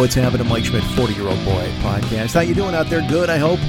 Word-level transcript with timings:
What's 0.00 0.14
happening? 0.14 0.48
Mike 0.48 0.64
Schmidt, 0.64 0.82
40 0.82 1.12
year 1.12 1.28
old 1.28 1.44
boy 1.44 1.70
podcast. 1.82 2.32
How 2.32 2.40
you 2.40 2.54
doing 2.54 2.74
out 2.74 2.86
there? 2.86 3.06
Good, 3.06 3.28
I 3.28 3.36
hope. 3.36 3.60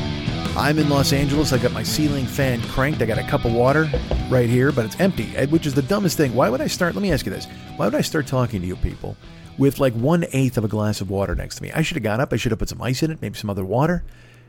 I'm 0.58 0.80
in 0.80 0.88
Los 0.88 1.12
Angeles. 1.12 1.52
I 1.52 1.58
got 1.58 1.74
my 1.74 1.84
ceiling 1.84 2.26
fan 2.26 2.62
cranked. 2.70 3.02
I 3.02 3.06
got 3.06 3.18
a 3.18 3.24
cup 3.24 3.44
of 3.44 3.52
water 3.52 3.90
right 4.30 4.48
here, 4.48 4.72
but 4.72 4.86
it's 4.86 4.98
empty, 5.02 5.26
which 5.48 5.66
is 5.66 5.74
the 5.74 5.82
dumbest 5.82 6.16
thing. 6.16 6.34
Why 6.34 6.50
would 6.50 6.62
I 6.62 6.68
start? 6.68 6.96
Let 6.96 7.02
me 7.02 7.12
ask 7.12 7.26
you 7.26 7.34
this. 7.34 7.48
Why 7.76 7.86
would 7.86 7.96
I 7.96 8.00
start 8.00 8.28
talking 8.28 8.62
to 8.62 8.68
you 8.68 8.78
people 8.78 9.18
with 9.58 9.80
like 9.80 9.92
one 9.94 10.24
eighth 10.32 10.58
of 10.58 10.64
a 10.64 10.70
glass 10.70 11.02
of 11.02 11.09
water 11.09 11.36
next 11.36 11.58
to 11.58 11.64
me? 11.64 11.72
I 11.74 11.82
should 11.82 11.98
have 11.98 12.04
got 12.04 12.22
up. 12.22 12.32
I 12.32 12.38
should 12.38 12.54
have 12.54 12.59
put 12.59 12.70
some 12.70 12.82
ice 12.82 13.04
in 13.04 13.12
it, 13.12 13.22
maybe 13.22 13.38
some 13.38 13.50
other 13.50 13.66
water 13.66 14.06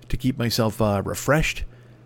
to 0.08 0.16
keep 0.16 0.38
myself 0.38 0.80
uh, 0.80 1.02
refreshed 1.04 1.64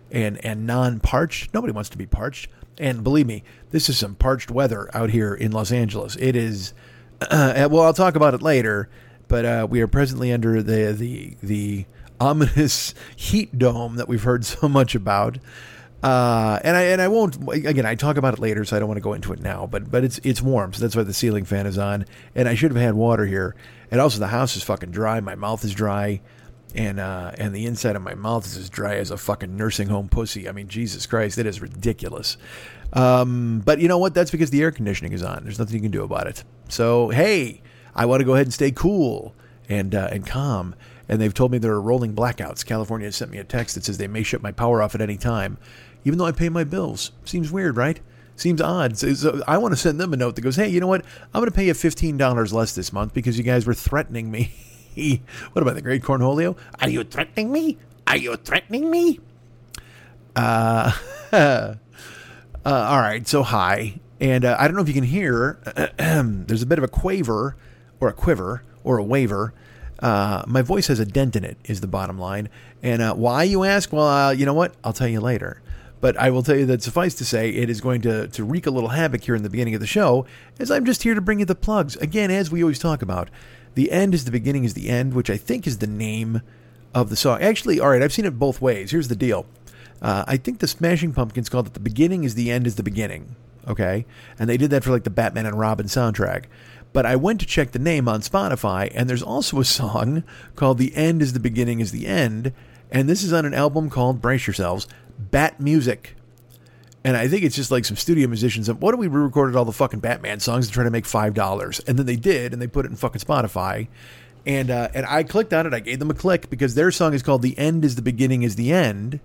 and, 0.09 0.43
and 0.43 0.65
non 0.65 0.99
parched. 0.99 1.53
Nobody 1.53 1.71
wants 1.71 1.89
to 1.89 1.99
be 1.99 2.07
parched. 2.07 2.49
And 2.79 3.03
believe 3.03 3.27
me, 3.27 3.43
this 3.69 3.89
is 3.89 3.99
some 3.99 4.15
parched 4.15 4.49
weather 4.49 4.89
out 4.95 5.11
here 5.11 5.35
in 5.35 5.51
Los 5.51 5.71
Angeles. 5.71 6.15
It 6.15 6.35
is, 6.35 6.73
uh, 7.21 7.67
well, 7.71 7.83
I'll 7.83 7.93
talk 7.93 8.15
about 8.15 8.33
it 8.33 8.41
later, 8.41 8.89
but 9.27 9.45
uh, 9.45 9.67
we 9.69 9.81
are 9.81 9.87
presently 9.87 10.31
under 10.31 10.61
the, 10.61 10.93
the, 10.93 11.37
the, 11.41 11.85
ominous 12.19 12.93
heat 13.15 13.57
dome 13.57 13.95
that 13.97 14.07
we've 14.07 14.23
heard 14.23 14.45
so 14.45 14.67
much 14.67 14.95
about. 14.95 15.37
Uh, 16.03 16.59
and 16.63 16.77
I 16.77 16.81
and 16.83 17.01
I 17.01 17.07
won't 17.07 17.37
again. 17.51 17.85
I 17.85 17.95
talk 17.95 18.17
about 18.17 18.35
it 18.35 18.39
later, 18.39 18.63
so 18.63 18.75
I 18.75 18.79
don't 18.79 18.87
want 18.87 18.97
to 18.97 19.03
go 19.03 19.13
into 19.13 19.33
it 19.33 19.39
now. 19.39 19.65
But 19.65 19.89
but 19.89 20.03
it's 20.03 20.19
it's 20.19 20.43
warm, 20.43 20.71
so 20.73 20.81
that's 20.81 20.95
why 20.95 21.01
the 21.01 21.13
ceiling 21.13 21.43
fan 21.43 21.65
is 21.65 21.77
on. 21.79 22.05
And 22.35 22.47
I 22.47 22.53
should 22.53 22.71
have 22.71 22.79
had 22.79 22.93
water 22.93 23.25
here. 23.25 23.55
And 23.89 23.99
also, 23.99 24.19
the 24.19 24.27
house 24.27 24.55
is 24.55 24.63
fucking 24.63 24.91
dry. 24.91 25.19
My 25.21 25.33
mouth 25.33 25.63
is 25.63 25.73
dry, 25.73 26.21
and 26.75 26.99
uh, 26.99 27.31
and 27.39 27.53
the 27.53 27.65
inside 27.65 27.95
of 27.95 28.03
my 28.03 28.13
mouth 28.13 28.45
is 28.45 28.57
as 28.57 28.69
dry 28.69 28.97
as 28.97 29.09
a 29.09 29.17
fucking 29.17 29.57
nursing 29.57 29.87
home 29.87 30.07
pussy. 30.07 30.47
I 30.47 30.51
mean, 30.51 30.67
Jesus 30.67 31.07
Christ, 31.07 31.39
it 31.39 31.47
is 31.47 31.61
ridiculous. 31.61 32.37
Um, 32.93 33.63
but 33.65 33.79
you 33.79 33.87
know 33.87 33.97
what? 33.97 34.13
That's 34.13 34.29
because 34.29 34.51
the 34.51 34.61
air 34.61 34.71
conditioning 34.71 35.13
is 35.13 35.23
on. 35.23 35.45
There's 35.45 35.57
nothing 35.57 35.75
you 35.75 35.81
can 35.81 35.91
do 35.91 36.03
about 36.03 36.27
it. 36.27 36.43
So 36.69 37.09
hey, 37.09 37.63
I 37.97 38.05
want 38.05 38.21
to 38.21 38.25
go 38.25 38.35
ahead 38.35 38.45
and 38.45 38.53
stay 38.53 38.71
cool 38.71 39.33
and 39.67 39.93
uh, 39.93 40.09
and 40.11 40.25
calm 40.25 40.75
and 41.09 41.21
they've 41.21 41.33
told 41.33 41.51
me 41.51 41.57
there 41.57 41.73
are 41.73 41.81
rolling 41.81 42.13
blackouts. 42.13 42.65
California 42.65 43.11
sent 43.11 43.31
me 43.31 43.37
a 43.37 43.43
text 43.43 43.75
that 43.75 43.85
says 43.85 43.97
they 43.97 44.07
may 44.07 44.23
shut 44.23 44.41
my 44.41 44.51
power 44.51 44.81
off 44.81 44.95
at 44.95 45.01
any 45.01 45.17
time, 45.17 45.57
even 46.03 46.19
though 46.19 46.25
I 46.25 46.31
pay 46.31 46.49
my 46.49 46.63
bills. 46.63 47.11
Seems 47.23 47.51
weird, 47.51 47.77
right? 47.77 47.99
Seems 48.35 48.61
odd. 48.61 48.97
So, 48.97 49.41
I 49.47 49.57
want 49.57 49.73
to 49.73 49.77
send 49.77 49.99
them 49.99 50.13
a 50.13 50.17
note 50.17 50.35
that 50.35 50.41
goes, 50.41 50.57
"Hey, 50.57 50.67
you 50.67 50.79
know 50.79 50.87
what? 50.87 51.03
I'm 51.33 51.41
going 51.41 51.49
to 51.49 51.55
pay 51.55 51.65
you 51.65 51.73
fifteen 51.73 52.17
dollars 52.17 52.53
less 52.53 52.75
this 52.75 52.93
month 52.93 53.13
because 53.13 53.37
you 53.37 53.43
guys 53.43 53.65
were 53.65 53.73
threatening 53.73 54.29
me." 54.29 54.51
what 55.53 55.61
about 55.61 55.75
the 55.75 55.81
Great 55.81 56.03
Cornholio? 56.03 56.55
Are 56.81 56.89
you 56.89 57.03
threatening 57.03 57.51
me? 57.51 57.77
Are 58.05 58.17
you 58.17 58.35
threatening 58.35 58.91
me? 58.91 59.19
Uh, 60.35 60.91
uh 61.31 61.75
all 62.63 62.99
right. 62.99 63.27
So 63.27 63.41
hi, 63.41 63.99
and 64.19 64.45
uh, 64.45 64.55
I 64.59 64.67
don't 64.67 64.75
know 64.75 64.83
if 64.83 64.87
you 64.87 64.93
can 64.93 65.03
hear. 65.03 65.59
there's 65.97 66.61
a 66.61 66.67
bit 66.67 66.77
of 66.77 66.83
a 66.83 66.89
quaver, 66.89 67.55
or 67.99 68.07
a 68.07 68.13
quiver, 68.13 68.63
or 68.83 68.97
a 68.97 69.03
waver 69.03 69.53
uh, 69.99 70.43
my 70.45 70.61
voice 70.61 70.87
has 70.87 70.99
a 70.99 71.05
dent 71.05 71.35
in 71.35 71.43
it, 71.43 71.57
is 71.65 71.81
the 71.81 71.87
bottom 71.87 72.19
line. 72.19 72.49
And 72.83 73.01
uh, 73.01 73.15
why, 73.15 73.43
you 73.43 73.63
ask? 73.63 73.91
Well, 73.91 74.07
uh, 74.07 74.31
you 74.31 74.45
know 74.45 74.53
what? 74.53 74.75
I'll 74.83 74.93
tell 74.93 75.07
you 75.07 75.19
later. 75.19 75.61
But 75.99 76.15
I 76.17 76.29
will 76.29 76.43
tell 76.43 76.55
you 76.55 76.67
that 76.67 76.83
suffice 76.83 77.15
to 77.15 77.25
say, 77.25 77.49
it 77.49 77.69
is 77.69 77.81
going 77.81 78.01
to, 78.01 78.27
to 78.27 78.43
wreak 78.43 78.67
a 78.67 78.71
little 78.71 78.89
havoc 78.89 79.23
here 79.23 79.35
in 79.35 79.41
the 79.41 79.49
beginning 79.49 79.73
of 79.73 79.81
the 79.81 79.87
show, 79.87 80.27
as 80.59 80.69
I'm 80.69 80.85
just 80.85 81.01
here 81.01 81.15
to 81.15 81.21
bring 81.21 81.39
you 81.39 81.45
the 81.45 81.55
plugs. 81.55 81.95
Again, 81.95 82.29
as 82.29 82.51
we 82.51 82.61
always 82.61 82.77
talk 82.77 83.01
about, 83.01 83.29
the 83.73 83.91
end 83.91 84.13
is 84.13 84.25
the 84.25 84.31
beginning 84.31 84.63
is 84.63 84.75
the 84.75 84.89
end, 84.89 85.13
which 85.15 85.29
I 85.29 85.37
think 85.37 85.65
is 85.65 85.79
the 85.79 85.87
name 85.87 86.41
of 86.93 87.09
the 87.09 87.15
song. 87.15 87.41
Actually, 87.41 87.79
all 87.79 87.89
right, 87.89 88.01
I've 88.01 88.13
seen 88.13 88.25
it 88.25 88.37
both 88.37 88.61
ways. 88.61 88.91
Here's 88.91 89.07
the 89.07 89.15
deal. 89.15 89.47
Uh, 89.99 90.23
I 90.27 90.37
think 90.37 90.59
the 90.59 90.67
Smashing 90.67 91.13
Pumpkins 91.13 91.49
called 91.49 91.65
it 91.65 91.73
the 91.73 91.79
beginning 91.79 92.23
is 92.23 92.35
the 92.35 92.51
end 92.51 92.67
is 92.67 92.75
the 92.75 92.83
beginning. 92.83 93.35
Okay? 93.67 94.05
And 94.37 94.47
they 94.47 94.57
did 94.57 94.69
that 94.69 94.83
for 94.83 94.91
like 94.91 95.03
the 95.03 95.09
Batman 95.09 95.47
and 95.47 95.59
Robin 95.59 95.87
soundtrack. 95.87 96.45
But 96.93 97.05
I 97.05 97.15
went 97.15 97.39
to 97.41 97.45
check 97.45 97.71
the 97.71 97.79
name 97.79 98.07
on 98.07 98.21
Spotify, 98.21 98.91
and 98.93 99.09
there's 99.09 99.23
also 99.23 99.59
a 99.59 99.65
song 99.65 100.23
called 100.55 100.77
The 100.77 100.95
End 100.95 101.21
is 101.21 101.33
the 101.33 101.39
Beginning 101.39 101.79
is 101.79 101.91
the 101.91 102.07
End. 102.07 102.53
And 102.91 103.09
this 103.09 103.23
is 103.23 103.33
on 103.33 103.45
an 103.45 103.53
album 103.53 103.89
called, 103.89 104.21
brace 104.21 104.47
yourselves, 104.47 104.87
Bat 105.19 105.59
Music. 105.59 106.15
And 107.03 107.15
I 107.15 107.27
think 107.27 107.43
it's 107.43 107.55
just 107.55 107.71
like 107.71 107.85
some 107.85 107.95
studio 107.97 108.27
musicians. 108.27 108.67
Of, 108.67 108.81
What 108.81 108.93
if 108.93 108.99
we 108.99 109.07
re-recorded 109.07 109.55
all 109.55 109.65
the 109.65 109.71
fucking 109.71 109.99
Batman 109.99 110.39
songs 110.39 110.65
and 110.65 110.73
try 110.73 110.83
to 110.83 110.89
make 110.89 111.05
five 111.05 111.33
dollars? 111.33 111.79
And 111.81 111.97
then 111.97 112.05
they 112.05 112.15
did, 112.15 112.51
and 112.53 112.61
they 112.61 112.67
put 112.67 112.85
it 112.85 112.89
in 112.89 112.97
fucking 112.97 113.21
Spotify. 113.21 113.87
And 114.45 114.69
uh, 114.69 114.89
and 114.93 115.05
I 115.05 115.23
clicked 115.23 115.53
on 115.53 115.65
it. 115.65 115.73
I 115.73 115.79
gave 115.79 115.99
them 115.99 116.09
a 116.09 116.13
click 116.13 116.49
because 116.49 116.75
their 116.75 116.91
song 116.91 117.13
is 117.13 117.23
called 117.23 117.43
"The 117.43 117.57
End 117.57 117.85
Is 117.85 117.95
the 117.95 118.01
Beginning 118.01 118.43
Is 118.43 118.55
the 118.55 118.73
End." 118.73 119.19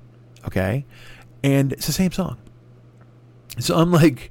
Okay, 0.47 0.84
and 1.43 1.73
it's 1.73 1.87
the 1.87 1.93
same 1.93 2.12
song. 2.12 2.37
So 3.59 3.77
I'm 3.77 3.91
like, 3.91 4.31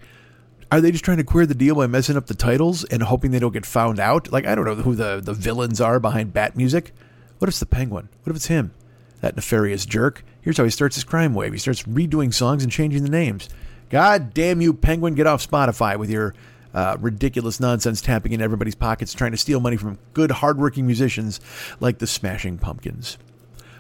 are 0.72 0.80
they 0.80 0.92
just 0.92 1.04
trying 1.04 1.18
to 1.18 1.24
queer 1.26 1.46
the 1.46 1.54
deal 1.54 1.76
by 1.76 1.86
messing 1.88 2.16
up 2.16 2.28
the 2.28 2.34
titles 2.34 2.86
and 2.86 3.04
hoping 3.04 3.32
they 3.32 3.40
don't 3.40 3.52
get 3.52 3.66
found 3.66 4.00
out? 4.00 4.32
Like, 4.32 4.46
I 4.46 4.56
don't 4.56 4.64
know 4.64 4.76
who 4.76 4.96
the, 4.96 5.20
the 5.22 5.34
villains 5.34 5.82
are 5.82 6.00
behind 6.00 6.34
Bat 6.34 6.56
Music. 6.56 6.94
What 7.40 7.48
if 7.48 7.54
it's 7.54 7.59
the 7.59 7.66
Penguin? 7.66 8.08
What 8.24 8.30
if 8.30 8.38
it's 8.38 8.48
him? 8.48 8.74
That 9.20 9.36
nefarious 9.36 9.86
jerk. 9.86 10.24
Here's 10.42 10.58
how 10.58 10.64
he 10.64 10.70
starts 10.70 10.96
his 10.96 11.04
crime 11.04 11.34
wave. 11.34 11.52
He 11.52 11.60
starts 11.60 11.84
redoing 11.84 12.34
songs 12.34 12.64
and 12.64 12.72
changing 12.72 13.04
the 13.04 13.10
names. 13.10 13.50
God 13.90 14.34
damn 14.34 14.62
you, 14.62 14.74
Penguin, 14.74 15.16
get 15.16 15.28
off 15.28 15.46
Spotify 15.46 15.98
with 15.98 16.10
your 16.10 16.34
uh, 16.74 16.96
ridiculous 17.02 17.60
nonsense 17.60 18.00
tapping 18.00 18.31
in 18.31 18.42
everybody's 18.42 18.76
pockets, 18.76 19.14
trying 19.14 19.31
to 19.31 19.38
steal 19.38 19.60
money 19.60 19.76
from 19.76 20.00
good, 20.13 20.31
hardworking 20.31 20.86
musicians 20.86 21.42
like 21.81 21.98
the 21.98 22.07
Smashing 22.07 22.57
Pumpkins, 22.57 23.18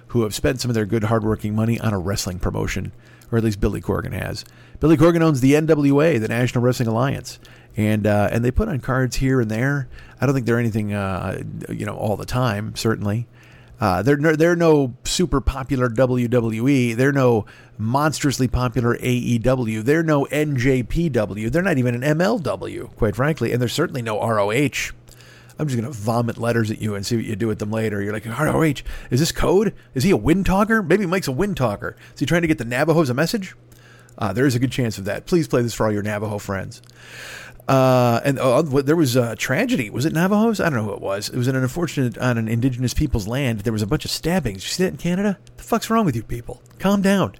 who 0.07 0.23
have 0.23 0.35
spent 0.35 0.59
some 0.59 0.69
of 0.69 0.75
their 0.75 0.85
good, 0.85 1.05
hardworking 1.05 1.55
money 1.55 1.79
on 1.79 1.93
a 1.93 1.99
wrestling 1.99 2.39
promotion 2.39 2.91
or 3.31 3.37
at 3.37 3.43
least 3.43 3.59
Billy 3.59 3.81
Corgan 3.81 4.13
has. 4.13 4.45
Billy 4.79 4.97
Corgan 4.97 5.21
owns 5.21 5.41
the 5.41 5.53
NWA, 5.53 6.19
the 6.19 6.27
National 6.27 6.63
Wrestling 6.63 6.87
Alliance, 6.87 7.39
and 7.77 8.05
uh, 8.05 8.29
and 8.31 8.43
they 8.43 8.51
put 8.51 8.67
on 8.67 8.79
cards 8.79 9.17
here 9.17 9.39
and 9.39 9.49
there. 9.49 9.87
I 10.19 10.25
don't 10.25 10.35
think 10.35 10.45
they're 10.45 10.59
anything, 10.59 10.93
uh, 10.93 11.41
you 11.69 11.85
know, 11.85 11.95
all 11.95 12.17
the 12.17 12.25
time. 12.25 12.75
Certainly, 12.75 13.27
uh, 13.79 14.03
they're 14.03 14.17
no, 14.17 14.35
they're 14.35 14.55
no 14.55 14.93
super 15.03 15.41
popular 15.41 15.89
WWE. 15.89 16.95
They're 16.95 17.11
no 17.11 17.45
monstrously 17.77 18.47
popular 18.47 18.95
AEW. 18.97 19.83
They're 19.83 20.03
no 20.03 20.25
NJPW. 20.25 21.51
They're 21.51 21.61
not 21.61 21.77
even 21.77 22.03
an 22.03 22.17
MLW, 22.17 22.95
quite 22.95 23.15
frankly, 23.15 23.51
and 23.51 23.61
there's 23.61 23.73
certainly 23.73 24.01
no 24.01 24.19
ROH. 24.19 24.91
I'm 25.61 25.67
just 25.67 25.79
going 25.79 25.93
to 25.93 25.95
vomit 25.95 26.39
letters 26.39 26.71
at 26.71 26.81
you 26.81 26.95
and 26.95 27.05
see 27.05 27.15
what 27.17 27.25
you 27.25 27.35
do 27.35 27.45
with 27.45 27.59
them 27.59 27.69
later. 27.69 28.01
You're 28.01 28.13
like, 28.13 28.25
ROH, 28.25 28.81
is 29.11 29.19
this 29.19 29.31
code? 29.31 29.75
Is 29.93 30.03
he 30.03 30.09
a 30.09 30.17
wind 30.17 30.47
talker? 30.47 30.81
Maybe 30.81 31.05
Mike's 31.05 31.27
a 31.27 31.31
wind 31.31 31.55
talker. 31.55 31.95
Is 32.15 32.19
he 32.19 32.25
trying 32.25 32.41
to 32.41 32.47
get 32.47 32.57
the 32.57 32.65
Navajos 32.65 33.11
a 33.11 33.13
message? 33.13 33.55
Uh, 34.17 34.33
there 34.33 34.47
is 34.47 34.55
a 34.55 34.59
good 34.59 34.71
chance 34.71 34.97
of 34.97 35.05
that. 35.05 35.27
Please 35.27 35.47
play 35.47 35.61
this 35.61 35.75
for 35.75 35.85
all 35.85 35.91
your 35.91 36.01
Navajo 36.01 36.39
friends. 36.39 36.81
Uh, 37.67 38.21
and 38.25 38.39
uh, 38.39 38.63
there 38.63 38.95
was 38.95 39.15
a 39.15 39.35
tragedy. 39.35 39.91
Was 39.91 40.07
it 40.07 40.13
Navajos? 40.13 40.59
I 40.59 40.71
don't 40.71 40.79
know 40.79 40.85
who 40.85 40.93
it 40.93 41.01
was. 41.01 41.29
It 41.29 41.37
was 41.37 41.47
an 41.47 41.55
unfortunate 41.55 42.17
on 42.17 42.39
an 42.39 42.47
indigenous 42.47 42.95
people's 42.95 43.27
land. 43.27 43.59
There 43.59 43.71
was 43.71 43.83
a 43.83 43.87
bunch 43.87 44.03
of 44.03 44.09
stabbings. 44.09 44.63
You 44.63 44.69
see 44.69 44.83
that 44.83 44.93
in 44.93 44.97
Canada? 44.97 45.37
The 45.57 45.63
fuck's 45.63 45.91
wrong 45.91 46.05
with 46.07 46.15
you 46.15 46.23
people? 46.23 46.59
Calm 46.79 47.03
down. 47.03 47.35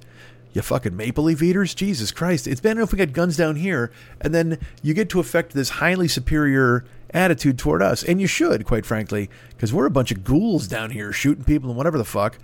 You 0.54 0.62
fucking 0.62 0.96
maple 0.96 1.24
leaf 1.24 1.42
eaters? 1.42 1.74
Jesus 1.74 2.12
Christ. 2.12 2.46
It's 2.46 2.60
bad 2.60 2.78
enough 2.78 2.92
we 2.92 2.98
got 2.98 3.14
guns 3.14 3.38
down 3.38 3.56
here, 3.56 3.92
and 4.20 4.36
then 4.36 4.60
you 4.84 4.94
get 4.94 5.10
to 5.10 5.20
affect 5.20 5.54
this 5.54 5.70
highly 5.70 6.10
superior 6.10 6.84
attitude 7.14 7.58
toward 7.58 7.82
us. 7.82 8.04
And 8.04 8.20
you 8.22 8.28
should, 8.28 8.66
quite 8.66 8.86
frankly, 8.86 9.30
because 9.50 9.74
we're 9.74 9.86
a 9.86 9.92
bunch 9.92 10.12
of 10.12 10.24
ghouls 10.24 10.68
down 10.68 10.92
here 10.92 11.12
shooting 11.12 11.44
people 11.44 11.70
and 11.70 11.78
whatever 11.78 11.98
the 11.98 12.06
fuck. 12.06 12.38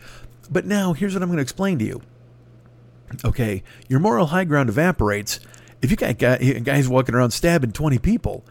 But 0.50 0.66
now, 0.66 0.94
here's 0.94 1.14
what 1.14 1.24
I'm 1.24 1.30
going 1.30 1.38
to 1.38 1.44
explain 1.44 1.80
to 1.80 1.86
you. 1.86 2.02
Okay, 3.24 3.64
your 3.88 4.00
moral 4.00 4.28
high 4.28 4.44
ground 4.44 4.69
evaporates 4.69 5.40
if 5.81 5.92
you 5.92 5.98
got 5.98 6.18
guys 6.18 6.90
walking 6.90 7.16
around 7.16 7.31
stabbing 7.31 7.72
20 7.72 8.00
people. 8.00 8.44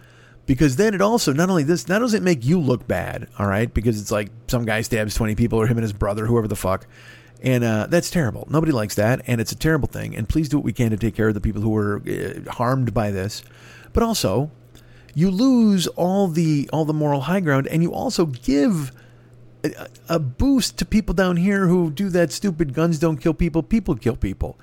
Because 0.46 0.76
then 0.76 0.94
it 0.94 1.00
also, 1.00 1.32
not 1.32 1.50
only 1.50 1.64
this, 1.64 1.88
not 1.88 1.96
only 1.96 2.06
does 2.06 2.14
it 2.14 2.22
make 2.22 2.44
you 2.44 2.60
look 2.60 2.86
bad, 2.86 3.26
all 3.36 3.48
right, 3.48 3.72
because 3.72 4.00
it's 4.00 4.12
like 4.12 4.30
some 4.46 4.64
guy 4.64 4.80
stabs 4.82 5.14
20 5.14 5.34
people 5.34 5.60
or 5.60 5.66
him 5.66 5.76
and 5.76 5.82
his 5.82 5.92
brother, 5.92 6.26
whoever 6.26 6.46
the 6.46 6.54
fuck. 6.54 6.86
And 7.42 7.64
uh, 7.64 7.88
that's 7.90 8.10
terrible. 8.10 8.46
Nobody 8.48 8.70
likes 8.70 8.94
that, 8.94 9.22
and 9.26 9.40
it's 9.40 9.50
a 9.50 9.56
terrible 9.56 9.88
thing. 9.88 10.16
And 10.16 10.28
please 10.28 10.48
do 10.48 10.56
what 10.56 10.64
we 10.64 10.72
can 10.72 10.90
to 10.90 10.96
take 10.96 11.16
care 11.16 11.28
of 11.28 11.34
the 11.34 11.40
people 11.40 11.62
who 11.62 11.70
were 11.70 12.00
uh, 12.06 12.50
harmed 12.52 12.94
by 12.94 13.10
this. 13.10 13.42
But 13.92 14.04
also, 14.04 14.52
you 15.16 15.30
lose 15.30 15.86
all 15.86 16.28
the 16.28 16.68
all 16.74 16.84
the 16.84 16.92
moral 16.92 17.22
high 17.22 17.40
ground, 17.40 17.66
and 17.68 17.82
you 17.82 17.94
also 17.94 18.26
give 18.26 18.92
a, 19.64 19.88
a 20.10 20.18
boost 20.18 20.76
to 20.76 20.84
people 20.84 21.14
down 21.14 21.38
here 21.38 21.68
who 21.68 21.90
do 21.90 22.10
that 22.10 22.32
stupid 22.32 22.74
guns 22.74 22.98
don't 22.98 23.16
kill 23.16 23.32
people, 23.32 23.62
people 23.62 23.96
kill 23.96 24.14
people. 24.14 24.58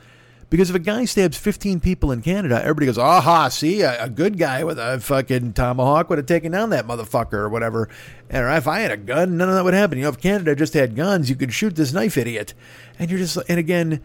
Because 0.52 0.70
if 0.70 0.76
a 0.76 0.80
guy 0.80 1.06
stabs 1.06 1.36
15 1.36 1.80
people 1.80 2.12
in 2.12 2.22
Canada, 2.22 2.62
everybody 2.62 2.86
goes, 2.86 3.00
aha, 3.00 3.48
see, 3.48 3.82
a, 3.82 4.04
a, 4.04 4.08
good 4.08 4.38
guy 4.38 4.64
with 4.64 4.78
a 4.78 5.00
fucking 5.00 5.54
tomahawk 5.54 6.10
would 6.10 6.20
have 6.20 6.28
taken 6.28 6.52
down 6.52 6.70
that 6.70 6.86
motherfucker 6.86 7.34
or 7.34 7.50
whatever. 7.50 7.90
And 8.30 8.46
if 8.56 8.68
I 8.68 8.82
had 8.82 8.92
a 8.92 8.98
gun, 8.98 9.36
none 9.38 9.50
of 9.50 9.56
that 9.56 9.64
would 9.64 9.74
happen. 9.74 9.98
You 9.98 10.04
know, 10.04 10.10
if 10.10 10.20
Canada 10.20 10.56
just 10.56 10.76
had 10.76 10.96
guns, 10.96 11.28
you 11.28 11.36
could 11.36 11.52
shoot 11.52 11.76
this 11.76 11.92
knife 11.92 12.16
idiot. 12.18 12.54
And 13.00 13.10
you're 13.10 13.18
just, 13.18 13.40
and 13.50 13.58
again, 13.58 14.04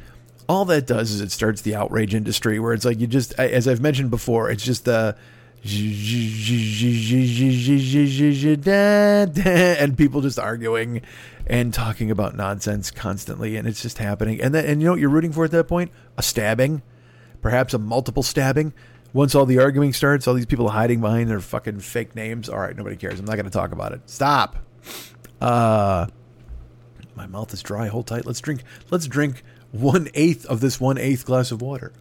all 0.49 0.65
that 0.65 0.87
does 0.87 1.11
is 1.11 1.21
it 1.21 1.31
starts 1.31 1.61
the 1.61 1.75
outrage 1.75 2.15
industry 2.15 2.59
where 2.59 2.73
it's 2.73 2.87
like 2.87 2.99
you 2.99 3.07
just, 3.07 3.35
as 3.39 3.69
I've 3.69 3.83
mentioned 3.83 4.09
before, 4.09 4.51
it's 4.51 4.65
just 4.65 4.87
the, 4.87 5.19
and 9.47 9.99
people 9.99 10.21
just 10.21 10.39
arguing 10.39 11.03
and 11.47 11.75
talking 11.75 12.11
about 12.11 12.37
nonsense 12.37 12.91
constantly 12.91 13.57
and 13.57 13.67
it's 13.67 13.83
just 13.83 13.99
happening. 13.99 14.41
And 14.41 14.55
and 14.55 14.81
you 14.81 14.87
know 14.87 14.93
what 14.93 15.01
you're 15.01 15.11
rooting 15.11 15.33
for 15.33 15.45
at 15.45 15.51
that 15.51 15.65
point? 15.65 15.91
A 16.17 16.23
stabbing. 16.23 16.83
Perhaps 17.43 17.75
a 17.75 17.79
multiple 17.79 18.23
stabbing. 18.23 18.73
Once 19.13 19.35
all 19.35 19.47
the 19.47 19.59
arguing 19.59 19.93
starts 19.93 20.29
all 20.29 20.35
these 20.35 20.47
people 20.47 20.69
hiding 20.69 21.01
behind 21.01 21.29
their 21.31 21.41
fucking 21.41 21.81
fake 21.81 22.15
names. 22.15 22.49
All 22.49 22.59
right 22.59 22.77
nobody 22.77 22.97
cares. 22.97 23.19
I'm 23.19 23.27
not 23.27 23.35
going 23.35 23.47
to 23.47 23.51
talk 23.51 23.73
about 23.73 23.93
it. 23.93 24.09
Stop. 24.09 24.57
Uh 25.41 26.07
my 27.17 27.27
mouth 27.27 27.53
is 27.53 27.63
dry. 27.63 27.89
Hold 27.89 28.07
tight. 28.07 28.27
Let's 28.27 28.41
drink. 28.41 28.63
Let's 28.91 29.09
drink 29.09 29.43
one 29.73 30.09
eighth 30.15 30.47
of 30.47 30.61
this 30.61 30.81
one 30.81 30.99
eighth 30.99 31.27
glass 31.27 31.51
of 31.51 31.61
water 31.61 31.93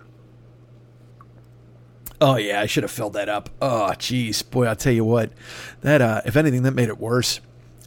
Oh 2.19 2.37
yeah, 2.37 2.61
I 2.61 2.65
should 2.65 2.83
have 2.83 2.91
filled 2.91 3.13
that 3.13 3.29
up. 3.29 3.49
Oh 3.61 3.91
jeez, 3.93 4.49
boy, 4.49 4.65
I'll 4.65 4.75
tell 4.75 4.93
you 4.93 5.05
what. 5.05 5.31
That 5.81 6.01
uh, 6.01 6.21
if 6.25 6.35
anything, 6.35 6.63
that 6.63 6.71
made 6.71 6.89
it 6.89 6.97
worse. 6.97 7.39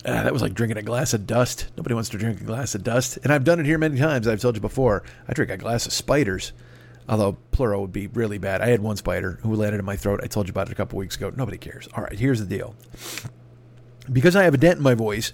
Uh, 0.04 0.22
that 0.22 0.32
was 0.32 0.40
like 0.40 0.54
drinking 0.54 0.78
a 0.78 0.82
glass 0.82 1.12
of 1.12 1.26
dust. 1.26 1.68
Nobody 1.76 1.94
wants 1.94 2.08
to 2.10 2.18
drink 2.18 2.40
a 2.40 2.44
glass 2.44 2.74
of 2.74 2.82
dust, 2.82 3.18
and 3.22 3.32
I've 3.32 3.44
done 3.44 3.60
it 3.60 3.66
here 3.66 3.76
many 3.76 3.98
times. 3.98 4.26
I've 4.28 4.40
told 4.40 4.54
you 4.54 4.60
before. 4.60 5.02
I 5.28 5.32
drink 5.32 5.50
a 5.50 5.56
glass 5.56 5.84
of 5.84 5.92
spiders, 5.92 6.52
although 7.08 7.36
plural 7.50 7.82
would 7.82 7.92
be 7.92 8.06
really 8.06 8.38
bad. 8.38 8.62
I 8.62 8.68
had 8.68 8.80
one 8.80 8.96
spider 8.96 9.40
who 9.42 9.54
landed 9.54 9.78
in 9.78 9.84
my 9.84 9.96
throat. 9.96 10.20
I 10.22 10.26
told 10.26 10.46
you 10.46 10.52
about 10.52 10.68
it 10.68 10.72
a 10.72 10.76
couple 10.76 10.98
weeks 10.98 11.16
ago. 11.16 11.32
Nobody 11.36 11.58
cares. 11.58 11.88
All 11.94 12.04
right, 12.04 12.18
here's 12.18 12.40
the 12.40 12.46
deal. 12.46 12.74
Because 14.10 14.36
I 14.36 14.44
have 14.44 14.54
a 14.54 14.58
dent 14.58 14.78
in 14.78 14.82
my 14.82 14.94
voice, 14.94 15.32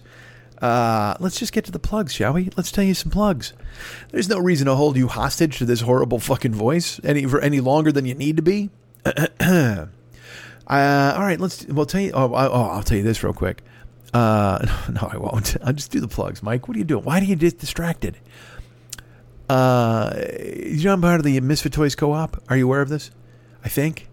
uh, 0.60 1.14
let's 1.20 1.38
just 1.38 1.52
get 1.52 1.64
to 1.66 1.72
the 1.72 1.78
plugs, 1.78 2.14
shall 2.14 2.32
we? 2.32 2.50
Let's 2.56 2.72
tell 2.72 2.84
you 2.84 2.94
some 2.94 3.12
plugs. 3.12 3.52
There's 4.10 4.28
no 4.28 4.38
reason 4.38 4.66
to 4.66 4.74
hold 4.74 4.96
you 4.96 5.06
hostage 5.06 5.58
to 5.58 5.64
this 5.64 5.82
horrible 5.82 6.18
fucking 6.18 6.54
voice 6.54 6.98
any 7.04 7.26
for 7.26 7.40
any 7.40 7.60
longer 7.60 7.92
than 7.92 8.06
you 8.06 8.14
need 8.14 8.36
to 8.36 8.42
be. 8.42 8.70
uh, 9.40 9.86
all 10.66 11.22
right, 11.22 11.38
let's. 11.38 11.64
We'll 11.66 11.86
tell 11.86 12.00
you. 12.00 12.12
Oh, 12.12 12.32
oh, 12.34 12.62
I'll 12.70 12.82
tell 12.82 12.96
you 12.96 13.02
this 13.04 13.22
real 13.22 13.32
quick. 13.32 13.62
Uh, 14.12 14.66
no, 14.92 15.08
I 15.12 15.16
won't. 15.16 15.56
I'll 15.64 15.72
just 15.72 15.90
do 15.90 16.00
the 16.00 16.08
plugs, 16.08 16.42
Mike. 16.42 16.68
What 16.68 16.76
are 16.76 16.78
you 16.78 16.84
doing? 16.84 17.04
Why 17.04 17.20
do 17.20 17.26
you 17.26 17.36
get 17.36 17.58
distracted? 17.58 18.18
Uh, 19.48 20.12
you 20.40 20.84
know 20.84 20.94
I'm 20.94 21.00
part 21.00 21.20
of 21.20 21.24
the 21.24 21.38
Misfit 21.40 21.72
Toys 21.72 21.94
Co-op. 21.94 22.42
Are 22.48 22.56
you 22.56 22.66
aware 22.66 22.80
of 22.80 22.88
this? 22.88 23.12
I 23.64 23.68
think. 23.68 24.08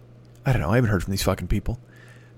I 0.45 0.51
don't 0.51 0.61
know. 0.61 0.69
I 0.69 0.75
haven't 0.75 0.91
heard 0.91 1.03
from 1.03 1.11
these 1.11 1.23
fucking 1.23 1.47
people. 1.47 1.79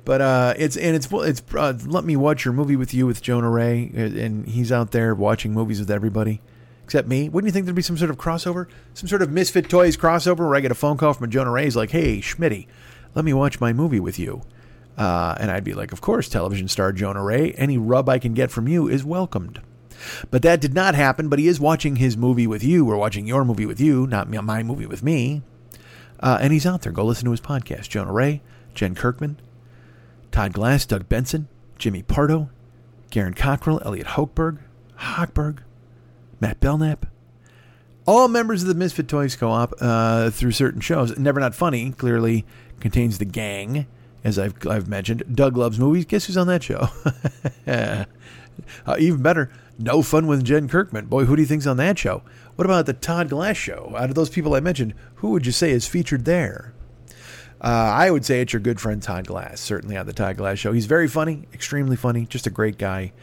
But 0.05 0.21
uh, 0.21 0.53
it's 0.57 0.77
and 0.77 0.95
it's 0.95 1.09
it's 1.11 1.41
uh, 1.53 1.73
let 1.85 2.05
me 2.05 2.15
watch 2.15 2.45
your 2.45 2.53
movie 2.53 2.75
with 2.75 2.93
you 2.93 3.07
with 3.07 3.21
Jonah 3.21 3.49
Ray, 3.49 3.91
and 3.95 4.47
he's 4.47 4.71
out 4.71 4.91
there 4.91 5.15
watching 5.15 5.51
movies 5.51 5.79
with 5.79 5.89
everybody 5.89 6.41
except 6.85 7.07
me. 7.07 7.27
Wouldn't 7.27 7.47
you 7.47 7.51
think 7.51 7.65
there'd 7.65 7.75
be 7.75 7.81
some 7.81 7.97
sort 7.97 8.11
of 8.11 8.17
crossover? 8.17 8.67
Some 8.93 9.09
sort 9.09 9.23
of 9.23 9.31
Misfit 9.31 9.67
Toys 9.69 9.97
crossover 9.97 10.39
where 10.39 10.55
I 10.55 10.59
get 10.59 10.71
a 10.71 10.75
phone 10.75 10.97
call 10.97 11.13
from 11.13 11.29
Jonah 11.31 11.51
Ray's 11.51 11.75
like, 11.75 11.89
hey, 11.89 12.19
Schmitty, 12.19 12.67
let 13.15 13.25
me 13.25 13.33
watch 13.33 13.59
my 13.59 13.73
movie 13.73 13.99
with 13.99 14.19
you. 14.19 14.43
Uh, 14.95 15.35
and 15.39 15.49
I'd 15.49 15.63
be 15.63 15.73
like, 15.73 15.91
of 15.91 15.99
course, 15.99 16.29
television 16.29 16.67
star 16.67 16.93
Jonah 16.93 17.23
Ray. 17.23 17.53
Any 17.53 17.77
rub 17.77 18.07
I 18.07 18.19
can 18.19 18.33
get 18.35 18.51
from 18.51 18.67
you 18.67 18.87
is 18.87 19.03
welcomed. 19.03 19.61
But 20.29 20.43
that 20.43 20.61
did 20.61 20.75
not 20.75 20.93
happen. 20.93 21.27
But 21.27 21.39
he 21.39 21.47
is 21.47 21.59
watching 21.59 21.95
his 21.95 22.15
movie 22.15 22.47
with 22.47 22.63
you. 22.63 22.85
We're 22.85 22.95
watching 22.95 23.27
your 23.27 23.43
movie 23.43 23.65
with 23.65 23.81
you, 23.81 24.05
not 24.05 24.29
my 24.29 24.63
movie 24.63 24.85
with 24.85 25.01
me. 25.03 25.41
Uh, 26.19 26.37
and 26.39 26.53
he's 26.53 26.65
out 26.65 26.83
there. 26.83 26.91
Go 26.93 27.03
listen 27.03 27.25
to 27.25 27.31
his 27.31 27.41
podcast. 27.41 27.89
Jonah 27.89 28.13
Ray, 28.13 28.41
Jen 28.73 28.95
Kirkman, 28.95 29.39
Todd 30.31 30.53
Glass, 30.53 30.85
Doug 30.85 31.09
Benson, 31.09 31.47
Jimmy 31.77 32.03
Pardo, 32.03 32.49
Garen 33.09 33.33
Cockrell, 33.33 33.81
Eliot 33.83 34.07
Hochberg, 34.07 34.59
Hochberg, 34.99 35.59
Matt 36.45 36.59
Belknap. 36.59 37.07
All 38.05 38.27
members 38.27 38.61
of 38.61 38.67
the 38.67 38.75
Misfit 38.75 39.07
Toys 39.07 39.35
Co 39.35 39.49
op 39.49 39.73
uh, 39.81 40.29
through 40.29 40.51
certain 40.51 40.79
shows. 40.79 41.17
Never 41.17 41.39
Not 41.39 41.55
Funny 41.55 41.91
clearly 41.91 42.45
contains 42.79 43.17
the 43.17 43.25
gang, 43.25 43.87
as 44.23 44.37
I've, 44.37 44.53
I've 44.67 44.87
mentioned. 44.87 45.23
Doug 45.33 45.57
loves 45.57 45.79
movies. 45.79 46.05
Guess 46.05 46.25
who's 46.25 46.37
on 46.37 46.45
that 46.45 46.61
show? 46.61 46.87
uh, 47.67 48.05
even 48.99 49.23
better, 49.23 49.49
No 49.79 50.03
Fun 50.03 50.27
with 50.27 50.45
Jen 50.45 50.69
Kirkman. 50.69 51.07
Boy, 51.07 51.25
who 51.25 51.35
do 51.35 51.41
you 51.41 51.47
think's 51.47 51.65
on 51.65 51.77
that 51.77 51.97
show? 51.97 52.21
What 52.57 52.65
about 52.65 52.85
the 52.85 52.93
Todd 52.93 53.29
Glass 53.29 53.57
show? 53.57 53.95
Out 53.97 54.09
of 54.09 54.15
those 54.15 54.29
people 54.29 54.53
I 54.53 54.59
mentioned, 54.59 54.93
who 55.15 55.31
would 55.31 55.47
you 55.47 55.51
say 55.51 55.71
is 55.71 55.87
featured 55.87 56.25
there? 56.25 56.75
Uh, 57.59 57.69
I 57.69 58.11
would 58.11 58.23
say 58.23 58.41
it's 58.41 58.53
your 58.53 58.59
good 58.59 58.79
friend 58.79 59.01
Todd 59.01 59.25
Glass, 59.25 59.61
certainly 59.61 59.97
on 59.97 60.05
the 60.05 60.13
Todd 60.13 60.37
Glass 60.37 60.59
show. 60.59 60.73
He's 60.73 60.85
very 60.85 61.07
funny, 61.07 61.47
extremely 61.55 61.95
funny, 61.95 62.27
just 62.27 62.45
a 62.45 62.51
great 62.51 62.77
guy. 62.77 63.13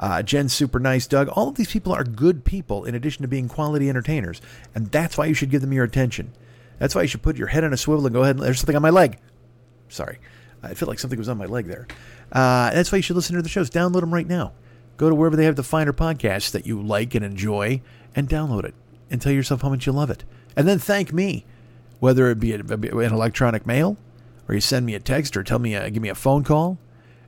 Uh, 0.00 0.22
Jen's 0.22 0.54
super 0.54 0.80
nice. 0.80 1.06
Doug, 1.06 1.28
all 1.28 1.48
of 1.48 1.56
these 1.56 1.70
people 1.70 1.92
are 1.92 2.02
good 2.02 2.42
people 2.44 2.84
in 2.84 2.94
addition 2.94 3.20
to 3.22 3.28
being 3.28 3.48
quality 3.48 3.88
entertainers. 3.90 4.40
And 4.74 4.90
that's 4.90 5.18
why 5.18 5.26
you 5.26 5.34
should 5.34 5.50
give 5.50 5.60
them 5.60 5.74
your 5.74 5.84
attention. 5.84 6.32
That's 6.78 6.94
why 6.94 7.02
you 7.02 7.08
should 7.08 7.22
put 7.22 7.36
your 7.36 7.48
head 7.48 7.64
on 7.64 7.74
a 7.74 7.76
swivel 7.76 8.06
and 8.06 8.14
go 8.14 8.22
ahead 8.22 8.36
and 8.36 8.44
there's 8.44 8.58
something 8.58 8.74
on 8.74 8.82
my 8.82 8.90
leg. 8.90 9.18
Sorry. 9.90 10.18
I 10.62 10.72
feel 10.72 10.88
like 10.88 10.98
something 10.98 11.18
was 11.18 11.28
on 11.28 11.36
my 11.36 11.44
leg 11.44 11.66
there. 11.66 11.86
Uh, 12.32 12.70
that's 12.70 12.90
why 12.90 12.96
you 12.96 13.02
should 13.02 13.16
listen 13.16 13.36
to 13.36 13.42
the 13.42 13.48
shows. 13.50 13.68
Download 13.68 14.00
them 14.00 14.14
right 14.14 14.26
now. 14.26 14.52
Go 14.96 15.10
to 15.10 15.14
wherever 15.14 15.36
they 15.36 15.44
have 15.44 15.56
the 15.56 15.62
finer 15.62 15.92
podcasts 15.92 16.50
that 16.52 16.66
you 16.66 16.80
like 16.80 17.14
and 17.14 17.24
enjoy 17.24 17.82
and 18.16 18.28
download 18.28 18.64
it 18.64 18.74
and 19.10 19.20
tell 19.20 19.32
yourself 19.32 19.60
how 19.60 19.68
much 19.68 19.86
you 19.86 19.92
love 19.92 20.10
it. 20.10 20.24
And 20.56 20.66
then 20.66 20.78
thank 20.78 21.12
me, 21.12 21.44
whether 21.98 22.30
it 22.30 22.40
be 22.40 22.52
an 22.52 22.62
electronic 22.94 23.66
mail 23.66 23.98
or 24.48 24.54
you 24.54 24.60
send 24.60 24.86
me 24.86 24.94
a 24.94 25.00
text 25.00 25.36
or 25.36 25.42
tell 25.42 25.58
me, 25.58 25.74
a, 25.74 25.90
give 25.90 26.02
me 26.02 26.08
a 26.08 26.14
phone 26.14 26.44
call 26.44 26.78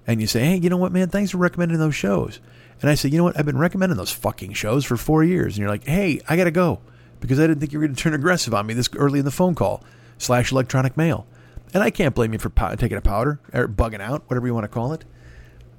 and 0.07 0.21
you 0.21 0.27
say, 0.27 0.41
hey, 0.45 0.57
you 0.57 0.71
know 0.71 0.77
what, 0.77 0.93
man, 0.93 1.09
thanks 1.09 1.31
for 1.31 1.39
recommending 1.39 1.79
those 1.79 1.95
shows. 1.95 2.41
And 2.83 2.91
I 2.91 2.95
said, 2.95 3.13
you 3.13 3.19
know 3.19 3.25
what? 3.25 3.39
I've 3.39 3.47
been 3.47 3.59
recommending 3.59 3.97
those 3.97 4.11
fucking 4.11 4.53
shows 4.53 4.85
for 4.85 4.97
four 4.97 5.23
years. 5.25 5.55
And 5.55 5.61
you're 5.61 5.71
like, 5.71 5.87
hey, 5.87 6.21
I 6.29 6.37
got 6.37 6.45
to 6.45 6.51
go 6.51 6.81
because 7.21 7.39
I 7.39 7.47
didn't 7.47 7.61
think 7.61 7.73
you 7.73 7.79
were 7.79 7.87
going 7.87 7.95
to 7.95 8.03
turn 8.03 8.13
aggressive 8.13 8.53
on 8.53 8.67
me 8.67 8.75
this 8.75 8.91
early 8.97 9.21
in 9.21 9.25
the 9.25 9.31
phone 9.31 9.55
call 9.55 9.85
slash 10.19 10.51
electronic 10.53 10.97
mail. 10.97 11.27
And 11.73 11.83
I 11.83 11.91
can't 11.91 12.15
blame 12.15 12.33
you 12.33 12.39
for 12.39 12.51
pow- 12.51 12.75
taking 12.75 12.99
a 12.99 13.01
powder 13.01 13.41
or 13.55 13.69
bugging 13.69 14.01
out, 14.01 14.25
whatever 14.29 14.47
you 14.47 14.53
want 14.53 14.65
to 14.65 14.69
call 14.69 14.93
it. 14.93 15.05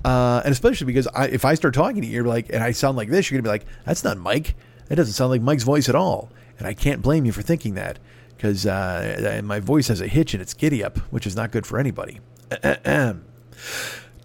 Uh, 0.04 0.42
and 0.44 0.52
especially 0.52 0.86
because 0.86 1.08
I, 1.08 1.28
if 1.28 1.46
I 1.46 1.54
start 1.56 1.74
talking 1.74 2.02
to 2.02 2.08
you, 2.08 2.14
you're 2.14 2.26
like, 2.26 2.50
and 2.52 2.64
I 2.64 2.72
sound 2.72 2.98
like 2.98 3.10
this, 3.10 3.30
you're 3.30 3.42
going 3.42 3.44
to 3.44 3.48
be 3.48 3.66
like, 3.66 3.86
that's 3.86 4.04
not 4.04 4.18
Mike. 4.18 4.56
That 4.88 4.96
doesn't 4.96 5.14
sound 5.14 5.30
like 5.30 5.42
Mike's 5.42 5.64
voice 5.64 5.90
at 5.90 5.96
all. 5.96 6.30
And 6.58 6.68
I 6.68 6.74
can't 6.74 7.02
blame 7.02 7.26
you 7.26 7.32
for 7.32 7.42
thinking 7.42 7.76
that 7.76 8.00
because 8.36 8.66
uh, 8.66 9.42
my 9.44 9.60
voice 9.60 9.88
has 9.90 10.02
a 10.02 10.08
hitch 10.08 10.34
and 10.34 10.42
it's 10.42 10.54
giddy 10.54 10.84
up, 10.84 10.98
which 11.12 11.28
is 11.28 11.36
not 11.36 11.52
good 11.52 11.66
for 11.66 11.80
anybody. 11.80 12.20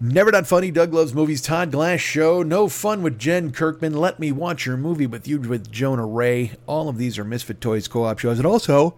Never 0.01 0.31
Not 0.31 0.47
Funny, 0.47 0.71
Doug 0.71 0.93
Loves 0.93 1.13
Movies, 1.13 1.41
Todd 1.41 1.71
Glass 1.71 1.99
Show, 1.99 2.41
No 2.41 2.69
Fun 2.69 3.01
with 3.01 3.19
Jen 3.19 3.51
Kirkman, 3.51 3.97
Let 3.97 4.17
Me 4.17 4.31
Watch 4.31 4.65
Your 4.65 4.77
Movie 4.77 5.07
with 5.07 5.27
You 5.27 5.41
with 5.41 5.69
Jonah 5.73 6.05
Ray. 6.05 6.53
All 6.67 6.87
of 6.87 6.97
these 6.97 7.19
are 7.19 7.25
Misfit 7.25 7.59
Toys 7.59 7.89
co 7.89 8.05
op 8.05 8.17
shows. 8.17 8.39
And 8.39 8.45
also, 8.45 8.95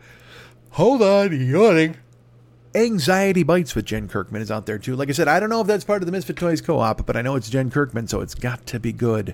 hold 0.72 1.02
on, 1.02 1.44
yawning. 1.44 1.98
Anxiety 2.76 3.42
Bites 3.42 3.74
with 3.74 3.86
Jen 3.86 4.08
Kirkman 4.08 4.44
is 4.44 4.52
out 4.52 4.68
there 4.68 4.78
too. 4.78 4.96
Like 4.96 5.10
I 5.10 5.14
said, 5.14 5.28
I 5.28 5.40
don't 5.40 5.50
know 5.50 5.62
if 5.62 5.66
that's 5.66 5.84
part 5.84 6.04
of 6.04 6.06
the 6.06 6.12
Misfit 6.12 6.38
Toys 6.38 6.62
co 6.62 6.78
op, 6.78 7.04
but 7.08 7.18
I 7.18 7.24
know 7.24 7.36
it's 7.36 7.50
Jen 7.50 7.72
Kirkman, 7.72 8.08
so 8.08 8.22
it's 8.22 8.36
got 8.36 8.68
to 8.68 8.80
be 8.80 8.94
good. 8.94 9.34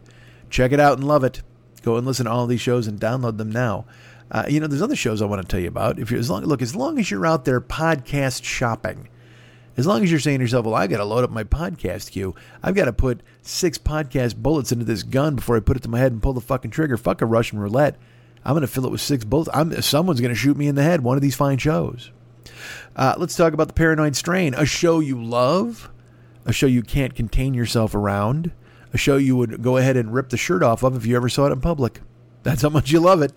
Check 0.50 0.72
it 0.72 0.80
out 0.80 1.00
and 1.00 1.06
love 1.06 1.26
it. 1.26 1.42
Go 1.82 1.98
and 1.98 2.08
listen 2.08 2.28
to 2.28 2.32
all 2.32 2.48
these 2.48 2.62
shows 2.62 2.88
and 2.88 2.98
download 2.98 3.38
them 3.38 3.52
now. 3.52 3.86
Uh, 4.32 4.46
you 4.48 4.62
know, 4.62 4.68
there's 4.68 4.82
other 4.82 4.96
shows 4.96 5.22
I 5.22 5.26
want 5.26 5.42
to 5.42 5.48
tell 5.48 5.60
you 5.60 5.68
about. 5.68 6.00
If 6.00 6.12
you're 6.12 6.20
as 6.22 6.30
long 6.30 6.46
look, 6.46 6.62
as 6.62 6.78
long 6.78 6.98
as 6.98 7.12
you're 7.12 7.26
out 7.26 7.44
there 7.44 7.60
podcast 7.60 8.46
shopping, 8.46 9.10
As 9.77 9.86
long 9.86 10.03
as 10.03 10.10
you're 10.10 10.19
saying 10.19 10.39
to 10.39 10.43
yourself, 10.43 10.65
well, 10.65 10.74
I 10.74 10.88
got 10.88 10.98
to 10.98 11.05
load 11.05 11.24
up 11.24 11.29
my 11.29 11.43
podcast 11.43 12.12
queue. 12.12 12.34
I've 12.63 12.74
got 12.74 12.86
to 12.86 12.93
put 12.93 13.22
six 13.43 13.77
podcast 13.77 14.36
bullets 14.36 14.72
into 14.72 14.86
this 14.86 15.03
gun 15.03 15.36
before 15.36 15.55
I 15.55 15.60
put 15.60 15.77
it 15.77 15.84
to 15.84 15.89
my 15.89 16.00
head 16.00 16.12
and 16.12 16.22
pull 16.22 16.34
the 16.34 16.41
fucking 16.41 16.72
trigger. 16.72 16.98
Fuck 16.98 17.22
a 17.22 17.27
Russian 17.27 17.60
roulette. 17.60 17.96
I'm 18.43 18.53
going 18.53 18.62
to 18.62 18.67
fill 18.67 18.86
it 18.86 18.91
with 18.91 19.01
six 19.01 19.24
bullets. 19.24 19.50
I'm, 19.53 19.79
someone's 19.81 20.19
going 20.19 20.34
to 20.34 20.39
shoot 20.39 20.57
me 20.57 20.67
in 20.67 20.75
the 20.75 20.84
head 20.84 21.01
one 21.01 21.15
of 21.15 21.22
these 21.22 21.36
fine 21.36 21.60
shows. 21.60 22.12
Uh, 22.96 23.13
let's 23.17 23.36
talk 23.36 23.53
about 23.53 23.67
The 23.67 23.74
Paranoid 23.74 24.15
Strain, 24.15 24.55
a 24.55 24.65
show 24.65 25.00
you 25.00 25.24
love, 25.24 25.91
a 26.46 26.53
show 26.53 26.65
you 26.65 26.81
can't 26.81 27.13
contain 27.13 27.53
yourself 27.53 27.93
around, 27.93 28.51
a 28.93 28.98
show 28.98 29.17
you 29.17 29.36
would 29.36 29.62
go 29.62 29.77
ahead 29.77 29.98
and 29.98 30.13
rip 30.13 30.29
the 30.29 30.38
shirt 30.38 30.63
off 30.63 30.81
of 30.81 30.96
if 30.96 31.05
you 31.05 31.15
ever 31.15 31.29
saw 31.29 31.46
it 31.46 31.51
in 31.51 31.62
public. 31.62 32.01
That's 32.43 32.62
how 32.63 32.69
much 32.69 32.89
you 32.89 33.00
love 33.00 33.22
it. 33.22 33.34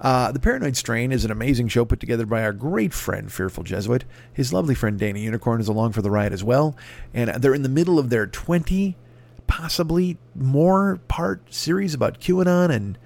Uh, 0.00 0.32
the 0.32 0.40
Paranoid 0.40 0.76
Strain 0.76 1.12
is 1.12 1.24
an 1.24 1.30
amazing 1.30 1.68
show 1.68 1.84
put 1.84 2.00
together 2.00 2.24
by 2.24 2.42
our 2.42 2.52
great 2.52 2.94
friend, 2.94 3.30
Fearful 3.30 3.64
Jesuit. 3.64 4.04
His 4.32 4.52
lovely 4.52 4.74
friend, 4.74 4.98
Dana 4.98 5.18
Unicorn, 5.18 5.60
is 5.60 5.68
along 5.68 5.92
for 5.92 6.00
the 6.00 6.10
ride 6.10 6.32
as 6.32 6.42
well. 6.42 6.74
And 7.12 7.30
they're 7.42 7.54
in 7.54 7.62
the 7.62 7.68
middle 7.68 7.98
of 7.98 8.08
their 8.08 8.26
20, 8.26 8.96
possibly 9.46 10.16
more 10.34 11.00
part 11.08 11.52
series 11.52 11.92
about 11.92 12.18
QAnon. 12.18 12.70
And 12.70 12.96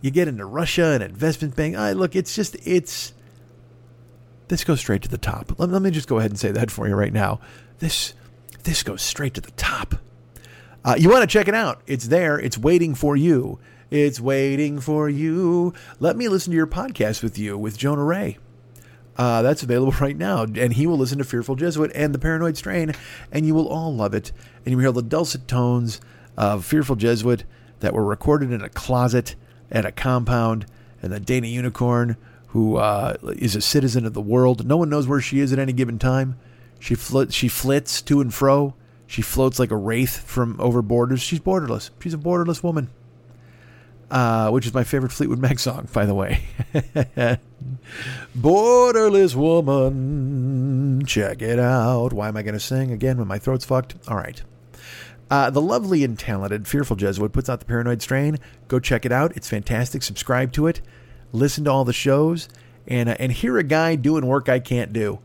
you 0.00 0.12
get 0.12 0.28
into 0.28 0.44
Russia 0.44 0.92
and 0.92 1.02
investment 1.02 1.56
bank. 1.56 1.76
I 1.76 1.92
look, 1.92 2.14
it's 2.14 2.34
just, 2.34 2.56
it's. 2.66 3.12
This 4.48 4.62
goes 4.62 4.78
straight 4.78 5.02
to 5.02 5.08
the 5.08 5.18
top. 5.18 5.58
Let, 5.58 5.70
let 5.70 5.82
me 5.82 5.90
just 5.90 6.06
go 6.06 6.18
ahead 6.18 6.30
and 6.30 6.38
say 6.38 6.52
that 6.52 6.70
for 6.70 6.86
you 6.86 6.94
right 6.94 7.12
now. 7.12 7.40
This, 7.80 8.14
this 8.62 8.84
goes 8.84 9.02
straight 9.02 9.34
to 9.34 9.40
the 9.40 9.50
top. 9.52 9.96
Uh, 10.84 10.94
you 10.96 11.10
want 11.10 11.22
to 11.22 11.26
check 11.26 11.48
it 11.48 11.54
out. 11.54 11.82
It's 11.88 12.06
there. 12.06 12.38
It's 12.38 12.56
waiting 12.56 12.94
for 12.94 13.16
you. 13.16 13.58
It's 13.90 14.20
waiting 14.20 14.80
for 14.80 15.08
you. 15.08 15.72
Let 16.00 16.16
me 16.16 16.26
listen 16.26 16.50
to 16.50 16.56
your 16.56 16.66
podcast 16.66 17.22
with 17.22 17.38
you 17.38 17.56
with 17.56 17.78
Jonah 17.78 18.02
Ray. 18.02 18.36
Uh, 19.16 19.42
that's 19.42 19.62
available 19.62 19.92
right 20.00 20.16
now. 20.16 20.42
And 20.42 20.72
he 20.72 20.88
will 20.88 20.98
listen 20.98 21.18
to 21.18 21.24
Fearful 21.24 21.54
Jesuit 21.54 21.92
and 21.94 22.12
The 22.12 22.18
Paranoid 22.18 22.56
Strain, 22.56 22.94
and 23.30 23.46
you 23.46 23.54
will 23.54 23.68
all 23.68 23.94
love 23.94 24.12
it. 24.12 24.32
And 24.64 24.72
you 24.72 24.76
will 24.76 24.82
hear 24.82 24.92
the 24.92 25.02
dulcet 25.02 25.46
tones 25.46 26.00
of 26.36 26.64
Fearful 26.64 26.96
Jesuit 26.96 27.44
that 27.78 27.94
were 27.94 28.04
recorded 28.04 28.50
in 28.50 28.60
a 28.60 28.68
closet 28.68 29.36
at 29.70 29.84
a 29.84 29.92
compound, 29.92 30.66
and 31.00 31.12
the 31.12 31.20
Dana 31.20 31.46
Unicorn, 31.46 32.16
who 32.48 32.78
uh, 32.78 33.14
is 33.36 33.54
a 33.54 33.60
citizen 33.60 34.04
of 34.04 34.14
the 34.14 34.20
world. 34.20 34.66
No 34.66 34.76
one 34.76 34.88
knows 34.88 35.06
where 35.06 35.20
she 35.20 35.38
is 35.38 35.52
at 35.52 35.60
any 35.60 35.72
given 35.72 36.00
time. 36.00 36.36
She, 36.80 36.96
fl- 36.96 37.26
she 37.30 37.46
flits 37.46 38.02
to 38.02 38.20
and 38.20 38.34
fro. 38.34 38.74
She 39.06 39.22
floats 39.22 39.60
like 39.60 39.70
a 39.70 39.76
wraith 39.76 40.18
from 40.26 40.60
over 40.60 40.82
borders. 40.82 41.22
She's 41.22 41.38
borderless. 41.38 41.90
She's 42.00 42.14
a 42.14 42.18
borderless 42.18 42.64
woman 42.64 42.90
uh, 44.10 44.50
which 44.50 44.66
is 44.66 44.74
my 44.74 44.84
favorite 44.84 45.12
Fleetwood 45.12 45.38
Mac 45.38 45.58
song, 45.58 45.88
by 45.92 46.06
the 46.06 46.14
way. 46.14 46.44
Borderless 48.36 49.34
woman, 49.34 51.04
check 51.06 51.42
it 51.42 51.58
out. 51.58 52.12
Why 52.12 52.28
am 52.28 52.36
I 52.36 52.42
going 52.42 52.54
to 52.54 52.60
sing 52.60 52.92
again 52.92 53.18
when 53.18 53.28
my 53.28 53.38
throat's 53.38 53.64
fucked? 53.64 53.96
All 54.08 54.16
right. 54.16 54.42
Uh, 55.28 55.50
the 55.50 55.60
lovely 55.60 56.04
and 56.04 56.16
talented 56.18 56.68
Fearful 56.68 56.96
Jesuit 56.96 57.32
puts 57.32 57.48
out 57.48 57.58
the 57.58 57.66
Paranoid 57.66 58.00
Strain. 58.00 58.38
Go 58.68 58.78
check 58.78 59.04
it 59.04 59.10
out. 59.10 59.36
It's 59.36 59.48
fantastic. 59.48 60.02
Subscribe 60.02 60.52
to 60.52 60.68
it. 60.68 60.80
Listen 61.32 61.64
to 61.64 61.70
all 61.70 61.84
the 61.84 61.92
shows, 61.92 62.48
and 62.86 63.08
uh, 63.08 63.16
and 63.18 63.32
hear 63.32 63.58
a 63.58 63.64
guy 63.64 63.96
doing 63.96 64.26
work 64.26 64.48
I 64.48 64.60
can't 64.60 64.92
do. 64.92 65.18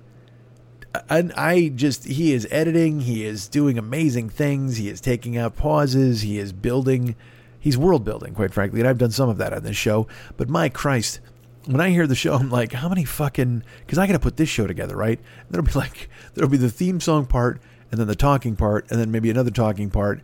And 1.07 1.31
I 1.33 1.69
just 1.69 2.05
he 2.05 2.33
is 2.33 2.47
editing. 2.49 3.01
He 3.01 3.23
is 3.23 3.47
doing 3.47 3.77
amazing 3.77 4.29
things. 4.29 4.77
He 4.77 4.89
is 4.89 4.99
taking 4.99 5.37
out 5.37 5.55
pauses. 5.55 6.21
He 6.23 6.39
is 6.39 6.51
building 6.51 7.15
he's 7.61 7.77
world 7.77 8.03
building, 8.03 8.33
quite 8.33 8.53
frankly, 8.53 8.81
and 8.81 8.89
I've 8.89 8.97
done 8.97 9.11
some 9.11 9.29
of 9.29 9.37
that 9.37 9.53
on 9.53 9.63
this 9.63 9.77
show. 9.77 10.07
But 10.35 10.49
my 10.49 10.67
Christ, 10.67 11.21
when 11.65 11.79
I 11.79 11.91
hear 11.91 12.07
the 12.07 12.15
show, 12.15 12.33
I'm 12.33 12.49
like, 12.49 12.73
how 12.73 12.89
many 12.89 13.05
fucking? 13.05 13.63
Because 13.79 13.97
I 13.97 14.07
got 14.07 14.13
to 14.13 14.19
put 14.19 14.35
this 14.35 14.49
show 14.49 14.67
together, 14.67 14.97
right? 14.97 15.19
And 15.19 15.47
there'll 15.49 15.65
be 15.65 15.71
like, 15.79 16.09
there'll 16.33 16.49
be 16.49 16.57
the 16.57 16.71
theme 16.71 16.99
song 16.99 17.25
part, 17.25 17.61
and 17.91 17.99
then 17.99 18.07
the 18.07 18.15
talking 18.15 18.57
part, 18.57 18.89
and 18.89 18.99
then 18.99 19.11
maybe 19.11 19.29
another 19.29 19.51
talking 19.51 19.89
part, 19.89 20.21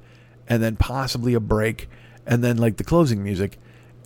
and 0.47 0.61
then 0.61 0.75
possibly 0.75 1.33
a 1.35 1.39
break, 1.39 1.89
and 2.25 2.43
then 2.43 2.57
like 2.57 2.77
the 2.77 2.83
closing 2.83 3.23
music, 3.23 3.59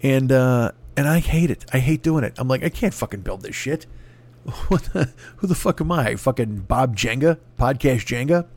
and 0.03 0.31
uh, 0.31 0.73
and 0.97 1.07
I 1.07 1.19
hate 1.19 1.49
it. 1.49 1.65
I 1.73 1.79
hate 1.79 2.03
doing 2.03 2.23
it. 2.23 2.33
I'm 2.37 2.47
like, 2.47 2.63
I 2.63 2.69
can't 2.69 2.93
fucking 2.93 3.21
build 3.21 3.41
this 3.41 3.55
shit. 3.55 3.87
What 4.69 4.85
the, 4.85 5.13
who 5.37 5.45
the 5.45 5.53
fuck 5.53 5.81
am 5.81 5.91
I? 5.91 6.15
Fucking 6.15 6.61
Bob 6.61 6.97
Jenga? 6.97 7.37
Podcast 7.59 8.07
Jenga? 8.07 8.47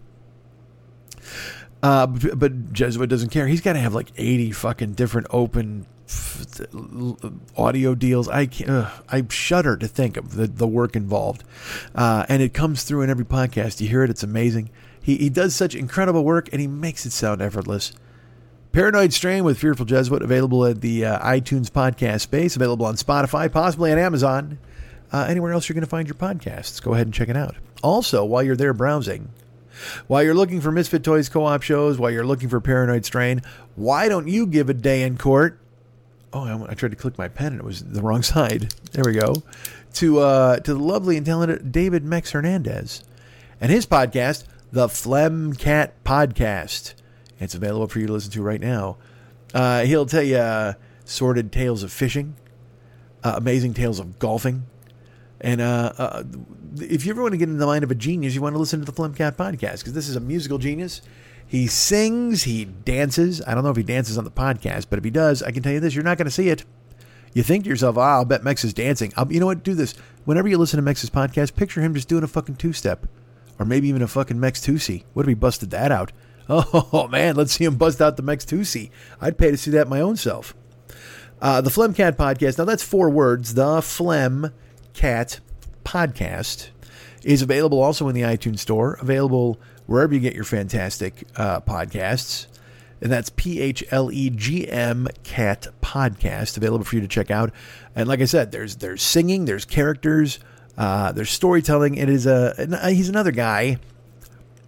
Uh, 1.85 2.07
but 2.07 2.73
Jesuit 2.73 3.11
doesn't 3.11 3.29
care. 3.29 3.47
He's 3.47 3.61
got 3.61 3.75
to 3.75 3.79
have 3.79 3.95
like 3.95 4.11
80 4.17 4.53
fucking 4.53 4.95
different 4.95 5.26
open 5.29 5.85
audio 7.59 7.95
deals. 7.95 8.26
I 8.26 8.47
can't, 8.47 8.87
I 9.07 9.23
shudder 9.29 9.76
to 9.76 9.87
think 9.87 10.17
of 10.17 10.35
the, 10.35 10.47
the 10.47 10.67
work 10.67 10.97
involved. 10.97 11.45
Uh, 11.95 12.25
and 12.26 12.41
it 12.41 12.55
comes 12.55 12.85
through 12.85 13.03
in 13.03 13.11
every 13.11 13.26
podcast. 13.26 13.83
You 13.83 13.88
hear 13.88 14.03
it, 14.03 14.09
it's 14.09 14.23
amazing. 14.23 14.71
He, 14.99 15.17
he 15.19 15.29
does 15.29 15.55
such 15.55 15.75
incredible 15.75 16.25
work 16.25 16.49
and 16.53 16.61
he 16.62 16.67
makes 16.67 17.05
it 17.05 17.12
sound 17.12 17.43
effortless. 17.43 17.93
Paranoid 18.73 19.12
Strain 19.12 19.45
with 19.45 19.59
Fearful 19.59 19.85
Jesuit 19.85 20.23
available 20.23 20.64
at 20.64 20.81
the 20.81 21.05
uh, 21.05 21.19
iTunes 21.19 21.69
podcast 21.69 22.23
space, 22.23 22.57
available 22.57 22.87
on 22.87 22.95
Spotify, 22.95 23.53
possibly 23.53 23.93
on 23.93 23.99
Amazon. 23.99 24.59
Uh, 25.12 25.26
anywhere 25.29 25.53
else 25.53 25.69
you're 25.69 25.75
going 25.75 25.85
to 25.85 25.91
find 25.91 26.09
your 26.09 26.17
podcasts, 26.17 26.83
go 26.83 26.95
ahead 26.95 27.07
and 27.07 27.12
check 27.12 27.29
it 27.29 27.37
out. 27.37 27.57
Also, 27.83 28.25
while 28.25 28.43
you're 28.43 28.57
there 28.57 28.73
browsing, 28.73 29.29
while 30.07 30.23
you're 30.23 30.35
looking 30.35 30.61
for 30.61 30.71
Misfit 30.71 31.02
Toys 31.04 31.28
co 31.28 31.45
op 31.45 31.62
shows, 31.62 31.99
while 31.99 32.11
you're 32.11 32.26
looking 32.26 32.49
for 32.49 32.61
Paranoid 32.61 33.04
Strain, 33.04 33.43
why 33.76 34.09
don't 34.09 34.28
you 34.28 34.47
give 34.47 34.69
a 34.69 34.75
day 34.75 35.02
in 35.02 35.16
court? 35.16 35.61
Oh, 36.33 36.66
I, 36.69 36.75
tried 36.75 36.90
to 36.90 36.97
click 36.97 37.16
my 37.16 37.28
pen 37.28 37.52
and 37.52 37.61
it 37.61 37.64
was 37.64 37.85
the 37.85 38.02
wrong 38.02 38.23
side. 38.35 38.75
There 38.93 39.04
we 39.04 39.12
go. 39.12 39.43
To 39.95 40.19
uh, 40.19 40.57
to 40.61 40.75
the 40.75 40.81
lovely 40.81 41.16
and 41.16 41.25
talented 41.25 41.71
David 41.71 42.04
Mex 42.04 42.33
Hernandez 42.33 43.04
and 43.61 43.71
his 43.71 43.87
podcast, 43.87 44.45
the 44.73 44.88
Phlegm 44.88 45.54
Cat 45.54 46.02
Podcast. 46.04 46.95
It's 47.38 47.54
available 47.54 47.87
for 47.87 48.00
you 48.00 48.07
to 48.09 48.12
listen 48.12 48.33
to 48.33 48.43
right 48.43 48.61
now. 48.61 48.97
Uh, 49.52 49.83
he'll 49.85 50.07
tell 50.07 50.23
you 50.23 50.37
uh, 50.37 50.73
sordid 51.04 51.52
tales 51.52 51.85
of 51.85 51.93
fishing, 51.93 52.35
uh, 53.23 53.35
amazing 53.37 53.75
tales 53.75 54.00
of 54.00 54.19
golfing, 54.19 54.64
and 55.45 55.61
uh, 55.61 55.93
uh, 55.99 56.23
if 56.81 57.05
you 57.05 57.13
ever 57.13 57.21
want 57.21 57.33
to 57.33 57.39
get 57.39 57.51
in 57.51 57.59
the 57.59 57.67
mind 57.67 57.85
of 57.85 57.91
a 57.91 57.95
genius, 57.95 58.35
you 58.35 58.41
want 58.41 58.55
to 58.55 58.59
listen 58.59 58.81
to 58.81 58.87
the 58.87 58.93
Phlegm 58.93 59.13
Cat 59.13 59.37
podcast 59.37 59.79
because 59.79 59.93
this 59.93 60.09
is 60.09 60.17
a 60.17 60.21
musical 60.21 60.57
genius. 60.57 61.03
He 61.47 61.67
sings, 61.67 62.45
he 62.45 62.65
dances. 62.65 63.43
I 63.47 63.55
don't 63.55 63.63
know 63.63 63.71
if 63.71 63.77
he 63.77 63.83
dances 63.83 64.17
on 64.17 64.25
the 64.25 64.31
podcast, 64.31 64.87
but 64.89 64.99
if 64.99 65.05
he 65.05 65.11
does, 65.11 65.43
I 65.43 65.51
can 65.53 65.63
tell 65.63 65.73
you 65.73 65.81
this: 65.81 65.95
you're 65.95 66.03
not 66.03 66.17
going 66.17 66.25
to 66.25 66.31
see 66.31 66.49
it. 66.49 66.65
You 67.35 67.43
think 67.43 67.65
to 67.65 67.71
yourself, 67.71 67.99
oh, 67.99 68.01
I'll 68.01 68.25
bet 68.25 68.43
Mex 68.43 68.65
is 68.65 68.73
dancing. 68.73 69.13
I'll, 69.17 69.31
you 69.31 69.39
know 69.39 69.47
what? 69.47 69.63
Do 69.63 69.75
this. 69.75 69.95
Whenever 70.25 70.49
you 70.49 70.57
listen 70.57 70.79
to 70.79 70.83
Mex's 70.83 71.11
podcast, 71.11 71.55
picture 71.57 71.83
him 71.83 71.93
just 71.93 72.09
doing 72.09 72.25
a 72.25 72.29
fucking 72.29 72.57
two 72.57 72.73
step. 72.73 73.07
Or 73.59 73.67
maybe 73.67 73.89
even 73.89 74.03
a 74.03 74.09
fucking 74.09 74.41
Mex 74.41 74.61
2C. 74.61 75.05
What 75.13 75.23
if 75.23 75.29
he 75.29 75.35
busted 75.35 75.71
that 75.71 75.93
out? 75.93 76.13
Oh, 76.47 77.09
man, 77.11 77.37
let's 77.37 77.53
see 77.53 77.65
him 77.65 77.77
bust 77.77 78.03
out 78.03 78.19
the 78.19 78.23
Mex 78.23 78.45
2C. 78.45 78.91
I'd 79.19 79.39
pay 79.39 79.51
to 79.51 79.57
see 79.57 79.71
that 79.71 79.89
my 79.89 80.01
own 80.01 80.17
self. 80.17 80.55
Uh, 81.41 81.63
the 81.63 81.71
Phlegm 81.71 81.95
Cat 81.95 82.19
podcast. 82.19 82.59
Now, 82.59 82.67
that's 82.67 82.83
four 82.83 83.09
words. 83.09 83.55
The 83.55 83.81
Phlegm 83.81 84.53
Cat 84.95 85.41
Podcast 85.85 86.69
is 87.23 87.43
available 87.43 87.83
also 87.83 88.09
in 88.09 88.15
the 88.15 88.23
iTunes 88.23 88.61
Store, 88.61 88.95
available 89.01 89.59
wherever 89.87 90.15
you 90.15 90.21
get 90.21 90.35
your 90.35 90.45
fantastic 90.45 91.27
uh, 91.37 91.61
podcasts. 91.61 92.47
And 93.01 93.13
that's 93.13 93.29
P 93.31 93.61
H 93.61 93.85
L 93.91 94.11
E 94.11 94.31
G 94.31 94.67
M 94.69 95.09
Cat 95.25 95.67
Podcast, 95.83 96.57
available 96.57 96.85
for 96.85 96.95
you 96.95 97.03
to 97.03 97.09
check 97.09 97.31
out. 97.31 97.53
And 97.95 98.09
like 98.09 98.21
I 98.21 98.25
said, 98.25 98.51
there's 98.51 98.77
there's 98.77 99.03
singing, 99.03 99.45
there's 99.45 99.67
characters, 99.67 100.39
uh, 100.79 101.13
there's 101.13 101.31
storytelling. 101.31 101.97
It 101.97 102.09
is 102.09 102.25
a 102.27 102.55
he's 102.89 103.11
another 103.11 103.33
guy 103.33 103.79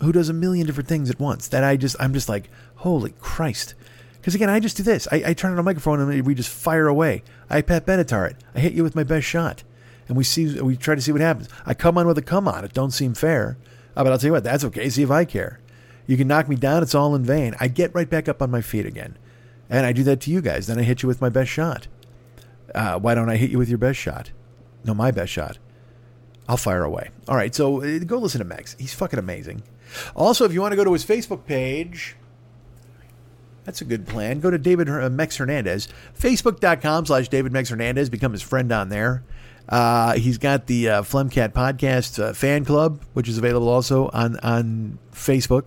who 0.02 0.12
does 0.12 0.28
a 0.28 0.34
million 0.34 0.66
different 0.66 0.88
things 0.88 1.08
at 1.08 1.18
once. 1.18 1.48
That 1.48 1.64
I 1.64 1.76
just 1.76 1.96
I'm 1.98 2.12
just 2.12 2.28
like 2.28 2.50
holy 2.76 3.14
Christ. 3.20 3.74
Because 4.16 4.34
again, 4.34 4.50
I 4.50 4.60
just 4.60 4.76
do 4.76 4.82
this. 4.82 5.06
I, 5.10 5.22
I 5.28 5.34
turn 5.34 5.52
on 5.52 5.58
a 5.58 5.62
microphone 5.62 6.00
and 6.00 6.26
we 6.26 6.34
just 6.34 6.50
fire 6.50 6.88
away. 6.88 7.22
I 7.48 7.62
Pat 7.62 7.86
Benatar 7.86 8.28
it. 8.30 8.36
I 8.54 8.58
hit 8.58 8.72
you 8.72 8.82
with 8.82 8.96
my 8.96 9.04
best 9.04 9.24
shot 9.24 9.62
and 10.08 10.16
we 10.16 10.24
see 10.24 10.60
we 10.60 10.76
try 10.76 10.94
to 10.94 11.00
see 11.00 11.12
what 11.12 11.20
happens. 11.20 11.48
I 11.64 11.74
come 11.74 11.98
on 11.98 12.06
with 12.06 12.18
a 12.18 12.22
come 12.22 12.48
on. 12.48 12.64
It 12.64 12.72
don't 12.72 12.90
seem 12.90 13.14
fair, 13.14 13.58
uh, 13.96 14.04
but 14.04 14.12
I'll 14.12 14.18
tell 14.18 14.28
you 14.28 14.32
what, 14.32 14.44
that's 14.44 14.64
okay. 14.64 14.88
See 14.88 15.02
if 15.02 15.10
I 15.10 15.24
care. 15.24 15.60
You 16.06 16.16
can 16.16 16.28
knock 16.28 16.48
me 16.48 16.56
down. 16.56 16.82
It's 16.82 16.94
all 16.94 17.14
in 17.14 17.24
vain. 17.24 17.54
I 17.58 17.68
get 17.68 17.94
right 17.94 18.08
back 18.08 18.28
up 18.28 18.40
on 18.40 18.50
my 18.50 18.60
feet 18.60 18.86
again, 18.86 19.18
and 19.68 19.84
I 19.84 19.92
do 19.92 20.04
that 20.04 20.20
to 20.22 20.30
you 20.30 20.40
guys. 20.40 20.66
Then 20.66 20.78
I 20.78 20.82
hit 20.82 21.02
you 21.02 21.08
with 21.08 21.20
my 21.20 21.28
best 21.28 21.50
shot. 21.50 21.88
Uh, 22.74 22.98
why 22.98 23.14
don't 23.14 23.30
I 23.30 23.36
hit 23.36 23.50
you 23.50 23.58
with 23.58 23.68
your 23.68 23.78
best 23.78 23.98
shot? 23.98 24.30
No, 24.84 24.94
my 24.94 25.10
best 25.10 25.32
shot. 25.32 25.58
I'll 26.48 26.56
fire 26.56 26.84
away. 26.84 27.10
All 27.26 27.36
right, 27.36 27.54
so 27.54 27.82
uh, 27.82 27.98
go 28.00 28.18
listen 28.18 28.38
to 28.38 28.44
Mex. 28.44 28.76
He's 28.78 28.94
fucking 28.94 29.18
amazing. 29.18 29.62
Also, 30.14 30.44
if 30.44 30.52
you 30.52 30.60
want 30.60 30.72
to 30.72 30.76
go 30.76 30.84
to 30.84 30.92
his 30.92 31.04
Facebook 31.04 31.44
page, 31.44 32.16
that's 33.64 33.80
a 33.80 33.84
good 33.84 34.06
plan. 34.06 34.38
Go 34.38 34.50
to 34.50 34.58
David 34.58 34.88
uh, 34.88 35.10
Mex 35.10 35.36
Hernandez, 35.36 35.88
facebook.com 36.18 37.06
slash 37.06 37.28
David 37.28 37.52
Mex 37.52 37.68
Hernandez. 37.70 38.08
Become 38.08 38.32
his 38.32 38.42
friend 38.42 38.70
on 38.70 38.90
there. 38.90 39.24
Uh, 39.68 40.14
he's 40.14 40.38
got 40.38 40.66
the 40.66 40.88
uh, 40.88 41.02
Phlegm 41.02 41.28
Cat 41.28 41.52
Podcast 41.52 42.22
uh, 42.22 42.32
fan 42.32 42.64
club, 42.64 43.02
which 43.14 43.28
is 43.28 43.38
available 43.38 43.68
also 43.68 44.08
on, 44.12 44.38
on 44.40 44.98
Facebook. 45.12 45.66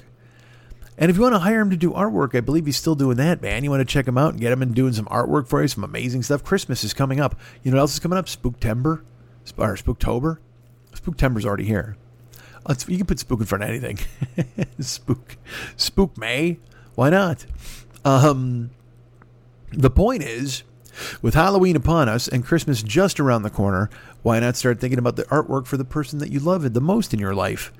And 0.97 1.09
if 1.09 1.15
you 1.15 1.23
want 1.23 1.35
to 1.35 1.39
hire 1.39 1.61
him 1.61 1.69
to 1.69 1.77
do 1.77 1.91
artwork, 1.91 2.35
I 2.35 2.41
believe 2.41 2.65
he's 2.65 2.77
still 2.77 2.95
doing 2.95 3.17
that, 3.17 3.41
man. 3.41 3.63
You 3.63 3.69
want 3.69 3.81
to 3.81 3.85
check 3.85 4.07
him 4.07 4.17
out 4.17 4.31
and 4.33 4.41
get 4.41 4.51
him 4.51 4.61
and 4.61 4.75
doing 4.75 4.93
some 4.93 5.05
artwork 5.05 5.47
for 5.47 5.61
you, 5.61 5.67
some 5.67 5.83
amazing 5.83 6.23
stuff. 6.23 6.43
Christmas 6.43 6.83
is 6.83 6.93
coming 6.93 7.19
up. 7.19 7.39
You 7.63 7.71
know 7.71 7.77
what 7.77 7.81
else 7.81 7.93
is 7.93 7.99
coming 7.99 8.17
up? 8.17 8.25
Spooktember 8.25 9.01
or 9.57 9.75
Spooktober. 9.75 10.37
Spooktember's 10.93 11.45
already 11.45 11.65
here. 11.65 11.95
You 12.87 12.97
can 12.97 13.05
put 13.05 13.19
spook 13.19 13.39
in 13.39 13.45
front 13.45 13.63
of 13.63 13.69
anything. 13.69 13.99
spook, 14.79 15.37
spook 15.75 16.17
May. 16.17 16.59
Why 16.95 17.09
not? 17.09 17.45
Um, 18.03 18.71
the 19.71 19.89
point 19.89 20.23
is, 20.23 20.63
with 21.21 21.33
Halloween 21.33 21.75
upon 21.75 22.09
us 22.09 22.27
and 22.27 22.45
Christmas 22.45 22.83
just 22.83 23.19
around 23.19 23.43
the 23.43 23.49
corner, 23.49 23.89
why 24.21 24.39
not 24.39 24.55
start 24.55 24.79
thinking 24.79 24.99
about 24.99 25.15
the 25.15 25.23
artwork 25.23 25.65
for 25.65 25.77
the 25.77 25.85
person 25.85 26.19
that 26.19 26.31
you 26.31 26.39
love 26.39 26.73
the 26.73 26.81
most 26.81 27.13
in 27.13 27.19
your 27.19 27.35
life? 27.35 27.71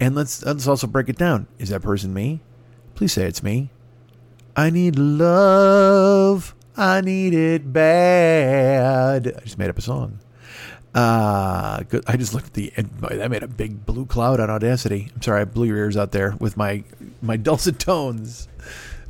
And 0.00 0.14
let's 0.14 0.44
let's 0.44 0.66
also 0.66 0.86
break 0.86 1.08
it 1.08 1.18
down. 1.18 1.48
Is 1.58 1.70
that 1.70 1.82
person 1.82 2.14
me? 2.14 2.40
Please 2.94 3.12
say 3.12 3.26
it's 3.26 3.42
me. 3.42 3.70
I 4.56 4.70
need 4.70 4.98
love. 4.98 6.54
I 6.76 7.00
need 7.00 7.34
it 7.34 7.72
bad. 7.72 9.26
I 9.26 9.40
just 9.40 9.58
made 9.58 9.70
up 9.70 9.78
a 9.78 9.82
song. 9.82 10.20
Uh, 10.94 11.82
good. 11.82 12.02
I 12.06 12.16
just 12.16 12.34
looked 12.34 12.46
at 12.46 12.54
the. 12.54 12.72
I 13.22 13.28
made 13.28 13.42
a 13.42 13.48
big 13.48 13.84
blue 13.84 14.06
cloud 14.06 14.40
on 14.40 14.50
Audacity. 14.50 15.10
I'm 15.14 15.22
sorry, 15.22 15.42
I 15.42 15.44
blew 15.44 15.66
your 15.66 15.76
ears 15.76 15.96
out 15.96 16.12
there 16.12 16.34
with 16.40 16.56
my 16.56 16.84
my 17.20 17.36
dulcet 17.48 17.78
tones. 17.78 18.48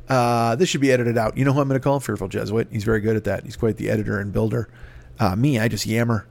Uh, 0.08 0.56
this 0.56 0.68
should 0.68 0.80
be 0.80 0.90
edited 0.90 1.18
out. 1.18 1.36
You 1.36 1.44
know 1.44 1.52
who 1.52 1.60
I'm 1.60 1.68
going 1.68 1.78
to 1.78 1.84
call? 1.84 2.00
Fearful 2.00 2.28
Jesuit. 2.28 2.68
He's 2.70 2.84
very 2.84 3.00
good 3.00 3.16
at 3.16 3.24
that. 3.24 3.44
He's 3.44 3.56
quite 3.56 3.76
the 3.76 3.90
editor 3.90 4.18
and 4.18 4.32
builder. 4.32 4.68
Uh, 5.20 5.36
me, 5.36 5.58
I 5.58 5.68
just 5.68 5.86
yammer. 5.86 6.26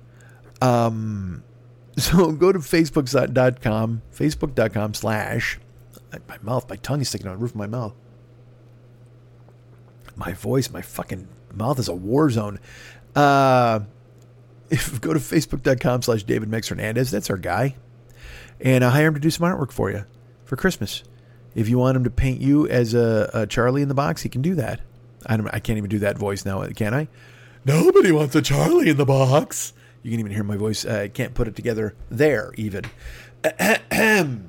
Um, 0.62 1.44
so 1.98 2.32
go 2.32 2.52
to 2.52 2.60
facebook.com, 2.60 4.02
facebook.com 4.14 4.94
slash, 4.94 5.60
my 6.28 6.38
mouth, 6.42 6.70
my 6.70 6.78
tongue 6.78 7.02
is 7.02 7.10
sticking 7.10 7.28
on 7.28 7.36
the 7.36 7.42
roof 7.42 7.52
of 7.52 7.58
my 7.58 7.68
mouth. 7.68 7.94
My 10.16 10.34
voice, 10.34 10.72
my 10.72 10.82
fucking 10.82 11.28
mouth 11.54 11.78
is 11.78 11.88
a 11.88 11.94
war 11.94 12.30
zone. 12.32 12.60
Uh, 13.16 13.82
if 14.72 15.00
go 15.02 15.14
to 15.14 15.20
facebook.com 15.20 16.02
slash 16.02 16.24
David 16.24 16.50
Mex 16.50 16.70
Hernandez, 16.70 17.12
that's 17.12 17.30
our 17.30 17.38
guy. 17.38 17.76
And 18.60 18.84
I 18.84 18.90
hire 18.90 19.08
him 19.08 19.14
to 19.14 19.20
do 19.20 19.30
some 19.30 19.48
artwork 19.48 19.72
for 19.72 19.92
you 19.92 20.06
for 20.46 20.56
Christmas. 20.56 21.04
If 21.58 21.68
you 21.70 21.80
want 21.80 21.98
him 21.98 22.04
to 22.04 22.12
paint 22.12 22.40
you 22.40 22.68
as 22.68 22.94
a, 22.94 23.32
a 23.34 23.48
Charlie 23.48 23.82
in 23.82 23.88
the 23.88 23.96
box, 23.96 24.22
he 24.22 24.30
can 24.30 24.44
do 24.44 24.54
that. 24.56 24.80
I, 25.26 25.38
don't, 25.38 25.48
I 25.52 25.58
can't 25.58 25.80
even 25.80 25.90
do 25.90 25.98
that 26.00 26.16
voice 26.16 26.46
now, 26.46 26.64
can 26.68 26.94
I? 26.94 27.08
Nobody 27.66 28.12
wants 28.12 28.36
a 28.36 28.44
Charlie 28.44 28.90
in 28.90 28.98
the 28.98 29.08
box. 29.08 29.74
You 30.04 30.12
can 30.12 30.20
even 30.20 30.32
hear 30.32 30.44
my 30.44 30.56
voice. 30.56 30.86
I 30.86 31.08
can't 31.08 31.34
put 31.34 31.48
it 31.48 31.56
together 31.56 31.96
there, 32.12 32.54
even. 32.58 32.84
you 33.60 34.40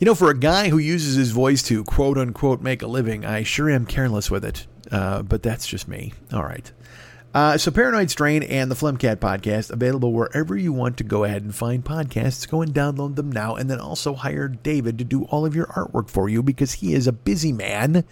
know, 0.00 0.16
for 0.16 0.28
a 0.28 0.36
guy 0.36 0.70
who 0.70 0.78
uses 0.78 1.14
his 1.14 1.30
voice 1.30 1.62
to 1.64 1.84
quote 1.84 2.18
unquote 2.18 2.60
make 2.60 2.82
a 2.82 2.88
living, 2.88 3.24
I 3.24 3.44
sure 3.44 3.70
am 3.70 3.86
careless 3.86 4.28
with 4.28 4.44
it. 4.44 4.66
Uh, 4.90 5.22
but 5.22 5.44
that's 5.44 5.68
just 5.68 5.86
me. 5.86 6.14
All 6.32 6.42
right. 6.42 6.72
Uh, 7.34 7.56
so, 7.56 7.70
Paranoid 7.70 8.10
Strain 8.10 8.42
and 8.42 8.70
the 8.70 8.74
Phlegm 8.74 8.98
Cat 8.98 9.18
podcast 9.18 9.70
available 9.70 10.12
wherever 10.12 10.54
you 10.54 10.70
want 10.70 10.98
to 10.98 11.04
go 11.04 11.24
ahead 11.24 11.42
and 11.42 11.54
find 11.54 11.82
podcasts. 11.82 12.46
Go 12.46 12.60
and 12.60 12.74
download 12.74 13.16
them 13.16 13.32
now, 13.32 13.56
and 13.56 13.70
then 13.70 13.80
also 13.80 14.12
hire 14.12 14.48
David 14.48 14.98
to 14.98 15.04
do 15.04 15.24
all 15.24 15.46
of 15.46 15.56
your 15.56 15.66
artwork 15.68 16.10
for 16.10 16.28
you 16.28 16.42
because 16.42 16.74
he 16.74 16.92
is 16.92 17.06
a 17.06 17.12
busy 17.12 17.50
man, 17.50 18.04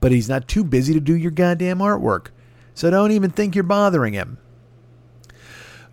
but 0.00 0.10
he's 0.10 0.28
not 0.28 0.48
too 0.48 0.64
busy 0.64 0.92
to 0.94 1.00
do 1.00 1.14
your 1.14 1.30
goddamn 1.30 1.78
artwork. 1.78 2.28
So, 2.74 2.90
don't 2.90 3.12
even 3.12 3.30
think 3.30 3.54
you're 3.54 3.62
bothering 3.62 4.14
him. 4.14 4.38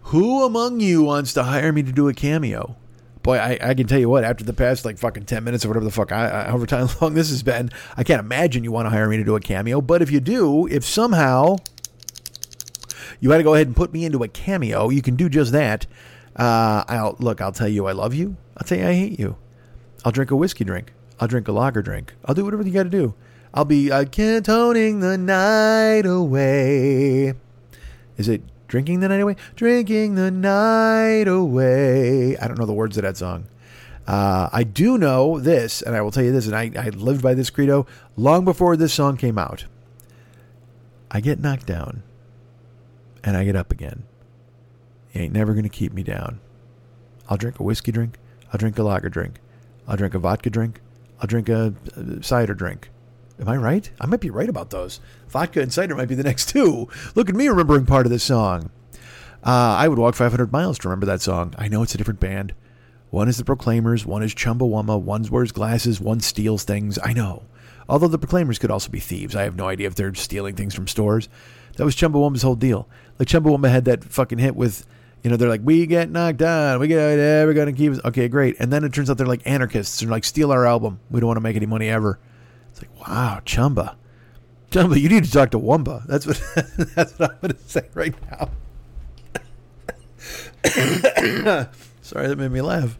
Who 0.07 0.43
among 0.43 0.79
you 0.79 1.03
wants 1.03 1.33
to 1.33 1.43
hire 1.43 1.71
me 1.71 1.83
to 1.83 1.91
do 1.91 2.09
a 2.09 2.13
cameo? 2.13 2.75
Boy, 3.21 3.37
I, 3.37 3.59
I 3.61 3.73
can 3.75 3.85
tell 3.85 3.99
you 3.99 4.09
what, 4.09 4.23
after 4.23 4.43
the 4.43 4.51
past 4.51 4.83
like 4.83 4.97
fucking 4.97 5.25
10 5.25 5.43
minutes 5.43 5.63
or 5.63 5.67
whatever 5.69 5.85
the 5.85 5.91
fuck, 5.91 6.11
I, 6.11 6.41
I, 6.41 6.49
however 6.49 6.65
time 6.65 6.89
long 7.01 7.13
this 7.13 7.29
has 7.29 7.43
been, 7.43 7.69
I 7.95 8.03
can't 8.03 8.19
imagine 8.19 8.63
you 8.63 8.71
want 8.71 8.87
to 8.87 8.89
hire 8.89 9.07
me 9.07 9.17
to 9.17 9.23
do 9.23 9.35
a 9.35 9.39
cameo. 9.39 9.79
But 9.79 10.01
if 10.01 10.09
you 10.09 10.19
do, 10.19 10.67
if 10.67 10.83
somehow 10.83 11.57
you 13.23 13.29
got 13.29 13.37
to 13.37 13.43
go 13.43 13.53
ahead 13.53 13.67
and 13.67 13.75
put 13.75 13.93
me 13.93 14.03
into 14.03 14.21
a 14.21 14.27
cameo. 14.27 14.89
You 14.89 15.01
can 15.01 15.15
do 15.15 15.29
just 15.29 15.53
that. 15.53 15.85
Uh, 16.35 16.83
I'll 16.89 17.15
look. 17.19 17.39
I'll 17.39 17.53
tell 17.53 17.69
you 17.69 17.87
I 17.87 17.93
love 17.93 18.13
you. 18.13 18.35
I'll 18.57 18.67
tell 18.67 18.77
you 18.77 18.85
I 18.85 18.93
hate 18.93 19.17
you. 19.17 19.37
I'll 20.03 20.11
drink 20.11 20.29
a 20.29 20.35
whiskey 20.35 20.65
drink. 20.65 20.91
I'll 21.21 21.29
drink 21.29 21.47
a 21.47 21.53
lager 21.53 21.81
drink. 21.81 22.15
I'll 22.25 22.35
do 22.35 22.43
whatever 22.43 22.63
you 22.63 22.73
got 22.73 22.83
to 22.83 22.89
do. 22.89 23.13
I'll 23.53 23.63
be 23.63 23.89
uh, 23.89 24.03
cantoning 24.03 24.99
the 24.99 25.17
night 25.17 26.05
away. 26.05 27.33
Is 28.17 28.27
it 28.27 28.41
drinking 28.67 28.99
the 28.99 29.07
night 29.07 29.21
away? 29.21 29.37
Drinking 29.55 30.15
the 30.15 30.29
night 30.29 31.29
away. 31.29 32.35
I 32.35 32.49
don't 32.49 32.59
know 32.59 32.65
the 32.65 32.73
words 32.73 32.97
of 32.97 33.03
that 33.03 33.15
song. 33.15 33.45
Uh, 34.05 34.49
I 34.51 34.63
do 34.63 34.97
know 34.97 35.39
this, 35.39 35.81
and 35.81 35.95
I 35.95 36.01
will 36.01 36.11
tell 36.11 36.25
you 36.25 36.33
this, 36.33 36.45
and 36.45 36.57
I, 36.57 36.71
I 36.77 36.89
lived 36.89 37.23
by 37.23 37.35
this 37.35 37.49
credo 37.49 37.87
long 38.17 38.43
before 38.43 38.75
this 38.75 38.93
song 38.93 39.15
came 39.15 39.37
out. 39.37 39.63
I 41.09 41.21
get 41.21 41.39
knocked 41.39 41.67
down 41.67 42.03
and 43.23 43.37
I 43.37 43.43
get 43.43 43.55
up 43.55 43.71
again. 43.71 44.03
You 45.13 45.21
ain't 45.21 45.33
never 45.33 45.53
going 45.53 45.63
to 45.63 45.69
keep 45.69 45.93
me 45.93 46.03
down. 46.03 46.39
I'll 47.29 47.37
drink 47.37 47.59
a 47.59 47.63
whiskey 47.63 47.91
drink. 47.91 48.17
I'll 48.51 48.57
drink 48.57 48.77
a 48.77 48.83
lager 48.83 49.09
drink. 49.09 49.39
I'll 49.87 49.97
drink 49.97 50.13
a 50.13 50.19
vodka 50.19 50.49
drink. 50.49 50.81
I'll 51.19 51.27
drink 51.27 51.49
a, 51.49 51.73
a 51.95 52.23
cider 52.23 52.53
drink. 52.53 52.89
Am 53.39 53.47
I 53.49 53.57
right? 53.57 53.89
I 53.99 54.05
might 54.05 54.19
be 54.19 54.29
right 54.29 54.49
about 54.49 54.69
those. 54.69 54.99
Vodka 55.27 55.61
and 55.61 55.73
cider 55.73 55.95
might 55.95 56.07
be 56.07 56.15
the 56.15 56.23
next 56.23 56.49
two. 56.49 56.87
Look 57.15 57.29
at 57.29 57.35
me 57.35 57.47
remembering 57.47 57.85
part 57.85 58.05
of 58.05 58.11
this 58.11 58.23
song. 58.23 58.71
Uh, 59.43 59.75
I 59.77 59.87
would 59.87 59.99
walk 59.99 60.15
500 60.15 60.51
miles 60.51 60.79
to 60.79 60.87
remember 60.87 61.05
that 61.07 61.21
song. 61.21 61.53
I 61.57 61.67
know 61.67 61.83
it's 61.83 61.95
a 61.95 61.97
different 61.97 62.19
band. 62.19 62.53
One 63.09 63.27
is 63.27 63.37
the 63.37 63.43
Proclaimers, 63.43 64.05
one 64.05 64.23
is 64.23 64.33
Chumbawamba, 64.33 64.99
one 64.99 65.23
wears 65.29 65.51
glasses, 65.51 65.99
one 65.99 66.19
steals 66.19 66.63
things. 66.63 66.97
I 67.03 67.13
know. 67.13 67.43
Although 67.87 68.07
the 68.07 68.17
Proclaimers 68.17 68.57
could 68.57 68.71
also 68.71 68.89
be 68.89 68.99
thieves. 68.99 69.35
I 69.35 69.43
have 69.43 69.55
no 69.55 69.67
idea 69.67 69.87
if 69.87 69.95
they're 69.95 70.15
stealing 70.15 70.55
things 70.55 70.73
from 70.73 70.87
stores. 70.87 71.29
That 71.75 71.85
was 71.85 71.95
Chumbawamba's 71.95 72.41
whole 72.41 72.55
deal. 72.55 72.87
Like 73.19 73.27
Chumbawamba 73.27 73.69
had 73.69 73.85
that 73.85 74.03
fucking 74.03 74.39
hit 74.39 74.55
with, 74.55 74.85
you 75.23 75.29
know, 75.29 75.37
they're 75.37 75.49
like, 75.49 75.61
we 75.63 75.85
get 75.85 76.09
knocked 76.09 76.37
down, 76.37 76.79
we 76.79 76.87
get 76.87 77.17
never 77.17 77.53
gonna 77.53 77.73
keep. 77.73 77.93
Okay, 78.05 78.27
great. 78.27 78.55
And 78.59 78.71
then 78.71 78.83
it 78.83 78.93
turns 78.93 79.09
out 79.09 79.17
they're 79.17 79.27
like 79.27 79.45
anarchists 79.45 80.01
and 80.01 80.11
like 80.11 80.23
steal 80.23 80.51
our 80.51 80.65
album. 80.65 80.99
We 81.09 81.19
don't 81.19 81.27
want 81.27 81.37
to 81.37 81.41
make 81.41 81.55
any 81.55 81.65
money 81.65 81.89
ever. 81.89 82.19
It's 82.71 82.81
like, 82.81 83.07
wow, 83.07 83.41
Chumba, 83.45 83.97
Chumba, 84.71 84.99
you 84.99 85.07
need 85.09 85.23
to 85.25 85.31
talk 85.31 85.51
to 85.51 85.59
Wumba. 85.59 86.05
That's 86.07 86.25
what 86.25 86.41
that's 86.95 87.17
what 87.19 87.31
I'm 87.31 87.37
gonna 87.41 87.57
say 87.67 87.87
right 87.93 88.15
now. 88.31 88.49
Sorry, 92.01 92.27
that 92.27 92.37
made 92.37 92.51
me 92.51 92.61
laugh. 92.61 92.97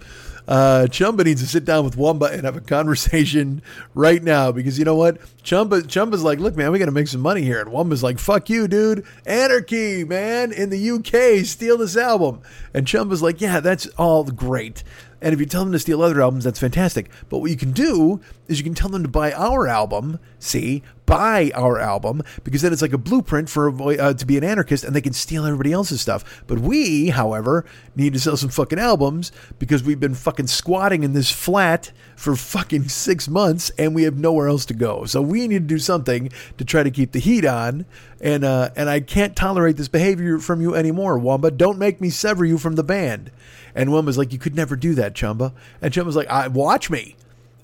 Uh, 0.48 0.88
Chumba 0.88 1.24
needs 1.24 1.42
to 1.42 1.48
sit 1.48 1.66
down 1.66 1.86
with 1.86 1.96
Wumba 1.96 2.32
and 2.32 2.44
have 2.44 2.58
a 2.58 2.62
conversation 2.62 3.62
right 3.94 4.22
now 4.22 4.52
because 4.52 4.78
you 4.78 4.86
know 4.86 4.96
what? 4.96 5.18
Chumba 5.44 5.84
Chumba's 5.84 6.24
like, 6.24 6.40
look, 6.40 6.56
man, 6.56 6.72
we 6.72 6.80
got 6.80 6.86
to 6.86 6.92
make 6.92 7.08
some 7.08 7.22
money 7.22 7.42
here, 7.42 7.60
and 7.60 7.72
Wumba's 7.72 8.04
like, 8.04 8.20
fuck 8.20 8.50
you, 8.50 8.68
dude. 8.68 9.06
Anarchy, 9.26 10.04
man, 10.04 10.52
in 10.52 10.70
the 10.70 10.92
UK, 10.92 11.46
steal 11.46 11.78
this 11.78 11.98
album. 11.98 12.42
And 12.74 12.88
Chumba's 12.88 13.22
like, 13.22 13.42
yeah, 13.42 13.60
that's 13.60 13.88
all 13.98 14.24
great. 14.26 14.84
And 15.24 15.34
if 15.34 15.40
you 15.40 15.46
tell 15.46 15.64
them 15.64 15.72
to 15.72 15.80
steal 15.80 16.02
other 16.02 16.22
albums, 16.22 16.44
that's 16.44 16.60
fantastic. 16.60 17.10
But 17.30 17.40
what 17.40 17.50
you 17.50 17.56
can 17.56 17.72
do 17.72 18.20
is 18.48 18.60
you 18.60 18.64
can 18.64 18.74
tell 18.74 18.90
them 18.90 19.04
to 19.04 19.10
buy 19.10 19.32
our 19.32 19.68
album. 19.70 20.20
See, 20.38 20.84
buy 21.06 21.50
our 21.56 21.80
album 21.80 22.22
because 22.44 22.62
then 22.62 22.74
it's 22.74 22.82
like 22.82 22.92
a 22.92 22.98
blueprint 22.98 23.50
for 23.50 23.70
uh, 23.70 24.14
to 24.14 24.26
be 24.26 24.38
an 24.38 24.44
anarchist, 24.44 24.84
and 24.84 24.94
they 24.94 25.02
can 25.02 25.14
steal 25.14 25.46
everybody 25.46 25.72
else's 25.72 26.02
stuff. 26.02 26.44
But 26.46 26.60
we, 26.60 27.10
however, 27.10 27.66
need 27.96 28.12
to 28.14 28.20
sell 28.20 28.36
some 28.36 28.50
fucking 28.50 28.80
albums 28.80 29.32
because 29.60 29.82
we've 29.82 30.00
been 30.00 30.14
fucking 30.14 30.48
squatting 30.48 31.04
in 31.04 31.14
this 31.14 31.32
flat 31.32 31.94
for 32.18 32.36
fucking 32.36 32.90
six 32.90 33.30
months, 33.30 33.72
and 33.78 33.96
we 33.96 34.04
have 34.04 34.18
nowhere 34.18 34.50
else 34.50 34.66
to 34.66 34.74
go. 34.74 35.06
So 35.06 35.22
we 35.22 35.48
need 35.48 35.68
to 35.68 35.76
do 35.76 35.80
something 35.80 36.30
to 36.58 36.66
try 36.66 36.84
to 36.84 36.92
keep 36.92 37.14
the 37.14 37.20
heat 37.20 37.46
on. 37.46 37.86
And 38.20 38.44
uh, 38.44 38.72
and 38.76 38.90
I 38.90 39.00
can't 39.00 39.36
tolerate 39.36 39.78
this 39.78 39.88
behavior 39.88 40.38
from 40.40 40.62
you 40.62 40.76
anymore, 40.76 41.18
Wumba. 41.18 41.56
Don't 41.56 41.78
make 41.78 42.02
me 42.02 42.10
sever 42.10 42.44
you 42.44 42.58
from 42.58 42.76
the 42.76 42.84
band. 42.84 43.32
And 43.76 43.90
Wumba's 43.90 44.18
like, 44.18 44.32
you 44.32 44.40
could 44.40 44.56
never 44.56 44.76
do 44.76 44.94
that, 44.96 45.16
Chumba. 45.16 45.54
And 45.82 45.94
Chumba's 45.94 46.16
like, 46.16 46.28
I 46.28 46.48
watch 46.48 46.90
me. 46.90 47.16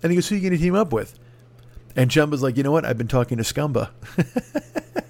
And 0.01 0.11
he 0.11 0.15
goes, 0.15 0.27
who 0.29 0.35
are 0.35 0.37
you 0.37 0.49
going 0.49 0.57
to 0.57 0.63
team 0.63 0.75
up 0.75 0.91
with? 0.91 1.19
And 1.95 2.09
Chumba's 2.09 2.41
like, 2.41 2.57
you 2.57 2.63
know 2.63 2.71
what? 2.71 2.85
I've 2.85 2.97
been 2.97 3.07
talking 3.07 3.37
to 3.37 3.43
Scumba. 3.43 3.89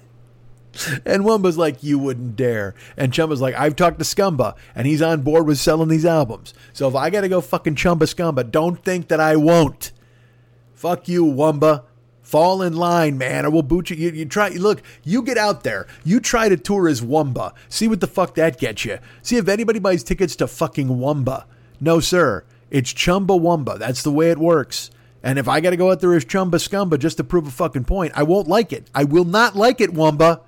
and 1.04 1.24
Wumba's 1.24 1.58
like, 1.58 1.82
you 1.82 1.98
wouldn't 1.98 2.36
dare. 2.36 2.74
And 2.96 3.12
Chumba's 3.12 3.40
like, 3.40 3.54
I've 3.54 3.76
talked 3.76 3.98
to 3.98 4.04
Scumba, 4.04 4.54
and 4.74 4.86
he's 4.86 5.02
on 5.02 5.22
board 5.22 5.46
with 5.46 5.58
selling 5.58 5.88
these 5.88 6.06
albums. 6.06 6.54
So 6.72 6.88
if 6.88 6.94
I 6.94 7.10
got 7.10 7.20
to 7.22 7.28
go 7.28 7.40
fucking 7.40 7.76
Chumba 7.76 8.06
Scumba, 8.06 8.50
don't 8.50 8.82
think 8.82 9.08
that 9.08 9.20
I 9.20 9.36
won't. 9.36 9.92
Fuck 10.74 11.08
you, 11.08 11.24
Wumba. 11.24 11.84
Fall 12.30 12.62
in 12.62 12.76
line, 12.76 13.18
man, 13.18 13.44
or 13.44 13.50
we'll 13.50 13.62
boot 13.62 13.90
you. 13.90 13.96
you. 13.96 14.12
You 14.12 14.24
try. 14.24 14.50
Look, 14.50 14.82
you 15.02 15.20
get 15.20 15.36
out 15.36 15.64
there. 15.64 15.88
You 16.04 16.20
try 16.20 16.48
to 16.48 16.56
tour 16.56 16.86
as 16.86 17.00
Wumba. 17.00 17.54
See 17.68 17.88
what 17.88 18.00
the 18.00 18.06
fuck 18.06 18.36
that 18.36 18.56
gets 18.56 18.84
you. 18.84 19.00
See 19.20 19.36
if 19.36 19.48
anybody 19.48 19.80
buys 19.80 20.04
tickets 20.04 20.36
to 20.36 20.46
fucking 20.46 20.86
Wumba. 20.86 21.46
No, 21.80 21.98
sir. 21.98 22.44
It's 22.70 22.92
Chumba 22.92 23.34
Wumba. 23.34 23.80
That's 23.80 24.04
the 24.04 24.12
way 24.12 24.30
it 24.30 24.38
works. 24.38 24.92
And 25.24 25.40
if 25.40 25.48
I 25.48 25.58
got 25.58 25.70
to 25.70 25.76
go 25.76 25.90
out 25.90 25.98
there 25.98 26.14
as 26.14 26.24
Chumba 26.24 26.58
Scumba 26.58 27.00
just 27.00 27.16
to 27.16 27.24
prove 27.24 27.48
a 27.48 27.50
fucking 27.50 27.82
point, 27.82 28.12
I 28.14 28.22
won't 28.22 28.46
like 28.46 28.72
it. 28.72 28.88
I 28.94 29.02
will 29.02 29.24
not 29.24 29.56
like 29.56 29.80
it, 29.80 29.90
Wumba. 29.90 30.42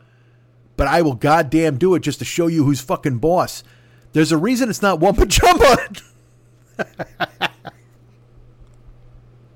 But 0.77 0.87
I 0.87 1.03
will 1.03 1.17
goddamn 1.17 1.79
do 1.79 1.97
it 1.97 2.05
just 2.05 2.21
to 2.21 2.25
show 2.25 2.47
you 2.47 2.63
who's 2.63 2.81
fucking 2.81 3.19
boss. 3.19 3.65
There's 4.13 4.31
a 4.31 4.39
reason 4.39 4.71
it's 4.71 4.83
not 4.83 5.01
Wumba 5.01 5.29
Chumba. 5.29 5.89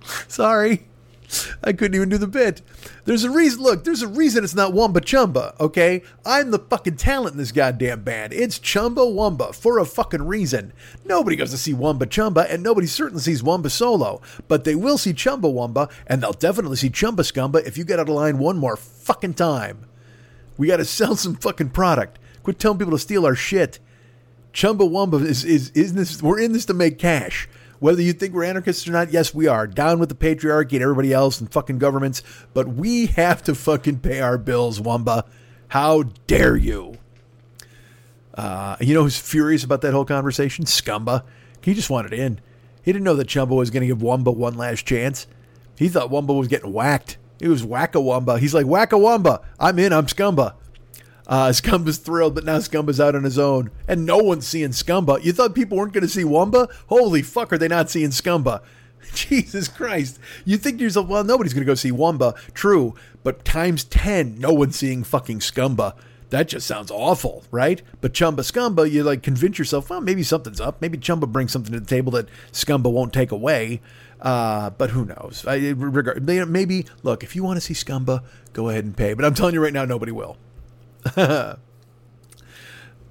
Sorry. 0.26 0.88
I 1.62 1.72
couldn't 1.72 1.94
even 1.94 2.08
do 2.08 2.18
the 2.18 2.26
bit. 2.26 2.62
There's 3.04 3.24
a 3.24 3.30
reason. 3.30 3.62
Look, 3.62 3.84
there's 3.84 4.02
a 4.02 4.08
reason 4.08 4.44
it's 4.44 4.54
not 4.54 4.72
Wumba 4.72 5.04
Chumba. 5.04 5.54
Okay, 5.60 6.02
I'm 6.24 6.50
the 6.50 6.58
fucking 6.58 6.96
talent 6.96 7.32
in 7.32 7.38
this 7.38 7.52
goddamn 7.52 8.02
band. 8.02 8.32
It's 8.32 8.58
Chumba 8.58 9.02
Wumba 9.02 9.54
for 9.54 9.78
a 9.78 9.84
fucking 9.84 10.26
reason. 10.26 10.72
Nobody 11.04 11.36
goes 11.36 11.50
to 11.50 11.58
see 11.58 11.72
Wumba 11.72 12.08
Chumba, 12.08 12.50
and 12.50 12.62
nobody 12.62 12.86
certainly 12.86 13.22
sees 13.22 13.42
Wumba 13.42 13.70
solo. 13.70 14.20
But 14.48 14.64
they 14.64 14.74
will 14.74 14.98
see 14.98 15.12
Chumba 15.12 15.48
Wumba, 15.48 15.90
and 16.06 16.22
they'll 16.22 16.32
definitely 16.32 16.76
see 16.76 16.90
Chumba 16.90 17.22
Scumba 17.22 17.66
if 17.66 17.76
you 17.78 17.84
get 17.84 17.98
out 17.98 18.08
of 18.08 18.14
line 18.14 18.38
one 18.38 18.58
more 18.58 18.76
fucking 18.76 19.34
time. 19.34 19.86
We 20.56 20.68
got 20.68 20.78
to 20.78 20.84
sell 20.84 21.16
some 21.16 21.34
fucking 21.34 21.70
product. 21.70 22.18
Quit 22.42 22.58
telling 22.58 22.78
people 22.78 22.92
to 22.92 22.98
steal 22.98 23.26
our 23.26 23.34
shit. 23.34 23.78
Chumbawamba 24.52 25.22
is, 25.22 25.44
is, 25.44 25.70
is 25.70 25.92
this, 25.92 26.22
we're 26.22 26.40
in 26.40 26.52
this 26.52 26.64
to 26.66 26.74
make 26.74 26.98
cash. 26.98 27.48
Whether 27.78 28.02
you 28.02 28.12
think 28.12 28.34
we're 28.34 28.44
anarchists 28.44 28.86
or 28.88 28.92
not, 28.92 29.12
yes, 29.12 29.34
we 29.34 29.46
are. 29.46 29.66
Down 29.66 29.98
with 29.98 30.08
the 30.08 30.14
patriarchy 30.14 30.72
and 30.72 30.82
everybody 30.82 31.12
else 31.12 31.40
and 31.40 31.50
fucking 31.50 31.78
governments, 31.78 32.22
but 32.54 32.68
we 32.68 33.06
have 33.06 33.42
to 33.44 33.54
fucking 33.54 34.00
pay 34.00 34.20
our 34.20 34.38
bills, 34.38 34.80
Wumba. 34.80 35.24
How 35.68 36.04
dare 36.26 36.56
you? 36.56 36.98
Uh, 38.34 38.76
you 38.80 38.94
know 38.94 39.02
who's 39.02 39.18
furious 39.18 39.64
about 39.64 39.80
that 39.80 39.92
whole 39.92 40.04
conversation? 40.04 40.64
Scumba. 40.64 41.24
He 41.62 41.74
just 41.74 41.90
wanted 41.90 42.12
in. 42.12 42.40
He 42.82 42.92
didn't 42.92 43.04
know 43.04 43.16
that 43.16 43.28
Chumba 43.28 43.54
was 43.54 43.70
going 43.70 43.80
to 43.80 43.86
give 43.86 43.98
Wumba 43.98 44.34
one 44.34 44.56
last 44.56 44.86
chance. 44.86 45.26
He 45.76 45.88
thought 45.88 46.10
Wumba 46.10 46.36
was 46.36 46.48
getting 46.48 46.72
whacked. 46.72 47.18
It 47.40 47.48
was 47.48 47.64
wacka 47.64 48.00
Wumba. 48.02 48.38
He's 48.38 48.54
like, 48.54 48.66
wacka 48.66 48.98
Wumba. 48.98 49.42
I'm 49.58 49.78
in. 49.78 49.92
I'm 49.92 50.06
Scumba. 50.06 50.54
Uh, 51.26 51.48
Scumba's 51.48 51.98
thrilled, 51.98 52.34
but 52.34 52.44
now 52.44 52.58
Scumba's 52.58 53.00
out 53.00 53.16
on 53.16 53.24
his 53.24 53.38
own, 53.38 53.70
and 53.88 54.06
no 54.06 54.18
one's 54.18 54.46
seeing 54.46 54.70
Scumba. 54.70 55.22
You 55.24 55.32
thought 55.32 55.54
people 55.54 55.76
weren't 55.76 55.92
going 55.92 56.02
to 56.02 56.08
see 56.08 56.22
Wumba? 56.22 56.70
Holy 56.86 57.22
fuck, 57.22 57.52
are 57.52 57.58
they 57.58 57.68
not 57.68 57.90
seeing 57.90 58.10
Scumba? 58.10 58.62
Jesus 59.14 59.68
Christ. 59.68 60.18
You 60.44 60.56
think 60.56 60.78
to 60.78 60.84
yourself, 60.84 61.08
well, 61.08 61.24
nobody's 61.24 61.52
going 61.52 61.64
to 61.64 61.70
go 61.70 61.74
see 61.74 61.90
Wumba. 61.90 62.36
True, 62.54 62.94
but 63.22 63.44
times 63.44 63.84
10, 63.84 64.38
no 64.38 64.52
one's 64.52 64.76
seeing 64.76 65.04
fucking 65.04 65.40
Scumba. 65.40 65.94
That 66.30 66.48
just 66.48 66.66
sounds 66.66 66.90
awful, 66.90 67.44
right? 67.52 67.82
But 68.00 68.12
Chumba 68.12 68.42
Scumba, 68.42 68.90
you 68.90 69.04
like 69.04 69.22
convince 69.22 69.58
yourself, 69.58 69.90
well, 69.90 70.00
maybe 70.00 70.24
something's 70.24 70.60
up. 70.60 70.80
Maybe 70.80 70.98
Chumba 70.98 71.26
brings 71.26 71.52
something 71.52 71.72
to 71.72 71.80
the 71.80 71.86
table 71.86 72.10
that 72.12 72.28
Scumba 72.52 72.90
won't 72.90 73.12
take 73.12 73.30
away. 73.30 73.80
Uh, 74.20 74.70
but 74.70 74.90
who 74.90 75.04
knows? 75.04 75.44
I, 75.46 75.70
regard, 75.70 76.26
maybe, 76.26 76.86
look, 77.02 77.22
if 77.22 77.36
you 77.36 77.44
want 77.44 77.58
to 77.58 77.60
see 77.60 77.74
Scumba, 77.74 78.24
go 78.52 78.68
ahead 78.70 78.84
and 78.84 78.96
pay. 78.96 79.14
But 79.14 79.24
I'm 79.24 79.34
telling 79.34 79.54
you 79.54 79.62
right 79.62 79.72
now, 79.72 79.84
nobody 79.84 80.10
will. 80.10 80.36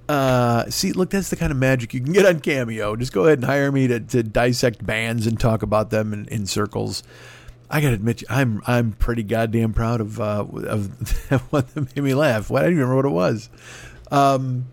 uh, 0.08 0.70
see, 0.70 0.92
look, 0.92 1.10
that's 1.10 1.30
the 1.30 1.36
kind 1.36 1.52
of 1.52 1.58
magic 1.58 1.94
you 1.94 2.00
can 2.00 2.12
get 2.12 2.26
on 2.26 2.40
Cameo. 2.40 2.96
Just 2.96 3.12
go 3.12 3.24
ahead 3.24 3.38
and 3.38 3.44
hire 3.44 3.72
me 3.72 3.86
to, 3.88 4.00
to 4.00 4.22
dissect 4.22 4.84
bands 4.84 5.26
and 5.26 5.38
talk 5.38 5.62
about 5.62 5.90
them 5.90 6.12
in, 6.12 6.26
in 6.26 6.46
circles. 6.46 7.02
I 7.68 7.80
gotta 7.80 7.94
admit, 7.94 8.22
I'm 8.30 8.62
I'm 8.66 8.92
pretty 8.92 9.24
goddamn 9.24 9.72
proud 9.72 10.00
of 10.00 10.20
uh, 10.20 10.44
of 10.68 10.88
what 11.50 11.74
made 11.74 11.96
me 11.96 12.14
laugh. 12.14 12.48
What 12.48 12.62
I 12.62 12.66
don't 12.66 12.74
even 12.74 12.88
remember 12.88 12.96
what 12.96 13.06
it 13.06 13.14
was. 13.14 13.50
Um, 14.10 14.66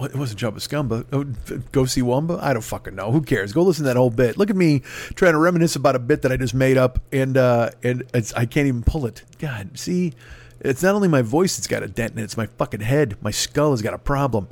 it 0.00 0.14
wasn't 0.14 0.38
Chumba 0.38 0.60
Scumba. 0.60 1.04
Oh, 1.12 1.24
go 1.72 1.84
see 1.84 2.02
Wumba? 2.02 2.40
I 2.40 2.52
don't 2.52 2.62
fucking 2.62 2.94
know. 2.94 3.10
Who 3.10 3.20
cares? 3.20 3.52
Go 3.52 3.62
listen 3.62 3.84
to 3.84 3.88
that 3.88 3.96
whole 3.96 4.10
bit. 4.10 4.38
Look 4.38 4.48
at 4.48 4.54
me 4.54 4.80
trying 5.16 5.32
to 5.32 5.38
reminisce 5.38 5.74
about 5.74 5.96
a 5.96 5.98
bit 5.98 6.22
that 6.22 6.30
I 6.30 6.36
just 6.36 6.54
made 6.54 6.78
up, 6.78 7.00
and 7.10 7.36
uh, 7.36 7.70
and 7.82 8.04
I 8.14 8.46
can't 8.46 8.68
even 8.68 8.84
pull 8.84 9.06
it. 9.06 9.24
God, 9.40 9.76
see, 9.76 10.12
it's 10.60 10.82
not 10.82 10.94
only 10.94 11.08
my 11.08 11.22
voice 11.22 11.56
that's 11.56 11.66
got 11.66 11.82
a 11.82 11.88
dent 11.88 12.12
in 12.12 12.18
it, 12.18 12.24
it's 12.24 12.36
my 12.36 12.46
fucking 12.46 12.80
head. 12.80 13.16
My 13.20 13.30
skull 13.30 13.70
has 13.70 13.82
got 13.82 13.94
a 13.94 13.98
problem. 13.98 14.48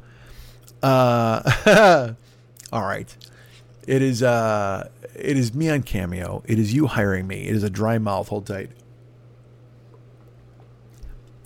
Uh, 0.82 2.14
all 2.72 2.82
right. 2.82 3.16
It 3.86 4.02
is 4.02 4.22
uh 4.22 4.88
it 5.14 5.36
is 5.36 5.54
me 5.54 5.70
on 5.70 5.82
Cameo. 5.82 6.42
It 6.46 6.58
is 6.58 6.74
you 6.74 6.86
hiring 6.88 7.26
me. 7.26 7.46
It 7.46 7.54
is 7.54 7.62
a 7.62 7.70
dry 7.70 7.98
mouth. 7.98 8.28
Hold 8.28 8.46
tight. 8.46 8.70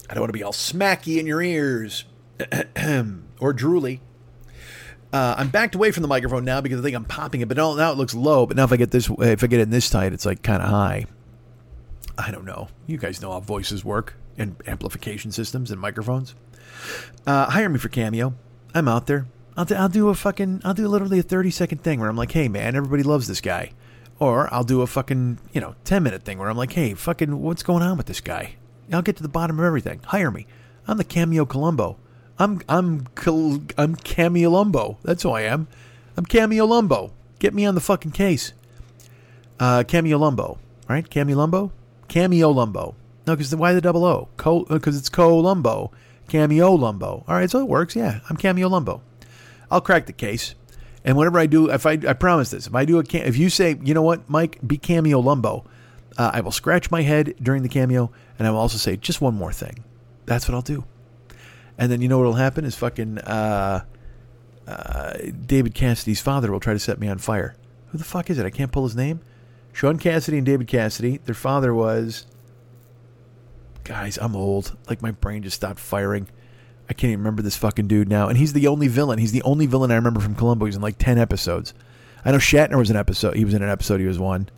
I 0.08 0.14
don't 0.14 0.22
want 0.22 0.30
to 0.30 0.38
be 0.38 0.42
all 0.42 0.52
smacky 0.52 1.18
in 1.18 1.26
your 1.26 1.40
ears 1.40 2.04
or 2.40 3.54
drooly. 3.54 4.00
Uh, 5.12 5.34
I'm 5.38 5.48
backed 5.48 5.74
away 5.74 5.90
from 5.90 6.02
the 6.02 6.08
microphone 6.08 6.44
now 6.44 6.60
because 6.60 6.80
I 6.80 6.82
think 6.82 6.96
I'm 6.96 7.04
popping 7.04 7.40
it, 7.40 7.48
but 7.48 7.56
now, 7.56 7.74
now 7.74 7.92
it 7.92 7.98
looks 7.98 8.14
low. 8.14 8.46
But 8.46 8.56
now 8.56 8.64
if 8.64 8.72
I 8.72 8.76
get 8.76 8.90
this, 8.90 9.10
if 9.18 9.44
I 9.44 9.46
get 9.46 9.60
it 9.60 9.70
this 9.70 9.90
tight, 9.90 10.12
it's 10.12 10.24
like 10.24 10.42
kind 10.42 10.62
of 10.62 10.68
high. 10.68 11.06
I 12.16 12.30
don't 12.30 12.44
know. 12.44 12.68
You 12.86 12.96
guys 12.96 13.20
know 13.20 13.32
how 13.32 13.40
voices 13.40 13.84
work 13.84 14.14
and 14.40 14.56
amplification 14.66 15.30
systems 15.30 15.70
and 15.70 15.80
microphones. 15.80 16.34
Uh, 17.26 17.50
hire 17.50 17.68
me 17.68 17.78
for 17.78 17.88
Cameo. 17.88 18.34
I'm 18.74 18.88
out 18.88 19.06
there. 19.06 19.26
I'll, 19.56 19.66
do, 19.66 19.74
I'll 19.74 19.88
do 19.88 20.08
a 20.08 20.14
fucking, 20.14 20.62
I'll 20.64 20.74
do 20.74 20.88
literally 20.88 21.18
a 21.18 21.22
30 21.22 21.50
second 21.50 21.78
thing 21.82 22.00
where 22.00 22.08
I'm 22.08 22.16
like, 22.16 22.32
hey 22.32 22.48
man, 22.48 22.74
everybody 22.74 23.02
loves 23.02 23.28
this 23.28 23.40
guy. 23.40 23.72
Or 24.18 24.52
I'll 24.52 24.64
do 24.64 24.82
a 24.82 24.86
fucking, 24.86 25.38
you 25.52 25.60
know, 25.60 25.74
10 25.84 26.02
minute 26.02 26.22
thing 26.22 26.38
where 26.38 26.48
I'm 26.48 26.56
like, 26.56 26.72
hey, 26.72 26.94
fucking, 26.94 27.40
what's 27.40 27.62
going 27.62 27.82
on 27.82 27.96
with 27.96 28.06
this 28.06 28.20
guy? 28.20 28.56
I'll 28.92 29.02
get 29.02 29.16
to 29.18 29.22
the 29.22 29.28
bottom 29.28 29.58
of 29.58 29.64
everything. 29.64 30.00
Hire 30.06 30.30
me. 30.30 30.46
I'm 30.88 30.96
the 30.96 31.04
Cameo 31.04 31.44
Columbo. 31.44 31.98
I'm, 32.38 32.62
I'm, 32.68 33.06
I'm 33.76 33.94
Cameo 33.96 34.50
Lumbo. 34.50 34.96
That's 35.02 35.22
who 35.22 35.30
I 35.30 35.42
am. 35.42 35.68
I'm 36.16 36.24
Cameo 36.24 36.66
Lumbo. 36.66 37.12
Get 37.38 37.54
me 37.54 37.66
on 37.66 37.74
the 37.74 37.80
fucking 37.80 38.12
case. 38.12 38.52
Uh, 39.58 39.84
Cameo 39.86 40.18
Lumbo, 40.18 40.58
right? 40.88 41.08
Cameo 41.08 41.36
Lumbo? 41.36 41.70
Cameo 42.08 42.50
Lumbo. 42.50 42.94
No, 43.30 43.36
because 43.36 43.54
why 43.54 43.72
the 43.74 43.80
double 43.80 44.04
O? 44.04 44.28
Because 44.36 44.96
uh, 44.96 44.98
it's 44.98 45.08
Columbo. 45.08 45.92
Cameo 46.26 46.76
Lumbo. 46.76 47.24
All 47.28 47.36
right, 47.36 47.48
so 47.48 47.60
it 47.60 47.68
works. 47.68 47.94
Yeah, 47.94 48.18
I'm 48.28 48.36
Cameo 48.36 48.68
Lumbo. 48.68 49.02
I'll 49.70 49.80
crack 49.80 50.06
the 50.06 50.12
case. 50.12 50.56
And 51.04 51.16
whenever 51.16 51.38
I 51.38 51.46
do, 51.46 51.70
if 51.70 51.86
I, 51.86 51.92
I 51.92 52.14
promise 52.14 52.50
this, 52.50 52.66
if 52.66 52.74
I 52.74 52.84
do 52.84 52.98
a, 52.98 53.04
if 53.12 53.36
you 53.36 53.48
say, 53.48 53.78
you 53.84 53.94
know 53.94 54.02
what, 54.02 54.28
Mike, 54.28 54.58
be 54.66 54.78
Cameo 54.78 55.22
Lumbo, 55.22 55.64
uh, 56.18 56.32
I 56.34 56.40
will 56.40 56.50
scratch 56.50 56.90
my 56.90 57.02
head 57.02 57.36
during 57.40 57.62
the 57.62 57.68
cameo, 57.68 58.10
and 58.36 58.48
I 58.48 58.50
will 58.50 58.58
also 58.58 58.78
say 58.78 58.96
just 58.96 59.20
one 59.20 59.34
more 59.34 59.52
thing. 59.52 59.84
That's 60.26 60.48
what 60.48 60.56
I'll 60.56 60.60
do. 60.60 60.82
And 61.78 61.92
then 61.92 62.00
you 62.00 62.08
know 62.08 62.18
what'll 62.18 62.32
happen 62.32 62.64
is 62.64 62.74
fucking 62.74 63.18
uh, 63.18 63.84
uh, 64.66 65.12
David 65.46 65.74
Cassidy's 65.74 66.20
father 66.20 66.50
will 66.50 66.58
try 66.58 66.72
to 66.72 66.80
set 66.80 66.98
me 66.98 67.06
on 67.06 67.18
fire. 67.18 67.54
Who 67.90 67.98
the 67.98 68.04
fuck 68.04 68.28
is 68.28 68.40
it? 68.40 68.44
I 68.44 68.50
can't 68.50 68.72
pull 68.72 68.82
his 68.82 68.96
name. 68.96 69.20
Shaun 69.72 69.98
Cassidy 69.98 70.38
and 70.38 70.46
David 70.46 70.66
Cassidy. 70.66 71.18
Their 71.18 71.34
father 71.36 71.72
was 71.72 72.26
guys, 73.84 74.18
I'm 74.18 74.36
old. 74.36 74.76
Like 74.88 75.02
my 75.02 75.10
brain 75.10 75.42
just 75.42 75.56
stopped 75.56 75.80
firing. 75.80 76.28
I 76.88 76.92
can't 76.92 77.10
even 77.12 77.20
remember 77.20 77.42
this 77.42 77.56
fucking 77.56 77.86
dude 77.86 78.08
now. 78.08 78.28
And 78.28 78.36
he's 78.36 78.52
the 78.52 78.66
only 78.66 78.88
villain. 78.88 79.18
He's 79.18 79.32
the 79.32 79.42
only 79.42 79.66
villain 79.66 79.90
I 79.92 79.94
remember 79.94 80.20
from 80.20 80.34
Columbo. 80.34 80.66
He's 80.66 80.76
in 80.76 80.82
like 80.82 80.98
ten 80.98 81.18
episodes. 81.18 81.72
I 82.24 82.32
know 82.32 82.38
Shatner 82.38 82.76
was 82.76 82.90
an 82.90 82.96
episode. 82.96 83.36
He 83.36 83.44
was 83.44 83.54
in 83.54 83.62
an 83.62 83.70
episode. 83.70 84.00
He 84.00 84.06
was 84.06 84.18
one. 84.18 84.48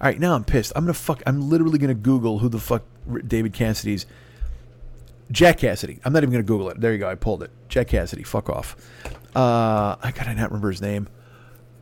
All 0.00 0.08
right, 0.08 0.18
now 0.20 0.34
I'm 0.34 0.44
pissed. 0.44 0.72
I'm 0.76 0.84
gonna 0.84 0.94
fuck. 0.94 1.22
I'm 1.26 1.48
literally 1.48 1.78
gonna 1.78 1.94
Google 1.94 2.40
who 2.40 2.48
the 2.48 2.58
fuck 2.58 2.82
David 3.26 3.52
Cassidy's. 3.52 4.06
Jack 5.30 5.58
Cassidy. 5.58 5.98
I'm 6.04 6.12
not 6.12 6.22
even 6.22 6.32
gonna 6.32 6.42
Google 6.42 6.68
it. 6.70 6.80
There 6.80 6.92
you 6.92 6.98
go. 6.98 7.08
I 7.08 7.14
pulled 7.14 7.42
it. 7.42 7.50
Jack 7.68 7.88
Cassidy. 7.88 8.22
Fuck 8.22 8.50
off. 8.50 8.76
Uh, 9.34 9.96
I 10.02 10.12
gotta 10.14 10.34
not 10.34 10.50
remember 10.50 10.70
his 10.70 10.82
name. 10.82 11.08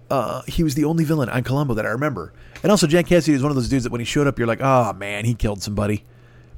Uh, 0.08 0.42
he 0.46 0.62
was 0.62 0.74
the 0.74 0.84
only 0.84 1.04
villain 1.04 1.28
on 1.28 1.42
Columbo 1.42 1.74
that 1.74 1.86
I 1.86 1.90
remember. 1.90 2.32
And 2.62 2.70
also, 2.70 2.86
Jack 2.86 3.06
Cassidy 3.06 3.34
is 3.36 3.42
one 3.42 3.50
of 3.50 3.56
those 3.56 3.68
dudes 3.68 3.84
that 3.84 3.92
when 3.92 4.00
he 4.00 4.04
showed 4.04 4.26
up, 4.26 4.38
you're 4.38 4.48
like, 4.48 4.60
oh 4.60 4.92
man, 4.92 5.24
he 5.24 5.34
killed 5.34 5.62
somebody 5.62 6.04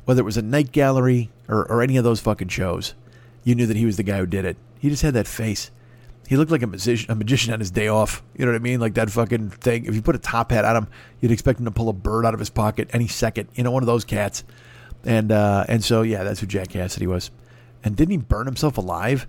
whether 0.04 0.20
it 0.20 0.24
was 0.24 0.36
a 0.36 0.42
night 0.42 0.72
gallery 0.72 1.30
or, 1.48 1.70
or 1.70 1.82
any 1.82 1.96
of 1.96 2.04
those 2.04 2.20
fucking 2.20 2.48
shows, 2.48 2.94
you 3.44 3.54
knew 3.54 3.66
that 3.66 3.76
he 3.76 3.86
was 3.86 3.96
the 3.96 4.02
guy 4.02 4.18
who 4.18 4.26
did 4.26 4.44
it. 4.44 4.56
He 4.78 4.88
just 4.88 5.02
had 5.02 5.14
that 5.14 5.28
face. 5.28 5.70
He 6.28 6.36
looked 6.36 6.50
like 6.50 6.62
a 6.62 6.66
magician, 6.66 7.10
a 7.10 7.14
magician 7.14 7.52
on 7.52 7.60
his 7.60 7.70
day 7.70 7.88
off. 7.88 8.22
You 8.36 8.46
know 8.46 8.52
what 8.52 8.56
I 8.56 8.62
mean? 8.62 8.80
Like 8.80 8.94
that 8.94 9.10
fucking 9.10 9.50
thing. 9.50 9.84
If 9.86 9.94
you 9.94 10.02
put 10.02 10.14
a 10.14 10.20
top 10.20 10.50
hat 10.50 10.64
on 10.64 10.76
him, 10.76 10.88
you'd 11.20 11.32
expect 11.32 11.58
him 11.58 11.64
to 11.66 11.70
pull 11.70 11.88
a 11.88 11.92
bird 11.92 12.24
out 12.24 12.34
of 12.34 12.40
his 12.40 12.50
pocket 12.50 12.88
any 12.92 13.08
second. 13.08 13.48
You 13.54 13.64
know, 13.64 13.70
one 13.70 13.82
of 13.82 13.86
those 13.86 14.04
cats. 14.04 14.44
And 15.04 15.32
uh, 15.32 15.64
and 15.68 15.82
so 15.82 16.02
yeah, 16.02 16.22
that's 16.22 16.40
who 16.40 16.46
Jack 16.46 16.68
Cassidy 16.68 17.06
was. 17.06 17.30
And 17.84 17.96
didn't 17.96 18.12
he 18.12 18.16
burn 18.18 18.46
himself 18.46 18.78
alive? 18.78 19.26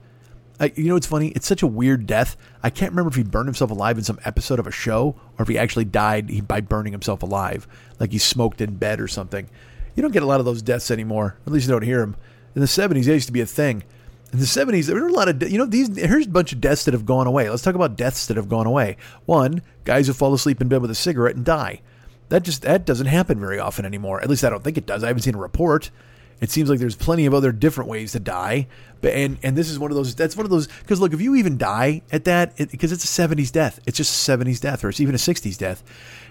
I, 0.60 0.72
you 0.76 0.86
know, 0.86 0.96
it's 0.96 1.08
funny. 1.08 1.30
It's 1.30 1.48
such 1.48 1.64
a 1.64 1.68
weird 1.68 2.06
death. 2.06 2.38
I 2.62 2.70
can't 2.70 2.92
remember 2.92 3.10
if 3.10 3.16
he 3.16 3.24
burned 3.24 3.48
himself 3.48 3.72
alive 3.72 3.98
in 3.98 4.04
some 4.04 4.20
episode 4.24 4.60
of 4.60 4.68
a 4.68 4.72
show 4.72 5.16
or 5.38 5.44
if 5.44 5.48
he 5.48 5.58
actually 5.58 5.86
died 5.86 6.48
by 6.48 6.62
burning 6.62 6.94
himself 6.94 7.24
alive, 7.24 7.68
like 8.00 8.12
he 8.12 8.20
smoked 8.20 8.62
in 8.62 8.76
bed 8.76 9.02
or 9.02 9.08
something. 9.08 9.50
You 9.96 10.02
don't 10.02 10.12
get 10.12 10.24
a 10.24 10.28
lot 10.28 10.40
of 10.40 10.46
those 10.46 10.62
deaths 10.62 10.92
anymore. 10.92 11.38
At 11.46 11.54
least 11.54 11.68
you 11.68 11.72
don't 11.72 11.84
hear 11.84 12.00
them. 12.00 12.16
In 12.56 12.62
the 12.62 12.68
70s, 12.68 13.06
they 13.06 13.14
used 13.14 13.28
to 13.28 13.34
be 13.34 13.42
a 13.42 13.46
thing. 13.46 13.84
In 14.32 14.40
the 14.40 14.46
70s, 14.46 14.88
there 14.88 14.96
were 14.96 15.08
a 15.08 15.14
lot 15.14 15.30
of, 15.30 15.52
you 15.52 15.58
know, 15.58 15.66
these, 15.66 15.96
here's 15.96 16.26
a 16.26 16.30
bunch 16.30 16.54
of 16.54 16.62
deaths 16.62 16.86
that 16.86 16.94
have 16.94 17.06
gone 17.06 17.28
away. 17.28 17.50
Let's 17.50 17.62
talk 17.62 17.76
about 17.76 17.96
deaths 17.96 18.26
that 18.28 18.38
have 18.38 18.50
gone 18.50 18.66
away. 18.66 18.98
One, 19.26 19.62
guys 19.84 20.08
who 20.08 20.14
fall 20.14 20.34
asleep 20.34 20.60
in 20.60 20.68
bed 20.68 20.82
with 20.82 20.90
a 20.90 20.96
cigarette 20.96 21.36
and 21.36 21.46
die. 21.46 21.82
That 22.30 22.42
just, 22.42 22.64
that 22.64 22.86
doesn't 22.86 23.06
happen 23.06 23.40
very 23.40 23.60
often 23.60 23.86
anymore. 23.86 24.22
At 24.22 24.30
least 24.30 24.44
I 24.44 24.50
don't 24.50 24.64
think 24.64 24.78
it 24.78 24.88
does. 24.88 25.04
I 25.04 25.08
haven't 25.08 25.22
seen 25.22 25.36
a 25.36 25.40
report. 25.40 25.92
It 26.44 26.52
seems 26.52 26.70
like 26.70 26.80
there's 26.80 26.96
plenty 26.96 27.26
of 27.26 27.34
other 27.34 27.54
different 27.54 27.90
ways 27.90 28.12
to 28.12 28.20
die, 28.20 28.68
but 29.00 29.14
and 29.14 29.38
and 29.44 29.56
this 29.56 29.70
is 29.70 29.80
one 29.80 29.92
of 29.92 29.96
those. 29.96 30.14
That's 30.14 30.36
one 30.36 30.46
of 30.46 30.50
those 30.50 30.68
because 30.68 31.00
look, 31.00 31.14
if 31.14 31.22
you 31.22 31.36
even 31.36 31.58
die 31.58 32.02
at 32.12 32.26
that, 32.26 32.58
because 32.58 32.92
it, 32.92 32.96
it's 32.96 33.06
a 33.06 33.22
'70s 33.28 33.50
death, 33.50 33.80
it's 33.86 33.96
just 33.96 34.28
a 34.28 34.32
'70s 34.38 34.60
death, 34.60 34.84
or 34.84 34.90
it's 34.90 35.00
even 35.00 35.16
a 35.16 35.18
'60s 35.18 35.58
death. 35.58 35.84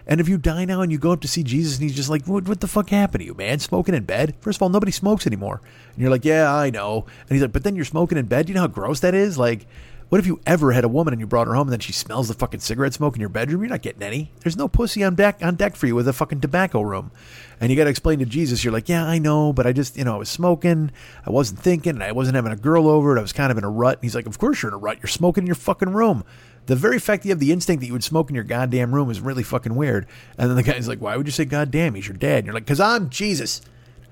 And 0.06 0.20
if 0.20 0.28
you 0.28 0.36
die 0.38 0.64
now 0.64 0.80
and 0.80 0.90
you 0.90 0.98
go 0.98 1.12
up 1.12 1.20
to 1.20 1.28
see 1.28 1.42
Jesus 1.42 1.76
and 1.78 1.82
he's 1.82 1.94
just 1.96 2.08
like, 2.10 2.26
what, 2.26 2.48
what 2.48 2.60
the 2.60 2.66
fuck 2.68 2.90
happened 2.90 3.20
to 3.20 3.26
you, 3.26 3.34
man? 3.34 3.58
Smoking 3.60 3.94
in 3.94 4.04
bed? 4.04 4.34
First 4.40 4.58
of 4.58 4.62
all, 4.62 4.68
nobody 4.68 4.92
smokes 4.92 5.26
anymore. 5.26 5.60
And 5.92 6.02
you're 6.02 6.10
like, 6.10 6.24
yeah, 6.24 6.52
I 6.52 6.70
know. 6.70 7.06
And 7.28 7.30
he's 7.30 7.42
like, 7.42 7.52
but 7.52 7.62
then 7.62 7.76
you're 7.76 7.84
smoking 7.84 8.18
in 8.18 8.26
bed. 8.26 8.48
You 8.48 8.54
know 8.54 8.62
how 8.62 8.66
gross 8.66 9.00
that 9.00 9.14
is? 9.14 9.38
Like, 9.38 9.66
What 10.12 10.18
if 10.18 10.26
you 10.26 10.42
ever 10.44 10.72
had 10.72 10.84
a 10.84 10.88
woman 10.88 11.14
and 11.14 11.20
you 11.20 11.26
brought 11.26 11.46
her 11.46 11.54
home 11.54 11.68
and 11.68 11.72
then 11.72 11.80
she 11.80 11.94
smells 11.94 12.28
the 12.28 12.34
fucking 12.34 12.60
cigarette 12.60 12.92
smoke 12.92 13.14
in 13.14 13.20
your 13.20 13.30
bedroom? 13.30 13.62
You're 13.62 13.70
not 13.70 13.80
getting 13.80 14.02
any. 14.02 14.30
There's 14.40 14.58
no 14.58 14.68
pussy 14.68 15.02
on 15.02 15.14
deck 15.14 15.38
on 15.40 15.54
deck 15.54 15.74
for 15.74 15.86
you 15.86 15.94
with 15.94 16.06
a 16.06 16.12
fucking 16.12 16.42
tobacco 16.42 16.82
room. 16.82 17.12
And 17.58 17.70
you 17.70 17.78
got 17.78 17.84
to 17.84 17.90
explain 17.90 18.18
to 18.18 18.26
Jesus, 18.26 18.62
you're 18.62 18.74
like, 18.74 18.90
yeah, 18.90 19.06
I 19.06 19.18
know, 19.18 19.54
but 19.54 19.66
I 19.66 19.72
just, 19.72 19.96
you 19.96 20.04
know, 20.04 20.16
I 20.16 20.18
was 20.18 20.28
smoking, 20.28 20.90
I 21.24 21.30
wasn't 21.30 21.60
thinking, 21.60 21.94
and 21.94 22.04
I 22.04 22.12
wasn't 22.12 22.34
having 22.34 22.52
a 22.52 22.56
girl 22.56 22.88
over, 22.88 23.18
I 23.18 23.22
was 23.22 23.32
kind 23.32 23.50
of 23.50 23.56
in 23.56 23.64
a 23.64 23.70
rut. 23.70 23.94
And 23.98 24.02
he's 24.02 24.14
like, 24.14 24.26
of 24.26 24.38
course 24.38 24.60
you're 24.62 24.68
in 24.68 24.74
a 24.74 24.78
rut. 24.78 24.98
You're 25.00 25.08
smoking 25.08 25.44
in 25.44 25.46
your 25.46 25.54
fucking 25.54 25.94
room. 25.94 26.24
The 26.66 26.76
very 26.76 26.98
fact 26.98 27.22
that 27.22 27.28
you 27.28 27.32
have 27.32 27.40
the 27.40 27.52
instinct 27.52 27.80
that 27.80 27.86
you 27.86 27.92
would 27.92 28.04
smoke 28.04 28.30
in 28.30 28.34
your 28.34 28.44
goddamn 28.44 28.94
room 28.94 29.10
is 29.10 29.20
really 29.20 29.42
fucking 29.42 29.74
weird. 29.74 30.06
And 30.38 30.48
then 30.48 30.56
the 30.56 30.62
guy's 30.62 30.86
like, 30.86 31.00
why 31.00 31.16
would 31.16 31.26
you 31.26 31.32
say 31.32 31.44
goddamn? 31.44 31.94
He's 31.94 32.06
your 32.06 32.16
dad. 32.16 32.38
And 32.38 32.46
you're 32.46 32.54
like, 32.54 32.64
because 32.64 32.80
I'm 32.80 33.10
Jesus. 33.10 33.60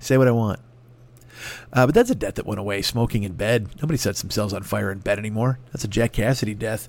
Say 0.01 0.19
what 0.19 0.27
I 0.27 0.33
want. 0.33 0.59
Uh, 1.73 1.87
but 1.87 1.95
that's 1.95 2.11
a 2.11 2.15
death 2.15 2.35
that 2.35 2.47
went 2.47 2.61
away. 2.61 2.83
Smoking 2.83 3.23
in 3.23 3.35
bed. 3.35 3.69
Nobody 3.81 3.97
sets 3.97 4.21
themselves 4.21 4.53
on 4.53 4.63
fire 4.63 4.91
in 4.91 4.99
bed 4.99 5.19
anymore. 5.19 5.59
That's 5.73 5.85
a 5.85 5.89
Jack 5.89 6.13
Cassidy 6.13 6.55
death. 6.55 6.89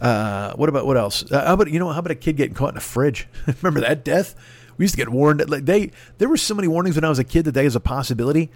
Uh, 0.00 0.52
what 0.54 0.68
about 0.68 0.86
what 0.86 0.96
else? 0.96 1.30
Uh, 1.30 1.44
how 1.46 1.54
about 1.54 1.70
you 1.70 1.78
know? 1.78 1.90
How 1.90 2.00
about 2.00 2.10
a 2.10 2.16
kid 2.16 2.36
getting 2.36 2.54
caught 2.54 2.72
in 2.72 2.76
a 2.76 2.80
fridge? 2.80 3.26
Remember 3.62 3.80
that 3.80 4.04
death? 4.04 4.34
We 4.76 4.84
used 4.84 4.94
to 4.94 4.98
get 4.98 5.08
warned. 5.08 5.48
Like 5.48 5.64
they, 5.64 5.90
there 6.18 6.28
were 6.28 6.36
so 6.36 6.54
many 6.54 6.68
warnings 6.68 6.96
when 6.96 7.04
I 7.04 7.08
was 7.08 7.18
a 7.18 7.24
kid 7.24 7.44
that 7.46 7.52
that 7.52 7.64
is 7.64 7.74
a 7.74 7.80
possibility. 7.80 8.50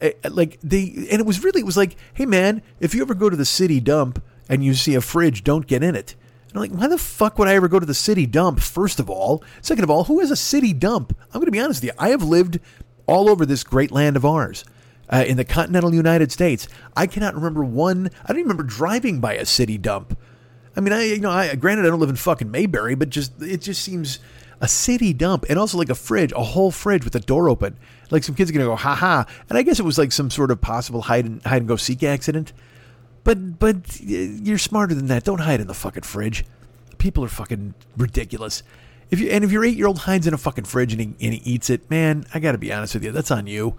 Uh, 0.00 0.10
like 0.30 0.58
they, 0.62 0.92
and 1.10 1.20
it 1.20 1.26
was 1.26 1.44
really, 1.44 1.60
it 1.60 1.66
was 1.66 1.76
like, 1.76 1.96
hey 2.14 2.26
man, 2.26 2.62
if 2.80 2.94
you 2.94 3.02
ever 3.02 3.14
go 3.14 3.30
to 3.30 3.36
the 3.36 3.44
city 3.44 3.78
dump 3.78 4.22
and 4.52 4.62
you 4.62 4.74
see 4.74 4.94
a 4.94 5.00
fridge, 5.00 5.42
don't 5.42 5.66
get 5.66 5.82
in 5.82 5.96
it. 5.96 6.14
And 6.48 6.56
I'm 6.56 6.60
like, 6.60 6.78
why 6.78 6.86
the 6.86 6.98
fuck 6.98 7.38
would 7.38 7.48
I 7.48 7.54
ever 7.54 7.68
go 7.68 7.80
to 7.80 7.86
the 7.86 7.94
city 7.94 8.26
dump? 8.26 8.60
First 8.60 9.00
of 9.00 9.08
all, 9.08 9.42
second 9.62 9.82
of 9.82 9.88
all, 9.88 10.04
who 10.04 10.20
has 10.20 10.30
a 10.30 10.36
city 10.36 10.74
dump? 10.74 11.16
I'm 11.28 11.40
going 11.40 11.46
to 11.46 11.50
be 11.50 11.58
honest 11.58 11.80
with 11.80 11.90
you. 11.90 11.96
I 11.98 12.10
have 12.10 12.22
lived 12.22 12.60
all 13.06 13.30
over 13.30 13.46
this 13.46 13.64
great 13.64 13.90
land 13.90 14.14
of 14.14 14.26
ours. 14.26 14.66
Uh, 15.08 15.24
in 15.26 15.38
the 15.38 15.44
continental 15.44 15.94
United 15.94 16.30
States, 16.32 16.68
I 16.94 17.06
cannot 17.06 17.34
remember 17.34 17.64
one. 17.64 18.10
I 18.24 18.28
don't 18.28 18.40
even 18.40 18.50
remember 18.50 18.62
driving 18.62 19.20
by 19.20 19.34
a 19.34 19.46
city 19.46 19.78
dump. 19.78 20.18
I 20.76 20.80
mean, 20.80 20.92
I 20.92 21.04
you 21.04 21.20
know, 21.20 21.30
I 21.30 21.54
granted 21.54 21.86
I 21.86 21.88
don't 21.88 22.00
live 22.00 22.08
in 22.10 22.16
fucking 22.16 22.50
Mayberry, 22.50 22.94
but 22.94 23.08
just 23.10 23.40
it 23.42 23.62
just 23.62 23.82
seems 23.82 24.20
a 24.60 24.68
city 24.68 25.12
dump, 25.12 25.44
and 25.50 25.58
also 25.58 25.76
like 25.76 25.90
a 25.90 25.94
fridge, 25.94 26.32
a 26.32 26.42
whole 26.42 26.70
fridge 26.70 27.04
with 27.04 27.12
the 27.12 27.20
door 27.20 27.50
open. 27.50 27.76
Like 28.10 28.24
some 28.24 28.34
kids 28.34 28.48
are 28.48 28.54
gonna 28.54 28.64
go, 28.64 28.76
ha 28.76 28.94
ha. 28.94 29.26
And 29.50 29.58
I 29.58 29.62
guess 29.62 29.78
it 29.78 29.84
was 29.84 29.98
like 29.98 30.12
some 30.12 30.30
sort 30.30 30.50
of 30.50 30.62
possible 30.62 31.02
hide 31.02 31.26
and 31.26 31.42
hide 31.42 31.62
and 31.62 31.68
go 31.68 31.76
seek 31.76 32.02
accident. 32.02 32.54
But 33.24 33.58
but 33.58 34.00
you're 34.00 34.58
smarter 34.58 34.94
than 34.94 35.06
that. 35.06 35.24
Don't 35.24 35.40
hide 35.40 35.60
in 35.60 35.66
the 35.66 35.74
fucking 35.74 36.02
fridge. 36.02 36.44
People 36.98 37.24
are 37.24 37.28
fucking 37.28 37.74
ridiculous. 37.96 38.62
If 39.10 39.20
you 39.20 39.30
and 39.30 39.44
if 39.44 39.52
your 39.52 39.64
eight 39.64 39.76
year 39.76 39.86
old 39.86 40.00
hides 40.00 40.26
in 40.26 40.34
a 40.34 40.38
fucking 40.38 40.64
fridge 40.64 40.92
and 40.92 41.00
he, 41.00 41.06
and 41.26 41.34
he 41.34 41.50
eats 41.50 41.70
it, 41.70 41.88
man, 41.90 42.24
I 42.34 42.40
got 42.40 42.52
to 42.52 42.58
be 42.58 42.72
honest 42.72 42.94
with 42.94 43.04
you, 43.04 43.12
that's 43.12 43.30
on 43.30 43.46
you, 43.46 43.76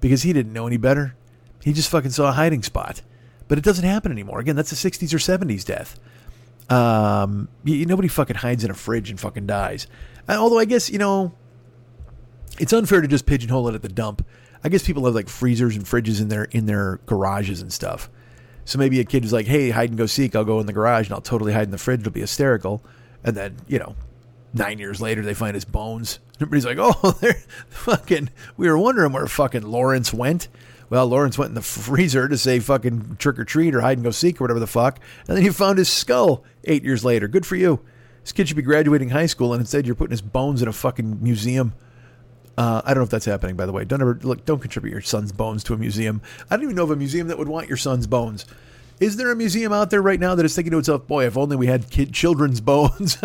because 0.00 0.22
he 0.22 0.32
didn't 0.32 0.52
know 0.52 0.66
any 0.66 0.76
better. 0.76 1.16
He 1.64 1.72
just 1.72 1.90
fucking 1.90 2.10
saw 2.10 2.28
a 2.28 2.32
hiding 2.32 2.62
spot. 2.62 3.02
But 3.48 3.58
it 3.58 3.64
doesn't 3.64 3.84
happen 3.84 4.12
anymore. 4.12 4.40
Again, 4.40 4.56
that's 4.56 4.72
a 4.72 4.90
'60s 4.90 5.12
or 5.14 5.18
'70s 5.18 5.64
death. 5.64 5.98
Um, 6.70 7.48
you, 7.64 7.86
nobody 7.86 8.08
fucking 8.08 8.36
hides 8.36 8.62
in 8.62 8.70
a 8.70 8.74
fridge 8.74 9.10
and 9.10 9.18
fucking 9.18 9.46
dies. 9.46 9.86
Uh, 10.28 10.36
although 10.38 10.58
I 10.58 10.66
guess 10.66 10.90
you 10.90 10.98
know, 10.98 11.32
it's 12.60 12.72
unfair 12.72 13.00
to 13.00 13.08
just 13.08 13.26
pigeonhole 13.26 13.68
it 13.68 13.74
at 13.74 13.82
the 13.82 13.88
dump. 13.88 14.24
I 14.62 14.68
guess 14.68 14.84
people 14.84 15.04
have 15.06 15.14
like 15.14 15.28
freezers 15.28 15.76
and 15.76 15.84
fridges 15.84 16.20
in 16.20 16.28
their 16.28 16.44
in 16.44 16.66
their 16.66 17.00
garages 17.06 17.62
and 17.62 17.72
stuff. 17.72 18.10
So 18.68 18.78
maybe 18.78 19.00
a 19.00 19.04
kid 19.04 19.24
is 19.24 19.32
like, 19.32 19.46
"Hey, 19.46 19.70
hide 19.70 19.88
and 19.88 19.96
go 19.96 20.04
seek. 20.04 20.36
I'll 20.36 20.44
go 20.44 20.60
in 20.60 20.66
the 20.66 20.74
garage 20.74 21.06
and 21.06 21.14
I'll 21.14 21.22
totally 21.22 21.54
hide 21.54 21.62
in 21.62 21.70
the 21.70 21.78
fridge. 21.78 22.00
It'll 22.00 22.12
be 22.12 22.20
hysterical." 22.20 22.84
And 23.24 23.34
then 23.34 23.56
you 23.66 23.78
know, 23.78 23.96
nine 24.52 24.78
years 24.78 25.00
later, 25.00 25.22
they 25.22 25.32
find 25.32 25.54
his 25.54 25.64
bones. 25.64 26.18
Everybody's 26.34 26.66
like, 26.66 26.76
"Oh, 26.78 27.12
they're 27.12 27.42
fucking." 27.70 28.28
We 28.58 28.68
were 28.68 28.76
wondering 28.76 29.12
where 29.12 29.26
fucking 29.26 29.62
Lawrence 29.62 30.12
went. 30.12 30.48
Well, 30.90 31.06
Lawrence 31.06 31.38
went 31.38 31.48
in 31.48 31.54
the 31.54 31.62
freezer 31.62 32.28
to 32.28 32.36
say 32.36 32.60
fucking 32.60 33.16
trick 33.18 33.38
or 33.38 33.44
treat 33.46 33.74
or 33.74 33.80
hide 33.80 33.96
and 33.96 34.04
go 34.04 34.10
seek 34.10 34.38
or 34.38 34.44
whatever 34.44 34.60
the 34.60 34.66
fuck, 34.66 35.00
and 35.26 35.38
then 35.38 35.44
he 35.44 35.48
found 35.48 35.78
his 35.78 35.88
skull 35.88 36.44
eight 36.64 36.84
years 36.84 37.02
later. 37.02 37.26
Good 37.26 37.46
for 37.46 37.56
you. 37.56 37.80
This 38.22 38.32
kid 38.32 38.48
should 38.48 38.56
be 38.58 38.62
graduating 38.62 39.08
high 39.08 39.24
school, 39.24 39.54
and 39.54 39.60
instead 39.60 39.86
you're 39.86 39.94
putting 39.94 40.10
his 40.10 40.20
bones 40.20 40.60
in 40.60 40.68
a 40.68 40.74
fucking 40.74 41.22
museum. 41.22 41.72
Uh, 42.58 42.82
I 42.84 42.88
don't 42.88 43.02
know 43.02 43.04
if 43.04 43.10
that's 43.10 43.24
happening, 43.24 43.54
by 43.54 43.66
the 43.66 43.72
way. 43.72 43.84
Don't 43.84 44.00
ever 44.00 44.18
look. 44.20 44.44
Don't 44.44 44.58
contribute 44.58 44.90
your 44.90 45.00
son's 45.00 45.30
bones 45.30 45.62
to 45.62 45.74
a 45.74 45.76
museum. 45.76 46.20
I 46.50 46.56
don't 46.56 46.64
even 46.64 46.74
know 46.74 46.82
of 46.82 46.90
a 46.90 46.96
museum 46.96 47.28
that 47.28 47.38
would 47.38 47.46
want 47.46 47.68
your 47.68 47.76
son's 47.76 48.08
bones. 48.08 48.44
Is 48.98 49.16
there 49.16 49.30
a 49.30 49.36
museum 49.36 49.72
out 49.72 49.90
there 49.90 50.02
right 50.02 50.18
now 50.18 50.34
that 50.34 50.44
is 50.44 50.56
thinking 50.56 50.72
to 50.72 50.78
itself, 50.78 51.06
"Boy, 51.06 51.24
if 51.24 51.36
only 51.36 51.54
we 51.54 51.68
had 51.68 51.88
kid 51.88 52.12
children's 52.12 52.60
bones"? 52.72 53.16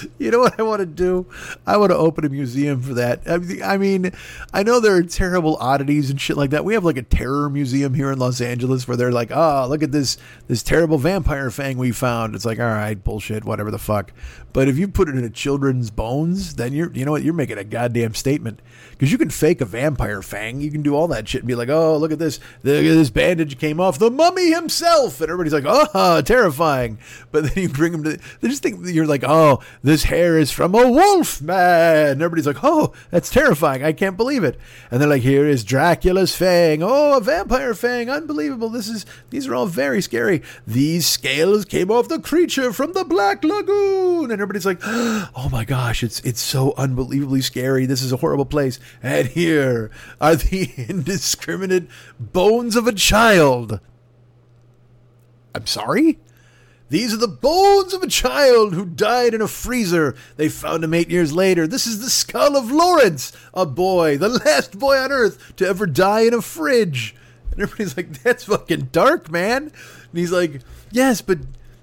you 0.18 0.30
know 0.30 0.38
what 0.38 0.58
I 0.58 0.62
want 0.62 0.80
to 0.80 0.86
do? 0.86 1.26
I 1.66 1.76
want 1.76 1.90
to 1.90 1.96
open 1.96 2.24
a 2.24 2.28
museum 2.28 2.80
for 2.80 2.94
that. 2.94 3.20
I 3.26 3.76
mean, 3.76 4.12
I 4.52 4.62
know 4.62 4.80
there 4.80 4.96
are 4.96 5.02
terrible 5.02 5.56
oddities 5.56 6.10
and 6.10 6.20
shit 6.20 6.36
like 6.36 6.50
that. 6.50 6.64
We 6.64 6.74
have 6.74 6.84
like 6.84 6.96
a 6.96 7.02
terror 7.02 7.48
museum 7.48 7.94
here 7.94 8.10
in 8.10 8.18
Los 8.18 8.40
Angeles 8.40 8.86
where 8.86 8.96
they're 8.96 9.12
like, 9.12 9.30
"Oh, 9.32 9.66
look 9.68 9.82
at 9.82 9.92
this 9.92 10.18
this 10.48 10.62
terrible 10.62 10.98
vampire 10.98 11.50
fang 11.50 11.78
we 11.78 11.92
found." 11.92 12.34
It's 12.34 12.44
like, 12.44 12.60
"All 12.60 12.66
right, 12.66 13.02
bullshit, 13.02 13.44
whatever 13.44 13.70
the 13.70 13.78
fuck." 13.78 14.12
But 14.52 14.68
if 14.68 14.78
you 14.78 14.86
put 14.88 15.08
it 15.08 15.16
in 15.16 15.24
a 15.24 15.30
children's 15.30 15.90
bones, 15.90 16.54
then 16.54 16.72
you're 16.72 16.92
you 16.92 17.04
know 17.04 17.12
what, 17.12 17.22
you're 17.22 17.34
making 17.34 17.58
a 17.58 17.64
goddamn 17.64 18.14
statement 18.14 18.60
because 18.90 19.10
you 19.10 19.18
can 19.18 19.30
fake 19.30 19.60
a 19.60 19.64
vampire 19.64 20.22
fang. 20.22 20.60
You 20.60 20.70
can 20.70 20.82
do 20.82 20.94
all 20.94 21.08
that 21.08 21.28
shit 21.28 21.42
and 21.42 21.48
be 21.48 21.54
like, 21.54 21.68
"Oh, 21.68 21.96
look 21.96 22.12
at 22.12 22.18
this. 22.18 22.38
This 22.62 23.10
bandage 23.10 23.58
came 23.58 23.80
off 23.80 23.98
the 23.98 24.10
mummy 24.10 24.52
himself." 24.52 25.20
And 25.20 25.30
everybody's 25.30 25.54
like, 25.54 25.64
"Oh, 25.66 26.20
terrifying." 26.22 26.98
But 27.30 27.44
then 27.44 27.62
you 27.62 27.68
bring 27.68 27.94
him 27.94 28.04
to 28.04 28.18
they 28.40 28.48
just 28.48 28.62
think 28.62 28.80
you're 28.86 29.06
like, 29.06 29.24
"Oh, 29.24 29.60
this 29.82 30.04
hair 30.04 30.38
is 30.38 30.50
from 30.50 30.74
a 30.74 30.90
wolf 30.90 31.40
man." 31.42 32.22
Everybody's 32.22 32.46
like, 32.46 32.62
"Oh, 32.62 32.92
that's 33.10 33.30
terrifying. 33.30 33.82
I 33.82 33.92
can't 33.92 34.16
believe 34.16 34.44
it." 34.44 34.58
And 34.90 35.00
they're 35.00 35.08
like, 35.08 35.22
"Here 35.22 35.46
is 35.46 35.64
Dracula's 35.64 36.34
fang. 36.34 36.82
Oh, 36.82 37.16
a 37.16 37.20
vampire 37.20 37.74
fang. 37.74 38.08
Unbelievable. 38.10 38.68
This 38.68 38.88
is 38.88 39.06
these 39.30 39.46
are 39.46 39.54
all 39.54 39.66
very 39.66 40.00
scary. 40.02 40.42
These 40.66 41.06
scales 41.06 41.64
came 41.64 41.90
off 41.90 42.08
the 42.08 42.18
creature 42.18 42.72
from 42.72 42.92
the 42.92 43.04
Black 43.04 43.44
Lagoon." 43.44 44.30
And 44.30 44.32
everybody's 44.32 44.66
like, 44.66 44.80
"Oh 44.84 45.48
my 45.50 45.64
gosh, 45.64 46.02
it's 46.02 46.20
it's 46.20 46.40
so 46.40 46.74
unbelievably 46.76 47.42
scary. 47.42 47.86
This 47.86 48.02
is 48.02 48.12
a 48.12 48.18
horrible 48.18 48.46
place." 48.46 48.78
And 49.02 49.28
here 49.28 49.90
are 50.20 50.36
the 50.36 50.70
indiscriminate 50.88 51.88
bones 52.18 52.76
of 52.76 52.86
a 52.86 52.92
child. 52.92 53.80
I'm 55.54 55.66
sorry? 55.66 56.18
These 56.92 57.14
are 57.14 57.16
the 57.16 57.26
bones 57.26 57.94
of 57.94 58.02
a 58.02 58.06
child 58.06 58.74
who 58.74 58.84
died 58.84 59.32
in 59.32 59.40
a 59.40 59.48
freezer. 59.48 60.14
They 60.36 60.50
found 60.50 60.84
him 60.84 60.92
eight 60.92 61.08
years 61.08 61.32
later. 61.32 61.66
This 61.66 61.86
is 61.86 62.02
the 62.02 62.10
skull 62.10 62.54
of 62.54 62.70
Lawrence, 62.70 63.32
a 63.54 63.64
boy, 63.64 64.18
the 64.18 64.28
last 64.28 64.78
boy 64.78 64.98
on 64.98 65.10
earth 65.10 65.56
to 65.56 65.66
ever 65.66 65.86
die 65.86 66.20
in 66.20 66.34
a 66.34 66.42
fridge. 66.42 67.16
And 67.50 67.62
everybody's 67.62 67.96
like, 67.96 68.22
that's 68.22 68.44
fucking 68.44 68.90
dark, 68.92 69.30
man. 69.30 69.62
And 69.62 69.72
he's 70.12 70.32
like, 70.32 70.60
yes, 70.90 71.22
but 71.22 71.38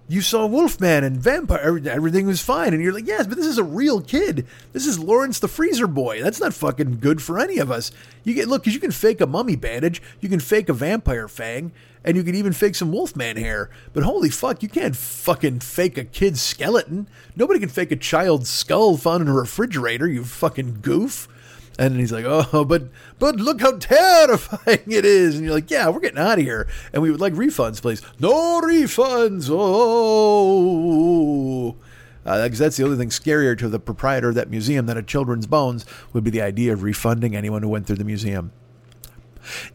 you 0.10 0.22
saw 0.22 0.48
Wolfman 0.48 1.04
and 1.04 1.17
Vampire, 1.17 1.80
everything 1.88 2.26
was 2.26 2.41
fine. 2.41 2.74
And 2.74 2.82
you're 2.82 2.91
like, 2.91 3.06
yes, 3.06 3.28
but 3.28 3.38
this 3.38 3.45
is 3.45 3.60
a 3.60 3.63
real 3.63 4.02
kid. 4.02 4.48
This 4.74 4.88
is 4.88 4.98
Lawrence 4.98 5.38
the 5.38 5.48
Freezer 5.48 5.86
Boy. 5.86 6.24
That's 6.24 6.41
not 6.41 6.56
fucking 6.56 6.98
good 6.98 7.22
for 7.22 7.38
any 7.39 7.60
of 7.60 7.69
us. 7.69 7.91
You 8.24 8.34
get, 8.34 8.48
look, 8.48 8.63
because 8.63 8.74
you 8.74 8.80
can 8.80 8.91
fake 8.91 9.22
a 9.22 9.28
mummy 9.28 9.56
bandage, 9.56 10.02
you 10.19 10.28
can 10.28 10.39
fake 10.39 10.67
a 10.67 10.74
vampire 10.74 11.28
fang, 11.28 11.72
and 12.04 12.17
you 12.17 12.24
can 12.24 12.34
even 12.34 12.54
fake 12.54 12.74
some 12.74 12.91
Wolfman 12.91 13.38
hair. 13.38 13.69
But 13.93 14.02
holy 14.02 14.32
fuck, 14.32 14.63
you 14.63 14.69
can't 14.69 14.95
fucking 14.95 15.60
fake 15.60 16.00
a 16.00 16.04
kid's 16.04 16.41
skeleton. 16.41 17.08
Nobody 17.36 17.60
can 17.60 17.69
fake 17.69 17.91
a 17.91 17.95
child's 17.95 18.50
skull 18.50 18.98
found 18.98 19.22
in 19.22 19.28
a 19.28 19.34
refrigerator, 19.34 20.08
you 20.08 20.24
fucking 20.24 20.80
goof. 20.82 21.28
And 21.80 21.98
he's 21.98 22.12
like, 22.12 22.26
"Oh, 22.28 22.65
but 22.65 22.89
but 23.20 23.38
look 23.38 23.62
how 23.62 23.78
terrifying 23.78 24.84
it 24.92 25.06
is!" 25.06 25.36
And 25.36 25.46
you're 25.46 25.54
like, 25.54 25.72
"Yeah, 25.72 25.88
we're 25.88 26.02
getting 26.02 26.20
out 26.20 26.38
of 26.38 26.44
here, 26.44 26.68
and 26.92 27.02
we 27.02 27.10
would 27.10 27.22
like 27.22 27.32
refunds, 27.34 27.82
please." 27.82 28.02
No 28.20 28.60
refunds. 28.60 29.48
Oh, 29.50 30.58
because 32.26 32.60
uh, 32.60 32.65
that's 32.65 32.76
the 32.76 32.84
only 32.84 32.98
thing 32.98 33.08
scarier 33.10 33.58
to 33.58 33.70
the 33.70 33.80
proprietor 33.80 34.28
of 34.30 34.36
that 34.36 34.50
museum 34.50 34.88
than 34.88 34.98
a 34.98 35.02
children's 35.02 35.48
bones 35.48 35.86
would 36.12 36.26
be 36.26 36.30
the 36.30 36.42
idea 36.42 36.74
of 36.74 36.84
refunding 36.84 37.34
anyone 37.34 37.63
who 37.63 37.70
went 37.70 37.88
through 37.88 37.96
the 37.96 38.04
museum. 38.04 38.52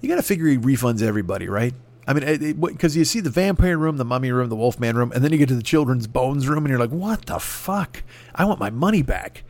You 0.02 0.08
got 0.10 0.16
to 0.16 0.22
figure 0.22 0.46
he 0.46 0.58
refunds 0.58 1.00
everybody, 1.00 1.48
right? 1.48 1.72
I 2.06 2.12
mean, 2.12 2.60
because 2.60 2.98
you 2.98 3.06
see 3.06 3.20
the 3.20 3.30
vampire 3.30 3.78
room, 3.78 3.96
the 3.96 4.04
mummy 4.04 4.30
room, 4.30 4.50
the 4.50 4.56
wolfman 4.56 4.94
room, 4.94 5.10
and 5.12 5.24
then 5.24 5.32
you 5.32 5.38
get 5.38 5.48
to 5.48 5.54
the 5.54 5.62
children's 5.62 6.06
bones 6.06 6.46
room, 6.46 6.58
and 6.58 6.68
you're 6.68 6.78
like, 6.78 6.90
"What 6.90 7.24
the 7.24 7.38
fuck? 7.38 8.02
I 8.34 8.44
want 8.44 8.60
my 8.60 8.68
money 8.68 9.00
back." 9.00 9.42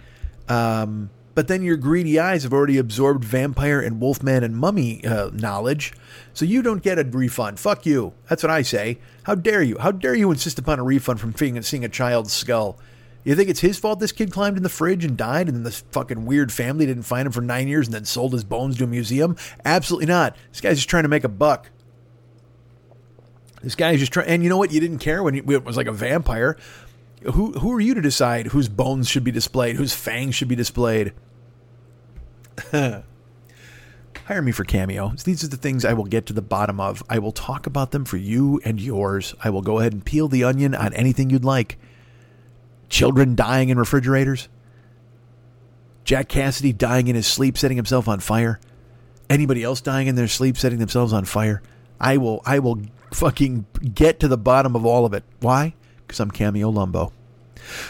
Um, 0.49 1.11
but 1.35 1.49
then 1.49 1.63
your 1.63 1.77
greedy 1.77 2.19
eyes 2.19 2.43
have 2.45 2.53
already 2.53 2.79
absorbed 2.79 3.25
vampire 3.25 3.81
and 3.81 4.01
wolfman 4.01 4.45
and 4.45 4.57
mummy 4.57 5.05
uh, 5.05 5.31
knowledge, 5.33 5.93
so 6.33 6.45
you 6.45 6.63
don't 6.63 6.83
get 6.83 6.99
a 6.99 7.05
refund. 7.05 7.59
Fuck 7.59 7.87
you. 7.87 8.13
That's 8.29 8.43
what 8.43 8.51
I 8.51 8.63
say. 8.63 8.99
How 9.25 9.35
dare 9.35 9.63
you? 9.63 9.79
How 9.79 9.91
dare 9.91 10.15
you 10.15 10.31
insist 10.31 10.59
upon 10.59 10.79
a 10.79 10.85
refund 10.85 11.21
from 11.21 11.35
seeing 11.63 11.85
a 11.85 11.89
child's 11.89 12.33
skull? 12.33 12.79
You 13.25 13.35
think 13.35 13.49
it's 13.49 13.61
his 13.61 13.79
fault 13.79 14.01
this 14.01 14.13
kid 14.13 14.31
climbed 14.31 14.59
in 14.59 14.63
the 14.63 14.69
fridge 14.69 15.05
and 15.05 15.17
died, 15.17 15.49
and 15.49 15.57
then 15.57 15.65
this 15.65 15.83
fucking 15.93 16.27
weird 16.27 16.53
family 16.53 16.85
didn't 16.85 17.05
find 17.05 17.27
him 17.27 17.33
for 17.33 17.41
nine 17.41 17.69
years 17.69 17.87
and 17.87 17.95
then 17.95 18.05
sold 18.05 18.35
his 18.35 18.45
bones 18.45 18.77
to 18.79 18.85
a 18.85 18.87
museum? 18.87 19.35
Absolutely 19.65 20.07
not. 20.07 20.37
This 20.51 20.61
guy's 20.61 20.77
just 20.77 20.91
trying 20.91 21.05
to 21.05 21.09
make 21.09 21.25
a 21.25 21.29
buck. 21.29 21.71
This 23.63 23.75
guy's 23.75 23.99
just 23.99 24.13
trying, 24.13 24.29
and 24.29 24.43
you 24.43 24.51
know 24.51 24.59
what? 24.59 24.73
You 24.73 24.81
didn't 24.81 24.99
care 24.99 25.23
when 25.23 25.35
it 25.35 25.65
was 25.65 25.79
like 25.79 25.87
a 25.87 25.93
vampire. 25.93 26.59
Who 27.33 27.53
who 27.53 27.73
are 27.73 27.81
you 27.81 27.95
to 27.95 28.01
decide 28.03 28.49
whose 28.49 28.69
bones 28.69 29.09
should 29.09 29.25
be 29.25 29.31
displayed, 29.31 29.77
whose 29.77 29.95
fangs 29.95 30.35
should 30.35 30.49
be 30.49 30.57
displayed? 30.57 31.13
Hire 32.73 34.43
me 34.43 34.53
for 34.53 34.65
Cameo. 34.65 35.15
These 35.25 35.45
are 35.45 35.49
the 35.49 35.57
things 35.57 35.85
I 35.85 35.93
will 35.93 36.05
get 36.05 36.27
to 36.27 36.33
the 36.33 36.43
bottom 36.43 36.81
of. 36.81 37.03
I 37.09 37.19
will 37.19 37.33
talk 37.33 37.67
about 37.67 37.91
them 37.91 38.05
for 38.05 38.17
you 38.17 38.61
and 38.65 38.81
yours. 38.81 39.35
I 39.43 39.51
will 39.51 39.63
go 39.63 39.79
ahead 39.79 39.93
and 39.93 40.05
peel 40.05 40.29
the 40.29 40.45
onion 40.45 40.75
on 40.75 40.95
anything 40.95 41.31
you'd 41.31 41.45
like. 41.45 41.79
Children 42.89 43.35
dying 43.35 43.69
in 43.69 43.79
refrigerators. 43.79 44.49
Jack 46.05 46.29
Cassidy 46.29 46.73
dying 46.73 47.09
in 47.09 47.17
his 47.17 47.27
sleep, 47.27 47.57
setting 47.59 47.77
himself 47.77 48.09
on 48.09 48.21
fire. 48.21 48.61
Anybody 49.29 49.63
else 49.63 49.81
dying 49.81 50.07
in 50.07 50.15
their 50.15 50.29
sleep, 50.29 50.57
setting 50.57 50.79
themselves 50.79 51.13
on 51.13 51.25
fire. 51.25 51.63
I 52.01 52.19
will 52.19 52.43
I 52.45 52.59
will 52.59 52.83
fucking 53.13 53.67
get 53.95 54.21
to 54.21 54.29
the 54.29 54.39
bottom 54.39 54.77
of 54.77 54.85
all 54.85 55.07
of 55.07 55.15
it. 55.15 55.25
Why? 55.41 55.75
Because 56.07 56.21
I'm 56.21 56.31
Cameo 56.31 56.71
Lumbo. 56.71 57.13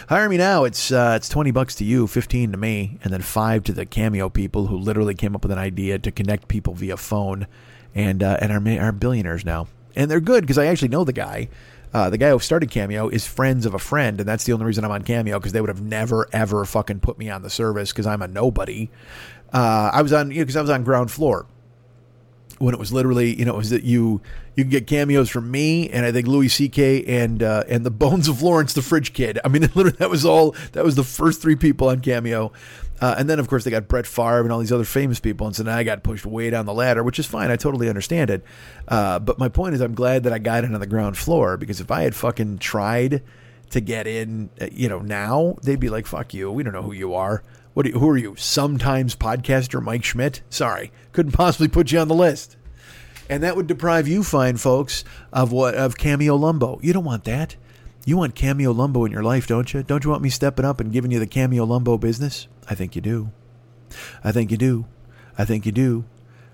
Hire 0.09 0.29
me 0.29 0.37
now. 0.37 0.63
It's 0.63 0.91
uh, 0.91 1.13
it's 1.17 1.29
twenty 1.29 1.51
bucks 1.51 1.75
to 1.75 1.83
you, 1.85 2.07
fifteen 2.07 2.51
to 2.51 2.57
me, 2.57 2.97
and 3.03 3.11
then 3.11 3.21
five 3.21 3.63
to 3.65 3.73
the 3.73 3.85
Cameo 3.85 4.29
people 4.29 4.67
who 4.67 4.77
literally 4.77 5.15
came 5.15 5.35
up 5.35 5.43
with 5.43 5.51
an 5.51 5.57
idea 5.57 5.99
to 5.99 6.11
connect 6.11 6.47
people 6.47 6.73
via 6.73 6.97
phone, 6.97 7.47
and 7.93 8.23
uh, 8.23 8.37
and 8.41 8.51
are 8.51 8.85
are 8.85 8.91
billionaires 8.91 9.45
now, 9.45 9.67
and 9.95 10.09
they're 10.09 10.21
good 10.21 10.41
because 10.41 10.57
I 10.57 10.67
actually 10.67 10.89
know 10.89 11.03
the 11.03 11.13
guy. 11.13 11.49
Uh, 11.93 12.09
the 12.09 12.17
guy 12.17 12.29
who 12.29 12.39
started 12.39 12.69
Cameo 12.69 13.07
is 13.07 13.25
friends 13.25 13.65
of 13.65 13.73
a 13.73 13.79
friend, 13.79 14.19
and 14.19 14.27
that's 14.27 14.43
the 14.43 14.51
only 14.51 14.65
reason 14.65 14.83
I'm 14.83 14.91
on 14.91 15.03
Cameo 15.03 15.39
because 15.39 15.53
they 15.53 15.61
would 15.61 15.69
have 15.69 15.81
never 15.81 16.27
ever 16.33 16.65
fucking 16.65 16.99
put 16.99 17.17
me 17.17 17.29
on 17.29 17.41
the 17.41 17.49
service 17.49 17.91
because 17.91 18.05
I'm 18.05 18.21
a 18.21 18.27
nobody. 18.27 18.89
Uh, 19.53 19.91
I 19.93 20.01
was 20.01 20.11
on 20.11 20.29
because 20.29 20.55
you 20.55 20.55
know, 20.55 20.59
I 20.59 20.63
was 20.63 20.69
on 20.69 20.83
ground 20.83 21.11
floor 21.11 21.45
when 22.59 22.73
it 22.73 22.79
was 22.79 22.93
literally, 22.93 23.37
you 23.37 23.45
know, 23.45 23.53
it 23.53 23.57
was 23.57 23.69
that 23.69 23.83
you 23.83 24.21
you 24.55 24.63
can 24.63 24.71
get 24.71 24.87
cameos 24.87 25.29
from 25.29 25.51
me 25.51 25.89
and 25.89 26.05
I 26.05 26.11
think 26.11 26.27
Louis 26.27 26.47
C.K. 26.47 27.03
and 27.03 27.43
uh, 27.43 27.63
and 27.67 27.85
the 27.85 27.91
Bones 27.91 28.27
of 28.27 28.41
Lawrence, 28.41 28.73
the 28.73 28.81
Fridge 28.81 29.13
Kid. 29.13 29.39
I 29.43 29.49
mean, 29.49 29.61
literally, 29.75 29.91
that 29.97 30.09
was 30.09 30.25
all. 30.25 30.55
That 30.71 30.83
was 30.83 30.95
the 30.95 31.03
first 31.03 31.41
three 31.41 31.55
people 31.55 31.89
on 31.89 31.99
Cameo, 31.99 32.53
uh, 33.01 33.15
and 33.17 33.29
then 33.29 33.39
of 33.39 33.47
course 33.47 33.63
they 33.63 33.71
got 33.71 33.87
Brett 33.87 34.07
Favre 34.07 34.41
and 34.41 34.51
all 34.51 34.59
these 34.59 34.71
other 34.71 34.85
famous 34.85 35.19
people, 35.19 35.47
and 35.47 35.55
so 35.55 35.63
now 35.63 35.75
I 35.75 35.83
got 35.83 36.03
pushed 36.03 36.25
way 36.25 36.49
down 36.49 36.65
the 36.65 36.73
ladder, 36.73 37.03
which 37.03 37.19
is 37.19 37.25
fine. 37.25 37.51
I 37.51 37.57
totally 37.57 37.89
understand 37.89 38.29
it. 38.29 38.43
Uh, 38.87 39.19
but 39.19 39.37
my 39.37 39.49
point 39.49 39.75
is, 39.75 39.81
I'm 39.81 39.95
glad 39.95 40.23
that 40.23 40.33
I 40.33 40.39
got 40.39 40.63
in 40.63 40.73
on 40.73 40.79
the 40.79 40.87
ground 40.87 41.17
floor 41.17 41.57
because 41.57 41.81
if 41.81 41.91
I 41.91 42.03
had 42.03 42.15
fucking 42.15 42.59
tried 42.59 43.23
to 43.71 43.81
get 43.81 44.07
in, 44.07 44.49
uh, 44.61 44.67
you 44.71 44.87
know, 44.87 44.99
now 44.99 45.57
they'd 45.63 45.79
be 45.79 45.89
like, 45.89 46.05
"Fuck 46.05 46.33
you, 46.33 46.51
we 46.51 46.63
don't 46.63 46.73
know 46.73 46.83
who 46.83 46.93
you 46.93 47.15
are." 47.15 47.43
What? 47.75 47.85
Are 47.85 47.89
you, 47.89 47.99
who 47.99 48.09
are 48.09 48.17
you? 48.17 48.35
Sometimes 48.37 49.17
podcaster 49.17 49.83
Mike 49.83 50.05
Schmidt? 50.05 50.41
Sorry, 50.49 50.93
couldn't 51.11 51.33
possibly 51.33 51.67
put 51.67 51.91
you 51.91 51.99
on 51.99 52.07
the 52.07 52.15
list. 52.15 52.55
And 53.29 53.43
that 53.43 53.57
would 53.57 53.67
deprive 53.67 54.07
you, 54.07 54.23
fine 54.23 54.55
folks, 54.55 55.03
of 55.33 55.51
what 55.51 55.75
of 55.75 55.97
Cameo 55.97 56.37
Lumbo. 56.37 56.79
You 56.81 56.93
don't 56.93 57.03
want 57.03 57.25
that. 57.25 57.57
You 58.05 58.15
want 58.15 58.33
Cameo 58.33 58.71
Lumbo 58.73 59.05
in 59.05 59.11
your 59.11 59.23
life, 59.23 59.45
don't 59.45 59.73
you? 59.73 59.83
Don't 59.83 60.05
you 60.05 60.09
want 60.09 60.21
me 60.21 60.29
stepping 60.29 60.63
up 60.63 60.79
and 60.79 60.93
giving 60.93 61.11
you 61.11 61.19
the 61.19 61.27
Cameo 61.27 61.65
Lumbo 61.65 61.99
business? 61.99 62.47
I 62.69 62.75
think 62.75 62.95
you 62.95 63.01
do. 63.01 63.31
I 64.23 64.31
think 64.31 64.51
you 64.51 64.57
do. 64.57 64.85
I 65.37 65.43
think 65.43 65.65
you 65.65 65.73
do. 65.73 66.05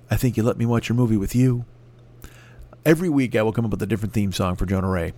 I 0.10 0.18
think 0.18 0.38
you 0.38 0.42
let 0.42 0.58
me 0.58 0.66
watch 0.66 0.90
your 0.90 0.96
movie 0.96 1.18
with 1.18 1.36
you. 1.36 1.66
Every 2.84 3.10
week 3.10 3.36
I 3.36 3.44
will 3.44 3.54
come 3.54 3.66
up 3.66 3.72
with 3.72 3.84
a 3.84 3.86
different 3.86 4.16
theme 4.16 4.32
song 4.32 4.56
for 4.56 4.66
Jonah 4.66 4.90
Ray. 4.90 5.14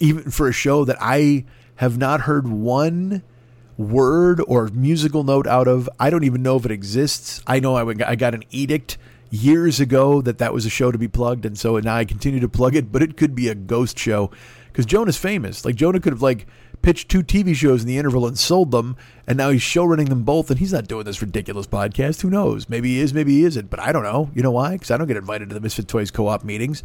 Even 0.00 0.30
for 0.30 0.48
a 0.48 0.52
show 0.52 0.84
that 0.84 0.98
I 1.00 1.46
have 1.76 1.96
not 1.96 2.20
heard 2.20 2.46
one 2.46 3.22
word 3.78 4.42
or 4.46 4.68
musical 4.68 5.24
note 5.24 5.46
out 5.46 5.68
of. 5.68 5.88
I 5.98 6.10
don't 6.10 6.24
even 6.24 6.42
know 6.42 6.56
if 6.56 6.66
it 6.66 6.70
exists. 6.70 7.40
I 7.46 7.60
know 7.60 7.76
I, 7.76 7.88
I 8.06 8.16
got 8.16 8.34
an 8.34 8.42
edict 8.50 8.98
years 9.30 9.78
ago 9.80 10.20
that 10.22 10.38
that 10.38 10.52
was 10.52 10.66
a 10.66 10.70
show 10.70 10.90
to 10.90 10.98
be 10.98 11.08
plugged, 11.08 11.46
and 11.46 11.58
so 11.58 11.78
now 11.78 11.94
I 11.96 12.04
continue 12.04 12.40
to 12.40 12.48
plug 12.48 12.74
it. 12.74 12.92
But 12.92 13.02
it 13.02 13.16
could 13.16 13.34
be 13.34 13.48
a 13.48 13.54
ghost 13.54 13.98
show 13.98 14.30
because 14.66 14.84
Jonah's 14.84 15.16
famous. 15.16 15.64
Like 15.64 15.76
Jonah 15.76 16.00
could 16.00 16.12
have 16.12 16.22
like 16.22 16.46
pitched 16.82 17.08
two 17.08 17.22
TV 17.22 17.54
shows 17.54 17.82
in 17.82 17.88
the 17.88 17.98
interval 17.98 18.26
and 18.26 18.38
sold 18.38 18.72
them, 18.72 18.96
and 19.26 19.38
now 19.38 19.50
he's 19.50 19.62
show 19.62 19.84
running 19.84 20.08
them 20.08 20.24
both, 20.24 20.50
and 20.50 20.58
he's 20.58 20.72
not 20.72 20.88
doing 20.88 21.04
this 21.04 21.22
ridiculous 21.22 21.66
podcast. 21.66 22.22
Who 22.22 22.30
knows? 22.30 22.68
Maybe 22.68 22.90
he 22.90 23.00
is, 23.00 23.14
maybe 23.14 23.32
he 23.32 23.44
isn't. 23.44 23.70
But 23.70 23.80
I 23.80 23.92
don't 23.92 24.04
know. 24.04 24.30
You 24.34 24.42
know 24.42 24.50
why? 24.50 24.72
Because 24.72 24.90
I 24.90 24.96
don't 24.96 25.08
get 25.08 25.16
invited 25.16 25.48
to 25.50 25.54
the 25.54 25.60
Misfit 25.60 25.88
Toys 25.88 26.10
co-op 26.10 26.44
meetings 26.44 26.82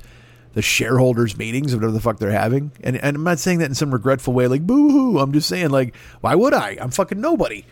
the 0.54 0.62
shareholders 0.62 1.38
meetings, 1.38 1.74
whatever 1.74 1.92
the 1.92 2.00
fuck 2.00 2.20
they're 2.20 2.32
having. 2.32 2.72
And, 2.84 2.98
and 2.98 3.18
I'm 3.18 3.24
not 3.24 3.40
saying 3.40 3.60
that 3.60 3.66
in 3.66 3.76
some 3.76 3.92
regretful 3.92 4.34
way, 4.34 4.48
like 4.48 4.66
boo 4.66 4.90
hoo. 4.90 5.20
I'm 5.20 5.34
just 5.34 5.50
saying, 5.50 5.70
like, 5.70 5.96
why 6.22 6.36
would 6.36 6.54
I? 6.54 6.78
I'm 6.80 6.92
fucking 6.92 7.20
nobody. 7.20 7.66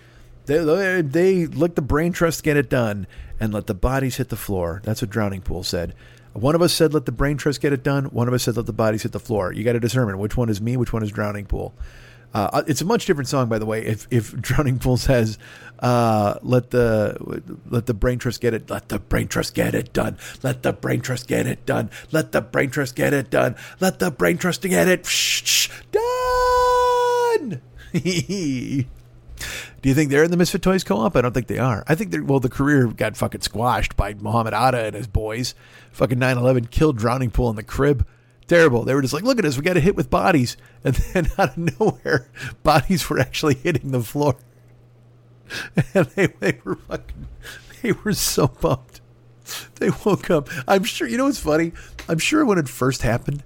They, 0.48 0.58
they, 0.58 1.02
they 1.02 1.46
let 1.46 1.76
the 1.76 1.82
brain 1.82 2.12
trust 2.12 2.44
get 2.44 2.58
it 2.58 2.70
done 2.70 3.08
and 3.40 3.54
let 3.54 3.68
the 3.68 3.74
bodies 3.74 4.18
hit 4.18 4.30
the 4.30 4.36
floor. 4.36 4.82
That's 4.84 5.02
what 5.02 5.12
Drowning 5.12 5.42
Pool 5.42 5.64
said. 5.64 5.94
One 6.34 6.56
of 6.56 6.62
us 6.62 6.74
said, 6.74 6.94
let 6.94 7.06
the 7.06 7.12
brain 7.12 7.38
trust 7.38 7.62
get 7.62 7.74
it 7.74 7.84
done. 7.84 8.06
One 8.06 8.28
of 8.28 8.34
us 8.34 8.44
said, 8.44 8.56
let 8.56 8.66
the 8.66 8.74
bodies 8.74 9.04
hit 9.04 9.12
the 9.12 9.20
floor. 9.20 9.52
You 9.52 9.64
got 9.64 9.74
to 9.74 9.80
determine 9.80 10.18
which 10.18 10.38
one 10.38 10.50
is 10.50 10.62
me, 10.62 10.78
which 10.78 10.94
one 10.94 11.04
is 11.04 11.12
Drowning 11.12 11.46
Pool. 11.46 11.74
Uh, 12.34 12.64
it's 12.68 12.82
a 12.82 12.86
much 12.86 13.06
different 13.06 13.28
song, 13.28 13.50
by 13.50 13.60
the 13.60 13.66
way. 13.66 13.86
If 13.86 14.08
if 14.10 14.34
Drowning 14.42 14.80
Pool 14.80 14.98
says, 14.98 15.38
uh, 15.82 16.36
"Let 16.42 16.72
the 16.72 17.42
let 17.70 17.86
the 17.86 17.94
brain 17.94 18.20
trust 18.20 18.42
get 18.42 18.54
it, 18.54 18.70
let 18.70 18.90
the 18.90 19.00
brain 19.00 19.28
trust 19.28 19.54
get 19.54 19.76
it 19.76 19.94
done, 19.94 20.18
let 20.44 20.64
the 20.64 20.74
brain 20.74 21.02
trust 21.02 21.28
get 21.28 21.48
it 21.48 21.66
done, 21.66 21.90
let 22.12 22.32
the 22.32 22.42
brain 22.42 22.70
trust 22.70 22.96
get 22.96 23.14
it 23.14 23.30
done, 23.30 23.56
let 23.80 24.00
the 24.00 24.12
brain 24.12 24.38
trust 24.38 24.62
get 24.62 24.88
it 24.88 25.08
done." 25.92 27.62
Do 29.82 29.90
you 29.90 29.96
think 29.96 30.12
they're 30.12 30.24
in 30.24 30.30
the 30.30 30.38
Misfit 30.38 30.62
Toys 30.62 30.84
co-op? 30.84 31.16
I 31.16 31.22
don't 31.22 31.34
think 31.34 31.48
they 31.48 31.58
are. 31.58 31.84
I 31.88 31.96
think 31.96 32.12
they're 32.12 32.24
well. 32.24 32.40
The 32.40 32.50
career 32.50 32.86
got 32.88 33.18
fucking 33.18 33.42
squashed 33.42 33.98
by 33.98 34.14
Muhammad 34.14 34.54
Atta 34.54 34.86
and 34.86 34.96
his 34.96 35.08
boys. 35.08 35.56
Fucking 35.92 36.20
9/11 36.20 36.70
killed 36.70 36.98
Drowning 36.98 37.32
Pool 37.32 37.50
in 37.50 37.56
the 37.56 37.64
crib 37.64 38.06
terrible. 38.52 38.84
They 38.84 38.94
were 38.94 39.02
just 39.02 39.14
like, 39.14 39.24
look 39.24 39.40
at 39.40 39.46
us, 39.46 39.56
we 39.56 39.64
got 39.64 39.78
a 39.78 39.80
hit 39.80 39.96
with 39.96 40.10
bodies. 40.10 40.58
And 40.84 40.96
then 40.96 41.28
out 41.38 41.58
of 41.58 41.80
nowhere, 41.80 42.28
bodies 42.64 43.10
were 43.10 43.20
actually 43.20 43.56
hitting 43.56 43.92
the 43.92 44.02
floor. 44.02 44.36
And 45.94 46.06
they, 46.08 46.28
they 46.28 46.60
were 46.64 46.76
fucking, 46.76 47.28
they 47.82 47.92
were 47.92 48.14
so 48.14 48.48
pumped. 48.48 49.02
They 49.76 49.90
woke 50.06 50.30
up. 50.30 50.50
I'm 50.68 50.84
sure, 50.84 51.08
you 51.08 51.18
know 51.18 51.26
what's 51.26 51.40
funny? 51.40 51.74
I'm 52.08 52.20
sure 52.20 52.46
when 52.46 52.58
it 52.58 52.70
first 52.70 53.02
happened, 53.02 53.44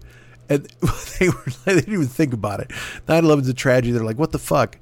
and 0.49 0.65
they 1.19 1.29
were 1.29 1.45
they 1.65 1.75
didn't 1.75 1.93
even 1.93 2.07
think 2.07 2.33
about 2.33 2.59
it. 2.59 2.71
9 3.07 3.23
11's 3.23 3.49
a 3.49 3.53
tragedy. 3.53 3.91
They're 3.91 4.03
like, 4.03 4.19
what 4.19 4.31
the 4.31 4.39
fuck? 4.39 4.77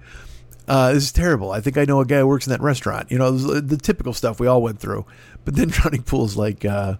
Uh, 0.67 0.93
this 0.93 1.03
is 1.03 1.11
terrible. 1.11 1.51
I 1.51 1.59
think 1.59 1.77
I 1.77 1.85
know 1.85 1.99
a 1.99 2.05
guy 2.05 2.19
who 2.19 2.27
works 2.27 2.47
in 2.47 2.51
that 2.51 2.61
restaurant. 2.61 3.11
You 3.11 3.17
know, 3.17 3.31
the 3.31 3.77
typical 3.77 4.13
stuff 4.13 4.39
we 4.39 4.47
all 4.47 4.61
went 4.61 4.79
through. 4.79 5.05
But 5.43 5.55
then 5.55 5.67
Drowning 5.67 6.03
Pool's 6.03 6.37
like, 6.37 6.63
uh, 6.63 6.95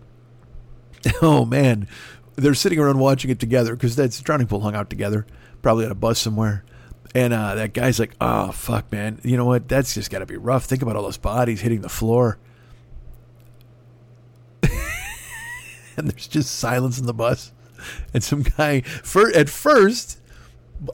oh 1.22 1.46
man, 1.46 1.88
they're 2.36 2.56
sitting 2.56 2.80
around 2.80 3.00
watching 3.00 3.32
it 3.32 3.40
together 3.40 3.74
because 3.74 3.96
that's 3.96 4.20
Drowning 4.20 4.48
Pool 4.48 4.62
hung 4.62 4.76
out 4.76 4.90
together, 4.90 5.26
probably 5.62 5.86
on 5.86 5.92
a 5.92 5.96
bus 5.96 6.20
somewhere. 6.20 6.66
And 7.16 7.32
uh, 7.34 7.56
that 7.56 7.74
guy's 7.74 8.00
like, 8.00 8.16
"Oh 8.20 8.52
fuck, 8.52 8.92
man! 8.92 9.20
You 9.24 9.38
know 9.38 9.46
what? 9.46 9.68
That's 9.68 9.94
just 9.94 10.10
got 10.10 10.20
to 10.20 10.26
be 10.26 10.38
rough. 10.38 10.66
Think 10.66 10.82
about 10.82 10.96
all 10.96 11.04
those 11.04 11.18
bodies 11.18 11.62
hitting 11.62 11.82
the 11.82 11.90
floor." 11.90 12.40
and 14.64 16.10
there's 16.10 16.28
just 16.28 16.56
silence 16.56 16.98
in 16.98 17.06
the 17.06 17.14
bus, 17.14 17.52
and 18.14 18.24
some 18.24 18.42
guy. 18.42 18.82
For 18.82 19.30
at 19.36 19.50
first, 19.50 20.20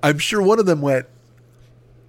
I'm 0.04 0.18
sure 0.18 0.42
one 0.42 0.60
of 0.60 0.66
them 0.66 0.82
went, 0.82 1.06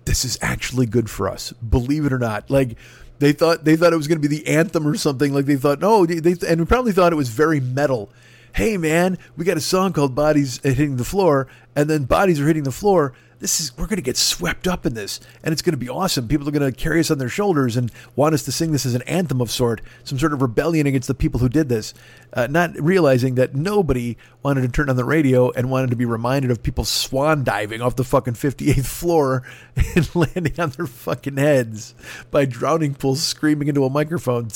"This 0.06 0.24
is 0.24 0.36
actually 0.42 0.86
good 0.86 1.08
for 1.08 1.28
us, 1.28 1.52
believe 1.52 2.04
it 2.04 2.12
or 2.12 2.18
not." 2.18 2.50
Like 2.50 2.76
they 3.20 3.30
thought 3.30 3.64
they 3.64 3.76
thought 3.76 3.92
it 3.92 3.96
was 3.96 4.08
going 4.08 4.20
to 4.20 4.28
be 4.28 4.36
the 4.36 4.48
anthem 4.48 4.88
or 4.88 4.96
something. 4.96 5.32
Like 5.32 5.46
they 5.46 5.54
thought, 5.54 5.78
no, 5.78 6.04
they, 6.04 6.18
they 6.18 6.34
and 6.48 6.60
we 6.60 6.66
probably 6.66 6.90
thought 6.90 7.12
it 7.12 7.16
was 7.16 7.28
very 7.28 7.60
metal 7.60 8.10
hey 8.52 8.76
man, 8.76 9.18
we 9.36 9.44
got 9.44 9.56
a 9.56 9.60
song 9.60 9.92
called 9.92 10.14
Bodies 10.14 10.60
Hitting 10.62 10.96
the 10.96 11.04
Floor, 11.04 11.46
and 11.76 11.88
then 11.88 12.04
Bodies 12.04 12.40
Are 12.40 12.46
Hitting 12.46 12.64
the 12.64 12.72
Floor. 12.72 13.12
This 13.40 13.58
is 13.58 13.76
we're 13.78 13.86
gonna 13.86 14.02
get 14.02 14.18
swept 14.18 14.68
up 14.68 14.84
in 14.84 14.92
this, 14.92 15.18
and 15.42 15.50
it's 15.50 15.62
gonna 15.62 15.78
be 15.78 15.88
awesome. 15.88 16.28
People 16.28 16.46
are 16.46 16.52
gonna 16.52 16.70
carry 16.70 17.00
us 17.00 17.10
on 17.10 17.16
their 17.16 17.30
shoulders 17.30 17.74
and 17.74 17.90
want 18.14 18.34
us 18.34 18.42
to 18.44 18.52
sing 18.52 18.70
this 18.70 18.84
as 18.84 18.94
an 18.94 19.00
anthem 19.02 19.40
of 19.40 19.50
sort, 19.50 19.80
some 20.04 20.18
sort 20.18 20.34
of 20.34 20.42
rebellion 20.42 20.86
against 20.86 21.08
the 21.08 21.14
people 21.14 21.40
who 21.40 21.48
did 21.48 21.70
this. 21.70 21.94
Uh, 22.34 22.46
not 22.48 22.78
realizing 22.78 23.36
that 23.36 23.54
nobody 23.54 24.18
wanted 24.42 24.60
to 24.60 24.68
turn 24.68 24.90
on 24.90 24.96
the 24.96 25.06
radio 25.06 25.50
and 25.52 25.70
wanted 25.70 25.88
to 25.88 25.96
be 25.96 26.04
reminded 26.04 26.50
of 26.50 26.62
people 26.62 26.84
swan 26.84 27.42
diving 27.42 27.80
off 27.80 27.96
the 27.96 28.04
fucking 28.04 28.34
58th 28.34 28.84
floor 28.84 29.42
and 29.96 30.14
landing 30.14 30.60
on 30.60 30.68
their 30.70 30.86
fucking 30.86 31.38
heads 31.38 31.94
by 32.30 32.44
drowning 32.44 32.94
pools 32.94 33.22
screaming 33.22 33.68
into 33.68 33.86
a 33.86 33.90
microphone. 33.90 34.48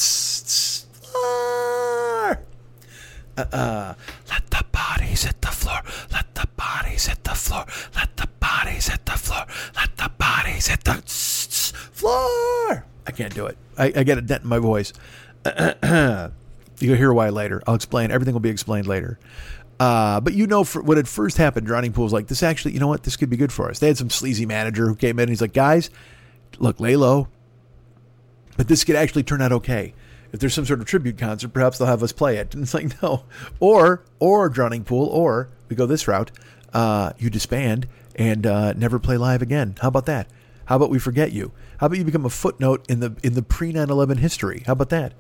Uh, 3.36 3.44
uh, 3.50 3.94
let 4.30 4.50
the 4.50 4.64
bodies 4.70 5.24
hit 5.24 5.40
the 5.40 5.48
floor. 5.48 5.80
Let 6.12 6.34
the 6.34 6.46
bodies 6.56 7.06
hit 7.06 7.24
the 7.24 7.34
floor. 7.34 7.64
Let 7.96 8.13
bodies 8.54 8.88
hit 8.88 9.04
the 9.06 9.12
floor. 9.12 9.46
Let 9.76 9.96
the 9.96 10.10
bodies 10.18 10.66
hit 10.68 10.84
the 10.84 10.94
floor. 11.92 12.84
I 13.06 13.12
can't 13.14 13.34
do 13.34 13.46
it. 13.46 13.56
I, 13.76 13.86
I 13.96 14.02
get 14.04 14.18
a 14.18 14.22
dent 14.22 14.42
in 14.42 14.48
my 14.48 14.58
voice. 14.58 14.92
You'll 16.80 16.96
hear 16.96 17.12
why 17.12 17.28
later. 17.30 17.62
I'll 17.66 17.74
explain. 17.74 18.10
Everything 18.10 18.34
will 18.34 18.40
be 18.40 18.50
explained 18.50 18.86
later. 18.86 19.18
Uh, 19.80 20.20
but 20.20 20.34
you 20.34 20.46
know, 20.46 20.64
for, 20.64 20.82
when 20.82 20.98
it 20.98 21.08
first 21.08 21.36
happened, 21.36 21.66
Drowning 21.66 21.92
Pool 21.92 22.04
was 22.04 22.12
like, 22.12 22.28
this 22.28 22.42
actually, 22.42 22.72
you 22.72 22.80
know 22.80 22.86
what? 22.86 23.02
This 23.02 23.16
could 23.16 23.30
be 23.30 23.36
good 23.36 23.52
for 23.52 23.68
us. 23.68 23.80
They 23.80 23.88
had 23.88 23.98
some 23.98 24.10
sleazy 24.10 24.46
manager 24.46 24.86
who 24.86 24.94
came 24.94 25.18
in 25.18 25.24
and 25.24 25.30
he's 25.30 25.40
like, 25.40 25.52
guys, 25.52 25.90
look, 26.58 26.78
lay 26.80 26.96
low. 26.96 27.28
But 28.56 28.68
this 28.68 28.84
could 28.84 28.96
actually 28.96 29.24
turn 29.24 29.42
out 29.42 29.52
okay 29.52 29.94
if 30.32 30.40
there's 30.40 30.52
some 30.52 30.66
sort 30.66 30.80
of 30.80 30.86
tribute 30.86 31.16
concert, 31.16 31.50
perhaps 31.50 31.78
they'll 31.78 31.86
have 31.86 32.02
us 32.02 32.10
play 32.10 32.38
it. 32.38 32.54
And 32.54 32.64
it's 32.64 32.74
like, 32.74 33.00
no. 33.00 33.24
Or, 33.60 34.02
or 34.18 34.48
Drowning 34.48 34.82
Pool, 34.82 35.06
or 35.06 35.48
we 35.68 35.76
go 35.76 35.86
this 35.86 36.08
route, 36.08 36.32
uh, 36.72 37.12
you 37.18 37.30
disband 37.30 37.86
and 38.14 38.46
uh, 38.46 38.72
never 38.74 38.98
play 38.98 39.16
live 39.16 39.42
again. 39.42 39.76
How 39.80 39.88
about 39.88 40.06
that? 40.06 40.28
How 40.66 40.76
about 40.76 40.90
we 40.90 40.98
forget 40.98 41.32
you? 41.32 41.52
How 41.78 41.86
about 41.86 41.98
you 41.98 42.04
become 42.04 42.24
a 42.24 42.30
footnote 42.30 42.84
in 42.88 43.00
the 43.00 43.16
in 43.22 43.34
the 43.34 43.42
pre 43.42 43.72
9/11 43.72 44.18
history? 44.18 44.62
How 44.66 44.72
about 44.72 44.90
that? 44.90 45.14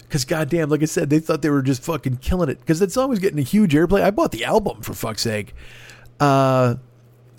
Because 0.00 0.24
goddamn, 0.24 0.70
like 0.70 0.82
I 0.82 0.86
said, 0.86 1.10
they 1.10 1.20
thought 1.20 1.42
they 1.42 1.50
were 1.50 1.62
just 1.62 1.82
fucking 1.82 2.18
killing 2.18 2.48
it. 2.48 2.60
Because 2.60 2.78
that 2.78 2.90
song 2.90 3.10
was 3.10 3.18
getting 3.18 3.38
a 3.38 3.42
huge 3.42 3.74
airplay. 3.74 4.02
I 4.02 4.10
bought 4.10 4.32
the 4.32 4.44
album 4.44 4.80
for 4.80 4.94
fuck's 4.94 5.20
sake. 5.22 5.54
Uh, 6.18 6.76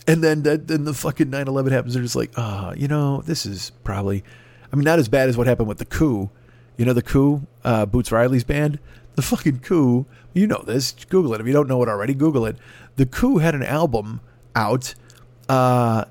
and 0.07 0.23
then 0.23 0.43
then 0.43 0.83
the 0.83 0.93
fucking 0.93 1.31
9/11 1.31 1.71
happens. 1.71 1.93
They're 1.93 2.03
just 2.03 2.15
like, 2.15 2.31
ah, 2.37 2.73
you 2.75 2.87
know, 2.87 3.21
this 3.21 3.45
is 3.45 3.71
probably, 3.83 4.23
I 4.71 4.75
mean, 4.75 4.85
not 4.85 4.99
as 4.99 5.09
bad 5.09 5.29
as 5.29 5.37
what 5.37 5.47
happened 5.47 5.67
with 5.67 5.79
the 5.79 5.85
coup. 5.85 6.29
You 6.77 6.85
know, 6.85 6.93
the 6.93 7.01
coup, 7.01 7.45
uh, 7.63 7.85
Boots 7.85 8.11
Riley's 8.11 8.43
band, 8.43 8.79
the 9.15 9.21
fucking 9.21 9.59
coup. 9.59 10.05
You 10.33 10.47
know 10.47 10.63
this. 10.65 10.91
Google 11.09 11.33
it 11.33 11.41
if 11.41 11.47
you 11.47 11.53
don't 11.53 11.67
know 11.67 11.81
it 11.81 11.89
already. 11.89 12.13
Google 12.13 12.45
it. 12.45 12.57
The 12.95 13.05
coup 13.05 13.39
had 13.39 13.55
an 13.55 13.63
album 13.63 14.21
out, 14.59 14.93
uh, 15.47 16.05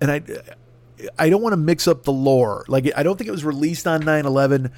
and 0.00 0.10
I, 0.10 0.22
I 1.18 1.30
don't 1.30 1.42
want 1.42 1.52
to 1.52 1.58
mix 1.58 1.86
up 1.86 2.02
the 2.04 2.12
lore. 2.12 2.64
Like, 2.68 2.90
I 2.96 3.02
don't 3.02 3.16
think 3.16 3.28
it 3.28 3.32
was 3.32 3.44
released 3.44 3.86
on 3.86 4.02
9/11 4.02 4.72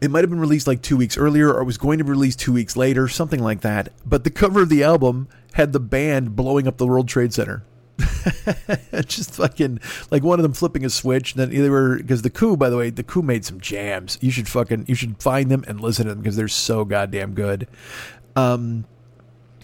it 0.00 0.10
might 0.10 0.20
have 0.20 0.30
been 0.30 0.40
released 0.40 0.66
like 0.66 0.82
two 0.82 0.96
weeks 0.96 1.16
earlier 1.16 1.52
or 1.52 1.64
was 1.64 1.78
going 1.78 1.98
to 1.98 2.04
be 2.04 2.10
released 2.10 2.38
two 2.38 2.52
weeks 2.52 2.76
later, 2.76 3.08
something 3.08 3.42
like 3.42 3.62
that. 3.62 3.88
But 4.04 4.24
the 4.24 4.30
cover 4.30 4.62
of 4.62 4.68
the 4.68 4.82
album 4.82 5.28
had 5.54 5.72
the 5.72 5.80
band 5.80 6.36
blowing 6.36 6.68
up 6.68 6.76
the 6.76 6.86
World 6.86 7.08
Trade 7.08 7.32
Center. 7.32 7.64
just 9.06 9.34
fucking 9.34 9.78
like 10.10 10.22
one 10.22 10.38
of 10.38 10.42
them 10.42 10.52
flipping 10.52 10.84
a 10.84 10.90
switch. 10.90 11.34
And 11.34 11.40
then 11.40 11.62
they 11.62 11.70
were 11.70 11.96
because 11.96 12.22
the 12.22 12.30
coup, 12.30 12.56
by 12.56 12.68
the 12.68 12.76
way, 12.76 12.90
the 12.90 13.02
coup 13.02 13.22
made 13.22 13.44
some 13.44 13.60
jams. 13.60 14.18
You 14.20 14.30
should 14.30 14.48
fucking 14.48 14.86
you 14.88 14.94
should 14.94 15.22
find 15.22 15.50
them 15.50 15.64
and 15.66 15.80
listen 15.80 16.06
to 16.06 16.10
them 16.10 16.20
because 16.20 16.36
they're 16.36 16.48
so 16.48 16.84
goddamn 16.84 17.34
good. 17.34 17.68
Um, 18.36 18.84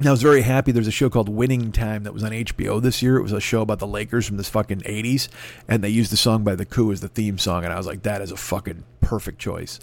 I 0.09 0.11
was 0.11 0.23
very 0.23 0.43
happy. 0.43 0.73
There's 0.73 0.87
a 0.87 0.93
show 0.93 1.11
called 1.11 1.29
Winning 1.29 1.73
Time 1.73 2.05
that 2.05 2.15
was 2.15 2.25
on 2.25 2.31
HBO 2.31 2.81
this 2.81 3.03
year. 3.03 3.17
It 3.17 3.23
was 3.23 3.33
a 3.33 3.41
show 3.41 3.61
about 3.61 3.81
the 3.81 3.87
Lakers 3.87 4.27
from 4.27 4.39
this 4.39 4.49
fucking 4.49 4.81
80s, 4.81 5.29
and 5.69 5.85
they 5.85 5.91
used 5.91 6.11
the 6.11 6.17
song 6.17 6.43
by 6.43 6.55
The 6.55 6.65
Coup 6.65 6.91
as 6.91 7.01
the 7.01 7.09
theme 7.09 7.37
song, 7.37 7.65
and 7.65 7.73
I 7.73 7.77
was 7.77 7.87
like, 7.87 8.03
that 8.03 8.23
is 8.23 8.33
a 8.33 8.37
fucking 8.37 8.85
perfect 9.01 9.39
choice. 9.39 9.79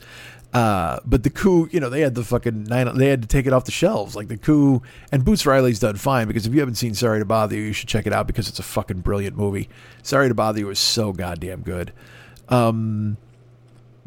Uh, 0.54 1.00
but 1.06 1.24
the 1.24 1.30
coup, 1.30 1.68
you 1.72 1.80
know, 1.80 1.90
they 1.90 2.02
had 2.02 2.16
the 2.16 2.24
fucking 2.24 2.64
nine, 2.64 2.98
they 2.98 3.10
had 3.10 3.22
to 3.22 3.28
take 3.28 3.46
it 3.46 3.54
off 3.54 3.66
the 3.66 3.72
shelves. 3.72 4.16
Like 4.16 4.28
the 4.28 4.38
coup, 4.38 4.82
and 5.12 5.24
Boots 5.24 5.46
Riley's 5.46 5.80
done 5.80 5.98
fine 5.98 6.28
because 6.28 6.48
if 6.48 6.54
you 6.54 6.60
haven't 6.62 6.76
seen 6.76 6.94
Sorry 6.94 7.20
to 7.20 7.26
Bother 7.26 7.56
You, 7.56 7.64
you 7.64 7.74
should 7.74 7.90
check 7.90 8.08
it 8.08 8.14
out 8.14 8.28
because 8.28 8.48
it's 8.48 8.60
a 8.60 8.64
fucking 8.64 9.02
brilliant 9.02 9.38
movie. 9.38 9.70
Sorry 10.04 10.30
to 10.30 10.34
Bother 10.34 10.60
You 10.60 10.68
was 10.68 10.80
so 10.80 11.12
goddamn 11.12 11.62
good. 11.62 11.92
Um, 12.50 13.18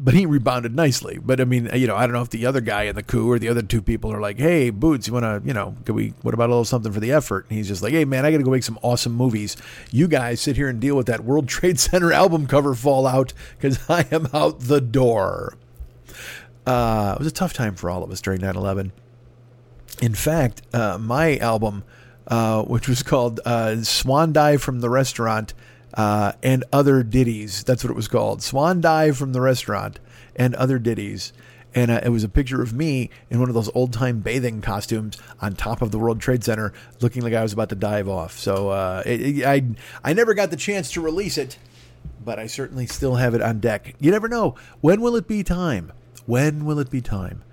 but 0.03 0.15
he 0.15 0.25
rebounded 0.25 0.75
nicely. 0.75 1.19
But 1.23 1.39
I 1.39 1.45
mean, 1.45 1.69
you 1.75 1.85
know, 1.85 1.95
I 1.95 2.07
don't 2.07 2.13
know 2.13 2.23
if 2.23 2.31
the 2.31 2.47
other 2.47 2.59
guy 2.59 2.83
in 2.83 2.95
the 2.95 3.03
coup 3.03 3.29
or 3.29 3.37
the 3.37 3.49
other 3.49 3.61
two 3.61 3.81
people 3.81 4.11
are 4.11 4.19
like, 4.19 4.39
"Hey, 4.39 4.71
Boots, 4.71 5.07
you 5.07 5.13
want 5.13 5.23
to, 5.25 5.47
you 5.47 5.53
know, 5.53 5.75
can 5.85 5.93
we? 5.93 6.13
What 6.23 6.33
about 6.33 6.49
a 6.49 6.53
little 6.53 6.65
something 6.65 6.91
for 6.91 6.99
the 6.99 7.11
effort?" 7.11 7.45
And 7.47 7.57
he's 7.57 7.67
just 7.67 7.83
like, 7.83 7.93
"Hey, 7.93 8.03
man, 8.03 8.25
I 8.25 8.31
got 8.31 8.37
to 8.37 8.43
go 8.43 8.49
make 8.51 8.63
some 8.63 8.79
awesome 8.81 9.13
movies. 9.13 9.55
You 9.91 10.07
guys 10.07 10.41
sit 10.41 10.55
here 10.55 10.67
and 10.67 10.79
deal 10.79 10.95
with 10.95 11.05
that 11.05 11.23
World 11.23 11.47
Trade 11.49 11.79
Center 11.79 12.11
album 12.11 12.47
cover 12.47 12.73
fallout 12.73 13.33
because 13.57 13.79
I 13.89 14.07
am 14.11 14.27
out 14.33 14.61
the 14.61 14.81
door." 14.81 15.55
Uh, 16.65 17.13
it 17.15 17.19
was 17.19 17.27
a 17.27 17.31
tough 17.31 17.53
time 17.53 17.75
for 17.75 17.89
all 17.89 18.03
of 18.03 18.11
us 18.11 18.21
during 18.21 18.41
9 18.41 18.55
11. 18.55 18.91
In 20.01 20.15
fact, 20.15 20.61
uh, 20.73 20.97
my 20.97 21.37
album, 21.37 21.83
uh, 22.27 22.63
which 22.63 22.87
was 22.87 23.03
called 23.03 23.39
uh, 23.45 23.83
Swan 23.83 24.33
Dive 24.33 24.61
from 24.61 24.79
the 24.79 24.89
Restaurant 24.89 25.53
uh, 25.93 26.33
and 26.41 26.63
Other 26.71 27.03
Ditties, 27.03 27.63
that's 27.63 27.83
what 27.83 27.91
it 27.91 27.95
was 27.95 28.07
called 28.07 28.41
Swan 28.41 28.81
Dive 28.81 29.17
from 29.17 29.33
the 29.33 29.41
Restaurant 29.41 29.99
and 30.35 30.55
Other 30.55 30.79
Ditties. 30.79 31.33
And 31.73 31.89
uh, 31.89 32.01
it 32.03 32.09
was 32.09 32.23
a 32.23 32.29
picture 32.29 32.61
of 32.61 32.73
me 32.73 33.09
in 33.29 33.39
one 33.39 33.47
of 33.47 33.55
those 33.55 33.69
old 33.73 33.93
time 33.93 34.19
bathing 34.19 34.61
costumes 34.61 35.17
on 35.41 35.55
top 35.55 35.81
of 35.81 35.91
the 35.91 35.99
World 35.99 36.19
Trade 36.19 36.43
Center, 36.43 36.73
looking 36.99 37.21
like 37.21 37.33
I 37.33 37.43
was 37.43 37.53
about 37.53 37.69
to 37.69 37.75
dive 37.75 38.09
off. 38.09 38.37
So 38.37 39.01
it, 39.05 39.21
it, 39.21 39.45
I, 39.45 39.63
I 40.03 40.13
never 40.13 40.33
got 40.33 40.49
the 40.49 40.57
chance 40.57 40.91
to 40.91 41.01
release 41.01 41.37
it, 41.37 41.57
but 42.23 42.39
I 42.39 42.47
certainly 42.47 42.87
still 42.87 43.15
have 43.15 43.33
it 43.33 43.41
on 43.41 43.59
deck. 43.59 43.95
You 43.99 44.11
never 44.11 44.27
know. 44.27 44.55
When 44.81 45.01
will 45.01 45.15
it 45.15 45.27
be 45.27 45.43
time? 45.43 45.93
When 46.25 46.65
will 46.65 46.79
it 46.79 46.89
be 46.89 47.01
time? 47.01 47.43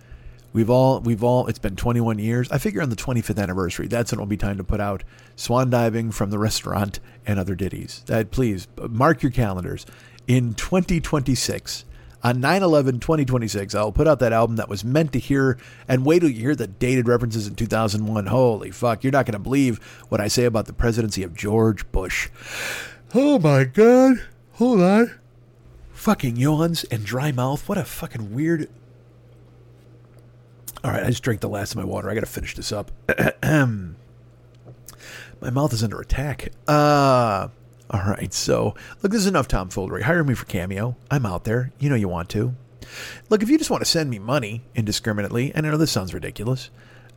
We've 0.59 0.71
all, 0.71 0.99
we've 0.99 1.23
all, 1.23 1.47
it's 1.47 1.61
been 1.61 1.77
21 1.77 2.19
years. 2.19 2.51
I 2.51 2.59
figure 2.59 2.83
on 2.83 2.91
the 2.91 2.97
25th 2.97 3.41
anniversary, 3.41 3.87
that's 3.87 4.11
when 4.11 4.19
it'll 4.19 4.27
be 4.27 4.37
time 4.37 4.57
to 4.57 4.65
put 4.65 4.81
out 4.81 5.05
Swan 5.37 5.71
Diving 5.71 6.11
from 6.11 6.31
the 6.31 6.39
Restaurant 6.41 6.99
and 7.25 7.39
other 7.39 7.55
ditties. 7.55 8.03
That, 8.07 8.33
please 8.33 8.67
mark 8.77 9.23
your 9.23 9.31
calendars. 9.31 9.87
In 10.27 10.55
2026, 10.55 11.85
on 12.25 12.41
9 12.41 12.65
11 12.65 12.99
2026, 12.99 13.73
I'll 13.77 13.93
put 13.93 14.09
out 14.09 14.19
that 14.19 14.33
album 14.33 14.57
that 14.57 14.69
was 14.69 14.85
meant 14.85 15.13
to 15.13 15.21
hear. 15.21 15.59
And 15.87 16.05
wait 16.05 16.19
till 16.19 16.29
you 16.29 16.41
hear 16.41 16.57
the 16.57 16.67
dated 16.67 17.07
references 17.07 17.47
in 17.47 17.55
2001. 17.55 18.27
Holy 18.27 18.73
fuck, 18.73 19.05
you're 19.05 19.13
not 19.13 19.27
going 19.27 19.35
to 19.35 19.39
believe 19.39 19.79
what 20.09 20.21
I 20.21 20.27
say 20.27 20.45
about 20.45 20.67
the 20.67 20.73
presidency 20.73 21.23
of 21.23 21.37
George 21.37 21.89
Bush. 21.93 22.31
Oh 23.15 23.39
my 23.39 23.63
God. 23.63 24.25
Hold 24.55 24.81
on 24.81 25.19
fucking 25.99 26.37
yawns 26.37 26.85
and 26.85 27.05
dry 27.05 27.33
mouth. 27.33 27.69
What 27.69 27.77
a 27.77 27.85
fucking 27.85 28.33
weird. 28.33 28.71
All 30.85 30.91
right, 30.91 31.03
I 31.03 31.09
just 31.09 31.23
drank 31.23 31.41
the 31.41 31.49
last 31.49 31.73
of 31.73 31.79
my 31.79 31.85
water. 31.85 32.09
I 32.09 32.15
got 32.15 32.21
to 32.21 32.27
finish 32.27 32.55
this 32.55 32.73
up. 32.73 32.91
my 33.43 33.91
mouth 35.51 35.73
is 35.73 35.83
under 35.83 36.01
attack. 36.01 36.53
Uh, 36.67 37.49
all 37.91 38.01
right, 38.01 38.33
so 38.33 38.75
look, 39.03 39.13
this 39.13 39.23
is 39.23 39.27
enough 39.27 39.49
tomfoolery. 39.49 40.03
Hire 40.03 40.23
me 40.23 40.35
for 40.35 40.47
Cameo. 40.47 40.97
I'm 41.11 41.27
out 41.27 41.45
there. 41.45 41.73
You 41.79 41.91
know 41.91 41.97
you 41.97 42.09
want 42.09 42.29
to. 42.31 42.55
Look, 43.29 43.43
if 43.43 43.51
you 43.51 43.59
just 43.59 43.71
want 43.71 43.81
to 43.81 43.91
send 43.91 44.09
me 44.09 44.19
money 44.19 44.63
indiscriminately, 44.75 45.53
and 45.55 45.67
I 45.67 45.71
know 45.71 45.77
this 45.77 45.91
sounds 45.91 46.15
ridiculous, 46.15 46.71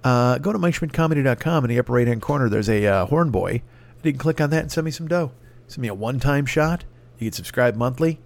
uh, 0.04 0.40
go 0.40 0.52
to 0.52 0.60
MikeSchmidtComedy.com. 0.60 1.64
In 1.64 1.70
the 1.70 1.80
upper 1.80 1.94
right 1.94 2.08
hand 2.08 2.22
corner, 2.22 2.50
there's 2.50 2.70
a 2.70 2.86
uh, 2.86 3.06
horn 3.06 3.30
boy. 3.30 3.62
You 4.04 4.12
can 4.12 4.20
click 4.20 4.42
on 4.42 4.50
that 4.50 4.64
and 4.64 4.72
send 4.72 4.86
me 4.86 4.92
some 4.92 5.08
dough. 5.08 5.32
Send 5.68 5.84
me 5.84 5.88
a 5.88 5.94
one 5.94 6.20
time 6.20 6.46
shot. 6.46 6.84
You 7.20 7.28
can 7.28 7.34
subscribe 7.34 7.76
monthly 7.76 8.20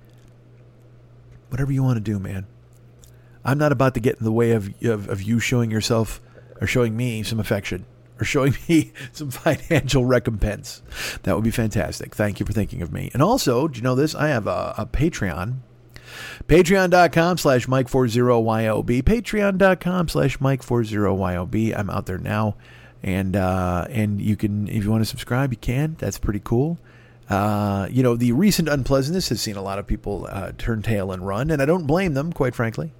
whatever 1.49 1.71
you 1.71 1.83
want 1.83 1.95
to 1.95 2.01
do, 2.01 2.19
man. 2.19 2.45
I'm 3.45 3.57
not 3.57 3.71
about 3.71 3.93
to 3.93 3.99
get 3.99 4.17
in 4.17 4.25
the 4.25 4.31
way 4.31 4.51
of, 4.51 4.73
of, 4.83 5.07
of 5.07 5.21
you 5.21 5.39
showing 5.39 5.71
yourself 5.71 6.19
or 6.59 6.67
showing 6.67 6.97
me 6.97 7.23
some 7.23 7.39
affection 7.39 7.85
or 8.19 8.25
showing 8.25 8.55
me 8.69 8.91
some 9.11 9.29
financial 9.29 10.05
recompense. 10.05 10.81
That 11.23 11.35
would 11.35 11.43
be 11.43 11.51
fantastic. 11.51 12.15
Thank 12.15 12.39
you 12.39 12.45
for 12.45 12.53
thinking 12.53 12.81
of 12.81 12.91
me. 12.91 13.11
And 13.13 13.21
also, 13.21 13.67
do 13.67 13.77
you 13.77 13.83
know 13.83 13.95
this? 13.95 14.15
I 14.15 14.29
have 14.29 14.47
a, 14.47 14.73
a 14.77 14.85
Patreon. 14.85 15.57
Patreon.com 16.47 17.37
slash 17.37 17.67
Mike40YOB. 17.67 19.03
Patreon.com 19.03 20.07
slash 20.07 20.37
Mike40YOB. 20.39 21.77
I'm 21.77 21.89
out 21.89 22.05
there 22.05 22.17
now. 22.17 22.55
And 23.03 23.35
uh, 23.35 23.85
and 23.91 24.19
you 24.19 24.35
can, 24.35 24.67
if 24.67 24.83
you 24.83 24.89
want 24.89 25.01
to 25.01 25.09
subscribe, 25.09 25.51
you 25.51 25.57
can. 25.57 25.95
That's 25.99 26.17
pretty 26.17 26.41
cool. 26.43 26.79
Uh, 27.29 27.87
you 27.91 28.01
know, 28.01 28.15
the 28.15 28.31
recent 28.31 28.67
unpleasantness 28.67 29.29
has 29.29 29.41
seen 29.41 29.55
a 29.55 29.61
lot 29.61 29.77
of 29.77 29.85
people 29.85 30.27
uh, 30.29 30.53
turn 30.57 30.81
tail 30.81 31.11
and 31.11 31.25
run, 31.25 31.51
and 31.51 31.61
I 31.61 31.65
don't 31.65 31.85
blame 31.85 32.13
them, 32.13 32.33
quite 32.33 32.55
frankly. 32.55 32.93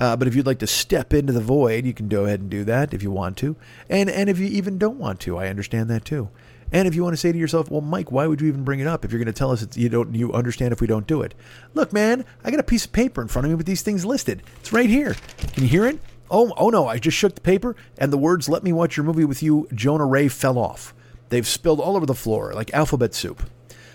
Uh, 0.00 0.16
but 0.16 0.26
if 0.26 0.34
you'd 0.34 0.46
like 0.46 0.58
to 0.58 0.66
step 0.66 1.12
into 1.12 1.32
the 1.32 1.40
void, 1.40 1.84
you 1.84 1.92
can 1.92 2.08
go 2.08 2.24
ahead 2.24 2.40
and 2.40 2.48
do 2.48 2.64
that 2.64 2.94
if 2.94 3.02
you 3.02 3.10
want 3.10 3.36
to. 3.36 3.54
And 3.88 4.08
and 4.08 4.30
if 4.30 4.38
you 4.38 4.46
even 4.46 4.78
don't 4.78 4.98
want 4.98 5.20
to, 5.20 5.36
I 5.36 5.48
understand 5.48 5.90
that 5.90 6.06
too. 6.06 6.30
And 6.72 6.88
if 6.88 6.94
you 6.94 7.02
want 7.02 7.12
to 7.14 7.18
say 7.18 7.30
to 7.32 7.38
yourself, 7.38 7.70
"Well, 7.70 7.82
Mike, 7.82 8.10
why 8.10 8.26
would 8.26 8.40
you 8.40 8.48
even 8.48 8.64
bring 8.64 8.80
it 8.80 8.86
up 8.86 9.04
if 9.04 9.12
you're 9.12 9.18
going 9.18 9.32
to 9.32 9.38
tell 9.38 9.50
us 9.50 9.66
you 9.76 9.88
don't 9.88 10.14
you 10.14 10.32
understand 10.32 10.72
if 10.72 10.80
we 10.80 10.86
don't 10.86 11.06
do 11.06 11.20
it?" 11.20 11.34
Look, 11.74 11.92
man, 11.92 12.24
I 12.42 12.50
got 12.50 12.60
a 12.60 12.64
piece 12.64 12.86
of 12.86 12.92
paper 12.92 13.20
in 13.20 13.28
front 13.28 13.44
of 13.44 13.50
me 13.50 13.56
with 13.56 13.66
these 13.66 13.82
things 13.82 14.06
listed. 14.06 14.42
It's 14.60 14.72
right 14.72 14.88
here. 14.88 15.16
Can 15.52 15.64
you 15.64 15.68
hear 15.68 15.84
it? 15.84 16.00
Oh, 16.30 16.54
oh 16.56 16.70
no! 16.70 16.86
I 16.86 16.98
just 16.98 17.16
shook 17.16 17.34
the 17.34 17.40
paper, 17.42 17.76
and 17.98 18.10
the 18.12 18.18
words 18.18 18.48
"Let 18.48 18.64
me 18.64 18.72
watch 18.72 18.96
your 18.96 19.04
movie 19.04 19.24
with 19.24 19.42
you, 19.42 19.68
Jonah 19.74 20.06
Ray" 20.06 20.28
fell 20.28 20.58
off. 20.58 20.94
They've 21.28 21.46
spilled 21.46 21.80
all 21.80 21.96
over 21.96 22.06
the 22.06 22.14
floor 22.14 22.54
like 22.54 22.72
alphabet 22.72 23.14
soup. 23.14 23.42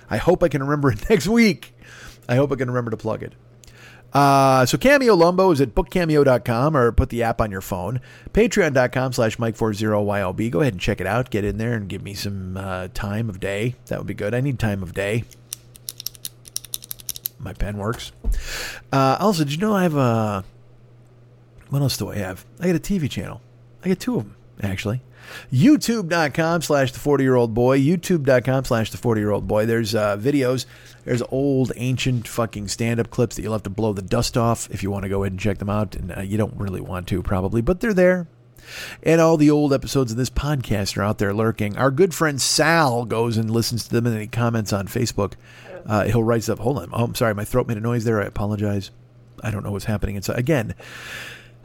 I 0.10 0.18
hope 0.18 0.44
I 0.44 0.50
can 0.50 0.62
remember 0.62 0.92
it 0.92 1.10
next 1.10 1.28
week. 1.28 1.74
I 2.30 2.36
hope 2.36 2.52
I 2.52 2.56
can 2.56 2.70
remember 2.70 2.92
to 2.92 2.98
plug 2.98 3.24
it. 3.24 3.34
Uh, 4.16 4.66
so 4.66 4.78
Cameo 4.78 5.14
Lumbo 5.14 5.52
is 5.52 5.60
at 5.60 5.76
bookcameo.com 5.76 6.78
or 6.78 6.94
put 6.94 7.10
the 7.10 7.22
app 7.22 7.42
on 7.42 7.52
your 7.52 7.60
phone. 7.60 8.00
Patreon.com 8.32 9.12
slash 9.12 9.36
Mike40YLB. 9.36 10.50
Go 10.50 10.62
ahead 10.62 10.74
and 10.74 10.82
check 10.82 11.02
it 11.02 11.08
out. 11.08 11.30
Get 11.30 11.44
in 11.44 11.58
there 11.58 11.74
and 11.74 11.90
give 11.90 12.02
me 12.02 12.14
some 12.14 12.56
uh, 12.56 12.88
time 12.94 13.30
of 13.30 13.42
day. 13.42 13.76
That 13.88 14.00
would 14.00 14.08
be 14.08 14.14
good. 14.14 14.34
I 14.34 14.40
need 14.40 14.58
time 14.58 14.82
of 14.82 14.94
day. 14.94 15.26
My 17.40 17.52
pen 17.52 17.78
works. 17.78 18.14
Uh, 18.94 19.18
also, 19.20 19.44
did 19.44 19.52
you 19.52 19.60
know 19.60 19.76
I 19.76 19.84
have 19.84 19.98
a. 19.98 20.46
What 21.70 21.82
else 21.82 21.98
do 21.98 22.10
I 22.10 22.16
have? 22.16 22.46
I 22.62 22.68
got 22.68 22.76
a 22.78 22.80
TV 22.80 23.12
channel. 23.12 23.42
I 23.84 23.90
got 23.90 24.00
two 24.00 24.16
of 24.16 24.24
them, 24.24 24.36
actually. 24.64 25.02
YouTube.com 25.52 26.62
slash 26.62 26.92
the 26.92 27.00
40 27.00 27.24
year 27.24 27.36
old 27.36 27.54
boy. 27.54 27.80
YouTube.com 27.80 28.66
slash 28.66 28.92
the 28.92 28.98
40 28.98 29.22
year 29.22 29.32
old 29.32 29.48
boy. 29.48 29.66
There's 29.66 29.96
uh, 29.96 30.18
videos. 30.18 30.66
There's 31.04 31.22
old, 31.30 31.72
ancient 31.76 32.28
fucking 32.28 32.68
stand 32.68 33.00
up 33.00 33.10
clips 33.10 33.36
that 33.36 33.44
you'll 33.44 33.54
have 33.54 33.64
to 33.64 33.70
blow 33.70 33.94
the 33.94 34.02
dust 34.02 34.38
off 34.38 34.70
if 34.72 34.82
you 34.82 34.90
want 34.90 35.04
to 35.04 35.10
go 35.10 35.24
ahead 35.24 35.34
and 35.34 35.40
check 35.40 35.60
them 35.60 35.70
out. 35.70 35.96
And 35.96 36.18
uh, 36.18 36.22
you 36.22 36.38
don't 36.38 36.56
really 36.56 36.82
want 36.82 37.08
to, 37.10 37.22
probably, 37.22 37.62
but 37.62 37.80
they're 37.80 37.94
there. 37.94 38.28
And 39.04 39.22
all 39.22 39.38
the 39.38 39.52
old 39.52 39.74
episodes 39.74 40.12
of 40.12 40.18
this 40.18 40.32
podcast 40.32 40.98
are 40.98 41.04
out 41.04 41.20
there 41.20 41.34
lurking. 41.34 41.78
Our 41.78 41.92
good 41.92 42.16
friend 42.16 42.42
Sal 42.42 43.06
goes 43.06 43.38
and 43.38 43.52
listens 43.52 43.84
to 43.86 43.92
them 43.92 44.08
and 44.08 44.16
then 44.16 44.22
he 44.22 44.28
comments 44.28 44.74
on 44.74 44.88
Facebook. 44.88 45.34
Uh, 45.86 46.06
he'll 46.06 46.24
write 46.24 46.44
stuff. 46.44 46.60
Hold 46.60 46.80
on. 46.80 46.90
Oh, 46.92 47.04
I'm 47.04 47.16
sorry. 47.16 47.36
My 47.36 47.46
throat 47.46 47.68
made 47.68 47.78
a 47.78 47.82
noise 47.82 48.06
there. 48.06 48.22
I 48.22 48.26
apologize. 48.26 48.90
I 49.44 49.52
don't 49.52 49.64
know 49.64 49.72
what's 49.72 49.86
happening. 49.86 50.16
And 50.16 50.26
so, 50.26 50.34
again, 50.34 50.74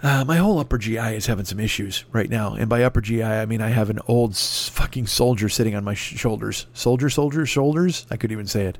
uh, 0.02 0.24
my 0.24 0.36
whole 0.36 0.58
upper 0.58 0.78
GI 0.78 0.96
is 0.98 1.26
having 1.26 1.44
some 1.44 1.60
issues 1.60 2.04
right 2.12 2.30
now. 2.30 2.54
And 2.54 2.68
by 2.68 2.82
upper 2.82 3.00
GI, 3.00 3.22
I 3.22 3.46
mean 3.46 3.60
I 3.60 3.68
have 3.68 3.90
an 3.90 4.00
old 4.06 4.36
fucking 4.36 5.06
soldier 5.06 5.48
sitting 5.48 5.74
on 5.74 5.84
my 5.84 5.94
sh- 5.94 6.16
shoulders. 6.16 6.66
Soldier, 6.72 7.10
soldier, 7.10 7.44
shoulders? 7.44 8.06
I 8.10 8.16
couldn't 8.16 8.32
even 8.32 8.46
say 8.46 8.66
it. 8.66 8.78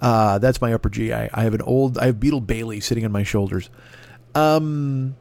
Uh, 0.00 0.38
that's 0.38 0.60
my 0.60 0.72
upper 0.72 0.88
GI. 0.88 1.12
I 1.12 1.42
have 1.42 1.54
an 1.54 1.62
old, 1.62 1.98
I 1.98 2.06
have 2.06 2.18
Beetle 2.18 2.40
Bailey 2.40 2.80
sitting 2.80 3.04
on 3.04 3.12
my 3.12 3.22
shoulders. 3.22 3.70
Um, 4.34 5.14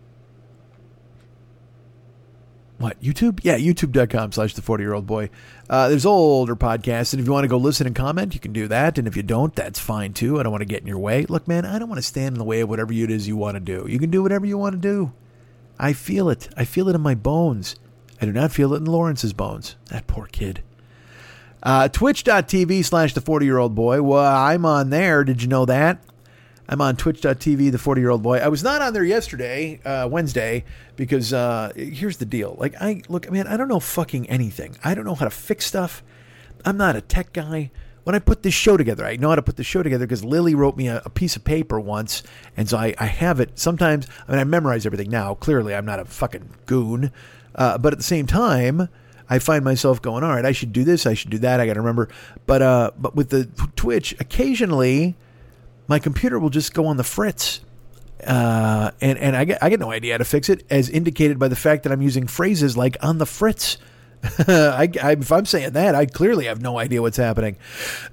what 2.77 2.99
YouTube? 2.99 3.41
Yeah, 3.43 3.57
YouTube.com 3.57 4.31
slash 4.31 4.55
the 4.55 4.61
40 4.63 4.83
year 4.83 4.93
old 4.93 5.05
boy. 5.05 5.29
Uh, 5.69 5.89
there's 5.89 6.05
older 6.05 6.55
podcasts, 6.55 7.13
and 7.13 7.19
if 7.19 7.27
you 7.27 7.31
want 7.31 7.43
to 7.43 7.47
go 7.47 7.57
listen 7.57 7.85
and 7.85 7.95
comment, 7.95 8.33
you 8.33 8.39
can 8.39 8.53
do 8.53 8.67
that. 8.69 8.97
And 8.97 9.07
if 9.07 9.15
you 9.15 9.21
don't, 9.21 9.53
that's 9.55 9.79
fine 9.79 10.13
too. 10.13 10.39
I 10.39 10.43
don't 10.43 10.51
want 10.51 10.61
to 10.61 10.65
get 10.65 10.81
in 10.81 10.87
your 10.87 10.97
way. 10.97 11.25
Look, 11.27 11.47
man, 11.47 11.65
I 11.65 11.77
don't 11.77 11.89
want 11.89 11.99
to 11.99 12.07
stand 12.07 12.35
in 12.35 12.39
the 12.39 12.43
way 12.43 12.61
of 12.61 12.69
whatever 12.69 12.91
it 12.91 13.11
is 13.11 13.27
you 13.27 13.37
want 13.37 13.55
to 13.55 13.59
do. 13.59 13.85
You 13.87 13.99
can 13.99 14.09
do 14.09 14.23
whatever 14.23 14.47
you 14.47 14.57
want 14.57 14.73
to 14.73 14.79
do. 14.79 15.13
I 15.81 15.93
feel 15.93 16.29
it. 16.29 16.47
I 16.55 16.63
feel 16.63 16.87
it 16.87 16.95
in 16.95 17.01
my 17.01 17.15
bones. 17.15 17.75
I 18.21 18.25
do 18.27 18.31
not 18.31 18.51
feel 18.51 18.73
it 18.75 18.77
in 18.77 18.85
Lawrence's 18.85 19.33
bones. 19.33 19.75
That 19.89 20.05
poor 20.05 20.27
kid. 20.27 20.63
Uh, 21.63 21.87
Twitch.tv 21.87 22.85
slash 22.85 23.15
the 23.15 23.21
40 23.21 23.45
year 23.45 23.57
old 23.57 23.73
boy. 23.73 24.01
Well, 24.03 24.23
I'm 24.23 24.63
on 24.63 24.91
there. 24.91 25.23
Did 25.23 25.41
you 25.41 25.47
know 25.47 25.65
that? 25.65 26.03
I'm 26.69 26.79
on 26.79 26.95
twitch.tv, 26.95 27.71
the 27.71 27.77
40 27.77 27.99
year 27.99 28.11
old 28.11 28.23
boy. 28.23 28.37
I 28.37 28.47
was 28.47 28.63
not 28.63 28.81
on 28.81 28.93
there 28.93 29.03
yesterday, 29.03 29.81
uh, 29.83 30.07
Wednesday, 30.07 30.63
because 30.95 31.33
uh, 31.33 31.73
here's 31.75 32.15
the 32.17 32.25
deal. 32.25 32.55
Like, 32.57 32.75
I 32.79 33.01
look, 33.09 33.29
man, 33.29 33.45
I 33.47 33.57
don't 33.57 33.67
know 33.67 33.81
fucking 33.81 34.29
anything. 34.29 34.77
I 34.81 34.93
don't 34.93 35.03
know 35.03 35.15
how 35.15 35.25
to 35.25 35.31
fix 35.31 35.65
stuff. 35.65 36.01
I'm 36.63 36.77
not 36.77 36.95
a 36.95 37.01
tech 37.01 37.33
guy. 37.33 37.71
When 38.03 38.15
I 38.15 38.19
put 38.19 38.41
this 38.41 38.53
show 38.53 38.77
together, 38.77 39.05
I 39.05 39.15
know 39.15 39.29
how 39.29 39.35
to 39.35 39.41
put 39.41 39.57
the 39.57 39.63
show 39.63 39.83
together 39.83 40.05
because 40.05 40.23
Lily 40.23 40.55
wrote 40.55 40.75
me 40.75 40.87
a, 40.87 41.01
a, 41.05 41.09
piece 41.09 41.35
of 41.35 41.43
paper 41.43 41.79
once. 41.79 42.23
And 42.57 42.67
so 42.67 42.77
I, 42.77 42.95
I, 42.97 43.05
have 43.05 43.39
it. 43.39 43.59
Sometimes, 43.59 44.07
I 44.27 44.31
mean, 44.31 44.39
I 44.39 44.43
memorize 44.43 44.87
everything 44.87 45.11
now. 45.11 45.35
Clearly, 45.35 45.75
I'm 45.75 45.85
not 45.85 45.99
a 45.99 46.05
fucking 46.05 46.49
goon. 46.65 47.11
Uh, 47.53 47.77
but 47.77 47.93
at 47.93 47.99
the 47.99 48.03
same 48.03 48.25
time, 48.25 48.89
I 49.29 49.39
find 49.39 49.63
myself 49.63 50.01
going, 50.01 50.23
all 50.23 50.33
right, 50.33 50.45
I 50.45 50.51
should 50.51 50.73
do 50.73 50.83
this, 50.83 51.05
I 51.05 51.13
should 51.13 51.31
do 51.31 51.37
that. 51.39 51.59
I 51.59 51.65
got 51.65 51.75
to 51.75 51.79
remember. 51.79 52.09
But 52.45 52.61
uh, 52.61 52.91
but 52.97 53.15
with 53.15 53.29
the 53.29 53.45
Twitch, 53.75 54.13
occasionally 54.19 55.15
my 55.87 55.99
computer 55.99 56.39
will 56.39 56.49
just 56.49 56.73
go 56.73 56.85
on 56.85 56.97
the 56.97 57.03
fritz. 57.03 57.61
Uh, 58.25 58.91
and 58.99 59.17
and 59.17 59.35
I 59.35 59.45
get 59.45 59.63
I 59.63 59.69
get 59.69 59.79
no 59.79 59.91
idea 59.91 60.13
how 60.13 60.17
to 60.17 60.25
fix 60.25 60.49
it, 60.49 60.65
as 60.69 60.89
indicated 60.89 61.39
by 61.39 61.47
the 61.47 61.55
fact 61.55 61.83
that 61.83 61.91
I'm 61.91 62.01
using 62.01 62.27
phrases 62.27 62.75
like 62.75 62.97
"on 63.01 63.19
the 63.19 63.25
fritz." 63.25 63.77
I, 64.47 64.89
I, 65.01 65.11
if 65.13 65.31
I'm 65.31 65.45
saying 65.45 65.71
that, 65.71 65.95
I 65.95 66.05
clearly 66.05 66.45
have 66.45 66.61
no 66.61 66.77
idea 66.77 67.01
what's 67.01 67.17
happening, 67.17 67.57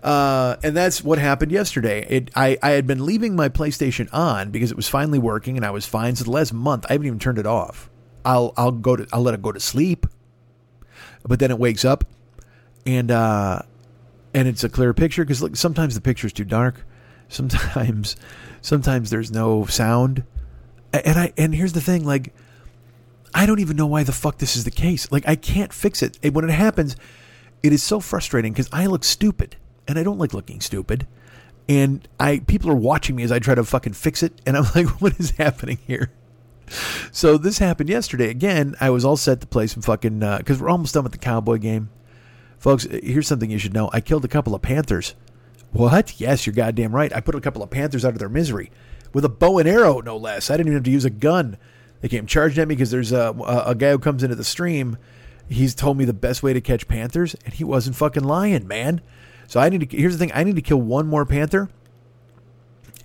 uh, 0.03 0.57
and 0.63 0.75
that's 0.75 1.05
what 1.05 1.19
happened 1.19 1.53
yesterday. 1.53 2.07
It, 2.09 2.31
I, 2.35 2.57
I 2.63 2.71
had 2.71 2.87
been 2.87 3.05
leaving 3.05 3.37
my 3.37 3.51
PlayStation 3.51 4.09
on 4.13 4.51
because 4.51 4.71
it 4.71 4.77
was 4.77 4.89
finally 4.89 5.19
working 5.19 5.57
and 5.57 5.67
I 5.67 5.71
was 5.71 5.85
fine. 5.85 6.17
So 6.17 6.25
the 6.25 6.31
last 6.31 6.55
month, 6.55 6.87
I 6.89 6.95
haven't 6.95 7.07
even 7.07 7.19
turned 7.19 7.39
it 7.39 7.47
off. 7.47 7.91
I'll 8.25 8.55
I'll 8.57 8.73
go 8.73 8.97
to 8.97 9.07
I'll 9.13 9.21
let 9.21 9.35
it 9.35 9.43
go 9.43 9.53
to 9.53 9.61
sleep, 9.61 10.07
but 11.25 11.41
then 11.41 11.51
it 11.51 11.59
wakes 11.59 11.85
up, 11.85 12.05
and 12.87 13.11
uh, 13.11 13.61
and 14.33 14.49
it's 14.49 14.65
a 14.65 14.69
clear 14.69 14.95
picture 14.95 15.25
because 15.25 15.59
sometimes 15.59 15.95
the 15.95 16.01
picture's 16.01 16.33
too 16.33 16.45
dark. 16.45 16.85
Sometimes, 17.29 18.17
sometimes 18.63 19.11
there's 19.11 19.31
no 19.31 19.67
sound, 19.67 20.25
and 20.93 21.19
I 21.19 21.33
and 21.37 21.55
here's 21.55 21.75
the 21.75 21.83
thing, 21.83 22.05
like. 22.05 22.33
I 23.35 23.47
don't 23.47 23.61
even 23.61 23.77
know 23.77 23.87
why 23.87 24.03
the 24.03 24.13
fuck 24.13 24.39
this 24.39 24.57
is 24.57 24.65
the 24.65 24.71
case. 24.71 25.11
Like 25.11 25.27
I 25.27 25.37
can't 25.37 25.73
fix 25.73 26.03
it. 26.03 26.19
When 26.33 26.45
it 26.45 26.53
happens, 26.53 26.97
it 27.63 27.73
is 27.73 27.83
so 27.83 28.01
frustrating 28.01 28.53
because 28.53 28.69
I 28.73 28.87
look 28.87 29.05
stupid, 29.05 29.57
and 29.87 29.99
I 29.99 30.03
don't 30.03 30.19
like 30.19 30.35
looking 30.35 30.61
stupid. 30.61 31.07
And 31.69 32.07
I 32.19 32.41
people 32.41 32.71
are 32.71 32.77
watching 32.77 33.17
me 33.17 33.23
as 33.23 33.33
I 33.33 33.39
try 33.39 33.55
to 33.55 33.65
fucking 33.65 33.95
fix 33.95 34.23
it, 34.23 34.41
and 34.47 34.57
I'm 34.57 34.65
like, 34.75 35.01
what 35.01 35.19
is 35.19 35.33
happening 35.33 35.79
here? 35.87 36.11
So 37.13 37.39
this 37.39 37.59
happened 37.59 37.89
yesterday. 37.89 38.29
Again, 38.29 38.75
I 38.81 38.91
was 38.91 39.05
all 39.05 39.17
set 39.17 39.41
to 39.41 39.47
play 39.47 39.67
some 39.67 39.83
fucking 39.83 40.21
because 40.21 40.61
uh, 40.61 40.65
we're 40.65 40.71
almost 40.71 40.95
done 40.95 41.05
with 41.05 41.13
the 41.13 41.19
cowboy 41.19 41.59
game, 41.59 41.91
folks. 42.59 42.85
Here's 42.85 43.27
something 43.27 43.51
you 43.51 43.59
should 43.59 43.75
know: 43.75 43.91
I 43.93 44.01
killed 44.01 44.25
a 44.25 44.29
couple 44.29 44.55
of 44.55 44.63
panthers 44.63 45.15
what? 45.73 46.19
Yes, 46.21 46.47
you're 46.47 46.55
goddamn 46.55 46.95
right. 46.95 47.15
I 47.15 47.21
put 47.21 47.35
a 47.35 47.41
couple 47.41 47.63
of 47.63 47.71
panthers 47.71 48.05
out 48.05 48.13
of 48.13 48.19
their 48.19 48.29
misery 48.29 48.71
with 49.13 49.25
a 49.25 49.29
bow 49.29 49.59
and 49.59 49.69
arrow, 49.69 50.01
no 50.01 50.17
less. 50.17 50.51
I 50.51 50.57
didn't 50.57 50.69
even 50.69 50.79
have 50.79 50.85
to 50.85 50.91
use 50.91 51.05
a 51.05 51.11
gun. 51.11 51.57
They 52.01 52.09
came 52.09 52.27
charging 52.27 52.63
at 52.63 52.69
me 52.69 52.75
because 52.75 52.91
there's 52.91 53.13
a, 53.13 53.35
a, 53.67 53.75
guy 53.75 53.91
who 53.91 53.99
comes 53.99 54.23
into 54.23 54.37
the 54.37 54.45
stream. 54.45 54.99
He's 55.49 55.75
told 55.75 55.97
me 55.97 56.05
the 56.05 56.13
best 56.13 56.43
way 56.43 56.53
to 56.53 56.61
catch 56.61 56.87
panthers, 56.87 57.35
and 57.45 57.55
he 57.55 57.65
wasn't 57.65 57.97
fucking 57.97 58.23
lying, 58.23 58.69
man. 58.69 59.01
So 59.47 59.59
I 59.59 59.69
need 59.69 59.89
to. 59.89 59.97
Here's 59.97 60.13
the 60.13 60.19
thing: 60.19 60.31
I 60.35 60.45
need 60.45 60.57
to 60.57 60.63
kill 60.63 60.81
one 60.81 61.07
more 61.07 61.25
panther, 61.25 61.71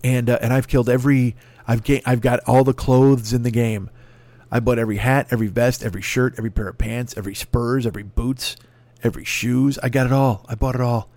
and 0.04 0.30
uh, 0.30 0.38
and 0.42 0.54
I've 0.54 0.68
killed 0.68 0.90
every. 0.90 1.36
I've 1.68 1.84
ga- 1.84 2.04
I've 2.06 2.22
got 2.22 2.42
all 2.46 2.64
the 2.64 2.74
clothes 2.74 3.34
in 3.34 3.44
the 3.44 3.52
game. 3.52 3.90
I 4.52 4.60
bought 4.60 4.78
every 4.78 4.98
hat, 4.98 5.28
every 5.32 5.48
vest, 5.48 5.84
every 5.84 6.02
shirt, 6.02 6.36
every 6.38 6.52
pair 6.52 6.68
of 6.68 6.78
pants, 6.78 7.16
every 7.18 7.34
spurs, 7.34 7.88
every 7.88 8.04
boots, 8.04 8.56
every 9.02 9.24
shoes. 9.24 9.80
I 9.82 9.90
got 9.90 10.06
it 10.06 10.12
all. 10.12 10.46
I 10.48 10.56
bought 10.56 10.76
it 10.76 10.82
all. 10.82 11.10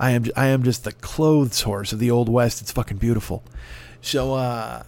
I 0.00 0.12
am 0.12 0.24
I 0.34 0.46
am 0.46 0.62
just 0.62 0.84
the 0.84 0.92
clothes 0.92 1.60
horse 1.60 1.92
of 1.92 1.98
the 1.98 2.10
old 2.10 2.28
west. 2.28 2.62
It's 2.62 2.72
fucking 2.72 2.96
beautiful. 2.96 3.44
So 4.00 4.34
uh, 4.34 4.82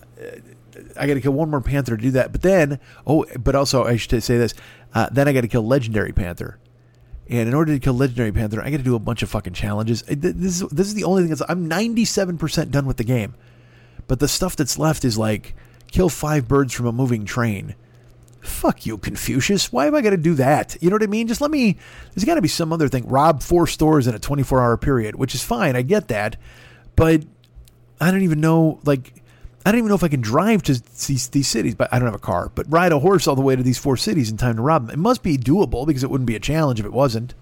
I 0.98 1.06
got 1.06 1.14
to 1.14 1.20
kill 1.20 1.32
one 1.32 1.50
more 1.50 1.60
panther 1.60 1.96
to 1.96 2.02
do 2.02 2.10
that. 2.12 2.32
But 2.32 2.42
then, 2.42 2.80
oh, 3.06 3.24
but 3.38 3.54
also 3.54 3.84
I 3.84 3.96
should 3.96 4.22
say 4.22 4.38
this. 4.38 4.54
Uh, 4.94 5.08
then 5.10 5.28
I 5.28 5.32
got 5.32 5.42
to 5.42 5.48
kill 5.48 5.66
legendary 5.66 6.12
panther. 6.12 6.58
And 7.28 7.48
in 7.48 7.54
order 7.54 7.72
to 7.72 7.78
kill 7.78 7.94
legendary 7.94 8.32
panther, 8.32 8.60
I 8.62 8.70
got 8.70 8.78
to 8.78 8.82
do 8.82 8.94
a 8.94 9.00
bunch 9.00 9.22
of 9.22 9.30
fucking 9.30 9.54
challenges. 9.54 10.02
This 10.02 10.60
is 10.60 10.68
this 10.68 10.86
is 10.86 10.94
the 10.94 11.04
only 11.04 11.22
thing 11.22 11.30
that's 11.30 11.42
I'm 11.48 11.68
97% 11.68 12.70
done 12.70 12.86
with 12.86 12.96
the 12.96 13.04
game. 13.04 13.34
But 14.06 14.18
the 14.18 14.28
stuff 14.28 14.56
that's 14.56 14.78
left 14.78 15.04
is 15.04 15.16
like 15.16 15.54
kill 15.90 16.08
five 16.08 16.48
birds 16.48 16.72
from 16.74 16.86
a 16.86 16.92
moving 16.92 17.24
train 17.24 17.74
Fuck 18.42 18.86
you, 18.86 18.98
Confucius. 18.98 19.72
Why 19.72 19.84
have 19.84 19.94
I 19.94 20.00
got 20.00 20.10
to 20.10 20.16
do 20.16 20.34
that? 20.34 20.76
You 20.80 20.90
know 20.90 20.96
what 20.96 21.04
I 21.04 21.06
mean? 21.06 21.28
Just 21.28 21.40
let 21.40 21.50
me. 21.50 21.78
There's 22.12 22.24
got 22.24 22.34
to 22.34 22.42
be 22.42 22.48
some 22.48 22.72
other 22.72 22.88
thing. 22.88 23.06
Rob 23.06 23.40
four 23.40 23.68
stores 23.68 24.08
in 24.08 24.16
a 24.16 24.18
24 24.18 24.60
hour 24.60 24.76
period, 24.76 25.14
which 25.14 25.32
is 25.36 25.44
fine. 25.44 25.76
I 25.76 25.82
get 25.82 26.08
that. 26.08 26.36
But 26.96 27.24
I 28.00 28.10
don't 28.10 28.22
even 28.22 28.40
know, 28.40 28.80
like, 28.84 29.21
I 29.64 29.70
don't 29.70 29.78
even 29.78 29.88
know 29.88 29.94
if 29.94 30.02
I 30.02 30.08
can 30.08 30.20
drive 30.20 30.62
to 30.64 30.74
these, 31.06 31.28
these 31.28 31.48
cities, 31.48 31.74
but 31.74 31.92
I 31.92 31.98
don't 31.98 32.06
have 32.06 32.14
a 32.14 32.18
car. 32.18 32.50
But 32.54 32.70
ride 32.70 32.90
a 32.92 32.98
horse 32.98 33.26
all 33.26 33.36
the 33.36 33.42
way 33.42 33.54
to 33.54 33.62
these 33.62 33.78
four 33.78 33.96
cities 33.96 34.30
in 34.30 34.36
time 34.36 34.56
to 34.56 34.62
rob 34.62 34.86
them. 34.86 34.94
It 34.94 34.98
must 34.98 35.22
be 35.22 35.38
doable 35.38 35.86
because 35.86 36.02
it 36.02 36.10
wouldn't 36.10 36.26
be 36.26 36.34
a 36.34 36.40
challenge 36.40 36.80
if 36.80 36.86
it 36.86 36.92
wasn't. 36.92 37.34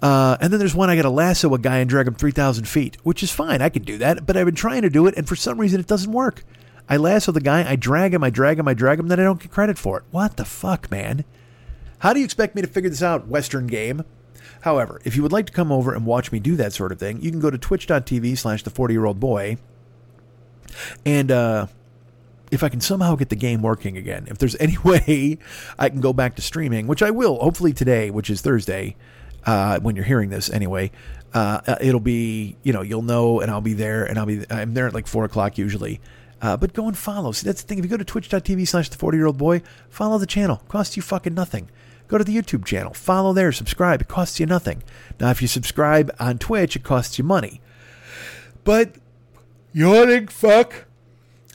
Uh, 0.00 0.38
and 0.40 0.52
then 0.52 0.58
there's 0.58 0.74
one 0.74 0.88
I 0.88 0.96
got 0.96 1.02
to 1.02 1.10
lasso 1.10 1.52
a 1.54 1.58
guy 1.58 1.78
and 1.78 1.90
drag 1.90 2.06
him 2.06 2.14
3,000 2.14 2.66
feet, 2.66 2.96
which 3.02 3.22
is 3.22 3.30
fine. 3.30 3.60
I 3.60 3.68
could 3.68 3.84
do 3.84 3.98
that. 3.98 4.24
But 4.24 4.36
I've 4.36 4.46
been 4.46 4.54
trying 4.54 4.82
to 4.82 4.90
do 4.90 5.06
it, 5.06 5.14
and 5.16 5.28
for 5.28 5.36
some 5.36 5.60
reason 5.60 5.80
it 5.80 5.86
doesn't 5.86 6.12
work. 6.12 6.44
I 6.88 6.96
lasso 6.96 7.30
the 7.30 7.40
guy, 7.40 7.70
I 7.70 7.76
drag 7.76 8.14
him, 8.14 8.24
I 8.24 8.30
drag 8.30 8.58
him, 8.58 8.66
I 8.66 8.74
drag 8.74 8.98
him, 8.98 9.08
then 9.08 9.20
I 9.20 9.24
don't 9.24 9.40
get 9.40 9.52
credit 9.52 9.78
for 9.78 9.98
it. 9.98 10.04
What 10.10 10.36
the 10.36 10.44
fuck, 10.44 10.90
man? 10.90 11.24
How 12.00 12.12
do 12.12 12.18
you 12.18 12.24
expect 12.24 12.56
me 12.56 12.62
to 12.62 12.68
figure 12.68 12.90
this 12.90 13.02
out, 13.02 13.28
Western 13.28 13.66
game? 13.66 14.04
However, 14.62 15.00
if 15.04 15.14
you 15.14 15.22
would 15.22 15.32
like 15.32 15.46
to 15.46 15.52
come 15.52 15.70
over 15.70 15.94
and 15.94 16.04
watch 16.04 16.32
me 16.32 16.40
do 16.40 16.56
that 16.56 16.72
sort 16.72 16.90
of 16.90 16.98
thing, 16.98 17.20
you 17.22 17.30
can 17.30 17.40
go 17.40 17.50
to 17.50 17.58
twitch.tv 17.58 18.36
slash 18.36 18.62
the 18.62 18.70
40 18.70 18.94
year 18.94 19.04
old 19.04 19.20
boy. 19.20 19.58
And 21.04 21.30
uh, 21.30 21.66
if 22.50 22.62
I 22.62 22.68
can 22.68 22.80
somehow 22.80 23.16
get 23.16 23.28
the 23.28 23.36
game 23.36 23.62
working 23.62 23.96
again, 23.96 24.26
if 24.28 24.38
there's 24.38 24.56
any 24.60 24.78
way 24.78 25.38
I 25.78 25.88
can 25.88 26.00
go 26.00 26.12
back 26.12 26.36
to 26.36 26.42
streaming, 26.42 26.86
which 26.86 27.02
I 27.02 27.10
will, 27.10 27.38
hopefully 27.38 27.72
today, 27.72 28.10
which 28.10 28.30
is 28.30 28.40
Thursday, 28.40 28.96
uh, 29.44 29.80
when 29.80 29.96
you're 29.96 30.04
hearing 30.04 30.30
this 30.30 30.50
anyway, 30.50 30.90
uh, 31.32 31.76
it'll 31.80 32.00
be, 32.00 32.56
you 32.62 32.72
know, 32.72 32.82
you'll 32.82 33.02
know 33.02 33.40
and 33.40 33.50
I'll 33.50 33.60
be 33.60 33.74
there 33.74 34.04
and 34.04 34.18
I'll 34.18 34.26
be, 34.26 34.44
I'm 34.50 34.74
there 34.74 34.86
at 34.86 34.94
like 34.94 35.06
four 35.06 35.24
o'clock 35.24 35.58
usually. 35.58 36.00
Uh, 36.42 36.56
but 36.56 36.72
go 36.72 36.88
and 36.88 36.96
follow. 36.96 37.32
See, 37.32 37.44
that's 37.44 37.62
the 37.62 37.68
thing. 37.68 37.78
If 37.78 37.84
you 37.84 37.90
go 37.90 37.96
to 37.98 38.04
twitch.tv 38.04 38.66
slash 38.66 38.88
the 38.88 38.96
40 38.96 39.18
year 39.18 39.26
old 39.26 39.38
boy, 39.38 39.62
follow 39.88 40.18
the 40.18 40.26
channel. 40.26 40.62
Costs 40.68 40.96
you 40.96 41.02
fucking 41.02 41.34
nothing. 41.34 41.68
Go 42.08 42.18
to 42.18 42.24
the 42.24 42.34
YouTube 42.34 42.64
channel. 42.64 42.92
Follow 42.94 43.32
there. 43.32 43.52
Subscribe. 43.52 44.00
It 44.00 44.08
costs 44.08 44.40
you 44.40 44.46
nothing. 44.46 44.82
Now, 45.20 45.30
if 45.30 45.42
you 45.42 45.48
subscribe 45.48 46.10
on 46.18 46.38
Twitch, 46.38 46.74
it 46.74 46.82
costs 46.82 47.18
you 47.18 47.24
money. 47.24 47.60
But, 48.64 48.94
yawning 49.72 50.28
fuck. 50.28 50.86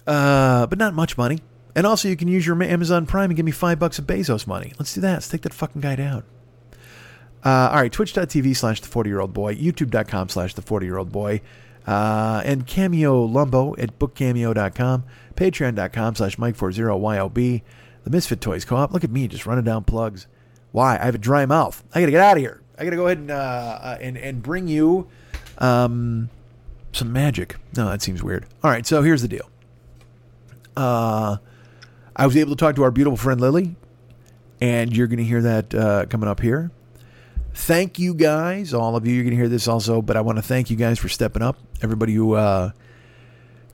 Uh, 0.08 0.68
but 0.68 0.78
not 0.78 0.94
much 0.94 1.18
money. 1.18 1.40
And 1.76 1.86
also, 1.86 2.08
you 2.08 2.16
can 2.16 2.28
use 2.28 2.46
your 2.46 2.62
Amazon 2.64 3.06
Prime 3.06 3.30
and 3.30 3.36
give 3.36 3.46
me 3.46 3.52
five 3.52 3.80
bucks 3.80 4.00
of 4.00 4.06
Bezos 4.06 4.48
money. 4.48 4.72
Let's 4.80 4.94
do 4.94 5.02
that. 5.02 5.14
Let's 5.14 5.28
take 5.28 5.42
that 5.42 5.54
fucking 5.54 5.82
guy 5.82 5.96
down. 5.96 6.24
Uh, 7.44 7.70
all 7.72 7.82
right, 7.82 7.92
twitch.tv 7.92 8.56
slash 8.56 8.82
the 8.82 8.88
40 8.88 9.10
year 9.10 9.20
old 9.20 9.34
boy, 9.34 9.56
youtube.com 9.56 10.30
slash 10.30 10.56
the 10.56 10.62
40 10.62 10.86
year 10.86 10.98
old 10.98 11.12
boy. 11.12 11.42
Uh, 11.86 12.42
and 12.44 12.66
Cameo 12.66 13.28
Lumbo 13.28 13.76
at 13.78 14.00
bookcameo.com, 14.00 15.04
patreon.com 15.36 16.16
slash 16.16 16.38
Mike40YLB, 16.38 17.62
the 18.04 18.10
Misfit 18.10 18.42
Toys 18.42 18.66
Co 18.66 18.78
op. 18.78 18.92
Look 18.92 19.04
at 19.04 19.12
me 19.12 19.28
just 19.28 19.46
running 19.46 19.64
down 19.64 19.84
plugs. 19.84 20.26
Why? 20.72 20.98
I 20.98 21.06
have 21.06 21.16
a 21.16 21.20
dry 21.20 21.46
mouth. 21.46 21.84
I 21.94 22.00
got 22.00 22.08
to 22.08 22.12
get 22.12 22.22
out 22.22 22.38
of 22.38 22.42
here. 22.42 22.62
I 22.80 22.84
got 22.84 22.90
to 22.90 22.96
go 22.96 23.06
ahead 23.06 23.20
and, 23.20 23.32
uh, 23.32 23.36
uh, 23.36 23.98
and, 24.02 24.18
and 24.18 24.42
bring 24.42 24.68
you 24.68 25.08
um, 25.60 26.30
some 26.96 27.12
magic. 27.12 27.58
No, 27.76 27.90
that 27.90 28.02
seems 28.02 28.24
weird. 28.24 28.46
All 28.64 28.72
right, 28.72 28.86
so 28.86 29.02
here's 29.02 29.22
the 29.22 29.28
deal. 29.28 29.50
Uh, 30.76 31.38
I 32.16 32.26
was 32.26 32.36
able 32.38 32.52
to 32.52 32.58
talk 32.58 32.76
to 32.76 32.84
our 32.84 32.92
beautiful 32.92 33.18
friend 33.18 33.40
Lily, 33.40 33.76
and 34.62 34.96
you're 34.96 35.08
going 35.08 35.18
to 35.18 35.24
hear 35.24 35.42
that 35.42 35.74
uh, 35.76 36.06
coming 36.06 36.30
up 36.30 36.40
here. 36.40 36.72
Thank 37.54 38.00
you 38.00 38.14
guys, 38.14 38.74
all 38.74 38.96
of 38.96 39.08
you. 39.08 39.14
You're 39.14 39.24
going 39.24 39.32
to 39.32 39.38
hear 39.38 39.48
this 39.48 39.68
also, 39.68 40.02
but 40.02 40.18
I 40.18 40.22
want 40.22 40.38
to 40.38 40.42
thank 40.42 40.70
you 40.70 40.76
guys 40.76 41.00
for 41.00 41.08
stepping 41.08 41.42
up. 41.42 41.58
Everybody 41.82 42.14
who 42.14 42.34
uh, 42.34 42.72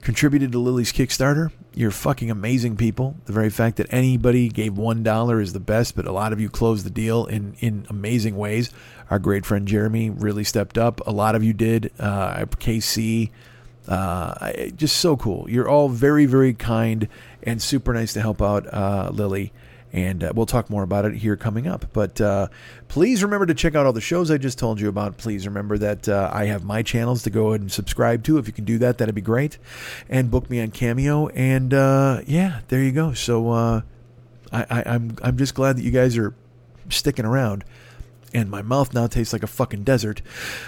contributed 0.01 0.51
to 0.51 0.59
Lily's 0.59 0.91
Kickstarter. 0.91 1.51
You're 1.73 1.91
fucking 1.91 2.29
amazing 2.29 2.75
people. 2.75 3.15
The 3.25 3.33
very 3.33 3.49
fact 3.49 3.77
that 3.77 3.93
anybody 3.93 4.49
gave 4.49 4.73
$1 4.73 5.41
is 5.41 5.53
the 5.53 5.59
best, 5.59 5.95
but 5.95 6.05
a 6.05 6.11
lot 6.11 6.33
of 6.33 6.41
you 6.41 6.49
closed 6.49 6.85
the 6.85 6.89
deal 6.89 7.25
in, 7.25 7.55
in 7.59 7.85
amazing 7.89 8.35
ways. 8.37 8.71
Our 9.09 9.19
great 9.19 9.45
friend 9.45 9.67
Jeremy 9.67 10.09
really 10.09 10.43
stepped 10.43 10.77
up. 10.77 11.05
A 11.07 11.11
lot 11.11 11.35
of 11.35 11.43
you 11.43 11.53
did. 11.53 11.91
Uh, 11.99 12.45
KC, 12.45 13.29
uh, 13.87 14.51
just 14.75 14.97
so 14.97 15.15
cool. 15.17 15.49
You're 15.49 15.69
all 15.69 15.89
very, 15.89 16.25
very 16.25 16.53
kind 16.53 17.07
and 17.43 17.61
super 17.61 17.93
nice 17.93 18.13
to 18.13 18.21
help 18.21 18.41
out 18.41 18.71
uh, 18.73 19.11
Lily. 19.13 19.53
And 19.93 20.23
uh, 20.23 20.31
we'll 20.33 20.45
talk 20.45 20.69
more 20.69 20.83
about 20.83 21.05
it 21.05 21.15
here 21.15 21.35
coming 21.35 21.67
up. 21.67 21.85
But 21.91 22.21
uh, 22.21 22.47
please 22.87 23.23
remember 23.23 23.45
to 23.45 23.53
check 23.53 23.75
out 23.75 23.85
all 23.85 23.93
the 23.93 23.99
shows 24.01 24.31
I 24.31 24.37
just 24.37 24.57
told 24.57 24.79
you 24.79 24.87
about. 24.87 25.17
Please 25.17 25.45
remember 25.45 25.77
that 25.79 26.07
uh, 26.07 26.29
I 26.31 26.45
have 26.45 26.63
my 26.63 26.81
channels 26.81 27.23
to 27.23 27.29
go 27.29 27.49
ahead 27.49 27.61
and 27.61 27.71
subscribe 27.71 28.23
to. 28.23 28.37
If 28.37 28.47
you 28.47 28.53
can 28.53 28.63
do 28.63 28.77
that, 28.77 28.97
that'd 28.97 29.13
be 29.13 29.21
great. 29.21 29.57
And 30.07 30.31
book 30.31 30.49
me 30.49 30.61
on 30.61 30.71
Cameo. 30.71 31.27
And 31.29 31.73
uh, 31.73 32.21
yeah, 32.25 32.61
there 32.69 32.81
you 32.81 32.93
go. 32.93 33.13
So 33.13 33.51
uh, 33.51 33.81
I, 34.51 34.65
I, 34.69 34.83
I'm 34.85 35.17
I'm 35.21 35.37
just 35.37 35.55
glad 35.55 35.77
that 35.77 35.83
you 35.83 35.91
guys 35.91 36.17
are 36.17 36.33
sticking 36.89 37.25
around. 37.25 37.65
And 38.33 38.49
my 38.49 38.61
mouth 38.61 38.93
now 38.93 39.07
tastes 39.07 39.33
like 39.33 39.43
a 39.43 39.47
fucking 39.47 39.83
desert. 39.83 40.21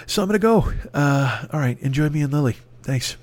So 0.06 0.22
I'm 0.22 0.28
gonna 0.28 0.38
go. 0.38 0.70
Uh, 0.92 1.46
all 1.50 1.60
right, 1.60 1.80
enjoy 1.80 2.10
me 2.10 2.20
and 2.20 2.32
Lily. 2.32 2.56
Thanks. 2.82 3.16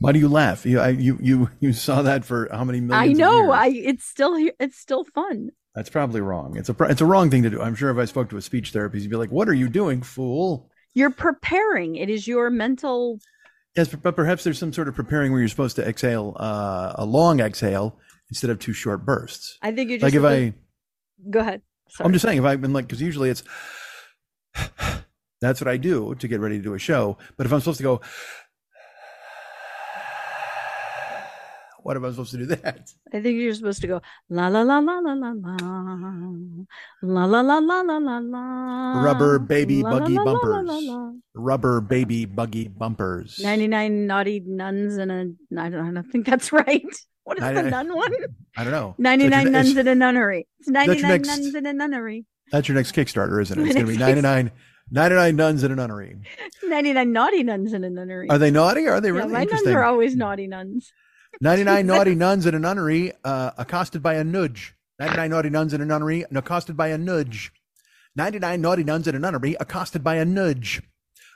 Why 0.00 0.12
do 0.12 0.18
you 0.18 0.28
laugh? 0.28 0.66
You, 0.66 0.80
I, 0.80 0.88
you, 0.88 1.18
you, 1.20 1.50
you 1.60 1.72
saw 1.72 2.02
that 2.02 2.24
for 2.24 2.48
how 2.50 2.64
many 2.64 2.78
I 2.78 2.80
millions? 2.80 3.12
of 3.12 3.18
know. 3.18 3.50
I 3.52 3.68
it's 3.68 4.04
still 4.04 4.34
it's 4.58 4.78
still 4.78 5.04
fun. 5.04 5.50
That's 5.74 5.90
probably 5.90 6.20
wrong. 6.20 6.56
It's 6.56 6.68
a, 6.68 6.76
it's 6.84 7.00
a 7.00 7.06
wrong 7.06 7.30
thing 7.30 7.44
to 7.44 7.50
do. 7.50 7.60
I'm 7.60 7.76
sure 7.76 7.90
if 7.90 7.98
I 7.98 8.04
spoke 8.06 8.28
to 8.30 8.36
a 8.36 8.42
speech 8.42 8.72
therapist, 8.72 9.02
he'd 9.02 9.10
be 9.10 9.16
like, 9.16 9.30
"What 9.30 9.48
are 9.48 9.54
you 9.54 9.68
doing, 9.68 10.02
fool?" 10.02 10.68
You're 10.94 11.12
preparing. 11.12 11.94
It 11.96 12.10
is 12.10 12.26
your 12.26 12.50
mental. 12.50 13.20
Yes, 13.76 13.94
but 13.94 14.16
perhaps 14.16 14.42
there's 14.42 14.58
some 14.58 14.72
sort 14.72 14.88
of 14.88 14.96
preparing 14.96 15.30
where 15.30 15.40
you're 15.40 15.48
supposed 15.48 15.76
to 15.76 15.86
exhale 15.86 16.36
uh, 16.40 16.94
a 16.96 17.04
long 17.04 17.38
exhale 17.38 17.96
instead 18.28 18.50
of 18.50 18.58
two 18.58 18.72
short 18.72 19.04
bursts. 19.04 19.58
I 19.62 19.70
think 19.70 19.90
you 19.90 19.98
just 19.98 20.02
Like 20.02 20.14
if 20.14 20.24
I, 20.24 20.54
go 21.30 21.38
ahead. 21.38 21.62
Sorry. 21.88 22.06
I'm 22.06 22.12
just 22.12 22.24
saying, 22.24 22.38
if 22.38 22.44
I've 22.44 22.60
been 22.60 22.72
like, 22.72 22.86
because 22.88 23.00
usually 23.00 23.30
it's 23.30 23.44
that's 25.40 25.60
what 25.60 25.68
I 25.68 25.76
do 25.76 26.14
to 26.16 26.28
get 26.28 26.40
ready 26.40 26.58
to 26.58 26.62
do 26.62 26.74
a 26.74 26.78
show. 26.78 27.16
But 27.36 27.46
if 27.46 27.52
I'm 27.52 27.60
supposed 27.60 27.78
to 27.78 27.84
go, 27.84 28.00
what 31.82 31.96
am 31.96 32.04
I 32.04 32.10
supposed 32.10 32.32
to 32.32 32.38
do 32.38 32.46
that? 32.46 32.92
I 33.12 33.20
think 33.20 33.38
you're 33.38 33.54
supposed 33.54 33.80
to 33.82 33.86
go 33.86 34.02
la 34.28 34.48
la 34.48 34.62
la 34.62 34.78
la 34.78 34.98
la 34.98 35.12
la 35.12 35.32
la 35.32 35.56
la 37.02 37.24
la 37.24 37.40
la 37.40 37.58
la 37.58 37.80
la 37.80 37.98
la 37.98 38.18
la 38.18 39.02
Rubber 39.02 39.38
baby 39.38 39.82
la, 39.82 39.90
buggy 39.90 40.14
la, 40.14 40.22
la, 40.22 40.32
la, 40.32 40.38
bumpers. 40.40 40.66
la, 40.66 40.94
la. 40.94 41.12
Rubber 41.34 41.80
baby 41.80 42.24
buggy 42.24 42.68
bumpers. 42.68 43.40
99 43.40 44.06
naughty 44.06 44.40
nuns 44.40 44.96
and 44.96 45.10
a 45.10 45.60
I 45.60 45.68
don't, 45.68 45.88
I 45.88 45.92
don't 45.92 46.10
think 46.10 46.26
that's 46.26 46.52
right. 46.52 46.84
What 47.24 47.38
is 47.38 47.44
the 47.44 47.52
99 47.52 47.70
nun 47.70 47.96
one? 47.96 48.12
I 48.56 48.64
don't 48.64 48.72
know. 48.72 48.94
99 48.98 49.52
nuns 49.52 49.76
in 49.76 49.86
a 49.86 49.94
nunnery. 49.94 50.48
It's 50.58 50.68
99 50.68 51.22
nuns 51.22 51.54
in 51.54 51.66
a 51.66 51.72
nunnery. 51.72 52.24
That's 52.50 52.68
your 52.68 52.74
next 52.74 52.92
Kickstarter, 52.92 53.40
isn't 53.40 53.58
it? 53.58 53.66
It's 53.66 53.74
going 53.74 53.86
to 53.86 53.92
be 53.92 53.98
next 53.98 54.22
99, 54.22 54.50
99 54.90 55.36
nuns 55.36 55.62
in 55.62 55.70
a 55.70 55.76
nunnery. 55.76 56.16
99 56.64 57.12
naughty 57.12 57.42
nuns 57.44 57.72
in 57.72 57.84
a 57.84 57.90
nunnery. 57.90 58.28
Are 58.28 58.38
they 58.38 58.50
naughty 58.50 58.86
or 58.86 58.94
are 58.94 59.00
they 59.00 59.08
yeah, 59.08 59.18
really 59.18 59.32
my 59.32 59.44
nuns 59.44 59.66
are 59.68 59.84
always 59.84 60.16
naughty 60.16 60.48
nuns. 60.48 60.92
99 61.40 61.86
naughty 61.86 62.14
nuns 62.14 62.46
in 62.46 62.54
a 62.54 62.58
nunnery 62.58 63.12
uh, 63.24 63.52
accosted 63.56 64.02
by 64.02 64.14
a 64.14 64.24
nudge. 64.24 64.74
99 64.98 65.30
naughty 65.30 65.50
nuns 65.50 65.72
in 65.72 65.80
a 65.80 65.86
nunnery 65.86 66.24
accosted 66.30 66.76
by 66.76 66.88
a 66.88 66.98
nudge. 66.98 67.52
99 68.16 68.60
naughty 68.60 68.84
nuns 68.84 69.08
in 69.08 69.14
a 69.14 69.18
nunnery 69.18 69.56
accosted 69.60 70.04
by 70.04 70.16
a 70.16 70.24
nudge. 70.24 70.82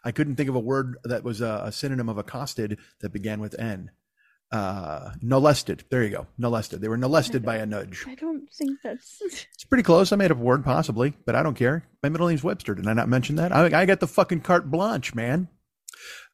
I 0.05 0.12
couldn't 0.12 0.36
think 0.36 0.49
of 0.51 0.55
a 0.55 0.61
word 0.61 0.97
that 1.05 1.24
was 1.24 1.40
a, 1.40 1.62
a 1.64 1.72
synonym 1.72 2.09
of 2.09 2.18
accosted 2.18 2.78
that 3.01 3.12
began 3.12 3.40
with 3.40 3.59
N. 3.59 3.90
Uh, 4.53 5.12
molested. 5.22 5.84
There 5.90 6.05
you 6.05 6.11
go. 6.11 6.26
Molested. 6.36 6.80
They 6.80 6.88
were 6.88 6.99
molested 6.99 7.42
by 7.42 7.57
a 7.57 7.66
nudge. 7.66 8.05
I 8.07 8.14
don't 8.14 8.49
think 8.53 8.80
that's. 8.82 9.20
It's 9.22 9.64
pretty 9.64 9.82
close. 9.82 10.12
I 10.12 10.16
made 10.16 10.30
up 10.30 10.38
a 10.38 10.40
word, 10.40 10.64
possibly, 10.64 11.14
but 11.24 11.34
I 11.34 11.42
don't 11.42 11.57
care. 11.57 11.88
My 12.03 12.09
middle 12.09 12.28
name's 12.28 12.45
Webster. 12.45 12.74
Did 12.74 12.86
I 12.86 12.92
not 12.92 13.09
mention 13.09 13.36
that? 13.36 13.51
I, 13.51 13.80
I 13.80 13.86
got 13.86 14.01
the 14.01 14.07
fucking 14.07 14.42
carte 14.42 14.70
blanche, 14.70 15.14
man. 15.14 15.49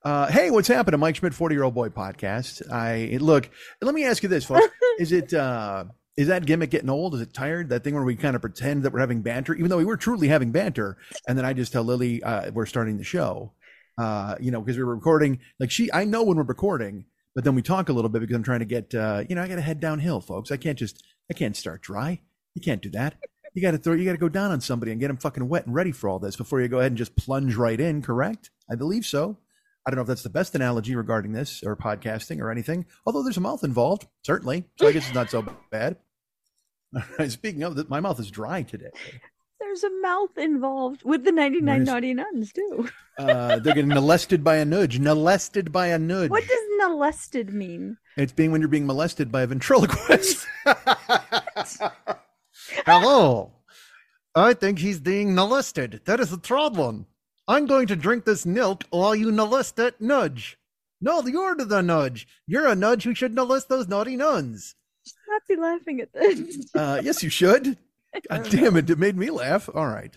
Uh, 0.02 0.28
hey, 0.28 0.50
what's 0.50 0.68
happening? 0.68 0.98
Mike 0.98 1.16
Schmidt, 1.16 1.34
40 1.34 1.54
year 1.54 1.64
old 1.64 1.74
boy 1.74 1.90
podcast. 1.90 2.62
I 2.72 3.18
look, 3.20 3.50
let 3.82 3.94
me 3.94 4.04
ask 4.04 4.22
you 4.22 4.30
this, 4.30 4.46
folks. 4.46 4.66
is 4.98 5.12
it, 5.12 5.34
uh, 5.34 5.84
is 6.16 6.28
that 6.28 6.46
gimmick 6.46 6.70
getting 6.70 6.88
old? 6.88 7.14
Is 7.14 7.20
it 7.20 7.34
tired? 7.34 7.68
That 7.68 7.84
thing 7.84 7.94
where 7.94 8.04
we 8.04 8.16
kind 8.16 8.34
of 8.34 8.40
pretend 8.40 8.82
that 8.84 8.94
we're 8.94 9.00
having 9.00 9.20
banter, 9.20 9.54
even 9.54 9.68
though 9.68 9.76
we 9.76 9.84
were 9.84 9.98
truly 9.98 10.28
having 10.28 10.52
banter. 10.52 10.96
And 11.28 11.36
then 11.36 11.44
I 11.44 11.52
just 11.52 11.72
tell 11.72 11.84
Lily, 11.84 12.22
uh, 12.22 12.50
we're 12.52 12.64
starting 12.64 12.96
the 12.96 13.04
show, 13.04 13.52
uh, 13.98 14.36
you 14.40 14.50
know, 14.50 14.62
because 14.62 14.78
we 14.78 14.84
were 14.84 14.94
recording. 14.94 15.38
Like 15.58 15.70
she, 15.70 15.92
I 15.92 16.04
know 16.04 16.22
when 16.22 16.38
we're 16.38 16.44
recording, 16.44 17.04
but 17.34 17.44
then 17.44 17.54
we 17.54 17.60
talk 17.60 17.90
a 17.90 17.92
little 17.92 18.08
bit 18.08 18.20
because 18.20 18.36
I'm 18.36 18.42
trying 18.42 18.60
to 18.60 18.64
get, 18.64 18.94
uh, 18.94 19.24
you 19.28 19.34
know, 19.34 19.42
I 19.42 19.48
got 19.48 19.56
to 19.56 19.60
head 19.60 19.80
downhill, 19.80 20.22
folks. 20.22 20.50
I 20.50 20.56
can't 20.56 20.78
just, 20.78 21.04
I 21.30 21.34
can't 21.34 21.56
start 21.56 21.82
dry. 21.82 22.20
You 22.54 22.62
can't 22.62 22.80
do 22.80 22.90
that. 22.90 23.16
You 23.52 23.60
got 23.60 23.72
to 23.72 23.78
throw, 23.78 23.92
you 23.92 24.06
got 24.06 24.12
to 24.12 24.18
go 24.18 24.30
down 24.30 24.50
on 24.50 24.62
somebody 24.62 24.92
and 24.92 25.00
get 25.00 25.08
them 25.08 25.18
fucking 25.18 25.46
wet 25.46 25.66
and 25.66 25.74
ready 25.74 25.92
for 25.92 26.08
all 26.08 26.18
this 26.18 26.36
before 26.36 26.62
you 26.62 26.68
go 26.68 26.78
ahead 26.78 26.92
and 26.92 26.98
just 26.98 27.16
plunge 27.16 27.54
right 27.54 27.78
in. 27.78 28.00
Correct? 28.00 28.48
I 28.70 28.76
believe 28.76 29.04
so. 29.04 29.36
I 29.86 29.90
don't 29.90 29.96
know 29.96 30.02
if 30.02 30.08
that's 30.08 30.22
the 30.22 30.30
best 30.30 30.54
analogy 30.54 30.94
regarding 30.94 31.32
this 31.32 31.62
or 31.62 31.74
podcasting 31.76 32.40
or 32.40 32.50
anything, 32.50 32.86
although 33.06 33.22
there's 33.22 33.38
a 33.38 33.40
mouth 33.40 33.64
involved, 33.64 34.06
certainly. 34.24 34.64
So 34.78 34.86
I 34.88 34.92
guess 34.92 35.06
it's 35.06 35.14
not 35.14 35.30
so 35.30 35.44
bad. 35.70 35.96
Speaking 37.28 37.62
of 37.62 37.76
that, 37.76 37.88
my 37.88 38.00
mouth 38.00 38.20
is 38.20 38.30
dry 38.30 38.62
today. 38.62 38.90
There's 39.58 39.84
a 39.84 39.90
mouth 40.02 40.36
involved 40.36 41.02
with 41.04 41.24
the 41.24 41.32
99 41.32 41.64
Nice. 41.78 41.86
naughty 41.86 42.12
nuns, 42.12 42.52
too. 42.52 42.88
Uh, 43.18 43.58
they're 43.60 43.74
getting 43.74 43.88
molested 43.88 44.42
by 44.42 44.56
a 44.56 44.64
nudge. 44.64 44.98
Molested 44.98 45.70
by 45.70 45.88
a 45.88 45.98
nudge. 45.98 46.30
What 46.30 46.46
does 46.46 46.58
molested 46.78 47.52
mean? 47.54 47.96
It's 48.16 48.32
being 48.32 48.50
when 48.50 48.60
you're 48.60 48.68
being 48.68 48.86
molested 48.86 49.30
by 49.30 49.42
a 49.42 49.46
ventriloquist. 49.46 50.46
Hello. 52.86 53.52
I 54.34 54.54
think 54.54 54.78
he's 54.78 55.00
being 55.00 55.34
molested. 55.34 56.00
That 56.04 56.20
is 56.20 56.30
the 56.30 56.38
problem. 56.38 57.06
I'm 57.50 57.66
going 57.66 57.88
to 57.88 57.96
drink 57.96 58.24
this 58.24 58.46
milk 58.46 58.84
while 58.90 59.12
you 59.12 59.32
molest 59.32 59.74
that 59.74 60.00
nudge. 60.00 60.56
No, 61.00 61.20
you're 61.26 61.56
the 61.56 61.82
nudge. 61.82 62.28
You're 62.46 62.68
a 62.68 62.76
nudge 62.76 63.02
who 63.02 63.12
should 63.12 63.34
molest 63.34 63.68
those 63.68 63.88
naughty 63.88 64.14
nuns. 64.14 64.76
Not 65.28 65.42
be 65.48 65.56
laughing 65.56 66.00
at 66.00 66.12
this. 66.12 66.70
Uh, 66.76 67.00
yes, 67.02 67.24
you 67.24 67.28
should. 67.28 67.76
God 68.30 68.48
damn 68.50 68.76
it, 68.76 68.88
it 68.88 69.00
made 69.00 69.16
me 69.16 69.30
laugh. 69.30 69.68
All 69.74 69.88
right. 69.88 70.16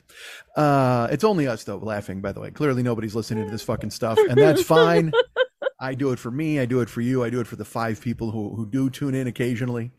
Uh, 0.55 1.07
it's 1.09 1.23
only 1.23 1.47
us, 1.47 1.63
though, 1.63 1.77
laughing, 1.77 2.21
by 2.21 2.34
the 2.34 2.39
way. 2.39 2.51
Clearly, 2.51 2.84
nobody's 2.84 3.15
listening 3.15 3.45
to 3.45 3.51
this 3.51 3.63
fucking 3.63 3.91
stuff, 3.91 4.19
and 4.29 4.38
that's 4.38 4.61
fine. 4.61 5.11
I 5.79 5.95
do 5.95 6.11
it 6.11 6.19
for 6.19 6.29
me. 6.29 6.59
I 6.59 6.65
do 6.65 6.81
it 6.81 6.89
for 6.89 7.01
you. 7.01 7.23
I 7.23 7.31
do 7.31 7.39
it 7.39 7.47
for 7.47 7.55
the 7.55 7.65
five 7.65 7.99
people 7.99 8.29
who, 8.29 8.55
who 8.55 8.67
do 8.67 8.91
tune 8.91 9.15
in 9.15 9.25
occasionally. 9.25 9.91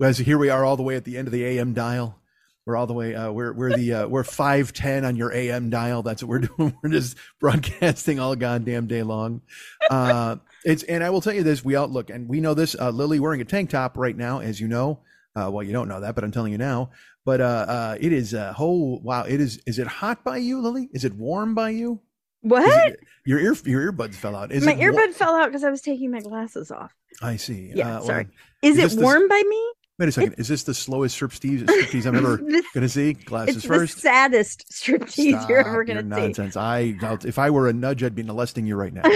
As 0.00 0.18
here 0.18 0.38
we 0.38 0.50
are, 0.50 0.64
all 0.64 0.76
the 0.76 0.84
way 0.84 0.94
at 0.94 1.04
the 1.04 1.18
end 1.18 1.26
of 1.26 1.32
the 1.32 1.44
AM 1.44 1.74
dial. 1.74 2.20
We're 2.66 2.76
all 2.76 2.88
the 2.88 2.94
way. 2.94 3.14
Uh, 3.14 3.30
we're 3.30 3.52
we're 3.52 3.76
the 3.76 3.92
uh, 3.94 4.08
we're 4.08 4.24
five 4.24 4.72
ten 4.72 5.04
on 5.04 5.14
your 5.14 5.32
AM 5.32 5.70
dial. 5.70 6.02
That's 6.02 6.20
what 6.22 6.28
we're 6.28 6.38
doing. 6.58 6.76
We're 6.82 6.90
just 6.90 7.16
broadcasting 7.38 8.18
all 8.18 8.34
goddamn 8.34 8.88
day 8.88 9.04
long. 9.04 9.42
Uh, 9.88 10.36
it's 10.64 10.82
and 10.82 11.04
I 11.04 11.10
will 11.10 11.20
tell 11.20 11.32
you 11.32 11.44
this: 11.44 11.64
we 11.64 11.76
outlook 11.76 12.10
and 12.10 12.28
we 12.28 12.40
know 12.40 12.54
this. 12.54 12.74
Uh, 12.78 12.90
Lily 12.90 13.20
wearing 13.20 13.40
a 13.40 13.44
tank 13.44 13.70
top 13.70 13.96
right 13.96 14.16
now, 14.16 14.40
as 14.40 14.60
you 14.60 14.66
know. 14.66 14.98
Uh, 15.36 15.48
well, 15.50 15.62
you 15.62 15.72
don't 15.72 15.86
know 15.86 16.00
that, 16.00 16.16
but 16.16 16.24
I'm 16.24 16.32
telling 16.32 16.50
you 16.50 16.58
now. 16.58 16.90
But 17.24 17.40
uh, 17.40 17.44
uh, 17.68 17.96
it 18.00 18.12
is 18.12 18.34
uh, 18.34 18.52
oh 18.58 18.98
wow! 19.00 19.22
It 19.22 19.40
is. 19.40 19.60
Is 19.64 19.78
it 19.78 19.86
hot 19.86 20.24
by 20.24 20.38
you, 20.38 20.60
Lily? 20.60 20.88
Is 20.92 21.04
it 21.04 21.14
warm 21.14 21.54
by 21.54 21.70
you? 21.70 22.00
What? 22.40 22.88
it- 22.88 22.98
your 23.24 23.38
ear 23.40 23.54
your 23.64 23.92
earbuds 23.92 24.14
fell 24.14 24.34
out. 24.36 24.50
Is 24.52 24.64
my 24.64 24.72
it 24.72 24.78
wa- 24.78 25.00
earbud 25.00 25.12
fell 25.14 25.34
out 25.36 25.46
because 25.46 25.62
I 25.64 25.70
was 25.70 25.82
taking 25.82 26.10
my 26.12 26.20
glasses 26.20 26.70
off. 26.70 26.92
I 27.22 27.36
see. 27.36 27.72
Yeah, 27.74 27.98
Uh, 27.98 28.00
sorry. 28.02 28.24
well, 28.62 28.72
Is, 28.72 28.78
Is 28.78 28.96
it 28.96 29.00
warm 29.02 29.26
by 29.28 29.42
me? 29.48 29.72
Wait 29.98 30.08
a 30.08 30.12
second. 30.12 30.34
Is 30.38 30.48
this 30.48 30.62
the 30.64 30.74
slowest 30.74 31.18
striptease, 31.18 31.64
striptease 31.64 32.06
I'm 32.06 32.16
ever 32.16 32.36
going 32.38 32.62
to 32.74 32.88
see? 32.88 33.12
Glasses 33.14 33.56
it's 33.56 33.64
first. 33.66 33.94
the 33.96 34.00
saddest 34.02 34.64
striptease 34.72 35.48
you're 35.48 35.60
Stop 35.62 35.66
ever 35.68 35.84
going 35.84 35.96
to 35.96 36.02
see. 36.16 36.20
nonsense. 36.22 36.56
I 36.56 36.96
I'll- 37.02 37.18
if 37.26 37.38
I 37.38 37.50
were 37.50 37.68
a 37.68 37.72
nudge, 37.72 38.02
I'd 38.02 38.14
be 38.14 38.22
molesting 38.22 38.66
you 38.66 38.76
right 38.76 38.92
now. 38.92 39.02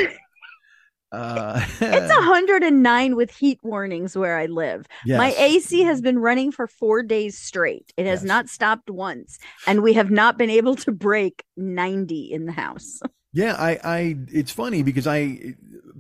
Uh, 1.13 1.61
It's 1.81 2.09
109 2.15 3.17
with 3.17 3.33
heat 3.33 3.59
warnings 3.65 4.17
where 4.17 4.39
I 4.39 4.47
live. 4.47 4.87
My. 5.05 5.35
AC 5.37 5.83
has 5.83 6.01
been 6.01 6.21
running 6.21 6.53
for 6.53 6.69
four 6.69 7.03
days 7.03 7.37
straight. 7.37 7.93
It 7.97 8.07
has 8.07 8.21
Yes. 8.21 8.29
not 8.29 8.49
stopped 8.49 8.89
once, 8.91 9.41
and 9.67 9.83
we 9.83 9.95
have 9.95 10.13
not 10.13 10.39
been 10.39 10.51
able 10.51 10.77
to 10.77 10.93
break 10.93 11.43
90 11.57 12.31
in 12.33 12.47
the 12.47 12.53
house. 12.53 13.01
Yeah, 13.33 13.55
I, 13.57 13.79
I, 13.85 14.17
it's 14.33 14.51
funny 14.51 14.83
because 14.83 15.07
I, 15.07 15.55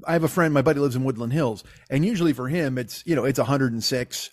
I 0.04 0.14
have 0.14 0.24
a 0.24 0.28
friend, 0.28 0.52
my 0.52 0.62
buddy 0.62 0.80
lives 0.80 0.96
in 0.96 1.04
Woodland 1.04 1.32
Hills, 1.32 1.62
and 1.88 2.04
usually 2.04 2.32
for 2.32 2.48
him, 2.48 2.76
it's, 2.76 3.04
you 3.06 3.14
know, 3.14 3.24
it's 3.24 3.38
106 3.38 4.30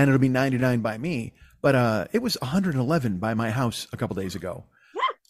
and 0.00 0.08
it'll 0.08 0.18
be 0.18 0.28
99 0.28 0.80
by 0.80 0.98
me. 0.98 1.32
But, 1.62 1.74
uh, 1.74 2.04
it 2.12 2.22
was 2.22 2.36
111 2.40 3.18
by 3.18 3.34
my 3.34 3.50
house 3.50 3.86
a 3.92 3.96
couple 3.96 4.16
days 4.16 4.34
ago. 4.34 4.64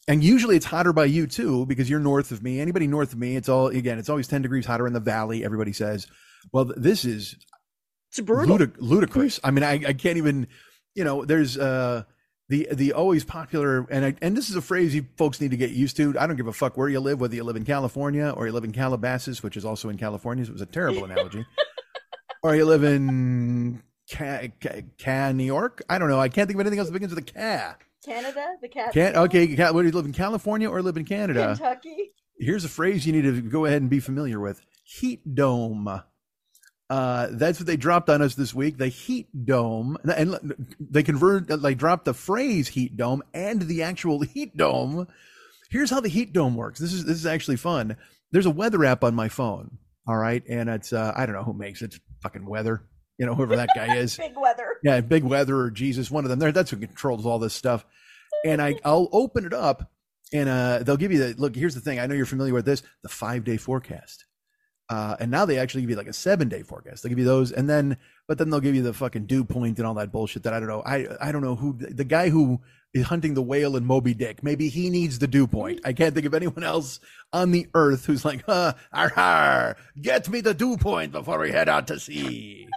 And 0.08 0.24
usually 0.24 0.56
it's 0.56 0.66
hotter 0.66 0.92
by 0.92 1.04
you 1.04 1.26
too, 1.26 1.66
because 1.66 1.88
you're 1.90 2.00
north 2.00 2.32
of 2.32 2.42
me. 2.42 2.58
Anybody 2.60 2.86
north 2.88 3.12
of 3.12 3.18
me, 3.18 3.36
it's 3.36 3.48
all, 3.48 3.68
again, 3.68 3.98
it's 3.98 4.08
always 4.08 4.26
10 4.26 4.42
degrees 4.42 4.66
hotter 4.66 4.86
in 4.86 4.92
the 4.92 5.00
valley. 5.00 5.44
Everybody 5.44 5.72
says, 5.72 6.06
well, 6.52 6.64
this 6.64 7.04
is 7.04 7.36
It's 8.10 8.20
brutal. 8.20 8.58
ludic- 8.58 8.76
ludicrous. 8.78 9.38
I 9.44 9.50
mean, 9.52 9.62
I, 9.62 9.74
I 9.86 9.92
can't 9.92 10.16
even, 10.16 10.48
you 10.94 11.04
know, 11.04 11.24
there's 11.24 11.56
uh 11.58 12.02
the 12.48 12.66
the 12.72 12.92
always 12.94 13.22
popular 13.24 13.86
and 13.90 14.04
I, 14.04 14.14
and 14.20 14.36
this 14.36 14.50
is 14.50 14.56
a 14.56 14.62
phrase 14.62 14.92
you 14.94 15.06
folks 15.16 15.40
need 15.40 15.52
to 15.52 15.56
get 15.56 15.70
used 15.70 15.96
to. 15.98 16.18
I 16.18 16.26
don't 16.26 16.34
give 16.36 16.48
a 16.48 16.52
fuck 16.52 16.76
where 16.76 16.88
you 16.88 16.98
live, 16.98 17.20
whether 17.20 17.36
you 17.36 17.44
live 17.44 17.54
in 17.56 17.64
California 17.64 18.30
or 18.36 18.46
you 18.46 18.52
live 18.52 18.64
in 18.64 18.72
Calabasas, 18.72 19.42
which 19.44 19.56
is 19.56 19.64
also 19.64 19.88
in 19.90 19.96
California. 19.98 20.44
So 20.44 20.50
it 20.50 20.54
was 20.54 20.62
a 20.62 20.66
terrible 20.66 21.04
analogy. 21.08 21.46
or 22.42 22.56
you 22.56 22.64
live 22.64 22.82
in 22.82 23.80
Ca, 24.10 24.52
Ca, 24.60 24.82
Ca, 24.98 25.32
New 25.32 25.44
York. 25.44 25.82
I 25.88 25.98
don't 25.98 26.08
know. 26.08 26.20
I 26.20 26.28
can't 26.28 26.46
think 26.48 26.56
of 26.56 26.60
anything 26.60 26.78
else 26.78 26.88
that 26.88 26.92
begins 26.92 27.14
with 27.14 27.24
a 27.28 27.32
Ca. 27.32 27.76
Canada, 28.04 28.46
the 28.62 28.68
cat. 28.68 28.94
Can't 28.94 29.14
okay. 29.14 29.54
Ca- 29.54 29.72
What 29.72 29.82
do 29.82 29.88
you 29.88 29.92
live 29.92 30.06
in 30.06 30.12
California 30.14 30.70
or 30.70 30.80
live 30.82 30.96
in 30.96 31.04
Canada? 31.04 31.54
Kentucky. 31.56 32.12
Here's 32.38 32.64
a 32.64 32.68
phrase 32.68 33.06
you 33.06 33.12
need 33.12 33.22
to 33.22 33.42
go 33.42 33.66
ahead 33.66 33.82
and 33.82 33.90
be 33.90 34.00
familiar 34.00 34.40
with. 34.40 34.62
heat 34.84 35.34
dome. 35.34 36.00
Uh, 36.88 37.28
that's 37.32 37.60
what 37.60 37.66
they 37.66 37.76
dropped 37.76 38.08
on 38.10 38.20
us 38.22 38.34
this 38.34 38.52
week. 38.54 38.78
The 38.78 38.88
heat 38.88 39.28
dome, 39.44 39.96
and 40.02 40.54
they 40.80 41.02
convert, 41.04 41.46
they 41.62 41.74
dropped 41.74 42.04
the 42.06 42.14
phrase 42.14 42.66
heat 42.68 42.96
dome 42.96 43.22
and 43.32 43.62
the 43.62 43.82
actual 43.82 44.20
heat 44.22 44.56
dome. 44.56 45.06
Here's 45.70 45.90
how 45.90 46.00
the 46.00 46.08
heat 46.08 46.32
dome 46.32 46.56
works. 46.56 46.80
This 46.80 46.92
is 46.92 47.04
this 47.04 47.16
is 47.18 47.26
actually 47.26 47.56
fun. 47.58 47.96
There's 48.32 48.46
a 48.46 48.50
weather 48.50 48.84
app 48.84 49.04
on 49.04 49.14
my 49.14 49.28
phone. 49.28 49.78
All 50.08 50.16
right, 50.16 50.42
and 50.48 50.68
it's 50.68 50.92
uh, 50.92 51.12
I 51.14 51.26
don't 51.26 51.34
know 51.36 51.44
who 51.44 51.52
makes 51.52 51.82
it. 51.82 52.00
Fucking 52.22 52.44
weather, 52.48 52.82
you 53.20 53.26
know 53.26 53.34
whoever 53.34 53.54
that 53.54 53.68
guy 53.76 53.96
is. 53.98 54.16
Big 54.16 54.32
weather. 54.34 54.78
Yeah, 54.82 55.00
big 55.02 55.22
weather 55.22 55.56
or 55.56 55.70
Jesus, 55.70 56.10
one 56.10 56.24
of 56.24 56.30
them. 56.30 56.38
There, 56.38 56.50
that's 56.50 56.70
who 56.70 56.78
controls 56.78 57.26
all 57.26 57.38
this 57.38 57.54
stuff. 57.54 57.84
And 58.44 58.62
I, 58.62 58.76
I'll 58.84 59.10
open 59.12 59.44
it 59.44 59.52
up, 59.52 59.90
and 60.32 60.48
uh, 60.48 60.78
they'll 60.82 60.96
give 60.96 61.12
you 61.12 61.18
the 61.18 61.34
look. 61.40 61.54
Here's 61.54 61.74
the 61.74 61.82
thing. 61.82 62.00
I 62.00 62.06
know 62.06 62.14
you're 62.14 62.26
familiar 62.26 62.54
with 62.54 62.64
this. 62.64 62.82
The 63.02 63.10
five 63.10 63.44
day 63.44 63.58
forecast. 63.58 64.24
Uh, 64.88 65.14
and 65.20 65.30
now 65.30 65.44
they 65.44 65.56
actually 65.56 65.82
give 65.82 65.90
you 65.90 65.96
like 65.96 66.08
a 66.08 66.12
seven 66.12 66.48
day 66.48 66.62
forecast. 66.62 67.02
They'll 67.02 67.10
give 67.10 67.18
you 67.20 67.24
those, 67.24 67.52
and 67.52 67.70
then, 67.70 67.96
but 68.26 68.38
then 68.38 68.50
they'll 68.50 68.58
give 68.58 68.74
you 68.74 68.82
the 68.82 68.92
fucking 68.92 69.26
dew 69.26 69.44
point 69.44 69.78
and 69.78 69.86
all 69.86 69.94
that 69.94 70.10
bullshit 70.10 70.42
that 70.42 70.52
I 70.52 70.58
don't 70.58 70.68
know. 70.68 70.82
I 70.84 71.06
I 71.20 71.30
don't 71.30 71.42
know 71.42 71.54
who 71.54 71.74
the 71.78 72.02
guy 72.02 72.30
who 72.30 72.60
is 72.92 73.06
hunting 73.06 73.34
the 73.34 73.42
whale 73.42 73.76
in 73.76 73.84
Moby 73.84 74.14
Dick. 74.14 74.42
Maybe 74.42 74.68
he 74.68 74.90
needs 74.90 75.18
the 75.18 75.28
dew 75.28 75.46
point. 75.46 75.80
I 75.84 75.92
can't 75.92 76.14
think 76.14 76.26
of 76.26 76.34
anyone 76.34 76.64
else 76.64 76.98
on 77.32 77.52
the 77.52 77.68
earth 77.74 78.06
who's 78.06 78.24
like, 78.24 78.42
huh, 78.46 78.74
ar, 78.92 79.12
ar, 79.16 79.76
get 80.00 80.28
me 80.28 80.40
the 80.40 80.54
dew 80.54 80.76
point 80.76 81.12
before 81.12 81.38
we 81.38 81.52
head 81.52 81.68
out 81.68 81.86
to 81.88 82.00
sea. 82.00 82.68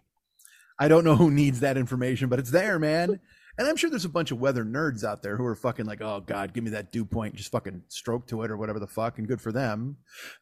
I 0.84 0.89
don't 0.89 1.05
know 1.05 1.15
who 1.15 1.31
needs 1.31 1.61
that 1.61 1.77
information, 1.77 2.27
but 2.27 2.39
it's 2.39 2.51
there, 2.51 2.77
man. 2.77 3.17
And 3.57 3.67
I'm 3.69 3.77
sure 3.77 3.89
there's 3.89 4.03
a 4.03 4.09
bunch 4.09 4.31
of 4.31 4.41
weather 4.41 4.65
nerds 4.65 5.05
out 5.05 5.23
there 5.23 5.38
who 5.38 5.45
are 5.45 5.55
fucking 5.55 5.86
like, 5.86 6.01
oh 6.01 6.19
God, 6.19 6.53
give 6.53 6.61
me 6.61 6.71
that 6.71 6.91
dew 6.91 7.05
point, 7.05 7.36
just 7.36 7.51
fucking 7.51 7.84
stroke 7.88 8.27
to 8.27 8.43
it 8.43 8.51
or 8.51 8.57
whatever 8.57 8.79
the 8.79 8.88
fuck, 8.88 9.17
and 9.17 9.25
good 9.25 9.39
for 9.39 9.53
them. 9.53 9.95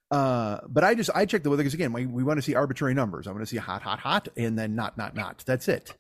Uh, 0.10 0.58
but 0.68 0.84
I 0.84 0.96
just 0.96 1.12
I 1.14 1.28
check 1.28 1.44
the 1.44 1.52
weather 1.52 1.62
because 1.62 1.76
again, 1.76 1.94
we, 1.94 2.08
we 2.08 2.24
want 2.24 2.40
to 2.40 2.42
see 2.42 2.56
arbitrary 2.56 2.96
numbers. 2.96 3.28
I 3.28 3.32
want 3.32 3.44
to 3.44 3.46
see 3.46 3.58
hot, 3.58 3.84
hot, 3.84 4.00
hot, 4.00 4.30
and 4.36 4.58
then 4.58 4.74
not, 4.74 4.98
not, 4.98 5.14
not. 5.16 5.44
That's 5.46 5.68
it. 5.68 5.94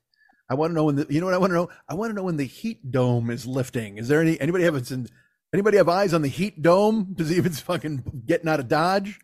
I 0.49 0.55
want 0.55 0.71
to 0.71 0.73
know 0.73 0.85
when 0.85 0.95
the 0.95 1.05
you 1.07 1.19
know 1.19 1.27
what 1.27 1.35
I 1.35 1.37
want 1.37 1.51
to 1.51 1.55
know? 1.55 1.69
I 1.87 1.93
want 1.93 2.09
to 2.09 2.15
know 2.15 2.23
when 2.23 2.37
the 2.37 2.45
heat 2.45 2.89
dome 2.89 3.29
is 3.29 3.45
lifting. 3.45 3.99
Is 3.99 4.07
there 4.07 4.21
any 4.21 4.41
anybody 4.41 4.63
have 4.63 4.91
anybody 5.53 5.77
have 5.77 5.87
eyes 5.87 6.15
on 6.15 6.23
the 6.23 6.27
heat 6.29 6.63
dome 6.63 7.13
to 7.19 7.25
see 7.25 7.37
if 7.37 7.45
it's 7.45 7.59
fucking 7.59 8.23
getting 8.25 8.49
out 8.49 8.59
of 8.59 8.67
dodge? 8.67 9.19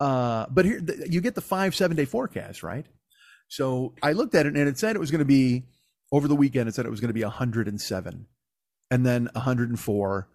Uh, 0.00 0.46
but 0.48 0.64
here 0.64 0.80
you 1.10 1.20
get 1.20 1.34
the 1.34 1.42
five 1.42 1.74
seven 1.74 1.94
day 1.94 2.06
forecast, 2.06 2.62
right? 2.62 2.86
So 3.48 3.94
I 4.02 4.12
looked 4.12 4.34
at 4.34 4.46
it 4.46 4.56
and 4.56 4.68
it 4.68 4.78
said 4.78 4.96
it 4.96 5.00
was 5.00 5.10
going 5.10 5.20
to 5.20 5.24
be 5.24 5.64
over 6.12 6.28
the 6.28 6.36
weekend. 6.36 6.68
It 6.68 6.74
said 6.74 6.86
it 6.86 6.90
was 6.90 7.00
going 7.00 7.08
to 7.08 7.14
be 7.14 7.24
107, 7.24 8.26
and 8.90 9.06
then 9.06 9.28
104, 9.32 10.28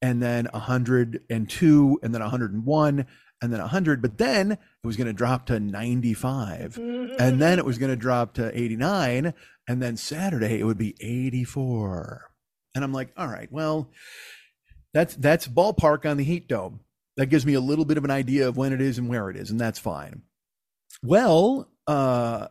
and 0.00 0.22
then 0.22 0.48
102, 0.52 2.00
and 2.02 2.14
then 2.14 2.20
101, 2.20 3.06
and 3.40 3.52
then 3.52 3.60
100. 3.60 4.02
But 4.02 4.18
then 4.18 4.52
it 4.52 4.58
was 4.84 4.96
going 4.96 5.06
to 5.06 5.12
drop 5.12 5.46
to 5.46 5.60
95, 5.60 6.78
and 6.78 7.40
then 7.40 7.58
it 7.58 7.64
was 7.64 7.78
going 7.78 7.90
to 7.90 7.96
drop 7.96 8.34
to 8.34 8.56
89, 8.56 9.34
and 9.68 9.82
then 9.82 9.96
Saturday 9.96 10.60
it 10.60 10.64
would 10.64 10.78
be 10.78 10.94
84. 11.00 12.30
And 12.74 12.84
I'm 12.84 12.92
like, 12.92 13.12
all 13.16 13.28
right, 13.28 13.50
well, 13.50 13.90
that's 14.94 15.14
that's 15.16 15.48
ballpark 15.48 16.08
on 16.08 16.16
the 16.16 16.24
heat 16.24 16.48
dome. 16.48 16.80
That 17.16 17.26
gives 17.26 17.44
me 17.44 17.54
a 17.54 17.60
little 17.60 17.84
bit 17.84 17.98
of 17.98 18.04
an 18.04 18.12
idea 18.12 18.46
of 18.46 18.56
when 18.56 18.72
it 18.72 18.80
is 18.80 18.98
and 18.98 19.08
where 19.08 19.28
it 19.30 19.36
is, 19.36 19.50
and 19.50 19.60
that's 19.60 19.80
fine. 19.80 20.22
Well, 21.02 21.68
uh, 21.88 22.48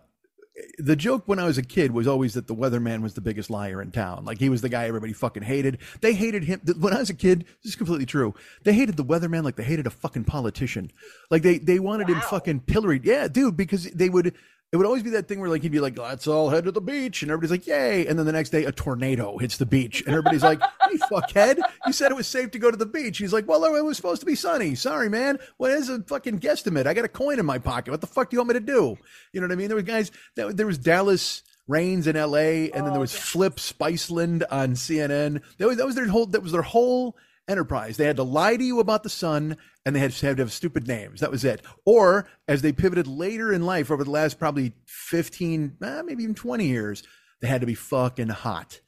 the 0.79 0.95
joke 0.95 1.23
when 1.27 1.38
I 1.38 1.45
was 1.45 1.57
a 1.57 1.63
kid 1.63 1.91
was 1.91 2.07
always 2.07 2.33
that 2.33 2.47
the 2.47 2.55
weatherman 2.55 3.01
was 3.01 3.13
the 3.13 3.21
biggest 3.21 3.49
liar 3.49 3.81
in 3.81 3.91
town. 3.91 4.25
Like 4.25 4.39
he 4.39 4.49
was 4.49 4.61
the 4.61 4.69
guy 4.69 4.85
everybody 4.85 5.13
fucking 5.13 5.43
hated. 5.43 5.77
They 6.01 6.13
hated 6.13 6.43
him. 6.43 6.61
When 6.79 6.93
I 6.93 6.99
was 6.99 7.11
a 7.11 7.13
kid, 7.13 7.45
this 7.63 7.71
is 7.71 7.75
completely 7.75 8.07
true. 8.07 8.33
They 8.63 8.73
hated 8.73 8.97
the 8.97 9.05
weatherman 9.05 9.43
like 9.43 9.55
they 9.55 9.63
hated 9.63 9.85
a 9.85 9.91
fucking 9.91 10.23
politician. 10.23 10.91
Like 11.29 11.43
they, 11.43 11.59
they 11.59 11.79
wanted 11.79 12.09
him 12.09 12.19
fucking 12.21 12.61
pilloried. 12.61 13.05
Yeah, 13.05 13.27
dude, 13.27 13.55
because 13.55 13.83
they 13.91 14.09
would, 14.09 14.33
it 14.72 14.78
would 14.78 14.86
always 14.86 15.03
be 15.03 15.11
that 15.11 15.30
thing 15.30 15.39
where 15.39 15.49
like 15.49 15.61
he'd 15.61 15.72
be 15.72 15.80
like, 15.80 15.97
let's 15.97 16.28
all 16.28 16.49
head 16.49 16.65
to 16.65 16.74
the 16.74 16.82
beach. 16.82 17.22
And 17.22 17.32
everybody's 17.32 17.51
like, 17.51 17.68
yay. 17.68 18.05
And 18.05 18.20
then 18.20 18.26
the 18.26 18.34
next 18.34 18.49
day, 18.49 18.65
a 18.65 18.72
tornado 18.72 19.38
hits 19.38 19.57
the 19.57 19.65
beach. 19.65 20.01
And 20.01 20.09
everybody's 20.09 20.43
like, 20.43 20.59
hey, 20.59 20.97
fuckhead, 21.09 21.59
you 21.86 21.93
said 21.93 22.11
it 22.11 22.15
was 22.15 22.28
safe 22.28 22.51
to 22.51 22.59
go 22.59 22.70
to 22.70 22.76
the 22.76 22.86
beach. 22.86 23.18
He's 23.18 23.32
like, 23.32 23.47
well, 23.47 23.63
it 23.63 23.86
was 23.86 23.95
supposed 23.95 24.20
to 24.22 24.26
be 24.26 24.36
sunny. 24.36 24.76
Sorry, 24.76 25.07
man. 25.07 25.39
What 25.55 25.72
is 25.72 25.88
a 25.88 26.01
fucking 26.03 26.41
guesstimate? 26.41 26.86
I 26.86 26.93
got 26.93 27.05
a 27.05 27.09
coin 27.09 27.39
in 27.39 27.45
my 27.45 27.59
pocket. 27.59 27.91
What 27.91 28.01
the 28.01 28.07
fuck 28.07 28.30
do 28.30 28.36
you 28.36 28.39
want 28.39 28.49
me 28.49 28.53
to 28.55 28.59
do? 28.59 28.97
You 29.32 29.39
know 29.39 29.47
what 29.47 29.53
I 29.53 29.55
mean? 29.55 29.70
There 29.70 29.76
was 29.76 29.86
guys, 29.86 30.11
that, 30.36 30.57
there 30.57 30.68
was 30.68 30.78
Dallas 30.78 31.43
Raines 31.70 32.07
in 32.07 32.18
LA, 32.18 32.68
and 32.74 32.74
then 32.74 32.86
there 32.86 32.97
oh, 32.97 32.99
was 32.99 33.15
Flip 33.15 33.55
Spiceland 33.55 34.43
on 34.51 34.74
CNN. 34.74 35.41
That 35.59 35.68
was, 35.68 35.78
that 35.78 35.86
was 35.86 35.95
their 35.95 36.07
whole, 36.07 36.26
that 36.28 36.43
was 36.43 36.51
their 36.51 36.61
whole 36.61 37.15
enterprise. 37.48 37.98
They 37.98 38.06
had 38.06 38.18
to 38.18 38.24
lie 38.24 38.58
to 38.58 38.64
you 38.64 38.80
about 38.80 39.04
the 39.04 39.10
sun 39.10 39.58
and 39.86 39.95
they 39.95 40.00
had 40.00 40.12
to 40.12 40.36
have, 40.36 40.52
stupid 40.52 40.88
names. 40.88 41.22
That 41.22 41.32
was 41.32 41.45
it. 41.45 41.62
Or 41.86 42.28
as 42.48 42.62
they 42.62 42.72
pivoted 42.74 43.08
later 43.08 43.54
in 43.54 43.66
life 43.66 43.89
over 43.89 44.04
the 44.04 44.12
last 44.12 44.38
probably 44.38 44.74
15, 44.86 45.78
eh, 45.82 46.02
maybe 46.04 46.24
even 46.24 46.36
20 46.36 46.66
years, 46.66 47.04
they 47.41 47.48
had 47.48 47.62
to 47.62 47.68
be 47.68 47.76
fucking 47.76 48.30
hot. 48.30 48.82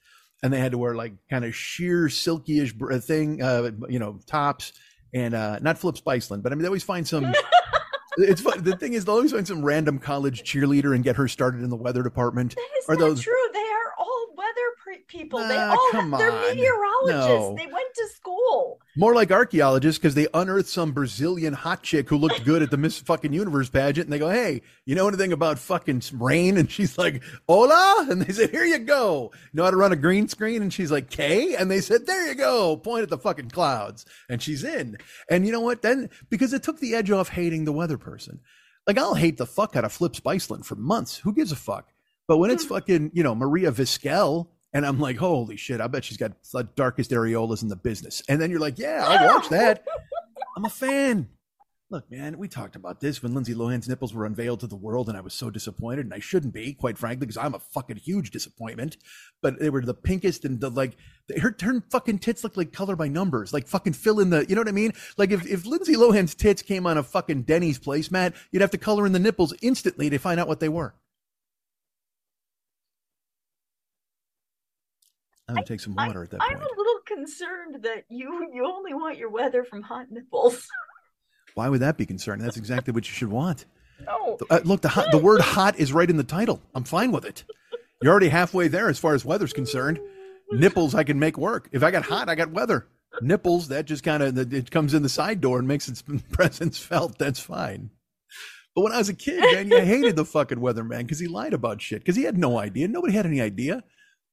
And 0.43 0.51
they 0.53 0.59
had 0.59 0.71
to 0.73 0.77
wear 0.77 0.95
like 0.95 1.13
kind 1.29 1.45
of 1.45 1.55
sheer 1.55 2.07
silkyish 2.07 3.03
thing, 3.03 3.41
uh, 3.41 3.71
you 3.89 3.99
know, 3.99 4.19
tops 4.25 4.73
and 5.13 5.33
uh, 5.33 5.59
not 5.59 5.77
Flip 5.77 5.95
Spiceland, 5.95 6.43
but 6.43 6.51
I 6.51 6.55
mean, 6.55 6.61
they 6.63 6.67
always 6.67 6.83
find 6.83 7.07
some. 7.07 7.33
It's 8.17 8.41
fun. 8.41 8.63
The 8.63 8.75
thing 8.75 8.93
is, 8.93 9.05
they'll 9.05 9.15
always 9.15 9.31
find 9.31 9.47
some 9.47 9.63
random 9.63 9.97
college 9.97 10.43
cheerleader 10.43 10.93
and 10.93 11.05
get 11.05 11.15
her 11.15 11.29
started 11.29 11.61
in 11.63 11.69
the 11.69 11.77
weather 11.77 12.03
department. 12.03 12.53
That 12.55 12.67
is 12.79 12.85
Or 12.89 12.95
not 12.95 12.99
those- 12.99 13.21
true. 13.21 13.33
They 13.53 13.68
all 14.09 14.35
weather 14.35 14.49
pre- 14.83 15.03
people. 15.07 15.39
they 15.39 15.55
Ah, 15.57 15.71
all 15.71 15.91
come 15.91 16.11
they're 16.11 16.31
on. 16.31 16.55
meteorologists. 16.55 17.27
No. 17.29 17.55
They 17.57 17.65
went 17.67 17.93
to 17.95 18.07
school. 18.15 18.79
More 18.97 19.13
like 19.13 19.31
archaeologists 19.31 19.99
because 19.99 20.15
they 20.15 20.27
unearthed 20.33 20.67
some 20.69 20.91
Brazilian 20.91 21.53
hot 21.53 21.83
chick 21.83 22.09
who 22.09 22.17
looked 22.17 22.43
good 22.43 22.61
at 22.61 22.71
the 22.71 22.77
Miss 22.77 22.99
fucking 22.99 23.33
Universe 23.33 23.69
pageant, 23.69 24.05
and 24.07 24.13
they 24.13 24.19
go, 24.19 24.29
"Hey, 24.29 24.61
you 24.85 24.95
know 24.95 25.07
anything 25.07 25.31
about 25.33 25.59
fucking 25.59 26.01
rain?" 26.13 26.57
And 26.57 26.69
she's 26.69 26.97
like, 26.97 27.21
"Hola," 27.47 28.07
and 28.09 28.21
they 28.21 28.33
said, 28.33 28.49
"Here 28.49 28.65
you 28.65 28.79
go." 28.79 29.31
Know 29.53 29.63
how 29.63 29.71
to 29.71 29.77
run 29.77 29.91
a 29.91 29.95
green 29.95 30.27
screen? 30.27 30.61
And 30.61 30.73
she's 30.73 30.91
like, 30.91 31.09
"K," 31.09 31.55
and 31.55 31.69
they 31.69 31.81
said, 31.81 32.05
"There 32.05 32.27
you 32.27 32.35
go." 32.35 32.77
Point 32.77 33.03
at 33.03 33.09
the 33.09 33.17
fucking 33.17 33.49
clouds, 33.51 34.05
and 34.29 34.41
she's 34.41 34.63
in. 34.63 34.97
And 35.29 35.45
you 35.45 35.51
know 35.51 35.61
what? 35.61 35.81
Then 35.81 36.09
because 36.29 36.53
it 36.53 36.63
took 36.63 36.79
the 36.79 36.95
edge 36.95 37.11
off 37.11 37.29
hating 37.29 37.65
the 37.65 37.73
weather 37.73 37.97
person. 37.97 38.39
Like 38.87 38.97
I'll 38.97 39.13
hate 39.13 39.37
the 39.37 39.45
fuck 39.45 39.75
out 39.75 39.85
of 39.85 39.91
Flip 39.93 40.13
Spiceland 40.13 40.65
for 40.65 40.75
months. 40.75 41.17
Who 41.17 41.31
gives 41.33 41.51
a 41.51 41.55
fuck? 41.55 41.87
But 42.29 42.37
when 42.37 42.51
it's 42.51 42.63
hmm. 42.63 42.75
fucking, 42.75 43.11
you 43.15 43.23
know, 43.23 43.33
Maria 43.33 43.71
Vizquel, 43.71 44.49
and 44.71 44.85
I'm 44.85 44.99
like, 44.99 45.17
holy 45.17 45.57
shit, 45.57 45.81
I 45.81 45.87
bet 45.87 46.05
she's 46.05 46.15
got 46.15 46.33
the 46.53 46.63
darkest 46.75 47.09
areolas 47.09 47.63
in 47.63 47.69
the 47.69 47.75
business. 47.75 48.21
And 48.29 48.39
then 48.39 48.51
you're 48.51 48.59
like, 48.59 48.77
yeah, 48.77 49.03
I'll 49.05 49.35
watch 49.35 49.49
that. 49.49 49.83
I'm 50.55 50.63
a 50.63 50.69
fan. 50.69 51.27
Look, 51.89 52.11
man, 52.11 52.37
we 52.37 52.47
talked 52.47 52.75
about 52.75 53.01
this 53.01 53.23
when 53.23 53.33
Lindsay 53.33 53.55
Lohan's 53.55 53.89
nipples 53.89 54.13
were 54.13 54.27
unveiled 54.27 54.59
to 54.59 54.67
the 54.67 54.75
world, 54.75 55.09
and 55.09 55.17
I 55.17 55.21
was 55.21 55.33
so 55.33 55.49
disappointed, 55.49 56.05
and 56.05 56.13
I 56.13 56.19
shouldn't 56.19 56.53
be, 56.53 56.73
quite 56.73 56.99
frankly, 56.99 57.25
because 57.25 57.35
I'm 57.35 57.55
a 57.55 57.59
fucking 57.59 57.97
huge 57.97 58.29
disappointment. 58.29 58.97
But 59.41 59.59
they 59.59 59.71
were 59.71 59.81
the 59.81 59.95
pinkest 59.95 60.45
and 60.45 60.59
the 60.59 60.69
like. 60.69 60.97
Her, 61.41 61.55
her 61.59 61.83
fucking 61.89 62.19
tits 62.19 62.43
look 62.43 62.55
like 62.55 62.71
color 62.71 62.95
by 62.95 63.07
numbers, 63.07 63.53
like 63.53 63.67
fucking 63.67 63.93
fill 63.93 64.19
in 64.19 64.29
the. 64.29 64.45
You 64.47 64.53
know 64.53 64.61
what 64.61 64.67
I 64.67 64.73
mean? 64.73 64.93
Like 65.17 65.31
if 65.31 65.47
if 65.47 65.65
Lindsay 65.65 65.95
Lohan's 65.95 66.35
tits 66.35 66.61
came 66.61 66.85
on 66.85 66.99
a 66.99 67.01
fucking 67.01 67.43
Denny's 67.43 67.79
placemat, 67.79 68.35
you'd 68.51 68.61
have 68.61 68.69
to 68.69 68.77
color 68.77 69.07
in 69.07 69.13
the 69.13 69.19
nipples 69.19 69.55
instantly 69.63 70.11
to 70.11 70.19
find 70.19 70.39
out 70.39 70.47
what 70.47 70.59
they 70.59 70.69
were. 70.69 70.93
I'm 75.49 75.55
gonna 75.55 75.65
take 75.65 75.79
some 75.79 75.97
I, 75.97 76.07
water 76.07 76.23
at 76.23 76.29
that 76.31 76.41
I'm 76.41 76.57
point. 76.57 76.63
a 76.63 76.77
little 76.77 76.99
concerned 77.05 77.83
that 77.83 78.05
you 78.09 78.49
you 78.53 78.65
only 78.65 78.93
want 78.93 79.17
your 79.17 79.29
weather 79.29 79.63
from 79.63 79.81
hot 79.81 80.11
nipples. 80.11 80.67
Why 81.55 81.67
would 81.69 81.81
that 81.81 81.97
be 81.97 82.05
concerning? 82.05 82.45
That's 82.45 82.57
exactly 82.57 82.93
what 82.93 83.07
you 83.07 83.13
should 83.13 83.29
want. 83.29 83.65
No. 84.05 84.37
Uh, 84.49 84.59
look, 84.63 84.81
the 84.81 84.89
hot, 84.89 85.11
the 85.11 85.17
word 85.17 85.41
"hot" 85.41 85.77
is 85.77 85.91
right 85.91 86.09
in 86.09 86.17
the 86.17 86.23
title. 86.23 86.61
I'm 86.75 86.83
fine 86.83 87.11
with 87.11 87.25
it. 87.25 87.43
You're 88.01 88.11
already 88.11 88.29
halfway 88.29 88.67
there 88.69 88.87
as 88.87 88.97
far 88.97 89.13
as 89.13 89.25
weather's 89.25 89.51
concerned. 89.51 89.99
Nipples, 90.51 90.95
I 90.95 91.03
can 91.03 91.19
make 91.19 91.37
work. 91.37 91.67
If 91.71 91.83
I 91.83 91.91
got 91.91 92.03
hot, 92.05 92.29
I 92.29 92.35
got 92.35 92.51
weather. 92.51 92.87
Nipples, 93.21 93.67
that 93.69 93.85
just 93.85 94.03
kind 94.03 94.23
of 94.23 94.53
it 94.53 94.71
comes 94.71 94.93
in 94.93 95.03
the 95.03 95.09
side 95.09 95.41
door 95.41 95.59
and 95.59 95.67
makes 95.67 95.89
its 95.89 96.03
presence 96.31 96.77
felt. 96.79 97.17
That's 97.17 97.39
fine. 97.39 97.89
But 98.75 98.83
when 98.83 98.93
I 98.93 98.97
was 98.99 99.09
a 99.09 99.13
kid, 99.13 99.41
man, 99.41 99.73
I 99.73 99.83
hated 99.83 100.15
the 100.15 100.23
fucking 100.25 100.59
weatherman 100.59 100.99
because 100.99 101.19
he 101.19 101.27
lied 101.27 101.53
about 101.53 101.81
shit. 101.81 102.01
Because 102.01 102.15
he 102.15 102.23
had 102.23 102.37
no 102.37 102.57
idea. 102.59 102.87
Nobody 102.87 103.13
had 103.13 103.25
any 103.25 103.41
idea. 103.41 103.83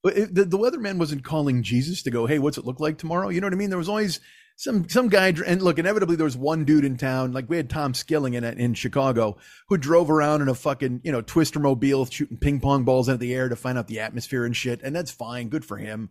The, 0.03 0.45
the 0.45 0.57
weatherman 0.57 0.99
wasn't 0.99 1.23
calling 1.23 1.63
Jesus 1.63 2.03
to 2.03 2.11
go, 2.11 2.25
"Hey, 2.27 2.39
what's 2.39 2.57
it 2.57 2.65
look 2.65 2.79
like 2.79 2.97
tomorrow?" 2.97 3.29
You 3.29 3.41
know 3.41 3.47
what 3.47 3.53
I 3.53 3.57
mean? 3.57 3.69
There 3.69 3.77
was 3.77 3.89
always 3.89 4.19
some 4.57 4.89
some 4.89 5.07
guy, 5.07 5.33
and 5.45 5.61
look, 5.61 5.77
inevitably 5.77 6.15
there 6.15 6.25
was 6.25 6.35
one 6.35 6.65
dude 6.65 6.83
in 6.83 6.97
town. 6.97 7.31
Like 7.31 7.47
we 7.47 7.57
had 7.57 7.69
Tom 7.69 7.93
Skilling 7.93 8.33
in 8.33 8.43
in 8.43 8.73
Chicago, 8.73 9.37
who 9.69 9.77
drove 9.77 10.09
around 10.09 10.41
in 10.41 10.49
a 10.49 10.55
fucking 10.55 11.01
you 11.03 11.11
know 11.11 11.21
twister 11.21 11.59
mobile, 11.59 12.05
shooting 12.05 12.37
ping 12.37 12.59
pong 12.59 12.83
balls 12.83 13.07
into 13.07 13.19
the 13.19 13.33
air 13.33 13.49
to 13.49 13.55
find 13.55 13.77
out 13.77 13.87
the 13.87 13.99
atmosphere 13.99 14.45
and 14.45 14.55
shit. 14.55 14.81
And 14.81 14.95
that's 14.95 15.11
fine, 15.11 15.49
good 15.49 15.63
for 15.63 15.77
him. 15.77 16.09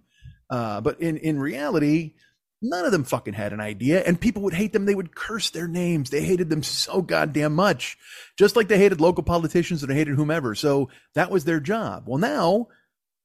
Uh, 0.49 0.81
but 0.81 1.01
in 1.01 1.17
in 1.17 1.41
reality, 1.41 2.15
none 2.63 2.85
of 2.85 2.93
them 2.93 3.03
fucking 3.03 3.35
had 3.35 3.53
an 3.53 3.61
idea, 3.61 4.03
and 4.05 4.21
people 4.21 4.43
would 4.43 4.55
hate 4.55 4.73
them. 4.73 4.87
They 4.87 4.95
would 4.95 5.17
curse 5.17 5.51
their 5.51 5.67
names. 5.67 6.11
They 6.11 6.23
hated 6.23 6.49
them 6.49 6.63
so 6.63 7.03
goddamn 7.03 7.55
much, 7.55 7.99
just 8.39 8.55
like 8.55 8.69
they 8.69 8.79
hated 8.79 9.01
local 9.01 9.25
politicians 9.25 9.83
and 9.83 9.91
they 9.91 9.97
hated 9.97 10.15
whomever. 10.15 10.55
So 10.55 10.89
that 11.15 11.33
was 11.33 11.45
their 11.45 11.61
job. 11.61 12.05
Well, 12.07 12.19
now 12.19 12.69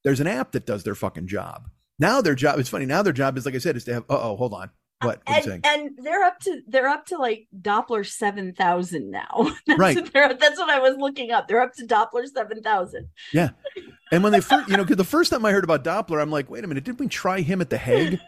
there's 0.04 0.20
an 0.20 0.28
app 0.28 0.52
that 0.54 0.66
does 0.66 0.84
their 0.84 0.96
fucking 0.96 1.28
job. 1.28 1.70
Now 2.00 2.22
their 2.22 2.36
job, 2.36 2.60
it's 2.60 2.70
funny, 2.70 2.86
now 2.86 3.02
their 3.02 3.14
job 3.14 3.38
is, 3.38 3.46
like 3.46 3.56
I 3.56 3.60
said, 3.60 3.76
is 3.76 3.84
to 3.86 3.94
have, 3.94 4.04
uh 4.10 4.20
oh, 4.20 4.36
hold 4.36 4.54
on. 4.54 4.72
What? 5.02 5.22
What 5.26 5.48
and, 5.48 5.66
and 5.66 5.92
they're 5.98 6.24
up 6.24 6.40
to 6.42 6.62
they're 6.68 6.88
up 6.88 7.08
to 7.08 7.18
like 7.18 7.48
Doppler 7.60 8.06
seven 8.06 8.54
thousand 8.54 9.10
now. 9.10 9.52
That's 9.66 9.80
Right. 9.80 9.96
What 9.96 10.40
that's 10.40 10.60
what 10.60 10.70
I 10.70 10.80
was 10.80 10.96
looking 10.98 11.32
up. 11.32 11.48
They're 11.48 11.62
up 11.62 11.74
to 11.76 11.88
Doppler 11.88 12.28
seven 12.28 12.62
thousand. 12.62 13.10
Yeah. 13.34 13.50
And 14.14 14.24
when 14.24 14.34
they 14.34 14.42
first, 14.42 14.68
you 14.68 14.76
know, 14.76 14.84
because 14.84 14.98
the 14.98 15.06
first 15.06 15.32
time 15.32 15.46
I 15.46 15.54
heard 15.54 15.64
about 15.64 15.86
Doppler, 15.86 16.22
I'm 16.22 16.30
like, 16.30 16.50
wait 16.50 16.66
a 16.66 16.68
minute, 16.68 16.84
didn't 16.84 17.00
we 17.00 17.08
try 17.08 17.40
him 17.40 17.62
at 17.62 17.70
the 17.70 17.78
Hague? 17.78 18.20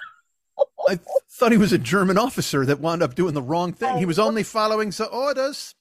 I 0.88 0.98
thought 1.30 1.52
he 1.52 1.56
was 1.56 1.72
a 1.72 1.78
German 1.78 2.18
officer 2.18 2.66
that 2.66 2.80
wound 2.80 3.02
up 3.02 3.14
doing 3.14 3.32
the 3.32 3.40
wrong 3.40 3.72
thing. 3.72 3.96
He 3.96 4.04
was 4.04 4.18
only 4.18 4.42
following 4.42 4.92
orders. 5.10 5.74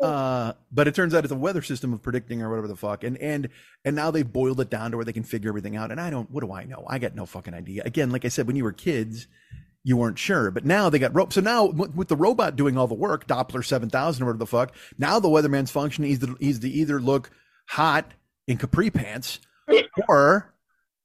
Uh, 0.00 0.54
but 0.72 0.88
it 0.88 0.94
turns 0.94 1.14
out 1.14 1.24
it's 1.24 1.32
a 1.32 1.36
weather 1.36 1.60
system 1.60 1.92
of 1.92 2.00
predicting 2.02 2.40
or 2.40 2.48
whatever 2.48 2.68
the 2.68 2.76
fuck. 2.76 3.04
And 3.04 3.18
and 3.18 3.48
and 3.84 3.94
now 3.94 4.10
they've 4.10 4.30
boiled 4.30 4.60
it 4.60 4.70
down 4.70 4.90
to 4.90 4.96
where 4.96 5.04
they 5.04 5.12
can 5.12 5.24
figure 5.24 5.50
everything 5.50 5.76
out. 5.76 5.90
And 5.90 6.00
I 6.00 6.10
don't. 6.10 6.30
What 6.30 6.42
do 6.42 6.52
I 6.52 6.64
know? 6.64 6.84
I 6.88 6.98
got 6.98 7.14
no 7.14 7.26
fucking 7.26 7.54
idea. 7.54 7.82
Again, 7.84 8.10
like 8.10 8.24
I 8.24 8.28
said, 8.28 8.46
when 8.46 8.56
you 8.56 8.64
were 8.64 8.72
kids, 8.72 9.26
you 9.84 9.96
weren't 9.96 10.18
sure. 10.18 10.50
But 10.50 10.64
now 10.64 10.88
they 10.88 10.98
got 10.98 11.14
rope. 11.14 11.32
So 11.32 11.42
now 11.42 11.66
with 11.66 11.94
with 11.94 12.08
the 12.08 12.16
robot 12.16 12.56
doing 12.56 12.78
all 12.78 12.86
the 12.86 12.94
work, 12.94 13.26
Doppler 13.26 13.64
seven 13.64 13.90
thousand 13.90 14.22
or 14.22 14.26
whatever 14.26 14.38
the 14.38 14.46
fuck. 14.46 14.74
Now 14.98 15.20
the 15.20 15.28
weatherman's 15.28 15.70
function 15.70 16.04
is 16.04 16.20
to, 16.20 16.36
is 16.40 16.60
to 16.60 16.68
either 16.68 17.00
look 17.00 17.30
hot 17.68 18.12
in 18.46 18.56
capri 18.56 18.90
pants 18.90 19.40
or 20.08 20.54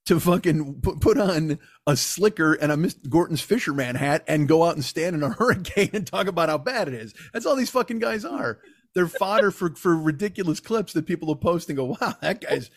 to 0.06 0.20
fucking 0.20 0.82
put, 0.82 1.02
put 1.02 1.18
on 1.18 1.60
a 1.88 1.98
slicker 1.98 2.54
and 2.54 2.72
a 2.72 2.78
Miss 2.78 2.94
Gorton's 2.94 3.42
fisherman 3.42 3.96
hat 3.96 4.24
and 4.28 4.48
go 4.48 4.64
out 4.64 4.76
and 4.76 4.86
stand 4.86 5.16
in 5.16 5.24
a 5.24 5.30
hurricane 5.34 5.90
and 5.94 6.08
talk 6.08 6.28
about 6.28 6.50
how 6.50 6.58
bad 6.58 6.88
it 6.88 6.94
is. 6.94 7.14
That's 7.34 7.46
all 7.46 7.56
these 7.56 7.70
fucking 7.70 8.00
guys 8.00 8.24
are. 8.24 8.60
They're 8.96 9.08
fodder 9.08 9.52
for, 9.52 9.76
for 9.76 9.96
ridiculous 9.96 10.60
clips 10.60 10.94
that 10.94 11.06
people 11.06 11.28
will 11.28 11.36
post 11.36 11.70
and 11.70 11.76
go, 11.76 11.96
wow, 12.00 12.16
that 12.22 12.42
guy's 12.42 12.72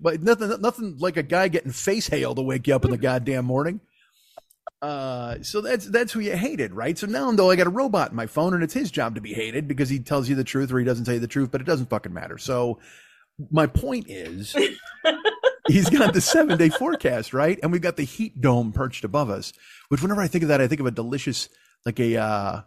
but 0.00 0.22
nothing 0.22 0.60
nothing 0.60 0.96
like 0.98 1.16
a 1.16 1.22
guy 1.22 1.48
getting 1.48 1.72
face 1.72 2.08
hail 2.08 2.34
to 2.34 2.42
wake 2.42 2.66
you 2.66 2.74
up 2.74 2.84
in 2.84 2.90
the 2.90 2.96
goddamn 2.96 3.44
morning. 3.44 3.80
Uh, 4.80 5.36
so 5.42 5.60
that's 5.60 5.86
that's 5.86 6.12
who 6.12 6.20
you 6.20 6.36
hated, 6.36 6.72
right? 6.72 6.98
So 6.98 7.06
now 7.06 7.30
though 7.32 7.50
I 7.50 7.56
got 7.56 7.68
a 7.68 7.70
robot 7.70 8.10
in 8.10 8.16
my 8.16 8.26
phone 8.26 8.54
and 8.54 8.62
it's 8.64 8.74
his 8.74 8.90
job 8.90 9.14
to 9.14 9.20
be 9.20 9.32
hated 9.32 9.68
because 9.68 9.88
he 9.88 10.00
tells 10.00 10.28
you 10.28 10.34
the 10.34 10.42
truth 10.42 10.72
or 10.72 10.78
he 10.78 10.84
doesn't 10.84 11.04
tell 11.04 11.14
you 11.14 11.20
the 11.20 11.28
truth, 11.28 11.50
but 11.52 11.60
it 11.60 11.66
doesn't 11.66 11.90
fucking 11.90 12.12
matter. 12.12 12.38
So 12.38 12.80
my 13.50 13.66
point 13.66 14.06
is 14.08 14.56
he's 15.68 15.88
got 15.88 16.14
the 16.14 16.20
seven 16.20 16.58
day 16.58 16.68
forecast, 16.68 17.32
right? 17.32 17.58
And 17.62 17.70
we've 17.70 17.80
got 17.80 17.96
the 17.96 18.04
heat 18.04 18.40
dome 18.40 18.72
perched 18.72 19.04
above 19.04 19.30
us, 19.30 19.52
which 19.88 20.02
whenever 20.02 20.20
I 20.20 20.28
think 20.28 20.42
of 20.42 20.48
that, 20.48 20.60
I 20.60 20.66
think 20.66 20.80
of 20.80 20.86
a 20.86 20.90
delicious, 20.90 21.48
like 21.84 22.00
a, 22.00 22.16
uh, 22.16 22.60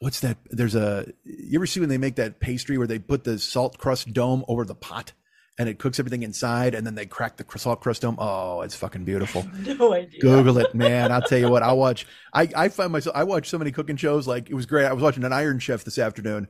what's 0.00 0.20
that? 0.20 0.38
There's 0.50 0.74
a, 0.74 1.06
you 1.24 1.58
ever 1.58 1.66
see 1.66 1.80
when 1.80 1.88
they 1.88 1.98
make 1.98 2.16
that 2.16 2.40
pastry 2.40 2.78
where 2.78 2.86
they 2.86 2.98
put 2.98 3.24
the 3.24 3.38
salt 3.38 3.78
crust 3.78 4.12
dome 4.12 4.44
over 4.48 4.64
the 4.64 4.74
pot 4.74 5.12
and 5.58 5.68
it 5.68 5.78
cooks 5.78 5.98
everything 5.98 6.22
inside 6.22 6.74
and 6.74 6.86
then 6.86 6.94
they 6.94 7.06
crack 7.06 7.36
the 7.36 7.58
salt 7.58 7.80
crust 7.80 8.02
dome? 8.02 8.16
Oh, 8.18 8.60
it's 8.62 8.76
fucking 8.76 9.04
beautiful. 9.04 9.46
No 9.64 9.92
idea. 9.92 10.20
Google 10.20 10.58
it, 10.58 10.74
man. 10.74 11.12
I'll 11.12 11.22
tell 11.22 11.38
you 11.38 11.50
what. 11.50 11.62
I'll 11.62 11.78
watch. 11.78 12.06
I 12.32 12.48
I 12.56 12.68
find 12.68 12.92
myself. 12.92 13.16
I 13.16 13.24
watch 13.24 13.48
so 13.48 13.58
many 13.58 13.70
cooking 13.72 13.96
shows. 13.96 14.26
Like 14.26 14.50
it 14.50 14.54
was 14.54 14.66
great. 14.66 14.86
I 14.86 14.92
was 14.92 15.02
watching 15.02 15.24
an 15.24 15.32
Iron 15.32 15.58
Chef 15.58 15.84
this 15.84 15.98
afternoon, 15.98 16.48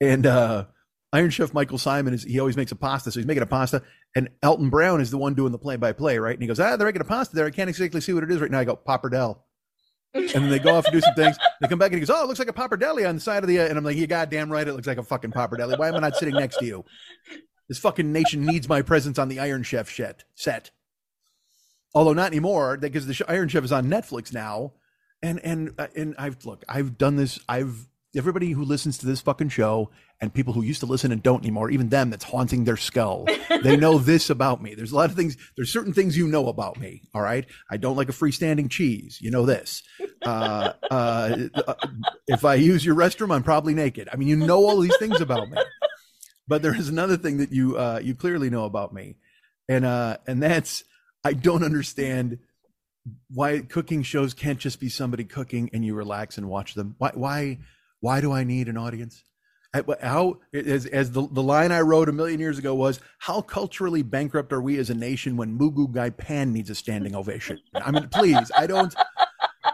and 0.00 0.26
uh 0.26 0.66
Iron 1.12 1.30
Chef 1.30 1.54
Michael 1.54 1.78
Symon 1.78 2.12
is. 2.12 2.24
He 2.24 2.40
always 2.40 2.56
makes 2.56 2.72
a 2.72 2.76
pasta, 2.76 3.12
so 3.12 3.20
he's 3.20 3.26
making 3.26 3.42
a 3.42 3.46
pasta, 3.46 3.82
and 4.16 4.30
Alton 4.42 4.70
Brown 4.70 5.00
is 5.00 5.10
the 5.10 5.18
one 5.18 5.34
doing 5.34 5.52
the 5.52 5.58
play 5.58 5.76
by 5.76 5.92
play, 5.92 6.18
right? 6.18 6.34
And 6.34 6.42
he 6.42 6.48
goes, 6.48 6.58
"Ah, 6.58 6.76
they're 6.76 6.86
making 6.86 7.02
a 7.02 7.04
pasta 7.04 7.36
there. 7.36 7.46
I 7.46 7.50
can't 7.50 7.68
exactly 7.68 8.00
see 8.00 8.12
what 8.12 8.24
it 8.24 8.30
is 8.30 8.40
right 8.40 8.50
now." 8.50 8.58
I 8.58 8.64
go, 8.64 8.76
"Pappardelle." 8.76 9.38
And 10.14 10.28
then 10.28 10.48
they 10.48 10.58
go 10.58 10.76
off 10.76 10.84
and 10.86 10.92
do 10.92 11.00
some 11.00 11.14
things. 11.14 11.36
They 11.60 11.68
come 11.68 11.78
back 11.78 11.92
and 11.92 11.94
he 11.94 12.00
goes, 12.06 12.10
"Oh, 12.10 12.22
it 12.22 12.26
looks 12.26 12.38
like 12.38 12.48
a 12.48 12.52
pappardelle 12.52 13.08
on 13.08 13.16
the 13.16 13.20
side 13.20 13.42
of 13.42 13.48
the." 13.48 13.60
Uh, 13.60 13.66
and 13.66 13.76
I'm 13.76 13.84
like, 13.84 13.96
"You 13.96 14.06
goddamn 14.06 14.50
right, 14.50 14.66
it 14.66 14.72
looks 14.72 14.86
like 14.86 14.98
a 14.98 15.02
fucking 15.02 15.32
pappardelle. 15.32 15.76
Why 15.78 15.88
am 15.88 15.96
I 15.96 16.00
not 16.00 16.16
sitting 16.16 16.34
next 16.34 16.58
to 16.58 16.64
you? 16.64 16.84
This 17.68 17.78
fucking 17.78 18.12
nation 18.12 18.44
needs 18.44 18.68
my 18.68 18.82
presence 18.82 19.18
on 19.18 19.28
the 19.28 19.40
Iron 19.40 19.62
Chef 19.62 19.90
set. 19.90 20.24
Set. 20.34 20.70
Although 21.94 22.12
not 22.12 22.28
anymore, 22.28 22.76
because 22.76 23.06
the 23.06 23.24
Iron 23.28 23.48
Chef 23.48 23.64
is 23.64 23.72
on 23.72 23.86
Netflix 23.86 24.32
now. 24.32 24.72
And 25.22 25.40
and 25.42 25.74
uh, 25.78 25.88
and 25.96 26.14
I've 26.18 26.44
look, 26.44 26.64
I've 26.68 26.98
done 26.98 27.16
this. 27.16 27.40
I've 27.48 27.88
everybody 28.16 28.50
who 28.50 28.64
listens 28.64 28.98
to 28.98 29.06
this 29.06 29.20
fucking 29.20 29.48
show 29.48 29.90
and 30.20 30.32
people 30.32 30.52
who 30.52 30.62
used 30.62 30.80
to 30.80 30.86
listen 30.86 31.12
and 31.12 31.22
don't 31.22 31.42
anymore, 31.42 31.70
even 31.70 31.88
them 31.88 32.10
that's 32.10 32.24
haunting 32.24 32.64
their 32.64 32.76
skull. 32.76 33.26
they 33.62 33.76
know 33.76 33.98
this 33.98 34.30
about 34.30 34.62
me. 34.62 34.74
There's 34.74 34.92
a 34.92 34.96
lot 34.96 35.10
of 35.10 35.16
things. 35.16 35.36
There's 35.56 35.72
certain 35.72 35.92
things 35.92 36.16
you 36.16 36.28
know 36.28 36.48
about 36.48 36.78
me. 36.78 37.02
All 37.14 37.22
right, 37.22 37.46
I 37.70 37.76
don't 37.76 37.96
like 37.96 38.08
a 38.08 38.12
freestanding 38.12 38.70
cheese. 38.70 39.18
You 39.20 39.30
know 39.30 39.46
this. 39.46 39.82
Uh, 40.22 40.72
uh, 40.90 41.36
uh, 41.54 41.74
if 42.26 42.44
I 42.44 42.54
use 42.54 42.84
your 42.84 42.94
restroom, 42.94 43.34
I'm 43.34 43.42
probably 43.42 43.74
naked. 43.74 44.08
I 44.12 44.16
mean, 44.16 44.28
you 44.28 44.36
know 44.36 44.64
all 44.64 44.80
these 44.80 44.96
things 44.98 45.20
about 45.20 45.50
me. 45.50 45.58
But 46.46 46.62
there 46.62 46.74
is 46.74 46.88
another 46.88 47.16
thing 47.16 47.38
that 47.38 47.52
you 47.52 47.78
uh, 47.78 48.00
you 48.02 48.14
clearly 48.14 48.50
know 48.50 48.64
about 48.64 48.92
me, 48.92 49.16
and 49.68 49.84
uh, 49.84 50.18
and 50.26 50.42
that's 50.42 50.84
I 51.24 51.32
don't 51.32 51.64
understand 51.64 52.38
why 53.30 53.60
cooking 53.60 54.02
shows 54.02 54.34
can't 54.34 54.58
just 54.58 54.80
be 54.80 54.88
somebody 54.88 55.24
cooking 55.24 55.70
and 55.72 55.84
you 55.84 55.94
relax 55.94 56.38
and 56.38 56.48
watch 56.48 56.74
them. 56.74 56.94
Why 56.98 57.10
why 57.14 57.58
why 58.04 58.20
do 58.20 58.32
I 58.32 58.44
need 58.44 58.68
an 58.68 58.76
audience? 58.76 59.24
How 60.02 60.36
as 60.52 60.84
as 60.84 61.10
the, 61.12 61.26
the 61.26 61.42
line 61.42 61.72
I 61.72 61.80
wrote 61.80 62.10
a 62.10 62.12
million 62.12 62.38
years 62.38 62.58
ago 62.58 62.74
was 62.74 63.00
how 63.18 63.40
culturally 63.40 64.02
bankrupt 64.02 64.52
are 64.52 64.60
we 64.60 64.78
as 64.78 64.90
a 64.90 64.94
nation 64.94 65.38
when 65.38 65.54
moo 65.54 65.70
goo 65.70 65.88
gai 65.88 66.10
pan 66.10 66.52
needs 66.52 66.68
a 66.68 66.74
standing 66.74 67.16
ovation? 67.16 67.58
I 67.74 67.90
mean, 67.90 68.08
please, 68.10 68.52
I 68.54 68.66
don't 68.66 68.94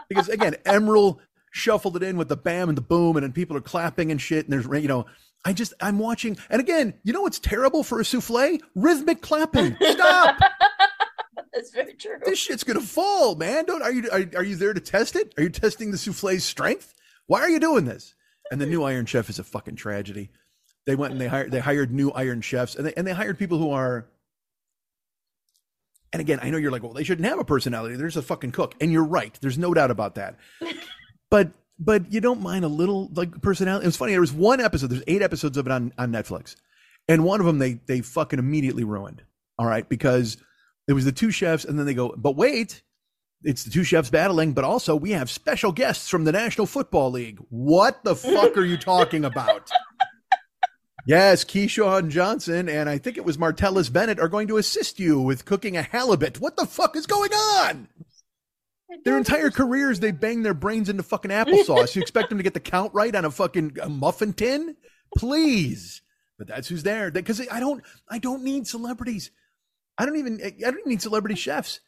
because 0.07 0.29
again, 0.29 0.55
Emeril 0.65 1.19
shuffled 1.51 1.97
it 1.97 2.03
in 2.03 2.15
with 2.15 2.29
the 2.29 2.37
bam 2.37 2.69
and 2.69 2.77
the 2.77 2.81
boom, 2.81 3.17
and 3.17 3.23
then 3.25 3.33
people 3.33 3.57
are 3.57 3.61
clapping 3.61 4.11
and 4.11 4.21
shit, 4.21 4.47
and 4.47 4.53
there's 4.53 4.81
you 4.81 4.87
know. 4.87 5.05
I 5.43 5.53
just 5.53 5.73
I'm 5.81 5.97
watching, 5.97 6.37
and 6.51 6.61
again, 6.61 6.93
you 7.03 7.13
know 7.13 7.23
what's 7.23 7.39
terrible 7.39 7.83
for 7.83 7.99
a 7.99 8.03
souffle? 8.05 8.59
Rhythmic 8.75 9.21
clapping. 9.21 9.75
Stop. 9.81 10.39
That's 11.53 11.71
very 11.71 11.95
true. 11.95 12.19
this 12.23 12.37
shit's 12.37 12.63
gonna 12.63 12.79
fall, 12.79 13.35
man. 13.35 13.65
Don't 13.65 13.81
are 13.81 13.91
you 13.91 14.07
are, 14.11 14.23
are 14.37 14.43
you 14.43 14.55
there 14.55 14.73
to 14.73 14.79
test 14.79 15.15
it? 15.15 15.33
Are 15.37 15.43
you 15.43 15.49
testing 15.49 15.89
the 15.91 15.97
souffle's 15.97 16.43
strength? 16.43 16.93
Why 17.31 17.39
are 17.39 17.49
you 17.49 17.61
doing 17.61 17.85
this? 17.85 18.13
And 18.51 18.61
the 18.61 18.65
new 18.65 18.83
Iron 18.83 19.05
Chef 19.05 19.29
is 19.29 19.39
a 19.39 19.43
fucking 19.43 19.77
tragedy. 19.77 20.29
They 20.85 20.95
went 20.95 21.13
and 21.13 21.21
they 21.21 21.27
hired 21.27 21.51
they 21.51 21.59
hired 21.59 21.91
new 21.91 22.11
Iron 22.11 22.41
Chefs, 22.41 22.75
and 22.75 22.85
they 22.85 22.93
and 22.93 23.07
they 23.07 23.13
hired 23.13 23.39
people 23.39 23.57
who 23.57 23.71
are. 23.71 24.07
And 26.13 26.19
again, 26.19 26.39
I 26.41 26.49
know 26.49 26.57
you're 26.57 26.71
like, 26.71 26.83
well, 26.83 26.91
they 26.91 27.05
shouldn't 27.05 27.27
have 27.27 27.39
a 27.39 27.45
personality. 27.45 27.95
There's 27.95 28.17
a 28.17 28.21
fucking 28.21 28.51
cook, 28.51 28.75
and 28.81 28.91
you're 28.91 29.05
right. 29.05 29.37
There's 29.41 29.57
no 29.57 29.73
doubt 29.73 29.91
about 29.91 30.15
that. 30.15 30.37
but 31.29 31.51
but 31.79 32.11
you 32.11 32.19
don't 32.19 32.41
mind 32.41 32.65
a 32.65 32.67
little 32.67 33.09
like 33.13 33.41
personality. 33.41 33.85
It 33.85 33.87
was 33.87 33.97
funny. 33.97 34.11
There 34.11 34.21
was 34.21 34.33
one 34.33 34.59
episode. 34.59 34.89
There's 34.89 35.03
eight 35.07 35.21
episodes 35.21 35.57
of 35.57 35.65
it 35.65 35.71
on 35.71 35.93
on 35.97 36.11
Netflix, 36.11 36.55
and 37.07 37.23
one 37.23 37.39
of 37.39 37.45
them 37.45 37.59
they 37.59 37.79
they 37.85 38.01
fucking 38.01 38.39
immediately 38.39 38.83
ruined. 38.83 39.23
All 39.57 39.67
right, 39.67 39.87
because 39.87 40.37
it 40.87 40.93
was 40.93 41.05
the 41.05 41.11
two 41.11 41.31
chefs, 41.31 41.63
and 41.63 41.77
then 41.77 41.85
they 41.85 41.93
go, 41.93 42.13
but 42.17 42.35
wait, 42.35 42.81
it's 43.43 43.63
the 43.63 43.71
two 43.71 43.83
chefs 43.83 44.09
battling, 44.09 44.53
but 44.53 44.63
also 44.63 44.95
we 44.95 45.11
have 45.11 45.29
special 45.29 45.71
guests 45.71 46.09
from 46.09 46.23
the 46.23 46.31
National 46.31 46.67
Football 46.67 47.11
League. 47.11 47.39
What 47.49 48.03
the 48.03 48.15
fuck 48.15 48.57
are 48.57 48.65
you 48.65 48.77
talking 48.77 49.25
about? 49.25 49.69
Yes, 51.07 51.43
Keyshawn 51.43 52.09
Johnson 52.09 52.69
and 52.69 52.87
I 52.87 52.99
think 52.99 53.17
it 53.17 53.25
was 53.25 53.37
Martellus 53.37 53.91
Bennett 53.91 54.19
are 54.19 54.27
going 54.27 54.47
to 54.49 54.57
assist 54.57 54.99
you 54.99 55.19
with 55.19 55.45
cooking 55.45 55.75
a 55.75 55.81
halibut. 55.81 56.39
What 56.39 56.57
the 56.57 56.67
fuck 56.67 56.95
is 56.95 57.07
going 57.07 57.33
on? 57.33 57.87
Their 59.03 59.17
entire 59.17 59.49
careers, 59.49 59.99
they 59.99 60.11
bang 60.11 60.43
their 60.43 60.53
brains 60.53 60.89
into 60.89 61.01
fucking 61.01 61.31
applesauce. 61.31 61.95
You 61.95 62.01
expect 62.01 62.29
them 62.29 62.37
to 62.37 62.43
get 62.43 62.53
the 62.53 62.59
count 62.59 62.93
right 62.93 63.15
on 63.15 63.25
a 63.25 63.31
fucking 63.31 63.77
a 63.81 63.89
muffin 63.89 64.33
tin? 64.33 64.75
Please. 65.17 66.01
But 66.37 66.47
that's 66.47 66.67
who's 66.67 66.83
there. 66.83 67.09
Because 67.09 67.41
I 67.49 67.59
don't, 67.59 67.83
I 68.09 68.19
don't 68.19 68.43
need 68.43 68.67
celebrities. 68.67 69.31
I 69.97 70.05
don't 70.05 70.17
even, 70.17 70.39
I 70.43 70.49
don't 70.49 70.79
even 70.79 70.89
need 70.89 71.01
celebrity 71.01 71.35
chefs. 71.35 71.79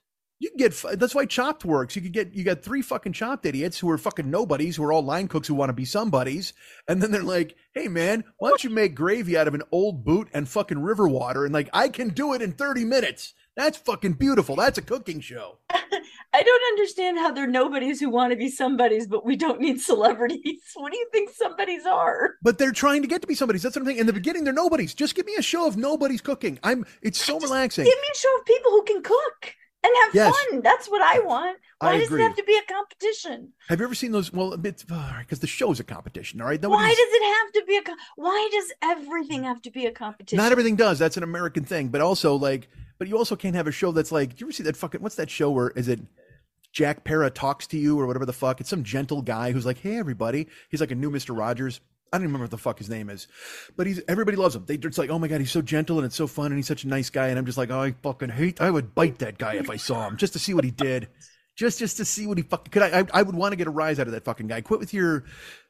You 0.44 0.50
can 0.50 0.58
get, 0.58 1.00
that's 1.00 1.16
why 1.16 1.26
Chopped 1.26 1.64
works. 1.64 1.96
You 1.96 2.02
could 2.02 2.12
get, 2.12 2.34
you 2.34 2.44
got 2.44 2.62
three 2.62 2.82
fucking 2.82 3.14
Chopped 3.14 3.46
idiots 3.46 3.80
who 3.80 3.90
are 3.90 3.98
fucking 3.98 4.30
nobodies, 4.30 4.76
who 4.76 4.84
are 4.84 4.92
all 4.92 5.02
line 5.02 5.30
cooks 5.30 5.48
who 5.48 5.54
want 5.54 5.70
to 5.70 5.74
be 5.74 5.86
somebodies. 5.86 6.52
And 6.86 7.02
then 7.02 7.12
they're 7.12 7.24
like, 7.24 7.56
hey 7.74 7.88
man, 7.88 8.26
why 8.40 8.50
don't 8.50 8.62
you 8.62 8.70
make 8.70 8.94
gravy 8.94 9.38
out 9.38 9.48
of 9.48 9.54
an 9.54 9.64
old 9.72 10.04
boot 10.04 10.28
and 10.34 10.50
fucking 10.50 10.82
river 10.82 11.08
water? 11.08 11.46
And 11.46 11.54
like, 11.54 11.70
I 11.72 11.88
can 11.88 12.10
do 12.10 12.34
it 12.34 12.42
in 12.42 12.52
30 12.52 12.84
minutes. 12.84 13.36
That's 13.56 13.78
fucking 13.78 14.14
beautiful. 14.14 14.58
That's 14.58 14.78
a 14.78 14.82
cooking 14.82 15.22
show. 15.22 15.60
I 15.70 16.44
don't 16.44 16.74
understand 16.74 17.20
how 17.20 17.32
they're 17.32 17.48
nobodies 17.48 18.02
who 18.02 18.10
want 18.10 18.32
to 18.32 18.36
be 18.36 18.50
somebodies, 18.50 19.08
but 19.08 19.26
we 19.26 19.38
don't 19.38 19.62
need 19.62 19.80
celebrities. 19.80 20.60
What 20.76 20.92
do 20.92 20.98
you 20.98 21.08
think 21.14 21.30
somebodies 21.30 21.86
are? 21.86 22.32
But 22.42 22.58
they're 22.58 22.74
trying 22.74 23.02
to 23.04 23.08
get 23.08 23.22
to 23.22 23.28
be 23.28 23.36
somebody's. 23.36 23.64
That's 23.64 23.78
what 23.78 23.84
I'm 23.84 23.86
saying. 23.86 24.00
In 24.00 24.08
the 24.08 24.14
beginning, 24.14 24.44
they're 24.44 24.52
nobodies. 24.52 24.94
Just 24.94 25.16
give 25.16 25.26
me 25.26 25.36
a 25.38 25.42
show 25.42 25.66
of 25.68 25.78
nobody's 25.78 26.20
cooking. 26.20 26.60
I'm. 26.64 26.86
It's 27.02 27.24
so 27.24 27.40
relaxing. 27.40 27.86
Give 27.86 27.96
me 27.96 28.08
a 28.12 28.18
show 28.18 28.38
of 28.38 28.46
people 28.46 28.72
who 28.72 28.84
can 28.84 29.04
cook 29.04 29.56
and 29.84 29.92
have 30.04 30.16
Yes. 30.16 30.36
fun. 30.50 30.62
That's 30.62 30.88
what 30.90 31.02
I 31.02 31.20
want. 31.20 31.58
I 31.82 31.86
Why 31.88 31.98
does 31.98 32.08
agree. 32.08 32.22
it 32.22 32.28
have 32.28 32.36
to 32.38 32.44
be 32.44 32.58
a 32.58 32.74
competition? 32.74 33.52
Have 33.68 33.80
you 33.80 33.86
ever 33.86 33.96
seen 33.96 34.12
those? 34.12 34.32
Well, 34.32 34.56
because 34.58 35.40
the 35.40 35.48
show's 35.48 35.80
a 35.80 35.84
competition. 35.84 36.40
All 36.42 36.48
right. 36.48 36.62
Why 36.62 36.88
does 36.90 36.98
it 37.00 37.24
have 37.44 37.52
to 37.54 37.64
be 37.68 37.78
a? 37.78 37.96
Why 38.16 38.50
does 38.52 38.72
everything 38.82 39.44
have 39.44 39.62
to 39.64 39.72
be 39.72 39.86
a 39.86 39.92
competition? 39.92 40.38
Not 40.38 40.52
everything 40.52 40.76
does. 40.76 41.00
That's 41.00 41.18
an 41.18 41.24
American 41.24 41.66
thing. 41.66 41.90
But 41.90 42.02
also, 42.02 42.36
like, 42.36 42.70
but 43.00 43.08
you 43.08 43.18
also 43.18 43.36
can't 43.36 43.56
have 43.56 43.68
a 43.68 43.72
show 43.72 43.92
that's 43.92 44.12
like. 44.12 44.30
Do 44.30 44.36
you 44.40 44.46
ever 44.48 44.54
see 44.54 44.64
that 44.64 44.78
fucking? 44.78 45.02
What's 45.02 45.16
that 45.16 45.30
show 45.30 45.52
where 45.52 45.70
is 45.72 45.88
it? 45.88 46.00
Jack 46.72 47.04
Para 47.04 47.30
talks 47.30 47.68
to 47.68 47.78
you 47.78 48.00
or 48.00 48.08
whatever 48.08 48.26
the 48.26 48.34
fuck. 48.34 48.60
It's 48.60 48.70
some 48.70 48.84
gentle 48.84 49.22
guy 49.22 49.52
who's 49.52 49.66
like, 49.66 49.78
"Hey, 49.80 49.98
everybody." 49.98 50.48
He's 50.70 50.80
like 50.82 50.92
a 50.92 50.96
new 50.96 51.12
Mister 51.12 51.34
Rogers. 51.34 51.82
I 52.14 52.18
don't 52.18 52.26
even 52.26 52.34
remember 52.34 52.44
what 52.44 52.52
the 52.52 52.60
fuck 52.60 52.78
his 52.78 52.90
name 52.90 53.10
is, 53.10 53.28
but 53.76 53.88
he's 53.88 54.00
everybody 54.08 54.38
loves 54.38 54.56
him. 54.56 54.66
They 54.68 54.76
it's 54.76 55.00
like, 55.00 55.10
oh 55.10 55.18
my 55.18 55.28
god, 55.28 55.40
he's 55.40 55.52
so 55.52 55.64
gentle 55.64 55.98
and 55.98 56.06
it's 56.06 56.16
so 56.16 56.28
fun 56.28 56.48
and 56.48 56.56
he's 56.58 56.68
such 56.68 56.84
a 56.84 56.88
nice 56.88 57.10
guy. 57.10 57.30
And 57.30 57.40
I'm 57.40 57.46
just 57.46 57.58
like, 57.58 57.72
oh, 57.72 57.82
I 57.82 57.96
fucking 58.04 58.30
hate. 58.30 58.62
I 58.62 58.70
would 58.70 58.94
bite 58.94 59.18
that 59.18 59.40
guy 59.40 59.56
if 59.56 59.70
I 59.70 59.78
saw 59.78 60.08
him 60.08 60.16
just 60.16 60.34
to 60.34 60.40
see 60.40 60.54
what 60.54 60.64
he 60.64 60.70
did. 60.72 61.08
just 61.56 61.80
just 61.80 61.98
to 61.98 62.06
see 62.06 62.28
what 62.28 62.38
he 62.38 62.44
fucking 62.44 62.72
could. 62.72 62.84
I 62.84 63.00
I, 63.00 63.06
I 63.14 63.22
would 63.24 63.36
want 63.36 63.52
to 63.52 63.56
get 63.56 63.68
a 63.68 63.72
rise 63.72 64.00
out 64.00 64.08
of 64.08 64.14
that 64.14 64.26
fucking 64.26 64.48
guy. 64.48 64.62
Quit 64.62 64.80
with 64.80 64.94
your 64.94 65.24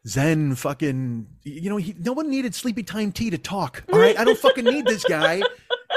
Zen 0.05 0.55
fucking. 0.55 1.27
You 1.43 1.69
know, 1.69 1.77
he, 1.77 1.95
no 1.97 2.13
one 2.13 2.29
needed 2.29 2.53
sleepy 2.55 2.83
time 2.83 3.11
tea 3.11 3.29
to 3.29 3.37
talk. 3.37 3.83
All 3.91 3.99
right, 3.99 4.17
I 4.17 4.23
don't 4.23 4.37
fucking 4.37 4.65
need 4.65 4.85
this 4.85 5.05
guy 5.05 5.41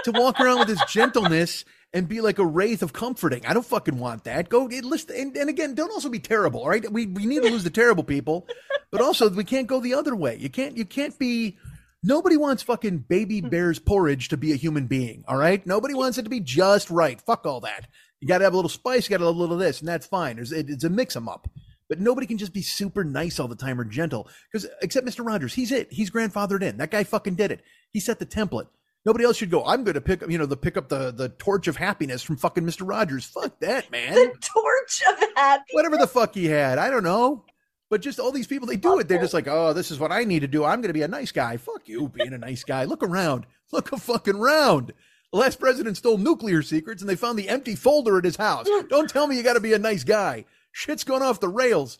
to 0.05 0.13
walk 0.13 0.41
around 0.41 0.61
with 0.61 0.69
his 0.69 0.83
gentleness 0.89 1.65
and 1.93 2.09
be 2.09 2.21
like 2.21 2.39
a 2.39 2.47
wraith 2.47 2.83
of 2.83 2.93
comforting. 2.93 3.45
I 3.47 3.55
don't 3.55 3.65
fucking 3.65 3.99
want 3.99 4.25
that. 4.25 4.49
Go 4.49 4.67
eh, 4.67 4.81
list 4.83 5.11
and, 5.11 5.37
and 5.37 5.49
again, 5.49 5.75
don't 5.75 5.91
also 5.91 6.09
be 6.09 6.19
terrible. 6.19 6.61
All 6.61 6.69
right, 6.69 6.91
we 6.91 7.07
we 7.07 7.27
need 7.27 7.43
to 7.43 7.51
lose 7.51 7.65
the 7.65 7.71
terrible 7.71 8.05
people, 8.05 8.47
but 8.91 9.01
also 9.01 9.29
we 9.29 9.45
can't 9.45 9.67
go 9.67 9.81
the 9.81 9.95
other 9.95 10.15
way. 10.15 10.37
You 10.37 10.51
can't 10.51 10.77
you 10.77 10.85
can't 10.85 11.19
be. 11.19 11.57
Nobody 12.03 12.37
wants 12.37 12.63
fucking 12.63 12.99
baby 13.09 13.41
hmm. 13.41 13.49
bear's 13.49 13.79
porridge 13.79 14.29
to 14.29 14.37
be 14.37 14.53
a 14.53 14.57
human 14.57 14.87
being. 14.87 15.25
All 15.27 15.37
right, 15.37 15.67
nobody 15.67 15.95
wants 15.95 16.19
it 16.19 16.23
to 16.23 16.31
be 16.31 16.41
just 16.41 16.91
right. 16.91 17.21
Fuck 17.21 17.47
all 17.47 17.61
that. 17.61 17.89
You 18.21 18.29
got 18.29 18.39
to 18.39 18.45
have 18.45 18.53
a 18.53 18.57
little 18.57 18.69
spice. 18.69 19.09
You 19.09 19.15
got 19.15 19.19
to 19.19 19.27
have 19.27 19.35
a 19.35 19.39
little 19.39 19.55
of 19.55 19.61
this, 19.61 19.81
and 19.81 19.89
that's 19.89 20.07
fine. 20.07 20.37
There's, 20.37 20.53
it, 20.53 20.71
it's 20.71 20.85
a 20.85 20.91
mix 20.91 21.17
'em 21.17 21.29
up. 21.29 21.49
But 21.89 22.01
nobody 22.01 22.27
can 22.27 22.39
just 22.39 22.53
be 22.53 22.63
super 22.63 23.05
nice 23.05 23.39
all 23.39 23.49
the 23.49 23.55
time 23.55 23.81
or 23.81 23.85
gentle. 23.85 24.29
Because 24.51 24.69
except 24.83 25.07
Mr. 25.07 25.25
Rogers, 25.25 25.55
he's 25.55 25.71
it. 25.71 25.93
He's 25.93 26.11
grandfathered 26.11 26.63
in. 26.63 26.79
That 26.79 26.91
guy 26.91 27.05
fucking 27.05 27.37
did 27.37 27.53
it. 27.53 27.63
He 27.93 28.01
set 28.01 28.19
the 28.19 28.27
template. 28.27 28.67
Nobody 29.07 29.25
else 29.25 29.37
should 29.37 29.51
go. 29.51 29.65
I'm 29.65 29.85
going 29.85 29.95
to 29.95 30.01
pick 30.01 30.25
up, 30.25 30.31
you 30.31 30.37
know, 30.37 30.47
the 30.47 30.57
pick 30.57 30.77
up 30.77 30.89
the 30.89 31.13
the 31.13 31.29
torch 31.29 31.69
of 31.69 31.77
happiness 31.77 32.23
from 32.23 32.37
fucking 32.37 32.65
Mr. 32.65 32.87
Rogers. 32.87 33.25
Fuck 33.25 33.61
that, 33.61 33.89
man. 33.93 34.13
The 34.13 34.35
torch 34.41 35.03
of 35.09 35.29
happy. 35.37 35.71
Whatever 35.71 35.97
the 35.97 36.09
fuck 36.09 36.35
he 36.35 36.47
had, 36.47 36.79
I 36.79 36.91
don't 36.91 37.05
know. 37.05 37.45
But 37.89 38.03
just 38.03 38.19
all 38.19 38.33
these 38.33 38.49
people, 38.49 38.67
they 38.67 38.77
do 38.77 38.99
it. 38.99 39.07
They're 39.07 39.21
just 39.21 39.33
like, 39.33 39.47
oh, 39.47 39.73
this 39.73 39.93
is 39.93 40.01
what 40.01 40.11
I 40.11 40.25
need 40.25 40.41
to 40.41 40.49
do. 40.49 40.65
I'm 40.65 40.81
going 40.81 40.89
to 40.89 40.93
be 40.93 41.03
a 41.03 41.09
nice 41.09 41.31
guy. 41.31 41.57
Fuck 41.57 41.89
you, 41.89 42.09
being 42.09 42.33
a 42.33 42.39
nice 42.39 42.65
guy. 42.65 42.83
Look 42.83 43.05
around. 43.05 43.47
Look 43.71 43.93
a 43.93 43.97
fucking 43.97 44.39
round. 44.39 44.93
The 45.33 45.39
last 45.39 45.61
president 45.61 45.97
stole 45.97 46.19
nuclear 46.19 46.63
secrets, 46.63 47.01
and 47.01 47.09
they 47.09 47.15
found 47.15 47.39
the 47.39 47.49
empty 47.49 47.77
folder 47.77 48.19
at 48.19 48.25
his 48.25 48.37
house. 48.37 48.69
Don't 48.89 49.09
tell 49.09 49.29
me 49.29 49.37
you 49.37 49.45
got 49.45 49.55
to 49.55 49.61
be 49.61 49.73
a 49.73 49.79
nice 49.79 50.03
guy. 50.03 50.47
Shit's 50.73 51.05
going 51.05 51.23
off 51.23 51.39
the 51.39 51.49
rails. 51.49 51.99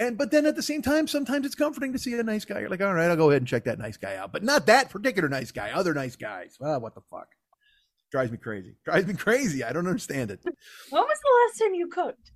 And 0.00 0.16
but 0.16 0.30
then 0.30 0.46
at 0.46 0.54
the 0.56 0.62
same 0.62 0.82
time, 0.82 1.08
sometimes 1.08 1.44
it's 1.46 1.54
comforting 1.54 1.92
to 1.92 1.98
see 1.98 2.14
a 2.14 2.22
nice 2.22 2.44
guy. 2.44 2.60
You're 2.60 2.68
like, 2.68 2.80
all 2.80 2.94
right, 2.94 3.10
I'll 3.10 3.16
go 3.16 3.30
ahead 3.30 3.42
and 3.42 3.48
check 3.48 3.64
that 3.64 3.78
nice 3.78 3.96
guy 3.96 4.16
out, 4.16 4.32
but 4.32 4.42
not 4.44 4.66
that 4.66 4.90
particular 4.90 5.28
nice 5.28 5.50
guy. 5.50 5.70
Other 5.72 5.94
nice 5.94 6.16
guys. 6.16 6.56
Ah, 6.62 6.78
what 6.78 6.94
the 6.94 7.00
fuck? 7.10 7.28
Drives 8.10 8.30
me 8.30 8.38
crazy. 8.38 8.76
Drives 8.84 9.06
me 9.06 9.14
crazy. 9.14 9.64
I 9.64 9.72
don't 9.72 9.86
understand 9.86 10.30
it. 10.30 10.40
When 10.44 11.02
was 11.02 11.18
the 11.22 11.46
last 11.46 11.58
time 11.58 11.74
you 11.74 11.88
cooked? 11.88 12.32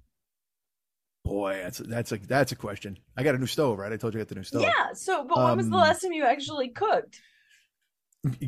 Boy, 1.24 1.60
that's 1.62 1.78
that's 1.78 2.10
a 2.10 2.18
that's 2.18 2.50
a 2.50 2.56
question. 2.56 2.98
I 3.16 3.22
got 3.22 3.36
a 3.36 3.38
new 3.38 3.46
stove, 3.46 3.78
right? 3.78 3.92
I 3.92 3.96
told 3.96 4.12
you 4.14 4.18
I 4.20 4.22
got 4.22 4.28
the 4.28 4.34
new 4.34 4.42
stove. 4.42 4.62
Yeah. 4.62 4.92
So, 4.94 5.24
but 5.24 5.38
when 5.38 5.56
was 5.56 5.68
the 5.68 5.76
Um, 5.76 5.82
last 5.82 6.02
time 6.02 6.12
you 6.12 6.24
actually 6.24 6.70
cooked? 6.70 7.20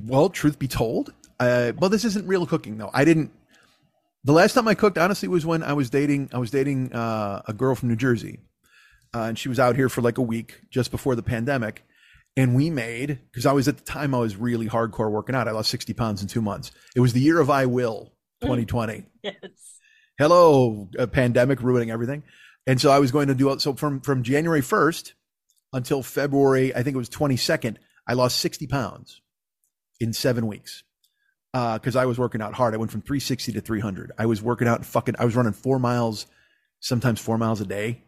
Well, 0.05 0.29
truth 0.29 0.59
be 0.59 0.69
told, 0.69 1.13
uh, 1.41 1.73
well, 1.79 1.91
this 1.91 2.05
isn't 2.05 2.27
real 2.27 2.47
cooking 2.47 2.79
though. 2.79 2.91
I 2.93 3.05
didn't. 3.05 3.31
The 4.25 4.33
last 4.33 4.55
time 4.55 4.67
I 4.67 4.75
cooked, 4.75 4.99
honestly, 4.99 5.29
was 5.29 5.47
when 5.47 5.63
I 5.63 5.73
was 5.73 5.89
dating. 5.91 6.31
I 6.33 6.39
was 6.39 6.51
dating 6.51 6.93
uh, 6.93 7.43
a 7.47 7.53
girl 7.53 7.75
from 7.77 7.91
New 7.91 7.97
Jersey, 7.97 8.41
uh, 9.15 9.23
and 9.23 9.39
she 9.39 9.49
was 9.49 9.61
out 9.61 9.77
here 9.77 9.89
for 9.89 10.03
like 10.03 10.19
a 10.19 10.23
week 10.23 10.61
just 10.71 10.91
before 10.91 11.15
the 11.15 11.23
pandemic. 11.23 11.85
And 12.37 12.55
we 12.57 12.69
made 12.69 13.21
because 13.31 13.47
I 13.47 13.53
was 13.53 13.69
at 13.69 13.77
the 13.77 13.85
time 13.85 14.13
I 14.15 14.19
was 14.19 14.35
really 14.37 14.67
hardcore 14.69 15.11
working 15.11 15.37
out. 15.37 15.47
I 15.47 15.53
lost 15.53 15.71
sixty 15.71 15.93
pounds 15.95 16.21
in 16.21 16.27
two 16.29 16.43
months. 16.43 16.73
It 16.97 17.01
was 17.01 17.13
the 17.13 17.21
year 17.21 17.39
of 17.41 17.49
I 17.49 17.67
will, 17.67 18.13
2020. 18.43 19.05
Yes. 19.23 19.35
hello 20.17 20.89
a 20.97 21.07
pandemic 21.09 21.61
ruining 21.61 21.91
everything 21.91 22.23
and 22.69 22.81
so 22.81 22.89
i 22.89 23.01
was 23.01 23.11
going 23.11 23.27
to 23.27 23.35
do 23.35 23.59
so 23.59 23.75
from 23.75 24.01
from 24.01 24.23
january 24.23 24.61
1st 24.61 25.13
until 25.73 26.05
february 26.05 26.73
i 26.73 26.85
think 26.85 26.95
it 26.95 26.99
was 26.99 27.11
22nd 27.11 27.79
i 28.07 28.13
lost 28.13 28.39
60 28.39 28.69
pounds 28.69 29.21
in 29.99 30.13
seven 30.13 30.47
weeks 30.47 30.85
because 31.53 31.97
i 31.97 32.07
was 32.07 32.17
working 32.17 32.41
out 32.41 32.55
hard 32.55 32.75
i 32.75 32.77
went 32.77 32.93
from 32.93 33.01
360 33.01 33.53
to 33.55 33.61
300 33.61 34.13
i 34.17 34.25
was 34.27 34.41
working 34.41 34.69
out 34.69 34.79
and 34.79 34.87
fucking 34.87 35.17
i 35.19 35.25
was 35.25 35.35
running 35.35 35.53
four 35.53 35.81
miles 35.81 36.27
sometimes 36.79 37.21
four 37.21 37.37
miles 37.37 37.61
a 37.61 37.67
day 37.67 38.04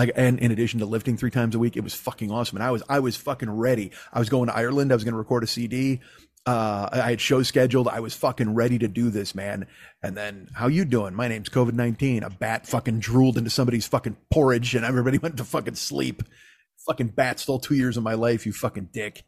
like 0.00 0.12
and 0.16 0.38
in 0.38 0.50
addition 0.50 0.80
to 0.80 0.86
lifting 0.86 1.16
three 1.16 1.30
times 1.30 1.54
a 1.54 1.58
week 1.58 1.76
it 1.76 1.84
was 1.84 1.94
fucking 1.94 2.30
awesome 2.30 2.56
and 2.56 2.64
i 2.64 2.70
was 2.70 2.82
i 2.88 2.98
was 2.98 3.16
fucking 3.16 3.50
ready 3.50 3.90
i 4.12 4.18
was 4.18 4.30
going 4.30 4.48
to 4.48 4.56
ireland 4.56 4.90
i 4.90 4.94
was 4.94 5.04
going 5.04 5.12
to 5.12 5.18
record 5.18 5.44
a 5.44 5.46
cd 5.46 6.00
uh, 6.46 6.88
I 6.90 7.10
had 7.10 7.20
shows 7.20 7.48
scheduled. 7.48 7.86
I 7.86 8.00
was 8.00 8.14
fucking 8.14 8.54
ready 8.54 8.78
to 8.78 8.88
do 8.88 9.10
this, 9.10 9.34
man. 9.34 9.66
And 10.02 10.16
then, 10.16 10.48
how 10.54 10.68
you 10.68 10.86
doing? 10.86 11.14
My 11.14 11.28
name's 11.28 11.50
COVID 11.50 11.74
nineteen. 11.74 12.22
A 12.22 12.30
bat 12.30 12.66
fucking 12.66 13.00
drooled 13.00 13.36
into 13.36 13.50
somebody's 13.50 13.86
fucking 13.86 14.16
porridge, 14.30 14.74
and 14.74 14.82
everybody 14.82 15.18
went 15.22 15.36
to 15.36 15.44
fucking 15.44 15.74
sleep. 15.74 16.22
Fucking 16.86 17.08
bat 17.08 17.38
stole 17.40 17.58
two 17.58 17.74
years 17.74 17.98
of 17.98 18.02
my 18.02 18.14
life. 18.14 18.46
You 18.46 18.54
fucking 18.54 18.88
dick. 18.90 19.22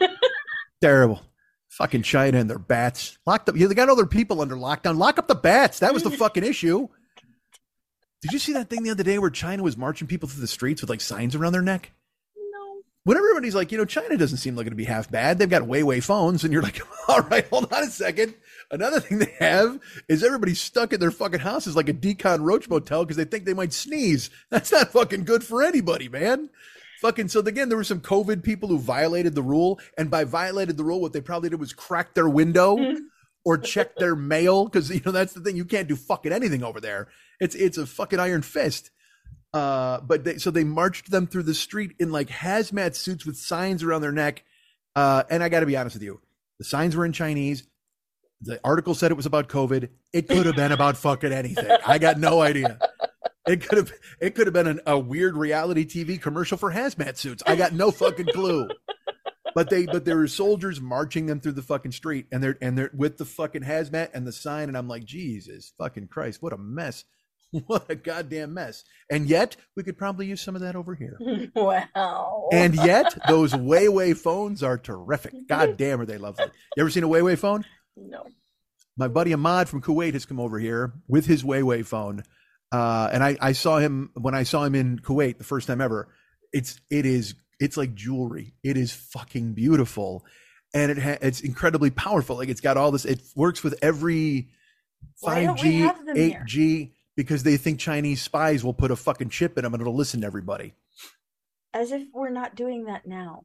Terrible. 0.82 1.22
Fucking 1.70 2.02
China 2.02 2.38
and 2.38 2.50
their 2.50 2.58
bats 2.58 3.16
locked 3.26 3.48
up. 3.48 3.56
Yeah, 3.56 3.66
they 3.66 3.74
got 3.74 3.88
other 3.88 4.06
people 4.06 4.42
under 4.42 4.54
lockdown. 4.54 4.98
Lock 4.98 5.18
up 5.18 5.26
the 5.26 5.34
bats. 5.34 5.78
That 5.78 5.94
was 5.94 6.02
the 6.02 6.10
fucking 6.18 6.44
issue. 6.44 6.88
Did 8.24 8.32
you 8.32 8.38
see 8.38 8.54
that 8.54 8.70
thing 8.70 8.82
the 8.82 8.90
other 8.90 9.02
day 9.02 9.18
where 9.18 9.28
China 9.28 9.62
was 9.62 9.76
marching 9.76 10.08
people 10.08 10.30
through 10.30 10.40
the 10.40 10.46
streets 10.46 10.80
with 10.80 10.88
like 10.88 11.02
signs 11.02 11.34
around 11.34 11.52
their 11.52 11.60
neck? 11.60 11.92
No. 12.34 12.80
when 13.04 13.18
everybody's 13.18 13.54
like, 13.54 13.70
you 13.70 13.76
know, 13.76 13.84
China 13.84 14.16
doesn't 14.16 14.38
seem 14.38 14.56
like 14.56 14.66
it'd 14.66 14.78
be 14.78 14.84
half 14.84 15.10
bad. 15.10 15.38
They've 15.38 15.50
got 15.50 15.60
Huawei 15.60 16.02
phones, 16.02 16.42
and 16.42 16.50
you're 16.50 16.62
like, 16.62 16.80
all 17.08 17.20
right, 17.20 17.46
hold 17.48 17.70
on 17.70 17.82
a 17.82 17.88
second. 17.88 18.32
Another 18.70 18.98
thing 18.98 19.18
they 19.18 19.34
have 19.40 19.78
is 20.08 20.24
everybody's 20.24 20.58
stuck 20.58 20.94
in 20.94 21.00
their 21.00 21.10
fucking 21.10 21.40
houses 21.40 21.76
like 21.76 21.90
a 21.90 21.92
decon 21.92 22.40
roach 22.40 22.66
motel 22.66 23.04
because 23.04 23.18
they 23.18 23.26
think 23.26 23.44
they 23.44 23.52
might 23.52 23.74
sneeze. 23.74 24.30
That's 24.50 24.72
not 24.72 24.92
fucking 24.92 25.24
good 25.24 25.44
for 25.44 25.62
anybody, 25.62 26.08
man. 26.08 26.48
Fucking 27.02 27.28
so 27.28 27.40
again, 27.40 27.68
there 27.68 27.76
were 27.76 27.84
some 27.84 28.00
COVID 28.00 28.42
people 28.42 28.70
who 28.70 28.78
violated 28.78 29.34
the 29.34 29.42
rule, 29.42 29.78
and 29.98 30.10
by 30.10 30.24
violated 30.24 30.78
the 30.78 30.84
rule, 30.84 31.02
what 31.02 31.12
they 31.12 31.20
probably 31.20 31.50
did 31.50 31.60
was 31.60 31.74
crack 31.74 32.14
their 32.14 32.30
window 32.30 32.78
mm. 32.78 33.00
or 33.44 33.58
check 33.58 33.96
their 33.96 34.16
mail 34.16 34.64
because 34.64 34.88
you 34.88 35.02
know 35.04 35.12
that's 35.12 35.34
the 35.34 35.40
thing. 35.40 35.56
You 35.56 35.66
can't 35.66 35.88
do 35.88 35.96
fucking 35.96 36.32
anything 36.32 36.64
over 36.64 36.80
there. 36.80 37.08
It's 37.40 37.54
it's 37.54 37.78
a 37.78 37.86
fucking 37.86 38.20
iron 38.20 38.42
fist. 38.42 38.90
Uh, 39.52 40.00
but 40.00 40.24
they, 40.24 40.36
so 40.38 40.50
they 40.50 40.64
marched 40.64 41.12
them 41.12 41.28
through 41.28 41.44
the 41.44 41.54
street 41.54 41.94
in 42.00 42.10
like 42.10 42.28
hazmat 42.28 42.96
suits 42.96 43.24
with 43.24 43.36
signs 43.36 43.84
around 43.84 44.00
their 44.00 44.12
neck. 44.12 44.42
Uh, 44.96 45.22
and 45.30 45.44
I 45.44 45.48
got 45.48 45.60
to 45.60 45.66
be 45.66 45.76
honest 45.76 45.94
with 45.94 46.02
you, 46.02 46.20
the 46.58 46.64
signs 46.64 46.96
were 46.96 47.04
in 47.04 47.12
Chinese. 47.12 47.66
The 48.40 48.60
article 48.64 48.94
said 48.94 49.10
it 49.10 49.16
was 49.16 49.26
about 49.26 49.48
COVID. 49.48 49.88
It 50.12 50.28
could 50.28 50.46
have 50.46 50.56
been 50.56 50.72
about 50.72 50.96
fucking 50.96 51.32
anything. 51.32 51.70
I 51.86 51.98
got 51.98 52.18
no 52.18 52.40
idea. 52.42 52.78
It 53.46 53.66
could 53.68 53.78
have 53.78 53.92
it 54.20 54.34
could 54.34 54.46
have 54.46 54.54
been 54.54 54.66
an, 54.66 54.80
a 54.86 54.98
weird 54.98 55.36
reality 55.36 55.84
TV 55.84 56.20
commercial 56.20 56.56
for 56.56 56.72
hazmat 56.72 57.16
suits. 57.16 57.42
I 57.46 57.56
got 57.56 57.72
no 57.72 57.90
fucking 57.90 58.28
clue. 58.32 58.68
But 59.54 59.70
they 59.70 59.86
but 59.86 60.04
there 60.04 60.16
were 60.16 60.26
soldiers 60.26 60.80
marching 60.80 61.26
them 61.26 61.40
through 61.40 61.52
the 61.52 61.62
fucking 61.62 61.92
street 61.92 62.26
and 62.32 62.42
they're 62.42 62.56
and 62.60 62.76
they're 62.76 62.90
with 62.94 63.18
the 63.18 63.24
fucking 63.24 63.62
hazmat 63.62 64.10
and 64.14 64.26
the 64.26 64.32
sign 64.32 64.68
and 64.68 64.76
I'm 64.76 64.88
like 64.88 65.04
Jesus 65.04 65.72
fucking 65.78 66.08
Christ 66.08 66.42
what 66.42 66.52
a 66.52 66.58
mess. 66.58 67.04
What 67.66 67.88
a 67.88 67.94
goddamn 67.94 68.54
mess. 68.54 68.84
And 69.10 69.28
yet 69.28 69.56
we 69.76 69.82
could 69.84 69.96
probably 69.96 70.26
use 70.26 70.40
some 70.40 70.56
of 70.56 70.62
that 70.62 70.76
over 70.76 70.94
here. 70.94 71.18
Wow. 71.54 72.48
And 72.52 72.74
yet 72.74 73.16
those 73.28 73.52
Huawei 73.52 74.16
phones 74.16 74.62
are 74.62 74.76
terrific. 74.78 75.34
God 75.48 75.76
damn 75.76 76.00
are 76.00 76.06
they 76.06 76.18
lovely. 76.18 76.46
You 76.76 76.80
ever 76.80 76.90
seen 76.90 77.04
a 77.04 77.08
Huawei 77.08 77.38
phone? 77.38 77.64
no. 77.96 78.24
my 78.96 79.08
buddy 79.08 79.32
Ahmad 79.32 79.68
from 79.68 79.82
Kuwait 79.82 80.14
has 80.14 80.26
come 80.26 80.40
over 80.40 80.58
here 80.58 80.94
with 81.08 81.26
his 81.26 81.44
Huawei 81.44 81.84
phone, 81.86 82.22
uh, 82.72 83.08
and 83.12 83.22
I, 83.22 83.36
I 83.40 83.52
saw 83.52 83.78
him 83.78 84.10
when 84.14 84.34
I 84.34 84.42
saw 84.42 84.64
him 84.64 84.74
in 84.74 84.98
Kuwait 84.98 85.38
the 85.38 85.44
first 85.44 85.68
time 85.68 85.80
ever. 85.80 86.08
It's 86.52 86.80
it 86.90 87.06
is 87.06 87.34
it's 87.60 87.76
like 87.76 87.94
jewelry. 87.94 88.54
It 88.64 88.76
is 88.76 88.92
fucking 88.92 89.54
beautiful, 89.54 90.24
and 90.74 90.90
it 90.90 90.98
ha- 90.98 91.18
it's 91.22 91.40
incredibly 91.40 91.90
powerful. 91.90 92.36
Like 92.36 92.48
it's 92.48 92.60
got 92.60 92.76
all 92.76 92.90
this. 92.90 93.04
It 93.04 93.20
works 93.36 93.62
with 93.62 93.78
every 93.82 94.48
five 95.22 95.56
G, 95.56 95.88
eight? 96.16 96.36
G 96.46 96.93
because 97.16 97.42
they 97.42 97.56
think 97.56 97.78
Chinese 97.78 98.22
spies 98.22 98.64
will 98.64 98.74
put 98.74 98.90
a 98.90 98.96
fucking 98.96 99.30
chip 99.30 99.56
in 99.56 99.64
them 99.64 99.74
and 99.74 99.80
it'll 99.80 99.94
listen 99.94 100.20
to 100.22 100.26
everybody. 100.26 100.74
As 101.72 101.92
if 101.92 102.02
we're 102.12 102.30
not 102.30 102.54
doing 102.54 102.84
that 102.84 103.06
now. 103.06 103.44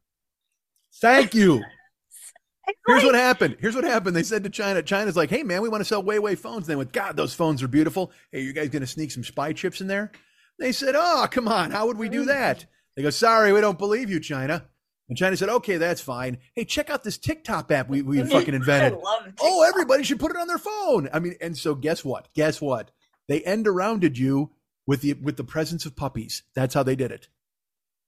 Thank 1.01 1.34
you. 1.34 1.63
Here's 2.88 3.03
what 3.03 3.15
happened. 3.15 3.57
Here's 3.59 3.76
what 3.76 3.84
happened. 3.84 4.15
They 4.15 4.24
said 4.24 4.43
to 4.43 4.49
China, 4.49 4.84
China's 4.84 5.15
like, 5.15 5.30
hey, 5.30 5.43
man, 5.43 5.61
we 5.61 5.70
want 5.70 5.82
to 5.82 5.86
sell 5.86 6.03
Huawei 6.03 6.38
phones. 6.38 6.67
And 6.67 6.67
They 6.67 6.76
went, 6.76 6.91
God, 6.91 7.15
those 7.15 7.34
phones 7.34 7.63
are 7.63 7.67
beautiful. 7.67 8.11
Hey, 8.32 8.41
you 8.41 8.53
guys 8.53 8.70
going 8.70 8.82
to 8.82 8.88
sneak 8.88 9.11
some 9.11 9.24
spy 9.24 9.53
chips 9.53 9.82
in 9.82 9.88
there? 9.88 10.11
They 10.59 10.72
said, 10.72 10.93
oh, 10.95 11.28
come 11.32 11.47
on. 11.47 11.72
How 11.72 11.88
would 11.88 11.97
we 11.97 12.09
do 12.09 12.26
that? 12.26 12.59
Mm. 12.59 12.65
They 12.95 13.03
go, 13.03 13.09
sorry, 13.09 13.53
we 13.53 13.61
don't 13.61 13.80
believe 13.80 14.09
you, 14.09 14.20
China. 14.20 14.65
And 15.07 15.17
China 15.17 15.36
said, 15.36 15.49
okay, 15.49 15.78
that's 15.78 16.01
fine. 16.01 16.38
Hey, 16.53 16.65
check 16.65 16.89
out 16.89 17.03
this 17.03 17.17
TikTok 17.17 17.72
app 17.72 17.89
we, 17.89 18.01
we 18.01 18.22
fucking 18.30 18.53
invented. 18.53 18.93
I 18.93 18.95
love 18.95 19.03
oh, 19.05 19.26
TikTok. 19.26 19.47
Oh, 19.47 19.63
everybody 19.67 20.03
should 20.03 20.20
put 20.20 20.32
it 20.32 20.38
on 20.38 20.47
their 20.47 20.59
phone. 20.59 21.09
I 21.11 21.20
mean, 21.20 21.36
and 21.41 21.57
so 21.57 21.74
guess 21.74 22.05
what? 22.05 22.28
Guess 22.36 22.61
what? 22.61 22.91
They 23.30 23.41
end 23.41 23.67
arounded 23.67 24.17
you 24.17 24.49
with 24.88 25.01
the 25.01 25.13
with 25.13 25.38
the 25.38 25.43
presence 25.43 25.86
of 25.86 25.95
puppies. 25.95 26.41
That's 26.55 26.73
how 26.73 26.84
they 26.84 26.95
did 26.95 27.11
it. 27.11 27.30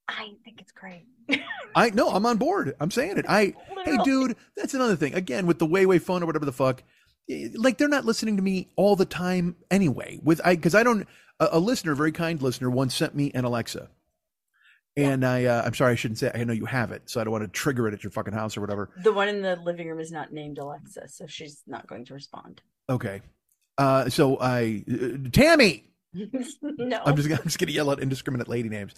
I 0.08 0.32
think 0.44 0.60
it's 0.60 0.72
great. 0.72 1.06
I 1.76 1.90
no, 1.90 2.10
I'm 2.10 2.26
on 2.26 2.36
board. 2.36 2.74
I'm 2.80 2.90
saying 2.90 3.16
it. 3.16 3.24
I 3.28 3.54
hey, 3.84 3.96
dude, 4.04 4.36
that's 4.56 4.74
another 4.74 4.96
thing. 4.96 5.14
Again, 5.14 5.46
with 5.46 5.60
the 5.60 5.64
way 5.64 5.86
way 5.86 6.00
phone 6.00 6.24
or 6.24 6.26
whatever 6.26 6.44
the 6.44 6.52
fuck, 6.52 6.82
like 7.54 7.78
they're 7.78 7.86
not 7.88 8.04
listening 8.04 8.36
to 8.36 8.42
me 8.42 8.68
all 8.74 8.96
the 8.96 9.04
time 9.06 9.54
anyway. 9.70 10.18
With 10.22 10.40
I 10.44 10.56
because 10.56 10.74
I 10.74 10.82
don't. 10.82 11.06
A, 11.38 11.50
a 11.52 11.58
listener, 11.60 11.92
a 11.92 11.96
very 11.96 12.12
kind 12.12 12.42
listener, 12.42 12.68
once 12.68 12.94
sent 12.94 13.14
me 13.14 13.30
an 13.32 13.44
Alexa, 13.44 13.88
and 14.96 15.24
I 15.24 15.44
uh, 15.44 15.62
I'm 15.64 15.74
sorry, 15.74 15.92
I 15.92 15.94
shouldn't 15.94 16.18
say. 16.18 16.26
It. 16.26 16.32
I 16.34 16.42
know 16.42 16.52
you 16.52 16.66
have 16.66 16.90
it, 16.90 17.02
so 17.08 17.20
I 17.20 17.24
don't 17.24 17.30
want 17.30 17.44
to 17.44 17.48
trigger 17.48 17.86
it 17.86 17.94
at 17.94 18.02
your 18.02 18.10
fucking 18.10 18.34
house 18.34 18.56
or 18.56 18.60
whatever. 18.60 18.90
The 19.04 19.12
one 19.12 19.28
in 19.28 19.40
the 19.40 19.54
living 19.54 19.88
room 19.88 20.00
is 20.00 20.10
not 20.10 20.32
named 20.32 20.58
Alexa, 20.58 21.08
so 21.08 21.28
she's 21.28 21.62
not 21.68 21.86
going 21.86 22.06
to 22.06 22.14
respond. 22.14 22.60
Okay. 22.90 23.22
Uh, 23.78 24.08
so 24.08 24.38
I, 24.40 24.84
uh, 24.90 25.28
Tammy, 25.32 25.84
no. 26.14 27.00
I'm 27.04 27.16
just 27.16 27.30
I'm 27.30 27.44
just 27.44 27.58
gonna 27.58 27.72
yell 27.72 27.90
out 27.90 28.00
indiscriminate 28.00 28.48
lady 28.48 28.68
names. 28.68 28.94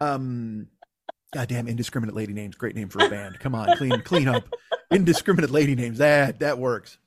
Um, 0.00 0.68
goddamn 1.32 1.66
indiscriminate 1.68 2.14
lady 2.14 2.32
names. 2.32 2.56
Great 2.56 2.76
name 2.76 2.88
for 2.88 3.04
a 3.04 3.08
band. 3.08 3.38
Come 3.40 3.54
on, 3.54 3.76
clean 3.76 4.00
clean 4.02 4.28
up. 4.28 4.44
Indiscriminate 4.90 5.50
lady 5.50 5.74
names. 5.74 5.98
That 5.98 6.40
that 6.40 6.58
works. 6.58 6.98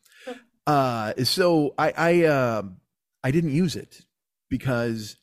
Uh, 0.65 1.13
so 1.24 1.74
I 1.78 1.93
I 1.95 2.26
um 2.26 2.78
I 3.24 3.32
didn't 3.32 3.51
use 3.51 3.76
it 3.76 4.01
because 4.49 5.17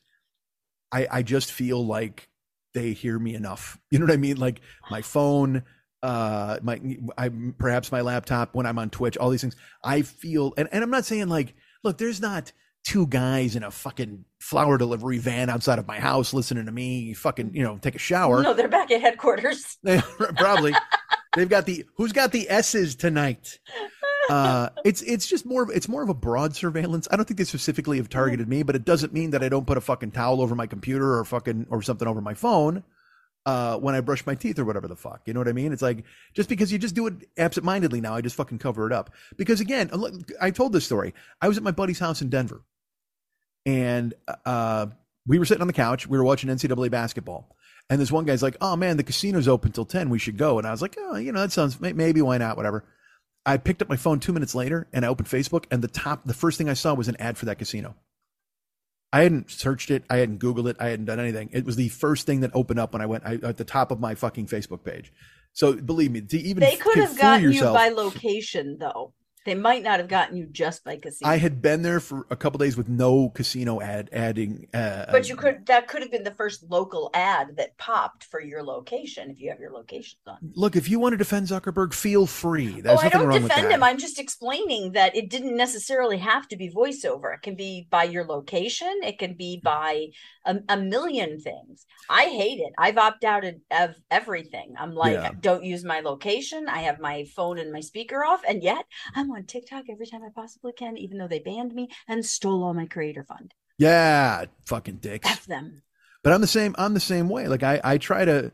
I 0.91 1.07
I 1.11 1.21
just 1.23 1.51
feel 1.51 1.85
like 1.85 2.29
they 2.73 2.93
hear 2.93 3.17
me 3.17 3.35
enough. 3.35 3.77
You 3.91 3.99
know 3.99 4.05
what 4.05 4.13
I 4.13 4.17
mean? 4.17 4.37
Like 4.37 4.61
my 4.89 5.01
phone, 5.01 5.63
uh, 6.03 6.59
my 6.61 6.79
I 7.17 7.29
perhaps 7.57 7.91
my 7.91 8.01
laptop 8.01 8.55
when 8.55 8.65
I'm 8.65 8.79
on 8.79 8.89
Twitch, 8.89 9.17
all 9.17 9.29
these 9.29 9.41
things. 9.41 9.55
I 9.83 10.01
feel, 10.03 10.53
and 10.57 10.69
and 10.71 10.83
I'm 10.83 10.89
not 10.91 11.05
saying 11.05 11.27
like, 11.27 11.55
look, 11.83 11.97
there's 11.97 12.21
not 12.21 12.51
two 12.83 13.07
guys 13.07 13.55
in 13.55 13.63
a 13.63 13.71
fucking 13.71 14.25
flower 14.39 14.77
delivery 14.77 15.17
van 15.17 15.49
outside 15.49 15.79
of 15.79 15.87
my 15.87 15.99
house 15.99 16.33
listening 16.33 16.65
to 16.65 16.71
me 16.71 17.13
fucking 17.13 17.51
you 17.53 17.61
know 17.61 17.77
take 17.77 17.95
a 17.95 17.99
shower. 17.99 18.41
no, 18.41 18.53
they're 18.53 18.67
back 18.67 18.91
at 18.91 19.01
headquarters. 19.01 19.77
Probably. 20.37 20.73
They've 21.35 21.49
got 21.49 21.65
the 21.65 21.85
who's 21.95 22.11
got 22.11 22.31
the 22.31 22.49
S's 22.49 22.95
tonight. 22.95 23.59
Uh, 24.29 24.69
it's 24.85 25.01
it's 25.03 25.27
just 25.27 25.45
more 25.45 25.63
of 25.63 25.69
it's 25.69 25.87
more 25.87 26.03
of 26.03 26.09
a 26.09 26.13
broad 26.13 26.55
surveillance. 26.55 27.07
I 27.11 27.15
don't 27.15 27.25
think 27.25 27.37
they 27.37 27.43
specifically 27.43 27.97
have 27.97 28.09
targeted 28.09 28.47
me, 28.47 28.63
but 28.63 28.75
it 28.75 28.85
doesn't 28.85 29.13
mean 29.13 29.31
that 29.31 29.43
I 29.43 29.49
don't 29.49 29.67
put 29.67 29.77
a 29.77 29.81
fucking 29.81 30.11
towel 30.11 30.41
over 30.41 30.55
my 30.55 30.67
computer 30.67 31.17
or 31.17 31.25
fucking 31.25 31.67
or 31.69 31.81
something 31.81 32.07
over 32.07 32.21
my 32.21 32.33
phone 32.33 32.83
uh, 33.49 33.79
when 33.79 33.95
I 33.95 34.01
brush 34.01 34.27
my 34.27 34.35
teeth 34.35 34.59
or 34.59 34.65
whatever 34.65 34.87
the 34.87 34.95
fuck. 34.95 35.21
You 35.25 35.33
know 35.33 35.39
what 35.39 35.47
I 35.47 35.53
mean? 35.53 35.73
It's 35.73 35.81
like 35.81 36.03
just 36.35 36.49
because 36.49 36.71
you 36.71 36.77
just 36.77 36.93
do 36.93 37.07
it 37.07 37.15
absentmindedly 37.35 37.99
now, 37.99 38.13
I 38.13 38.21
just 38.21 38.35
fucking 38.35 38.59
cover 38.59 38.85
it 38.85 38.93
up. 38.93 39.09
Because 39.37 39.59
again, 39.59 39.89
look, 39.91 40.13
I 40.39 40.51
told 40.51 40.71
this 40.71 40.85
story. 40.85 41.15
I 41.41 41.47
was 41.47 41.57
at 41.57 41.63
my 41.63 41.71
buddy's 41.71 41.97
house 41.97 42.21
in 42.21 42.29
Denver, 42.29 42.61
and 43.65 44.13
uh, 44.45 44.85
we 45.25 45.39
were 45.39 45.45
sitting 45.45 45.61
on 45.61 45.67
the 45.67 45.73
couch. 45.73 46.05
We 46.05 46.19
were 46.19 46.23
watching 46.23 46.47
NCAA 46.51 46.91
basketball. 46.91 47.55
And 47.89 47.99
this 47.99 48.11
one 48.11 48.25
guy's 48.25 48.43
like, 48.43 48.55
"Oh 48.61 48.75
man, 48.75 48.97
the 48.97 49.03
casino's 49.03 49.47
open 49.47 49.71
till 49.71 49.85
ten. 49.85 50.11
We 50.11 50.19
should 50.19 50.37
go." 50.37 50.59
And 50.59 50.67
I 50.67 50.71
was 50.71 50.83
like, 50.83 50.95
"Oh, 50.99 51.15
you 51.15 51.31
know, 51.31 51.39
that 51.39 51.51
sounds 51.51 51.81
maybe 51.81 52.21
why 52.21 52.37
not? 52.37 52.55
Whatever." 52.55 52.85
I 53.47 53.57
picked 53.57 53.81
up 53.81 53.89
my 53.89 53.95
phone 53.95 54.19
two 54.19 54.33
minutes 54.33 54.53
later 54.53 54.87
and 54.93 55.03
I 55.03 55.07
opened 55.07 55.27
Facebook, 55.27 55.65
and 55.71 55.81
the 55.81 55.87
top, 55.87 56.23
the 56.23 56.35
first 56.35 56.59
thing 56.59 56.69
I 56.69 56.73
saw 56.73 56.93
was 56.93 57.07
an 57.07 57.15
ad 57.19 57.35
for 57.35 57.45
that 57.45 57.57
casino. 57.57 57.95
I 59.11 59.23
hadn't 59.23 59.49
searched 59.49 59.89
it, 59.89 60.03
I 60.09 60.17
hadn't 60.17 60.39
Googled 60.39 60.69
it, 60.69 60.77
I 60.79 60.89
hadn't 60.89 61.05
done 61.05 61.19
anything. 61.19 61.49
It 61.51 61.65
was 61.65 61.75
the 61.75 61.89
first 61.89 62.25
thing 62.25 62.41
that 62.41 62.51
opened 62.53 62.79
up 62.79 62.93
when 62.93 63.01
I 63.01 63.07
went 63.07 63.25
I, 63.25 63.39
at 63.41 63.57
the 63.57 63.63
top 63.63 63.91
of 63.91 63.99
my 63.99 64.15
fucking 64.15 64.47
Facebook 64.47 64.83
page. 64.83 65.11
So 65.53 65.73
believe 65.73 66.11
me, 66.11 66.21
to 66.21 66.37
even 66.37 66.61
they 66.61 66.75
could 66.75 66.97
have 66.97 67.17
gotten 67.17 67.43
yourself, 67.43 67.73
you 67.73 67.77
by 67.77 67.89
location, 67.89 68.77
though. 68.79 69.13
They 69.49 69.55
might 69.55 69.81
not 69.81 69.99
have 69.99 70.07
gotten 70.07 70.37
you 70.37 70.45
just 70.45 70.83
by 70.83 70.97
casino. 70.97 71.29
I 71.31 71.37
had 71.37 71.59
been 71.61 71.81
there 71.81 71.99
for 71.99 72.27
a 72.29 72.35
couple 72.35 72.59
days 72.59 72.77
with 72.77 72.87
no 72.87 73.29
casino 73.29 73.81
ad 73.81 74.09
adding. 74.11 74.67
Uh, 74.73 75.05
but 75.11 75.27
you 75.27 75.35
could 75.35 75.65
that 75.65 75.87
could 75.87 76.01
have 76.03 76.11
been 76.11 76.23
the 76.23 76.35
first 76.35 76.63
local 76.69 77.09
ad 77.15 77.57
that 77.57 77.75
popped 77.77 78.23
for 78.25 78.39
your 78.41 78.61
location 78.63 79.31
if 79.31 79.39
you 79.41 79.49
have 79.49 79.59
your 79.59 79.71
locations 79.71 80.21
on. 80.27 80.37
look. 80.53 80.75
If 80.75 80.87
you 80.87 80.99
want 80.99 81.13
to 81.13 81.17
defend 81.17 81.47
Zuckerberg, 81.47 81.93
feel 81.93 82.27
free. 82.27 82.81
There's 82.81 82.99
Oh, 82.99 83.01
There's 83.01 83.03
I 83.03 83.09
don't 83.09 83.31
defend 83.41 83.71
him. 83.71 83.81
I'm 83.81 83.97
just 83.97 84.19
explaining 84.19 84.91
that 84.91 85.15
it 85.15 85.29
didn't 85.29 85.57
necessarily 85.57 86.17
have 86.19 86.47
to 86.49 86.55
be 86.55 86.69
voiceover. 86.69 87.33
It 87.33 87.41
can 87.41 87.55
be 87.55 87.87
by 87.89 88.03
your 88.03 88.25
location. 88.25 88.99
It 89.03 89.17
can 89.17 89.33
be 89.33 89.59
by 89.63 90.07
a, 90.45 90.59
a 90.69 90.77
million 90.77 91.39
things. 91.39 91.85
I 92.09 92.25
hate 92.25 92.59
it. 92.59 92.73
I've 92.77 92.97
opted 92.99 93.27
out 93.27 93.43
of- 93.45 93.95
everything. 94.11 94.75
I'm 94.77 94.93
like, 94.93 95.13
Yeah. 95.13 95.31
don't 95.39 95.63
use 95.63 95.83
my 95.83 95.99
location. 96.01 96.67
I 96.69 96.79
have 96.79 96.99
my 96.99 97.25
phone 97.35 97.57
and 97.57 97.71
my 97.71 97.79
speaker 97.79 98.23
off, 98.23 98.41
and 98.47 98.61
yet 98.61 98.85
I'm 99.15 99.29
on 99.39 99.45
TikTok 99.45 99.85
every 99.89 100.05
time 100.05 100.21
I 100.23 100.29
possibly 100.35 100.73
can, 100.73 100.97
even 100.97 101.17
though 101.17 101.27
they 101.27 101.39
banned 101.39 101.73
me 101.73 101.89
and 102.07 102.25
stole 102.25 102.63
all 102.63 102.73
my 102.73 102.85
creator 102.85 103.23
fund. 103.23 103.53
yeah, 103.77 104.45
fucking 104.65 104.97
dicks. 104.97 105.27
F 105.29 105.45
them. 105.45 105.81
But 106.23 106.33
I'm 106.33 106.41
the 106.41 106.47
same. 106.47 106.75
I'm 106.77 106.93
the 106.93 106.99
same 106.99 107.29
way. 107.29 107.47
Like 107.47 107.63
I, 107.63 107.79
I 107.81 107.97
try 107.97 108.25
to, 108.25 108.51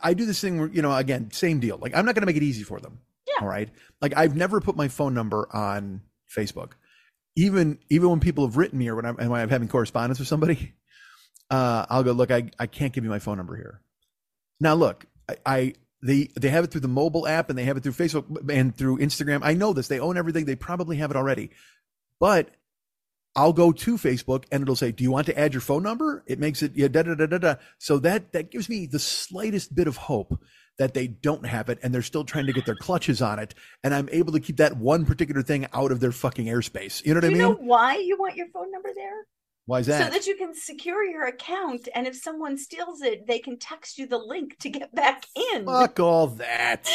I 0.00 0.14
do 0.14 0.24
this 0.24 0.40
thing 0.40 0.60
where 0.60 0.68
you 0.68 0.80
know, 0.80 0.94
again, 0.94 1.32
same 1.32 1.58
deal. 1.58 1.76
Like 1.76 1.96
I'm 1.96 2.06
not 2.06 2.14
going 2.14 2.22
to 2.22 2.26
make 2.26 2.36
it 2.36 2.44
easy 2.44 2.62
for 2.62 2.78
them. 2.78 3.00
Yeah. 3.26 3.42
All 3.42 3.48
right. 3.48 3.68
Like 4.00 4.16
I've 4.16 4.36
never 4.36 4.60
put 4.60 4.76
my 4.76 4.86
phone 4.86 5.12
number 5.12 5.48
on 5.52 6.02
Facebook, 6.34 6.72
even 7.34 7.78
even 7.90 8.08
when 8.08 8.20
people 8.20 8.46
have 8.46 8.56
written 8.56 8.78
me 8.78 8.88
or 8.88 8.94
when 8.94 9.04
I'm, 9.04 9.18
and 9.18 9.30
when 9.30 9.40
I'm 9.40 9.48
having 9.48 9.66
correspondence 9.66 10.20
with 10.20 10.28
somebody, 10.28 10.74
uh, 11.50 11.86
I'll 11.90 12.04
go 12.04 12.12
look. 12.12 12.30
I 12.30 12.50
I 12.60 12.66
can't 12.66 12.92
give 12.92 13.02
you 13.02 13.10
my 13.10 13.18
phone 13.18 13.38
number 13.38 13.56
here. 13.56 13.80
Now 14.60 14.74
look, 14.74 15.06
I. 15.28 15.36
I 15.44 15.74
they, 16.02 16.28
they 16.38 16.48
have 16.48 16.64
it 16.64 16.70
through 16.70 16.80
the 16.82 16.88
mobile 16.88 17.26
app 17.28 17.48
and 17.48 17.58
they 17.58 17.64
have 17.64 17.76
it 17.76 17.82
through 17.82 17.92
Facebook 17.92 18.50
and 18.50 18.76
through 18.76 18.98
Instagram. 18.98 19.40
I 19.42 19.54
know 19.54 19.72
this. 19.72 19.88
They 19.88 20.00
own 20.00 20.16
everything. 20.18 20.44
They 20.44 20.56
probably 20.56 20.96
have 20.96 21.10
it 21.10 21.16
already. 21.16 21.50
But 22.18 22.50
I'll 23.34 23.52
go 23.54 23.72
to 23.72 23.96
Facebook 23.96 24.44
and 24.52 24.62
it'll 24.62 24.76
say, 24.76 24.92
"Do 24.92 25.02
you 25.04 25.10
want 25.10 25.26
to 25.26 25.38
add 25.38 25.54
your 25.54 25.60
phone 25.62 25.82
number?" 25.82 26.22
It 26.26 26.38
makes 26.38 26.62
it 26.62 26.72
yeah 26.74 26.88
da 26.88 27.02
da 27.02 27.14
da 27.14 27.26
da 27.26 27.38
da. 27.38 27.54
So 27.78 27.98
that 28.00 28.32
that 28.32 28.50
gives 28.50 28.68
me 28.68 28.86
the 28.86 28.98
slightest 28.98 29.74
bit 29.74 29.86
of 29.86 29.96
hope 29.96 30.38
that 30.78 30.94
they 30.94 31.06
don't 31.06 31.46
have 31.46 31.68
it 31.68 31.78
and 31.82 31.94
they're 31.94 32.02
still 32.02 32.24
trying 32.24 32.46
to 32.46 32.52
get 32.52 32.66
their 32.66 32.76
clutches 32.76 33.22
on 33.22 33.38
it, 33.38 33.54
and 33.82 33.94
I'm 33.94 34.08
able 34.12 34.32
to 34.32 34.40
keep 34.40 34.58
that 34.58 34.76
one 34.76 35.06
particular 35.06 35.42
thing 35.42 35.66
out 35.72 35.92
of 35.92 36.00
their 36.00 36.12
fucking 36.12 36.46
airspace. 36.46 37.04
You 37.04 37.14
know 37.14 37.18
what 37.18 37.22
Do 37.22 37.26
I 37.28 37.30
you 37.30 37.36
mean? 37.36 37.42
know 37.42 37.54
why 37.54 37.96
you 37.96 38.18
want 38.18 38.36
your 38.36 38.48
phone 38.52 38.70
number 38.70 38.90
there? 38.94 39.26
Why 39.66 39.78
is 39.80 39.86
that? 39.86 40.06
So 40.12 40.18
that 40.18 40.26
you 40.26 40.36
can 40.36 40.54
secure 40.54 41.04
your 41.04 41.26
account, 41.26 41.88
and 41.94 42.06
if 42.06 42.16
someone 42.16 42.58
steals 42.58 43.00
it, 43.02 43.26
they 43.26 43.38
can 43.38 43.58
text 43.58 43.96
you 43.98 44.06
the 44.06 44.18
link 44.18 44.58
to 44.58 44.68
get 44.70 44.94
back 44.94 45.24
in. 45.52 45.64
Fuck 45.66 46.00
all 46.00 46.26
that. 46.28 46.88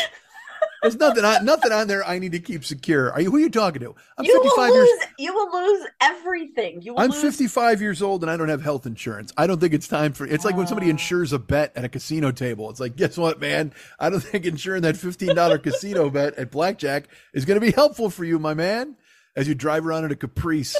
There's 0.81 0.95
nothing 0.95 1.23
on 1.25 1.43
nothing 1.45 1.71
on 1.71 1.87
there 1.87 2.03
I 2.03 2.19
need 2.19 2.31
to 2.33 2.39
keep 2.39 2.63
secure. 2.65 3.11
Are 3.11 3.21
you 3.21 3.31
who 3.31 3.37
are 3.37 3.39
you 3.39 3.49
talking 3.49 3.79
to? 3.81 3.95
I'm 4.17 4.25
you 4.25 4.33
will 4.39 4.43
55 4.49 4.69
lose. 4.69 4.87
years 4.89 4.99
You 5.19 5.33
will 5.33 5.51
lose 5.51 5.87
everything. 6.01 6.81
You 6.81 6.93
will 6.93 6.99
I'm 7.01 7.09
lose 7.11 7.21
55 7.21 7.81
years 7.81 8.01
old 8.01 8.23
and 8.23 8.29
I 8.31 8.37
don't 8.37 8.49
have 8.49 8.61
health 8.61 8.85
insurance. 8.85 9.31
I 9.37 9.47
don't 9.47 9.59
think 9.59 9.73
it's 9.73 9.87
time 9.87 10.13
for 10.13 10.25
it's 10.25 10.45
like 10.45 10.55
when 10.55 10.67
somebody 10.67 10.87
Oh. 10.87 10.91
insures 10.91 11.31
a 11.33 11.39
bet 11.39 11.71
at 11.75 11.83
a 11.83 11.89
casino 11.89 12.31
table. 12.31 12.69
It's 12.69 12.79
like, 12.79 12.95
guess 12.95 13.17
what, 13.17 13.39
man? 13.39 13.73
I 13.99 14.09
don't 14.09 14.19
think 14.19 14.45
insuring 14.45 14.81
that 14.83 14.95
$15 14.95 15.61
casino 15.63 16.09
bet 16.09 16.35
at 16.35 16.51
blackjack 16.51 17.07
is 17.33 17.45
going 17.45 17.59
to 17.59 17.65
be 17.65 17.71
helpful 17.71 18.09
for 18.09 18.23
you, 18.23 18.37
my 18.39 18.53
man, 18.53 18.95
as 19.35 19.47
you 19.47 19.55
drive 19.55 19.85
around 19.85 20.05
in 20.05 20.11
a 20.11 20.15
Caprice. 20.15 20.75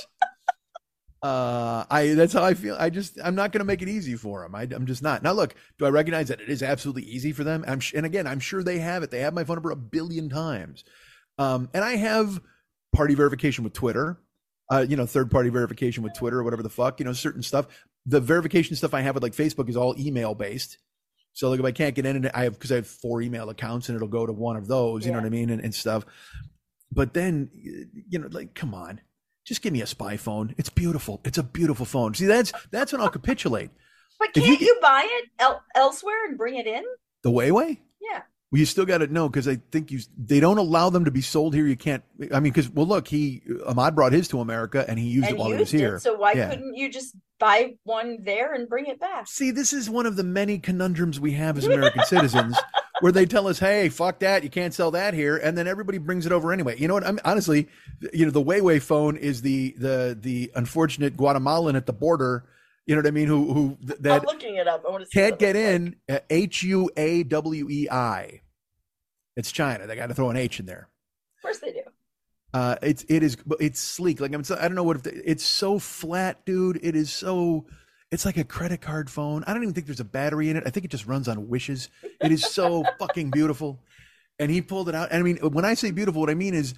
Uh, 1.28 1.84
I 1.92 2.14
that's 2.14 2.32
how 2.32 2.42
I 2.42 2.54
feel. 2.54 2.78
I 2.80 2.90
just 2.90 3.20
I'm 3.22 3.36
not 3.36 3.52
going 3.52 3.60
to 3.60 3.66
make 3.66 3.82
it 3.82 3.90
easy 3.90 4.16
for 4.16 4.44
them. 4.44 4.56
I, 4.56 4.62
I'm 4.62 4.86
just 4.86 5.04
not. 5.04 5.24
Now, 5.24 5.34
look, 5.34 5.56
do 5.78 5.86
I 5.86 5.90
recognize 5.90 6.30
that 6.30 6.40
it 6.40 6.48
is 6.48 6.64
absolutely 6.64 7.04
easy 7.04 7.34
for 7.34 7.44
them? 7.44 7.66
I'm 7.68 7.82
and 7.94 8.06
again, 8.06 8.26
I'm 8.26 8.40
sure 8.40 8.64
they 8.64 8.80
have 8.80 9.04
it. 9.04 9.12
They 9.12 9.20
have 9.20 9.34
my 9.34 9.44
phone 9.44 9.58
number 9.58 9.72
a 9.72 9.76
billion 9.76 10.30
times, 10.30 10.86
um, 11.38 11.70
and 11.74 11.84
I 11.84 11.98
have 11.98 12.40
party 12.96 13.14
verification 13.14 13.66
with 13.66 13.74
Twitter. 13.74 14.22
Uh, 14.72 14.86
you 14.88 14.96
know, 14.96 15.06
third 15.06 15.30
party 15.30 15.50
verification 15.50 16.02
with 16.02 16.14
Twitter 16.14 16.40
or 16.40 16.46
whatever 16.46 16.64
the 16.64 16.70
fuck. 16.70 16.98
You 17.02 17.06
know, 17.06 17.12
certain 17.12 17.44
stuff. 17.44 17.66
The 18.06 18.22
verification 18.22 18.78
stuff 18.78 18.94
I 18.94 19.02
have 19.02 19.16
with 19.16 19.24
like 19.24 19.34
Facebook 19.34 19.68
is 19.68 19.76
all 19.76 20.00
email 20.00 20.34
based. 20.34 20.78
So 21.34 21.50
like 21.50 21.60
if 21.60 21.66
I 21.66 21.74
can't 21.74 21.94
get 21.94 22.06
in, 22.06 22.16
and 22.16 22.32
I 22.34 22.44
have 22.44 22.54
because 22.54 22.72
I 22.72 22.76
have 22.76 22.88
four 22.88 23.22
email 23.22 23.50
accounts 23.50 23.90
and 23.90 23.98
it'll 23.98 24.08
go 24.08 24.26
to 24.26 24.32
one 24.32 24.56
of 24.56 24.70
those. 24.70 25.06
You 25.06 25.12
know 25.12 25.18
what 25.18 25.26
I 25.26 25.30
mean 25.30 25.50
and, 25.50 25.62
and 25.62 25.76
stuff. 25.76 26.06
But 26.90 27.14
then, 27.14 27.50
you 27.54 28.18
know, 28.18 28.30
like 28.32 28.56
come 28.56 28.74
on, 28.74 29.02
just 29.48 29.62
give 29.62 29.72
me 29.72 29.82
a 29.82 29.88
spy 29.88 30.18
phone. 30.18 30.54
It's 30.58 30.70
beautiful. 30.70 31.22
It's 31.24 31.38
a 31.38 31.43
beautiful 31.43 31.86
phone. 31.86 32.14
See, 32.14 32.26
that's 32.26 32.52
that's 32.70 32.91
when 32.91 33.02
I'll 33.02 33.10
capitulate. 33.10 33.70
But 34.20 34.34
can't 34.34 34.45
you 34.45 34.68
you, 34.68 34.78
buy 34.82 35.07
it 35.10 35.30
el- 35.40 35.64
elsewhere 35.74 36.26
and 36.28 36.38
bring 36.38 36.56
it 36.56 36.68
in? 36.68 36.84
The 37.24 37.32
Wayway. 37.32 37.80
Yeah. 38.02 38.24
Well, 38.52 38.60
you 38.60 38.65
still 38.65 38.86
got 38.86 38.99
to 38.99 39.07
know 39.07 39.28
because 39.28 39.45
I 39.48 39.57
think 39.72 39.91
you 39.91 39.99
they 40.18 40.40
don't 40.40 40.57
allow 40.57 40.90
them 40.90 41.03
to 41.06 41.11
be 41.11 41.19
sold 41.22 41.53
here. 41.53 41.68
You 41.68 41.76
can't. 41.76 42.02
I 42.32 42.40
mean, 42.40 42.53
because 42.53 42.69
well, 42.69 42.86
look, 42.88 43.07
he 43.07 43.41
Ahmad 43.65 43.94
brought 43.94 44.14
his 44.14 44.30
to 44.30 44.40
America 44.40 44.86
and 44.88 44.98
he 44.98 45.07
used 45.07 45.28
and 45.28 45.36
it 45.36 45.40
while 45.40 45.49
he 45.52 45.57
was 45.57 45.69
here. 45.69 45.95
it. 45.95 45.99
So 46.02 46.15
why 46.15 46.32
Yeah. 46.32 46.49
couldn't 46.49 46.74
you 46.76 46.90
just 46.90 47.14
buy 47.40 47.74
one 47.84 48.19
there 48.24 48.53
and 48.53 48.69
bring 48.69 48.86
it 48.86 49.02
back? 49.02 49.28
See, 49.28 49.52
this 49.52 49.74
is 49.74 49.90
one 49.90 50.06
of 50.06 50.15
the 50.15 50.24
many 50.24 50.60
conundrums 50.60 51.19
we 51.19 51.34
have 51.34 51.57
as 51.57 51.65
American 51.65 52.06
citizens, 52.06 52.57
where 53.02 53.11
they 53.11 53.26
tell 53.26 53.49
us, 53.49 53.60
"Hey, 53.60 53.90
fuck 53.90 54.19
that, 54.19 54.44
you 54.45 54.49
can't 54.49 54.74
sell 54.74 54.91
that 54.91 55.14
here," 55.14 55.36
and 55.36 55.57
then 55.57 55.68
everybody 55.68 55.98
brings 55.98 56.26
it 56.26 56.32
over 56.32 56.53
anyway. 56.53 56.78
You 56.80 56.88
know 56.88 56.94
what? 56.94 57.06
I'm 57.06 57.19
honestly, 57.26 57.68
you 58.14 58.24
know, 58.24 58.32
the 58.32 58.41
Huawei 58.41 58.82
phone 58.82 59.18
is 59.18 59.41
the 59.41 59.76
the 59.78 60.18
the 60.18 60.52
unfortunate 60.56 61.18
Guatemalan 61.18 61.76
at 61.76 61.86
the 61.86 61.91
border. 61.94 62.45
You 62.88 62.95
know 62.95 63.01
what 63.01 63.07
I 63.07 63.11
mean? 63.11 63.27
Who 63.27 63.53
who 63.53 63.77
th- 63.85 63.97
I'm 63.97 64.03
that 64.03 64.26
looking 64.26 64.55
it 64.55 64.68
up. 64.68 64.84
I 64.88 64.91
want 64.91 65.03
to 65.03 65.09
see 65.09 65.19
can't 65.19 65.38
get 65.38 65.57
in? 65.57 65.97
H 66.30 66.64
U 66.64 66.89
A 66.95 67.23
W 67.23 67.69
E 67.69 67.89
I. 67.91 68.41
It's 69.35 69.51
China. 69.51 69.85
They 69.85 69.95
got 69.97 70.07
to 70.07 70.15
throw 70.15 70.30
an 70.30 70.38
H 70.38 70.61
in 70.61 70.65
there. 70.65 70.88
Of 71.38 71.41
course 71.41 71.59
they 71.59 71.73
do. 71.73 71.81
Uh, 72.53 72.76
it's 72.81 73.05
it 73.09 73.23
is 73.23 73.35
it's 73.59 73.80
sleek. 73.80 74.22
Like 74.22 74.34
I'm, 74.34 74.43
so, 74.45 74.55
I 74.55 74.61
don't 74.61 74.76
know 74.76 74.84
what 74.84 74.95
if 74.95 75.03
the, 75.03 75.30
it's 75.30 75.43
so 75.43 75.80
flat, 75.80 76.45
dude. 76.45 76.80
It 76.81 76.95
is 76.95 77.11
so. 77.11 77.65
It's 78.09 78.26
like 78.26 78.38
a 78.38 78.45
credit 78.45 78.80
card 78.80 79.09
phone. 79.09 79.43
I 79.45 79.53
don't 79.53 79.64
even 79.64 79.73
think 79.73 79.85
there's 79.85 79.99
a 79.99 80.05
battery 80.05 80.49
in 80.49 80.55
it. 80.55 80.64
I 80.65 80.69
think 80.69 80.85
it 80.85 80.91
just 80.91 81.05
runs 81.05 81.27
on 81.27 81.49
wishes. 81.49 81.89
It 82.22 82.31
is 82.31 82.45
so 82.45 82.85
fucking 82.99 83.31
beautiful. 83.31 83.81
And 84.39 84.49
he 84.49 84.61
pulled 84.61 84.88
it 84.88 84.95
out. 84.95 85.09
And 85.11 85.19
I 85.19 85.23
mean, 85.23 85.38
when 85.38 85.65
I 85.65 85.73
say 85.73 85.91
beautiful, 85.91 86.22
what 86.22 86.30
I 86.30 86.35
mean 86.35 86.53
is, 86.53 86.73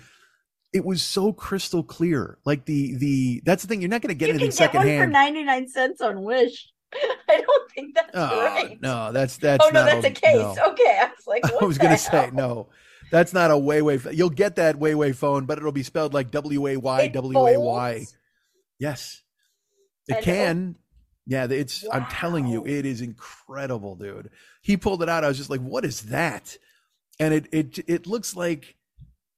it 0.74 0.86
was 0.86 1.02
so 1.02 1.34
crystal 1.34 1.84
clear. 1.84 2.38
Like 2.46 2.66
the 2.66 2.96
the 2.96 3.42
that's 3.46 3.64
the 3.64 3.68
thing. 3.68 3.82
You're 3.82 3.90
not 3.90 4.02
going 4.02 4.10
to 4.10 4.16
get 4.16 4.28
you 4.28 4.34
can 4.36 4.42
anything 4.44 4.68
get 4.68 4.74
one 4.76 4.86
for 5.00 5.08
99 5.08 5.68
cents 5.70 6.02
on 6.02 6.24
Wish. 6.24 6.70
I 6.94 7.42
don't 7.42 7.72
think 7.72 7.96
that's 7.96 8.10
Oh, 8.14 8.44
right. 8.46 8.80
no, 8.82 9.12
that's 9.12 9.38
that's. 9.38 9.64
oh, 9.66 9.70
no, 9.70 9.86
that's 9.86 10.06
a 10.06 10.12
case. 10.12 10.36
no. 10.36 10.56
Okay. 10.72 11.00
I 11.02 11.10
was 11.16 11.28
like, 11.28 11.44
I 11.62 11.66
was 11.66 11.78
going 11.78 11.92
to 11.92 11.98
say 11.98 12.30
no. 12.34 12.70
That's 13.12 13.34
not 13.34 13.50
a 13.52 13.56
Huawei. 13.56 14.16
You'll 14.16 14.30
get 14.30 14.56
that 14.58 14.76
Huawei 14.80 15.16
phone, 15.16 15.46
but 15.46 15.58
it'll 15.58 15.72
be 15.72 15.84
spelled 15.84 16.14
like 16.14 16.30
W 16.32 16.68
A 16.68 16.78
Y 16.78 17.02
It 17.02 17.14
W 17.14 17.40
A 17.48 17.60
Y. 17.60 18.06
Yes. 18.80 19.22
It 20.08 20.16
And- 20.18 20.24
can. 20.26 20.76
Yeah, 21.26 21.46
it's. 21.48 21.86
I'm 21.92 22.08
telling 22.08 22.48
you, 22.48 22.66
it 22.66 22.88
is 22.88 23.02
incredible, 23.02 23.96
dude. 23.96 24.32
He 24.64 24.78
pulled 24.78 25.04
it 25.04 25.10
out. 25.10 25.24
I 25.24 25.28
was 25.28 25.38
just 25.38 25.52
like, 25.52 25.62
"What 25.62 25.86
is 25.86 26.02
that?" 26.04 26.58
And 27.20 27.36
it 27.36 27.46
it 27.52 27.80
it 27.88 28.08
looks 28.08 28.36
like, 28.36 28.76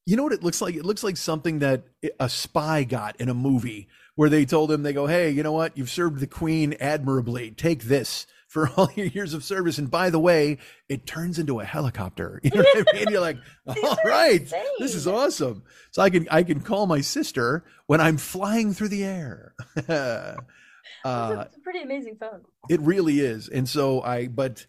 you 0.06 0.16
know 0.16 0.24
what 0.24 0.34
it 0.34 0.44
looks 0.44 0.62
like? 0.62 0.76
It 0.76 0.86
looks 0.86 1.04
like 1.04 1.18
something 1.18 1.60
that 1.60 1.84
a 2.20 2.30
spy 2.30 2.84
got 2.84 3.16
in 3.20 3.30
a 3.30 3.34
movie 3.34 3.88
where 4.16 4.30
they 4.30 4.46
told 4.46 4.72
him, 4.72 4.84
they 4.84 4.94
go, 4.94 5.08
"Hey, 5.08 5.30
you 5.30 5.44
know 5.44 5.52
what? 5.54 5.78
You've 5.78 5.90
served 5.90 6.20
the 6.20 6.28
queen 6.28 6.76
admirably. 6.80 7.52
Take 7.52 7.84
this 7.84 8.28
for 8.48 8.70
all 8.76 8.90
your 8.96 9.08
years 9.08 9.34
of 9.34 9.44
service." 9.44 9.78
And 9.78 9.90
by 9.90 10.10
the 10.10 10.20
way, 10.20 10.58
it 10.90 11.06
turns 11.06 11.40
into 11.40 11.60
a 11.60 11.66
helicopter. 11.66 12.40
You 12.44 12.52
know 12.52 12.66
what 12.74 12.90
I 12.90 12.98
mean? 12.98 13.06
You're 13.10 13.22
like, 13.22 13.38
all 13.68 13.76
right, 13.76 13.84
"All 13.84 13.92
are 13.92 14.10
right, 14.10 14.52
this 14.80 14.96
is 14.96 15.08
awesome." 15.08 15.64
So 15.92 16.02
I 16.02 16.10
can 16.10 16.28
I 16.30 16.44
can 16.44 16.62
call 16.62 16.88
my 16.88 17.02
sister 17.02 17.64
when 17.88 18.02
I'm 18.02 18.18
flying 18.18 18.74
through 18.74 18.90
the 18.90 19.04
air. 19.04 19.54
uh, 19.88 20.36
it's 21.48 21.58
a 21.58 21.60
pretty 21.64 21.82
amazing 21.82 22.16
phone. 22.20 22.42
it 22.70 22.80
really 22.82 23.20
is. 23.20 23.48
And 23.50 23.68
so 23.68 24.02
I, 24.02 24.28
but, 24.28 24.66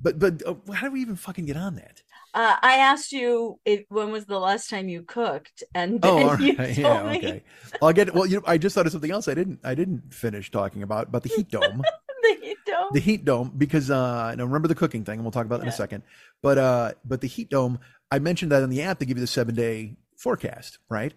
but, 0.00 0.18
but, 0.18 0.42
uh, 0.46 0.54
how 0.72 0.86
do 0.88 0.92
we 0.92 1.00
even 1.00 1.16
fucking 1.16 1.46
get 1.46 1.56
on 1.56 1.76
that? 1.76 2.01
Uh, 2.34 2.56
I 2.62 2.76
asked 2.78 3.12
you 3.12 3.60
if, 3.64 3.84
when 3.88 4.10
was 4.10 4.24
the 4.26 4.38
last 4.38 4.70
time 4.70 4.88
you 4.88 5.02
cooked, 5.02 5.62
and 5.74 6.02
Oh, 6.02 6.28
all 6.28 6.40
you 6.40 6.56
told 6.56 6.76
Yeah, 6.78 7.02
me 7.04 7.18
okay. 7.18 7.42
Well, 7.80 7.88
I'll 7.88 7.92
get, 7.92 8.14
well, 8.14 8.26
you 8.26 8.36
know, 8.36 8.42
I 8.46 8.58
just 8.58 8.74
thought 8.74 8.86
of 8.86 8.92
something 8.92 9.10
else. 9.10 9.28
I 9.28 9.34
didn't, 9.34 9.60
I 9.64 9.74
didn't 9.74 10.12
finish 10.14 10.50
talking 10.50 10.82
about, 10.82 11.08
about 11.08 11.22
the 11.24 11.28
heat 11.28 11.50
dome, 11.50 11.82
the 12.22 12.36
heat 12.40 12.58
don't. 12.66 12.94
the 12.94 13.00
heat 13.00 13.24
dome, 13.24 13.52
because, 13.56 13.90
uh, 13.90 14.34
now 14.34 14.44
remember 14.44 14.68
the 14.68 14.74
cooking 14.74 15.04
thing 15.04 15.14
and 15.14 15.24
we'll 15.24 15.30
talk 15.32 15.46
about 15.46 15.58
that 15.58 15.64
in 15.64 15.68
a 15.68 15.72
second. 15.72 16.02
But, 16.42 16.58
uh, 16.58 16.92
but 17.04 17.20
the 17.20 17.28
heat 17.28 17.50
dome, 17.50 17.78
I 18.10 18.18
mentioned 18.18 18.52
that 18.52 18.62
on 18.62 18.70
the 18.70 18.82
app, 18.82 18.98
they 18.98 19.06
give 19.06 19.16
you 19.18 19.22
the 19.22 19.26
seven 19.26 19.54
day 19.54 19.96
forecast, 20.16 20.78
right? 20.88 21.12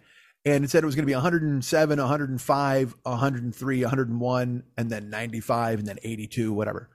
And 0.45 0.63
it 0.63 0.69
said 0.69 0.83
it 0.83 0.85
was 0.85 0.95
going 0.95 1.03
to 1.05 1.07
be 1.07 1.13
107, 1.15 1.99
105, 1.99 2.95
103, 3.03 3.81
101, 3.81 4.63
and 4.77 4.89
then 4.91 5.09
95, 5.09 5.79
and 5.79 5.87
then 5.87 5.97
82, 6.03 6.53
whatever. 6.53 6.89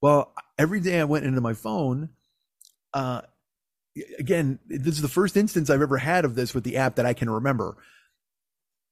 Well, 0.00 0.32
every 0.58 0.80
day 0.80 0.98
I 1.00 1.04
went 1.04 1.24
into 1.24 1.40
my 1.40 1.54
phone. 1.54 2.08
Uh, 2.94 3.22
again, 4.18 4.58
this 4.68 4.94
is 4.94 5.02
the 5.02 5.08
first 5.08 5.36
instance 5.36 5.70
I've 5.70 5.82
ever 5.82 5.98
had 5.98 6.24
of 6.24 6.34
this 6.34 6.54
with 6.54 6.64
the 6.64 6.76
app 6.76 6.96
that 6.96 7.06
I 7.06 7.14
can 7.14 7.30
remember. 7.30 7.76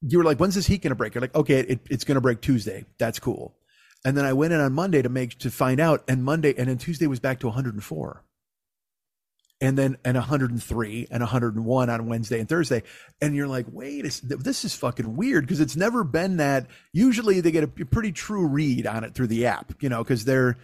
You 0.02 0.18
were 0.18 0.24
like, 0.24 0.38
"When's 0.38 0.54
this 0.54 0.66
heat 0.66 0.82
going 0.82 0.90
to 0.90 0.96
break?" 0.96 1.14
You're 1.14 1.22
like, 1.22 1.34
"Okay, 1.34 1.60
it, 1.60 1.80
it's 1.88 2.04
going 2.04 2.16
to 2.16 2.20
break 2.20 2.40
Tuesday. 2.40 2.84
That's 2.98 3.18
cool." 3.18 3.56
And 4.04 4.16
then 4.16 4.24
I 4.24 4.34
went 4.34 4.52
in 4.52 4.60
on 4.60 4.72
Monday 4.72 5.00
to 5.00 5.08
make 5.08 5.38
to 5.38 5.50
find 5.50 5.80
out, 5.80 6.04
and 6.08 6.24
Monday 6.24 6.54
and 6.56 6.68
then 6.68 6.78
Tuesday 6.78 7.06
was 7.06 7.20
back 7.20 7.40
to 7.40 7.46
104 7.46 8.24
and 9.60 9.78
then 9.78 9.96
and 10.04 10.16
103 10.16 11.08
and 11.10 11.22
101 11.22 11.90
on 11.90 12.06
Wednesday 12.06 12.40
and 12.40 12.48
Thursday. 12.48 12.82
And 13.20 13.34
you're 13.34 13.48
like, 13.48 13.66
wait, 13.70 14.02
this 14.22 14.64
is 14.64 14.74
fucking 14.74 15.16
weird 15.16 15.44
because 15.44 15.60
it's 15.60 15.76
never 15.76 16.04
been 16.04 16.36
that. 16.38 16.66
Usually 16.92 17.40
they 17.40 17.50
get 17.50 17.64
a 17.64 17.68
pretty 17.68 18.12
true 18.12 18.46
read 18.46 18.86
on 18.86 19.04
it 19.04 19.14
through 19.14 19.28
the 19.28 19.46
app, 19.46 19.72
you 19.80 19.88
know, 19.88 20.02
because 20.02 20.24
they're 20.24 20.58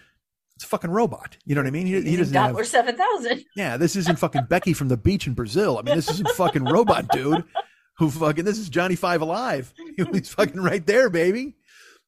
it's 0.60 0.66
a 0.66 0.68
fucking 0.68 0.90
robot. 0.90 1.38
You 1.46 1.54
know 1.54 1.62
what 1.62 1.68
I 1.68 1.70
mean? 1.70 1.86
He, 1.86 2.02
he 2.02 2.16
doesn't 2.16 2.34
have. 2.34 2.66
Seven 2.66 2.94
thousand. 2.94 3.46
Yeah, 3.56 3.78
this 3.78 3.96
isn't 3.96 4.18
fucking 4.18 4.44
Becky 4.50 4.74
from 4.74 4.88
the 4.88 4.98
beach 4.98 5.26
in 5.26 5.32
Brazil. 5.32 5.78
I 5.78 5.82
mean, 5.82 5.96
this 5.96 6.10
isn't 6.10 6.28
fucking 6.32 6.64
robot 6.64 7.08
dude 7.08 7.44
who 7.96 8.10
fucking. 8.10 8.44
This 8.44 8.58
is 8.58 8.68
Johnny 8.68 8.94
Five 8.94 9.22
Alive. 9.22 9.72
He's 10.12 10.28
fucking 10.28 10.60
right 10.60 10.84
there, 10.84 11.08
baby. 11.08 11.54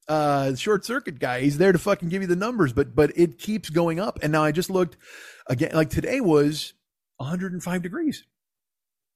Uh, 0.06 0.54
short 0.54 0.84
circuit 0.84 1.18
guy. 1.18 1.40
He's 1.40 1.56
there 1.56 1.72
to 1.72 1.78
fucking 1.78 2.10
give 2.10 2.20
you 2.20 2.28
the 2.28 2.36
numbers, 2.36 2.74
but 2.74 2.94
but 2.94 3.10
it 3.16 3.38
keeps 3.38 3.70
going 3.70 3.98
up. 3.98 4.18
And 4.22 4.32
now 4.32 4.44
I 4.44 4.52
just 4.52 4.68
looked 4.68 4.98
again. 5.46 5.70
Like 5.72 5.88
today 5.88 6.20
was 6.20 6.74
105 7.16 7.80
degrees, 7.80 8.22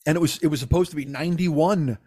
and 0.07 0.17
it 0.17 0.21
was 0.21 0.39
it 0.39 0.47
was 0.47 0.61
supposed 0.61 0.89
to 0.93 0.97
be 0.97 1.05
91. 1.05 1.99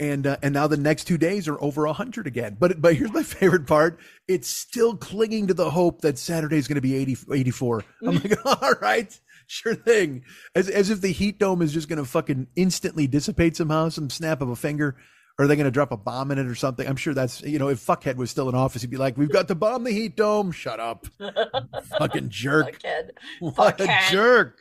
And 0.00 0.26
uh, 0.26 0.38
and 0.42 0.52
now 0.52 0.66
the 0.66 0.76
next 0.76 1.04
two 1.04 1.16
days 1.18 1.46
are 1.46 1.60
over 1.62 1.86
100 1.86 2.26
again. 2.26 2.56
But 2.58 2.82
but 2.82 2.96
here's 2.96 3.12
my 3.12 3.22
favorite 3.24 3.66
part: 3.66 4.00
it's 4.26 4.48
still 4.48 4.96
clinging 4.96 5.46
to 5.46 5.54
the 5.54 5.70
hope 5.70 6.00
that 6.00 6.18
Saturday's 6.18 6.66
going 6.66 6.74
to 6.76 6.80
be 6.80 6.96
80, 6.96 7.16
84. 7.32 7.84
I'm 8.04 8.14
like, 8.16 8.46
all 8.62 8.72
right, 8.82 9.16
sure 9.46 9.76
thing. 9.76 10.24
As 10.56 10.68
as 10.68 10.90
if 10.90 11.00
the 11.00 11.12
heat 11.12 11.38
dome 11.38 11.62
is 11.62 11.72
just 11.72 11.88
going 11.88 12.00
to 12.00 12.04
fucking 12.04 12.48
instantly 12.56 13.06
dissipate 13.06 13.56
somehow, 13.56 13.88
some 13.88 14.10
snap 14.10 14.40
of 14.42 14.48
a 14.48 14.56
finger. 14.56 14.96
Or 15.38 15.44
are 15.44 15.48
they 15.48 15.56
going 15.56 15.64
to 15.64 15.72
drop 15.72 15.90
a 15.92 15.96
bomb 15.96 16.30
in 16.30 16.38
it 16.38 16.46
or 16.46 16.54
something? 16.54 16.86
I'm 16.86 16.96
sure 16.96 17.14
that's 17.14 17.42
you 17.42 17.60
know 17.60 17.68
if 17.68 17.84
fuckhead 17.84 18.16
was 18.16 18.30
still 18.32 18.48
in 18.48 18.56
office, 18.56 18.82
he'd 18.82 18.90
be 18.90 18.96
like, 18.96 19.16
"We've 19.16 19.30
got 19.30 19.46
to 19.48 19.54
bomb 19.54 19.84
the 19.84 19.92
heat 19.92 20.16
dome." 20.16 20.50
Shut 20.50 20.80
up, 20.80 21.06
fucking 21.98 22.30
jerk. 22.30 22.80
Fuckhead. 22.80 23.10
What 23.38 23.80
a 23.80 23.84
Fuckhead. 23.84 24.10
jerk. 24.10 24.58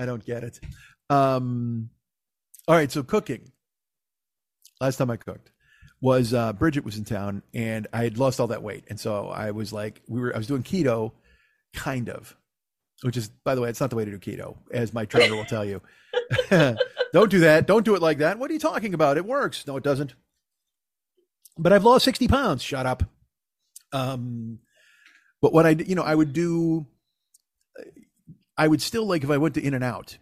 I 0.00 0.06
don't 0.06 0.24
get 0.24 0.42
it. 0.42 0.58
Um, 1.10 1.90
all 2.66 2.74
right, 2.74 2.90
so 2.90 3.02
cooking. 3.04 3.51
Last 4.82 4.96
time 4.96 5.10
I 5.10 5.16
cooked 5.16 5.52
was 6.00 6.34
uh, 6.34 6.52
Bridget 6.52 6.84
was 6.84 6.98
in 6.98 7.04
town 7.04 7.44
and 7.54 7.86
I 7.92 8.02
had 8.02 8.18
lost 8.18 8.40
all 8.40 8.48
that 8.48 8.64
weight. 8.64 8.82
And 8.88 8.98
so 8.98 9.28
I 9.28 9.52
was 9.52 9.72
like, 9.72 10.02
we 10.08 10.20
were, 10.20 10.34
I 10.34 10.38
was 10.38 10.48
doing 10.48 10.64
keto, 10.64 11.12
kind 11.72 12.10
of, 12.10 12.36
which 13.02 13.16
is, 13.16 13.28
by 13.28 13.54
the 13.54 13.60
way, 13.60 13.68
it's 13.68 13.80
not 13.80 13.90
the 13.90 13.96
way 13.96 14.04
to 14.04 14.10
do 14.10 14.18
keto, 14.18 14.56
as 14.72 14.92
my 14.92 15.04
trainer 15.04 15.36
will 15.36 15.44
tell 15.44 15.64
you. 15.64 15.80
don't 17.12 17.30
do 17.30 17.38
that. 17.38 17.68
Don't 17.68 17.84
do 17.84 17.94
it 17.94 18.02
like 18.02 18.18
that. 18.18 18.40
What 18.40 18.50
are 18.50 18.54
you 18.54 18.58
talking 18.58 18.92
about? 18.92 19.16
It 19.16 19.24
works. 19.24 19.64
No, 19.68 19.76
it 19.76 19.84
doesn't. 19.84 20.16
But 21.56 21.72
I've 21.72 21.84
lost 21.84 22.04
60 22.04 22.26
pounds. 22.26 22.60
Shut 22.64 22.84
up. 22.84 23.04
Um, 23.92 24.58
but 25.40 25.52
what 25.52 25.64
I, 25.64 25.70
you 25.70 25.94
know, 25.94 26.02
I 26.02 26.16
would 26.16 26.32
do, 26.32 26.88
I 28.58 28.66
would 28.66 28.82
still 28.82 29.06
like 29.06 29.22
if 29.22 29.30
I 29.30 29.38
went 29.38 29.54
to 29.54 29.64
In 29.64 29.74
and 29.74 29.84
Out, 29.84 30.18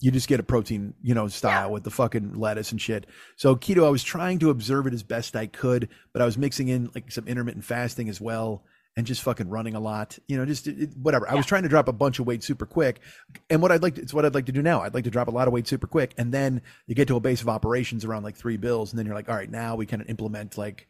you 0.00 0.10
just 0.10 0.28
get 0.28 0.40
a 0.40 0.42
protein, 0.42 0.94
you 1.02 1.14
know, 1.14 1.26
style 1.28 1.68
Yeah. 1.68 1.72
with 1.72 1.84
the 1.84 1.90
fucking 1.90 2.34
lettuce 2.34 2.70
and 2.70 2.80
shit. 2.80 3.06
So 3.36 3.56
keto, 3.56 3.86
I 3.86 3.90
was 3.90 4.02
trying 4.02 4.38
to 4.40 4.50
observe 4.50 4.86
it 4.86 4.92
as 4.94 5.02
best 5.02 5.34
I 5.36 5.46
could, 5.46 5.88
but 6.12 6.20
I 6.20 6.26
was 6.26 6.36
mixing 6.36 6.68
in 6.68 6.90
like 6.94 7.10
some 7.10 7.26
intermittent 7.26 7.64
fasting 7.64 8.08
as 8.08 8.20
well 8.20 8.64
and 8.98 9.06
just 9.06 9.22
fucking 9.22 9.48
running 9.48 9.74
a 9.74 9.80
lot, 9.80 10.18
you 10.26 10.36
know, 10.36 10.44
just 10.46 10.66
it, 10.66 10.90
whatever. 10.96 11.28
I 11.28 11.34
was 11.34 11.44
trying 11.46 11.62
to 11.64 11.68
drop 11.68 11.88
a 11.88 11.92
bunch 11.92 12.18
of 12.18 12.26
weight 12.26 12.42
super 12.42 12.64
quick. 12.66 13.00
And 13.50 13.60
what 13.62 13.70
I'd 13.72 13.82
like 13.82 13.94
to, 13.96 14.02
it's 14.02 14.14
what 14.14 14.24
I'd 14.24 14.34
like 14.34 14.46
to 14.46 14.52
do 14.52 14.62
now. 14.62 14.82
I'd 14.82 14.94
like 14.94 15.04
to 15.04 15.10
drop 15.10 15.28
a 15.28 15.30
lot 15.32 15.48
of 15.48 15.52
weight 15.54 15.66
super 15.66 15.86
quick. 15.86 16.14
And 16.18 16.32
then 16.32 16.62
you 16.86 16.94
get 16.94 17.08
to 17.08 17.16
a 17.16 17.20
base 17.20 17.42
of 17.42 17.48
operations 17.48 18.04
around 18.04 18.22
like 18.22 18.36
three 18.36 18.56
bills. 18.56 18.92
And 18.92 18.98
then 18.98 19.06
you're 19.06 19.14
like, 19.14 19.28
all 19.28 19.36
right, 19.36 19.50
now 19.50 19.76
we 19.76 19.86
kind 19.86 20.00
of 20.02 20.08
implement 20.08 20.56
like 20.58 20.88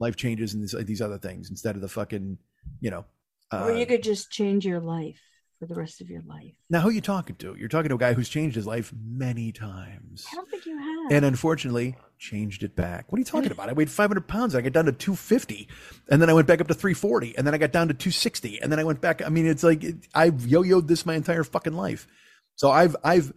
life 0.00 0.14
changes 0.16 0.54
and 0.54 0.62
these, 0.62 0.74
these 0.84 1.00
other 1.00 1.18
things 1.18 1.50
instead 1.50 1.74
of 1.74 1.82
the 1.82 1.88
fucking, 1.88 2.38
you 2.80 2.90
know, 2.90 3.04
uh, 3.50 3.64
or 3.64 3.72
you 3.72 3.86
could 3.86 4.02
just 4.02 4.30
change 4.30 4.64
your 4.66 4.80
life 4.80 5.20
for 5.58 5.66
the 5.66 5.74
rest 5.74 6.00
of 6.00 6.08
your 6.08 6.22
life. 6.22 6.52
now, 6.70 6.80
who 6.80 6.88
are 6.88 6.92
you 6.92 7.00
talking 7.00 7.36
to? 7.36 7.56
You're 7.58 7.68
talking 7.68 7.88
to 7.88 7.96
a 7.96 7.98
guy 7.98 8.14
who's 8.14 8.28
changed 8.28 8.54
his 8.54 8.66
life 8.66 8.92
many 9.04 9.50
times. 9.50 10.26
I 10.30 10.36
don't 10.36 10.48
think 10.48 10.66
you 10.66 10.78
have. 10.78 11.12
And 11.12 11.24
unfortunately, 11.24 11.96
changed 12.18 12.62
it 12.62 12.76
back. 12.76 13.10
What 13.10 13.16
are 13.16 13.20
you 13.20 13.24
talking 13.24 13.50
about? 13.50 13.68
I 13.68 13.72
weighed 13.72 13.90
500 13.90 14.28
pounds. 14.28 14.54
I 14.54 14.60
got 14.60 14.72
down 14.72 14.86
to 14.86 14.92
250. 14.92 15.68
And 16.10 16.22
then 16.22 16.30
I 16.30 16.32
went 16.32 16.46
back 16.46 16.60
up 16.60 16.68
to 16.68 16.74
340. 16.74 17.36
And 17.36 17.46
then 17.46 17.54
I 17.54 17.58
got 17.58 17.72
down 17.72 17.88
to 17.88 17.94
260. 17.94 18.60
And 18.60 18.70
then 18.70 18.78
I 18.78 18.84
went 18.84 19.00
back. 19.00 19.24
I 19.24 19.28
mean, 19.28 19.46
it's 19.46 19.64
like 19.64 19.82
it, 19.82 19.96
I've 20.14 20.46
yo 20.46 20.62
yoed 20.62 20.86
this 20.86 21.06
my 21.06 21.14
entire 21.14 21.44
fucking 21.44 21.74
life. 21.74 22.06
So 22.54 22.70
I've, 22.70 22.96
I've, 23.02 23.32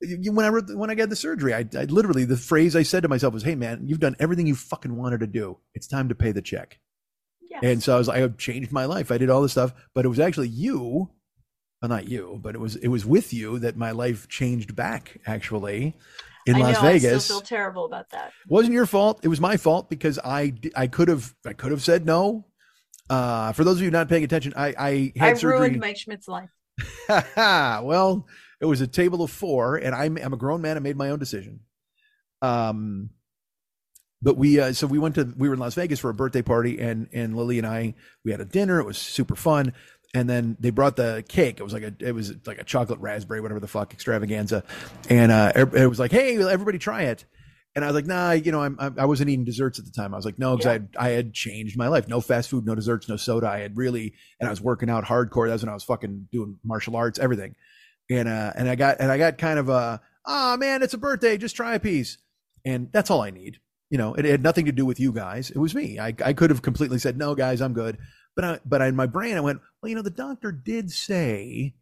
when 0.00 0.44
I 0.44 0.48
wrote, 0.48 0.74
when 0.74 0.90
I 0.90 0.94
got 0.94 1.08
the 1.08 1.16
surgery, 1.16 1.54
I, 1.54 1.66
I 1.76 1.84
literally, 1.84 2.24
the 2.24 2.36
phrase 2.36 2.76
I 2.76 2.82
said 2.82 3.02
to 3.02 3.08
myself 3.08 3.34
was, 3.34 3.42
Hey 3.42 3.54
man, 3.54 3.84
you've 3.86 4.00
done 4.00 4.16
everything 4.18 4.46
you 4.46 4.54
fucking 4.54 4.96
wanted 4.96 5.20
to 5.20 5.26
do. 5.26 5.58
It's 5.74 5.86
time 5.86 6.08
to 6.10 6.14
pay 6.14 6.32
the 6.32 6.42
check. 6.42 6.78
Yes. 7.48 7.60
And 7.62 7.82
so 7.82 7.94
I 7.94 7.98
was 7.98 8.08
like, 8.08 8.22
I 8.22 8.28
changed 8.28 8.72
my 8.72 8.84
life. 8.84 9.10
I 9.10 9.18
did 9.18 9.30
all 9.30 9.40
this 9.40 9.52
stuff, 9.52 9.72
but 9.94 10.04
it 10.04 10.08
was 10.08 10.20
actually 10.20 10.48
you, 10.48 11.10
well, 11.80 11.88
not 11.88 12.08
you, 12.08 12.38
but 12.42 12.54
it 12.54 12.58
was 12.58 12.76
it 12.76 12.88
was 12.88 13.04
with 13.04 13.32
you 13.32 13.58
that 13.60 13.76
my 13.76 13.90
life 13.90 14.28
changed 14.28 14.74
back. 14.74 15.18
Actually, 15.26 15.94
in 16.46 16.56
I 16.56 16.60
Las 16.60 16.74
know, 16.74 16.82
Vegas, 16.82 17.14
I 17.14 17.18
still 17.18 17.40
feel 17.40 17.46
terrible 17.46 17.84
about 17.84 18.10
that. 18.10 18.32
wasn't 18.48 18.74
your 18.74 18.86
fault. 18.86 19.20
It 19.22 19.28
was 19.28 19.40
my 19.40 19.56
fault 19.56 19.90
because 19.90 20.18
I 20.24 20.54
I 20.74 20.86
could 20.86 21.08
have 21.08 21.34
I 21.44 21.52
could 21.52 21.72
have 21.72 21.82
said 21.82 22.06
no. 22.06 22.46
Uh, 23.08 23.52
for 23.52 23.62
those 23.62 23.76
of 23.76 23.82
you 23.82 23.90
not 23.90 24.08
paying 24.08 24.24
attention, 24.24 24.52
I 24.56 24.74
I 24.78 25.12
had 25.16 25.30
I 25.30 25.34
surgery. 25.34 25.58
ruined 25.58 25.80
Mike 25.80 25.96
Schmidt's 25.96 26.28
life. 26.28 26.50
well, 27.36 28.26
it 28.60 28.66
was 28.66 28.80
a 28.80 28.86
table 28.86 29.22
of 29.22 29.30
four, 29.30 29.76
and 29.76 29.94
I'm 29.94 30.16
I'm 30.16 30.32
a 30.32 30.36
grown 30.36 30.62
man. 30.62 30.76
I 30.76 30.80
made 30.80 30.96
my 30.96 31.10
own 31.10 31.18
decision. 31.18 31.60
Um, 32.42 33.10
but 34.22 34.36
we 34.36 34.58
uh, 34.58 34.72
so 34.72 34.86
we 34.86 34.98
went 34.98 35.14
to 35.16 35.32
we 35.36 35.48
were 35.48 35.54
in 35.54 35.60
Las 35.60 35.74
Vegas 35.74 36.00
for 36.00 36.10
a 36.10 36.14
birthday 36.14 36.42
party, 36.42 36.78
and 36.80 37.08
and 37.12 37.36
Lily 37.36 37.58
and 37.58 37.66
I 37.66 37.94
we 38.24 38.32
had 38.32 38.40
a 38.40 38.44
dinner. 38.44 38.80
It 38.80 38.84
was 38.84 38.98
super 38.98 39.36
fun, 39.36 39.72
and 40.16 40.30
then 40.30 40.56
they 40.58 40.70
brought 40.70 40.96
the 40.96 41.22
cake. 41.28 41.60
It 41.60 41.62
was 41.62 41.74
like 41.74 41.82
a 41.82 41.92
it 42.00 42.12
was 42.12 42.32
like 42.46 42.58
a 42.58 42.64
chocolate 42.64 43.00
raspberry, 43.00 43.42
whatever 43.42 43.60
the 43.60 43.68
fuck 43.68 43.92
extravaganza, 43.92 44.64
and 45.10 45.30
uh, 45.30 45.52
it 45.54 45.74
it 45.74 45.86
was 45.88 45.98
like, 45.98 46.10
hey, 46.10 46.38
everybody 46.38 46.78
try 46.78 47.02
it. 47.02 47.26
And 47.74 47.84
I 47.84 47.88
was 47.88 47.94
like, 47.94 48.06
nah, 48.06 48.30
you 48.30 48.50
know, 48.50 48.62
I'm, 48.62 48.76
I'm 48.80 48.98
I 48.98 49.04
wasn't 49.04 49.28
eating 49.28 49.44
desserts 49.44 49.78
at 49.78 49.84
the 49.84 49.90
time. 49.90 50.14
I 50.14 50.16
was 50.16 50.24
like, 50.24 50.38
no, 50.38 50.56
because 50.56 50.66
I 50.66 50.72
had, 50.72 50.88
I 50.98 51.08
had 51.10 51.34
changed 51.34 51.76
my 51.76 51.88
life. 51.88 52.08
No 52.08 52.22
fast 52.22 52.48
food, 52.48 52.64
no 52.64 52.74
desserts, 52.74 53.10
no 53.10 53.16
soda. 53.16 53.46
I 53.46 53.58
had 53.58 53.76
really, 53.76 54.14
and 54.40 54.48
I 54.48 54.50
was 54.50 54.62
working 54.62 54.88
out 54.88 55.04
hardcore. 55.04 55.48
That's 55.48 55.62
when 55.62 55.68
I 55.68 55.74
was 55.74 55.84
fucking 55.84 56.28
doing 56.32 56.58
martial 56.64 56.96
arts, 56.96 57.18
everything. 57.18 57.54
And 58.08 58.26
uh, 58.26 58.54
and 58.56 58.70
I 58.70 58.74
got 58.74 58.96
and 59.00 59.12
I 59.12 59.18
got 59.18 59.36
kind 59.36 59.58
of 59.58 59.68
a, 59.68 60.00
ah, 60.24 60.56
man, 60.58 60.82
it's 60.82 60.94
a 60.94 60.98
birthday, 60.98 61.36
just 61.36 61.56
try 61.56 61.74
a 61.74 61.80
piece, 61.80 62.16
and 62.64 62.88
that's 62.90 63.10
all 63.10 63.20
I 63.20 63.28
need. 63.28 63.58
You 63.90 63.98
know, 63.98 64.14
it 64.14 64.24
had 64.24 64.42
nothing 64.42 64.64
to 64.64 64.72
do 64.72 64.86
with 64.86 64.98
you 64.98 65.12
guys. 65.12 65.50
It 65.50 65.58
was 65.58 65.74
me. 65.74 65.98
I 65.98 66.14
I 66.24 66.32
could 66.32 66.48
have 66.48 66.62
completely 66.62 66.98
said, 66.98 67.18
no, 67.18 67.34
guys, 67.34 67.60
I'm 67.60 67.74
good. 67.74 67.98
But 68.36 68.44
I, 68.44 68.60
but 68.64 68.82
in 68.82 68.94
my 68.94 69.06
brain, 69.06 69.36
I 69.36 69.40
went, 69.40 69.60
well, 69.82 69.88
you 69.88 69.96
know, 69.96 70.02
the 70.02 70.10
doctor 70.10 70.52
did 70.52 70.92
say 70.92 71.74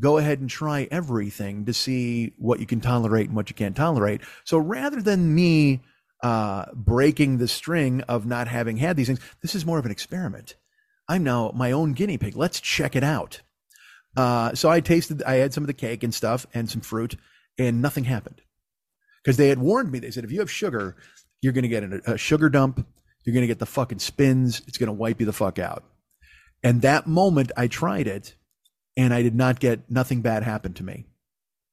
go 0.00 0.18
ahead 0.18 0.40
and 0.40 0.50
try 0.50 0.88
everything 0.90 1.64
to 1.64 1.72
see 1.72 2.34
what 2.36 2.60
you 2.60 2.66
can 2.66 2.80
tolerate 2.80 3.28
and 3.28 3.36
what 3.36 3.48
you 3.48 3.54
can't 3.54 3.76
tolerate. 3.76 4.20
So 4.44 4.58
rather 4.58 5.00
than 5.00 5.34
me 5.34 5.80
uh, 6.22 6.66
breaking 6.72 7.38
the 7.38 7.48
string 7.48 8.00
of 8.02 8.24
not 8.24 8.48
having 8.48 8.76
had 8.76 8.96
these 8.96 9.08
things. 9.08 9.20
This 9.42 9.54
is 9.54 9.66
more 9.66 9.78
of 9.78 9.84
an 9.84 9.90
experiment. 9.90 10.54
I'm 11.08 11.24
now 11.24 11.50
my 11.54 11.72
own 11.72 11.92
guinea 11.92 12.16
pig. 12.16 12.36
Let's 12.36 12.60
check 12.60 12.94
it 12.94 13.02
out. 13.02 13.40
Uh, 14.16 14.54
so 14.54 14.68
I 14.68 14.80
tasted, 14.80 15.22
I 15.24 15.34
had 15.34 15.52
some 15.52 15.64
of 15.64 15.66
the 15.66 15.74
cake 15.74 16.02
and 16.02 16.14
stuff 16.14 16.46
and 16.54 16.70
some 16.70 16.80
fruit, 16.80 17.16
and 17.58 17.82
nothing 17.82 18.04
happened 18.04 18.40
because 19.22 19.36
they 19.36 19.48
had 19.48 19.58
warned 19.58 19.90
me. 19.90 19.98
They 19.98 20.10
said, 20.10 20.24
if 20.24 20.30
you 20.30 20.40
have 20.40 20.50
sugar, 20.50 20.96
you're 21.40 21.52
going 21.52 21.62
to 21.62 21.68
get 21.68 21.82
a, 21.82 22.12
a 22.12 22.18
sugar 22.18 22.48
dump. 22.48 22.86
You're 23.24 23.34
going 23.34 23.42
to 23.42 23.48
get 23.48 23.58
the 23.58 23.66
fucking 23.66 23.98
spins. 23.98 24.62
It's 24.66 24.78
going 24.78 24.88
to 24.88 24.92
wipe 24.92 25.18
you 25.20 25.26
the 25.26 25.32
fuck 25.32 25.58
out. 25.58 25.84
And 26.62 26.82
that 26.82 27.06
moment 27.06 27.52
I 27.56 27.66
tried 27.66 28.06
it 28.06 28.34
and 28.96 29.12
I 29.12 29.22
did 29.22 29.34
not 29.34 29.60
get 29.60 29.90
nothing 29.90 30.20
bad 30.22 30.42
happened 30.42 30.76
to 30.76 30.84
me. 30.84 31.06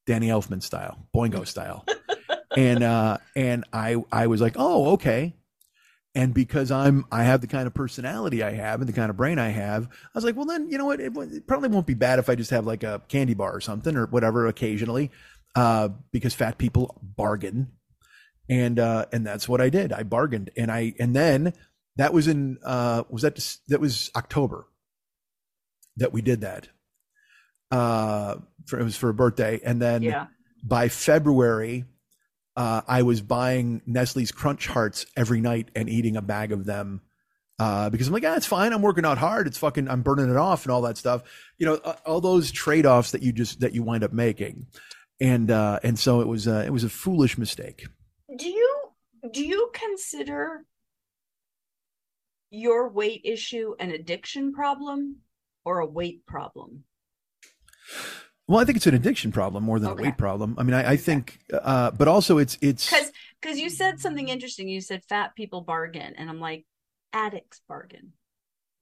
Danny 0.06 0.28
Elfman 0.28 0.64
style, 0.64 1.06
Boingo 1.16 1.46
style. 1.46 1.86
and 2.58 2.84
uh 2.84 3.18
and 3.36 3.66
I 3.72 3.98
I 4.12 4.28
was 4.28 4.42
like, 4.42 4.56
"Oh, 4.58 4.94
okay." 4.94 5.36
And 6.16 6.34
because 6.34 6.72
I'm 6.72 7.06
I 7.12 7.24
have 7.24 7.42
the 7.42 7.48
kind 7.48 7.68
of 7.68 7.74
personality 7.74 8.42
I 8.42 8.52
have 8.54 8.82
and 8.82 8.90
the 8.90 8.94
kind 8.94 9.12
of 9.12 9.18
brain 9.18 9.38
I 9.38 9.50
have, 9.50 9.86
I 9.86 10.10
was 10.16 10.24
like, 10.24 10.36
"Well, 10.36 10.46
then, 10.46 10.70
you 10.70 10.78
know 10.78 10.86
what? 10.86 11.00
It, 11.00 11.16
it 11.16 11.48
probably 11.48 11.70
won't 11.70 11.86
be 11.86 11.94
bad 11.94 12.18
if 12.18 12.30
I 12.30 12.36
just 12.36 12.50
have 12.50 12.66
like 12.66 12.84
a 12.84 13.02
candy 13.08 13.36
bar 13.36 13.52
or 13.56 13.62
something 13.62 13.96
or 13.96 14.08
whatever 14.08 14.48
occasionally." 14.48 15.12
Uh 15.56 15.90
because 16.12 16.34
fat 16.34 16.58
people 16.58 16.98
bargain. 17.04 17.72
And 18.50 18.80
uh 18.80 19.06
and 19.14 19.26
that's 19.28 19.48
what 19.48 19.62
I 19.62 19.70
did. 19.70 19.94
I 19.94 20.04
bargained 20.04 20.50
and 20.58 20.72
I 20.72 20.96
and 21.00 21.16
then 21.16 21.54
that 21.98 22.14
was 22.14 22.28
in 22.28 22.58
uh 22.64 23.04
was 23.10 23.22
that 23.22 23.58
that 23.68 23.80
was 23.80 24.10
October 24.16 24.66
that 26.00 26.12
we 26.14 26.22
did 26.22 26.42
that 26.42 26.68
uh, 27.72 28.36
for, 28.66 28.80
it 28.80 28.84
was 28.84 28.96
for 28.96 29.10
a 29.10 29.14
birthday, 29.14 29.60
and 29.64 29.82
then 29.82 30.02
Yeah. 30.02 30.28
by 30.64 30.90
February, 30.90 31.86
uh, 32.56 32.82
I 32.88 33.04
was 33.04 33.22
buying 33.22 33.82
Nestle's 33.86 34.32
Crunch 34.32 34.68
Hearts 34.68 35.06
every 35.16 35.40
night 35.40 35.70
and 35.76 35.90
eating 35.90 36.18
a 36.18 36.22
bag 36.22 36.52
of 36.52 36.66
them. 36.66 37.02
Uh, 37.60 37.90
because 37.90 38.08
I'm 38.08 38.14
like, 38.14 38.24
ah, 38.26 38.36
it's 38.36 38.46
fine. 38.46 38.72
I'm 38.72 38.82
working 38.82 39.06
out 39.06 39.18
hard. 39.18 39.46
It's 39.46 39.58
fucking, 39.58 39.90
I'm 39.90 40.02
burning 40.02 40.30
it 40.30 40.38
off 40.38 40.64
and 40.64 40.72
all 40.72 40.82
that 40.84 40.98
stuff. 40.98 41.24
You 41.58 41.66
know, 41.66 41.76
all 42.06 42.22
those 42.22 42.52
trade 42.52 42.86
offs 42.86 43.12
that 43.12 43.22
you 43.22 43.34
just, 43.34 43.60
that 43.60 43.74
you 43.74 43.84
wind 43.84 44.04
up 44.04 44.14
making. 44.14 44.68
And, 45.20 45.52
uh, 45.52 45.80
and 45.84 46.00
so 46.00 46.22
it 46.22 46.28
was, 46.28 46.48
uh, 46.48 46.64
it 46.66 46.70
was 46.70 46.86
a 46.86 46.90
foolish 46.90 47.38
mistake. 47.38 47.86
Do 48.38 48.48
you 48.50 48.76
do 49.34 49.46
you 49.46 49.70
consider 49.74 50.64
your 52.50 52.90
weight 52.90 53.22
issue 53.26 53.76
an 53.80 53.92
addiction 53.92 54.54
problem 54.54 55.18
or 55.66 55.80
a 55.80 55.86
weight 55.86 56.26
problem? 56.26 56.84
Well, 58.48 58.60
I 58.60 58.66
think 58.66 58.78
it's 58.78 58.88
an 58.88 58.96
addiction 58.96 59.32
problem 59.32 59.64
more 59.64 59.80
than 59.80 59.92
Okay. 59.92 60.02
a 60.02 60.06
weight 60.08 60.18
problem. 60.18 60.56
I 60.58 60.64
mean, 60.64 60.74
I, 60.74 60.92
I 60.92 60.98
think, 60.98 61.40
uh, 61.54 61.92
but 61.92 62.08
also 62.08 62.38
it's, 62.40 62.58
it's, 62.62 62.90
Because 62.90 63.12
because 63.42 63.60
you 63.60 63.70
said 63.70 64.00
something 64.00 64.28
interesting. 64.28 64.68
You 64.68 64.82
said 64.82 65.04
fat 65.08 65.36
people 65.36 65.62
bargain, 65.62 66.14
and 66.18 66.30
I'm 66.30 66.40
like, 66.40 66.66
addicts 67.14 67.62
bargain. 67.68 68.14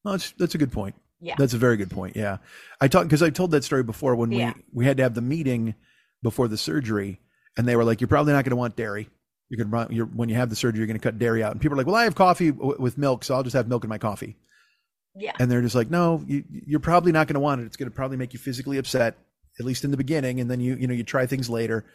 No, 0.05 0.13
it's, 0.13 0.31
that's 0.31 0.55
a 0.55 0.57
good 0.57 0.71
point. 0.71 0.95
Yeah. 1.19 1.35
That's 1.37 1.53
a 1.53 1.57
very 1.57 1.77
good 1.77 1.89
point. 1.91 2.15
Yeah. 2.15 2.37
I 2.79 2.87
talked 2.87 3.07
because 3.07 3.21
I 3.23 3.29
told 3.29 3.51
that 3.51 3.63
story 3.63 3.83
before 3.83 4.15
when 4.15 4.31
Yeah. 4.31 4.53
we, 4.55 4.63
we 4.73 4.85
had 4.85 4.97
to 4.97 5.03
have 5.03 5.15
the 5.15 5.21
meeting 5.21 5.75
before 6.23 6.47
the 6.47 6.57
surgery 6.57 7.19
and 7.57 7.67
they 7.67 7.75
were 7.75 7.83
like, 7.83 7.99
you're 8.01 8.07
probably 8.07 8.33
not 8.33 8.43
going 8.45 8.51
to 8.51 8.55
want 8.55 8.75
dairy. 8.75 9.09
You're 9.49 9.57
going 9.57 9.69
to 9.69 9.73
run, 9.73 9.87
you're, 9.91 10.05
when 10.05 10.29
you 10.29 10.35
have 10.35 10.49
the 10.49 10.55
surgery, 10.55 10.79
you're 10.79 10.87
going 10.87 10.99
to 10.99 11.03
cut 11.03 11.17
dairy 11.19 11.43
out. 11.43 11.51
And 11.53 11.59
people 11.61 11.75
are 11.75 11.77
like, 11.77 11.87
well, 11.87 11.95
I 11.95 12.03
have 12.03 12.15
coffee 12.15 12.51
w- 12.51 12.75
with 12.79 12.97
milk, 12.97 13.23
so 13.23 13.33
I'll 13.33 13.43
just 13.43 13.55
have 13.55 13.67
milk 13.67 13.83
in 13.83 13.89
my 13.89 13.97
coffee. 13.97 14.37
Yeah. 15.17 15.33
And 15.39 15.49
they're 15.49 15.61
just 15.61 15.75
like, 15.75 15.89
no, 15.89 16.23
you, 16.27 16.43
you're 16.49 16.79
probably 16.79 17.11
not 17.11 17.27
going 17.27 17.35
to 17.35 17.39
want 17.39 17.61
it. 17.61 17.65
It's 17.65 17.77
going 17.77 17.89
to 17.89 17.95
probably 17.95 18.17
make 18.17 18.33
you 18.33 18.39
physically 18.39 18.77
upset, 18.77 19.17
at 19.59 19.65
least 19.65 19.83
in 19.83 19.91
the 19.91 19.97
beginning. 19.97 20.39
And 20.39 20.49
then 20.49 20.59
you, 20.59 20.75
you 20.75 20.87
know, 20.87 20.93
you 20.93 21.03
try 21.03 21.25
things 21.25 21.49
later. 21.49 21.85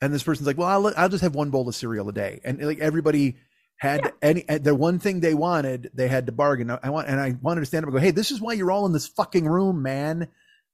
And 0.00 0.12
this 0.12 0.22
person's 0.22 0.46
like, 0.46 0.58
well, 0.58 0.68
I'll, 0.68 0.92
I'll 0.96 1.08
just 1.08 1.22
have 1.22 1.34
one 1.34 1.50
bowl 1.50 1.68
of 1.68 1.74
cereal 1.74 2.08
a 2.08 2.12
day. 2.12 2.40
And 2.44 2.60
like 2.60 2.80
everybody 2.80 3.36
had 3.78 4.12
any, 4.20 4.42
the 4.42 4.74
one 4.74 4.98
thing 4.98 5.20
they 5.20 5.34
wanted, 5.34 5.90
they 5.94 6.08
had 6.08 6.26
to 6.26 6.32
bargain. 6.32 6.70
I 6.82 6.90
want, 6.90 7.08
and 7.08 7.20
I 7.20 7.36
wanted 7.40 7.60
to 7.60 7.66
stand 7.66 7.84
up 7.84 7.88
and 7.88 7.94
go, 7.94 8.00
Hey, 8.00 8.10
this 8.10 8.30
is 8.30 8.40
why 8.40 8.54
you're 8.54 8.72
all 8.72 8.86
in 8.86 8.92
this 8.92 9.06
fucking 9.06 9.46
room, 9.46 9.82
man. 9.82 10.28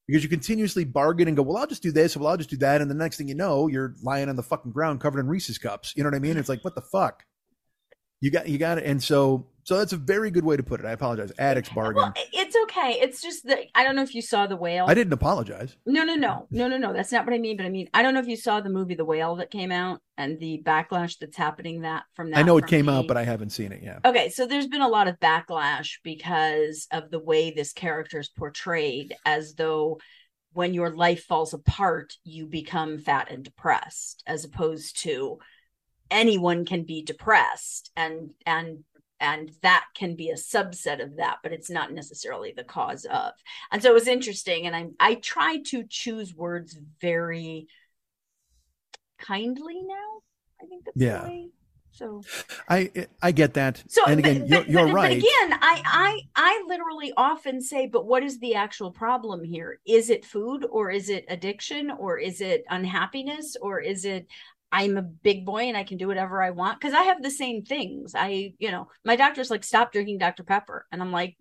Because 0.07 0.23
you 0.23 0.31
continuously 0.31 0.85
bargain 0.85 1.29
and 1.29 1.37
go, 1.37 1.43
well, 1.43 1.59
I'll 1.59 1.67
just 1.67 1.83
do 1.83 1.93
this. 1.93 2.17
Well, 2.17 2.29
I'll 2.29 2.39
just 2.39 2.49
do 2.49 2.57
that. 2.59 2.81
And 2.81 2.91
the 2.91 2.95
next 2.95 3.19
thing 3.19 3.29
you 3.29 3.35
know, 3.35 3.67
you're 3.67 3.95
lying 4.03 4.31
on 4.31 4.37
the 4.37 4.43
fucking 4.43 4.73
ground 4.73 5.03
covered 5.03 5.21
in 5.21 5.29
Reese's 5.29 5.59
cups. 5.59 5.93
You 5.95 6.03
know 6.03 6.09
what 6.09 6.17
I 6.17 6.19
mean? 6.19 6.39
It's 6.39 6.49
like, 6.49 6.65
what 6.65 6.75
the 6.75 6.81
fuck? 6.81 7.25
You 8.23 8.31
got, 8.31 8.49
you 8.49 8.57
got 8.57 8.79
it. 8.79 8.85
And 8.85 9.03
so, 9.03 9.49
so 9.69 9.77
that's 9.77 9.93
a 9.93 9.99
very 9.99 10.31
good 10.31 10.47
way 10.47 10.57
to 10.57 10.63
put 10.63 10.81
it. 10.81 10.87
I 10.87 10.93
apologize. 10.93 11.31
Addicts 11.39 11.69
bargain. 11.69 11.97
Well, 11.97 12.15
it's 12.33 12.57
okay. 12.63 13.01
It's 13.03 13.21
just 13.21 13.47
that 13.49 13.59
I 13.75 13.85
don't 13.85 13.97
know 13.97 14.03
if 14.03 14.15
you 14.15 14.23
saw 14.23 14.47
the 14.47 14.57
whale. 14.57 14.87
I 14.89 14.95
didn't 14.95 15.13
apologize. 15.13 15.77
No, 15.85 16.05
no, 16.05 16.15
no, 16.15 16.47
no, 16.51 16.69
no, 16.69 16.79
no. 16.79 16.95
That's 16.95 17.13
not 17.13 17.27
what 17.27 17.35
I 17.35 17.39
mean. 17.39 17.59
But 17.59 17.67
I 17.67 17.69
mean, 17.69 17.87
I 17.93 18.03
don't 18.03 18.15
know 18.15 18.21
if 18.21 18.29
you 18.29 18.37
saw 18.39 18.63
the 18.63 18.71
movie 18.71 18.95
The 18.95 19.05
Whale 19.05 19.37
that 19.37 19.51
came 19.51 19.71
out 19.71 20.01
and 20.17 20.41
the 20.41 20.63
backlash 20.65 21.19
that's 21.19 21.37
happening 21.37 21.83
that 21.83 22.05
from 22.15 22.31
that. 22.31 22.39
I 22.39 22.43
know 22.45 22.57
it 22.57 22.67
came 22.67 22.87
the- 22.87 22.93
out, 22.93 23.09
but 23.09 23.19
I 23.19 23.25
haven't 23.25 23.51
seen 23.51 23.73
it 23.73 23.83
yet. 23.83 24.01
Okay, 24.07 24.31
so 24.31 24.47
there's 24.47 24.69
been 24.69 24.81
a 24.81 24.89
lot 24.89 25.07
of 25.07 25.21
backlash 25.21 25.99
because 26.03 26.87
of 26.91 27.11
the 27.11 27.21
way 27.21 27.51
this 27.51 27.75
character 27.75 28.21
is 28.21 28.31
portrayed, 28.31 29.15
as 29.27 29.53
though 29.53 29.99
when 30.55 30.73
your 30.73 30.97
life 30.97 31.25
falls 31.25 31.53
apart, 31.53 32.15
you 32.25 32.47
become 32.47 32.97
fat 33.01 33.31
and 33.31 33.45
depressed, 33.45 34.23
as 34.27 34.47
opposed 34.47 35.03
to 35.03 35.41
anyone 36.11 36.65
can 36.65 36.85
be 36.85 37.03
depressed 37.03 37.91
and 37.95 38.31
and 38.47 38.85
and 39.21 39.51
that 39.63 39.85
can 39.95 40.15
be 40.15 40.31
a 40.31 40.35
subset 40.35 41.03
of 41.03 41.17
that 41.17 41.39
but 41.43 41.53
it's 41.53 41.71
not 41.71 41.93
necessarily 41.93 42.53
the 42.57 42.65
cause 42.65 43.05
of 43.07 43.33
and 43.73 43.83
so 43.83 43.91
it 43.91 43.95
was 43.95 44.09
interesting 44.09 44.67
and 44.67 44.77
i 44.77 44.87
i 45.01 45.15
try 45.17 45.59
to 45.65 45.85
choose 45.89 46.35
words 46.35 46.79
very 47.01 47.67
kindly 49.19 49.83
now 49.83 50.23
i 50.63 50.67
think 50.67 50.85
that's 50.85 50.97
Yeah. 50.97 51.23
the 51.25 51.29
way 51.29 51.49
so 51.91 52.23
I 52.69 52.93
I 53.21 53.33
get 53.33 53.55
that. 53.55 53.83
so, 53.89 54.05
and 54.07 54.21
again, 54.21 54.41
but, 54.43 54.49
you're, 54.49 54.61
but- 54.61 54.69
you're 54.71 54.87
but 54.87 54.95
right. 54.95 55.17
again, 55.17 55.59
I, 55.61 55.83
I, 55.85 56.21
I 56.37 56.65
literally 56.69 57.13
often 57.17 57.61
say, 57.61 57.89
but 57.89 58.07
what 58.07 58.23
is 58.23 58.39
the 58.39 58.55
actual 58.55 58.93
problem 58.93 59.43
here? 59.43 59.81
Is 59.85 60.09
it 60.09 60.25
food, 60.25 60.65
or 60.71 60.91
is 60.93 61.09
it 61.09 61.25
addiction, 61.29 61.91
or 61.91 62.17
is 62.19 62.41
it 62.41 62.63
unhappiness, 62.71 63.57
or 63.61 63.81
is 63.81 64.05
it 64.05 64.29
I'm 64.71 64.97
a 64.97 65.03
big 65.03 65.47
boy 65.47 65.63
and 65.65 65.77
I 65.77 65.85
can 65.85 65.99
do 65.99 66.09
whatever 66.09 66.43
I 66.43 66.51
want? 66.51 66.81
Because 66.81 66.95
I 66.95 67.03
have 67.03 67.23
the 67.23 67.31
same 67.31 67.63
things. 67.63 68.15
I, 68.15 68.55
you 68.59 68.71
know, 68.71 68.89
my 69.05 69.17
doctor's 69.17 69.51
like, 69.51 69.65
stop 69.65 69.93
drinking 69.93 70.19
Dr 70.19 70.45
Pepper, 70.45 70.87
and 70.93 71.03
I'm 71.03 71.13
like. 71.13 71.37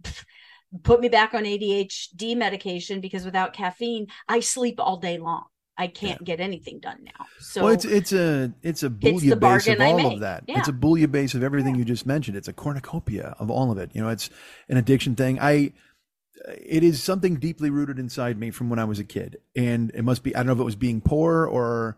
Put 0.84 1.00
me 1.00 1.08
back 1.08 1.34
on 1.34 1.46
ADHD 1.46 2.36
medication 2.36 3.00
because 3.00 3.24
without 3.24 3.54
caffeine, 3.54 4.08
I 4.28 4.42
sleep 4.42 4.82
all 4.82 4.98
day 4.98 5.18
long. 5.18 5.46
I 5.78 5.88
can't 5.88 6.24
get 6.24 6.40
anything 6.40 6.80
done 6.80 7.04
now. 7.04 7.26
So 7.40 7.64
well, 7.64 7.74
it's 7.74 7.86
it's 7.86 8.12
a 8.12 8.52
it's 8.64 8.82
a 8.84 8.90
the 8.90 8.96
bouillabaisse 8.96 9.74
of 9.74 9.80
all 9.80 10.14
of 10.14 10.20
that. 10.22 10.44
Yeah. 10.48 10.60
It's 10.60 10.68
a 10.68 10.74
bouillabaisse 10.74 11.36
of 11.36 11.44
everything 11.44 11.76
you 11.76 11.86
just 11.86 12.06
mentioned. 12.06 12.36
It's 12.36 12.48
a 12.48 12.54
cornucopia 12.54 13.36
of 13.40 13.52
all 13.52 13.72
of 13.72 13.78
it. 13.78 13.92
You 13.94 14.02
know, 14.02 14.10
it's 14.10 14.30
an 14.70 14.78
addiction 14.78 15.16
thing. 15.16 15.40
I 15.40 15.74
it 16.48 16.84
is 16.84 17.04
something 17.04 17.36
deeply 17.36 17.70
rooted 17.70 18.00
inside 18.00 18.40
me 18.40 18.50
from 18.50 18.70
when 18.70 18.80
I 18.80 18.86
was 18.86 19.00
a 19.00 19.04
kid, 19.04 19.38
and 19.56 19.92
it 19.94 20.04
must 20.04 20.24
be. 20.24 20.36
I 20.36 20.40
don't 20.40 20.48
know 20.48 20.54
if 20.54 20.60
it 20.60 20.64
was 20.64 20.76
being 20.76 21.00
poor 21.00 21.46
or 21.46 21.98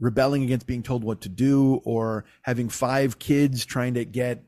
rebelling 0.00 0.42
against 0.42 0.66
being 0.66 0.82
told 0.82 1.04
what 1.04 1.22
to 1.22 1.28
do, 1.28 1.80
or 1.84 2.24
having 2.42 2.68
five 2.68 3.18
kids 3.18 3.64
trying 3.64 3.94
to 3.94 4.04
get 4.04 4.44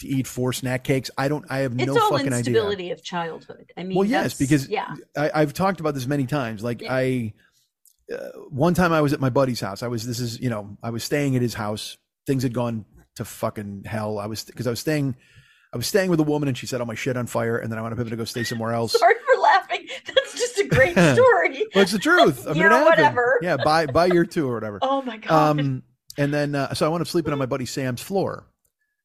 to 0.00 0.08
eat 0.08 0.26
four 0.26 0.52
snack 0.52 0.84
cakes. 0.84 1.10
I 1.16 1.28
don't. 1.28 1.44
I 1.48 1.58
have 1.58 1.72
it's 1.74 1.86
no 1.86 1.94
all 2.00 2.10
fucking 2.10 2.26
idea. 2.26 2.38
instability 2.38 2.90
of 2.90 3.02
childhood. 3.02 3.72
I 3.76 3.84
mean, 3.84 3.96
Well, 3.96 4.06
yes, 4.06 4.36
because 4.38 4.68
yeah, 4.68 4.94
I, 5.16 5.30
I've 5.34 5.52
talked 5.52 5.80
about 5.80 5.94
this 5.94 6.06
many 6.06 6.26
times. 6.26 6.62
Like 6.64 6.82
Yeah. 6.82 6.92
I, 6.94 7.32
uh, 8.12 8.16
one 8.50 8.74
time 8.74 8.92
I 8.92 9.00
was 9.00 9.12
at 9.12 9.20
my 9.20 9.30
buddy's 9.30 9.60
house. 9.60 9.82
I 9.82 9.88
was 9.88 10.06
this 10.06 10.20
is 10.20 10.40
you 10.40 10.50
know 10.50 10.76
I 10.82 10.90
was 10.90 11.04
staying 11.04 11.36
at 11.36 11.42
his 11.42 11.54
house. 11.54 11.96
Things 12.26 12.42
had 12.42 12.52
gone 12.52 12.84
to 13.16 13.24
fucking 13.24 13.84
hell. 13.86 14.18
I 14.18 14.26
was 14.26 14.44
because 14.44 14.66
I 14.66 14.70
was 14.70 14.80
staying. 14.80 15.16
I 15.72 15.76
was 15.76 15.86
staying 15.86 16.10
with 16.10 16.20
a 16.20 16.24
woman 16.24 16.48
and 16.48 16.56
she 16.56 16.66
set 16.66 16.80
all 16.80 16.86
my 16.86 16.94
shit 16.94 17.16
on 17.16 17.26
fire 17.26 17.58
and 17.58 17.70
then 17.70 17.78
I 17.78 17.82
wound 17.82 17.98
up 17.98 18.08
to 18.08 18.16
go 18.16 18.24
stay 18.24 18.44
somewhere 18.44 18.72
else. 18.72 18.92
sorry 18.98 19.14
for 19.14 19.40
laughing. 19.40 19.86
Just 20.56 20.66
a 20.66 20.74
great 20.74 20.92
story. 20.92 21.64
Well, 21.74 21.82
it's 21.82 21.92
the 21.92 21.98
truth. 21.98 22.46
I 22.46 22.52
mean, 22.52 22.62
whatever. 22.62 23.38
Yeah, 23.42 23.56
by 23.56 23.86
by 23.86 24.06
year 24.06 24.24
two 24.24 24.48
or 24.48 24.54
whatever. 24.54 24.78
oh 24.82 25.02
my 25.02 25.18
god. 25.18 25.50
Um, 25.58 25.82
and 26.16 26.32
then 26.32 26.54
uh, 26.54 26.74
so 26.74 26.86
I 26.86 26.88
wound 26.88 27.02
up 27.02 27.08
sleeping 27.08 27.32
on 27.32 27.38
my 27.38 27.46
buddy 27.46 27.66
Sam's 27.66 28.00
floor. 28.00 28.46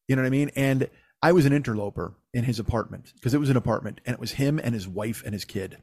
You 0.08 0.16
know 0.16 0.22
what 0.22 0.26
I 0.26 0.30
mean? 0.30 0.50
And 0.56 0.88
I 1.22 1.32
was 1.32 1.46
an 1.46 1.52
interloper 1.52 2.14
in 2.32 2.44
his 2.44 2.58
apartment 2.58 3.12
because 3.14 3.34
it 3.34 3.40
was 3.40 3.50
an 3.50 3.56
apartment, 3.56 4.00
and 4.06 4.14
it 4.14 4.20
was 4.20 4.32
him 4.32 4.58
and 4.62 4.74
his 4.74 4.88
wife 4.88 5.22
and 5.24 5.32
his 5.34 5.44
kid. 5.44 5.78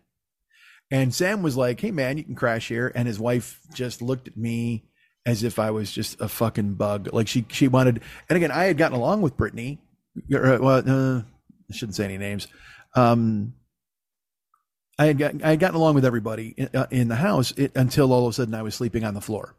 And 0.92 1.14
Sam 1.14 1.44
was 1.44 1.56
like, 1.56 1.80
"Hey 1.80 1.92
man, 1.92 2.18
you 2.18 2.24
can 2.24 2.36
crash 2.36 2.68
here," 2.68 2.92
and 2.96 3.08
his 3.08 3.20
wife 3.20 3.60
just 3.74 4.02
looked 4.02 4.28
at 4.28 4.38
me 4.38 4.86
as 5.26 5.44
if 5.44 5.60
I 5.60 5.70
was 5.72 5.92
just 5.92 6.20
a 6.20 6.28
fucking 6.28 6.74
bug. 6.76 7.10
Like 7.14 7.28
she 7.28 7.46
she 7.50 7.68
wanted. 7.68 8.02
And 8.28 8.38
again, 8.38 8.52
I 8.52 8.66
had 8.66 8.78
gotten 8.78 8.98
along 8.98 9.22
with 9.22 9.38
Brittany. 9.38 9.80
Uh, 10.18 10.58
Well, 10.60 10.84
uh, 10.88 11.22
I 11.70 11.74
shouldn't 11.74 11.96
say 11.96 12.06
any 12.06 12.18
names. 12.18 12.48
Um, 12.96 13.54
I 15.00 15.06
had 15.06 15.18
got, 15.18 15.44
I 15.44 15.52
had 15.52 15.60
gotten 15.60 15.78
along 15.78 15.96
with 15.96 16.06
everybody 16.06 16.54
in, 16.58 16.70
uh, 16.76 16.86
in 16.92 17.08
the 17.08 17.16
house 17.16 17.52
it, 17.58 17.72
until 17.76 18.14
all 18.14 18.28
of 18.28 18.32
a 18.32 18.34
sudden 18.34 18.54
I 18.54 18.62
was 18.62 18.76
sleeping 18.76 19.04
on 19.06 19.14
the 19.16 19.22
floor, 19.22 19.56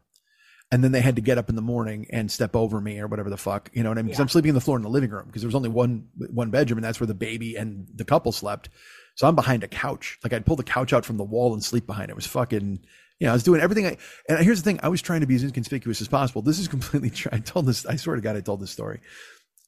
and 0.71 0.83
then 0.83 0.91
they 0.93 1.01
had 1.01 1.15
to 1.17 1.21
get 1.21 1.37
up 1.37 1.49
in 1.49 1.55
the 1.55 1.61
morning 1.61 2.05
and 2.11 2.31
step 2.31 2.55
over 2.55 2.79
me 2.79 2.99
or 2.99 3.07
whatever 3.07 3.29
the 3.29 3.37
fuck, 3.37 3.69
you 3.73 3.83
know 3.83 3.89
what 3.89 3.97
I 3.97 4.03
mean? 4.03 4.07
Because 4.09 4.19
Yeah. 4.19 4.23
I'm 4.23 4.29
sleeping 4.29 4.51
on 4.51 4.55
the 4.55 4.61
floor 4.61 4.77
in 4.77 4.83
the 4.83 4.89
living 4.89 5.09
room 5.09 5.25
because 5.25 5.41
there 5.41 5.47
was 5.47 5.55
only 5.55 5.69
one 5.69 6.07
one 6.31 6.51
bedroom 6.51 6.77
and 6.77 6.85
that's 6.85 6.99
where 6.99 7.07
the 7.07 7.13
baby 7.15 7.55
and 7.57 7.87
the 7.95 8.05
couple 8.05 8.31
slept. 8.31 8.69
So 9.15 9.27
I'm 9.27 9.35
behind 9.35 9.63
a 9.63 9.67
couch, 9.67 10.19
like 10.23 10.31
I'd 10.31 10.45
pull 10.45 10.55
the 10.55 10.63
couch 10.63 10.93
out 10.93 11.05
from 11.05 11.17
the 11.17 11.25
wall 11.25 11.53
and 11.53 11.63
sleep 11.63 11.85
behind 11.85 12.09
it. 12.09 12.11
It 12.11 12.15
was 12.15 12.27
fucking, 12.27 12.79
You 13.19 13.25
know, 13.25 13.31
I 13.31 13.33
was 13.33 13.43
doing 13.43 13.59
everything. 13.61 13.85
I, 13.87 13.97
and 14.29 14.39
here's 14.45 14.61
the 14.61 14.63
thing: 14.63 14.79
I 14.83 14.87
was 14.89 15.01
trying 15.01 15.19
to 15.21 15.27
be 15.27 15.35
as 15.35 15.43
inconspicuous 15.43 15.99
as 16.01 16.07
possible. 16.07 16.41
This 16.43 16.59
is 16.59 16.67
completely 16.75 17.09
true. 17.09 17.29
I 17.33 17.39
told 17.39 17.65
this. 17.65 17.85
I 17.85 17.95
swear 17.97 18.15
to 18.15 18.21
God, 18.21 18.35
I 18.37 18.41
told 18.41 18.61
this 18.61 18.71
story. 18.71 18.99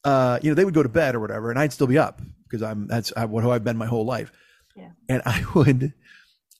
Uh, 0.03 0.37
you 0.41 0.49
know, 0.51 0.55
they 0.55 0.65
would 0.65 0.73
go 0.73 0.83
to 0.83 0.89
bed 0.89 1.15
or 1.15 1.19
whatever, 1.19 1.49
and 1.49 1.59
I'd 1.59 1.73
still 1.73 1.87
be 1.87 1.97
up 1.97 2.21
because 2.43 2.61
I'm 2.61 2.87
that's 2.87 3.11
I, 3.17 3.25
what 3.25 3.43
who 3.43 3.51
I've 3.51 3.63
been 3.63 3.77
my 3.77 3.87
whole 3.87 4.05
life. 4.05 4.31
Yeah. 4.75 4.91
And 5.09 5.21
I 5.25 5.43
would, 5.55 5.93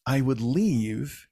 I 0.06 0.22
would 0.22 0.42
leave 0.42 1.28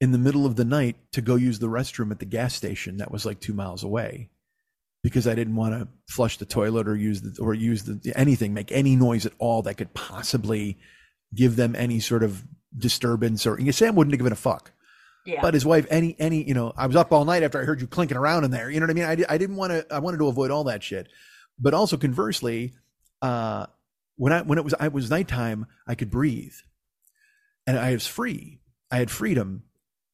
in 0.00 0.12
the 0.12 0.18
middle 0.18 0.46
of 0.46 0.56
the 0.56 0.64
night 0.64 0.96
to 1.12 1.20
go 1.20 1.36
use 1.36 1.58
the 1.58 1.68
restroom 1.68 2.10
at 2.10 2.18
the 2.18 2.24
gas 2.24 2.54
station 2.54 2.98
that 2.98 3.10
was 3.10 3.26
like 3.26 3.40
two 3.40 3.52
miles 3.52 3.82
away 3.82 4.30
because 5.02 5.26
I 5.26 5.34
didn't 5.34 5.56
want 5.56 5.74
to 5.74 5.88
flush 6.08 6.38
the 6.38 6.44
toilet 6.44 6.88
or 6.88 6.96
use 6.96 7.20
the 7.20 7.42
or 7.42 7.54
use 7.54 7.84
the 7.84 8.12
anything, 8.16 8.54
make 8.54 8.72
any 8.72 8.96
noise 8.96 9.26
at 9.26 9.32
all 9.38 9.62
that 9.62 9.76
could 9.76 9.92
possibly 9.94 10.78
give 11.34 11.56
them 11.56 11.74
any 11.76 12.00
sort 12.00 12.22
of 12.22 12.42
disturbance 12.76 13.46
or 13.46 13.58
Sam 13.72 13.94
wouldn't 13.94 14.12
have 14.12 14.18
given 14.18 14.32
a 14.32 14.36
fuck. 14.36 14.72
Yeah. 15.26 15.42
But 15.42 15.54
his 15.54 15.66
wife, 15.66 15.86
any, 15.90 16.16
any, 16.18 16.42
you 16.42 16.54
know, 16.54 16.72
I 16.76 16.86
was 16.86 16.96
up 16.96 17.12
all 17.12 17.24
night 17.24 17.42
after 17.42 17.60
I 17.60 17.64
heard 17.64 17.80
you 17.80 17.86
clinking 17.86 18.16
around 18.16 18.44
in 18.44 18.50
there. 18.50 18.70
You 18.70 18.80
know 18.80 18.86
what 18.86 18.90
I 18.90 18.94
mean? 18.94 19.26
I, 19.28 19.34
I 19.34 19.38
didn't 19.38 19.56
want 19.56 19.70
to, 19.72 19.86
I 19.94 19.98
wanted 19.98 20.18
to 20.18 20.28
avoid 20.28 20.50
all 20.50 20.64
that 20.64 20.82
shit. 20.82 21.08
But 21.58 21.74
also 21.74 21.98
conversely, 21.98 22.74
uh, 23.20 23.66
when 24.20 24.34
I, 24.34 24.42
when 24.42 24.58
it 24.58 24.64
was, 24.64 24.74
I 24.78 24.88
was 24.88 25.08
nighttime, 25.08 25.64
I 25.86 25.94
could 25.94 26.10
breathe 26.10 26.52
and 27.66 27.78
I 27.78 27.92
was 27.92 28.06
free. 28.06 28.60
I 28.90 28.98
had 28.98 29.10
freedom. 29.10 29.62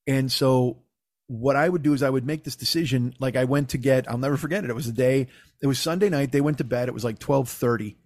And 0.06 0.30
so 0.30 0.84
what 1.26 1.56
I 1.56 1.68
would 1.68 1.82
do 1.82 1.92
is 1.92 2.04
I 2.04 2.10
would 2.10 2.24
make 2.24 2.44
this 2.44 2.54
decision. 2.54 3.16
Like 3.18 3.34
I 3.34 3.42
went 3.42 3.70
to 3.70 3.78
get, 3.78 4.08
I'll 4.08 4.16
never 4.16 4.36
forget 4.36 4.62
it. 4.62 4.70
It 4.70 4.76
was 4.76 4.86
a 4.86 4.92
day, 4.92 5.26
it 5.60 5.66
was 5.66 5.80
Sunday 5.80 6.08
night. 6.08 6.30
They 6.30 6.40
went 6.40 6.58
to 6.58 6.64
bed. 6.64 6.86
It 6.86 6.94
was 6.94 7.02
like 7.02 7.16
1230. 7.20 7.96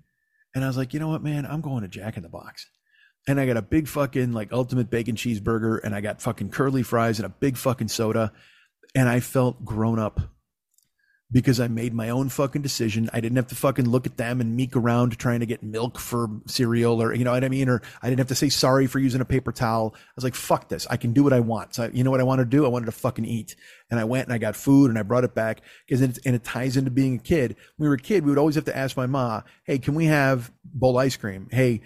And 0.54 0.64
I 0.64 0.68
was 0.68 0.78
like, 0.78 0.94
you 0.94 1.00
know 1.00 1.08
what, 1.08 1.22
man, 1.22 1.44
I'm 1.44 1.60
going 1.60 1.82
to 1.82 1.88
Jack 1.88 2.16
in 2.16 2.22
the 2.22 2.30
Box 2.30 2.66
and 3.28 3.38
I 3.38 3.44
got 3.44 3.58
a 3.58 3.62
big 3.62 3.86
fucking 3.86 4.32
like 4.32 4.54
ultimate 4.54 4.88
bacon 4.88 5.16
cheeseburger 5.16 5.80
and 5.84 5.94
I 5.94 6.00
got 6.00 6.22
fucking 6.22 6.48
curly 6.48 6.82
fries 6.82 7.18
and 7.18 7.26
a 7.26 7.28
big 7.28 7.58
fucking 7.58 7.88
soda 7.88 8.32
and 8.94 9.06
I 9.06 9.20
felt 9.20 9.66
grown 9.66 9.98
up 9.98 10.18
because 11.32 11.60
I 11.60 11.68
made 11.68 11.94
my 11.94 12.10
own 12.10 12.28
fucking 12.28 12.62
decision. 12.62 13.08
I 13.12 13.20
didn't 13.20 13.36
have 13.36 13.46
to 13.48 13.54
fucking 13.54 13.88
look 13.88 14.06
at 14.06 14.16
them 14.16 14.40
and 14.40 14.56
meek 14.56 14.74
around 14.74 15.16
trying 15.18 15.40
to 15.40 15.46
get 15.46 15.62
milk 15.62 15.98
for 15.98 16.28
cereal 16.46 17.00
or 17.00 17.14
you 17.14 17.24
know 17.24 17.32
what 17.32 17.44
I 17.44 17.48
mean 17.48 17.68
or 17.68 17.82
I 18.02 18.08
didn't 18.08 18.18
have 18.18 18.28
to 18.28 18.34
say 18.34 18.48
sorry 18.48 18.86
for 18.86 18.98
using 18.98 19.20
a 19.20 19.24
paper 19.24 19.52
towel. 19.52 19.94
I 19.94 20.00
was 20.16 20.24
like 20.24 20.34
fuck 20.34 20.68
this. 20.68 20.86
I 20.90 20.96
can 20.96 21.12
do 21.12 21.22
what 21.22 21.32
I 21.32 21.40
want. 21.40 21.74
So 21.74 21.90
you 21.92 22.02
know 22.02 22.10
what 22.10 22.20
I 22.20 22.24
wanted 22.24 22.50
to 22.50 22.56
do? 22.56 22.64
I 22.64 22.68
wanted 22.68 22.86
to 22.86 22.92
fucking 22.92 23.24
eat. 23.24 23.54
And 23.90 24.00
I 24.00 24.04
went 24.04 24.26
and 24.26 24.34
I 24.34 24.38
got 24.38 24.56
food 24.56 24.90
and 24.90 24.98
I 24.98 25.02
brought 25.02 25.24
it 25.24 25.34
back 25.34 25.62
because 25.86 26.00
it, 26.00 26.18
and 26.24 26.34
it 26.34 26.44
ties 26.44 26.76
into 26.76 26.90
being 26.90 27.16
a 27.16 27.18
kid. 27.18 27.56
When 27.76 27.86
we 27.86 27.88
were 27.88 27.94
a 27.94 27.98
kid, 27.98 28.24
we 28.24 28.30
would 28.30 28.38
always 28.38 28.54
have 28.54 28.64
to 28.64 28.76
ask 28.76 28.96
my 28.96 29.06
ma, 29.06 29.42
"Hey, 29.64 29.78
can 29.78 29.94
we 29.94 30.06
have 30.06 30.52
bowl 30.64 30.98
ice 30.98 31.16
cream?" 31.16 31.48
Hey, 31.50 31.82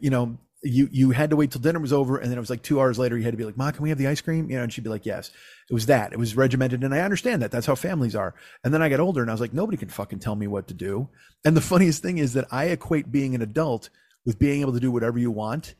you 0.00 0.10
know, 0.10 0.38
you 0.62 0.88
you 0.90 1.10
had 1.10 1.30
to 1.30 1.36
wait 1.36 1.50
till 1.50 1.60
dinner 1.60 1.78
was 1.78 1.92
over, 1.92 2.16
and 2.18 2.30
then 2.30 2.36
it 2.36 2.40
was 2.40 2.50
like 2.50 2.62
two 2.62 2.80
hours 2.80 2.98
later. 2.98 3.16
You 3.16 3.24
had 3.24 3.32
to 3.32 3.36
be 3.36 3.44
like, 3.44 3.56
"Ma, 3.56 3.70
can 3.70 3.82
we 3.82 3.88
have 3.90 3.98
the 3.98 4.08
ice 4.08 4.20
cream?" 4.20 4.50
You 4.50 4.56
know, 4.56 4.64
and 4.64 4.72
she'd 4.72 4.84
be 4.84 4.90
like, 4.90 5.06
"Yes." 5.06 5.30
It 5.70 5.74
was 5.74 5.86
that. 5.86 6.12
It 6.12 6.18
was 6.18 6.34
regimented, 6.36 6.82
and 6.82 6.94
I 6.94 7.00
understand 7.00 7.42
that. 7.42 7.50
That's 7.50 7.66
how 7.66 7.74
families 7.74 8.16
are. 8.16 8.34
And 8.64 8.72
then 8.72 8.80
I 8.82 8.88
got 8.88 9.00
older, 9.00 9.20
and 9.20 9.30
I 9.30 9.34
was 9.34 9.40
like, 9.40 9.52
nobody 9.52 9.76
can 9.76 9.88
fucking 9.90 10.18
tell 10.18 10.34
me 10.34 10.46
what 10.46 10.66
to 10.68 10.74
do. 10.74 11.08
And 11.44 11.56
the 11.56 11.60
funniest 11.72 12.02
thing 12.02 12.18
is 12.18 12.32
that 12.32 12.46
I 12.50 12.66
equate 12.66 13.12
being 13.12 13.34
an 13.34 13.42
adult 13.42 13.90
with 14.24 14.38
being 14.38 14.62
able 14.62 14.72
to 14.72 14.80
do 14.80 14.90
whatever 14.90 15.18
you 15.18 15.30
want, 15.30 15.74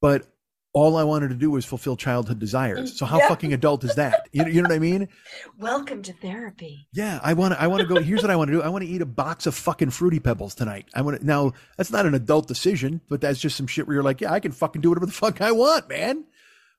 but 0.00 0.26
all 0.72 0.96
I 0.96 1.02
wanted 1.02 1.30
to 1.30 1.34
do 1.34 1.50
was 1.50 1.64
fulfill 1.64 1.96
childhood 1.96 2.38
desires. 2.38 2.96
So 2.96 3.04
how 3.04 3.18
Yeah. 3.18 3.26
fucking 3.28 3.52
adult 3.52 3.82
is 3.82 3.96
that? 3.96 4.28
You, 4.30 4.46
you 4.46 4.62
know 4.62 4.68
what 4.68 4.76
I 4.76 4.78
mean? 4.78 5.08
Welcome 5.58 6.00
to 6.02 6.12
therapy. 6.12 6.86
Yeah, 6.92 7.18
I 7.24 7.32
want 7.34 7.54
to. 7.54 7.60
I 7.60 7.66
want 7.66 7.80
to 7.82 7.88
go. 7.88 8.00
Here's 8.00 8.22
what 8.22 8.30
I 8.30 8.36
want 8.36 8.48
to 8.50 8.56
do. 8.56 8.62
I 8.62 8.68
want 8.68 8.84
to 8.84 8.88
eat 8.90 9.02
a 9.02 9.06
box 9.06 9.46
of 9.46 9.54
fucking 9.56 9.90
fruity 9.90 10.20
pebbles 10.20 10.54
tonight. 10.54 10.86
I 10.94 11.02
want 11.02 11.18
to. 11.20 11.26
Now 11.26 11.52
that's 11.76 11.90
not 11.90 12.06
an 12.06 12.14
adult 12.14 12.46
decision, 12.46 13.00
but 13.08 13.20
that's 13.20 13.40
just 13.40 13.56
some 13.56 13.66
shit 13.66 13.86
where 13.88 13.94
you're 13.94 14.04
like, 14.04 14.20
yeah, 14.20 14.32
I 14.32 14.38
can 14.38 14.52
fucking 14.52 14.80
do 14.80 14.90
whatever 14.90 15.06
the 15.06 15.12
fuck 15.12 15.40
I 15.40 15.50
want, 15.50 15.88
man. 15.88 16.24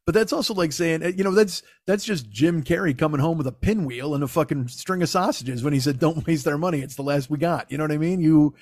But 0.05 0.15
that's 0.15 0.33
also 0.33 0.53
like 0.53 0.71
saying, 0.71 1.03
eh, 1.03 1.11
you 1.15 1.23
know, 1.23 1.31
that's 1.31 1.61
that's 1.85 2.03
just 2.03 2.29
Jim 2.29 2.63
Carrey 2.63 2.97
coming 2.97 3.21
home 3.21 3.37
with 3.37 3.47
a 3.47 3.51
pinwheel 3.51 4.15
and 4.15 4.23
a 4.23 4.27
fucking 4.27 4.67
string 4.67 5.01
of 5.03 5.09
sausages 5.09 5.63
when 5.63 5.73
he 5.73 5.79
said, 5.79 5.99
"Don't 5.99 6.25
waste 6.27 6.47
our 6.47 6.57
money. 6.57 6.81
It's 6.81 6.95
the 6.95 7.03
last 7.03 7.29
we 7.29 7.37
got." 7.37 7.71
You 7.71 7.77
know 7.77 7.83
what 7.83 7.91
I 7.91 7.97
mean? 7.97 8.19
You 8.19 8.55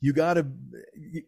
you 0.00 0.12
gotta. 0.12 0.46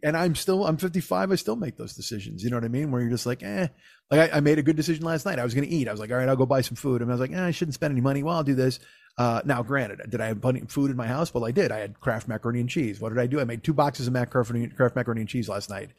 And 0.02 0.16
I'm 0.16 0.34
still. 0.34 0.66
I'm 0.66 0.76
55. 0.76 1.32
I 1.32 1.34
still 1.34 1.56
make 1.56 1.76
those 1.76 1.94
decisions. 1.94 2.44
You 2.44 2.50
know 2.50 2.58
what 2.58 2.64
I 2.64 2.68
mean? 2.68 2.90
Where 2.90 3.00
you're 3.00 3.10
just 3.10 3.26
like, 3.26 3.42
eh. 3.42 3.68
Like 4.10 4.32
I, 4.32 4.36
I 4.36 4.40
made 4.40 4.58
a 4.58 4.62
good 4.62 4.76
decision 4.76 5.04
last 5.04 5.26
night. 5.26 5.38
I 5.38 5.44
was 5.44 5.54
to 5.54 5.66
eat. 5.66 5.88
I 5.88 5.90
was 5.90 5.98
like, 5.98 6.10
all 6.10 6.18
right, 6.18 6.28
I'll 6.28 6.36
go 6.36 6.46
buy 6.46 6.60
some 6.60 6.76
food. 6.76 7.02
And 7.02 7.10
I 7.10 7.14
was 7.14 7.20
like, 7.20 7.32
eh, 7.32 7.46
I 7.46 7.50
shouldn't 7.50 7.74
spend 7.74 7.92
any 7.92 8.00
money. 8.00 8.22
Well, 8.22 8.36
I'll 8.36 8.44
do 8.44 8.54
this. 8.54 8.78
Uh, 9.18 9.40
now, 9.44 9.62
granted, 9.62 10.00
did 10.10 10.20
I 10.20 10.26
have 10.26 10.42
plenty 10.42 10.60
of 10.60 10.70
food 10.70 10.90
in 10.90 10.96
my 10.96 11.06
house? 11.06 11.32
Well, 11.32 11.46
I 11.46 11.50
did. 11.50 11.72
I 11.72 11.78
had 11.78 11.98
Kraft 12.00 12.28
macaroni 12.28 12.60
and 12.60 12.68
cheese. 12.68 13.00
What 13.00 13.08
did 13.08 13.18
I 13.18 13.26
do? 13.26 13.40
I 13.40 13.44
made 13.44 13.64
two 13.64 13.72
boxes 13.72 14.06
of 14.06 14.12
macaroni, 14.12 14.68
Kraft 14.68 14.94
macaroni 14.94 15.22
and 15.22 15.28
cheese 15.28 15.48
last 15.48 15.70
night, 15.70 15.90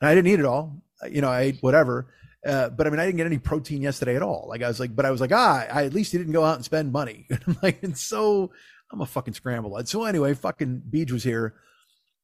and 0.00 0.08
I 0.08 0.14
didn't 0.14 0.28
eat 0.28 0.40
it 0.40 0.44
all. 0.44 0.82
You 1.08 1.20
know, 1.20 1.30
I 1.30 1.40
ate 1.42 1.58
whatever. 1.60 2.08
Uh, 2.46 2.68
but 2.70 2.86
I 2.86 2.90
mean, 2.90 3.00
I 3.00 3.06
didn't 3.06 3.16
get 3.18 3.26
any 3.26 3.38
protein 3.38 3.82
yesterday 3.82 4.16
at 4.16 4.22
all. 4.22 4.46
Like 4.48 4.62
I 4.62 4.68
was 4.68 4.78
like, 4.80 4.94
but 4.94 5.06
I 5.06 5.10
was 5.10 5.20
like, 5.20 5.32
ah, 5.32 5.66
I, 5.72 5.84
at 5.84 5.94
least 5.94 6.12
he 6.12 6.18
didn't 6.18 6.32
go 6.34 6.44
out 6.44 6.56
and 6.56 6.64
spend 6.64 6.92
money. 6.92 7.26
And 7.30 7.40
I'm 7.46 7.56
like, 7.62 7.82
and 7.82 7.96
so 7.96 8.52
I'm 8.92 9.00
a 9.00 9.06
fucking 9.06 9.34
scramble. 9.34 9.80
So 9.86 10.04
anyway, 10.04 10.34
fucking 10.34 10.82
Beej 10.90 11.10
was 11.12 11.24
here 11.24 11.54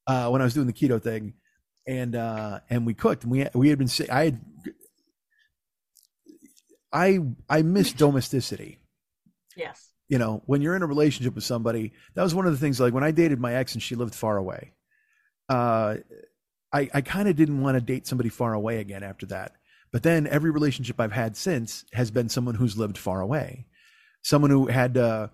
uh, 0.07 0.29
when 0.29 0.41
I 0.41 0.45
was 0.45 0.55
doing 0.55 0.67
the 0.67 0.73
keto 0.73 1.01
thing, 1.03 1.35
and 1.87 2.15
uh, 2.17 2.61
and 2.69 2.87
we 2.87 2.95
cooked. 2.95 3.25
And 3.25 3.33
we 3.33 3.47
we 3.55 3.69
had 3.71 3.79
been. 3.79 3.89
I 4.11 4.25
had. 4.25 4.41
I 6.93 7.21
I 7.49 7.63
miss 7.63 7.93
domesticity 8.05 8.79
Yes. 9.57 9.91
you 10.09 10.19
know, 10.19 10.43
when 10.47 10.63
you're 10.63 10.77
in 10.77 10.83
a 10.83 10.87
relationship 10.87 11.35
with 11.35 11.45
somebody, 11.45 11.93
that 12.15 12.23
was 12.23 12.35
one 12.35 12.47
of 12.47 12.53
the 12.53 12.59
things. 12.59 12.81
Like 12.81 12.95
when 12.95 13.05
I 13.05 13.11
dated 13.11 13.41
my 13.41 13.55
ex 13.55 13.75
and 13.75 13.83
she 13.83 13.95
lived 13.95 14.15
far 14.15 14.37
away, 14.37 14.73
uh, 15.49 15.97
I 16.73 16.91
I 16.95 17.01
kind 17.01 17.29
of 17.29 17.37
didn't 17.37 17.61
want 17.61 17.77
to 17.77 17.81
date 17.81 18.07
somebody 18.07 18.29
far 18.29 18.55
away 18.55 18.79
again 18.79 19.03
after 19.03 19.27
that. 19.27 19.53
But 19.93 20.03
then 20.03 20.27
every 20.27 20.51
relationship 20.51 21.01
I've 21.01 21.13
had 21.13 21.37
since 21.37 21.85
has 21.93 22.11
been 22.11 22.29
someone 22.29 22.55
who's 22.55 22.77
lived 22.77 22.97
far 22.97 23.21
away, 23.21 23.67
someone 24.23 24.51
who 24.51 24.67
had 24.67 24.95
to, 24.95 25.31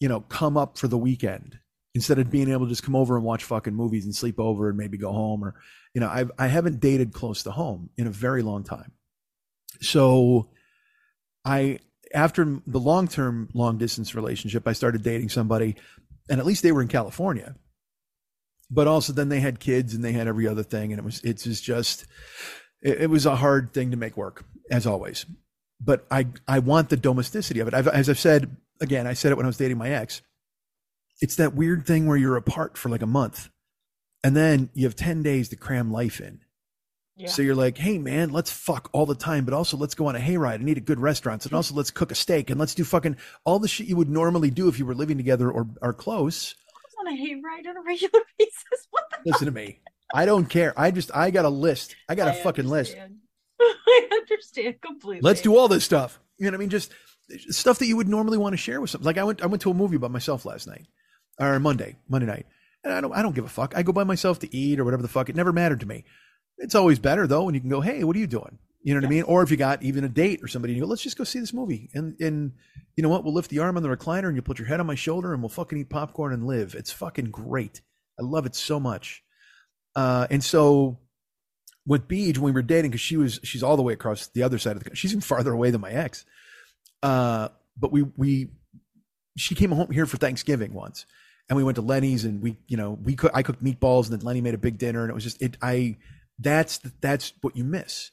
you 0.00 0.08
know, 0.08 0.20
come 0.20 0.56
up 0.56 0.76
for 0.76 0.88
the 0.88 0.98
weekend 0.98 1.58
instead 1.94 2.18
of 2.18 2.30
being 2.30 2.50
able 2.50 2.66
to 2.66 2.70
just 2.70 2.82
come 2.82 2.96
over 2.96 3.16
and 3.16 3.24
watch 3.24 3.44
fucking 3.44 3.74
movies 3.74 4.04
and 4.04 4.14
sleep 4.14 4.38
over 4.38 4.68
and 4.68 4.76
maybe 4.76 4.98
go 4.98 5.12
home 5.12 5.44
or, 5.44 5.54
you 5.94 6.00
know, 6.00 6.08
I 6.08 6.24
I 6.38 6.48
haven't 6.48 6.80
dated 6.80 7.12
close 7.12 7.44
to 7.44 7.50
home 7.52 7.90
in 7.96 8.06
a 8.06 8.10
very 8.10 8.42
long 8.42 8.64
time. 8.64 8.92
So, 9.80 10.50
I 11.44 11.78
after 12.12 12.60
the 12.66 12.80
long 12.80 13.08
term 13.08 13.48
long 13.54 13.78
distance 13.78 14.14
relationship, 14.14 14.66
I 14.66 14.72
started 14.72 15.02
dating 15.02 15.28
somebody, 15.28 15.76
and 16.28 16.40
at 16.40 16.46
least 16.46 16.62
they 16.62 16.72
were 16.72 16.82
in 16.82 16.88
California. 16.88 17.54
But 18.68 18.88
also, 18.88 19.12
then 19.12 19.28
they 19.28 19.40
had 19.40 19.60
kids 19.60 19.94
and 19.94 20.04
they 20.04 20.12
had 20.12 20.26
every 20.26 20.48
other 20.48 20.64
thing, 20.64 20.92
and 20.92 20.98
it 20.98 21.04
was 21.04 21.20
it's 21.22 21.44
just 21.44 21.64
just 21.64 22.06
it, 22.82 23.02
it 23.02 23.10
was 23.10 23.26
a 23.26 23.36
hard 23.36 23.72
thing 23.72 23.90
to 23.90 23.96
make 23.96 24.16
work 24.16 24.44
as 24.70 24.86
always. 24.86 25.26
But 25.80 26.06
I 26.10 26.28
I 26.48 26.60
want 26.60 26.88
the 26.88 26.96
domesticity 26.96 27.60
of 27.60 27.68
it. 27.68 27.74
I've, 27.74 27.88
as 27.88 28.08
I've 28.08 28.18
said 28.18 28.56
again, 28.80 29.06
I 29.06 29.12
said 29.12 29.32
it 29.32 29.36
when 29.36 29.46
I 29.46 29.48
was 29.48 29.58
dating 29.58 29.78
my 29.78 29.90
ex. 29.90 30.22
It's 31.20 31.36
that 31.36 31.54
weird 31.54 31.86
thing 31.86 32.06
where 32.06 32.16
you're 32.16 32.36
apart 32.36 32.78
for 32.78 32.88
like 32.88 33.02
a 33.02 33.06
month, 33.06 33.50
and 34.24 34.36
then 34.36 34.70
you 34.74 34.84
have 34.86 34.96
ten 34.96 35.22
days 35.22 35.48
to 35.50 35.56
cram 35.56 35.92
life 35.92 36.20
in. 36.20 36.40
Yeah. 37.16 37.28
So 37.28 37.40
you're 37.40 37.54
like, 37.54 37.78
hey 37.78 37.98
man, 37.98 38.30
let's 38.30 38.50
fuck 38.50 38.90
all 38.92 39.06
the 39.06 39.14
time, 39.14 39.46
but 39.46 39.54
also 39.54 39.76
let's 39.76 39.94
go 39.94 40.06
on 40.06 40.16
a 40.16 40.18
hayride 40.18 40.56
and 40.56 40.68
eat 40.68 40.76
at 40.76 40.84
good 40.84 41.00
restaurants, 41.00 41.46
and 41.46 41.54
also 41.54 41.74
let's 41.74 41.90
cook 41.90 42.10
a 42.10 42.14
steak 42.14 42.50
and 42.50 42.60
let's 42.60 42.74
do 42.74 42.84
fucking 42.84 43.16
all 43.44 43.58
the 43.58 43.68
shit 43.68 43.86
you 43.86 43.96
would 43.96 44.10
normally 44.10 44.50
do 44.50 44.68
if 44.68 44.78
you 44.78 44.84
were 44.84 44.94
living 44.94 45.16
together 45.16 45.50
or 45.50 45.66
are 45.80 45.94
close. 45.94 46.54
on 47.00 47.06
a 47.06 47.16
hayride 47.16 47.66
on 47.68 47.76
a 47.76 47.82
regular 47.82 48.20
basis. 48.38 48.86
What 48.90 49.04
the 49.10 49.30
Listen 49.30 49.46
to 49.46 49.52
me. 49.52 49.80
I 50.14 50.26
don't 50.26 50.46
care. 50.46 50.78
I 50.78 50.90
just 50.90 51.10
I 51.14 51.30
got 51.30 51.44
a 51.44 51.50
list. 51.50 51.96
I 52.08 52.14
got 52.14 52.28
a 52.28 52.32
I 52.32 52.42
fucking 52.42 52.68
list. 52.68 52.96
I 53.60 54.08
understand 54.12 54.80
completely. 54.80 55.22
Let's 55.22 55.40
do 55.40 55.56
all 55.56 55.68
this 55.68 55.84
stuff. 55.84 56.18
You 56.38 56.44
know 56.44 56.50
what 56.50 56.56
I 56.56 56.60
mean? 56.60 56.68
Just 56.68 56.92
stuff 57.50 57.78
that 57.78 57.86
you 57.86 57.96
would 57.96 58.08
normally 58.08 58.38
want 58.38 58.52
to 58.52 58.56
share 58.56 58.80
with 58.80 58.90
something. 58.90 59.06
Like 59.06 59.18
I 59.18 59.24
went 59.24 59.42
I 59.42 59.46
went 59.46 59.62
to 59.62 59.70
a 59.70 59.74
movie 59.74 59.96
by 59.96 60.08
myself 60.08 60.44
last 60.44 60.66
night. 60.66 60.86
Or 61.38 61.58
Monday, 61.60 61.96
Monday 62.08 62.26
night. 62.26 62.46
And 62.84 62.92
I 62.92 63.00
don't 63.00 63.12
I 63.12 63.22
don't 63.22 63.34
give 63.34 63.44
a 63.44 63.48
fuck. 63.48 63.74
I 63.76 63.82
go 63.82 63.92
by 63.92 64.04
myself 64.04 64.38
to 64.40 64.56
eat 64.56 64.78
or 64.78 64.84
whatever 64.84 65.02
the 65.02 65.08
fuck. 65.08 65.28
It 65.28 65.36
never 65.36 65.52
mattered 65.52 65.80
to 65.80 65.86
me. 65.86 66.04
It's 66.58 66.74
always 66.74 66.98
better 66.98 67.26
though 67.26 67.44
when 67.44 67.54
you 67.54 67.60
can 67.60 67.68
go, 67.68 67.80
"Hey, 67.80 68.04
what 68.04 68.16
are 68.16 68.20
you 68.20 68.26
doing?" 68.26 68.58
You 68.82 68.94
know 68.94 69.00
what 69.00 69.06
I 69.06 69.10
mean? 69.10 69.24
Or 69.24 69.42
if 69.42 69.50
you 69.50 69.56
got 69.56 69.82
even 69.82 70.04
a 70.04 70.08
date 70.08 70.40
or 70.42 70.48
somebody, 70.48 70.72
you 70.72 70.80
go, 70.80 70.86
"Let's 70.86 71.02
just 71.02 71.18
go 71.18 71.24
see 71.24 71.40
this 71.40 71.52
movie." 71.52 71.90
And 71.92 72.18
and 72.20 72.52
you 72.94 73.02
know 73.02 73.08
what? 73.08 73.24
We'll 73.24 73.34
lift 73.34 73.50
the 73.50 73.58
arm 73.58 73.76
on 73.76 73.82
the 73.82 73.88
recliner 73.88 74.28
and 74.28 74.36
you 74.36 74.42
put 74.42 74.58
your 74.58 74.68
head 74.68 74.80
on 74.80 74.86
my 74.86 74.94
shoulder 74.94 75.32
and 75.34 75.42
we'll 75.42 75.48
fucking 75.48 75.78
eat 75.78 75.90
popcorn 75.90 76.32
and 76.32 76.46
live. 76.46 76.74
It's 76.74 76.92
fucking 76.92 77.30
great. 77.32 77.82
I 78.18 78.22
love 78.22 78.46
it 78.46 78.54
so 78.54 78.78
much. 78.78 79.22
Uh, 79.96 80.28
and 80.30 80.44
so 80.44 80.98
with 81.86 82.06
Beej, 82.06 82.36
when 82.36 82.52
we 82.52 82.52
were 82.52 82.62
dating, 82.62 82.90
because 82.92 83.00
she 83.00 83.16
was 83.16 83.40
she's 83.42 83.62
all 83.62 83.76
the 83.76 83.82
way 83.82 83.94
across 83.94 84.28
the 84.28 84.42
other 84.42 84.58
side 84.58 84.72
of 84.72 84.78
the 84.78 84.84
country. 84.84 84.96
She's 84.96 85.12
even 85.12 85.22
farther 85.22 85.52
away 85.52 85.70
than 85.70 85.80
my 85.80 85.90
ex. 85.90 86.24
Uh, 87.02 87.48
but 87.76 87.90
we 87.90 88.02
we 88.16 88.50
she 89.36 89.54
came 89.54 89.72
home 89.72 89.90
here 89.90 90.06
for 90.06 90.18
Thanksgiving 90.18 90.74
once, 90.74 91.06
and 91.48 91.56
we 91.56 91.64
went 91.64 91.76
to 91.76 91.82
Lenny's 91.82 92.24
and 92.24 92.42
we 92.42 92.56
you 92.68 92.76
know 92.76 92.98
we 93.02 93.16
cook 93.16 93.32
I 93.34 93.42
cooked 93.42 93.64
meatballs 93.64 94.04
and 94.10 94.18
then 94.18 94.26
Lenny 94.26 94.40
made 94.40 94.54
a 94.54 94.58
big 94.58 94.78
dinner 94.78 95.02
and 95.02 95.10
it 95.10 95.14
was 95.14 95.24
just 95.24 95.40
it 95.40 95.56
I 95.62 95.96
that's 96.38 96.78
that's 97.00 97.32
what 97.40 97.56
you 97.56 97.64
miss. 97.64 98.10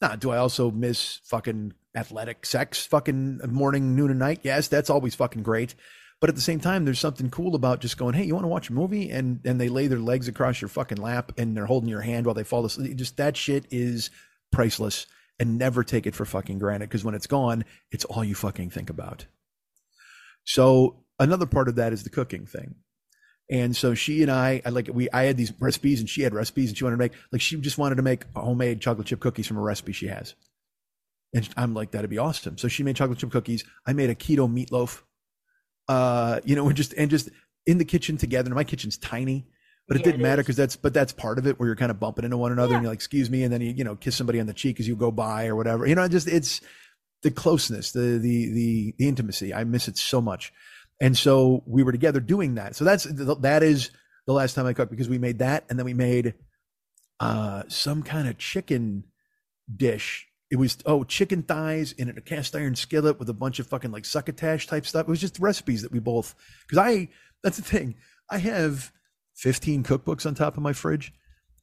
Now, 0.00 0.16
do 0.16 0.30
I 0.30 0.38
also 0.38 0.70
miss 0.70 1.20
fucking 1.24 1.74
athletic 1.94 2.44
sex, 2.44 2.84
fucking 2.86 3.40
morning, 3.48 3.94
noon, 3.94 4.10
and 4.10 4.18
night? 4.18 4.40
Yes, 4.42 4.66
that's 4.66 4.90
always 4.90 5.14
fucking 5.14 5.44
great. 5.44 5.76
But 6.22 6.28
at 6.28 6.36
the 6.36 6.40
same 6.40 6.60
time, 6.60 6.84
there's 6.84 7.00
something 7.00 7.30
cool 7.30 7.56
about 7.56 7.80
just 7.80 7.98
going, 7.98 8.14
hey, 8.14 8.22
you 8.22 8.32
want 8.32 8.44
to 8.44 8.48
watch 8.48 8.70
a 8.70 8.72
movie? 8.72 9.10
And 9.10 9.40
and 9.44 9.60
they 9.60 9.68
lay 9.68 9.88
their 9.88 9.98
legs 9.98 10.28
across 10.28 10.60
your 10.60 10.68
fucking 10.68 10.98
lap 10.98 11.32
and 11.36 11.56
they're 11.56 11.66
holding 11.66 11.90
your 11.90 12.00
hand 12.00 12.26
while 12.26 12.34
they 12.36 12.44
fall 12.44 12.64
asleep. 12.64 12.96
Just 12.96 13.16
that 13.16 13.36
shit 13.36 13.66
is 13.72 14.08
priceless. 14.52 15.06
and 15.38 15.58
never 15.58 15.82
take 15.82 16.06
it 16.06 16.14
for 16.14 16.24
fucking 16.24 16.58
granted 16.60 16.88
because 16.88 17.04
when 17.04 17.14
it's 17.16 17.26
gone, 17.26 17.64
it's 17.90 18.04
all 18.04 18.24
you 18.24 18.34
fucking 18.34 18.70
think 18.70 18.88
about. 18.88 19.26
So 20.44 21.04
another 21.18 21.46
part 21.46 21.68
of 21.68 21.74
that 21.76 21.92
is 21.92 22.04
the 22.04 22.10
cooking 22.10 22.46
thing. 22.46 22.76
And 23.50 23.76
so 23.76 23.94
she 23.94 24.22
and 24.22 24.30
I, 24.30 24.62
I 24.64 24.70
like 24.70 24.88
we, 24.92 25.10
I 25.10 25.24
had 25.24 25.36
these 25.36 25.52
recipes 25.58 25.98
and 26.00 26.08
she 26.08 26.22
had 26.22 26.32
recipes 26.32 26.68
and 26.68 26.78
she 26.78 26.84
wanted 26.84 26.96
to 26.96 27.00
make, 27.02 27.12
like 27.32 27.40
she 27.40 27.60
just 27.60 27.78
wanted 27.78 27.96
to 27.96 28.02
make 28.02 28.24
homemade 28.36 28.80
chocolate 28.80 29.08
chip 29.08 29.20
cookies 29.20 29.46
from 29.48 29.56
a 29.58 29.60
recipe 29.60 29.92
she 29.92 30.06
has. 30.06 30.34
And 31.34 31.48
I'm 31.56 31.74
like, 31.74 31.90
that'd 31.90 32.08
be 32.10 32.18
awesome. 32.18 32.58
So 32.58 32.68
she 32.68 32.82
made 32.82 32.96
chocolate 32.96 33.18
chip 33.18 33.32
cookies. 33.32 33.64
I 33.86 33.92
made 33.94 34.10
a 34.10 34.14
keto 34.14 34.48
meatloaf. 34.48 35.02
Uh, 35.88 36.40
you 36.44 36.54
know, 36.54 36.66
and 36.66 36.76
just, 36.76 36.94
and 36.94 37.10
just 37.10 37.28
in 37.66 37.78
the 37.78 37.84
kitchen 37.84 38.16
together. 38.16 38.50
My 38.50 38.64
kitchen's 38.64 38.96
tiny, 38.96 39.46
but 39.88 39.96
it 39.96 40.00
Yeah, 40.00 40.04
didn't 40.04 40.20
it 40.20 40.22
matter 40.22 40.42
because 40.42 40.56
that's, 40.56 40.76
but 40.76 40.94
that's 40.94 41.12
part 41.12 41.38
of 41.38 41.46
it 41.46 41.58
where 41.58 41.66
you're 41.66 41.76
kind 41.76 41.90
of 41.90 41.98
bumping 42.00 42.24
into 42.24 42.36
one 42.36 42.52
another 42.52 42.74
and 42.74 42.82
you're 42.82 42.90
like, 42.90 42.98
excuse 42.98 43.28
me. 43.28 43.42
And 43.42 43.52
then 43.52 43.60
you, 43.60 43.72
you 43.72 43.84
know, 43.84 43.96
kiss 43.96 44.16
somebody 44.16 44.40
on 44.40 44.46
the 44.46 44.54
cheek 44.54 44.80
as 44.80 44.88
you 44.88 44.96
go 44.96 45.10
by 45.10 45.46
or 45.46 45.56
whatever. 45.56 45.86
You 45.86 45.94
know, 45.94 46.06
just, 46.08 46.28
it's 46.28 46.60
the 47.22 47.30
closeness, 47.30 47.92
the, 47.92 48.00
the, 48.18 48.52
the, 48.52 48.94
the 48.98 49.08
intimacy. 49.08 49.52
I 49.52 49.64
miss 49.64 49.88
it 49.88 49.98
so 49.98 50.20
much. 50.20 50.52
And 51.00 51.18
so 51.18 51.62
we 51.66 51.82
were 51.82 51.92
together 51.92 52.20
doing 52.20 52.54
that. 52.54 52.76
So 52.76 52.84
that's, 52.84 53.04
that 53.04 53.62
is 53.62 53.90
the 54.26 54.32
last 54.32 54.54
time 54.54 54.66
I 54.66 54.72
cooked 54.72 54.90
because 54.90 55.08
we 55.08 55.18
made 55.18 55.40
that 55.40 55.64
and 55.68 55.78
then 55.78 55.86
we 55.86 55.94
made, 55.94 56.34
uh, 57.20 57.64
some 57.68 58.02
kind 58.02 58.28
of 58.28 58.38
chicken 58.38 59.04
dish. 59.74 60.28
It 60.52 60.58
was 60.58 60.76
oh 60.84 61.02
chicken 61.02 61.42
thighs 61.42 61.92
in 61.92 62.10
a 62.10 62.20
cast 62.20 62.54
iron 62.54 62.76
skillet 62.76 63.18
with 63.18 63.30
a 63.30 63.32
bunch 63.32 63.58
of 63.58 63.66
fucking 63.66 63.90
like 63.90 64.04
succotash 64.04 64.66
type 64.66 64.84
stuff. 64.84 65.08
It 65.08 65.10
was 65.10 65.18
just 65.18 65.38
recipes 65.38 65.80
that 65.80 65.92
we 65.92 65.98
both 65.98 66.34
because 66.68 66.76
I 66.76 67.08
that's 67.42 67.56
the 67.56 67.62
thing. 67.62 67.94
I 68.28 68.36
have 68.36 68.92
15 69.36 69.82
cookbooks 69.82 70.26
on 70.26 70.34
top 70.34 70.58
of 70.58 70.62
my 70.62 70.74
fridge. 70.74 71.14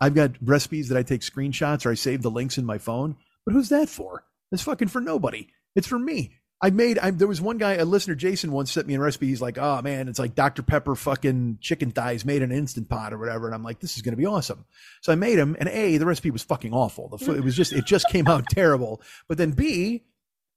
I've 0.01 0.15
got 0.15 0.31
recipes 0.41 0.89
that 0.89 0.97
I 0.97 1.03
take 1.03 1.21
screenshots 1.21 1.85
or 1.85 1.91
I 1.91 1.93
save 1.93 2.23
the 2.23 2.31
links 2.31 2.57
in 2.57 2.65
my 2.65 2.79
phone. 2.79 3.15
But 3.45 3.53
who's 3.53 3.69
that 3.69 3.89
for? 3.89 4.23
It's 4.51 4.63
fucking 4.63 4.87
for 4.87 5.01
nobody. 5.01 5.49
It's 5.75 5.85
for 5.85 5.99
me. 5.99 6.38
I 6.61 6.71
made. 6.71 6.99
I, 6.99 7.11
there 7.11 7.27
was 7.27 7.39
one 7.39 7.57
guy, 7.57 7.73
a 7.75 7.85
listener, 7.85 8.15
Jason, 8.15 8.51
once 8.51 8.71
sent 8.71 8.85
me 8.85 8.95
a 8.95 8.99
recipe. 8.99 9.27
He's 9.27 9.41
like, 9.41 9.57
"Oh 9.57 9.81
man, 9.81 10.09
it's 10.09 10.19
like 10.19 10.35
Dr 10.35 10.61
Pepper 10.61 10.95
fucking 10.95 11.59
chicken 11.61 11.91
thighs 11.91 12.25
made 12.25 12.41
in 12.41 12.51
an 12.51 12.57
instant 12.57 12.89
pot 12.89 13.13
or 13.13 13.17
whatever." 13.17 13.45
And 13.45 13.55
I'm 13.55 13.63
like, 13.63 13.79
"This 13.79 13.95
is 13.95 14.01
going 14.01 14.13
to 14.13 14.17
be 14.17 14.25
awesome." 14.25 14.65
So 15.01 15.13
I 15.13 15.15
made 15.15 15.37
them, 15.37 15.55
and 15.59 15.69
a 15.69 15.97
the 15.97 16.05
recipe 16.05 16.31
was 16.31 16.43
fucking 16.43 16.73
awful. 16.73 17.09
The 17.09 17.33
it 17.33 17.43
was 17.43 17.55
just 17.55 17.71
it 17.71 17.85
just 17.85 18.09
came 18.09 18.27
out 18.27 18.45
terrible. 18.49 19.01
But 19.29 19.37
then 19.37 19.51
b 19.51 20.03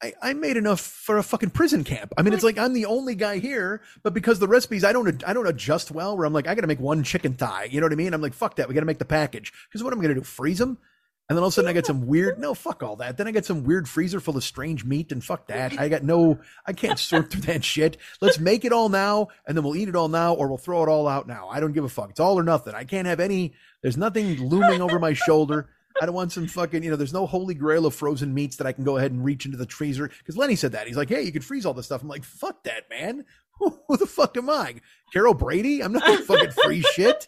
I, 0.02 0.12
I 0.20 0.32
made 0.34 0.56
enough 0.56 0.80
for 0.80 1.16
a 1.16 1.22
fucking 1.22 1.50
prison 1.50 1.84
camp. 1.84 2.12
I 2.18 2.22
mean, 2.22 2.34
it's 2.34 2.42
like 2.42 2.58
I'm 2.58 2.72
the 2.72 2.86
only 2.86 3.14
guy 3.14 3.38
here, 3.38 3.80
but 4.02 4.12
because 4.12 4.40
the 4.40 4.48
recipes 4.48 4.82
I 4.82 4.92
don't 4.92 5.22
I 5.24 5.32
don't 5.32 5.46
adjust 5.46 5.92
well. 5.92 6.16
Where 6.16 6.26
I'm 6.26 6.32
like, 6.32 6.48
I 6.48 6.54
got 6.56 6.62
to 6.62 6.66
make 6.66 6.80
one 6.80 7.04
chicken 7.04 7.34
thigh. 7.34 7.68
You 7.70 7.80
know 7.80 7.86
what 7.86 7.92
I 7.92 7.96
mean? 7.96 8.12
I'm 8.12 8.20
like, 8.20 8.34
fuck 8.34 8.56
that. 8.56 8.68
We 8.68 8.74
got 8.74 8.80
to 8.80 8.86
make 8.86 8.98
the 8.98 9.04
package 9.04 9.52
because 9.68 9.84
what 9.84 9.92
am 9.92 10.00
I 10.00 10.02
going 10.02 10.14
to 10.16 10.20
do? 10.20 10.24
Freeze 10.24 10.58
them? 10.58 10.78
And 11.28 11.36
then 11.36 11.42
all 11.42 11.48
of 11.48 11.52
a 11.52 11.54
sudden 11.54 11.70
I 11.70 11.72
get 11.72 11.86
some 11.92 12.06
weird 12.06 12.38
no 12.38 12.54
fuck 12.54 12.82
all 12.82 12.96
that. 12.96 13.16
Then 13.16 13.26
I 13.26 13.30
get 13.30 13.44
some 13.44 13.64
weird 13.64 13.88
freezer 13.88 14.20
full 14.20 14.36
of 14.36 14.44
strange 14.44 14.84
meat 14.84 15.12
and 15.12 15.24
fuck 15.24 15.46
that. 15.48 15.78
I 15.78 15.88
got 15.88 16.02
no 16.02 16.38
I 16.66 16.72
can't 16.72 16.98
sort 16.98 17.30
through 17.30 17.42
that 17.42 17.64
shit. 17.64 17.96
Let's 18.20 18.38
make 18.38 18.64
it 18.64 18.72
all 18.72 18.88
now 18.88 19.28
and 19.46 19.56
then 19.56 19.64
we'll 19.64 19.76
eat 19.76 19.88
it 19.88 19.96
all 19.96 20.08
now 20.08 20.34
or 20.34 20.48
we'll 20.48 20.58
throw 20.58 20.82
it 20.82 20.88
all 20.88 21.08
out 21.08 21.26
now. 21.26 21.48
I 21.48 21.60
don't 21.60 21.72
give 21.72 21.84
a 21.84 21.88
fuck. 21.88 22.10
It's 22.10 22.20
all 22.20 22.38
or 22.38 22.42
nothing. 22.42 22.74
I 22.74 22.84
can't 22.84 23.06
have 23.06 23.20
any 23.20 23.54
there's 23.82 23.96
nothing 23.96 24.48
looming 24.48 24.80
over 24.80 24.98
my 24.98 25.12
shoulder. 25.12 25.68
I 26.00 26.06
don't 26.06 26.14
want 26.14 26.32
some 26.32 26.46
fucking, 26.46 26.82
you 26.82 26.90
know, 26.90 26.96
there's 26.96 27.12
no 27.12 27.26
holy 27.26 27.54
grail 27.54 27.86
of 27.86 27.94
frozen 27.94 28.32
meats 28.32 28.56
that 28.56 28.66
I 28.66 28.72
can 28.72 28.84
go 28.84 28.96
ahead 28.96 29.12
and 29.12 29.24
reach 29.24 29.44
into 29.44 29.58
the 29.58 29.66
freezer. 29.66 30.08
Because 30.08 30.36
Lenny 30.36 30.56
said 30.56 30.72
that. 30.72 30.86
He's 30.86 30.96
like, 30.96 31.08
hey, 31.08 31.22
you 31.22 31.32
can 31.32 31.42
freeze 31.42 31.66
all 31.66 31.74
this 31.74 31.86
stuff. 31.86 32.02
I'm 32.02 32.08
like, 32.08 32.24
fuck 32.24 32.62
that, 32.64 32.88
man. 32.88 33.24
Who 33.58 33.96
the 33.96 34.06
fuck 34.06 34.36
am 34.36 34.50
I? 34.50 34.76
Carol 35.12 35.34
Brady? 35.34 35.82
I'm 35.82 35.92
not 35.92 36.04
gonna 36.04 36.22
fucking 36.22 36.50
freeze 36.50 36.86
shit. 36.86 37.26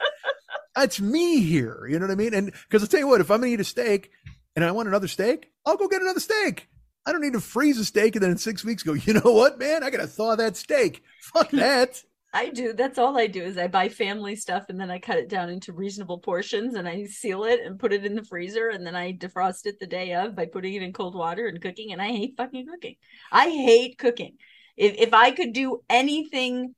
That's 0.75 1.01
me 1.01 1.41
here. 1.41 1.87
You 1.89 1.99
know 1.99 2.07
what 2.07 2.13
I 2.13 2.17
mean? 2.17 2.35
And 2.35 2.53
because 2.53 2.83
I'll 2.83 2.89
tell 2.89 3.01
you 3.01 3.09
what, 3.09 3.21
if 3.21 3.31
I'm 3.31 3.41
gonna 3.41 3.53
eat 3.53 3.61
a 3.61 3.65
steak 3.65 4.11
and 4.57 4.65
I 4.65 4.73
want 4.73 4.89
another 4.89 5.09
steak, 5.09 5.51
I'll 5.65 5.77
go 5.77 5.89
get 5.89 6.03
another 6.03 6.21
steak. 6.21 6.69
I 7.07 7.13
don't 7.13 7.21
need 7.21 7.35
to 7.35 7.41
freeze 7.41 7.79
a 7.79 7.85
steak 7.85 8.17
and 8.17 8.23
then 8.23 8.31
in 8.31 8.39
six 8.39 8.65
weeks 8.65 8.83
go, 8.83 8.95
you 8.95 9.15
know 9.15 9.33
what, 9.33 9.59
man? 9.59 9.85
I 9.85 9.91
gotta 9.91 10.07
thaw 10.07 10.37
that 10.37 10.57
steak. 10.57 11.03
Fuck 11.21 11.51
that. 11.53 12.03
I 12.33 12.51
do. 12.51 12.73
That's 12.73 12.99
all 12.99 13.17
I 13.17 13.29
do 13.29 13.45
is 13.45 13.57
I 13.57 13.69
buy 13.69 13.89
family 13.89 14.35
stuff 14.35 14.65
and 14.69 14.81
then 14.81 14.91
I 14.91 14.99
cut 14.99 15.19
it 15.19 15.29
down 15.29 15.51
into 15.51 15.73
reasonable 15.73 16.19
portions 16.19 16.75
and 16.75 16.89
I 16.89 17.05
seal 17.05 17.45
it 17.45 17.61
and 17.65 17.79
put 17.79 17.93
it 17.93 18.05
in 18.05 18.17
the 18.17 18.25
freezer 18.25 18.71
and 18.71 18.85
then 18.85 18.97
I 18.97 19.13
defrost 19.13 19.67
it 19.67 19.79
the 19.79 19.87
day 19.87 20.15
of 20.15 20.35
by 20.35 20.47
putting 20.47 20.75
it 20.75 20.83
in 20.83 20.93
cold 20.93 21.15
water 21.15 21.47
and 21.47 21.63
cooking. 21.63 21.93
And 21.93 22.03
I 22.03 22.09
hate 22.09 22.35
fucking 22.37 22.67
cooking. 22.67 22.97
I 23.31 23.51
hate 23.51 23.99
cooking. 23.99 24.39
If 24.77 24.97
if 24.99 25.15
I 25.15 25.31
could 25.31 25.53
do 25.53 25.83
anything 25.89 26.75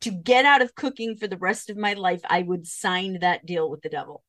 to 0.00 0.10
get 0.10 0.44
out 0.44 0.62
of 0.62 0.74
cooking 0.74 1.16
for 1.16 1.26
the 1.26 1.36
rest 1.38 1.70
of 1.70 1.76
my 1.76 1.94
life, 1.94 2.20
I 2.28 2.42
would 2.42 2.66
sign 2.66 3.20
that 3.20 3.46
deal 3.46 3.70
with 3.70 3.82
the 3.82 3.88
devil. 3.88 4.22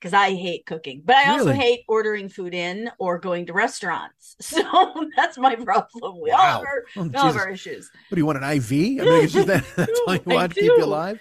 Because 0.00 0.12
I 0.12 0.34
hate 0.34 0.66
cooking, 0.66 1.02
but 1.04 1.16
I 1.16 1.30
also 1.30 1.52
Really? 1.52 1.54
hate 1.54 1.80
ordering 1.88 2.28
food 2.28 2.54
in 2.54 2.90
or 2.98 3.18
going 3.18 3.46
to 3.46 3.54
restaurants. 3.54 4.36
So 4.42 5.08
that's 5.16 5.38
my 5.38 5.56
problem. 5.56 6.20
We 6.20 6.30
all 6.32 6.38
Wow. 6.38 6.58
have 6.58 6.62
our, 6.62 6.84
Oh, 6.96 7.10
all 7.14 7.26
have 7.26 7.36
our 7.36 7.48
issues. 7.50 7.90
What 8.08 8.16
do 8.16 8.20
you 8.20 8.26
want? 8.26 8.38
An 8.38 8.44
IV? 8.44 9.00
I 9.00 9.04
mean, 9.04 9.22
it's 9.22 9.32
just 9.32 9.46
that, 9.48 9.64
that's 9.76 10.00
all 10.06 10.14
you 10.14 10.22
want 10.26 10.52
to 10.52 10.56
keep 10.56 10.76
you 10.76 10.84
alive. 10.84 11.18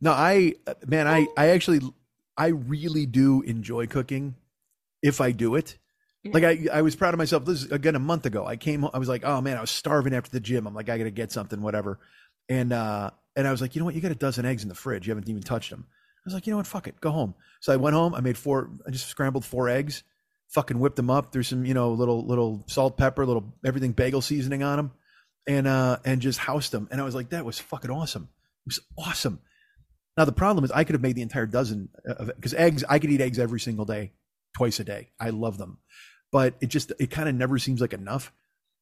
No, 0.00 0.12
I 0.12 0.54
man, 0.86 1.06
I 1.08 1.20
oh. 1.20 1.34
I 1.36 1.48
actually 1.48 1.80
I 2.36 2.48
really 2.48 3.06
do 3.06 3.42
enjoy 3.42 3.86
cooking 3.86 4.36
if 5.02 5.20
I 5.20 5.32
do 5.32 5.54
it. 5.56 5.78
Like 6.32 6.44
I, 6.44 6.68
I 6.72 6.82
was 6.82 6.96
proud 6.96 7.14
of 7.14 7.18
myself. 7.18 7.44
This 7.44 7.64
is 7.64 7.72
again 7.72 7.96
a 7.96 8.00
month 8.00 8.26
ago. 8.26 8.46
I 8.46 8.56
came. 8.56 8.84
I 8.92 8.98
was 8.98 9.08
like, 9.08 9.24
oh 9.24 9.40
man, 9.40 9.56
I 9.56 9.60
was 9.62 9.70
starving 9.70 10.14
after 10.14 10.30
the 10.30 10.40
gym. 10.40 10.66
I'm 10.66 10.74
like, 10.74 10.88
I 10.88 10.98
got 10.98 11.04
to 11.04 11.10
get 11.10 11.32
something, 11.32 11.62
whatever. 11.62 11.98
And 12.48 12.72
uh, 12.72 13.10
and 13.36 13.46
I 13.46 13.50
was 13.50 13.60
like, 13.60 13.74
you 13.74 13.80
know 13.80 13.84
what? 13.86 13.94
You 13.94 14.00
got 14.00 14.10
a 14.10 14.16
dozen 14.16 14.44
eggs 14.44 14.62
in 14.62 14.68
the 14.68 14.74
fridge. 14.74 15.06
You 15.06 15.10
haven't 15.10 15.28
even 15.28 15.42
touched 15.42 15.70
them. 15.70 15.86
I 15.88 16.20
was 16.24 16.34
like, 16.34 16.46
you 16.46 16.52
know 16.52 16.56
what? 16.58 16.66
Fuck 16.66 16.88
it. 16.88 17.00
Go 17.00 17.10
home. 17.10 17.34
So 17.60 17.72
I 17.72 17.76
went 17.76 17.94
home. 17.94 18.14
I 18.14 18.20
made 18.20 18.36
four. 18.36 18.70
I 18.86 18.90
just 18.90 19.06
scrambled 19.06 19.44
four 19.44 19.68
eggs. 19.68 20.02
Fucking 20.48 20.78
whipped 20.78 20.96
them 20.96 21.10
up. 21.10 21.30
There's 21.32 21.48
some, 21.48 21.64
you 21.64 21.74
know, 21.74 21.92
little 21.92 22.26
little 22.26 22.64
salt, 22.68 22.96
pepper, 22.96 23.26
little 23.26 23.54
everything 23.64 23.92
bagel 23.92 24.22
seasoning 24.22 24.62
on 24.62 24.76
them, 24.76 24.92
and 25.46 25.66
uh 25.66 25.98
and 26.04 26.20
just 26.20 26.38
housed 26.38 26.72
them. 26.72 26.88
And 26.90 27.00
I 27.00 27.04
was 27.04 27.14
like, 27.14 27.30
that 27.30 27.44
was 27.44 27.58
fucking 27.58 27.90
awesome. 27.90 28.28
It 28.66 28.70
was 28.70 28.80
awesome. 28.98 29.40
Now 30.16 30.24
the 30.24 30.32
problem 30.32 30.64
is, 30.64 30.72
I 30.72 30.84
could 30.84 30.94
have 30.94 31.02
made 31.02 31.16
the 31.16 31.22
entire 31.22 31.46
dozen 31.46 31.90
of 32.04 32.26
because 32.34 32.54
eggs. 32.54 32.82
I 32.88 32.98
could 32.98 33.10
eat 33.10 33.20
eggs 33.20 33.38
every 33.38 33.60
single 33.60 33.84
day, 33.84 34.12
twice 34.56 34.80
a 34.80 34.84
day. 34.84 35.10
I 35.20 35.30
love 35.30 35.58
them, 35.58 35.78
but 36.32 36.54
it 36.60 36.68
just 36.68 36.92
it 36.98 37.10
kind 37.10 37.28
of 37.28 37.34
never 37.34 37.58
seems 37.58 37.80
like 37.80 37.92
enough, 37.92 38.32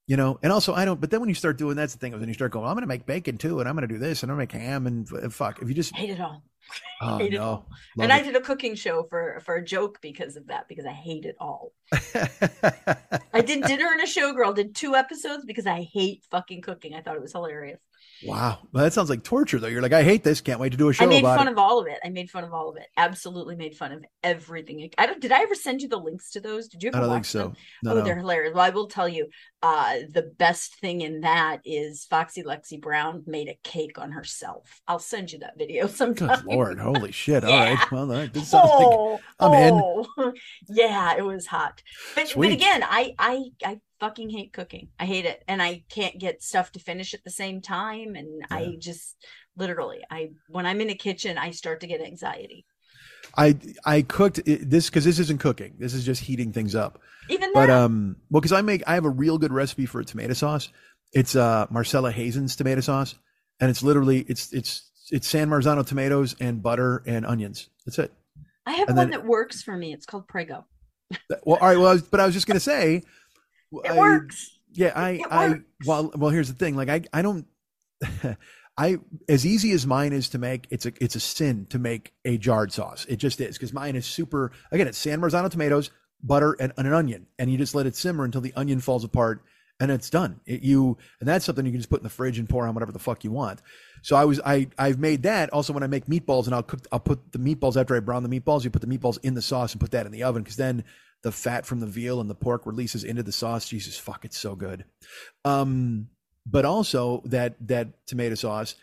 you 0.07 0.17
know. 0.17 0.39
And 0.43 0.53
also, 0.53 0.75
I 0.75 0.85
don't. 0.85 1.01
But 1.01 1.11
then 1.11 1.21
when 1.21 1.29
you 1.29 1.35
start 1.35 1.59
doing 1.59 1.77
that's 1.77 1.93
the 1.93 1.99
thing. 1.99 2.13
When 2.13 2.29
you 2.29 2.35
start 2.35 2.53
going, 2.53 2.67
I'm 2.67 2.75
going 2.75 2.83
to 2.83 2.89
make 2.89 3.07
bacon 3.07 3.39
too, 3.39 3.61
and 3.61 3.69
I'm 3.69 3.75
going 3.75 3.89
to 3.89 3.95
do 3.95 3.99
this, 3.99 4.23
and 4.23 4.31
I'm 4.31 4.39
going 4.39 4.49
to 4.49 4.55
make 4.57 4.63
ham, 4.63 4.87
and 4.87 5.33
fuck. 5.33 5.61
If 5.63 5.69
you 5.69 5.75
just 5.75 5.95
Hate 5.95 6.11
it 6.11 6.21
all. 6.21 6.43
oh 7.01 7.19
hate 7.19 7.33
it 7.33 7.37
no, 7.37 7.43
all. 7.43 7.69
Love 7.97 8.05
and 8.05 8.13
I 8.13 8.23
did 8.23 8.35
a 8.35 8.41
cooking 8.41 8.75
show 8.75 9.05
for 9.05 9.41
for 9.45 9.55
a 9.57 9.65
joke 9.65 10.01
because 10.01 10.37
of 10.37 10.49
that 10.49 10.69
because 10.69 10.87
I 10.87 10.93
hate 10.93 11.25
it 11.25 11.37
all. 11.39 11.73
I 11.93 13.41
did 13.41 13.63
dinner 13.65 13.87
and 13.93 14.01
a 14.01 14.07
showgirl. 14.07 14.55
Did 14.55 14.75
two 14.75 14.95
episodes 14.95 15.45
because 15.45 15.67
I 15.67 15.83
hate 15.83 16.25
fucking 16.31 16.63
cooking. 16.63 16.95
I 16.95 17.03
thought 17.03 17.17
it 17.17 17.23
was 17.23 17.33
hilarious. 17.33 17.81
Wow, 18.25 18.59
well, 18.73 18.85
that 18.85 18.93
sounds 18.93 19.11
like 19.11 19.23
torture 19.23 19.59
though. 19.59 19.67
You're 19.67 19.83
like, 19.83 19.93
I 19.93 20.03
hate 20.03 20.25
this. 20.25 20.41
Can't 20.41 20.61
wait 20.61 20.71
to 20.73 20.79
do 20.79 20.89
a 20.89 20.93
show 20.93 21.05
I 21.05 21.09
made 21.09 21.23
fun 21.23 21.49
it. 21.49 21.53
of 21.53 21.59
all 21.59 21.81
of 21.81 21.87
it. 21.87 21.99
I 22.05 22.09
made 22.09 22.31
fun 22.31 22.45
of 22.45 22.53
all 22.55 22.69
of 22.71 22.77
it. 22.77 22.87
Absolutely 22.97 23.57
made 23.57 23.77
fun 23.77 23.93
of 23.93 24.05
everything. 24.23 24.91
I 24.99 25.07
don't. 25.07 25.21
Did 25.21 25.33
I 25.33 25.43
ever 25.43 25.55
send 25.55 25.83
you 25.83 25.89
the 25.89 25.99
links 25.99 26.31
to 26.33 26.41
those? 26.41 26.69
Did 26.69 26.83
you 26.83 26.91
I 26.93 26.97
ever 26.97 27.01
don't 27.07 27.09
watch 27.11 27.17
think 27.17 27.27
so. 27.27 27.39
them? 27.39 27.57
No, 27.83 27.91
oh, 27.93 27.95
no. 27.97 28.01
they're 28.03 28.17
hilarious. 28.17 28.55
Well, 28.55 28.65
I 28.65 28.71
will 28.71 28.89
tell 28.89 29.09
you, 29.09 29.29
uh, 29.63 29.97
the 30.11 30.23
best 30.23 30.77
thing 30.81 31.01
in 31.01 31.21
that 31.21 31.61
is 31.65 32.05
Foxy 32.09 32.43
Lexi 32.43 32.81
Brown 32.81 33.23
made 33.27 33.49
a 33.49 33.59
cake 33.63 33.99
on 33.99 34.13
herself. 34.13 34.81
I'll 34.89 34.99
send 34.99 35.33
you 35.33 35.41
that 35.41 35.59
video 35.59 35.87
sometime. 35.89 36.37
Good 36.45 36.47
lord, 36.47 36.79
holy 36.79 37.13
shit! 37.13 37.45
All 37.45 37.51
Yeah. 37.51 37.75
right, 37.75 37.91
well, 37.93 38.07
that 38.07 38.35
sounds 38.37 38.53
like 38.53 38.63
oh, 38.89 39.21
I'm 39.41 39.53
in. 39.55 39.75
oh. 39.75 40.33
yeah, 40.69 41.17
it 41.17 41.25
was 41.25 41.47
hot. 41.47 41.83
But 42.15 42.33
but 42.37 42.51
again, 42.53 42.83
I 42.83 43.15
I 43.19 43.45
I 43.65 43.81
fucking 44.01 44.31
hate 44.31 44.53
cooking. 44.53 44.89
I 44.99 45.05
hate 45.07 45.25
it, 45.25 45.43
and 45.49 45.63
I 45.63 45.85
can't 45.89 46.19
get 46.19 46.43
stuff 46.43 46.73
to 46.73 46.79
finish 46.79 47.15
at 47.15 47.25
the 47.25 47.31
same 47.31 47.61
time. 47.61 48.15
And 48.15 48.45
I 48.51 48.77
just 48.79 49.17
literally, 49.57 50.01
I 50.11 50.31
when 50.49 50.67
I'm 50.67 50.81
in 50.81 50.91
a 50.91 50.95
kitchen, 50.95 51.39
I 51.39 51.51
start 51.51 51.81
to 51.81 51.87
get 51.87 52.01
anxiety. 52.01 52.67
I 53.37 53.57
I 53.85 54.03
cooked 54.03 54.41
this 54.45 54.89
because 54.89 55.05
this 55.05 55.19
isn't 55.19 55.41
cooking. 55.41 55.75
This 55.79 55.95
is 55.95 56.05
just 56.05 56.23
heating 56.23 56.53
things 56.53 56.75
up. 56.75 57.01
Even 57.29 57.53
But 57.53 57.67
that, 57.67 57.83
um, 57.83 58.17
well, 58.31 58.41
because 58.41 58.53
I 58.53 58.63
make 58.63 58.83
I 58.87 58.95
have 58.95 59.05
a 59.05 59.11
real 59.11 59.39
good 59.39 59.53
recipe 59.53 59.87
for 59.87 60.01
a 60.01 60.05
tomato 60.05 60.33
sauce. 60.35 60.71
It's 61.13 61.35
uh 61.37 61.67
Marcella 61.71 62.13
Hazan's 62.13 62.57
tomato 62.57 62.81
sauce, 62.81 63.15
and 63.61 63.71
it's 63.71 63.83
literally 63.83 64.21
it's 64.29 64.53
it's 64.53 64.91
it's 65.11 65.27
San 65.27 65.49
Marzano 65.49 65.87
tomatoes 65.87 66.37
and 66.41 66.63
butter 66.63 67.03
and 67.07 67.27
onions. 67.27 67.69
That's 67.85 67.99
it. 67.99 68.13
I 68.65 68.73
have 68.73 68.89
and 68.89 68.97
one 68.97 69.11
then- 69.11 69.21
that 69.21 69.27
works 69.27 69.63
for 69.63 69.77
me. 69.77 69.93
It's 69.93 70.07
called 70.07 70.27
Prego. 70.29 70.65
Well, 71.45 71.59
all 71.61 71.69
right. 71.69 71.77
Well, 71.79 71.87
I 71.87 71.93
was, 71.93 72.03
but 72.03 72.19
I 72.19 72.27
was 72.27 72.35
just 72.35 72.47
gonna 72.49 72.59
say, 72.59 73.03
It 73.73 73.91
I- 73.91 73.99
works. 73.99 74.53
Yeah, 74.73 74.93
I, 74.95 75.23
I, 75.31 75.55
well, 75.87 76.13
well, 76.15 76.31
here's 76.31 76.49
the 76.49 76.55
thing. 76.55 76.77
Like, 76.77 76.91
I, 76.91 77.01
I 77.11 77.23
don't, 77.23 77.47
I, 78.77 78.99
as 79.27 79.47
easy 79.47 79.73
as 79.73 79.87
mine 79.87 80.13
is 80.13 80.29
to 80.31 80.39
make, 80.39 80.67
it's 80.69 80.85
a, 80.85 80.93
it's 81.01 81.17
a 81.17 81.21
sin 81.21 81.67
to 81.71 81.79
make 81.79 82.13
a 82.27 82.37
jarred 82.37 82.73
sauce. 82.73 83.07
It 83.09 83.17
just 83.17 83.41
is 83.41 83.57
because 83.57 83.73
mine 83.73 83.97
is 83.97 84.05
super. 84.05 84.53
Again, 84.71 84.87
it's 84.87 84.99
San 84.99 85.19
Marzano 85.19 85.49
tomatoes, 85.51 85.91
butter, 86.23 86.57
and, 86.61 86.75
and 86.77 86.87
an 86.87 86.93
onion, 86.93 87.27
and 87.39 87.51
you 87.51 87.57
just 87.57 87.75
let 87.75 87.87
it 87.87 87.97
simmer 87.97 88.25
until 88.25 88.43
the 88.43 88.53
onion 88.55 88.81
falls 88.81 89.03
apart, 89.03 89.43
and 89.81 89.91
it's 89.91 90.11
done. 90.11 90.41
It, 90.45 90.63
you, 90.63 90.99
and 91.21 91.29
that's 91.29 91.47
something 91.47 91.65
you 91.65 91.73
can 91.73 91.81
just 91.81 91.89
put 91.89 92.01
in 92.01 92.05
the 92.05 92.11
fridge 92.11 92.39
and 92.39 92.47
pour 92.47 92.67
on 92.67 92.75
whatever 92.75 92.93
the 92.93 92.99
fuck 92.99 93.25
you 93.25 93.31
want. 93.31 93.63
So 94.03 94.15
I 94.15 94.27
was, 94.27 94.41
I, 94.45 94.69
I've 94.77 94.99
made 94.99 95.23
that. 95.23 95.51
Also, 95.55 95.73
when 95.73 95.83
I 95.83 95.87
make 95.87 96.05
meatballs, 96.05 96.45
and 96.45 96.55
I'll 96.55 96.63
cook, 96.63 96.87
I'll 96.93 97.01
put 97.01 97.33
the 97.33 97.39
meatballs 97.39 97.81
after 97.81 97.97
I 97.97 98.01
brown 98.01 98.25
the 98.25 98.41
meatballs. 98.41 98.63
You 98.63 98.69
put 98.69 98.83
the 98.83 98.89
meatballs 98.89 99.17
in 99.23 99.33
the 99.33 99.41
sauce 99.41 99.73
and 99.73 99.81
put 99.81 99.93
that 99.93 100.05
in 100.05 100.13
the 100.13 100.23
oven 100.25 100.43
because 100.43 100.57
then 100.57 100.85
the 101.23 101.33
fat 101.33 101.67
from 101.67 101.81
the 101.81 101.87
veal 101.87 102.21
and 102.21 102.31
the 102.31 102.35
pork 102.35 102.67
releases 102.67 103.05
into 103.05 103.23
the 103.23 103.33
sauce. 103.33 103.69
Jesus 103.69 103.99
fuck, 103.99 104.25
it's 104.25 104.39
so 104.39 104.55
good. 104.55 104.85
Um, 105.45 106.09
but 106.47 106.65
also 106.65 107.23
that 107.27 107.57
that 107.69 108.07
tomato 108.07 108.35
sauce. 108.35 108.75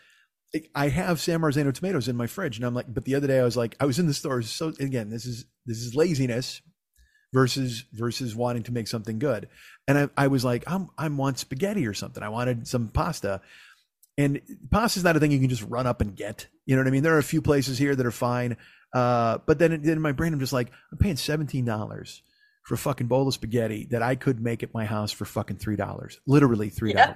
I 0.72 0.88
have 0.88 1.20
San 1.20 1.40
Marzano 1.40 1.74
tomatoes 1.74 2.06
in 2.06 2.14
my 2.14 2.28
fridge, 2.28 2.58
and 2.58 2.64
I'm 2.64 2.74
like, 2.74 2.86
but 2.92 3.04
the 3.04 3.16
other 3.16 3.26
day 3.26 3.40
I 3.40 3.44
was 3.44 3.56
like, 3.56 3.74
I 3.80 3.86
was 3.86 3.98
in 3.98 4.06
the 4.06 4.14
store. 4.14 4.40
So 4.42 4.72
again, 4.78 5.10
this 5.10 5.26
is 5.26 5.46
this 5.66 5.78
is 5.78 5.96
laziness 5.96 6.62
versus 7.32 7.84
versus 7.92 8.36
wanting 8.36 8.62
to 8.62 8.72
make 8.72 8.86
something 8.86 9.18
good. 9.18 9.48
And 9.88 9.98
I, 9.98 10.08
I 10.16 10.26
was 10.28 10.44
like, 10.44 10.62
I'm 10.66 10.88
I 10.96 11.08
want 11.08 11.38
spaghetti 11.38 11.86
or 11.86 11.94
something. 11.94 12.22
I 12.22 12.28
wanted 12.28 12.68
some 12.68 12.88
pasta. 12.88 13.40
And 14.16 14.40
pasta 14.70 15.00
is 15.00 15.04
not 15.04 15.16
a 15.16 15.20
thing 15.20 15.32
you 15.32 15.40
can 15.40 15.48
just 15.48 15.62
run 15.62 15.86
up 15.86 16.00
and 16.00 16.14
get. 16.14 16.46
You 16.66 16.76
know 16.76 16.82
what 16.82 16.88
I 16.88 16.90
mean? 16.90 17.02
There 17.02 17.14
are 17.14 17.18
a 17.18 17.22
few 17.22 17.42
places 17.42 17.78
here 17.78 17.96
that 17.96 18.06
are 18.06 18.12
fine. 18.12 18.56
Uh, 18.92 19.38
but 19.44 19.58
then 19.58 19.72
in 19.72 20.00
my 20.00 20.12
brain, 20.12 20.32
I'm 20.32 20.40
just 20.40 20.52
like, 20.52 20.70
I'm 20.92 20.98
paying 20.98 21.16
$17 21.16 22.20
for 22.62 22.74
a 22.74 22.78
fucking 22.78 23.08
bowl 23.08 23.26
of 23.26 23.34
spaghetti 23.34 23.86
that 23.90 24.02
I 24.02 24.14
could 24.14 24.40
make 24.40 24.62
at 24.62 24.72
my 24.72 24.84
house 24.84 25.10
for 25.10 25.24
fucking 25.24 25.56
$3. 25.56 26.16
Literally 26.26 26.70
$3. 26.70 26.94
Yeah. 26.94 27.14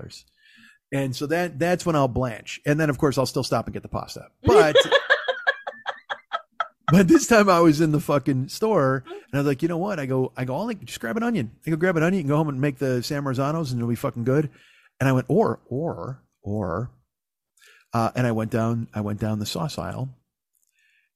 And 0.93 1.15
so 1.15 1.27
that 1.27 1.59
that's 1.59 1.85
when 1.85 1.97
I'll 1.97 2.09
blanch. 2.09 2.61
And 2.67 2.81
then 2.81 2.91
of 2.91 2.99
course 2.99 3.19
I'll 3.19 3.27
still 3.27 3.45
stop 3.45 3.67
and 3.67 3.75
get 3.75 3.83
the 3.83 3.89
pasta. 3.89 4.29
But 4.43 4.77
but 6.91 7.09
this 7.09 7.27
time 7.27 7.51
I 7.51 7.61
was 7.61 7.83
in 7.83 7.93
the 7.93 8.01
fucking 8.01 8.49
store 8.49 9.05
and 9.07 9.35
I 9.35 9.39
was 9.39 9.47
like, 9.47 9.61
you 9.61 9.69
know 9.69 9.77
what? 9.77 10.01
I 10.01 10.07
go, 10.07 10.33
I 10.37 10.47
go, 10.47 10.57
I'll 10.57 10.65
like, 10.65 10.83
just 10.85 11.01
grab 11.01 11.19
an 11.19 11.23
onion. 11.23 11.53
I 11.67 11.71
go 11.71 11.77
grab 11.77 11.99
an 11.99 12.03
onion 12.03 12.21
and 12.21 12.29
go 12.31 12.37
home 12.37 12.49
and 12.49 12.63
make 12.63 12.79
the 12.79 13.03
San 13.03 13.25
Marzanos 13.25 13.71
and 13.71 13.79
it'll 13.79 13.91
be 13.91 13.95
fucking 13.95 14.25
good. 14.25 14.49
And 14.99 15.07
I 15.07 15.13
went, 15.13 15.27
or, 15.29 15.61
or, 15.67 16.23
or, 16.43 16.91
uh, 17.93 18.11
and 18.15 18.27
I 18.27 18.33
went 18.33 18.51
down, 18.51 18.89
I 18.95 19.01
went 19.01 19.21
down 19.21 19.39
the 19.39 19.47
sauce 19.47 19.79
aisle 19.79 20.09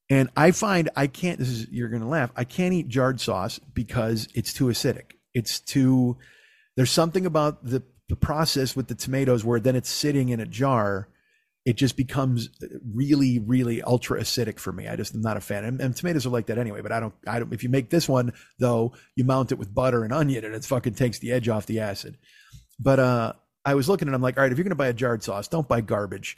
and 0.09 0.29
I 0.35 0.51
find 0.51 0.89
I 0.95 1.07
can't, 1.07 1.39
this 1.39 1.49
is, 1.49 1.67
you're 1.69 1.89
to 1.89 2.05
laugh. 2.05 2.31
I 2.35 2.43
can't 2.43 2.73
eat 2.73 2.87
jarred 2.87 3.21
sauce 3.21 3.59
because 3.59 4.27
it's 4.33 4.53
too 4.53 4.65
acidic. 4.65 5.13
It's 5.33 5.59
too, 5.59 6.17
there's 6.75 6.91
something 6.91 7.25
about 7.25 7.63
the, 7.63 7.83
the 8.09 8.15
process 8.15 8.75
with 8.75 8.87
the 8.87 8.95
tomatoes 8.95 9.45
where 9.45 9.59
then 9.59 9.75
it's 9.75 9.89
sitting 9.89 10.29
in 10.29 10.39
a 10.39 10.45
jar 10.45 11.07
it 11.65 11.77
just 11.77 11.95
becomes 11.95 12.49
really, 12.93 13.39
really 13.39 13.81
ultra 13.81 14.19
acidic 14.19 14.59
for 14.59 14.73
me. 14.73 14.87
I 14.87 14.95
just 14.95 15.15
am 15.15 15.21
not 15.21 15.37
a 15.37 15.41
fan. 15.41 15.63
And, 15.63 15.79
and, 15.79 15.95
tomatoes 15.95 16.25
are 16.25 16.29
like 16.29 16.47
that 16.47 16.57
anyway. 16.57 16.81
But 16.81 16.91
I 16.91 16.99
don't. 16.99 17.13
I 17.25 17.39
don't. 17.39 17.53
If 17.53 17.63
you 17.63 17.69
make 17.69 17.89
this 17.89 18.09
one 18.09 18.33
though, 18.59 18.93
you 19.15 19.23
mount 19.23 19.51
it 19.51 19.57
with 19.57 19.73
butter 19.73 20.03
and 20.03 20.11
onion, 20.11 20.43
and 20.43 20.53
it 20.53 20.65
fucking 20.65 20.95
takes 20.95 21.19
the 21.19 21.31
edge 21.31 21.47
off 21.47 21.65
the 21.65 21.79
acid. 21.79 22.17
But 22.79 22.99
uh, 22.99 23.33
I 23.65 23.75
was 23.75 23.87
looking 23.87 24.07
and 24.07 24.15
I'm 24.15 24.21
like, 24.21 24.37
all 24.37 24.43
right, 24.43 24.51
if 24.51 24.57
you're 24.57 24.63
gonna 24.63 24.75
buy 24.75 24.87
a 24.87 24.93
jarred 24.93 25.23
sauce, 25.23 25.47
don't 25.47 25.67
buy 25.67 25.81
garbage. 25.81 26.37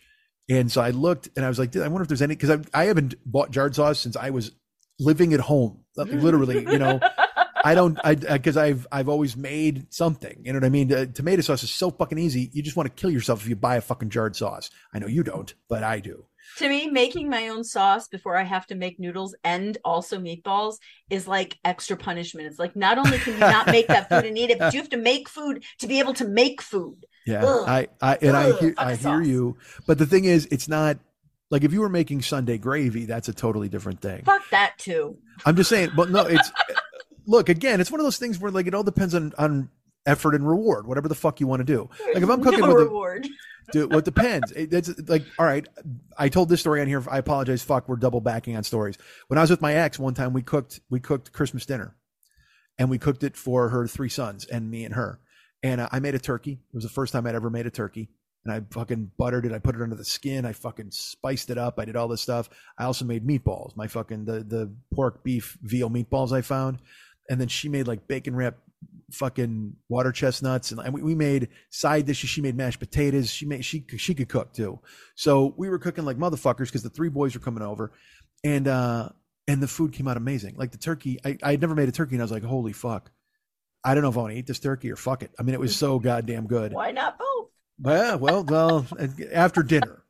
And 0.50 0.72
so 0.72 0.82
I 0.82 0.92
looked 0.92 1.30
and 1.36 1.44
I 1.44 1.50
was 1.50 1.58
like, 1.58 1.76
I 1.76 1.88
wonder 1.88 2.04
if 2.04 2.08
there's 2.08 2.22
any 2.22 2.36
because 2.36 2.52
I, 2.52 2.82
I 2.82 2.86
haven't 2.86 3.16
bought 3.26 3.52
jarred 3.52 3.76
sauce 3.76 4.00
since 4.00 4.16
I 4.16 4.30
was 4.30 4.52
living 5.00 5.34
at 5.34 5.40
home, 5.40 5.82
literally. 5.96 6.60
You 6.60 6.80
know. 6.80 7.00
I 7.66 7.74
don't, 7.74 8.00
I 8.04 8.14
because 8.14 8.58
I've 8.58 8.86
I've 8.92 9.10
always 9.10 9.36
made 9.36 9.92
something. 9.92 10.40
You 10.44 10.54
know 10.54 10.58
what 10.58 10.66
I 10.66 10.70
mean? 10.70 10.94
Uh, 10.94 11.08
tomato 11.08 11.42
sauce 11.42 11.64
is 11.64 11.72
so 11.72 11.90
fucking 11.90 12.20
easy. 12.20 12.52
You 12.54 12.62
just 12.62 12.78
want 12.78 12.96
to 12.96 13.02
kill 13.02 13.10
yourself 13.10 13.42
if 13.42 13.50
you 13.50 13.56
buy 13.56 13.78
a 13.78 13.82
fucking 13.82 14.12
jarred 14.12 14.36
sauce. 14.36 14.70
I 14.94 15.00
know 15.00 15.08
you 15.08 15.24
don't, 15.24 15.52
but 15.68 15.84
I 15.84 16.00
do. 16.00 16.28
To 16.58 16.70
me, 16.70 16.92
making 16.92 17.28
my 17.28 17.48
own 17.48 17.64
sauce 17.64 18.08
before 18.08 18.38
I 18.38 18.44
have 18.44 18.68
to 18.68 18.76
make 18.76 19.00
noodles 19.00 19.36
and 19.44 19.80
also 19.84 20.20
meatballs 20.20 20.76
is 21.10 21.28
like 21.28 21.58
extra 21.66 21.98
punishment. 21.98 22.46
It's 22.46 22.60
like 22.60 22.76
not 22.76 23.00
only 23.00 23.18
can 23.18 23.34
you 23.34 23.40
not 23.40 23.66
make 23.66 23.88
that 23.88 24.10
food 24.10 24.26
and 24.26 24.38
eat 24.38 24.52
it, 24.52 24.60
but 24.60 24.72
you 24.72 24.80
have 24.80 24.90
to 24.90 24.98
make 24.98 25.28
food 25.28 25.64
to 25.80 25.88
be 25.88 25.98
able 25.98 26.14
to 26.14 26.28
make 26.28 26.62
food. 26.62 27.04
Yeah, 27.26 27.44
Ugh. 27.46 27.68
I, 27.68 27.88
I 28.02 28.18
and 28.22 28.36
Ugh, 28.36 28.56
I 28.56 28.60
hear 28.60 28.74
I 28.78 28.96
hear 28.96 29.22
you, 29.22 29.58
but 29.88 29.98
the 29.98 30.06
thing 30.06 30.26
is, 30.26 30.48
it's 30.52 30.68
not 30.68 30.98
like 31.50 31.64
if 31.64 31.74
you 31.74 31.82
were 31.82 31.90
making 31.90 32.22
Sunday 32.22 32.58
gravy, 32.58 33.06
that's 33.06 33.30
a 33.30 33.34
totally 33.34 33.70
different 33.70 34.02
thing. 34.02 34.24
Fuck 34.24 34.50
that 34.52 34.78
too. 34.78 35.18
I'm 35.46 35.56
just 35.56 35.70
saying, 35.70 35.92
but 35.96 36.10
no, 36.10 36.22
it's 36.22 36.52
look 37.26 37.50
again. 37.50 37.82
It's 37.82 37.92
one 37.92 38.00
of 38.00 38.06
those 38.06 38.18
things 38.18 38.40
where 38.40 38.52
like 38.52 38.68
it 38.68 38.74
all 38.74 38.84
depends 38.84 39.16
on 39.16 39.34
on 39.38 39.70
effort 40.06 40.36
and 40.36 40.48
reward, 40.48 40.88
whatever 40.88 41.08
the 41.08 41.16
fuck 41.16 41.40
you 41.40 41.48
want 41.48 41.62
to 41.62 41.64
do. 41.66 41.90
Like 42.14 42.24
if 42.24 42.30
I'm 42.30 42.44
cooking 42.44 42.62
no 42.62 42.68
with 42.68 42.86
reward. 42.86 43.26
A, 43.26 43.30
dude, 43.72 43.90
well, 43.90 44.00
it 44.00 44.06
depends. 44.06 44.52
It's 44.52 45.10
like, 45.10 45.26
all 45.40 45.46
right, 45.46 45.68
I 46.18 46.30
told 46.30 46.50
this 46.50 46.60
story 46.60 46.82
on 46.82 46.88
here. 46.88 47.04
I 47.10 47.18
apologize. 47.18 47.64
Fuck, 47.64 47.90
we're 47.90 47.96
double 47.96 48.22
backing 48.22 48.56
on 48.56 48.64
stories. 48.64 48.98
When 49.28 49.38
I 49.38 49.42
was 49.42 49.50
with 49.50 49.62
my 49.62 49.74
ex, 49.74 49.98
one 49.98 50.14
time 50.14 50.34
we 50.34 50.44
cooked, 50.44 50.80
we 50.90 51.00
cooked 51.00 51.34
Christmas 51.34 51.66
dinner, 51.66 51.96
and 52.78 52.90
we 52.90 52.98
cooked 52.98 53.24
it 53.24 53.36
for 53.36 53.70
her 53.70 53.88
three 53.88 54.10
sons 54.10 54.46
and 54.46 54.70
me 54.70 54.86
and 54.86 54.94
her. 54.94 55.20
And 55.66 55.82
uh, 55.82 55.90
I 55.92 56.00
made 56.00 56.16
a 56.16 56.20
turkey. 56.20 56.54
It 56.54 56.76
was 56.76 56.84
the 56.84 56.90
first 56.90 57.12
time 57.12 57.26
I'd 57.26 57.36
ever 57.36 57.50
made 57.50 57.66
a 57.66 57.72
turkey. 57.72 58.10
And 58.46 58.54
I 58.54 58.62
fucking 58.70 59.12
buttered 59.18 59.46
it. 59.48 59.52
I 59.52 59.58
put 59.58 59.76
it 59.76 59.82
under 59.82 59.96
the 59.96 60.06
skin. 60.06 60.46
I 60.46 60.54
fucking 60.54 60.92
spiced 60.92 61.50
it 61.50 61.58
up. 61.58 61.80
I 61.80 61.86
did 61.86 61.96
all 61.96 62.08
this 62.08 62.22
stuff. 62.22 62.48
I 62.78 62.84
also 62.84 63.04
made 63.04 63.26
meatballs. 63.26 63.76
My 63.76 63.88
fucking 63.88 64.26
the 64.26 64.44
the 64.44 64.72
pork 64.94 65.24
beef 65.24 65.58
veal 65.64 65.90
meatballs 65.90 66.32
I 66.32 66.42
found 66.42 66.80
and 67.30 67.40
then 67.40 67.48
she 67.48 67.70
made 67.70 67.88
like 67.88 68.08
bacon 68.08 68.36
wrap 68.36 68.58
fucking 69.12 69.76
water 69.88 70.12
chestnuts 70.12 70.72
and, 70.72 70.80
and 70.80 70.94
we, 70.94 71.02
we, 71.02 71.16
made 71.16 71.50
side 71.70 72.06
dishes 72.06 72.30
she 72.30 72.42
made 72.42 72.56
mashed 72.56 72.80
potatoes 72.80 73.30
she 73.30 73.46
made 73.46 73.64
she 73.64 73.86
she 73.98 74.16
could 74.16 74.28
cook 74.28 74.52
too 74.52 74.80
so 75.16 75.54
we 75.58 75.70
were 75.70 75.78
cooking 75.78 76.06
like 76.06 76.18
motherfuckers 76.18 76.66
because 76.66 76.84
the 76.84 76.90
three 76.90 77.10
boys 77.10 77.34
were 77.34 77.40
coming 77.40 77.64
over 77.64 77.92
and 78.44 78.68
uh 78.68 79.08
and 79.48 79.62
the 79.62 79.68
food 79.68 79.94
came 79.94 80.08
out 80.08 80.18
amazing 80.18 80.56
like 80.58 80.72
the 80.72 80.78
turkey 80.78 81.20
i 81.24 81.38
i 81.44 81.52
had 81.52 81.62
never 81.62 81.76
made 81.76 81.88
a 81.88 81.92
turkey 81.92 82.16
and 82.16 82.22
i 82.22 82.24
was 82.24 82.32
like 82.32 82.44
holy 82.44 82.74
fuck 82.74 83.12
i 83.86 83.94
don't 83.94 84.04
know 84.04 84.10
if 84.10 84.18
i 84.18 84.22
want 84.22 84.34
to 84.34 84.40
eat 84.40 84.48
this 84.48 84.60
turkey 84.60 84.92
or 84.92 84.96
fuck 84.96 85.24
it 85.24 85.32
i 85.40 85.44
mean 85.44 85.54
it 85.54 85.60
was 85.60 85.76
so 85.76 86.00
goddamn 86.00 86.48
good 86.48 86.74
why 86.74 86.92
not 86.92 87.18
both 87.18 87.48
well 87.80 88.18
well 88.20 88.44
well 88.44 88.88
after 89.32 89.64
dinner 89.64 90.04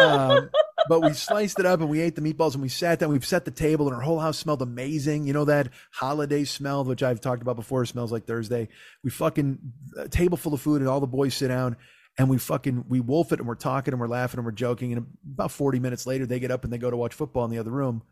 um, 0.00 0.50
but 0.88 1.00
we 1.00 1.12
sliced 1.12 1.58
it 1.58 1.66
up 1.66 1.80
and 1.80 1.88
we 1.88 2.00
ate 2.00 2.14
the 2.14 2.22
meatballs 2.22 2.54
and 2.54 2.62
we 2.62 2.68
sat 2.68 2.98
down. 2.98 3.10
We've 3.10 3.24
set 3.24 3.44
the 3.44 3.50
table 3.50 3.86
and 3.86 3.94
our 3.94 4.02
whole 4.02 4.20
house 4.20 4.38
smelled 4.38 4.62
amazing. 4.62 5.26
You 5.26 5.32
know 5.32 5.44
that 5.46 5.68
holiday 5.92 6.44
smell, 6.44 6.84
which 6.84 7.02
I've 7.02 7.20
talked 7.20 7.42
about 7.42 7.56
before, 7.56 7.84
smells 7.86 8.12
like 8.12 8.26
Thursday. 8.26 8.68
We 9.02 9.10
fucking 9.10 9.58
a 9.98 10.08
table 10.08 10.36
full 10.36 10.54
of 10.54 10.60
food 10.60 10.80
and 10.80 10.88
all 10.88 11.00
the 11.00 11.06
boys 11.06 11.34
sit 11.34 11.48
down 11.48 11.76
and 12.18 12.28
we 12.28 12.38
fucking 12.38 12.84
we 12.88 13.00
wolf 13.00 13.32
it 13.32 13.38
and 13.38 13.48
we're 13.48 13.54
talking 13.54 13.92
and 13.92 14.00
we're 14.00 14.08
laughing 14.08 14.38
and 14.38 14.44
we're 14.44 14.52
joking. 14.52 14.92
And 14.92 15.06
about 15.34 15.50
40 15.50 15.80
minutes 15.80 16.06
later, 16.06 16.26
they 16.26 16.40
get 16.40 16.50
up 16.50 16.64
and 16.64 16.72
they 16.72 16.78
go 16.78 16.90
to 16.90 16.96
watch 16.96 17.14
football 17.14 17.44
in 17.44 17.50
the 17.50 17.58
other 17.58 17.70
room. 17.70 18.02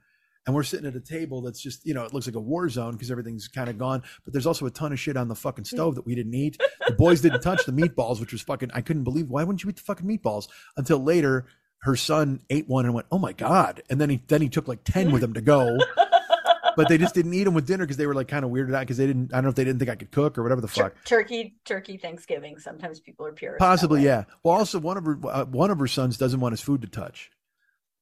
And 0.46 0.54
we're 0.54 0.62
sitting 0.62 0.86
at 0.86 0.94
a 0.94 1.00
table 1.00 1.40
that's 1.40 1.60
just, 1.60 1.86
you 1.86 1.94
know, 1.94 2.04
it 2.04 2.12
looks 2.12 2.26
like 2.26 2.36
a 2.36 2.40
war 2.40 2.68
zone 2.68 2.92
because 2.92 3.10
everything's 3.10 3.48
kind 3.48 3.70
of 3.70 3.78
gone. 3.78 4.02
But 4.24 4.34
there's 4.34 4.46
also 4.46 4.66
a 4.66 4.70
ton 4.70 4.92
of 4.92 5.00
shit 5.00 5.16
on 5.16 5.28
the 5.28 5.34
fucking 5.34 5.64
stove 5.64 5.94
that 5.94 6.04
we 6.04 6.14
didn't 6.14 6.34
eat. 6.34 6.60
The 6.86 6.92
boys 6.92 7.22
didn't 7.22 7.40
touch 7.40 7.64
the 7.64 7.72
meatballs, 7.72 8.20
which 8.20 8.32
was 8.32 8.42
fucking, 8.42 8.70
I 8.74 8.82
couldn't 8.82 9.04
believe. 9.04 9.30
Why 9.30 9.42
wouldn't 9.42 9.64
you 9.64 9.70
eat 9.70 9.76
the 9.76 9.82
fucking 9.82 10.06
meatballs? 10.06 10.48
Until 10.76 11.02
later, 11.02 11.46
her 11.84 11.96
son 11.96 12.40
ate 12.50 12.68
one 12.68 12.86
and 12.86 12.94
went, 12.94 13.06
"Oh 13.12 13.18
my 13.18 13.32
god!" 13.32 13.82
And 13.90 14.00
then 14.00 14.08
he 14.08 14.22
then 14.26 14.40
he 14.40 14.48
took 14.48 14.66
like 14.66 14.84
ten 14.84 15.12
with 15.12 15.22
him 15.22 15.34
to 15.34 15.42
go. 15.42 15.78
but 16.76 16.88
they 16.88 16.96
just 16.96 17.14
didn't 17.14 17.34
eat 17.34 17.44
them 17.44 17.52
with 17.52 17.66
dinner 17.66 17.84
because 17.84 17.98
they 17.98 18.06
were 18.06 18.14
like 18.14 18.26
kind 18.26 18.44
of 18.44 18.50
weirded 18.50 18.74
out 18.74 18.80
because 18.80 18.96
they 18.96 19.06
didn't. 19.06 19.32
I 19.32 19.36
don't 19.36 19.44
know 19.44 19.50
if 19.50 19.54
they 19.54 19.64
didn't 19.64 19.80
think 19.80 19.90
I 19.90 19.94
could 19.94 20.10
cook 20.10 20.38
or 20.38 20.42
whatever 20.42 20.62
the 20.62 20.68
fuck. 20.68 20.94
Turkey, 21.04 21.56
turkey 21.64 21.98
Thanksgiving. 21.98 22.58
Sometimes 22.58 23.00
people 23.00 23.26
are 23.26 23.32
pure. 23.32 23.56
Possibly, 23.58 24.02
yeah. 24.02 24.24
Well, 24.42 24.54
also 24.54 24.78
one 24.78 24.96
of 24.96 25.04
her 25.04 25.18
uh, 25.24 25.44
one 25.44 25.70
of 25.70 25.78
her 25.78 25.86
sons 25.86 26.16
doesn't 26.16 26.40
want 26.40 26.54
his 26.54 26.62
food 26.62 26.80
to 26.82 26.88
touch 26.88 27.30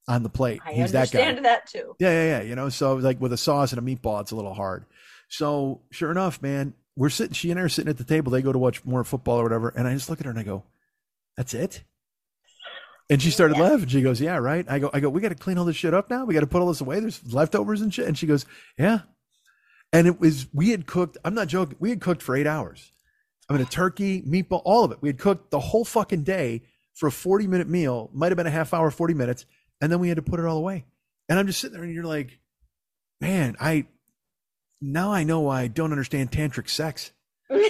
on 0.08 0.22
the 0.22 0.28
plate. 0.28 0.60
I 0.64 0.72
He's 0.72 0.94
understand 0.94 1.38
that, 1.38 1.42
guy. 1.42 1.48
that 1.48 1.66
too. 1.66 1.96
Yeah, 1.98 2.10
yeah, 2.10 2.38
yeah. 2.38 2.42
You 2.42 2.54
know, 2.54 2.68
so 2.68 2.94
like 2.96 3.20
with 3.20 3.32
a 3.32 3.36
sauce 3.36 3.72
and 3.72 3.78
a 3.78 3.96
meatball, 3.96 4.20
it's 4.20 4.32
a 4.32 4.36
little 4.36 4.54
hard. 4.54 4.84
So 5.28 5.80
sure 5.90 6.10
enough, 6.10 6.42
man, 6.42 6.74
we're 6.96 7.08
sitting. 7.08 7.34
She 7.34 7.50
and 7.50 7.58
I 7.58 7.62
are 7.64 7.68
sitting 7.68 7.88
at 7.88 7.98
the 7.98 8.04
table. 8.04 8.32
They 8.32 8.42
go 8.42 8.52
to 8.52 8.58
watch 8.58 8.84
more 8.84 9.04
football 9.04 9.40
or 9.40 9.44
whatever, 9.44 9.68
and 9.70 9.86
I 9.86 9.94
just 9.94 10.10
look 10.10 10.20
at 10.20 10.26
her 10.26 10.30
and 10.30 10.38
I 10.38 10.42
go, 10.42 10.64
"That's 11.36 11.54
it." 11.54 11.82
And 13.10 13.20
she 13.20 13.30
started 13.30 13.56
yeah. 13.56 13.64
laughing. 13.64 13.88
She 13.88 14.02
goes, 14.02 14.20
"Yeah, 14.20 14.36
right." 14.36 14.64
I 14.68 14.78
go, 14.78 14.90
"I 14.92 15.00
go. 15.00 15.08
We 15.08 15.20
got 15.20 15.30
to 15.30 15.34
clean 15.34 15.58
all 15.58 15.64
this 15.64 15.76
shit 15.76 15.94
up 15.94 16.10
now. 16.10 16.24
We 16.24 16.34
got 16.34 16.40
to 16.40 16.46
put 16.46 16.60
all 16.60 16.68
this 16.68 16.80
away. 16.80 17.00
There's 17.00 17.32
leftovers 17.32 17.80
and 17.80 17.92
shit." 17.92 18.06
And 18.06 18.16
she 18.16 18.26
goes, 18.26 18.44
"Yeah." 18.78 19.00
And 19.92 20.06
it 20.06 20.20
was 20.20 20.46
we 20.52 20.70
had 20.70 20.86
cooked. 20.86 21.16
I'm 21.24 21.34
not 21.34 21.48
joking. 21.48 21.76
We 21.78 21.90
had 21.90 22.00
cooked 22.00 22.22
for 22.22 22.36
eight 22.36 22.46
hours. 22.46 22.92
I 23.48 23.54
mean, 23.54 23.62
a 23.62 23.66
turkey, 23.66 24.22
meatball, 24.22 24.62
all 24.64 24.84
of 24.84 24.92
it. 24.92 24.98
We 25.00 25.08
had 25.08 25.18
cooked 25.18 25.50
the 25.50 25.60
whole 25.60 25.84
fucking 25.84 26.22
day 26.22 26.62
for 26.94 27.06
a 27.06 27.12
40 27.12 27.46
minute 27.46 27.68
meal. 27.68 28.10
Might 28.12 28.28
have 28.28 28.36
been 28.36 28.46
a 28.46 28.50
half 28.50 28.72
hour, 28.72 28.90
40 28.90 29.14
minutes, 29.14 29.46
and 29.82 29.92
then 29.92 29.98
we 29.98 30.08
had 30.08 30.16
to 30.16 30.22
put 30.22 30.40
it 30.40 30.46
all 30.46 30.56
away. 30.56 30.86
And 31.28 31.38
I'm 31.38 31.46
just 31.46 31.60
sitting 31.60 31.74
there, 31.74 31.84
and 31.84 31.92
you're 31.92 32.04
like, 32.04 32.38
"Man, 33.20 33.56
I 33.60 33.86
now 34.80 35.12
I 35.12 35.24
know 35.24 35.40
why 35.40 35.62
I 35.62 35.66
don't 35.66 35.92
understand 35.92 36.30
tantric 36.30 36.70
sex." 36.70 37.12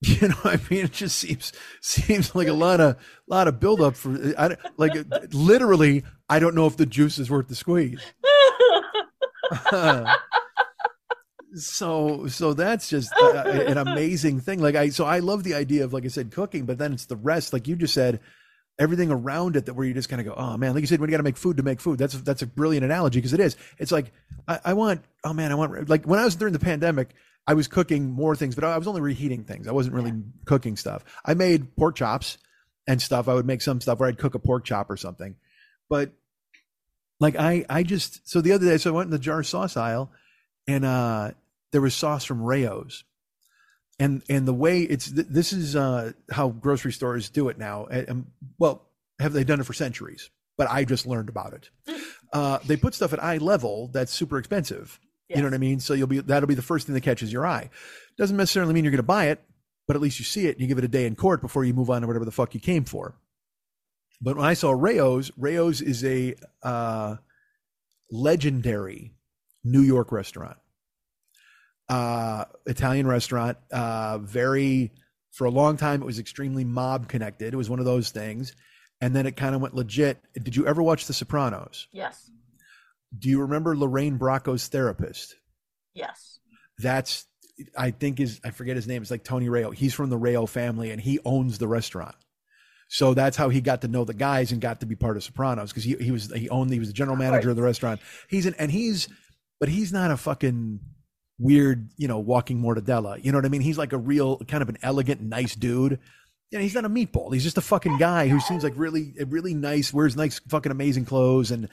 You 0.00 0.28
know, 0.28 0.36
I 0.44 0.60
mean, 0.70 0.84
it 0.84 0.92
just 0.92 1.18
seems 1.18 1.52
seems 1.80 2.32
like 2.32 2.46
a 2.46 2.52
lot 2.52 2.80
of 2.80 2.96
lot 3.26 3.48
of 3.48 3.58
buildup 3.58 3.96
for. 3.96 4.16
I 4.38 4.56
like 4.76 4.92
literally. 5.32 6.04
I 6.28 6.38
don't 6.38 6.54
know 6.54 6.66
if 6.66 6.76
the 6.76 6.86
juice 6.86 7.18
is 7.18 7.28
worth 7.28 7.48
the 7.48 7.56
squeeze. 7.56 8.00
so 11.54 12.28
so 12.28 12.54
that's 12.54 12.88
just 12.88 13.12
uh, 13.20 13.42
an 13.44 13.76
amazing 13.76 14.38
thing. 14.38 14.60
Like 14.60 14.76
I 14.76 14.90
so 14.90 15.04
I 15.04 15.18
love 15.18 15.42
the 15.42 15.54
idea 15.54 15.82
of 15.84 15.92
like 15.92 16.04
I 16.04 16.08
said 16.08 16.30
cooking, 16.30 16.64
but 16.64 16.78
then 16.78 16.92
it's 16.92 17.06
the 17.06 17.16
rest. 17.16 17.52
Like 17.52 17.66
you 17.66 17.74
just 17.74 17.94
said, 17.94 18.20
everything 18.78 19.10
around 19.10 19.56
it 19.56 19.66
that 19.66 19.74
where 19.74 19.86
you 19.86 19.94
just 19.94 20.08
kind 20.08 20.20
of 20.20 20.26
go, 20.26 20.34
oh 20.36 20.56
man, 20.56 20.74
like 20.74 20.82
you 20.82 20.86
said, 20.86 21.00
when 21.00 21.10
you 21.10 21.12
got 21.12 21.18
to 21.18 21.24
make 21.24 21.36
food 21.36 21.56
to 21.56 21.62
make 21.62 21.80
food, 21.80 21.98
that's 21.98 22.14
that's 22.14 22.42
a 22.42 22.46
brilliant 22.46 22.84
analogy 22.84 23.18
because 23.18 23.32
it 23.32 23.40
is. 23.40 23.56
It's 23.78 23.92
like 23.92 24.12
I, 24.46 24.60
I, 24.66 24.72
want, 24.74 25.02
oh 25.24 25.32
man, 25.32 25.52
I 25.52 25.56
want 25.56 25.88
like 25.88 26.04
when 26.04 26.20
I 26.20 26.24
was 26.24 26.36
during 26.36 26.52
the 26.52 26.60
pandemic, 26.60 27.10
I 27.46 27.54
was 27.54 27.66
cooking 27.68 28.10
more 28.10 28.36
things, 28.36 28.54
but 28.54 28.64
I 28.64 28.78
was 28.78 28.86
only 28.86 29.00
reheating 29.00 29.44
things. 29.44 29.66
I 29.66 29.72
wasn't 29.72 29.94
really 29.94 30.10
yeah. 30.10 30.22
cooking 30.44 30.76
stuff. 30.76 31.04
I 31.24 31.34
made 31.34 31.74
pork 31.76 31.96
chops 31.96 32.38
and 32.86 33.00
stuff. 33.02 33.28
I 33.28 33.34
would 33.34 33.46
make 33.46 33.62
some 33.62 33.80
stuff 33.80 33.98
where 34.00 34.08
I'd 34.08 34.18
cook 34.18 34.34
a 34.34 34.38
pork 34.38 34.64
chop 34.64 34.90
or 34.90 34.96
something. 34.96 35.36
But 35.88 36.12
Like 37.20 37.36
I, 37.36 37.64
I 37.68 37.82
just 37.82 38.28
so 38.28 38.40
the 38.40 38.52
other 38.52 38.66
day, 38.66 38.78
so 38.78 38.90
I 38.90 38.94
went 38.94 39.06
in 39.06 39.10
the 39.10 39.18
jar 39.18 39.42
sauce 39.42 39.76
aisle, 39.76 40.10
and 40.66 40.84
uh 40.84 41.32
there 41.72 41.80
was 41.80 41.94
sauce 41.94 42.24
from 42.24 42.42
Rao's, 42.42 43.04
and 43.98 44.22
and 44.28 44.46
the 44.46 44.54
way 44.54 44.82
it's 44.82 45.10
th- 45.10 45.26
this 45.28 45.52
is 45.52 45.76
uh 45.76 46.12
how 46.30 46.50
grocery 46.50 46.92
stores 46.92 47.30
do 47.30 47.48
it 47.48 47.58
now. 47.58 47.86
And, 47.86 48.08
and, 48.08 48.26
well, 48.58 48.88
have 49.18 49.32
they 49.32 49.44
done 49.44 49.60
it 49.60 49.66
for 49.66 49.72
centuries? 49.72 50.30
But 50.56 50.70
I 50.70 50.84
just 50.84 51.06
learned 51.06 51.28
about 51.28 51.52
it. 51.54 51.70
Uh, 52.30 52.58
they 52.66 52.76
put 52.76 52.92
stuff 52.92 53.14
at 53.14 53.24
eye 53.24 53.38
level 53.38 53.88
that's 53.90 54.12
super 54.12 54.36
expensive. 54.36 55.00
You 55.30 55.36
know 55.36 55.44
what 55.44 55.54
I 55.54 55.58
mean? 55.58 55.80
So 55.80 55.94
you'll 55.94 56.06
be 56.06 56.20
that'll 56.20 56.46
be 56.46 56.54
the 56.54 56.60
first 56.60 56.86
thing 56.86 56.94
that 56.94 57.02
catches 57.02 57.32
your 57.32 57.46
eye. 57.46 57.70
Doesn't 58.18 58.36
necessarily 58.36 58.74
mean 58.74 58.84
you're 58.84 58.90
going 58.90 58.98
to 58.98 59.02
buy 59.02 59.28
it, 59.28 59.42
but 59.86 59.96
at 59.96 60.02
least 60.02 60.18
you 60.18 60.26
see 60.26 60.46
it 60.46 60.52
and 60.52 60.60
you 60.60 60.66
give 60.66 60.78
it 60.78 60.84
a 60.84 60.88
day 60.88 61.06
in 61.06 61.16
court 61.16 61.40
before 61.40 61.64
you 61.64 61.74
move 61.74 61.88
on 61.88 62.02
to 62.02 62.06
whatever 62.06 62.26
the 62.26 62.30
fuck 62.30 62.54
you 62.54 62.60
came 62.60 62.84
for. 62.84 63.14
But 64.20 64.36
when 64.36 64.44
I 64.44 64.54
saw 64.54 64.72
Rao's, 64.72 65.30
Rao's 65.36 65.80
is 65.80 66.04
a 66.04 66.34
uh, 66.62 67.16
legendary 68.10 69.14
New 69.64 69.80
York 69.80 70.12
restaurant, 70.12 70.56
uh, 71.88 72.44
Italian 72.66 73.06
restaurant. 73.06 73.58
Uh, 73.70 74.18
very 74.18 74.92
for 75.32 75.44
a 75.44 75.50
long 75.50 75.76
time, 75.76 76.02
it 76.02 76.06
was 76.06 76.18
extremely 76.18 76.64
mob 76.64 77.08
connected. 77.08 77.54
It 77.54 77.56
was 77.56 77.70
one 77.70 77.78
of 77.78 77.84
those 77.84 78.10
things, 78.10 78.54
and 79.00 79.14
then 79.14 79.26
it 79.26 79.36
kind 79.36 79.54
of 79.54 79.60
went 79.60 79.74
legit. 79.74 80.18
Did 80.34 80.56
you 80.56 80.66
ever 80.66 80.82
watch 80.82 81.06
The 81.06 81.12
Sopranos? 81.12 81.86
Yes. 81.92 82.30
Do 83.16 83.28
you 83.28 83.42
remember 83.42 83.76
Lorraine 83.76 84.18
Bracco's 84.18 84.66
therapist? 84.68 85.36
Yes. 85.94 86.40
That's 86.78 87.26
I 87.76 87.90
think 87.90 88.20
is 88.20 88.40
I 88.44 88.50
forget 88.50 88.76
his 88.76 88.86
name. 88.86 89.02
It's 89.02 89.10
like 89.10 89.24
Tony 89.24 89.48
Rayo. 89.48 89.70
He's 89.70 89.94
from 89.94 90.10
the 90.10 90.18
Rao 90.18 90.46
family 90.46 90.90
and 90.90 91.00
he 91.00 91.18
owns 91.24 91.58
the 91.58 91.68
restaurant. 91.68 92.14
So 92.88 93.14
that's 93.14 93.36
how 93.36 93.48
he 93.48 93.60
got 93.60 93.82
to 93.82 93.88
know 93.88 94.04
the 94.04 94.14
guys 94.14 94.50
and 94.50 94.60
got 94.60 94.80
to 94.80 94.86
be 94.86 94.96
part 94.96 95.16
of 95.16 95.24
Sopranos 95.24 95.70
because 95.70 95.84
he 95.84 95.96
he 95.96 96.10
was 96.10 96.32
he 96.32 96.48
owned 96.48 96.72
he 96.72 96.78
was 96.78 96.88
the 96.88 96.94
general 96.94 97.16
manager 97.16 97.50
of 97.50 97.56
the 97.56 97.62
restaurant. 97.62 98.00
He's 98.28 98.46
an 98.46 98.54
and 98.58 98.70
he's 98.70 99.08
but 99.60 99.68
he's 99.68 99.92
not 99.92 100.10
a 100.10 100.16
fucking 100.16 100.80
weird 101.38 101.88
you 101.96 102.08
know 102.08 102.18
walking 102.18 102.60
mortadella. 102.60 103.22
You 103.22 103.32
know 103.32 103.38
what 103.38 103.44
I 103.44 103.48
mean? 103.48 103.60
He's 103.60 103.78
like 103.78 103.92
a 103.92 103.98
real 103.98 104.38
kind 104.38 104.62
of 104.62 104.68
an 104.68 104.78
elegant 104.82 105.20
nice 105.20 105.54
dude. 105.54 105.98
You 106.50 106.58
know, 106.58 106.62
he's 106.62 106.74
not 106.74 106.84
a 106.84 106.90
meatball. 106.90 107.32
He's 107.32 107.44
just 107.44 107.58
a 107.58 107.62
fucking 107.62 107.98
guy 107.98 108.28
who 108.28 108.40
seems 108.40 108.64
like 108.64 108.74
really 108.76 109.14
really 109.26 109.54
nice, 109.54 109.92
wears 109.92 110.16
nice 110.16 110.38
fucking 110.48 110.72
amazing 110.72 111.04
clothes 111.04 111.50
and 111.50 111.68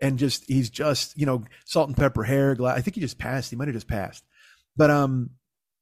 and 0.00 0.18
just 0.18 0.44
he's 0.46 0.70
just 0.70 1.18
you 1.18 1.26
know 1.26 1.44
salt 1.64 1.88
and 1.88 1.96
pepper 1.96 2.22
hair. 2.22 2.54
Gla- 2.54 2.74
I 2.74 2.80
think 2.80 2.94
he 2.94 3.00
just 3.00 3.18
passed. 3.18 3.50
He 3.50 3.56
might 3.56 3.68
have 3.68 3.74
just 3.74 3.88
passed. 3.88 4.24
But 4.76 4.90
um, 4.90 5.30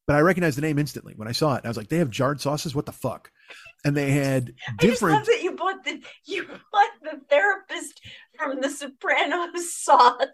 but 0.06 0.16
I 0.16 0.20
recognized 0.20 0.56
the 0.56 0.62
name 0.62 0.78
instantly 0.78 1.14
when 1.16 1.28
I 1.28 1.32
saw 1.32 1.56
it. 1.56 1.64
I 1.64 1.68
was 1.68 1.76
like, 1.76 1.88
they 1.88 1.98
have 1.98 2.10
jarred 2.10 2.40
sauces. 2.40 2.74
What 2.74 2.86
the 2.86 2.92
fuck? 2.92 3.30
And 3.84 3.96
they 3.96 4.10
had 4.12 4.54
different. 4.78 5.16
I 5.16 5.18
just 5.18 5.28
love 5.28 5.36
that 5.36 5.42
you 5.42 5.56
bought 5.56 5.84
the 5.84 6.02
you 6.24 6.46
bought 6.46 6.90
the 7.02 7.20
therapist 7.28 8.00
from 8.36 8.60
the 8.60 8.70
Sopranos 8.70 9.72
sauce. 9.74 10.26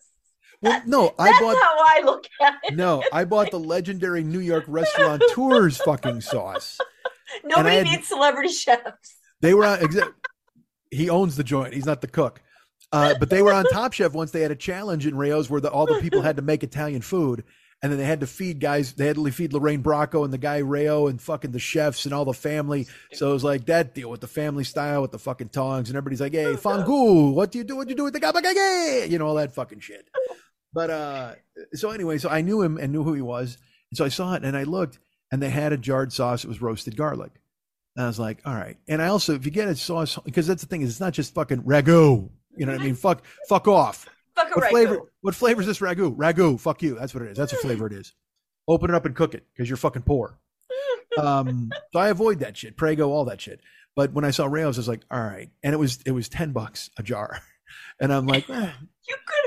Well, 0.65 0.83
no, 0.87 1.15
I 1.19 1.29
That's 1.31 1.41
bought 1.41 1.57
how 1.57 1.77
I 1.79 2.03
look 2.05 2.25
at 2.43 2.55
it. 2.65 2.75
no, 2.77 3.03
I 3.13 3.25
bought 3.25 3.51
the 3.51 3.61
legendary 3.61 4.25
New 4.25 4.41
York 4.41 4.65
restaurateurs 4.67 5.77
fucking 5.85 6.21
sauce. 6.23 6.79
Nobody 7.45 7.77
had- 7.77 7.85
needs 7.85 8.09
celebrity 8.09 8.53
chefs. 8.53 9.17
They 9.41 9.55
were 9.55 9.67
on. 9.67 9.79
Exa- 9.79 10.13
he 10.91 11.11
owns 11.11 11.37
the 11.37 11.45
joint. 11.45 11.75
He's 11.75 11.87
not 11.87 12.01
the 12.01 12.07
cook. 12.09 12.41
Uh, 12.93 13.15
but 13.19 13.29
they 13.29 13.43
were 13.43 13.53
on 13.53 13.65
Top 13.65 13.93
Chef 13.93 14.13
once. 14.13 14.31
They 14.31 14.41
had 14.43 14.53
a 14.53 14.57
challenge 14.57 15.07
in 15.07 15.17
Rios 15.17 15.51
where 15.51 15.61
the, 15.61 15.71
all 15.71 15.85
the 15.87 16.01
people 16.01 16.23
had 16.23 16.37
to 16.37 16.43
make 16.43 16.63
Italian 16.63 17.03
food, 17.03 17.43
and 17.83 17.91
then 17.91 17.99
they 17.99 18.05
had 18.05 18.21
to 18.21 18.27
feed 18.29 18.61
guys. 18.61 18.93
They 18.93 19.07
had 19.07 19.17
to 19.17 19.31
feed 19.33 19.53
Lorraine 19.53 19.83
Bracco 19.83 20.23
and 20.25 20.33
the 20.33 20.39
guy 20.39 20.61
Rao 20.61 21.09
and 21.09 21.21
fucking 21.21 21.51
the 21.51 21.59
chefs 21.59 22.05
and 22.05 22.15
all 22.15 22.25
the 22.25 22.33
family. 22.33 22.87
So 23.13 23.31
it 23.31 23.33
was 23.33 23.43
like 23.43 23.67
that 23.67 23.95
deal 23.95 24.09
with 24.11 24.21
the 24.21 24.29
family 24.29 24.63
style 24.63 25.03
with 25.03 25.11
the 25.11 25.19
fucking 25.19 25.49
tongs, 25.49 25.89
and 25.89 25.97
everybody's 25.97 26.21
like, 26.21 26.35
"Hey, 26.35 26.53
Fangu, 26.55 27.35
what 27.35 27.51
do 27.51 27.59
you 27.59 27.65
do? 27.65 27.75
What 27.77 27.89
do 27.89 27.93
you 27.93 27.97
do 27.97 28.05
with 28.05 28.13
the 28.15 28.21
gabagage?" 28.21 29.11
You 29.11 29.19
know 29.19 29.27
all 29.27 29.35
that 29.35 29.53
fucking 29.55 29.81
shit. 29.81 30.09
But 30.75 30.91
uh, 30.91 31.35
so 31.75 31.91
anyway, 31.91 32.19
so 32.19 32.29
I 32.29 32.41
knew 32.41 32.61
him 32.63 32.77
and 32.79 32.93
knew 32.93 33.05
who 33.05 33.15
he 33.15 33.23
was, 33.23 33.59
and 33.91 33.97
so 33.97 34.05
I 34.05 34.09
saw 34.09 34.35
it 34.35 34.45
and 34.45 34.57
I 34.57 34.65
looked, 34.65 34.99
and 35.31 35.41
they 35.43 35.51
had 35.51 35.73
a 35.73 35.77
jarred 35.77 36.13
sauce. 36.13 36.45
It 36.45 36.49
was 36.49 36.61
roasted 36.61 36.97
garlic. 36.97 37.33
And 37.97 38.05
I 38.05 38.09
was 38.09 38.19
like, 38.19 38.39
all 38.45 38.55
right. 38.55 38.77
And 38.89 39.01
I 39.01 39.07
also, 39.07 39.35
if 39.37 39.45
you 39.47 39.53
get 39.53 39.69
a 39.69 39.77
sauce, 39.77 40.19
because 40.25 40.49
that's 40.49 40.63
the 40.63 40.69
thing 40.69 40.83
is, 40.83 40.91
it's 40.91 41.01
not 41.01 41.13
just 41.13 41.33
fucking 41.33 41.63
ragu. 41.63 42.29
You 42.57 42.67
know 42.67 42.73
what 42.73 42.81
I 42.81 42.85
mean? 42.85 42.97
Fuck, 42.97 43.25
fuck 43.49 43.69
off. 43.69 44.09
Fuck 44.35 44.49
a 44.49 44.55
What 44.59 44.65
ragu. 44.65 44.71
flavor? 44.71 45.01
What 45.21 45.35
flavor 45.37 45.61
is 45.61 45.67
this 45.69 45.79
ragu? 45.79 46.17
Ragu. 46.17 46.59
Fuck 46.59 46.83
you. 46.83 46.97
That's 46.97 47.15
what 47.15 47.23
it 47.23 47.31
is. 47.31 47.37
That's 47.37 47.53
what 47.53 47.63
flavor 47.63 47.87
it 47.87 47.93
is. 47.93 48.13
Open 48.67 48.91
it 48.91 48.97
up 48.97 49.05
and 49.07 49.15
cook 49.15 49.33
it 49.35 49.47
because 49.55 49.71
you're 49.71 49.77
fucking 49.77 50.03
poor. 50.03 50.41
Um, 51.17 51.71
so 51.93 52.01
I 52.01 52.09
avoid 52.09 52.41
that 52.41 52.57
shit, 52.57 52.77
Prego, 52.77 53.11
all 53.11 53.27
that 53.27 53.41
shit. 53.41 53.61
But 53.95 54.13
when 54.13 54.25
I 54.25 54.33
saw 54.33 54.47
Rao's, 54.47 54.77
I 54.77 54.81
was 54.81 54.89
like, 54.89 55.03
all 55.09 55.23
right. 55.23 55.51
And 55.63 55.73
it 55.73 55.77
was 55.77 56.01
it 56.05 56.11
was 56.11 56.29
ten 56.29 56.51
bucks 56.51 56.91
a 56.99 57.05
jar, 57.05 57.39
and 58.01 58.13
I'm 58.13 58.27
like, 58.27 58.51
eh. 58.51 58.71
You 59.09 59.17
could 59.25 59.44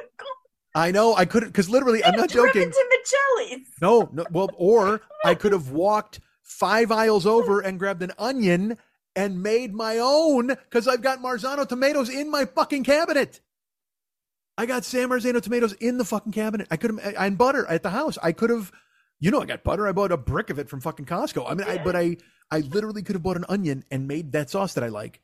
I 0.78 0.91
know 0.91 1.16
I 1.16 1.26
couldn't 1.26 1.49
because 1.49 1.70
literally, 1.70 2.04
I'm 2.06 2.16
not 2.16 2.30
joking. 2.30 2.72
to 2.72 2.86
Michelli's. 2.90 3.68
No, 3.82 4.10
no. 4.14 4.26
Well, 4.30 4.52
or 4.58 5.02
I 5.26 5.34
could 5.34 5.52
have 5.52 5.72
walked 5.72 6.20
five 6.44 6.91
aisles 6.91 7.26
over 7.26 7.60
and 7.62 7.80
grabbed 7.80 8.04
an 8.04 8.12
onion 8.20 8.78
and 9.16 9.41
made 9.41 9.74
my 9.74 9.98
own 9.98 10.48
because 10.48 10.88
I've 10.88 11.02
got 11.02 11.20
Marzano 11.20 11.68
tomatoes 11.68 12.10
in 12.10 12.30
my 12.30 12.45
fucking 12.45 12.84
cabinet. 12.84 13.41
I 14.56 14.68
got 14.68 14.86
San 14.86 15.10
Marzano 15.10 15.41
tomatoes 15.41 15.74
in 15.74 15.98
the 15.98 16.06
fucking 16.06 16.32
cabinet. 16.32 16.68
I 16.70 16.78
could 16.78 16.91
have, 16.91 17.16
and 17.18 17.38
butter 17.40 17.66
at 17.66 17.82
the 17.82 17.90
house. 17.90 18.20
I 18.22 18.32
could 18.32 18.52
have, 18.52 18.72
you 19.20 19.32
know, 19.32 19.41
I 19.41 19.45
got 19.45 19.64
butter. 19.64 19.88
I 19.88 19.91
bought 19.94 20.12
a 20.12 20.18
brick 20.18 20.52
of 20.52 20.60
it 20.60 20.70
from 20.70 20.82
fucking 20.82 21.08
Costco. 21.08 21.49
I 21.49 21.56
mean, 21.56 21.68
I, 21.68 21.80
but 21.80 21.95
I, 21.95 22.18
I 22.52 22.60
literally 22.60 23.02
could 23.02 23.16
have 23.16 23.24
bought 23.24 23.38
an 23.38 23.45
onion 23.49 23.84
and 23.90 24.08
made 24.08 24.32
that 24.34 24.52
sauce 24.52 24.76
that 24.76 24.84
I 24.84 24.90
like. 24.90 25.22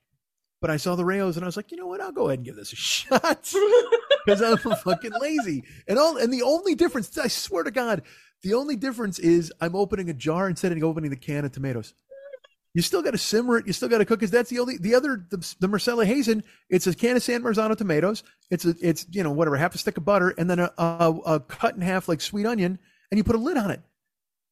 But 0.63 0.71
I 0.71 0.77
saw 0.77 0.95
the 0.95 1.03
Rao's 1.03 1.35
and 1.35 1.43
I 1.43 1.47
was 1.47 1.57
like, 1.57 1.71
you 1.71 1.77
know 1.77 1.87
what? 1.87 1.99
I'll 1.99 2.13
go 2.13 2.27
ahead 2.27 2.39
and 2.39 2.45
give 2.45 2.55
this 2.55 2.71
a 2.71 2.75
shot 2.77 3.53
because 4.25 4.41
I'm 4.41 4.57
fucking 4.57 5.11
lazy. 5.19 5.65
And 5.89 5.99
all 5.99 6.15
and 6.15 6.31
the 6.31 6.43
only 6.43 6.73
difference, 6.73 7.17
I 7.17 7.27
swear 7.27 7.63
to 7.63 7.71
God, 7.71 8.03
the 8.43 8.53
only 8.53 8.77
difference 8.77 9.19
is 9.19 9.51
I'm 9.59 9.75
opening 9.75 10.09
a 10.09 10.13
jar 10.13 10.47
instead 10.47 10.71
of 10.71 10.81
opening 10.81 11.09
the 11.09 11.17
can 11.17 11.43
of 11.43 11.51
tomatoes. 11.51 11.93
You 12.73 12.81
still 12.81 13.01
got 13.01 13.11
to 13.11 13.17
simmer 13.17 13.57
it. 13.57 13.67
You 13.67 13.73
still 13.73 13.89
got 13.89 13.97
to 13.97 14.05
cook. 14.05 14.21
Because 14.21 14.31
that's 14.31 14.49
the 14.49 14.59
only 14.59 14.77
the 14.77 14.95
other 14.95 15.25
the, 15.29 15.53
the 15.59 15.67
Marcella 15.67 16.05
Hazan. 16.05 16.43
It's 16.69 16.87
a 16.87 16.95
can 16.95 17.17
of 17.17 17.23
San 17.23 17.43
Marzano 17.43 17.75
tomatoes. 17.75 18.23
It's 18.49 18.63
a 18.63 18.73
it's 18.81 19.05
you 19.11 19.21
know 19.21 19.31
whatever 19.31 19.57
half 19.57 19.75
a 19.75 19.77
stick 19.77 19.97
of 19.97 20.05
butter 20.05 20.29
and 20.29 20.49
then 20.49 20.59
a, 20.59 20.71
a 20.77 21.13
a 21.25 21.39
cut 21.41 21.75
in 21.75 21.81
half 21.81 22.07
like 22.07 22.21
sweet 22.21 22.45
onion 22.45 22.79
and 23.11 23.17
you 23.17 23.25
put 23.25 23.35
a 23.35 23.37
lid 23.37 23.57
on 23.57 23.69
it 23.69 23.81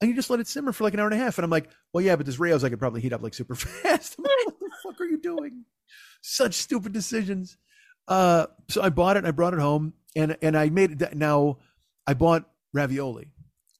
and 0.01 0.09
you 0.09 0.15
just 0.15 0.29
let 0.29 0.41
it 0.41 0.47
simmer 0.47 0.73
for 0.73 0.83
like 0.83 0.93
an 0.93 0.99
hour 0.99 1.07
and 1.07 1.15
a 1.15 1.23
half. 1.23 1.37
And 1.37 1.45
I'm 1.45 1.51
like, 1.51 1.69
well, 1.93 2.03
yeah, 2.03 2.17
but 2.17 2.25
this 2.25 2.37
Rao's 2.37 2.65
I 2.65 2.69
could 2.69 2.79
probably 2.79 2.99
heat 2.99 3.13
up 3.13 3.21
like 3.21 3.33
super 3.33 3.55
fast. 3.55 4.19
Like, 4.19 4.27
what 4.45 4.59
the 4.59 4.69
fuck 4.83 4.99
are 4.99 5.05
you 5.05 5.17
doing? 5.17 5.63
Such 6.21 6.55
stupid 6.55 6.93
decisions. 6.93 7.57
Uh, 8.07 8.47
so 8.69 8.81
I 8.81 8.89
bought 8.89 9.15
it 9.17 9.19
and 9.19 9.27
I 9.27 9.31
brought 9.31 9.53
it 9.53 9.59
home 9.59 9.93
and 10.15 10.37
and 10.41 10.57
I 10.57 10.69
made 10.69 11.01
it. 11.01 11.15
Now 11.15 11.57
I 12.07 12.13
bought 12.13 12.49
ravioli 12.73 13.31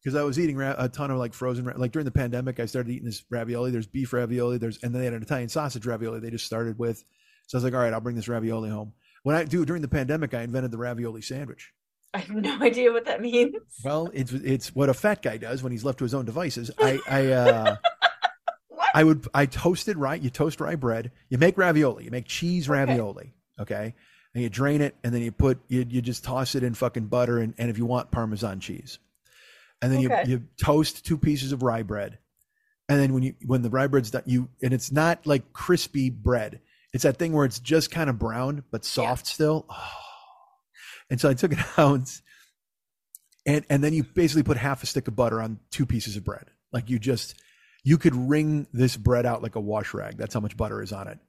because 0.03 0.15
I 0.15 0.23
was 0.23 0.39
eating 0.39 0.57
ra- 0.57 0.75
a 0.77 0.89
ton 0.89 1.11
of 1.11 1.17
like 1.17 1.33
frozen 1.33 1.65
ra- 1.65 1.73
like 1.77 1.91
during 1.91 2.05
the 2.05 2.11
pandemic. 2.11 2.59
I 2.59 2.65
started 2.65 2.91
eating 2.91 3.05
this 3.05 3.23
ravioli. 3.29 3.71
There's 3.71 3.87
beef 3.87 4.13
ravioli. 4.13 4.57
There's 4.57 4.81
and 4.83 4.93
then 4.93 5.01
they 5.01 5.05
had 5.05 5.13
an 5.13 5.21
Italian 5.21 5.49
sausage 5.49 5.85
ravioli. 5.85 6.19
They 6.19 6.29
just 6.31 6.45
started 6.45 6.77
with. 6.79 7.03
So 7.47 7.57
I 7.57 7.57
was 7.57 7.63
like, 7.63 7.73
all 7.73 7.79
right, 7.81 7.93
I'll 7.93 8.01
bring 8.01 8.15
this 8.15 8.27
ravioli 8.27 8.69
home. 8.69 8.93
When 9.23 9.35
I 9.35 9.43
do 9.43 9.65
during 9.65 9.81
the 9.81 9.87
pandemic, 9.87 10.33
I 10.33 10.41
invented 10.41 10.71
the 10.71 10.77
ravioli 10.77 11.21
sandwich. 11.21 11.71
I 12.13 12.19
have 12.19 12.35
no 12.35 12.57
idea 12.61 12.91
what 12.91 13.05
that 13.05 13.21
means. 13.21 13.55
Well, 13.83 14.09
it's 14.13 14.31
it's 14.31 14.73
what 14.73 14.89
a 14.89 14.93
fat 14.93 15.21
guy 15.21 15.37
does 15.37 15.61
when 15.61 15.71
he's 15.71 15.83
left 15.83 15.99
to 15.99 16.05
his 16.05 16.13
own 16.13 16.25
devices. 16.25 16.71
I 16.79 16.99
I 17.09 17.27
uh? 17.27 17.75
I 18.93 19.03
would 19.03 19.27
I 19.33 19.45
toasted 19.45 19.97
rye. 19.97 20.15
You 20.15 20.29
toast 20.29 20.59
rye 20.59 20.75
bread. 20.75 21.11
You 21.29 21.37
make 21.37 21.57
ravioli. 21.57 22.05
You 22.05 22.11
make 22.11 22.25
cheese 22.25 22.67
ravioli. 22.67 23.33
Okay, 23.59 23.93
and 24.33 24.43
you 24.43 24.49
drain 24.49 24.81
it, 24.81 24.95
and 25.03 25.13
then 25.13 25.21
you 25.21 25.31
put 25.31 25.59
you 25.67 25.85
you 25.89 26.01
just 26.01 26.23
toss 26.23 26.55
it 26.55 26.63
in 26.63 26.73
fucking 26.73 27.05
butter, 27.07 27.37
and, 27.39 27.53
and 27.57 27.69
if 27.69 27.77
you 27.77 27.85
want 27.85 28.11
Parmesan 28.11 28.59
cheese, 28.59 28.99
and 29.81 29.91
then 29.91 30.05
Okay. 30.05 30.23
you 30.25 30.29
you 30.31 30.43
toast 30.61 31.05
two 31.05 31.17
pieces 31.17 31.51
of 31.51 31.63
rye 31.63 31.83
bread, 31.83 32.17
and 32.89 32.99
then 32.99 33.13
when 33.13 33.23
you 33.23 33.35
when 33.45 33.61
the 33.61 33.69
rye 33.69 33.87
bread's 33.87 34.11
done, 34.11 34.23
you 34.25 34.49
and 34.61 34.73
it's 34.73 34.91
not 34.91 35.25
like 35.25 35.53
crispy 35.53 36.09
bread. 36.09 36.59
It's 36.93 37.03
that 37.03 37.17
thing 37.17 37.31
where 37.31 37.45
it's 37.45 37.59
just 37.59 37.91
kind 37.91 38.09
of 38.09 38.19
brown 38.19 38.63
but 38.71 38.83
soft 38.83 39.27
still. 39.27 39.65
Oh. 39.69 39.91
And 41.09 41.19
so 41.19 41.29
I 41.29 41.33
took 41.33 41.51
it 41.51 41.59
out, 41.77 42.09
and 43.45 43.65
and 43.69 43.83
then 43.83 43.93
you 43.93 44.03
basically 44.03 44.43
put 44.43 44.55
half 44.55 44.81
a 44.81 44.85
stick 44.85 45.09
of 45.09 45.15
butter 45.15 45.41
on 45.41 45.59
two 45.69 45.85
pieces 45.85 46.15
of 46.15 46.23
bread. 46.23 46.45
Like 46.71 46.89
you 46.89 46.99
just 46.99 47.35
you 47.83 47.97
could 47.97 48.15
wring 48.15 48.67
this 48.73 48.95
bread 48.97 49.25
out 49.25 49.41
like 49.41 49.55
a 49.55 49.59
wash 49.59 49.93
rag. 49.93 50.17
That's 50.17 50.33
how 50.33 50.39
much 50.39 50.55
butter 50.57 50.81
is 50.81 50.91
on 50.91 51.07
it. 51.07 51.19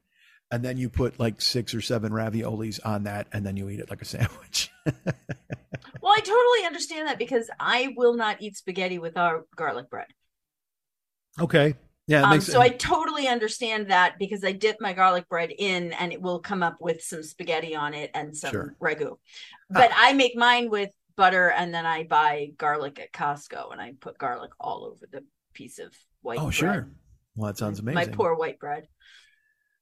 And 0.51 0.63
then 0.63 0.77
you 0.77 0.91
put 0.91 1.19
like 1.19 1.41
six 1.41 1.75
or 1.75 1.81
seven 1.81 2.13
raviolis 2.13 2.79
on 2.85 3.05
that, 3.05 3.27
and 3.33 3.45
then 3.47 3.57
you 3.57 3.71
eat 3.71 3.81
it 3.81 3.89
like 3.89 4.03
a 4.03 4.05
sandwich. 4.15 4.71
Well, 4.85 6.13
I 6.13 6.21
totally 6.21 6.67
understand 6.67 7.09
that 7.09 7.19
because 7.19 7.49
I 7.59 7.95
will 7.97 8.15
not 8.15 8.43
eat 8.43 8.57
spaghetti 8.57 8.99
with 8.99 9.17
our 9.17 9.45
garlic 9.57 9.89
bread. 9.89 10.09
okay. 11.41 11.75
Yeah. 12.09 12.23
Um, 12.29 12.41
so 12.41 12.61
I 12.61 12.69
totally 12.69 13.29
understand 13.29 13.91
that 13.93 14.19
because 14.19 14.43
I 14.45 14.51
dip 14.51 14.81
my 14.81 14.93
garlic 14.93 15.29
bread 15.29 15.53
in 15.57 15.93
and 15.93 16.13
it 16.13 16.21
will 16.21 16.41
come 16.41 16.63
up 16.63 16.79
with 16.81 17.01
some 17.01 17.23
spaghetti 17.23 17.77
on 17.77 17.95
it 17.95 18.11
and 18.13 18.37
some 18.37 18.51
Sure. 18.51 18.77
ragu. 18.83 19.19
But 19.71 19.93
I 19.97 20.13
make 20.13 20.37
mine 20.37 20.69
with 20.69 20.91
butter 21.17 21.49
and 21.51 21.73
then 21.73 21.87
I 21.87 22.03
buy 22.03 22.49
garlic 22.59 22.99
at 22.99 23.13
Costco 23.13 23.71
and 23.71 23.81
I 23.81 23.95
put 24.01 24.19
garlic 24.19 24.51
all 24.59 24.85
over 24.85 25.07
the 25.11 25.25
piece 25.55 25.79
of 25.79 25.95
white 26.23 26.39
Oh, 26.39 26.45
bread. 26.45 26.55
sure. 26.55 26.89
Well, 27.37 27.49
that 27.49 27.59
sounds 27.59 27.79
mm-hmm. 27.79 27.89
amazing. 27.91 28.11
My 28.13 28.17
poor 28.17 28.35
white 28.35 28.59
bread. 28.59 28.89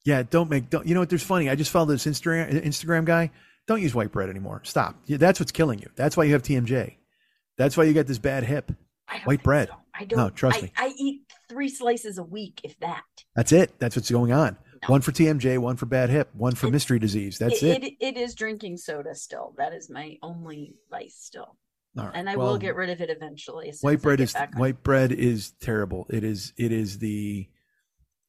Yeah, 0.03 0.23
don't 0.23 0.49
make 0.49 0.69
don't. 0.69 0.87
You 0.87 0.93
know 0.93 1.01
what? 1.01 1.09
There's 1.09 1.23
funny. 1.23 1.49
I 1.49 1.55
just 1.55 1.71
followed 1.71 1.93
this 1.93 2.05
Instagram 2.05 2.63
Instagram 2.63 3.05
guy. 3.05 3.31
Don't 3.67 3.81
use 3.81 3.93
white 3.93 4.11
bread 4.11 4.29
anymore. 4.29 4.61
Stop. 4.63 4.95
That's 5.07 5.39
what's 5.39 5.51
killing 5.51 5.79
you. 5.79 5.89
That's 5.95 6.17
why 6.17 6.23
you 6.23 6.33
have 6.33 6.41
TMJ. 6.41 6.95
That's 7.57 7.77
why 7.77 7.83
you 7.83 7.93
got 7.93 8.07
this 8.07 8.17
bad 8.17 8.43
hip. 8.43 8.71
White 9.25 9.43
bread. 9.43 9.67
so. 9.67 9.75
I 9.93 10.05
don't. 10.05 10.17
No, 10.17 10.29
trust 10.29 10.59
I, 10.59 10.61
me. 10.61 10.71
I 10.77 10.93
eat 10.97 11.21
three 11.49 11.69
slices 11.69 12.17
a 12.17 12.23
week, 12.23 12.61
if 12.63 12.79
that. 12.79 13.03
That's 13.35 13.51
it. 13.51 13.77
That's 13.77 13.95
what's 13.95 14.09
going 14.09 14.31
on. 14.31 14.57
One 14.87 15.01
for 15.01 15.11
TMJ, 15.11 15.59
one 15.59 15.75
for 15.75 15.85
bad 15.85 16.09
hip, 16.09 16.29
one 16.33 16.55
for 16.55 16.71
mystery 16.71 16.97
disease. 16.97 17.37
That's 17.37 17.61
it. 17.61 17.83
It, 17.83 17.93
it 17.99 18.17
is 18.17 18.33
drinking 18.33 18.77
soda 18.77 19.13
still. 19.13 19.53
That 19.57 19.73
is 19.73 19.91
my 19.91 20.17
only 20.23 20.73
vice 20.89 21.17
still, 21.19 21.55
right. 21.95 22.11
and 22.13 22.29
I 22.29 22.35
Well, 22.35 22.51
will 22.51 22.57
get 22.57 22.75
rid 22.75 22.89
of 22.89 23.01
it 23.01 23.09
eventually. 23.09 23.73
white 23.81 24.01
bread 24.01 24.19
is 24.19 24.35
white 24.55 24.81
bread 24.83 25.11
is 25.11 25.51
terrible. 25.61 26.05
It 26.09 26.23
is 26.23 26.53
it 26.57 26.71
is 26.71 26.99
the 26.99 27.47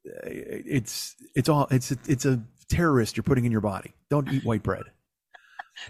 it's 0.05 1.17
it's 1.35 1.49
all 1.49 1.67
it's 1.71 1.93
a, 1.93 1.97
it's 2.09 2.25
a 2.25 2.43
terrorist 2.69 3.17
you're 3.17 3.23
putting 3.25 3.45
in 3.45 3.53
your 3.53 3.61
body. 3.61 3.95
Don't 4.11 4.29
eat 4.33 4.45
white 4.45 4.63
bread. 4.63 4.85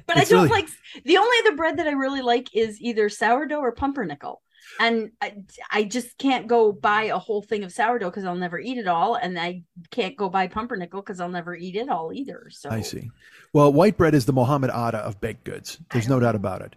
But 0.07 0.17
I 0.17 0.23
don't 0.25 0.45
really- 0.45 0.49
like 0.63 0.69
the 1.05 1.19
only 1.19 1.37
other 1.41 1.57
bread 1.57 1.79
that 1.79 1.89
I 1.89 1.93
really 1.93 2.23
like 2.23 2.55
is 2.55 2.81
either 2.81 3.09
sourdough 3.09 3.59
or 3.59 3.73
pumpernickel. 3.73 4.41
And 4.79 5.11
I, 5.21 5.39
I 5.73 5.83
just 5.83 6.17
can't 6.19 6.47
go 6.47 6.71
buy 6.71 7.05
a 7.07 7.19
whole 7.19 7.43
thing 7.43 7.65
of 7.65 7.73
sourdough 7.73 8.09
because 8.11 8.25
I'll 8.25 8.37
never 8.37 8.61
eat 8.61 8.79
it 8.79 8.87
all, 8.87 9.17
and 9.17 9.39
I 9.39 9.65
can't 9.91 10.17
go 10.17 10.29
buy 10.29 10.47
pumpernickel 10.47 11.03
because 11.03 11.19
I'll 11.21 11.29
never 11.29 11.57
eat 11.57 11.75
it 11.75 11.89
all 11.89 12.13
either. 12.13 12.47
So 12.51 12.71
I 12.71 12.81
see. 12.81 13.11
Well, 13.53 13.73
white 13.73 13.97
bread 13.97 14.15
is 14.15 14.25
the 14.25 14.33
Mohammed 14.33 14.71
Atta 14.71 14.99
of 14.99 15.21
baked 15.21 15.43
goods. 15.45 15.79
There's 15.93 16.09
no 16.09 16.21
doubt 16.21 16.37
about 16.37 16.63
it. 16.63 16.77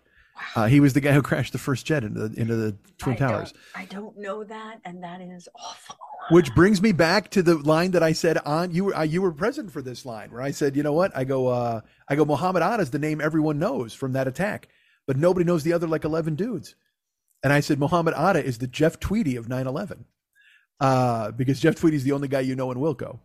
Uh, 0.55 0.67
he 0.67 0.79
was 0.79 0.93
the 0.93 1.01
guy 1.01 1.11
who 1.11 1.21
crashed 1.21 1.53
the 1.53 1.59
first 1.59 1.85
jet 1.85 2.03
into 2.03 2.27
the, 2.27 2.39
into 2.39 2.55
the 2.55 2.75
Twin 2.97 3.15
I 3.15 3.17
Towers. 3.17 3.51
Don't, 3.51 3.61
I 3.75 3.85
don't 3.85 4.17
know 4.17 4.43
that, 4.43 4.79
and 4.83 5.03
that 5.03 5.21
is 5.21 5.47
awful. 5.55 5.97
Which 6.29 6.53
brings 6.55 6.81
me 6.81 6.91
back 6.91 7.29
to 7.31 7.43
the 7.43 7.55
line 7.55 7.91
that 7.91 8.01
I 8.01 8.11
said 8.13 8.39
on 8.39 8.71
you 8.71 8.85
were 8.85 8.95
uh, 8.95 9.03
you 9.03 9.21
were 9.21 9.31
present 9.31 9.71
for 9.71 9.81
this 9.81 10.05
line 10.05 10.31
where 10.31 10.41
I 10.41 10.51
said, 10.51 10.75
you 10.75 10.81
know 10.81 10.93
what? 10.93 11.15
I 11.15 11.23
go 11.23 11.47
uh 11.47 11.81
I 12.09 12.15
go 12.15 12.25
Muhammad 12.25 12.63
Atta 12.63 12.81
is 12.81 12.89
the 12.89 12.97
name 12.99 13.21
everyone 13.21 13.59
knows 13.59 13.93
from 13.93 14.13
that 14.13 14.27
attack, 14.27 14.67
but 15.05 15.17
nobody 15.17 15.45
knows 15.45 15.63
the 15.63 15.73
other 15.73 15.87
like 15.87 16.03
11 16.03 16.33
dudes. 16.35 16.73
And 17.43 17.53
I 17.53 17.59
said 17.59 17.77
Muhammad 17.77 18.15
Atta 18.15 18.43
is 18.43 18.57
the 18.57 18.65
Jeff 18.65 18.99
Tweedy 18.99 19.35
of 19.35 19.47
9/11. 19.47 20.05
Uh 20.79 21.29
because 21.31 21.59
Jeff 21.59 21.75
Tweedy 21.75 21.97
is 21.97 22.03
the 22.03 22.13
only 22.13 22.27
guy 22.27 22.39
you 22.39 22.55
know 22.55 22.71
in 22.71 22.79
Wilco. 22.79 23.19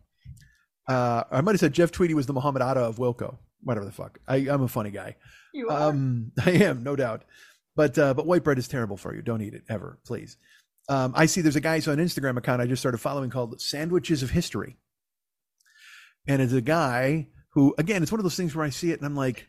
Uh 0.87 1.24
I 1.31 1.41
might 1.41 1.53
have 1.53 1.61
said 1.61 1.73
Jeff 1.73 1.91
Tweedy 1.91 2.12
was 2.12 2.27
the 2.27 2.35
Muhammad 2.35 2.61
Atta 2.61 2.81
of 2.81 2.97
Wilco. 2.99 3.39
Whatever 3.62 3.87
the 3.87 3.93
fuck. 3.93 4.19
I, 4.27 4.37
I'm 4.37 4.62
a 4.62 4.69
funny 4.69 4.91
guy. 4.91 5.16
You 5.53 5.69
are. 5.69 5.91
Um, 5.91 6.32
I 6.45 6.51
am, 6.53 6.82
no 6.82 6.97
doubt. 6.97 7.24
But 7.77 7.99
uh, 7.99 8.15
but 8.15 8.27
white 8.27 8.45
bread 8.45 8.59
is 8.59 8.69
terrible 8.69 8.97
for 8.97 9.15
you. 9.15 9.23
Don't 9.23 9.43
eat 9.43 9.55
it 9.55 9.65
ever, 9.69 9.99
please. 10.05 10.37
Um, 10.89 11.12
I 11.16 11.27
see 11.27 11.41
there's 11.41 11.57
a 11.57 11.61
guy 11.61 11.77
on 11.77 11.99
Instagram 11.99 12.37
account 12.37 12.61
I 12.61 12.66
just 12.66 12.82
started 12.82 12.99
following 12.99 13.31
called 13.31 13.61
Sandwiches 13.61 14.23
of 14.23 14.31
History, 14.31 14.77
and 16.27 16.43
it's 16.43 16.53
a 16.53 16.61
guy 16.61 17.28
who, 17.51 17.74
again, 17.78 18.03
it's 18.03 18.12
one 18.12 18.19
of 18.19 18.24
those 18.24 18.37
things 18.37 18.55
where 18.55 18.65
I 18.65 18.70
see 18.70 18.91
it 18.91 18.99
and 18.99 19.07
I'm 19.07 19.16
like, 19.16 19.49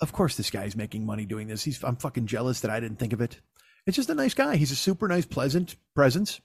of 0.00 0.12
course 0.12 0.36
this 0.36 0.50
guy's 0.50 0.76
making 0.76 1.06
money 1.06 1.24
doing 1.24 1.48
this. 1.48 1.64
He's 1.64 1.82
I'm 1.82 1.96
fucking 1.96 2.26
jealous 2.26 2.60
that 2.60 2.70
I 2.70 2.80
didn't 2.80 2.98
think 2.98 3.12
of 3.12 3.20
it. 3.20 3.40
It's 3.86 3.96
just 3.96 4.10
a 4.10 4.14
nice 4.14 4.34
guy. 4.34 4.56
He's 4.56 4.70
a 4.70 4.76
super 4.76 5.08
nice, 5.08 5.24
pleasant 5.24 5.76
presence, 5.94 6.40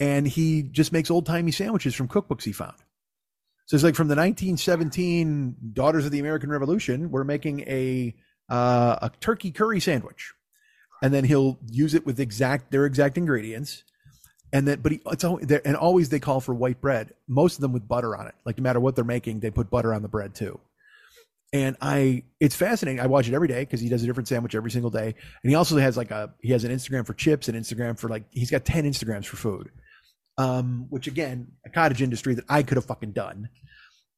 and 0.00 0.26
he 0.26 0.62
just 0.62 0.92
makes 0.92 1.10
old 1.10 1.26
timey 1.26 1.52
sandwiches 1.52 1.94
from 1.94 2.08
cookbooks 2.08 2.42
he 2.42 2.52
found. 2.52 2.76
So 3.68 3.74
it's 3.74 3.84
like 3.84 3.94
from 3.94 4.08
the 4.08 4.16
1917 4.16 5.56
Daughters 5.74 6.06
of 6.06 6.10
the 6.10 6.20
American 6.20 6.48
Revolution, 6.48 7.10
we're 7.10 7.22
making 7.22 7.60
a 7.68 8.14
uh, 8.48 8.96
a 9.02 9.10
turkey 9.20 9.50
curry 9.50 9.78
sandwich, 9.78 10.32
and 11.02 11.12
then 11.12 11.22
he'll 11.24 11.58
use 11.70 11.92
it 11.92 12.06
with 12.06 12.18
exact 12.18 12.70
their 12.70 12.86
exact 12.86 13.18
ingredients, 13.18 13.84
and 14.54 14.66
then 14.66 14.80
but 14.80 14.92
he, 14.92 15.02
it's 15.12 15.22
al- 15.22 15.38
and 15.66 15.76
always 15.76 16.08
they 16.08 16.18
call 16.18 16.40
for 16.40 16.54
white 16.54 16.80
bread. 16.80 17.12
Most 17.28 17.56
of 17.56 17.60
them 17.60 17.74
with 17.74 17.86
butter 17.86 18.16
on 18.16 18.26
it. 18.26 18.34
Like 18.46 18.56
no 18.56 18.62
matter 18.62 18.80
what 18.80 18.96
they're 18.96 19.04
making, 19.04 19.40
they 19.40 19.50
put 19.50 19.68
butter 19.68 19.92
on 19.92 20.00
the 20.00 20.08
bread 20.08 20.34
too. 20.34 20.58
And 21.52 21.76
I, 21.82 22.24
it's 22.40 22.56
fascinating. 22.56 23.00
I 23.00 23.06
watch 23.06 23.28
it 23.28 23.34
every 23.34 23.48
day 23.48 23.60
because 23.60 23.80
he 23.80 23.90
does 23.90 24.02
a 24.02 24.06
different 24.06 24.28
sandwich 24.28 24.54
every 24.54 24.70
single 24.70 24.90
day, 24.90 25.14
and 25.42 25.50
he 25.50 25.54
also 25.54 25.76
has 25.76 25.94
like 25.94 26.10
a 26.10 26.32
he 26.40 26.52
has 26.52 26.64
an 26.64 26.72
Instagram 26.72 27.06
for 27.06 27.12
chips, 27.12 27.48
an 27.48 27.54
Instagram 27.54 27.98
for 27.98 28.08
like 28.08 28.24
he's 28.30 28.50
got 28.50 28.64
ten 28.64 28.84
Instagrams 28.84 29.26
for 29.26 29.36
food 29.36 29.70
um, 30.38 30.86
which 30.88 31.06
again, 31.06 31.48
a 31.66 31.68
cottage 31.70 32.00
industry 32.00 32.34
that 32.34 32.44
I 32.48 32.62
could 32.62 32.76
have 32.76 32.86
fucking 32.86 33.12
done. 33.12 33.50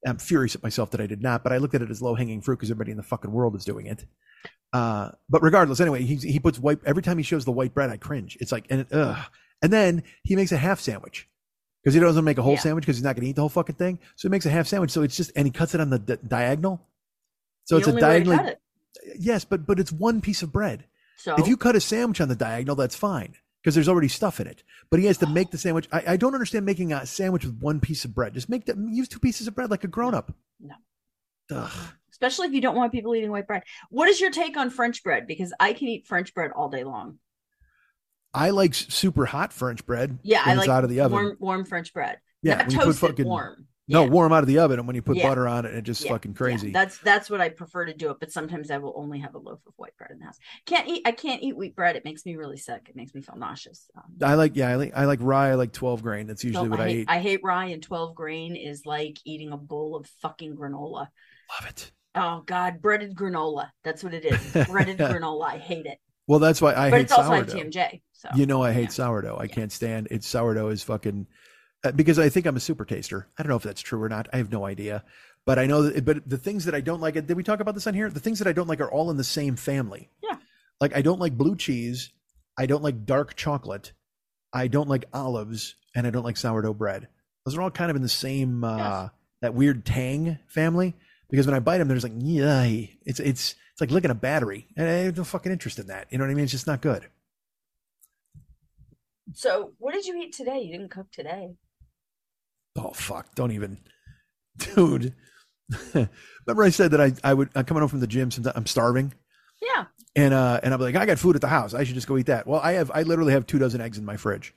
I'm 0.07 0.19
furious 0.19 0.55
at 0.55 0.63
myself 0.63 0.91
that 0.93 1.01
I 1.01 1.07
did 1.07 1.21
not, 1.23 1.43
but 1.43 1.53
I 1.53 1.59
looked 1.59 1.75
at 1.75 1.83
it 1.83 1.91
as 1.91 2.01
low 2.01 2.15
hanging 2.15 2.41
fruit 2.41 2.57
because 2.57 2.71
everybody 2.71 2.91
in 2.93 2.97
the 2.97 3.03
fucking 3.03 3.33
world 3.33 3.55
is 3.57 3.65
doing 3.65 3.87
it. 3.87 4.05
Uh, 4.73 5.11
but 5.29 5.43
regardless, 5.43 5.81
anyway, 5.81 6.03
he 6.05 6.15
he 6.17 6.39
puts 6.39 6.59
white 6.59 6.79
every 6.87 7.03
time 7.03 7.19
he 7.19 7.25
shows 7.25 7.45
the 7.45 7.53
white 7.53 7.75
bread, 7.75 7.91
I 7.91 7.97
cringe. 7.97 8.39
It's 8.41 8.53
like 8.53 8.67
and 8.71 8.87
ugh. 8.93 9.19
And 9.63 9.73
then 9.73 10.03
he 10.23 10.37
makes 10.37 10.53
a 10.53 10.57
half 10.57 10.81
sandwich 10.81 11.29
because 11.83 11.93
he 11.95 12.01
doesn't 12.01 12.25
make 12.25 12.39
a 12.39 12.43
whole 12.43 12.55
Yeah. 12.55 12.61
sandwich 12.61 12.83
because 12.83 12.97
he's 12.97 13.05
not 13.05 13.15
going 13.17 13.25
to 13.25 13.31
eat 13.31 13.37
the 13.37 13.43
whole 13.43 13.49
fucking 13.51 13.75
thing. 13.77 13.99
So 14.17 14.29
he 14.29 14.31
makes 14.31 14.47
a 14.47 14.51
half 14.51 14.67
sandwich. 14.67 14.91
So 14.91 15.03
it's 15.03 15.17
just 15.17 15.33
and 15.37 15.47
he 15.47 15.51
cuts 15.51 15.75
it 15.75 15.81
on 15.81 15.91
the 15.91 15.99
di- 15.99 16.19
diagonal. 16.27 16.87
So 17.65 17.75
The 17.75 17.79
it's 17.81 17.89
a 17.89 17.91
only 17.91 18.03
way 18.03 18.25
to 18.25 18.47
it. 18.49 18.61
Yes, 19.19 19.45
but 19.45 19.67
but 19.67 19.79
it's 19.81 19.93
one 19.93 20.21
piece 20.21 20.43
of 20.43 20.53
bread. 20.53 20.85
So 21.17 21.35
If 21.37 21.47
you 21.49 21.57
cut 21.59 21.77
a 21.77 21.81
sandwich 21.81 22.21
on 22.23 22.29
the 22.29 22.37
diagonal, 22.37 22.77
that's 22.77 22.95
fine 22.97 23.35
because 23.63 23.75
there's 23.75 23.89
already 23.89 24.09
stuff 24.09 24.41
in 24.41 24.47
it. 24.47 24.63
But 24.91 25.01
he 25.01 25.07
has 25.07 25.19
to 25.19 25.27
make 25.27 25.51
the 25.51 25.59
sandwich. 25.59 25.89
I, 25.93 26.03
I 26.09 26.17
don't 26.17 26.35
understand 26.35 26.65
making 26.67 26.93
a 26.93 27.05
sandwich 27.07 27.45
with 27.45 27.59
one 27.61 27.81
piece 27.81 28.05
of 28.05 28.15
bread. 28.15 28.35
Just 28.35 28.49
make 28.49 28.67
that. 28.67 28.77
Use 28.79 29.09
two 29.09 29.19
pieces 29.19 29.47
of 29.47 29.55
bread 29.55 29.71
like 29.71 29.85
a 29.85 29.89
grown 29.89 30.15
up. 30.15 30.33
No. 30.61 30.75
Ugh. 31.53 31.71
especially 32.13 32.47
if 32.47 32.53
you 32.53 32.61
don't 32.61 32.77
want 32.77 32.93
people 32.93 33.15
eating 33.15 33.31
white 33.31 33.47
bread. 33.47 33.63
What 33.91 34.09
is 34.09 34.21
your 34.21 34.31
take 34.31 34.57
on 34.57 34.71
French 34.71 35.03
bread? 35.03 35.27
Because 35.27 35.53
I 35.59 35.73
can 35.73 35.89
eat 35.89 36.07
French 36.07 36.33
bread 36.35 36.53
all 36.55 36.69
day 36.69 36.85
long. 36.85 37.19
I 38.33 38.51
like 38.51 38.75
super 38.75 39.27
hot 39.27 39.53
French 39.53 39.85
bread. 39.85 40.19
Yeah, 40.23 40.43
I 40.45 40.55
like 40.55 40.69
out 40.69 40.85
of 40.85 40.91
the 40.91 41.01
oven. 41.01 41.13
warm, 41.13 41.37
warm 41.41 41.65
French 41.65 41.93
bread. 41.93 42.19
Yeah, 42.43 42.55
Not 42.55 42.67
when 42.67 42.71
you 42.71 42.79
put 42.79 42.85
toasted, 42.85 43.11
fucking- 43.11 43.27
warm. 43.27 43.67
No, 43.91 44.05
Yeah. 44.05 44.11
warm 44.11 44.33
out 44.33 44.43
of 44.43 44.47
the 44.47 44.59
oven, 44.59 44.79
and 44.79 44.87
when 44.87 44.95
you 44.97 45.03
put 45.03 45.17
Yeah. 45.17 45.29
butter 45.29 45.49
on 45.49 45.67
it, 45.67 45.75
it's 45.75 45.85
just 45.87 46.05
Yeah, 46.05 46.13
fucking 46.13 46.35
crazy. 46.35 46.71
that's 46.71 46.99
that's 46.99 47.29
what 47.29 47.41
I 47.41 47.49
prefer 47.49 47.85
to 47.87 47.93
do 47.93 48.11
it. 48.11 48.19
But 48.21 48.31
sometimes 48.33 48.71
I 48.71 48.79
will 48.79 48.95
only 48.97 49.19
have 49.19 49.35
a 49.35 49.39
loaf 49.39 49.61
of 49.67 49.73
white 49.77 49.97
bread 49.99 50.11
in 50.13 50.21
the 50.21 50.25
house. 50.27 50.39
Can't 50.65 50.89
eat. 50.89 51.03
I 51.05 51.13
can't 51.13 51.43
eat 51.43 51.57
wheat 51.57 51.75
bread. 51.75 51.97
It 51.97 52.05
makes 52.05 52.25
me 52.25 52.37
really 52.37 52.57
sick. 52.57 52.87
It 52.89 52.97
makes 52.97 53.15
me 53.15 53.21
feel 53.21 53.37
nauseous. 53.37 53.91
Um, 53.97 54.05
I 54.23 54.35
like 54.35 54.57
yeah, 54.57 54.69
I 54.69 54.77
like 54.77 54.93
I 54.95 55.05
like 55.07 55.19
rye. 55.23 55.51
I 55.51 55.55
like 55.55 55.73
twelve 55.73 56.03
grain. 56.03 56.27
That's 56.27 56.45
usually 56.45 56.65
no, 56.69 56.71
what 56.71 56.81
I, 56.81 56.85
I, 56.85 56.89
hate, 56.89 56.99
eat. 57.01 57.07
I 57.11 57.19
hate 57.19 57.41
rye 57.43 57.67
and 57.67 57.83
twelve 57.83 58.15
grain 58.15 58.57
is 58.57 58.87
like 58.87 59.19
eating 59.25 59.53
a 59.53 59.57
bowl 59.57 59.97
of 59.97 60.07
fucking 60.23 60.57
granola. 60.57 61.09
Love 61.61 61.69
it. 61.69 61.91
Oh 62.15 62.43
God, 62.47 62.81
breaded 62.81 63.15
granola. 63.15 63.71
That's 63.85 64.03
what 64.05 64.15
it 64.15 64.25
is. 64.25 64.67
Breaded 64.69 64.99
granola. 64.99 65.45
I 65.45 65.59
hate 65.59 65.87
it. 65.87 65.99
Well, 66.27 66.39
that's 66.39 66.61
why 66.61 66.75
I 66.75 66.91
but 66.91 66.97
hate 66.99 67.03
it's 67.03 67.13
also 67.13 67.29
sourdough. 67.31 67.53
TMJ. 67.55 68.03
So 68.13 68.29
You 68.35 68.47
know, 68.47 68.63
I 68.63 68.73
hate 68.73 68.83
yeah. 68.83 68.89
sourdough. 68.89 69.37
I 69.37 69.45
Yeah. 69.45 69.55
can't 69.55 69.73
stand 69.73 70.09
it. 70.11 70.23
sourdough 70.23 70.69
is 70.69 70.83
fucking 70.83 71.27
because 71.97 72.19
I 72.19 72.29
think 72.29 72.47
I'm 72.47 72.57
a 72.57 72.61
super 72.61 72.85
taster. 72.85 73.29
I 73.39 73.43
don't 73.43 73.51
know 73.51 73.57
if 73.57 73.63
that's 73.63 73.81
true 73.81 74.03
or 74.03 74.09
not. 74.09 74.29
I 74.33 74.37
have 74.39 74.53
no 74.53 74.65
idea. 74.67 75.05
But 75.47 75.59
I 75.59 75.67
know 75.67 75.83
that, 75.83 76.05
but 76.05 76.29
the 76.29 76.37
things 76.37 76.67
that 76.67 76.75
I 76.75 76.81
don't 76.81 77.01
like, 77.01 77.15
did 77.15 77.33
we 77.37 77.43
talk 77.43 77.61
about 77.61 77.75
this 77.75 77.87
on 77.87 77.95
here? 77.95 78.11
The 78.11 78.21
things 78.21 78.39
that 78.41 78.49
I 78.49 78.53
don't 78.53 78.69
like 78.69 78.81
are 78.81 78.91
all 78.91 79.11
in 79.11 79.17
the 79.17 79.25
same 79.25 79.57
family. 79.57 80.11
Yeah. 80.23 80.37
Like 80.81 80.95
I 80.95 81.03
don't 81.03 81.19
like 81.21 81.37
blue 81.37 81.57
cheese. 81.57 82.11
I 82.59 82.67
don't 82.67 82.83
like 82.83 83.07
dark 83.07 83.35
chocolate. 83.37 83.93
I 84.53 84.69
don't 84.69 84.89
like 84.89 85.07
olives 85.15 85.77
and 85.95 86.07
I 86.07 86.11
don't 86.11 86.25
like 86.25 86.37
sourdough 86.37 86.75
bread. 86.75 87.09
Those 87.45 87.57
are 87.57 87.63
all 87.63 87.71
kind 87.71 87.91
of 87.91 87.97
in 87.97 88.03
the 88.03 88.09
same, 88.09 88.63
uh, 88.65 88.77
Yes. 88.77 89.11
that 89.41 89.55
weird 89.55 89.87
tang 89.87 90.39
family. 90.49 90.95
Because 91.31 91.47
when 91.47 91.55
I 91.55 91.61
bite 91.61 91.79
them, 91.79 91.89
there's 91.89 92.03
like, 92.03 92.13
yeah, 92.17 92.65
it's, 93.07 93.21
it's, 93.21 93.55
it's 93.73 93.81
like 93.81 93.91
licking 93.91 94.11
a 94.11 94.15
battery. 94.15 94.67
And 94.77 94.87
I 94.89 94.93
have 94.93 95.17
no 95.17 95.25
fucking 95.25 95.51
interest 95.53 95.79
in 95.79 95.87
that. 95.87 96.09
You 96.11 96.19
know 96.19 96.25
what 96.25 96.31
I 96.31 96.35
mean? 96.35 96.43
It's 96.43 96.53
just 96.53 96.67
not 96.67 96.83
good. 96.83 97.07
So, 99.33 99.73
what 99.79 99.95
did 99.95 100.07
you 100.07 100.17
eat 100.21 100.33
today? 100.35 100.61
You 100.61 100.73
didn't 100.73 100.91
cook 100.91 101.11
today. 101.13 101.55
Oh 102.83 102.93
fuck! 102.93 103.35
Don't 103.35 103.53
even, 103.53 103.79
dude. 104.57 105.15
Remember 105.95 106.65
I 106.65 106.71
said 106.71 106.91
that 106.93 107.01
I 107.01 107.13
I 107.23 107.35
would 107.35 107.51
I'm 107.55 107.65
coming 107.65 107.81
home 107.81 107.89
from 107.89 108.01
the 108.01 108.07
gym. 108.07 108.31
Sometimes 108.31 108.57
I'm 108.57 108.67
starving, 108.67 109.13
Yeah. 109.63 109.85
and 110.17 110.35
uh 110.35 110.59
and 110.63 110.75
I'm 110.75 110.81
like 110.81 110.97
I 110.97 111.07
got 111.07 111.19
food 111.19 111.37
at 111.37 111.41
the 111.43 111.49
house. 111.49 111.75
I 111.75 111.85
should 111.85 111.95
just 111.95 112.07
go 112.09 112.17
eat 112.19 112.27
that. 112.27 112.47
Well, 112.47 112.61
I 112.63 112.73
have 112.73 112.91
I 112.93 113.03
literally 113.03 113.33
have 113.33 113.47
two 113.47 113.59
dozen 113.59 113.81
eggs 113.81 113.99
in 113.99 114.05
my 114.05 114.17
fridge. 114.17 114.53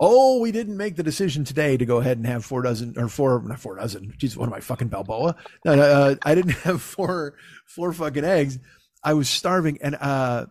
Oh, 0.00 0.40
we 0.40 0.50
didn't 0.52 0.76
make 0.76 0.96
the 0.96 1.02
decision 1.02 1.44
today 1.44 1.76
to 1.76 1.84
go 1.84 1.98
ahead 1.98 2.16
and 2.16 2.26
have 2.26 2.44
four 2.44 2.62
dozen 2.62 2.94
or 2.96 3.08
four 3.08 3.42
not 3.44 3.58
four 3.60 3.76
dozen. 3.76 4.12
Jeez, 4.18 4.36
what 4.36 4.46
am 4.46 4.54
I 4.54 4.60
fucking 4.60 4.88
Balboa? 4.88 5.36
No, 5.64 5.74
no, 5.74 5.82
uh, 5.82 6.14
I 6.24 6.34
didn't 6.34 6.52
have 6.64 6.80
four 6.80 7.34
four 7.66 7.92
fucking 7.92 8.24
eggs. 8.24 8.58
I 9.04 9.12
was 9.14 9.28
starving, 9.28 9.78
and 9.82 9.96
uh, 9.96 10.46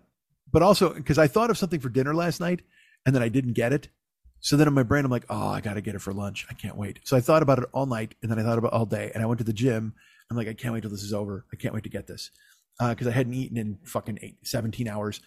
but 0.51 0.61
also 0.61 0.93
because 0.93 1.18
I 1.18 1.27
thought 1.27 1.49
of 1.49 1.57
something 1.57 1.80
for 1.80 1.89
dinner 1.89 2.13
last 2.13 2.39
night, 2.39 2.61
and 3.05 3.15
then 3.15 3.23
I 3.23 3.30
didn't 3.30 3.53
get 3.53 3.73
it. 3.73 3.88
So 4.41 4.57
then 4.57 4.68
in 4.68 4.73
my 4.73 4.84
brain, 4.84 5.05
I'm 5.05 5.11
like, 5.11 5.26
oh, 5.30 5.47
I 5.49 5.61
got 5.61 5.76
to 5.76 5.81
get 5.81 5.95
it 5.95 6.01
for 6.01 6.13
lunch. 6.13 6.45
I 6.49 6.53
can't 6.53 6.76
wait. 6.76 6.99
So 7.03 7.15
I 7.15 7.22
thought 7.22 7.43
about 7.43 7.59
it 7.59 7.65
all 7.73 7.85
night, 7.85 8.15
and 8.22 8.31
then 8.31 8.39
I 8.39 8.43
thought 8.43 8.57
about 8.57 8.69
it 8.69 8.73
all 8.73 8.85
day, 8.88 9.11
and 9.13 9.22
I 9.22 9.26
went 9.27 9.38
to 9.38 9.43
the 9.43 9.53
gym. 9.53 9.93
I'm 10.30 10.38
like, 10.38 10.47
I 10.47 10.53
can't 10.53 10.73
wait 10.73 10.81
till 10.81 10.89
this 10.89 11.03
is 11.03 11.13
over. 11.13 11.45
I 11.53 11.55
can't 11.57 11.73
wait 11.73 11.84
to 11.84 11.89
get 11.89 12.07
this 12.07 12.31
because 12.80 13.05
I 13.07 13.11
hadn't 13.11 13.34
eaten 13.35 13.57
in 13.57 13.77
fucking 13.84 14.18
eight, 14.22 14.38
17 14.43 14.88
hours. 14.88 15.22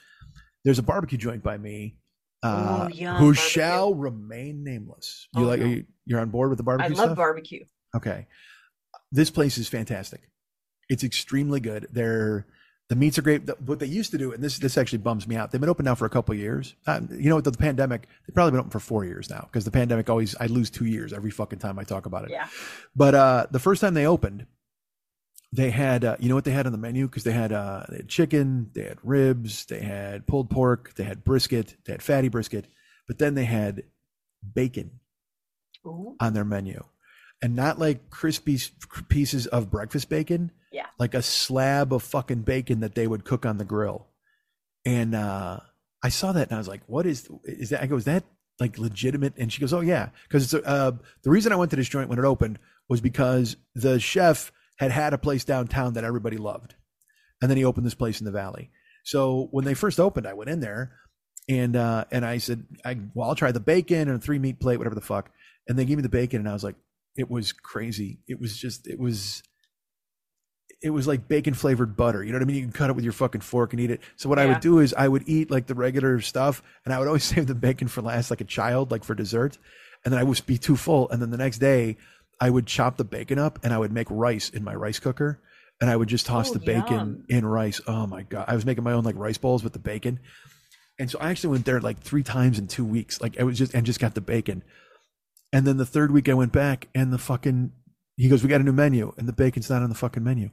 There's 0.65 0.79
a 0.79 0.83
barbecue 0.83 1.19
joint 1.19 1.43
by 1.43 1.57
me. 1.59 1.97
Uh, 2.43 2.89
who 2.89 3.05
barbecue. 3.05 3.35
shall 3.35 3.95
remain 3.95 4.65
nameless? 4.65 5.29
You 5.35 5.45
Oh, 5.45 5.47
like? 5.49 5.61
no. 5.61 5.67
Are 5.67 5.69
you, 5.69 5.85
you're 6.07 6.21
on 6.21 6.31
board 6.31 6.51
with 6.51 6.57
the 6.59 6.63
barbecue 6.65 6.95
I 6.95 6.99
love 6.99 7.09
stuff? 7.09 7.17
barbecue. 7.17 7.65
Okay. 7.95 8.27
This 9.13 9.31
place 9.31 9.57
is 9.59 9.69
fantastic. 9.69 10.23
It's 10.89 11.05
extremely 11.05 11.61
good. 11.61 11.87
They're 11.93 12.47
the 12.95 13.01
meats 13.01 13.19
are 13.19 13.23
great. 13.23 13.47
The- 13.47 13.57
What 13.67 13.81
they 13.81 13.87
used 13.87 14.13
to 14.13 14.19
do, 14.19 14.33
and 14.33 14.43
this 14.43 14.59
this 14.59 14.79
actually 14.79 14.99
bums 14.99 15.27
me 15.27 15.37
out. 15.37 15.51
They've 15.51 15.61
been 15.61 15.71
open 15.71 15.85
now 15.85 15.95
for 15.97 16.07
a 16.07 16.11
couple 16.11 16.33
of 16.33 16.39
years. 16.39 16.75
Uh, 16.87 17.01
you 17.11 17.29
know, 17.29 17.37
with 17.37 17.45
the 17.45 17.53
pandemic, 17.53 18.09
they've 18.27 18.35
probably 18.35 18.53
been 18.53 18.61
open 18.61 18.71
for 18.71 18.81
four 18.81 19.05
years 19.05 19.29
now 19.29 19.49
because 19.51 19.65
the 19.65 19.71
pandemic 19.71 20.09
always 20.09 20.35
I 20.39 20.47
lose 20.47 20.71
two 20.71 20.87
years 20.87 21.13
every 21.13 21.31
fucking 21.31 21.59
time 21.59 21.79
I 21.79 21.85
talk 21.85 22.07
about 22.07 22.25
it. 22.25 22.31
Yeah. 22.31 22.47
But 22.95 23.15
uh, 23.15 23.47
the 23.51 23.59
first 23.59 23.81
time 23.81 23.95
they 23.95 24.07
opened, 24.07 24.47
they 25.53 25.71
had 25.71 26.05
uh, 26.05 26.17
you 26.21 26.29
know 26.29 26.35
what 26.37 26.45
they 26.45 26.53
had 26.53 26.67
on 26.67 26.73
the 26.73 26.79
menu 26.79 27.07
because 27.09 27.25
they 27.25 27.33
had 27.33 27.53
uh, 27.53 27.85
they 27.89 27.97
had 27.97 28.09
chicken, 28.09 28.71
they 28.75 28.85
had 28.85 28.99
ribs, 29.03 29.65
they 29.67 29.81
had 29.81 30.27
pulled 30.27 30.51
pork, 30.51 30.95
they 30.95 31.05
had 31.05 31.25
brisket, 31.25 31.77
they 31.85 31.93
had 31.93 32.03
fatty 32.03 32.29
brisket, 32.29 32.67
but 33.09 33.19
then 33.19 33.35
they 33.35 33.45
had 33.45 33.83
bacon 34.55 35.01
Ooh. 35.87 36.17
on 36.21 36.33
their 36.35 36.45
menu, 36.45 36.85
and 37.45 37.55
not 37.55 37.79
like 37.79 38.09
crispy 38.09 38.59
pieces 39.11 39.47
of 39.47 39.71
breakfast 39.71 40.09
bacon, 40.09 40.51
Yeah. 40.73 40.87
like 40.99 41.13
a 41.13 41.21
slab 41.21 41.93
of 41.93 42.03
fucking 42.03 42.41
bacon 42.43 42.81
that 42.81 42.95
they 42.95 43.07
would 43.07 43.25
cook 43.25 43.45
on 43.45 43.59
the 43.59 43.65
grill, 43.67 44.07
and 44.87 45.15
uh, 45.15 45.61
I 46.03 46.09
saw 46.09 46.33
that 46.33 46.49
and 46.49 46.55
I 46.55 46.59
was 46.59 46.69
like, 46.69 46.81
what 46.87 47.05
is 47.05 47.29
is 47.45 47.69
that? 47.71 47.83
I 47.83 47.87
go, 47.87 47.97
is 47.97 48.05
that 48.05 48.25
like 48.61 48.79
legitimate? 48.79 49.35
And 49.37 49.53
she 49.53 49.61
goes, 49.61 49.73
oh 49.75 49.81
yeah, 49.81 50.09
because 50.27 50.53
it's 50.55 50.67
uh, 50.67 50.93
the 51.23 51.31
reason 51.31 51.53
I 51.53 51.57
went 51.57 51.71
to 51.73 51.77
this 51.77 51.89
joint 51.89 52.09
when 52.09 52.19
it 52.19 52.25
opened 52.25 52.59
was 52.89 53.01
because 53.03 53.57
the 53.75 54.01
chef 54.01 54.51
had 54.77 54.91
had 54.91 55.13
a 55.13 55.19
place 55.19 55.45
downtown 55.45 55.93
that 55.95 56.05
everybody 56.05 56.37
loved, 56.39 56.75
and 57.43 57.51
then 57.51 57.59
he 57.59 57.65
opened 57.65 57.85
this 57.87 57.95
place 57.95 58.21
in 58.21 58.25
the 58.25 58.33
valley. 58.33 58.71
So 59.05 59.49
when 59.51 59.65
they 59.67 59.75
first 59.75 60.01
opened, 60.01 60.27
I 60.27 60.33
went 60.33 60.49
in 60.51 60.61
there, 60.61 60.97
and 61.49 61.77
uh, 61.77 62.07
and 62.11 62.25
I 62.25 62.39
said, 62.39 62.65
I, 62.87 62.99
well, 63.13 63.29
I'll 63.29 63.35
try 63.35 63.53
the 63.53 63.61
bacon 63.61 64.09
and 64.09 64.17
a 64.17 64.19
three 64.19 64.39
meat 64.39 64.61
plate, 64.61 64.79
whatever 64.79 64.95
the 64.95 65.01
fuck. 65.03 65.31
And 65.69 65.79
they 65.79 65.85
gave 65.85 65.97
me 65.99 66.03
the 66.03 66.09
bacon, 66.09 66.41
and 66.41 66.49
I 66.49 66.53
was 66.55 66.65
like, 66.65 66.77
it 67.17 67.31
was 67.31 67.53
crazy. 67.53 68.19
It 68.29 68.41
was 68.41 68.57
just, 68.57 68.87
it 68.87 68.99
was. 68.99 69.43
It 70.83 70.91
was 70.91 71.07
like 71.07 71.29
bacon 71.29 71.55
flavored 71.55 71.97
butter. 71.97 72.23
You 72.23 72.33
know 72.33 72.37
what 72.39 72.43
I 72.43 72.47
mean? 72.47 72.57
You 72.57 72.63
can 72.63 72.73
cut 72.73 72.91
it 72.91 72.93
with 72.97 73.05
your 73.05 73.15
fucking 73.15 73.41
fork 73.41 73.73
and 73.73 73.81
eat 73.81 73.91
it. 73.91 74.03
So 74.17 74.29
what 74.29 74.39
I 74.39 74.45
would 74.45 74.61
do 74.61 74.81
is 74.81 74.93
I 74.93 75.09
would 75.09 75.27
eat 75.27 75.51
like 75.51 75.67
the 75.67 75.75
regular 75.75 76.21
stuff, 76.21 76.63
and 76.85 76.93
I 76.93 76.99
would 76.99 77.09
always 77.09 77.25
save 77.33 77.47
the 77.47 77.55
bacon 77.55 77.89
for 77.89 78.03
last, 78.03 78.29
like 78.31 78.43
a 78.43 78.45
child, 78.45 78.91
like 78.91 79.03
for 79.03 79.15
dessert. 79.15 79.57
And 80.05 80.13
then 80.13 80.21
I 80.21 80.25
would 80.25 80.45
be 80.45 80.59
too 80.59 80.77
full. 80.77 81.09
And 81.09 81.23
then 81.23 81.31
the 81.31 81.39
next 81.39 81.57
day, 81.59 81.97
I 82.39 82.51
would 82.51 82.67
chop 82.67 82.99
the 82.99 83.05
bacon 83.05 83.39
up 83.39 83.59
and 83.63 83.73
I 83.73 83.79
would 83.79 83.93
make 83.93 84.09
rice 84.11 84.51
in 84.51 84.63
my 84.63 84.75
rice 84.75 84.99
cooker, 84.99 85.41
and 85.81 85.89
I 85.89 85.97
would 85.97 86.09
just 86.09 86.27
toss 86.27 86.51
Oh, 86.51 86.55
the 86.55 86.59
bacon 86.59 86.97
yum. 86.97 87.25
in 87.31 87.47
rice. 87.47 87.81
Oh 87.87 88.07
my 88.07 88.23
god! 88.23 88.45
I 88.47 88.55
was 88.55 88.67
making 88.67 88.85
my 88.85 88.93
own 88.93 89.05
like 89.05 89.17
rice 89.17 89.39
balls 89.39 89.65
with 89.65 89.73
the 89.73 89.79
bacon, 89.79 90.21
and 90.99 91.11
so 91.11 91.19
I 91.19 91.31
actually 91.31 91.53
went 91.53 91.65
there 91.65 91.81
like 91.81 92.01
three 92.01 92.23
times 92.25 92.59
in 92.59 92.67
two 92.67 92.85
weeks. 92.85 93.23
Like 93.23 93.41
I 93.41 93.45
was 93.45 93.57
just 93.57 93.73
and 93.73 93.87
just 93.87 94.01
got 94.01 94.15
the 94.15 94.21
bacon, 94.21 94.63
and 95.55 95.67
then 95.67 95.79
the 95.79 95.87
third 95.87 96.11
week 96.11 96.29
I 96.29 96.35
went 96.35 96.53
back 96.53 96.89
and 96.95 97.11
the 97.13 97.19
fucking 97.19 97.73
he 98.19 98.29
goes, 98.29 98.43
"We 98.43 98.49
got 98.51 98.61
a 98.61 98.65
new 98.65 98.73
menu," 98.73 99.13
and 99.17 99.27
the 99.27 99.33
bacon's 99.33 99.71
not 99.71 99.83
on 99.83 99.89
the 99.89 99.95
fucking 99.95 100.23
menu. 100.23 100.51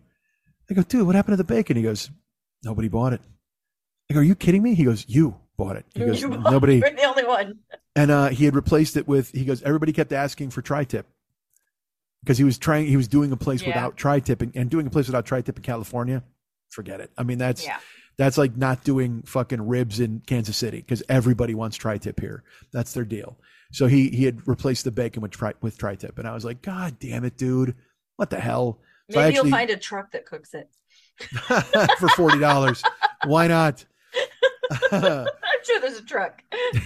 I 0.69 0.73
go, 0.73 0.83
"Dude, 0.83 1.05
what 1.05 1.15
happened 1.15 1.33
to 1.33 1.43
the 1.43 1.53
bacon?" 1.53 1.75
He 1.77 1.83
goes, 1.83 2.09
"Nobody 2.63 2.87
bought 2.87 3.13
it." 3.13 3.21
I 4.09 4.13
go, 4.13 4.19
"Are 4.21 4.23
you 4.23 4.35
kidding 4.35 4.63
me?" 4.63 4.73
He 4.75 4.85
goes, 4.85 5.05
"You 5.07 5.35
bought 5.57 5.75
it." 5.75 5.85
He 5.93 5.99
goes, 6.05 6.21
You- 6.21 6.29
"Nobody." 6.29 6.77
You're 6.77 6.89
the 6.91 7.03
only 7.03 7.25
one. 7.25 7.59
and 7.95 8.09
uh, 8.09 8.29
he 8.29 8.45
had 8.45 8.55
replaced 8.55 8.95
it 8.97 9.07
with 9.07 9.31
he 9.31 9.43
goes 9.45 9.61
everybody 9.63 9.91
kept 9.93 10.13
asking 10.13 10.49
for 10.51 10.61
tri-tip 10.61 11.05
because 12.23 12.37
he 12.37 12.43
was 12.43 12.57
trying 12.57 12.85
he 12.87 12.95
was 12.97 13.07
doing 13.07 13.31
a 13.31 13.37
place 13.37 13.61
Yeah. 13.61 13.69
without 13.69 13.97
tri-tip 13.97 14.41
and, 14.41 14.55
and 14.55 14.69
doing 14.69 14.87
a 14.87 14.89
place 14.89 15.07
without 15.07 15.25
tri-tip 15.25 15.57
in 15.57 15.63
california 15.63 16.23
forget 16.69 16.99
it 17.01 17.11
i 17.17 17.23
mean 17.23 17.37
that's 17.37 17.65
Yeah. 17.65 17.79
that's 18.17 18.37
like 18.37 18.55
not 18.55 18.83
doing 18.85 19.23
fucking 19.23 19.67
ribs 19.67 19.99
in 19.99 20.21
kansas 20.25 20.55
city 20.57 20.77
because 20.77 21.03
everybody 21.09 21.53
wants 21.55 21.75
tri-tip 21.77 22.19
here 22.21 22.43
that's 22.71 22.93
their 22.93 23.03
deal 23.05 23.37
so 23.71 23.87
he 23.87 24.09
he 24.09 24.25
had 24.25 24.47
replaced 24.47 24.83
the 24.83 24.91
bacon 24.91 25.21
with 25.21 25.31
tri 25.31 25.53
with 25.61 25.77
tri-tip 25.77 26.17
and 26.19 26.27
i 26.27 26.33
was 26.33 26.45
like 26.45 26.61
god 26.61 26.97
damn 26.99 27.23
it 27.25 27.37
dude 27.37 27.75
what 28.17 28.29
the 28.29 28.39
hell 28.39 28.79
So 29.09 29.19
Maybe 29.19 29.29
actually- 29.35 29.49
you'll 29.49 29.57
find 29.57 29.69
a 29.69 29.77
truck 29.77 30.11
that 30.11 30.25
cooks 30.25 30.53
it. 30.53 30.69
for 31.19 32.07
$40 32.07 32.83
why 33.25 33.47
not 33.47 33.85
I'm 34.91 35.27
sure 35.63 35.81
there's 35.81 35.97
a 35.99 36.03
truck. 36.05 36.41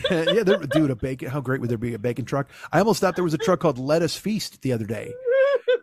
yeah, 0.10 0.44
there, 0.44 0.58
dude, 0.58 0.90
a 0.92 0.96
bacon. 0.96 1.30
How 1.30 1.40
great 1.40 1.62
would 1.62 1.70
there 1.70 1.78
be 1.78 1.94
a 1.94 2.00
bacon 2.00 2.26
truck? 2.26 2.50
I 2.72 2.80
almost 2.80 3.00
thought 3.00 3.16
there 3.16 3.24
was 3.24 3.34
a 3.36 3.38
truck 3.38 3.60
called 3.60 3.78
Lettuce 3.78 4.18
Feast 4.18 4.62
the 4.64 4.74
other 4.74 4.86
day, 4.86 5.14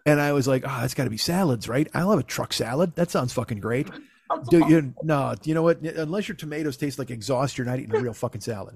and 0.04 0.20
I 0.20 0.32
was 0.32 0.48
like, 0.48 0.64
oh, 0.66 0.78
that's 0.80 0.94
got 0.94 1.04
to 1.04 1.10
be 1.10 1.16
salads, 1.16 1.68
right? 1.68 1.88
I'll 1.94 2.10
have 2.10 2.18
a 2.18 2.24
truck 2.24 2.52
salad. 2.52 2.94
That 2.96 3.10
sounds 3.10 3.32
fucking 3.32 3.60
great. 3.60 3.88
Dude, 4.50 4.68
you, 4.68 4.94
no, 5.04 5.34
you 5.44 5.54
know 5.54 5.62
what? 5.62 5.80
Unless 5.82 6.26
your 6.28 6.36
tomatoes 6.36 6.76
taste 6.76 6.98
like 6.98 7.10
exhaust, 7.10 7.56
you're 7.56 7.66
not 7.66 7.78
eating 7.78 7.94
a 7.94 8.00
real 8.00 8.14
fucking 8.14 8.40
salad. 8.40 8.74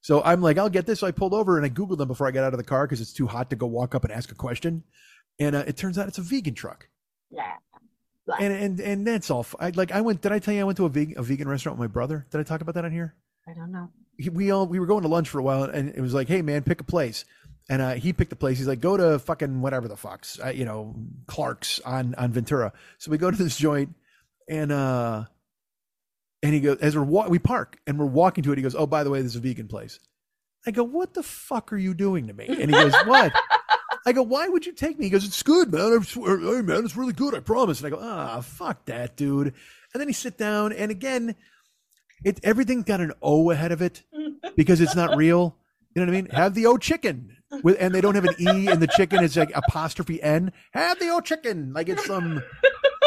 So 0.00 0.22
I'm 0.22 0.40
like, 0.40 0.58
I'll 0.58 0.70
get 0.70 0.86
this. 0.86 1.00
So 1.00 1.06
I 1.06 1.10
pulled 1.10 1.34
over 1.34 1.56
and 1.56 1.66
I 1.66 1.68
googled 1.68 1.98
them 1.98 2.08
before 2.08 2.26
I 2.26 2.30
got 2.30 2.44
out 2.44 2.54
of 2.54 2.58
the 2.58 2.64
car 2.64 2.86
because 2.86 3.00
it's 3.00 3.12
too 3.12 3.26
hot 3.26 3.50
to 3.50 3.56
go 3.56 3.66
walk 3.66 3.94
up 3.94 4.04
and 4.04 4.12
ask 4.12 4.30
a 4.32 4.34
question. 4.34 4.82
And 5.38 5.54
uh, 5.56 5.64
it 5.66 5.76
turns 5.76 5.98
out 5.98 6.08
it's 6.08 6.18
a 6.18 6.22
vegan 6.22 6.54
truck. 6.54 6.88
Yeah. 7.30 7.54
And 8.38 8.52
and 8.52 8.80
and 8.80 9.06
that's 9.06 9.30
all. 9.30 9.44
I 9.58 9.70
like. 9.70 9.90
I 9.90 10.02
went. 10.02 10.20
Did 10.20 10.30
I 10.30 10.38
tell 10.38 10.54
you 10.54 10.60
I 10.60 10.64
went 10.64 10.76
to 10.76 10.84
a 10.84 10.88
vegan 10.88 11.18
a 11.18 11.22
vegan 11.22 11.48
restaurant 11.48 11.78
with 11.78 11.88
my 11.88 11.92
brother? 11.92 12.26
Did 12.30 12.38
I 12.38 12.44
talk 12.44 12.60
about 12.60 12.76
that 12.76 12.84
on 12.84 12.92
here? 12.92 13.16
I 13.48 13.54
don't 13.54 13.72
know. 13.72 13.88
he, 14.18 14.28
we 14.30 14.52
all 14.52 14.66
we 14.66 14.78
were 14.78 14.86
going 14.86 15.02
to 15.02 15.08
lunch 15.08 15.28
for 15.28 15.40
a 15.40 15.42
while, 15.42 15.64
and 15.64 15.88
it 15.88 16.00
was 16.00 16.14
like, 16.14 16.28
"Hey, 16.28 16.40
man, 16.40 16.62
pick 16.62 16.80
a 16.80 16.84
place." 16.84 17.24
And 17.68 17.82
uh, 17.82 17.94
he 17.94 18.12
picked 18.12 18.32
a 18.32 18.36
place. 18.36 18.58
He's 18.58 18.68
like, 18.68 18.80
"Go 18.80 18.96
to 18.96 19.18
fucking 19.18 19.62
whatever 19.62 19.88
the 19.88 19.96
fuck's, 19.96 20.38
uh, 20.38 20.50
you 20.50 20.64
know, 20.64 20.94
Clark's 21.26 21.80
on 21.80 22.14
on 22.16 22.30
Ventura." 22.30 22.72
So 22.98 23.10
we 23.10 23.18
go 23.18 23.32
to 23.32 23.36
this 23.36 23.56
joint, 23.56 23.96
and 24.48 24.70
uh, 24.70 25.24
and 26.42 26.54
he 26.54 26.60
goes 26.60 26.78
as 26.78 26.96
we're 26.96 27.02
wa- 27.02 27.28
we 27.28 27.38
park 27.38 27.78
and 27.86 27.98
we're 27.98 28.06
walking 28.06 28.42
to 28.44 28.52
it. 28.52 28.58
He 28.58 28.62
goes, 28.62 28.74
"Oh, 28.74 28.86
by 28.86 29.04
the 29.04 29.10
way, 29.10 29.20
this 29.22 29.32
is 29.32 29.36
a 29.36 29.40
vegan 29.40 29.68
place." 29.68 29.98
I 30.66 30.70
go, 30.70 30.84
"What 30.84 31.14
the 31.14 31.22
fuck 31.22 31.72
are 31.72 31.78
you 31.78 31.94
doing 31.94 32.26
to 32.26 32.32
me?" 32.32 32.46
And 32.46 32.58
he 32.60 32.72
goes, 32.72 32.92
"What?" 33.06 33.32
I 34.06 34.12
go, 34.12 34.22
"Why 34.22 34.48
would 34.48 34.66
you 34.66 34.72
take 34.72 34.98
me?" 34.98 35.06
He 35.06 35.10
goes, 35.10 35.26
"It's 35.26 35.42
good, 35.42 35.72
man. 35.72 35.98
I 35.98 36.02
swear, 36.02 36.38
hey, 36.38 36.62
man, 36.62 36.84
it's 36.84 36.96
really 36.96 37.12
good. 37.12 37.34
I 37.34 37.40
promise." 37.40 37.80
And 37.82 37.86
I 37.86 37.96
go, 37.96 38.02
"Ah, 38.02 38.40
fuck 38.40 38.84
that, 38.86 39.16
dude." 39.16 39.48
And 39.92 40.00
then 40.00 40.08
he 40.08 40.14
sit 40.14 40.38
down, 40.38 40.72
and 40.72 40.90
again, 40.90 41.34
it 42.24 42.40
everything 42.42 42.82
got 42.82 43.00
an 43.00 43.12
O 43.22 43.50
ahead 43.50 43.72
of 43.72 43.82
it 43.82 44.02
because 44.56 44.80
it's 44.80 44.94
not 44.96 45.16
real. 45.16 45.56
You 45.94 46.00
know 46.04 46.10
what 46.12 46.16
I 46.18 46.22
mean? 46.22 46.30
Have 46.30 46.54
the 46.54 46.66
O 46.66 46.76
chicken 46.76 47.36
with, 47.62 47.76
and 47.80 47.94
they 47.94 48.00
don't 48.00 48.14
have 48.14 48.24
an 48.24 48.34
E 48.38 48.68
in 48.70 48.78
the 48.80 48.86
chicken. 48.86 49.24
It's 49.24 49.36
like 49.36 49.50
apostrophe 49.54 50.22
N. 50.22 50.52
Have 50.72 50.98
the 51.00 51.08
O 51.08 51.20
chicken, 51.20 51.72
like 51.72 51.88
it's 51.88 52.06
some. 52.06 52.42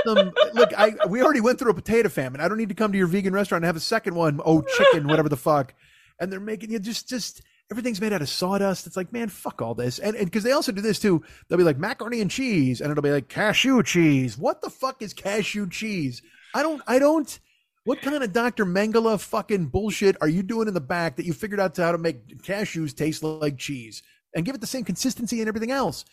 Look, 0.06 0.74
I 0.78 0.96
we 1.08 1.22
already 1.22 1.42
went 1.42 1.60
through 1.60 1.72
a 1.72 1.76
potato 1.76 2.10
famine. 2.10 2.42
I 2.42 2.48
don't 2.48 2.58
need 2.58 2.70
to 2.70 2.76
come 2.76 2.92
to 2.92 2.98
your 2.98 3.08
vegan 3.08 3.34
restaurant 3.34 3.64
and 3.64 3.68
have 3.68 3.76
a 3.76 3.82
second 3.82 4.16
one. 4.16 4.40
Oh, 4.44 4.62
chicken, 4.62 5.08
whatever 5.08 5.30
the 5.30 5.38
fuck. 5.38 5.74
And 6.20 6.32
they're 6.32 6.40
making 6.40 6.72
you 6.72 6.80
just 6.80 7.10
just 7.10 7.42
everything's 7.72 8.02
made 8.02 8.14
out 8.14 8.22
of 8.22 8.30
sawdust. 8.30 8.86
It's 8.86 8.98
like, 8.98 9.12
man, 9.12 9.30
fuck 9.30 9.62
all 9.62 9.74
this. 9.74 10.00
And 10.00 10.18
because 10.18 10.44
they 10.44 10.52
also 10.52 10.72
do 10.72 10.82
this 10.82 11.00
too. 11.00 11.24
They'll 11.48 11.58
be 11.58 11.64
like 11.64 11.78
macaroni 11.78 12.22
and 12.22 12.30
cheese, 12.30 12.82
and 12.82 12.92
it'll 12.92 13.04
be 13.04 13.12
like 13.12 13.30
cashew 13.30 13.82
cheese. 13.84 14.38
What 14.38 14.62
the 14.62 14.70
fuck 14.70 15.02
is 15.02 15.14
cashew 15.14 15.70
cheese? 15.70 16.22
I 16.54 16.64
don't. 16.64 16.82
I 16.88 17.00
don't. 17.00 17.40
What 17.86 18.02
kind 18.02 18.24
of 18.24 18.32
Dr. 18.32 18.66
Mengele 18.66 19.20
fucking 19.20 19.66
bullshit 19.66 20.16
are 20.22 20.30
you 20.30 20.42
doing 20.42 20.70
in 20.70 20.74
the 20.74 20.80
back 20.80 21.18
that 21.18 21.26
you 21.26 21.34
figured 21.34 21.60
out 21.60 21.76
how 21.76 21.92
to 21.92 21.98
make 21.98 22.42
cashews 22.42 22.96
taste 22.96 23.24
like 23.24 23.58
cheese 23.58 24.04
and 24.34 24.46
give 24.46 24.56
it 24.56 24.62
the 24.62 24.68
same 24.68 24.86
consistency 24.86 25.42
and 25.42 25.50
everything 25.50 25.72
else? 25.72 26.06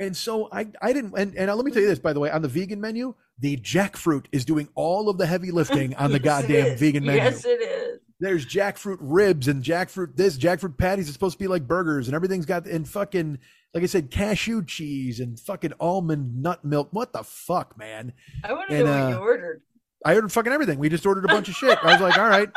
And 0.00 0.16
so 0.16 0.48
I, 0.50 0.66
I 0.82 0.92
didn't, 0.92 1.14
and, 1.16 1.36
and 1.36 1.50
uh, 1.50 1.54
let 1.54 1.64
me 1.64 1.70
tell 1.70 1.82
you 1.82 1.88
this, 1.88 2.00
by 2.00 2.12
the 2.12 2.18
way, 2.18 2.30
on 2.30 2.42
the 2.42 2.48
vegan 2.48 2.80
menu, 2.80 3.14
the 3.38 3.56
jackfruit 3.58 4.26
is 4.32 4.44
doing 4.44 4.68
all 4.74 5.08
of 5.08 5.18
the 5.18 5.26
heavy 5.26 5.50
lifting 5.50 5.94
on 5.96 6.10
the 6.10 6.20
Yes, 6.24 6.42
goddamn 6.42 6.78
vegan 6.78 7.04
menu. 7.04 7.22
Yes, 7.22 7.44
it 7.44 7.60
is. 7.60 8.00
There's 8.20 8.46
jackfruit 8.46 8.98
ribs 9.00 9.48
and 9.48 9.62
jackfruit 9.62 10.16
this, 10.16 10.38
jackfruit 10.38 10.78
patties. 10.78 11.06
It's 11.08 11.14
supposed 11.14 11.36
to 11.36 11.42
be 11.42 11.48
like 11.48 11.66
burgers 11.66 12.06
and 12.06 12.14
everything's 12.14 12.46
got, 12.46 12.66
and 12.66 12.88
fucking, 12.88 13.38
like 13.74 13.82
I 13.82 13.86
said, 13.86 14.10
cashew 14.10 14.64
cheese 14.64 15.20
and 15.20 15.38
fucking 15.38 15.72
almond 15.80 16.42
nut 16.42 16.64
milk. 16.64 16.88
What 16.92 17.12
the 17.12 17.24
fuck, 17.24 17.76
man? 17.76 18.12
I 18.44 18.52
want 18.52 18.70
to 18.70 18.78
know 18.78 18.84
what 18.84 18.92
uh, 18.92 19.08
you 19.08 19.16
ordered. 19.16 19.62
I 20.04 20.14
ordered 20.14 20.32
fucking 20.32 20.52
everything. 20.52 20.78
We 20.78 20.88
just 20.88 21.04
ordered 21.04 21.24
a 21.24 21.28
bunch 21.28 21.48
of 21.48 21.54
shit. 21.54 21.76
I 21.82 21.92
was 21.92 22.00
like, 22.00 22.16
all 22.16 22.28
right. 22.28 22.48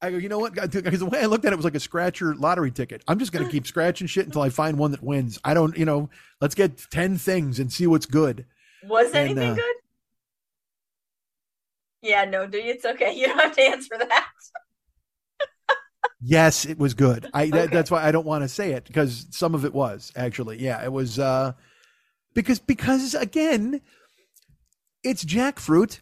I 0.00 0.10
go, 0.10 0.16
you 0.16 0.28
know 0.28 0.38
what? 0.38 0.54
Because 0.70 1.00
the 1.00 1.06
way 1.06 1.20
I 1.20 1.26
looked 1.26 1.44
at 1.44 1.52
it 1.52 1.56
was 1.56 1.64
like 1.64 1.74
a 1.74 1.80
scratcher 1.80 2.34
lottery 2.34 2.70
ticket. 2.70 3.02
I'm 3.08 3.18
just 3.18 3.32
going 3.32 3.44
to 3.44 3.50
keep 3.50 3.66
scratching 3.66 4.06
shit 4.06 4.26
until 4.26 4.42
I 4.42 4.50
find 4.50 4.78
one 4.78 4.90
that 4.92 5.02
wins. 5.02 5.38
I 5.44 5.54
don't, 5.54 5.76
you 5.76 5.84
know, 5.84 6.10
let's 6.40 6.54
get 6.54 6.78
10 6.90 7.18
things 7.18 7.58
and 7.58 7.72
see 7.72 7.86
what's 7.86 8.06
good. 8.06 8.46
Was 8.84 9.08
and, 9.08 9.16
anything 9.16 9.50
uh, 9.50 9.54
good? 9.54 9.74
Yeah, 12.02 12.24
no, 12.24 12.46
dude, 12.46 12.64
it's 12.66 12.84
okay. 12.84 13.12
You 13.18 13.26
don't 13.26 13.38
have 13.38 13.56
to 13.56 13.62
answer 13.62 13.98
that. 13.98 14.26
Yes, 16.20 16.64
it 16.64 16.78
was 16.78 16.94
good. 16.94 17.28
I 17.32 17.46
that, 17.50 17.66
Okay. 17.66 17.74
that's 17.74 17.90
why 17.90 18.02
I 18.04 18.10
don't 18.10 18.26
want 18.26 18.42
to 18.42 18.48
say 18.48 18.72
it 18.72 18.84
because 18.86 19.26
some 19.30 19.54
of 19.54 19.64
it 19.64 19.72
was 19.72 20.12
actually. 20.16 20.58
Yeah, 20.60 20.82
it 20.84 20.92
was 20.92 21.18
uh 21.18 21.52
because 22.34 22.58
because 22.58 23.14
again, 23.14 23.80
it's 25.04 25.24
jackfruit, 25.24 26.00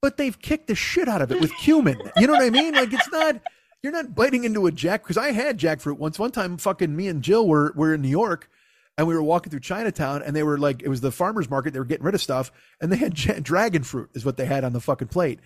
but 0.00 0.16
they've 0.16 0.40
kicked 0.40 0.68
the 0.68 0.76
shit 0.76 1.08
out 1.08 1.22
of 1.22 1.32
it 1.32 1.40
with 1.40 1.52
cumin. 1.60 1.98
You 2.16 2.28
know 2.28 2.34
what 2.34 2.42
I 2.42 2.50
mean? 2.50 2.74
Like 2.74 2.92
it's 2.92 3.10
not 3.10 3.40
you're 3.82 3.92
not 3.92 4.14
biting 4.14 4.44
into 4.44 4.66
a 4.66 4.72
jack 4.72 5.02
because 5.02 5.16
I 5.16 5.32
had 5.32 5.58
jackfruit 5.58 5.98
once. 5.98 6.20
One 6.20 6.30
time, 6.30 6.56
fucking 6.56 6.94
me 6.94 7.08
and 7.08 7.20
Jill 7.22 7.48
were 7.48 7.72
were 7.74 7.94
in 7.94 8.02
New 8.02 8.08
York. 8.08 8.48
And 8.98 9.06
we 9.06 9.14
were 9.14 9.22
walking 9.22 9.50
through 9.50 9.60
Chinatown, 9.60 10.22
and 10.22 10.36
they 10.36 10.42
were 10.42 10.58
like, 10.58 10.82
it 10.82 10.88
was 10.88 11.00
the 11.00 11.12
farmers 11.12 11.48
market. 11.48 11.72
They 11.72 11.78
were 11.78 11.86
getting 11.86 12.04
rid 12.04 12.14
of 12.14 12.20
stuff, 12.20 12.52
and 12.80 12.92
they 12.92 12.96
had 12.96 13.14
dragon 13.42 13.84
fruit, 13.84 14.10
is 14.14 14.24
what 14.24 14.36
they 14.36 14.44
had 14.44 14.64
on 14.64 14.72
the 14.72 14.80
fucking 14.80 15.08
plate. 15.08 15.38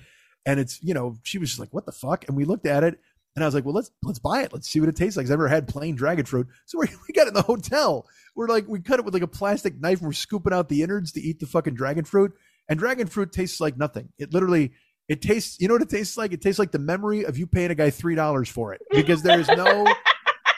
And 0.44 0.58
it's, 0.58 0.82
you 0.82 0.94
know, 0.94 1.18
she 1.22 1.38
was 1.38 1.50
just 1.50 1.60
like, 1.60 1.72
"What 1.72 1.86
the 1.86 1.92
fuck?" 1.92 2.26
And 2.26 2.36
we 2.36 2.44
looked 2.44 2.66
at 2.66 2.82
it, 2.82 2.98
and 3.34 3.42
I 3.42 3.46
was 3.46 3.54
like, 3.54 3.64
well, 3.64 3.74
let's 3.74 3.90
let's 4.02 4.18
buy 4.18 4.42
it. 4.42 4.52
Let's 4.52 4.68
see 4.68 4.80
what 4.80 4.88
it 4.88 4.96
tastes 4.96 5.16
like. 5.16 5.24
I've 5.24 5.30
never 5.30 5.48
had 5.48 5.66
plain 5.66 5.94
dragon 5.94 6.24
fruit. 6.24 6.48
So 6.66 6.78
we, 6.78 6.86
we 6.86 7.12
got 7.14 7.26
it 7.26 7.28
in 7.28 7.34
the 7.34 7.42
hotel. 7.42 8.06
We're 8.34 8.48
like, 8.48 8.66
we 8.66 8.80
cut 8.80 8.98
it 8.98 9.04
with 9.04 9.14
like 9.14 9.22
a 9.22 9.28
plastic 9.28 9.80
knife 9.80 9.98
and 9.98 10.06
we're 10.06 10.12
scooping 10.12 10.52
out 10.52 10.68
the 10.68 10.82
innards 10.82 11.12
to 11.12 11.20
eat 11.20 11.40
the 11.40 11.46
fucking 11.46 11.74
dragon 11.74 12.04
fruit. 12.04 12.32
And 12.68 12.78
dragon 12.78 13.06
fruit 13.06 13.32
tastes 13.32 13.60
like 13.60 13.76
nothing. 13.76 14.08
It 14.18 14.32
literally, 14.32 14.72
it 15.08 15.20
tastes, 15.20 15.60
you 15.60 15.68
know 15.68 15.74
what 15.74 15.82
it 15.82 15.90
tastes 15.90 16.16
like? 16.16 16.32
It 16.32 16.40
tastes 16.40 16.58
like 16.58 16.72
the 16.72 16.78
memory 16.78 17.24
of 17.24 17.36
you 17.36 17.46
paying 17.46 17.70
a 17.70 17.74
guy 17.74 17.90
$3 17.90 18.48
for 18.48 18.72
it 18.72 18.80
because 18.90 19.22
there 19.22 19.38
is 19.38 19.48
no 19.48 19.86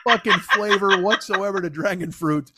fucking 0.06 0.32
flavor 0.32 1.00
whatsoever 1.02 1.60
to 1.60 1.70
dragon 1.70 2.10
fruit. 2.10 2.52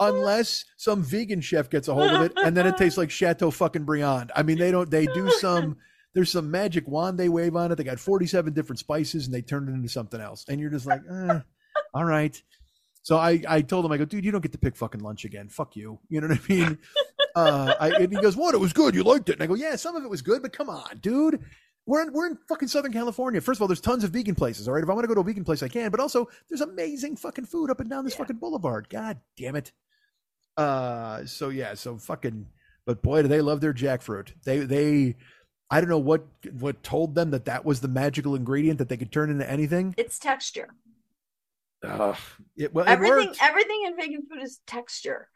unless 0.00 0.64
some 0.76 1.02
vegan 1.02 1.40
chef 1.40 1.70
gets 1.70 1.88
a 1.88 1.94
hold 1.94 2.10
of 2.10 2.22
it 2.22 2.32
and 2.44 2.56
then 2.56 2.66
it 2.66 2.76
tastes 2.76 2.98
like 2.98 3.10
Chateau 3.10 3.50
fucking 3.50 3.84
Briand. 3.84 4.32
I 4.34 4.42
mean, 4.42 4.58
they 4.58 4.70
don't. 4.70 4.90
They 4.90 5.06
do 5.06 5.30
some. 5.30 5.76
There's 6.14 6.30
some 6.30 6.50
magic 6.50 6.86
wand 6.86 7.18
they 7.18 7.28
wave 7.28 7.56
on 7.56 7.72
it. 7.72 7.74
They 7.76 7.84
got 7.84 7.98
47 7.98 8.52
different 8.52 8.78
spices 8.78 9.26
and 9.26 9.34
they 9.34 9.42
turn 9.42 9.68
it 9.68 9.72
into 9.72 9.88
something 9.88 10.20
else. 10.20 10.44
And 10.48 10.60
you're 10.60 10.70
just 10.70 10.86
like, 10.86 11.00
eh, 11.10 11.40
all 11.92 12.04
right. 12.04 12.40
So 13.02 13.18
I, 13.18 13.42
I 13.48 13.62
told 13.62 13.84
him, 13.84 13.90
I 13.90 13.96
go, 13.96 14.04
dude, 14.04 14.24
you 14.24 14.30
don't 14.30 14.40
get 14.40 14.52
to 14.52 14.58
pick 14.58 14.76
fucking 14.76 15.00
lunch 15.00 15.24
again. 15.24 15.48
Fuck 15.48 15.74
you. 15.74 15.98
You 16.08 16.20
know 16.20 16.28
what 16.28 16.38
I 16.38 16.52
mean? 16.52 16.78
uh, 17.34 17.74
I, 17.80 17.90
and 17.90 18.12
he 18.12 18.20
goes, 18.20 18.36
what? 18.36 18.54
It 18.54 18.58
was 18.58 18.72
good. 18.72 18.94
You 18.94 19.02
liked 19.02 19.28
it. 19.28 19.34
And 19.34 19.42
I 19.42 19.46
go, 19.46 19.54
yeah, 19.54 19.74
some 19.76 19.96
of 19.96 20.04
it 20.04 20.10
was 20.10 20.22
good, 20.22 20.40
but 20.40 20.52
come 20.52 20.70
on, 20.70 20.98
dude. 21.02 21.40
We're 21.86 22.02
in, 22.02 22.12
we're 22.12 22.26
in 22.28 22.38
fucking 22.48 22.68
Southern 22.68 22.92
California. 22.92 23.40
First 23.40 23.58
of 23.58 23.62
all, 23.62 23.68
there's 23.68 23.80
tons 23.80 24.04
of 24.04 24.10
vegan 24.10 24.34
places. 24.34 24.68
All 24.68 24.74
right. 24.74 24.82
If 24.82 24.88
I 24.88 24.94
want 24.94 25.04
to 25.04 25.08
go 25.08 25.14
to 25.14 25.20
a 25.20 25.24
vegan 25.24 25.44
place, 25.44 25.62
I 25.62 25.68
can. 25.68 25.90
But 25.90 26.00
also, 26.00 26.28
there's 26.48 26.62
amazing 26.62 27.16
fucking 27.16 27.44
food 27.46 27.70
up 27.70 27.80
and 27.80 27.90
down 27.90 28.04
this 28.04 28.14
Yeah. 28.14 28.18
fucking 28.18 28.36
boulevard. 28.36 28.88
God 28.88 29.18
damn 29.36 29.56
it. 29.56 29.72
Uh, 30.56 31.26
so 31.26 31.48
yeah, 31.50 31.74
so 31.74 31.98
fucking, 31.98 32.46
but 32.86 33.02
boy, 33.02 33.22
do 33.22 33.28
they 33.28 33.40
love 33.40 33.60
their 33.60 33.74
jackfruit. 33.74 34.28
They, 34.44 34.60
they, 34.60 35.16
I 35.70 35.80
don't 35.80 35.90
know 35.90 35.98
what, 35.98 36.24
what 36.58 36.82
told 36.82 37.14
them 37.14 37.32
that 37.32 37.46
that 37.46 37.64
was 37.64 37.80
the 37.80 37.88
magical 37.88 38.34
ingredient 38.34 38.78
that 38.78 38.88
they 38.88 38.96
could 38.96 39.12
turn 39.12 39.30
into 39.30 39.50
anything. 39.50 39.94
It's 39.98 40.18
texture. 40.18 40.68
Ugh. 41.82 42.16
It, 42.56 42.72
well, 42.72 42.86
everything 42.88 43.34
everything 43.42 43.84
in 43.86 43.96
vegan 43.96 44.22
food 44.30 44.42
is 44.42 44.60
texture. 44.66 45.28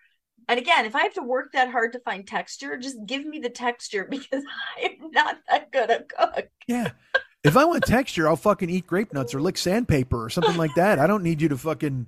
And 0.48 0.58
again, 0.58 0.86
if 0.86 0.96
I 0.96 1.02
have 1.02 1.12
to 1.14 1.22
work 1.22 1.52
that 1.52 1.70
hard 1.70 1.92
to 1.92 2.00
find 2.00 2.26
texture, 2.26 2.76
just 2.78 2.96
give 3.06 3.24
me 3.26 3.38
the 3.38 3.50
texture 3.50 4.04
because 4.10 4.42
I'm 4.82 5.10
not 5.12 5.38
that 5.48 5.70
good 5.70 5.90
a 5.90 6.02
cook. 6.04 6.48
Yeah. 6.66 6.90
If 7.44 7.56
I 7.56 7.64
want 7.64 7.84
texture, 7.84 8.28
I'll 8.28 8.36
fucking 8.36 8.68
eat 8.70 8.86
grape 8.86 9.12
nuts 9.12 9.34
or 9.34 9.40
lick 9.40 9.56
sandpaper 9.58 10.24
or 10.24 10.30
something 10.30 10.56
like 10.56 10.74
that. 10.74 10.98
I 10.98 11.06
don't 11.06 11.22
need 11.22 11.40
you 11.40 11.48
to 11.50 11.56
fucking, 11.58 12.06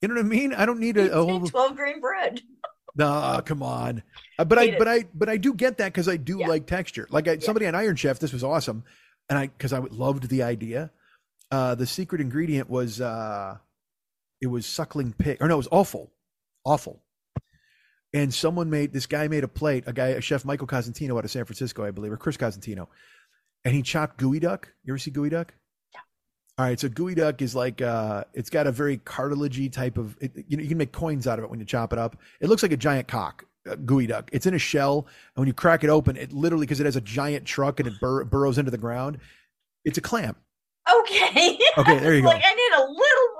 you 0.00 0.08
know 0.08 0.14
what 0.14 0.20
I 0.24 0.28
mean? 0.28 0.54
I 0.54 0.66
don't 0.66 0.78
need 0.80 0.96
a, 0.98 1.12
a 1.18 1.24
whole. 1.24 1.40
12 1.46 1.76
grain 1.76 2.00
bread. 2.00 2.42
Nah, 2.96 3.42
come 3.42 3.62
on. 3.62 4.02
Uh, 4.40 4.44
But 4.44 4.58
I, 4.58 4.64
Eat 4.64 4.72
it. 4.74 4.78
but 4.78 4.88
I, 4.88 5.04
but 5.14 5.28
I 5.28 5.36
do 5.36 5.54
get 5.54 5.78
that 5.78 5.92
because 5.92 6.08
I 6.08 6.16
do 6.16 6.38
Yeah. 6.40 6.48
like 6.48 6.66
texture. 6.66 7.06
Like 7.10 7.28
I, 7.28 7.38
somebody 7.38 7.66
on 7.66 7.76
Iron 7.76 7.94
Chef, 7.94 8.18
this 8.18 8.32
was 8.32 8.42
awesome, 8.42 8.82
and 9.28 9.38
I 9.38 9.46
because 9.46 9.72
I 9.72 9.78
loved 9.78 10.28
the 10.28 10.42
idea. 10.42 10.90
Uh, 11.52 11.76
the 11.76 11.86
secret 11.86 12.20
ingredient 12.20 12.68
was 12.68 13.00
uh, 13.00 13.58
it 14.40 14.48
was 14.48 14.66
suckling 14.66 15.12
pig, 15.12 15.36
or 15.40 15.46
no, 15.46 15.54
it 15.54 15.58
was 15.58 15.68
awful, 15.70 16.10
awful. 16.64 17.00
And 18.14 18.32
someone 18.32 18.70
made 18.70 18.92
this 18.94 19.06
guy 19.06 19.28
made 19.28 19.44
a 19.44 19.48
plate, 19.48 19.84
a 19.86 19.92
guy, 19.92 20.08
a 20.08 20.20
chef 20.20 20.44
Michael 20.44 20.66
Cosentino 20.66 21.18
out 21.18 21.24
of 21.24 21.30
San 21.30 21.44
Francisco, 21.44 21.84
I 21.84 21.90
believe, 21.90 22.10
or 22.12 22.16
Chris 22.16 22.38
Cosentino, 22.38 22.86
and 23.64 23.74
he 23.74 23.82
chopped 23.82 24.18
geoduck. 24.18 24.64
You 24.84 24.94
ever 24.94 24.98
see 24.98 25.10
geoduck? 25.10 25.50
Yeah. 25.92 26.00
All 26.56 26.64
right, 26.64 26.80
so 26.80 26.88
geoduck 26.88 27.42
is 27.42 27.54
like 27.54 27.82
uh, 27.82 28.24
it's 28.32 28.48
got 28.48 28.66
a 28.66 28.72
very 28.72 28.96
cartilagey 28.96 29.70
type 29.70 29.98
of. 29.98 30.16
It, 30.22 30.32
you 30.48 30.56
know, 30.56 30.62
you 30.62 30.68
can 30.70 30.78
make 30.78 30.90
coins 30.92 31.26
out 31.26 31.38
of 31.38 31.44
it 31.44 31.50
when 31.50 31.60
you 31.60 31.66
chop 31.66 31.92
it 31.92 31.98
up. 31.98 32.16
It 32.40 32.48
looks 32.48 32.62
like 32.62 32.72
a 32.72 32.78
giant 32.78 33.08
cock, 33.08 33.44
uh, 33.70 33.76
geoduck. 33.76 34.30
It's 34.32 34.46
in 34.46 34.54
a 34.54 34.58
shell, 34.58 35.06
and 35.36 35.42
when 35.42 35.46
you 35.46 35.52
crack 35.52 35.84
it 35.84 35.90
open, 35.90 36.16
it 36.16 36.32
literally 36.32 36.64
because 36.64 36.80
it 36.80 36.86
has 36.86 36.96
a 36.96 37.02
giant 37.02 37.44
truck 37.44 37.78
and 37.78 37.86
it 37.88 37.94
bur- 38.00 38.24
burrows 38.24 38.56
into 38.56 38.70
the 38.70 38.78
ground. 38.78 39.18
It's 39.84 39.98
a 39.98 40.00
clam. 40.02 40.34
Okay. 40.90 41.58
Okay, 41.76 41.98
there 41.98 42.14
you 42.14 42.22
go. 42.22 42.28
like 42.28 42.42
I 42.42 42.54
need 42.54 42.72
a 42.78 42.80
little 42.80 42.96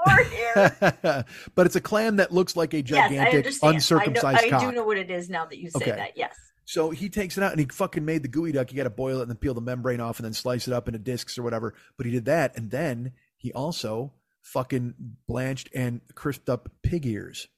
here. 0.07 1.25
but 1.55 1.67
it's 1.67 1.77
a 1.77 1.81
clam 1.81 2.17
that 2.17 2.33
looks 2.33 2.57
like 2.57 2.75
a 2.75 2.83
yes, 2.83 3.11
I 3.11 3.15
gigantic 3.15 3.55
uncircumcised 3.63 4.45
I, 4.45 4.49
know, 4.49 4.57
I 4.57 4.61
cock. 4.61 4.61
do 4.71 4.73
know 4.73 4.85
what 4.85 4.99
it 4.99 5.11
is 5.11 5.29
now 5.29 5.47
that 5.47 5.59
you 5.59 5.71
say 5.71 5.79
Okay. 5.79 5.91
that. 5.93 6.17
Yes. 6.17 6.35
So 6.65 6.91
he 6.91 7.09
takes 7.09 7.39
it 7.39 7.43
out 7.43 7.53
and 7.53 7.61
he 7.61 7.67
fucking 7.67 8.05
made 8.05 8.23
the 8.23 8.29
geoduck. 8.29 8.71
You 8.71 8.77
got 8.77 8.85
to 8.85 8.91
boil 8.91 9.19
it 9.19 9.23
and 9.23 9.31
then 9.31 9.39
peel 9.39 9.55
the 9.55 9.61
membrane 9.63 10.01
off 10.01 10.19
and 10.19 10.25
then 10.27 10.35
slice 10.35 10.69
it 10.69 10.75
up 10.75 10.87
into 10.87 10.99
discs 10.99 11.39
or 11.39 11.43
whatever. 11.43 11.75
But 11.97 12.05
he 12.07 12.13
did 12.13 12.27
that. 12.27 12.57
And 12.59 12.71
then 12.71 13.13
he 13.39 13.53
also 13.53 14.13
fucking 14.43 14.95
blanched 15.27 15.71
and 15.75 16.03
crisped 16.15 16.51
up 16.51 16.69
pig 16.83 17.07
ears. 17.07 17.49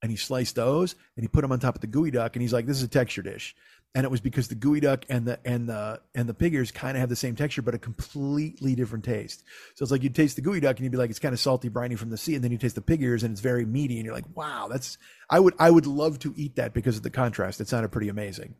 And 0.00 0.10
he 0.10 0.16
sliced 0.16 0.54
those 0.54 0.94
and 1.16 1.24
he 1.24 1.28
put 1.28 1.42
them 1.42 1.52
on 1.52 1.60
top 1.60 1.74
of 1.74 1.80
the 1.82 1.86
geoduck. 1.86 2.32
And 2.32 2.42
he's 2.42 2.52
like, 2.52 2.66
this 2.66 2.78
is 2.78 2.82
a 2.82 2.88
texture 2.88 3.22
dish. 3.22 3.54
And 3.96 4.04
it 4.04 4.10
was 4.10 4.20
because 4.20 4.48
the 4.48 4.56
geoduck 4.56 5.04
and 5.08 5.24
the 5.24 5.38
and 5.44 5.68
the 5.68 6.00
and 6.16 6.28
the 6.28 6.34
pig 6.34 6.52
ears 6.52 6.72
kind 6.72 6.96
of 6.96 7.00
have 7.00 7.08
the 7.08 7.16
same 7.16 7.36
texture, 7.36 7.62
but 7.62 7.74
a 7.74 7.78
completely 7.78 8.74
different 8.74 9.04
taste. 9.04 9.44
So 9.76 9.84
it's 9.84 9.92
like 9.92 10.02
you'd 10.02 10.16
taste 10.16 10.34
the 10.34 10.42
geoduck 10.42 10.70
and 10.70 10.80
you'd 10.80 10.90
be 10.90 10.98
like, 10.98 11.10
it's 11.10 11.20
kind 11.20 11.32
of 11.32 11.38
salty, 11.38 11.68
briny 11.68 11.94
from 11.94 12.10
the 12.10 12.16
sea, 12.16 12.34
and 12.34 12.42
then 12.42 12.50
you 12.50 12.58
taste 12.58 12.74
the 12.74 12.80
pig 12.80 13.02
ears 13.02 13.22
and 13.22 13.30
it's 13.30 13.40
very 13.40 13.64
meaty, 13.64 13.96
and 13.96 14.04
you're 14.04 14.14
like, 14.14 14.36
wow, 14.36 14.66
that's 14.68 14.98
I 15.30 15.38
would 15.38 15.54
I 15.60 15.70
would 15.70 15.86
love 15.86 16.18
to 16.20 16.34
eat 16.36 16.56
that 16.56 16.74
because 16.74 16.96
of 16.96 17.04
the 17.04 17.10
contrast. 17.10 17.60
It 17.60 17.68
sounded 17.68 17.92
pretty 17.92 18.08
amazing. 18.08 18.56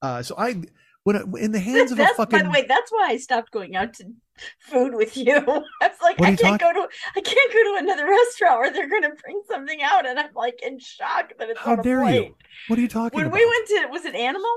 Uh, 0.00 0.22
so 0.22 0.34
I 0.38 0.62
when 1.04 1.16
I, 1.16 1.22
in 1.38 1.52
the 1.52 1.60
hands 1.60 1.92
of 1.92 1.98
a 2.00 2.06
fucking 2.08 2.38
by 2.38 2.42
the 2.42 2.50
way, 2.50 2.64
that's 2.66 2.90
why 2.90 3.08
I 3.10 3.16
stopped 3.18 3.50
going 3.52 3.76
out 3.76 3.94
to 3.94 4.04
food 4.58 4.94
with 4.94 5.16
you. 5.16 5.36
I 5.36 5.88
was 5.88 5.98
like, 6.02 6.20
I 6.20 6.34
can't 6.34 6.40
talking- 6.40 6.58
go 6.58 6.72
to 6.72 6.88
I 7.16 7.20
can't 7.20 7.52
go 7.52 7.62
to 7.72 7.76
another 7.84 8.06
restaurant 8.10 8.58
where 8.60 8.72
they're 8.72 8.88
gonna 8.88 9.14
bring 9.22 9.40
something 9.48 9.80
out 9.82 10.06
and 10.06 10.18
I'm 10.18 10.32
like 10.34 10.60
in 10.62 10.78
shock 10.80 11.32
that 11.38 11.50
it's 11.50 11.60
how 11.60 11.76
dare 11.76 12.04
you? 12.10 12.34
What 12.68 12.78
are 12.78 12.82
you 12.82 12.88
talking 12.88 13.16
When 13.16 13.26
about? 13.26 13.36
we 13.38 13.44
went 13.46 13.68
to 13.68 13.86
was 13.90 14.04
it 14.04 14.14
Animal? 14.14 14.50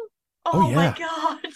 Oh, 0.45 0.52
Oh, 0.53 0.72
my 0.72 0.95
god. 0.98 1.40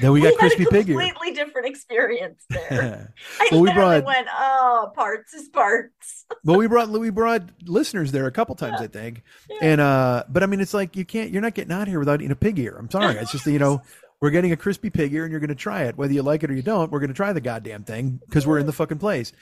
then 0.00 0.12
we 0.12 0.20
got 0.20 0.30
had 0.32 0.38
crispy 0.38 0.66
pig 0.66 0.88
ear. 0.88 0.98
completely 0.98 1.32
different 1.34 1.68
experience 1.68 2.44
there. 2.50 3.12
I 3.40 3.48
Well, 3.52 3.60
we 3.60 3.72
brought- 3.72 4.04
went, 4.04 4.28
oh, 4.32 4.92
parts 4.94 5.34
is 5.34 5.48
parts. 5.48 6.26
well, 6.44 6.56
we 6.58 6.66
brought 6.66 6.88
we 6.90 7.10
brought 7.10 7.42
listeners 7.64 8.12
there 8.12 8.26
a 8.26 8.32
couple 8.32 8.54
times, 8.54 8.80
I 8.80 8.86
think. 8.86 9.22
And 9.60 9.80
uh, 9.80 10.24
but 10.28 10.42
I 10.42 10.46
mean, 10.46 10.60
it's 10.60 10.74
like 10.74 10.96
you 10.96 11.04
can't. 11.04 11.30
You're 11.30 11.42
not 11.42 11.54
getting 11.54 11.72
out 11.72 11.88
here 11.88 11.98
without 11.98 12.20
eating 12.20 12.30
a 12.32 12.36
pig 12.36 12.58
ear. 12.58 12.76
I'm 12.78 12.90
sorry. 12.90 13.16
It's 13.16 13.32
just 13.32 13.46
you 13.46 13.58
know. 13.58 13.82
We're 14.22 14.28
getting 14.28 14.52
a 14.52 14.56
crispy 14.58 14.90
pig 14.90 15.14
ear, 15.14 15.24
and 15.24 15.30
you're 15.30 15.40
going 15.40 15.48
to 15.48 15.54
try 15.54 15.84
it, 15.84 15.96
whether 15.96 16.12
you 16.12 16.20
like 16.20 16.42
it 16.42 16.50
or 16.50 16.54
you 16.54 16.60
don't. 16.60 16.92
We're 16.92 16.98
going 17.00 17.08
to 17.08 17.14
try 17.14 17.32
the 17.32 17.40
goddamn 17.40 17.84
thing 17.84 18.20
because 18.28 18.46
we're 18.46 18.58
in 18.58 18.66
the 18.66 18.72
fucking 18.74 18.98
place. 18.98 19.32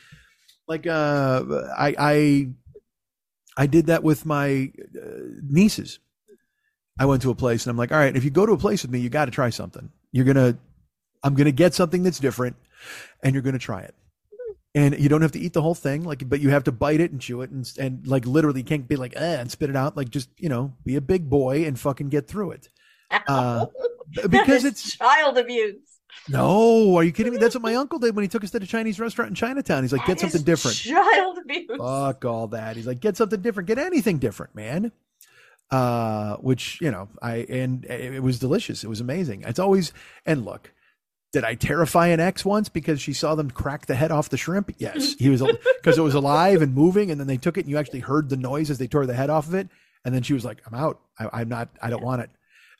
Like, 0.68 0.86
uh, 0.86 1.42
I, 1.76 1.94
I, 1.98 2.48
I 3.56 3.66
did 3.66 3.86
that 3.86 4.04
with 4.04 4.24
my 4.24 4.70
uh, 4.94 5.08
nieces. 5.42 5.98
I 6.98 7.06
went 7.06 7.22
to 7.22 7.30
a 7.30 7.34
place, 7.34 7.64
and 7.64 7.70
I'm 7.70 7.76
like, 7.76 7.92
all 7.92 7.98
right, 7.98 8.16
if 8.16 8.24
you 8.24 8.30
go 8.30 8.44
to 8.44 8.52
a 8.52 8.58
place 8.58 8.82
with 8.82 8.90
me, 8.90 8.98
you 8.98 9.08
got 9.08 9.26
to 9.26 9.30
try 9.30 9.50
something. 9.50 9.90
You're 10.12 10.24
gonna, 10.24 10.58
I'm 11.22 11.34
gonna 11.34 11.52
get 11.52 11.74
something 11.74 12.02
that's 12.02 12.18
different, 12.18 12.56
and 13.22 13.34
you're 13.34 13.42
gonna 13.42 13.58
try 13.58 13.82
it. 13.82 13.94
And 14.74 14.98
you 14.98 15.08
don't 15.08 15.22
have 15.22 15.32
to 15.32 15.38
eat 15.38 15.54
the 15.54 15.62
whole 15.62 15.74
thing, 15.74 16.04
like, 16.04 16.28
but 16.28 16.40
you 16.40 16.50
have 16.50 16.64
to 16.64 16.72
bite 16.72 17.00
it 17.00 17.10
and 17.10 17.20
chew 17.20 17.42
it, 17.42 17.50
and 17.50 17.70
and 17.78 18.06
like 18.06 18.26
literally, 18.26 18.62
can't 18.62 18.86
be 18.88 18.96
like, 18.96 19.14
eh, 19.16 19.40
and 19.40 19.50
spit 19.50 19.70
it 19.70 19.76
out. 19.76 19.96
Like, 19.96 20.10
just 20.10 20.28
you 20.38 20.48
know, 20.48 20.74
be 20.84 20.96
a 20.96 21.00
big 21.00 21.28
boy 21.30 21.64
and 21.64 21.78
fucking 21.78 22.08
get 22.08 22.26
through 22.28 22.52
it. 22.52 22.68
Uh, 23.10 23.66
because 24.28 24.64
it's 24.64 24.96
child 24.96 25.38
abuse. 25.38 25.76
no, 26.28 26.96
are 26.96 27.04
you 27.04 27.12
kidding 27.12 27.32
me? 27.32 27.38
That's 27.38 27.54
what 27.54 27.62
my 27.62 27.74
uncle 27.76 27.98
did 27.98 28.14
when 28.14 28.22
he 28.22 28.28
took 28.28 28.44
us 28.44 28.50
to 28.50 28.58
the 28.58 28.66
Chinese 28.66 29.00
restaurant 29.00 29.30
in 29.30 29.34
Chinatown. 29.34 29.82
He's 29.82 29.92
like, 29.92 30.04
get 30.06 30.18
That 30.18 30.26
is 30.26 30.32
something 30.32 30.44
different. 30.44 30.76
Child 30.76 31.38
abuse. 31.38 31.78
Fuck 31.78 32.24
all 32.24 32.48
that. 32.48 32.76
He's 32.76 32.86
like, 32.86 33.00
get 33.00 33.16
something 33.16 33.40
different. 33.40 33.66
Get 33.66 33.78
anything 33.78 34.18
different, 34.18 34.54
man. 34.54 34.92
Uh, 35.70 36.36
which 36.36 36.80
you 36.80 36.90
know, 36.90 37.08
I 37.20 37.46
and 37.48 37.84
it 37.84 38.22
was 38.22 38.38
delicious. 38.38 38.82
It 38.84 38.88
was 38.88 39.00
amazing. 39.00 39.42
It's 39.46 39.58
always 39.58 39.92
and 40.24 40.44
look. 40.44 40.72
Did 41.30 41.44
I 41.44 41.56
terrify 41.56 42.06
an 42.06 42.20
ex 42.20 42.42
once 42.42 42.70
because 42.70 43.02
she 43.02 43.12
saw 43.12 43.34
them 43.34 43.50
crack 43.50 43.84
the 43.84 43.94
head 43.94 44.10
off 44.10 44.30
the 44.30 44.38
shrimp? 44.38 44.74
Yes, 44.78 45.14
he 45.18 45.28
was 45.28 45.42
because 45.76 45.98
it 45.98 46.02
was 46.02 46.14
alive 46.14 46.62
and 46.62 46.74
moving, 46.74 47.10
and 47.10 47.20
then 47.20 47.26
they 47.26 47.36
took 47.36 47.58
it 47.58 47.62
and 47.62 47.70
you 47.70 47.76
actually 47.76 48.00
heard 48.00 48.30
the 48.30 48.36
noise 48.36 48.70
as 48.70 48.78
they 48.78 48.86
tore 48.86 49.04
the 49.04 49.14
head 49.14 49.28
off 49.28 49.46
of 49.46 49.54
it. 49.54 49.68
And 50.04 50.14
then 50.14 50.22
she 50.22 50.32
was 50.32 50.44
like, 50.44 50.62
"I'm 50.66 50.74
out. 50.74 51.00
I, 51.18 51.40
I'm 51.40 51.48
not. 51.50 51.68
I 51.82 51.90
don't 51.90 52.02
want 52.02 52.22
it." 52.22 52.30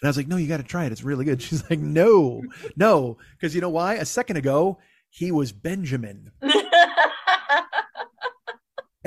And 0.00 0.06
I 0.06 0.08
was 0.08 0.16
like, 0.16 0.28
"No, 0.28 0.36
you 0.36 0.46
got 0.46 0.58
to 0.58 0.62
try 0.62 0.86
it. 0.86 0.92
It's 0.92 1.02
really 1.02 1.26
good." 1.26 1.42
She's 1.42 1.68
like, 1.68 1.78
"No, 1.80 2.42
no," 2.74 3.18
because 3.32 3.54
you 3.54 3.60
know 3.60 3.68
why? 3.68 3.94
A 3.94 4.06
second 4.06 4.38
ago 4.38 4.78
he 5.10 5.32
was 5.32 5.52
Benjamin, 5.52 6.30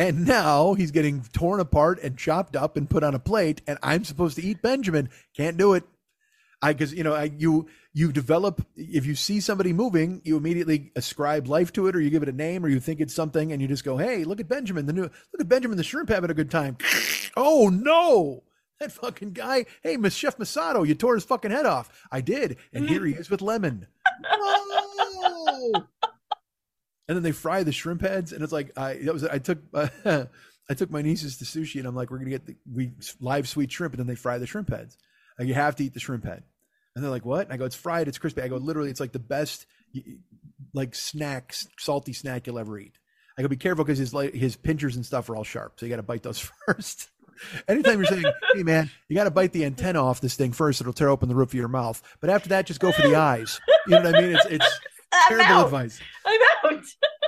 and 0.01 0.25
now 0.25 0.73
he's 0.73 0.89
getting 0.89 1.21
torn 1.31 1.59
apart 1.59 1.99
and 2.01 2.17
chopped 2.17 2.55
up 2.55 2.75
and 2.75 2.89
put 2.89 3.03
on 3.03 3.13
a 3.13 3.19
plate, 3.19 3.61
and 3.67 3.77
I'm 3.83 4.03
supposed 4.03 4.35
to 4.37 4.41
eat 4.41 4.59
Benjamin. 4.59 5.09
Can't 5.37 5.57
do 5.57 5.75
it. 5.75 5.83
I 6.59 6.73
because 6.73 6.91
you 6.91 7.03
know 7.03 7.13
I 7.13 7.31
you 7.37 7.67
you 7.93 8.11
develop 8.11 8.65
if 8.75 9.05
you 9.05 9.13
see 9.13 9.39
somebody 9.39 9.73
moving, 9.73 10.21
you 10.23 10.37
immediately 10.37 10.91
ascribe 10.95 11.47
life 11.47 11.71
to 11.73 11.85
it, 11.85 11.95
or 11.95 12.01
you 12.01 12.09
give 12.09 12.23
it 12.23 12.29
a 12.29 12.33
name, 12.33 12.65
or 12.65 12.69
you 12.69 12.79
think 12.79 12.99
it's 12.99 13.13
something, 13.13 13.51
and 13.51 13.61
you 13.61 13.67
just 13.67 13.83
go, 13.83 13.97
"Hey, 13.97 14.23
look 14.23 14.39
at 14.39 14.47
Benjamin, 14.47 14.87
the 14.87 14.93
new 14.93 15.03
look 15.03 15.39
at 15.39 15.47
Benjamin 15.47 15.77
the 15.77 15.83
shrimp 15.83 16.09
having 16.09 16.31
a 16.31 16.35
good 16.35 16.49
time." 16.49 16.77
oh 17.37 17.69
no, 17.69 18.43
that 18.79 18.91
fucking 18.91 19.33
guy! 19.33 19.65
Hey, 19.83 19.97
Miss 19.97 20.15
Chef 20.15 20.37
Masato, 20.37 20.87
you 20.87 20.95
tore 20.95 21.13
his 21.13 21.25
fucking 21.25 21.51
head 21.51 21.67
off. 21.67 21.89
I 22.11 22.21
did, 22.21 22.57
and 22.73 22.89
here 22.89 23.05
he 23.05 23.13
is 23.19 23.29
with 23.29 23.41
lemon. 23.41 23.87
No. 24.23 25.87
And 27.11 27.17
then 27.17 27.23
they 27.23 27.33
fry 27.33 27.61
the 27.63 27.73
shrimp 27.73 28.01
heads, 28.01 28.31
and 28.31 28.41
it's 28.41 28.53
like 28.53 28.71
I 28.77 28.93
that 28.93 29.13
was 29.13 29.25
I 29.25 29.37
took. 29.37 29.59
Uh, 29.73 29.87
I 30.69 30.73
took 30.73 30.89
my 30.89 31.01
nieces 31.01 31.35
to 31.39 31.43
sushi, 31.43 31.79
and 31.79 31.85
I'm 31.85 31.95
like, 31.95 32.09
we're 32.09 32.19
gonna 32.19 32.29
get 32.29 32.45
the 32.45 32.55
we 32.73 32.93
live 33.19 33.49
sweet 33.49 33.69
shrimp, 33.69 33.93
and 33.93 33.99
then 33.99 34.07
they 34.07 34.15
fry 34.15 34.37
the 34.37 34.47
shrimp 34.47 34.69
heads. 34.69 34.97
Like 35.37 35.49
you 35.49 35.53
have 35.53 35.75
to 35.75 35.83
eat 35.83 35.93
the 35.93 35.99
shrimp 35.99 36.23
head. 36.23 36.43
And 36.95 37.03
they're 37.03 37.11
like, 37.11 37.25
what? 37.25 37.47
And 37.47 37.53
I 37.53 37.57
go, 37.57 37.65
it's 37.65 37.75
fried, 37.75 38.07
it's 38.07 38.17
crispy. 38.17 38.41
I 38.41 38.47
go, 38.47 38.55
literally, 38.55 38.89
it's 38.89 39.01
like 39.01 39.11
the 39.11 39.19
best 39.19 39.65
like 40.73 40.95
snack, 40.95 41.53
salty 41.77 42.13
snack 42.13 42.47
you'll 42.47 42.59
ever 42.59 42.79
eat. 42.79 42.97
I 43.37 43.41
go, 43.41 43.49
be 43.49 43.57
careful 43.57 43.83
because 43.83 43.97
his 43.97 44.13
like 44.13 44.33
his 44.33 44.55
pinchers 44.55 44.95
and 44.95 45.05
stuff 45.05 45.29
are 45.29 45.35
all 45.35 45.43
sharp, 45.43 45.77
so 45.77 45.85
you 45.85 45.89
got 45.89 45.97
to 45.97 46.03
bite 46.03 46.23
those 46.23 46.39
first. 46.65 47.09
Anytime 47.67 47.97
you're 47.97 48.05
saying, 48.05 48.23
hey 48.53 48.63
man, 48.63 48.89
you 49.09 49.15
got 49.15 49.23
to 49.25 49.31
bite 49.31 49.51
the 49.51 49.65
antenna 49.65 50.01
off 50.01 50.21
this 50.21 50.35
thing 50.35 50.53
first, 50.53 50.79
it'll 50.79 50.93
tear 50.93 51.09
open 51.09 51.27
the 51.27 51.35
roof 51.35 51.49
of 51.49 51.55
your 51.55 51.67
mouth. 51.67 52.01
But 52.21 52.29
after 52.29 52.49
that, 52.49 52.65
just 52.65 52.79
go 52.79 52.93
for 52.93 53.01
the 53.01 53.15
eyes. 53.15 53.59
You 53.87 53.95
know 53.95 54.03
what 54.03 54.15
I 54.15 54.21
mean? 54.21 54.35
It's 54.35 54.45
it's 54.45 54.79
terrible 55.27 55.45
out. 55.45 55.65
advice. 55.65 55.99
I'm 56.25 56.39
out. 56.63 56.83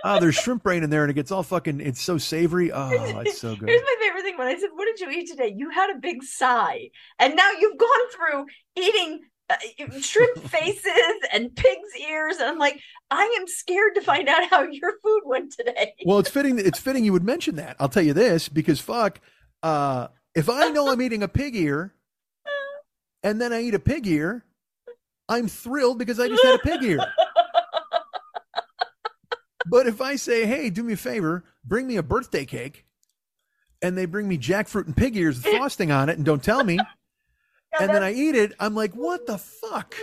Oh, 0.06 0.20
there's 0.20 0.36
shrimp 0.36 0.64
brain 0.64 0.84
in 0.84 0.90
there, 0.90 1.04
and 1.04 1.12
it 1.12 1.14
gets 1.14 1.32
all 1.32 1.44
fucking. 1.44 1.82
It's 1.82 2.02
so 2.02 2.18
savory. 2.18 2.72
Oh, 2.74 2.90
it's 3.26 3.40
so 3.40 3.56
good. 3.56 3.70
Here's 3.70 3.82
my 3.82 3.96
favorite 4.00 4.24
thing 4.24 4.38
when 4.38 4.48
I 4.48 4.58
said, 4.58 4.70
"What 4.74 4.86
did 4.86 5.00
you 5.00 5.10
eat 5.10 5.30
today?" 5.30 5.54
You 5.56 5.70
had 5.70 5.90
a 5.96 6.00
big 6.00 6.24
sigh, 6.24 6.90
and 7.20 7.36
now 7.36 7.52
you've 7.52 7.78
gone 7.78 8.10
through 8.16 8.46
eating 8.76 9.22
uh, 9.50 9.56
shrimp 10.02 10.38
faces 10.40 11.18
and 11.32 11.56
pig's 11.56 11.96
ears, 12.10 12.38
and 12.38 12.50
I'm 12.50 12.58
like, 12.58 12.80
I 13.12 13.38
am 13.40 13.48
scared 13.48 13.96
to 13.96 14.02
find 14.02 14.28
out 14.28 14.50
how 14.50 14.64
your 14.64 14.94
food 15.04 15.22
went 15.26 15.54
today. 15.54 15.94
Well, 16.06 16.20
it's 16.20 16.30
fitting. 16.30 16.60
It's 16.60 16.80
fitting 16.80 17.06
you 17.06 17.14
would 17.14 17.24
mention 17.24 17.56
that. 17.56 17.76
I'll 17.80 17.90
tell 17.90 18.04
you 18.04 18.14
this 18.14 18.50
because 18.50 18.80
fuck, 18.80 19.20
uh, 19.62 20.08
if 20.36 20.50
I 20.50 20.70
know 20.70 20.92
I'm 20.92 21.02
eating 21.02 21.24
a 21.24 21.28
pig 21.28 21.56
ear, 21.56 21.94
and 23.24 23.40
then 23.40 23.54
I 23.54 23.62
eat 23.62 23.74
a 23.74 23.80
pig 23.80 24.08
ear, 24.08 24.46
I'm 25.30 25.48
thrilled 25.48 26.00
because 26.00 26.20
I 26.20 26.28
just 26.28 26.44
had 26.44 26.56
a 26.56 26.60
pig 26.60 26.84
ear. 26.84 27.00
But 29.66 29.88
if 29.88 30.02
I 30.02 30.16
say, 30.16 30.46
"Hey, 30.46 30.70
do 30.70 30.84
me 30.84 30.94
a 30.94 30.98
favor, 30.98 31.44
bring 31.64 31.88
me 31.88 31.98
a 31.98 32.04
birthday 32.04 32.46
cake," 32.46 32.86
and 33.82 33.98
they 33.98 34.06
bring 34.06 34.28
me 34.28 34.38
jackfruit 34.38 34.86
and 34.86 34.96
pig 34.96 35.16
ears 35.16 35.42
with 35.42 35.54
frosting 35.58 35.92
on 35.92 36.10
it, 36.10 36.18
and 36.18 36.26
don't 36.26 36.44
tell 36.44 36.64
me, 36.64 36.80
and 37.80 37.90
then 37.90 38.04
I 38.04 38.14
eat 38.14 38.36
it, 38.36 38.54
I'm 38.60 38.76
like, 38.76 38.94
"What 38.94 39.26
the 39.26 39.38
fuck?" 39.38 39.96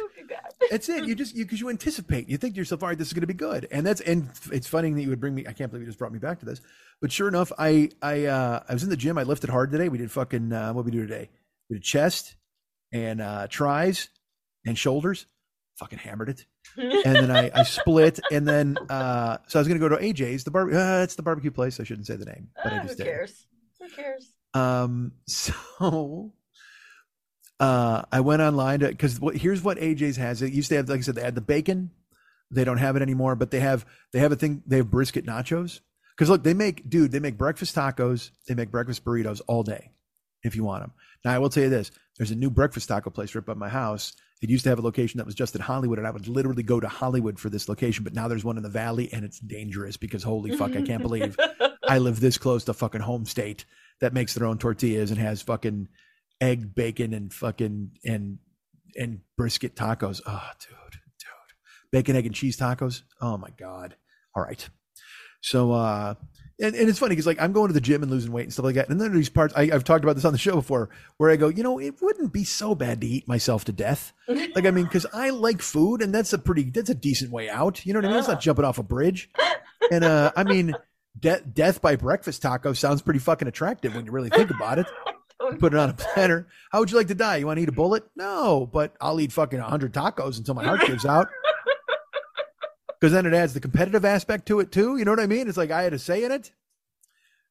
That's 0.71 0.89
it. 0.89 1.05
You 1.05 1.15
just 1.15 1.35
you 1.35 1.45
because 1.45 1.61
you 1.61 1.69
anticipate. 1.69 2.29
You 2.29 2.37
think 2.37 2.55
to 2.55 2.59
yourself, 2.59 2.83
all 2.83 2.89
right, 2.89 2.99
this 2.99 3.09
is 3.09 3.13
going 3.13 3.23
to 3.23 3.27
be 3.27 3.35
good, 3.35 3.67
and 3.71 3.87
that's 3.87 4.01
and 4.01 4.31
it's 4.53 4.69
funny 4.69 4.93
that 4.93 5.03
you 5.03 5.09
would 5.09 5.21
bring 5.21 5.35
me. 5.35 5.47
I 5.47 5.53
can't 5.53 5.71
believe 5.71 5.83
you 5.83 5.89
just 5.89 5.99
brought 5.99 6.13
me 6.13 6.19
back 6.19 6.39
to 6.41 6.47
this, 6.47 6.61
but 7.01 7.11
sure 7.11 7.29
enough, 7.29 7.51
I 7.59 7.91
I 8.03 8.27
uh, 8.27 8.63
I 8.69 8.73
was 8.73 8.83
in 8.83 8.91
the 8.91 8.97
gym. 8.97 9.19
I 9.19 9.23
lifted 9.25 9.51
hard 9.51 9.71
today. 9.71 9.89
We 9.89 9.99
did 9.99 10.11
fucking 10.11 10.53
uh, 10.53 10.73
what 10.73 10.85
we 10.85 10.91
do 10.91 11.01
today. 11.01 11.29
We 11.69 11.77
did 11.77 11.83
chest 11.83 12.37
and 12.93 13.21
uh, 13.21 13.47
tries 13.49 14.09
and 14.67 14.77
shoulders. 14.77 15.27
Fucking 15.79 15.99
hammered 15.99 16.29
it, 16.29 16.45
and 16.77 17.03
then 17.17 17.31
I, 17.31 17.51
I 17.55 17.63
split, 17.65 18.21
and 18.31 18.47
then 18.47 18.77
uh, 18.89 19.39
so 19.47 19.59
I 19.59 19.61
was 19.61 19.69
going 19.69 19.81
to 19.81 19.89
go 19.89 19.95
to 19.97 20.03
AJ's, 20.03 20.45
the 20.45 20.51
bar. 20.51 20.71
Uh, 20.73 21.03
it's 21.03 21.15
the 21.17 21.23
barbecue 21.23 21.51
place. 21.51 21.81
I 21.81 21.85
shouldn't 21.85 22.07
say 22.07 22.17
the 22.17 22.25
name, 22.27 22.49
but 22.63 22.73
I 22.73 22.77
Ah, 22.77 22.83
just 22.83 22.99
who 22.99 23.05
did. 23.05 23.11
cares? 23.11 23.47
Who 23.81 23.89
cares? 23.89 24.29
Um, 24.55 25.13
so 25.27 26.33
uh, 27.59 28.03
I 28.11 28.21
went 28.21 28.43
online 28.43 28.81
to 28.81 28.89
because 28.89 29.21
what, 29.21 29.37
here's 29.37 29.63
what 29.63 29.79
AJ's 29.79 30.17
has. 30.17 30.43
It 30.43 30.53
used 30.53 30.69
to 30.71 30.77
have, 30.77 30.89
like 30.89 30.99
I 30.99 31.03
said, 31.03 31.15
they 31.15 31.23
had 31.23 31.35
the 31.35 31.41
bacon. 31.41 31.91
They 32.51 32.65
don't 32.65 32.79
have 32.79 32.97
it 32.97 33.03
anymore, 33.03 33.37
but 33.37 33.51
they 33.51 33.61
have 33.61 33.87
they 34.13 34.19
have 34.19 34.33
a 34.33 34.37
thing. 34.37 34.63
They 34.67 34.79
have 34.79 34.91
brisket 34.91 35.27
nachos. 35.27 35.81
Because 36.17 36.29
look, 36.31 36.43
they 36.43 36.55
make 36.55 36.89
dude, 36.89 37.13
they 37.13 37.21
make 37.21 37.39
breakfast 37.39 37.75
tacos. 37.77 38.31
They 38.49 38.55
make 38.55 38.71
breakfast 38.71 39.05
burritos 39.05 39.41
all 39.47 39.63
day, 39.63 39.93
if 40.43 40.57
you 40.57 40.65
want 40.65 40.83
them. 40.83 40.93
Now 41.25 41.33
I 41.35 41.39
will 41.39 41.49
tell 41.51 41.63
you 41.63 41.71
this: 41.71 41.91
there's 42.19 42.31
a 42.31 42.35
new 42.37 42.51
breakfast 42.51 42.89
taco 42.89 43.11
place 43.11 43.35
right 43.35 43.45
by 43.45 43.55
my 43.55 43.69
house. 43.69 44.15
It 44.43 44.49
used 44.49 44.65
to 44.65 44.71
have 44.71 44.79
a 44.79 44.83
location 44.83 45.19
that 45.19 45.27
was 45.27 45.35
just 45.35 45.55
in 45.55 45.61
Hollywood, 45.61 45.99
and 45.99 46.07
I 46.07 46.11
would 46.11 46.27
literally 46.27 46.63
go 46.63 46.81
to 46.81 46.89
Hollywood 46.89 47.39
for 47.39 47.51
this 47.51 47.69
location. 47.69 48.05
But 48.05 48.15
now 48.15 48.27
there's 48.27 48.45
one 48.45 48.57
in 48.57 48.63
the 48.63 48.71
Valley, 48.71 49.13
and 49.13 49.25
it's 49.25 49.39
dangerous 49.39 49.97
because 49.97 50.23
holy 50.23 50.57
fuck, 50.57 50.75
I 50.75 50.83
can't 50.83 51.03
believe 51.03 51.37
I 51.87 51.99
live 51.99 52.21
this 52.21 52.39
close 52.39 52.65
to 52.65 52.73
fucking 52.73 53.03
HomeState 53.03 53.65
that 54.01 54.15
makes 54.15 54.35
their 54.35 54.47
own 54.47 54.59
tortillas 54.59 55.11
and 55.11 55.21
has 55.21 55.43
fucking 55.43 55.89
egg 56.41 56.75
bacon 56.75 57.13
and 57.13 57.33
fucking 57.33 57.91
and 58.05 58.39
and 58.97 59.21
brisket 59.37 59.77
tacos. 59.77 60.21
Oh, 60.27 60.51
dude, 60.59 60.93
dude. 60.93 61.91
Bacon, 61.93 62.17
egg, 62.17 62.27
and 62.27 62.35
cheese 62.35 62.57
tacos. 62.57 63.03
Oh 63.21 63.37
my 63.37 63.51
God. 63.59 63.97
All 64.35 64.43
right. 64.43 64.69
So 65.43 65.73
uh 65.73 66.15
and, 66.61 66.75
and 66.75 66.89
it's 66.89 66.99
funny 66.99 67.13
because 67.13 67.27
like 67.27 67.41
I'm 67.41 67.53
going 67.53 67.69
to 67.69 67.75
the 67.75 67.81
gym 67.81 68.03
and 68.03 68.11
losing 68.11 68.33
weight 68.33 68.45
and 68.45 68.53
stuff 68.53 68.65
like 68.65 68.75
that. 68.75 68.89
And 68.89 69.01
then 69.01 69.09
there's 69.09 69.19
these 69.21 69.29
parts 69.31 69.55
I, 69.57 69.63
I've 69.73 69.85
talked 69.85 70.05
about 70.05 70.17
this 70.17 70.25
on 70.25 70.33
the 70.33 70.39
show 70.39 70.55
before 70.57 70.91
where 71.17 71.31
I 71.31 71.37
go, 71.37 71.49
you 71.49 71.63
know, 71.63 71.79
it 71.79 71.95
wouldn't 72.01 72.33
be 72.33 72.45
so 72.45 72.75
bad 72.75 73.01
to 73.01 73.07
eat 73.07 73.27
myself 73.27 73.65
to 73.67 73.73
death. 73.73 74.13
Like 74.55 74.67
I 74.67 74.71
mean, 74.71 74.85
because 74.85 75.07
I 75.13 75.31
like 75.31 75.63
food 75.63 76.03
and 76.03 76.15
that's 76.15 76.33
a 76.33 76.39
pretty 76.39 76.65
that's 76.65 76.91
a 76.91 76.95
decent 76.95 77.31
way 77.31 77.49
out. 77.49 77.85
You 77.87 77.93
know 77.93 77.99
what 77.99 78.07
I 78.07 78.09
mean? 78.09 78.17
That's 78.17 78.29
not 78.29 78.41
jumping 78.41 78.65
off 78.65 78.79
a 78.79 78.83
bridge. 78.83 79.31
And 79.91 80.05
uh 80.05 80.33
I 80.37 80.45
mean 80.45 80.75
de- 81.19 81.41
death 81.41 81.81
by 81.81 81.97
breakfast 81.97 82.43
taco 82.43 82.73
sounds 82.73 83.03
pretty 83.03 83.21
fucking 83.21 83.49
attractive 83.49 83.95
when 83.95 84.07
you 84.07 84.13
really 84.13 84.31
think 84.31 84.51
about 84.51 84.79
it. 84.79 84.87
Put 85.59 85.73
it 85.73 85.79
on 85.79 85.91
a 85.91 85.95
platter. 85.95 86.49
How 86.71 86.81
would 86.81 86.91
you 86.91 86.99
like 86.99 87.09
to 87.09 87.15
die? 87.15 87.37
You 87.37 87.47
want 87.47 87.57
to 87.59 87.63
eat 87.63 87.69
a 87.69 87.73
bullet? 87.73 88.05
No, 88.15 88.69
but 88.71 88.95
I'll 89.01 89.21
eat 89.21 89.33
fucking 89.33 89.59
100 89.59 89.93
tacos 89.95 90.37
until 90.39 90.55
my 90.55 90.65
heart 90.65 90.87
gives 90.87 91.07
out. 91.07 91.29
Because 93.01 93.13
then 93.13 93.27
it 93.27 93.33
adds 93.33 93.55
the 93.55 93.61
competitive 93.61 94.05
aspect 94.05 94.47
to 94.47 94.61
it 94.61 94.71
too. 94.71 94.97
You 94.99 95.05
know 95.05 95.13
what 95.13 95.21
I 95.21 95.27
mean? 95.27 95.49
It's 95.49 95.57
like 95.57 95.71
I 95.71 95.83
had 95.83 95.95
a 95.95 95.99
say 95.99 96.23
in 96.25 96.33
it. 96.33 96.53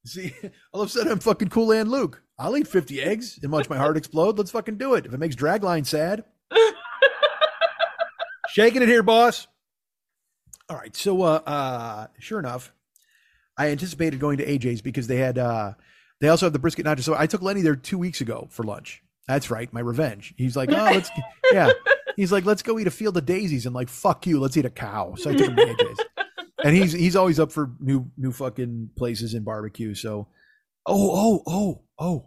See, 0.05 0.33
all 0.73 0.81
of 0.81 0.89
a 0.89 0.91
sudden 0.91 1.11
I'm 1.11 1.19
fucking 1.19 1.49
Cool 1.49 1.71
Hand 1.71 1.89
Luke. 1.89 2.21
I'll 2.37 2.55
eat 2.55 2.67
50 2.67 3.01
eggs 3.01 3.39
and 3.41 3.51
watch 3.51 3.69
my 3.69 3.77
heart 3.77 3.97
explode. 3.97 4.37
Let's 4.37 4.51
fucking 4.51 4.77
do 4.77 4.93
it. 4.93 5.05
If 5.05 5.13
it 5.13 5.19
makes 5.19 5.35
Dragline 5.35 5.85
sad. 5.85 6.23
Shaking 8.49 8.81
it 8.81 8.87
here, 8.87 9.03
boss. 9.03 9.47
All 10.69 10.77
right. 10.77 10.95
So 10.95 11.21
uh 11.23 11.41
uh 11.45 12.07
sure 12.19 12.39
enough, 12.39 12.71
I 13.57 13.69
anticipated 13.69 14.19
going 14.19 14.37
to 14.37 14.45
AJ's 14.45 14.81
because 14.81 15.07
they 15.07 15.17
had 15.17 15.37
uh 15.37 15.73
they 16.21 16.29
also 16.29 16.45
have 16.45 16.53
the 16.53 16.59
brisket 16.59 16.85
nachos. 16.85 17.03
So 17.03 17.15
I 17.17 17.27
took 17.27 17.41
Lenny 17.41 17.61
there 17.61 17.75
two 17.75 17.97
weeks 17.97 18.21
ago 18.21 18.47
for 18.51 18.63
lunch. 18.63 19.01
That's 19.27 19.51
right, 19.51 19.71
my 19.71 19.79
revenge. 19.79 20.33
He's 20.37 20.55
like, 20.55 20.69
oh, 20.71 20.73
let's 20.73 21.11
yeah. 21.51 21.71
He's 22.19 22.31
like, 22.31 22.45
let's 22.45 22.61
go 22.61 22.77
eat 22.79 22.87
a 22.87 22.91
field 22.91 23.15
of 23.17 23.25
daisies. 23.25 23.65
And 23.65 23.73
like, 23.73 23.89
fuck 23.89 24.27
you, 24.27 24.39
let's 24.39 24.57
eat 24.57 24.65
a 24.65 24.69
cow. 24.69 25.15
So 25.17 25.29
I 25.29 25.35
took 25.35 25.47
him 25.49 25.55
to 25.55 25.65
AJ's. 25.65 25.99
And 26.63 26.75
he's 26.75 26.91
he's 26.91 27.15
always 27.15 27.39
up 27.39 27.51
for 27.51 27.71
new 27.79 28.11
new 28.17 28.31
fucking 28.33 28.89
places 28.97 29.33
in 29.33 29.43
barbecue. 29.43 29.95
So 29.95 30.27
oh, 30.85 31.11
oh, 31.13 31.43
oh, 31.47 31.81
oh. 31.97 32.25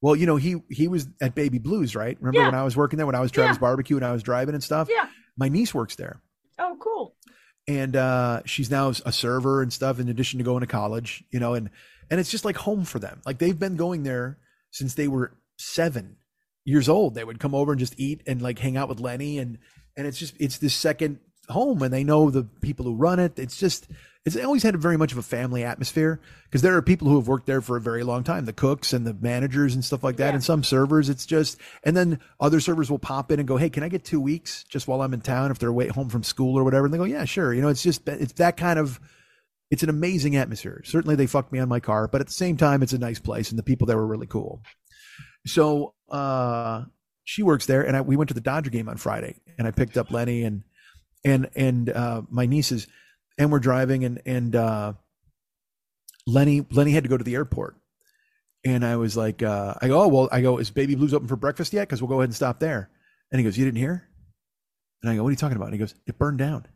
Well, 0.00 0.16
you 0.16 0.24
know, 0.26 0.36
he 0.36 0.56
he 0.70 0.88
was 0.88 1.06
at 1.20 1.34
Baby 1.34 1.58
Blues, 1.58 1.94
right? 1.94 2.16
Remember 2.20 2.40
Yeah. 2.40 2.46
when 2.46 2.54
I 2.54 2.64
was 2.64 2.76
working 2.76 2.96
there, 2.96 3.06
when 3.06 3.14
I 3.14 3.20
was 3.20 3.30
Travis 3.30 3.56
Yeah. 3.56 3.60
Barbecue 3.60 3.96
and 3.96 4.04
I 4.04 4.12
was 4.12 4.22
driving 4.22 4.54
and 4.54 4.64
stuff? 4.64 4.88
Yeah. 4.90 5.08
My 5.36 5.48
niece 5.48 5.74
works 5.74 5.96
there 5.96 6.20
Oh, 6.58 6.76
cool. 6.80 7.16
and 7.68 7.94
uh, 7.96 8.40
she's 8.46 8.70
now 8.70 8.88
a 9.04 9.12
server 9.12 9.60
and 9.62 9.72
stuff 9.72 9.98
in 10.00 10.08
addition 10.08 10.38
to 10.38 10.44
going 10.44 10.60
to 10.60 10.66
college 10.66 11.24
you 11.30 11.40
know 11.40 11.54
and 11.54 11.68
and 12.10 12.20
it's 12.20 12.30
just 12.30 12.44
like 12.44 12.56
home 12.56 12.84
for 12.84 12.98
them 12.98 13.20
like 13.26 13.38
they've 13.38 13.58
been 13.58 13.76
going 13.76 14.02
there 14.04 14.38
since 14.70 14.94
they 14.94 15.08
were 15.08 15.32
seven 15.58 16.16
years 16.64 16.88
old 16.88 17.14
they 17.14 17.24
would 17.24 17.38
come 17.38 17.54
over 17.54 17.72
and 17.72 17.78
just 17.78 17.94
eat 17.98 18.22
and 18.26 18.40
like 18.40 18.58
hang 18.58 18.76
out 18.76 18.88
with 18.88 19.00
lenny 19.00 19.38
and 19.38 19.58
and 19.96 20.06
it's 20.06 20.18
just 20.18 20.34
it's 20.40 20.58
this 20.58 20.74
second 20.74 21.18
home 21.50 21.82
and 21.82 21.92
they 21.92 22.02
know 22.04 22.30
the 22.30 22.42
people 22.62 22.86
who 22.86 22.94
run 22.94 23.18
it. 23.18 23.38
It's 23.38 23.58
just 23.58 23.86
it's 24.24 24.34
always 24.34 24.62
had 24.62 24.74
a 24.74 24.78
very 24.78 24.96
much 24.96 25.12
of 25.12 25.18
a 25.18 25.22
family 25.22 25.62
atmosphere 25.62 26.18
because 26.44 26.62
there 26.62 26.74
are 26.74 26.80
people 26.80 27.06
who 27.06 27.16
have 27.16 27.28
worked 27.28 27.44
there 27.46 27.60
for 27.60 27.76
a 27.76 27.80
very 27.82 28.02
long 28.02 28.24
time 28.24 28.46
the 28.46 28.54
cooks 28.54 28.94
and 28.94 29.06
the 29.06 29.12
managers 29.12 29.74
and 29.74 29.84
stuff 29.84 30.02
like 30.02 30.16
that 30.16 30.28
Yeah. 30.28 30.34
and 30.36 30.42
some 30.44 30.64
servers 30.64 31.10
it's 31.10 31.26
just 31.26 31.58
and 31.82 31.94
then 31.94 32.18
other 32.40 32.60
servers 32.60 32.90
will 32.90 32.98
pop 32.98 33.30
in 33.30 33.38
and 33.38 33.46
go 33.46 33.58
hey 33.58 33.68
can 33.68 33.82
i 33.82 33.90
get 33.90 34.02
two 34.04 34.20
weeks 34.20 34.64
just 34.64 34.88
while 34.88 35.02
i'm 35.02 35.12
in 35.12 35.20
town 35.20 35.50
if 35.50 35.58
they're 35.58 35.68
away 35.68 35.88
home 35.88 36.08
from 36.08 36.22
school 36.22 36.58
or 36.58 36.64
whatever? 36.64 36.86
And 36.86 36.94
they 36.94 36.98
go 36.98 37.04
yeah 37.04 37.26
sure. 37.26 37.52
You 37.52 37.60
know 37.60 37.68
it's 37.68 37.82
just 37.82 38.08
it's 38.08 38.32
that 38.34 38.56
kind 38.56 38.78
of 38.78 38.98
it's 39.70 39.82
an 39.82 39.90
amazing 39.90 40.36
atmosphere. 40.36 40.80
Certainly 40.86 41.16
they 41.16 41.26
fucked 41.26 41.52
me 41.52 41.58
on 41.58 41.68
my 41.68 41.80
car 41.80 42.08
but 42.08 42.22
at 42.22 42.28
the 42.28 42.32
same 42.32 42.56
time 42.56 42.82
it's 42.82 42.94
a 42.94 42.98
nice 42.98 43.18
place 43.18 43.50
and 43.50 43.58
the 43.58 43.62
people 43.62 43.86
there 43.86 43.98
were 43.98 44.06
really 44.06 44.26
cool. 44.26 44.62
So 45.46 45.92
uh 46.14 46.84
she 47.24 47.42
works 47.42 47.66
there 47.66 47.82
and 47.82 47.96
I, 47.96 48.00
we 48.02 48.16
went 48.16 48.28
to 48.28 48.34
the 48.34 48.40
dodger 48.40 48.70
game 48.70 48.88
on 48.88 48.96
friday 48.96 49.36
and 49.58 49.66
i 49.66 49.70
picked 49.70 49.96
up 49.96 50.10
lenny 50.10 50.44
and 50.44 50.62
and 51.24 51.48
and 51.54 51.90
uh 51.90 52.22
my 52.30 52.46
nieces 52.46 52.86
and 53.38 53.50
we're 53.50 53.58
driving 53.58 54.04
and 54.04 54.20
and 54.26 54.54
uh 54.54 54.92
lenny 56.26 56.66
lenny 56.70 56.92
had 56.92 57.04
to 57.04 57.10
go 57.10 57.16
to 57.16 57.24
the 57.24 57.34
airport 57.34 57.76
and 58.64 58.84
i 58.84 58.96
was 58.96 59.16
like 59.16 59.42
uh 59.42 59.74
i 59.82 59.88
go 59.88 60.02
oh 60.02 60.08
well 60.08 60.28
i 60.32 60.40
go 60.40 60.58
is 60.58 60.70
baby 60.70 60.94
blues 60.94 61.14
open 61.14 61.28
for 61.28 61.36
breakfast 61.36 61.72
yet 61.72 61.88
because 61.88 62.00
we'll 62.00 62.08
go 62.08 62.20
ahead 62.20 62.28
and 62.28 62.34
stop 62.36 62.60
there 62.60 62.90
and 63.30 63.38
he 63.38 63.44
goes 63.44 63.58
you 63.58 63.64
didn't 63.64 63.78
hear 63.78 64.08
and 65.02 65.10
i 65.10 65.16
go 65.16 65.22
what 65.22 65.28
are 65.28 65.32
you 65.32 65.36
talking 65.36 65.56
about 65.56 65.66
and 65.66 65.74
he 65.74 65.78
goes 65.78 65.94
it 66.06 66.18
burned 66.18 66.38
down 66.38 66.66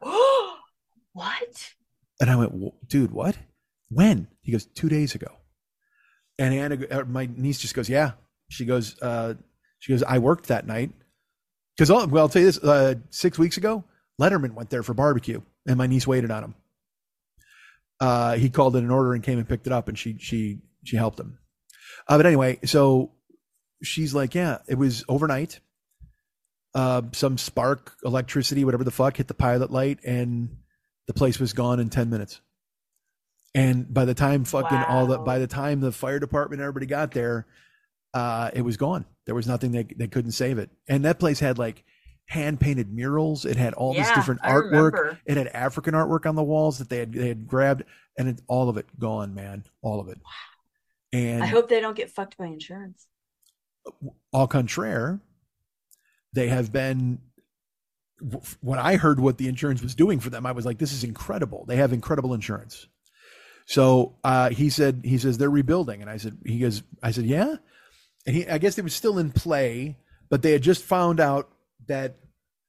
what? 1.12 1.74
and 2.20 2.30
I 2.30 2.36
went, 2.36 2.88
dude, 2.88 3.10
what? 3.10 3.36
When? 3.88 4.28
He 4.42 4.52
goes, 4.52 4.66
two 4.66 4.88
days 4.88 5.14
ago. 5.14 5.28
And 6.38 6.54
Anna, 6.54 6.86
uh, 6.90 7.04
my 7.04 7.28
niece 7.34 7.60
just 7.60 7.74
goes, 7.74 7.88
yeah. 7.88 8.12
She 8.54 8.64
goes, 8.64 9.00
uh, 9.02 9.34
she 9.80 9.92
goes, 9.92 10.02
I 10.02 10.18
worked 10.18 10.46
that 10.46 10.66
night. 10.66 10.92
Because, 11.76 11.90
well, 11.90 12.08
I'll 12.18 12.28
tell 12.28 12.40
you 12.40 12.46
this, 12.46 12.58
uh, 12.58 12.94
six 13.10 13.38
weeks 13.38 13.56
ago, 13.56 13.84
Letterman 14.20 14.54
went 14.54 14.70
there 14.70 14.84
for 14.84 14.94
barbecue 14.94 15.40
and 15.66 15.76
my 15.76 15.88
niece 15.88 16.06
waited 16.06 16.30
on 16.30 16.44
him. 16.44 16.54
Uh, 18.00 18.36
he 18.36 18.48
called 18.48 18.76
in 18.76 18.84
an 18.84 18.90
order 18.90 19.12
and 19.12 19.24
came 19.24 19.38
and 19.38 19.48
picked 19.48 19.66
it 19.66 19.72
up 19.72 19.88
and 19.88 19.98
she, 19.98 20.16
she, 20.18 20.60
she 20.84 20.96
helped 20.96 21.18
him. 21.18 21.38
Uh, 22.06 22.16
but 22.16 22.26
anyway, 22.26 22.60
so 22.64 23.10
she's 23.82 24.14
like, 24.14 24.34
yeah, 24.34 24.58
it 24.68 24.76
was 24.76 25.04
overnight. 25.08 25.58
Uh, 26.74 27.02
some 27.12 27.38
spark 27.38 27.96
electricity, 28.04 28.64
whatever 28.64 28.84
the 28.84 28.90
fuck, 28.90 29.16
hit 29.16 29.26
the 29.26 29.34
pilot 29.34 29.70
light 29.70 29.98
and 30.04 30.56
the 31.06 31.14
place 31.14 31.40
was 31.40 31.52
gone 31.52 31.80
in 31.80 31.88
10 31.88 32.08
minutes. 32.08 32.40
And 33.54 33.92
by 33.92 34.04
the 34.04 34.14
time 34.14 34.44
fucking 34.44 34.78
all 34.78 35.06
the, 35.06 35.18
by 35.18 35.38
the 35.38 35.46
time 35.46 35.80
the 35.80 35.92
fire 35.92 36.18
department, 36.18 36.62
everybody 36.62 36.86
got 36.86 37.12
there, 37.12 37.46
uh, 38.14 38.50
it 38.54 38.62
was 38.62 38.76
gone. 38.76 39.04
There 39.26 39.34
was 39.34 39.46
nothing 39.46 39.72
they, 39.72 39.82
they 39.82 40.08
couldn't 40.08 40.32
save 40.32 40.58
it. 40.58 40.70
And 40.88 41.04
that 41.04 41.18
place 41.18 41.40
had 41.40 41.58
like 41.58 41.84
hand 42.26 42.60
painted 42.60 42.92
murals. 42.92 43.44
It 43.44 43.56
had 43.56 43.74
all 43.74 43.92
this 43.92 44.10
different 44.12 44.40
artwork. 44.42 45.18
It 45.26 45.36
had 45.36 45.48
African 45.48 45.94
artwork 45.94 46.26
on 46.26 46.36
the 46.36 46.42
walls 46.42 46.78
that 46.78 46.88
they 46.88 46.98
had, 46.98 47.12
they 47.12 47.28
had 47.28 47.46
grabbed 47.46 47.84
and 48.16 48.28
it, 48.28 48.40
all 48.46 48.68
of 48.68 48.76
it 48.76 48.86
gone, 48.98 49.34
man. 49.34 49.64
All 49.82 50.00
of 50.00 50.08
it. 50.08 50.18
And 51.12 51.42
I 51.42 51.46
hope 51.46 51.68
they 51.68 51.80
don't 51.80 51.96
get 51.96 52.10
fucked 52.10 52.38
by 52.38 52.46
insurance. 52.46 53.06
au 54.32 54.46
contraire, 54.46 55.20
they 56.32 56.48
have 56.48 56.72
been. 56.72 57.18
When 58.60 58.78
I 58.78 58.96
heard 58.96 59.20
what 59.20 59.38
the 59.38 59.48
insurance 59.48 59.82
was 59.82 59.94
doing 59.94 60.18
for 60.18 60.30
them, 60.30 60.46
I 60.46 60.52
was 60.52 60.64
like, 60.64 60.78
"This 60.78 60.92
is 60.92 61.04
incredible." 61.04 61.64
They 61.66 61.76
have 61.76 61.92
incredible 61.92 62.32
insurance. 62.32 62.86
So 63.66 64.16
uh, 64.24 64.50
he 64.50 64.70
said, 64.70 65.02
he 65.04 65.18
says 65.18 65.38
they're 65.38 65.50
rebuilding, 65.50 66.02
and 66.02 66.10
I 66.10 66.18
said, 66.18 66.38
he 66.44 66.58
goes, 66.58 66.82
I 67.02 67.12
said, 67.12 67.24
yeah, 67.24 67.56
and 68.26 68.36
he, 68.36 68.48
I 68.48 68.58
guess 68.58 68.78
it 68.78 68.84
was 68.84 68.94
still 68.94 69.18
in 69.18 69.30
play, 69.30 69.96
but 70.30 70.42
they 70.42 70.52
had 70.52 70.62
just 70.62 70.82
found 70.82 71.20
out 71.20 71.50
that 71.86 72.16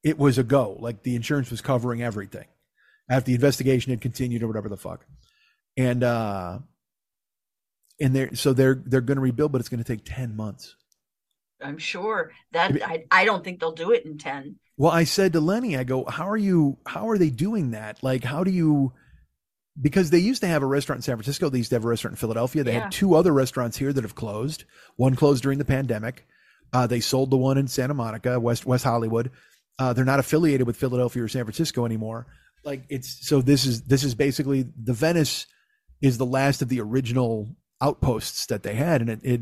it 0.04 0.18
was 0.18 0.38
a 0.38 0.44
go, 0.44 0.78
like 0.80 1.04
the 1.04 1.16
insurance 1.16 1.50
was 1.50 1.62
covering 1.62 2.04
everything 2.04 2.46
after 3.10 3.28
the 3.28 3.36
investigation 3.36 3.92
had 3.92 4.02
continued 4.02 4.44
or 4.44 4.48
whatever 4.48 4.70
the 4.70 4.78
fuck, 4.78 5.06
and 5.78 6.04
uh, 6.04 6.60
and 8.00 8.16
they're 8.16 8.36
so 8.36 8.54
they're 8.54 8.82
they're 8.86 9.02
going 9.02 9.18
to 9.18 9.22
rebuild, 9.22 9.52
but 9.52 9.62
it's 9.62 9.70
going 9.70 9.84
to 9.84 9.88
take 9.88 10.02
ten 10.06 10.36
months. 10.36 10.76
I'm 11.62 11.78
sure 11.78 12.32
that 12.52 12.72
I, 12.84 13.06
I 13.12 13.26
don't 13.26 13.44
think 13.44 13.60
they'll 13.60 13.72
do 13.72 13.92
it 13.92 14.06
in 14.06 14.18
10. 14.18 14.58
Well, 14.78 14.92
I 14.92 15.06
said 15.06 15.34
to 15.34 15.40
Lenny, 15.40 15.78
I 15.78 15.84
go, 15.84 16.06
how 16.06 16.30
are 16.30 16.38
you, 16.38 16.78
how 16.86 17.10
are 17.10 17.18
they 17.18 17.30
doing 17.30 17.72
that? 17.72 18.04
Like, 18.04 18.24
how 18.24 18.44
do 18.44 18.52
you, 18.52 18.94
because 19.82 20.10
they 20.10 20.20
used 20.20 20.42
to 20.42 20.48
have 20.48 20.64
a 20.64 20.66
restaurant 20.66 21.00
in 21.00 21.02
San 21.04 21.16
Francisco. 21.18 21.50
They 21.50 21.58
used 21.58 21.70
to 21.72 21.76
have 21.76 21.86
a 21.86 21.88
restaurant 21.90 22.14
in 22.14 22.18
Philadelphia. 22.18 22.64
They 22.64 22.74
Yeah. 22.74 22.84
had 22.84 22.92
two 22.92 23.16
other 23.16 23.34
restaurants 23.34 23.78
here 23.78 23.92
that 23.92 24.04
have 24.04 24.16
closed. 24.16 24.64
One 24.96 25.16
closed 25.16 25.44
during 25.44 25.60
the 25.60 25.66
pandemic. 25.66 26.26
Uh, 26.74 26.88
they 26.88 27.00
sold 27.00 27.30
the 27.30 27.38
one 27.38 27.58
in 27.58 27.68
Santa 27.68 27.94
Monica, 27.94 28.40
West, 28.40 28.66
West 28.66 28.84
Hollywood. 28.84 29.32
Uh, 29.78 29.94
they're 29.94 30.06
not 30.06 30.20
affiliated 30.20 30.66
with 30.66 30.78
Philadelphia 30.78 31.24
or 31.24 31.28
San 31.28 31.44
Francisco 31.44 31.86
anymore. 31.86 32.28
Like 32.64 32.84
it's, 32.90 33.28
so 33.28 33.42
this 33.42 33.66
is, 33.66 33.84
this 33.84 34.04
is 34.04 34.16
basically 34.16 34.66
the 34.82 34.94
Venice 34.94 35.46
is 36.02 36.18
the 36.18 36.26
last 36.26 36.62
of 36.62 36.70
the 36.70 36.80
original 36.82 37.56
outposts 37.82 38.46
that 38.48 38.64
they 38.64 38.76
had. 38.76 39.02
And 39.02 39.10
it, 39.10 39.20
it 39.24 39.42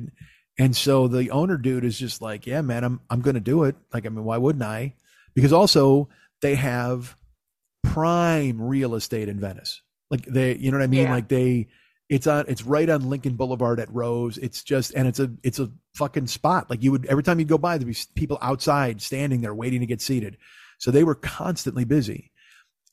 and 0.59 0.75
so 0.75 1.07
the 1.07 1.31
owner 1.31 1.57
dude 1.57 1.85
is 1.85 1.97
just 1.97 2.21
like, 2.21 2.45
yeah, 2.45 2.61
man, 2.61 2.83
I'm 2.83 2.99
I'm 3.09 3.21
going 3.21 3.33
to 3.35 3.39
do 3.39 3.63
it. 3.63 3.75
Like, 3.93 4.05
I 4.05 4.09
mean, 4.09 4.23
why 4.23 4.37
wouldn't 4.37 4.63
I? 4.63 4.93
Because 5.33 5.53
also 5.53 6.09
they 6.41 6.55
have 6.55 7.15
prime 7.83 8.61
real 8.61 8.95
estate 8.95 9.29
in 9.29 9.39
Venice. 9.39 9.81
Like 10.13 10.25
they, 10.25 10.55
you 10.57 10.69
know 10.69 10.77
what 10.77 10.83
I 10.83 10.87
mean? 10.87 11.05
Yeah. 11.05 11.13
Like 11.13 11.27
they, 11.27 11.69
it's 12.07 12.27
on, 12.27 12.45
it's 12.47 12.61
right 12.61 12.87
on 12.87 13.09
Lincoln 13.09 13.35
Boulevard 13.35 13.79
at 13.79 13.91
Rose. 13.91 14.37
It's 14.37 14.61
just, 14.61 14.93
and 14.93 15.07
it's 15.07 15.19
a, 15.19 15.31
it's 15.41 15.57
a 15.57 15.71
fucking 15.95 16.27
spot. 16.27 16.69
Like 16.69 16.83
you 16.83 16.91
would 16.91 17.07
every 17.07 17.23
time 17.23 17.39
you 17.39 17.45
go 17.45 17.57
by, 17.57 17.79
there'd 17.79 17.91
be 17.91 17.97
people 18.13 18.37
outside 18.39 19.01
standing 19.01 19.41
there 19.41 19.55
waiting 19.55 19.79
to 19.79 19.87
get 19.87 20.01
seated. 20.01 20.37
So 20.77 20.91
they 20.91 21.03
were 21.03 21.15
constantly 21.15 21.83
busy, 21.83 22.31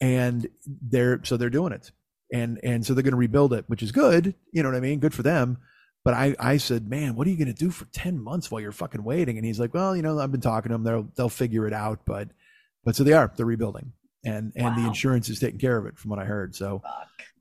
and 0.01 0.49
they're 0.67 1.23
so 1.23 1.37
they're 1.37 1.51
doing 1.51 1.75
it, 1.75 1.93
and 2.33 2.59
and 2.63 2.87
so 2.87 2.95
they're 2.95 3.03
going 3.03 3.13
to 3.13 3.19
rebuild 3.19 3.53
it, 3.53 3.67
which 3.67 3.83
is 3.83 3.93
good. 3.93 4.35
You 4.53 4.63
know 4.63 4.71
what 4.71 4.77
I 4.77 4.81
mean? 4.81 4.99
Good 4.99 5.13
for 5.13 5.23
them. 5.23 5.59
But 6.03 6.15
I, 6.15 6.35
I 6.41 6.57
said, 6.57 6.89
man, 6.89 7.17
what 7.17 7.27
are 7.27 7.31
you 7.31 7.37
going 7.37 7.49
to 7.49 7.53
do 7.53 7.71
for 7.71 7.85
10 7.93 8.19
months 8.19 8.51
while 8.51 8.63
you're 8.63 8.73
fucking 8.73 9.05
waiting? 9.05 9.37
And 9.37 9.45
he's 9.45 9.61
like, 9.61 9.75
well, 9.75 9.95
you 9.95 10.01
know, 10.01 10.19
I've 10.19 10.33
been 10.33 10.41
talking 10.41 10.71
to 10.71 10.75
them. 10.75 10.85
They'll, 10.85 11.09
they'll 11.15 11.29
figure 11.29 11.67
it 11.67 11.75
out. 11.75 12.07
But, 12.07 12.31
but 12.83 12.97
so 12.97 13.05
they 13.05 13.13
are, 13.13 13.31
they're 13.37 13.45
rebuilding 13.45 13.93
and, 14.25 14.53
and 14.57 14.77
the 14.77 14.87
insurance 14.87 15.29
is 15.29 15.39
taking 15.39 15.59
care 15.59 15.77
of 15.77 15.87
it 15.87 15.99
from 15.99 16.11
what 16.11 16.19
I 16.19 16.25
heard. 16.25 16.55
So, 16.55 16.83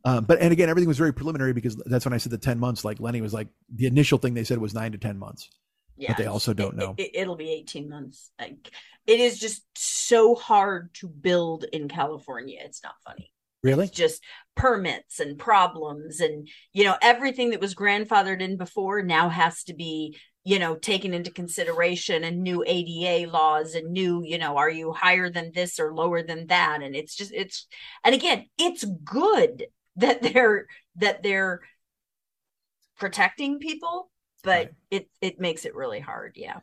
um, 0.05 0.25
but, 0.25 0.39
and 0.39 0.53
again, 0.53 0.69
everything 0.69 0.87
was 0.87 0.97
very 0.97 1.13
preliminary 1.13 1.53
because 1.53 1.75
that's 1.85 2.05
when 2.05 2.13
I 2.13 2.17
said 2.17 2.31
the 2.31 2.37
10 2.37 2.59
months, 2.59 2.85
like 2.85 2.99
Lenny 2.99 3.21
was 3.21 3.33
like, 3.33 3.47
the 3.73 3.85
initial 3.85 4.17
thing 4.17 4.33
they 4.33 4.43
said 4.43 4.57
was 4.57 4.73
nine 4.73 4.93
to 4.93 4.97
10 4.97 5.17
months. 5.17 5.49
Yeah. 5.97 6.13
they 6.13 6.27
also 6.27 6.53
don't 6.53 6.77
know. 6.77 6.95
It, 6.97 7.11
it, 7.13 7.27
will 7.27 7.35
be 7.35 7.51
18 7.51 7.89
months. 7.89 8.31
Like, 8.39 8.71
it 9.05 9.19
is 9.19 9.37
just 9.37 9.63
so 9.75 10.33
hard 10.33 10.93
to 10.95 11.09
build 11.09 11.65
in 11.73 11.89
California. 11.89 12.59
It's 12.63 12.81
not 12.81 12.95
funny. 13.05 13.33
Really? 13.63 13.85
It's 13.85 13.97
just 13.97 14.23
permits 14.55 15.19
and 15.19 15.37
problems 15.37 16.19
and 16.19 16.47
you 16.73 16.83
know 16.83 16.95
everything 17.01 17.49
that 17.51 17.61
was 17.61 17.75
grandfathered 17.75 18.41
in 18.41 18.57
before 18.57 19.01
now 19.01 19.29
has 19.29 19.63
to 19.65 19.73
be 19.73 20.17
you 20.43 20.59
know 20.59 20.75
taken 20.75 21.13
into 21.13 21.31
consideration 21.31 22.23
and 22.23 22.41
new 22.43 22.63
ADA 22.65 23.29
laws 23.31 23.75
and 23.75 23.91
new 23.91 24.23
you 24.23 24.37
know 24.37 24.57
are 24.57 24.69
you 24.69 24.93
higher 24.93 25.29
than 25.29 25.51
this 25.53 25.79
or 25.79 25.93
lower 25.93 26.23
than 26.23 26.47
that? 26.47 26.81
And 26.81 26.95
it's 26.95 27.15
just 27.15 27.31
it's 27.33 27.67
and 28.03 28.15
again 28.15 28.45
it's 28.57 28.83
good 29.03 29.67
that 29.97 30.21
they're 30.33 30.67
that 30.97 31.23
they're 31.23 31.61
protecting 32.97 33.59
people 33.59 34.11
but 34.43 34.67
Right. 34.67 34.71
it 34.89 35.09
it 35.21 35.39
makes 35.39 35.65
it 35.65 35.75
really 35.75 35.99
hard. 35.99 36.33
Yeah 36.35 36.59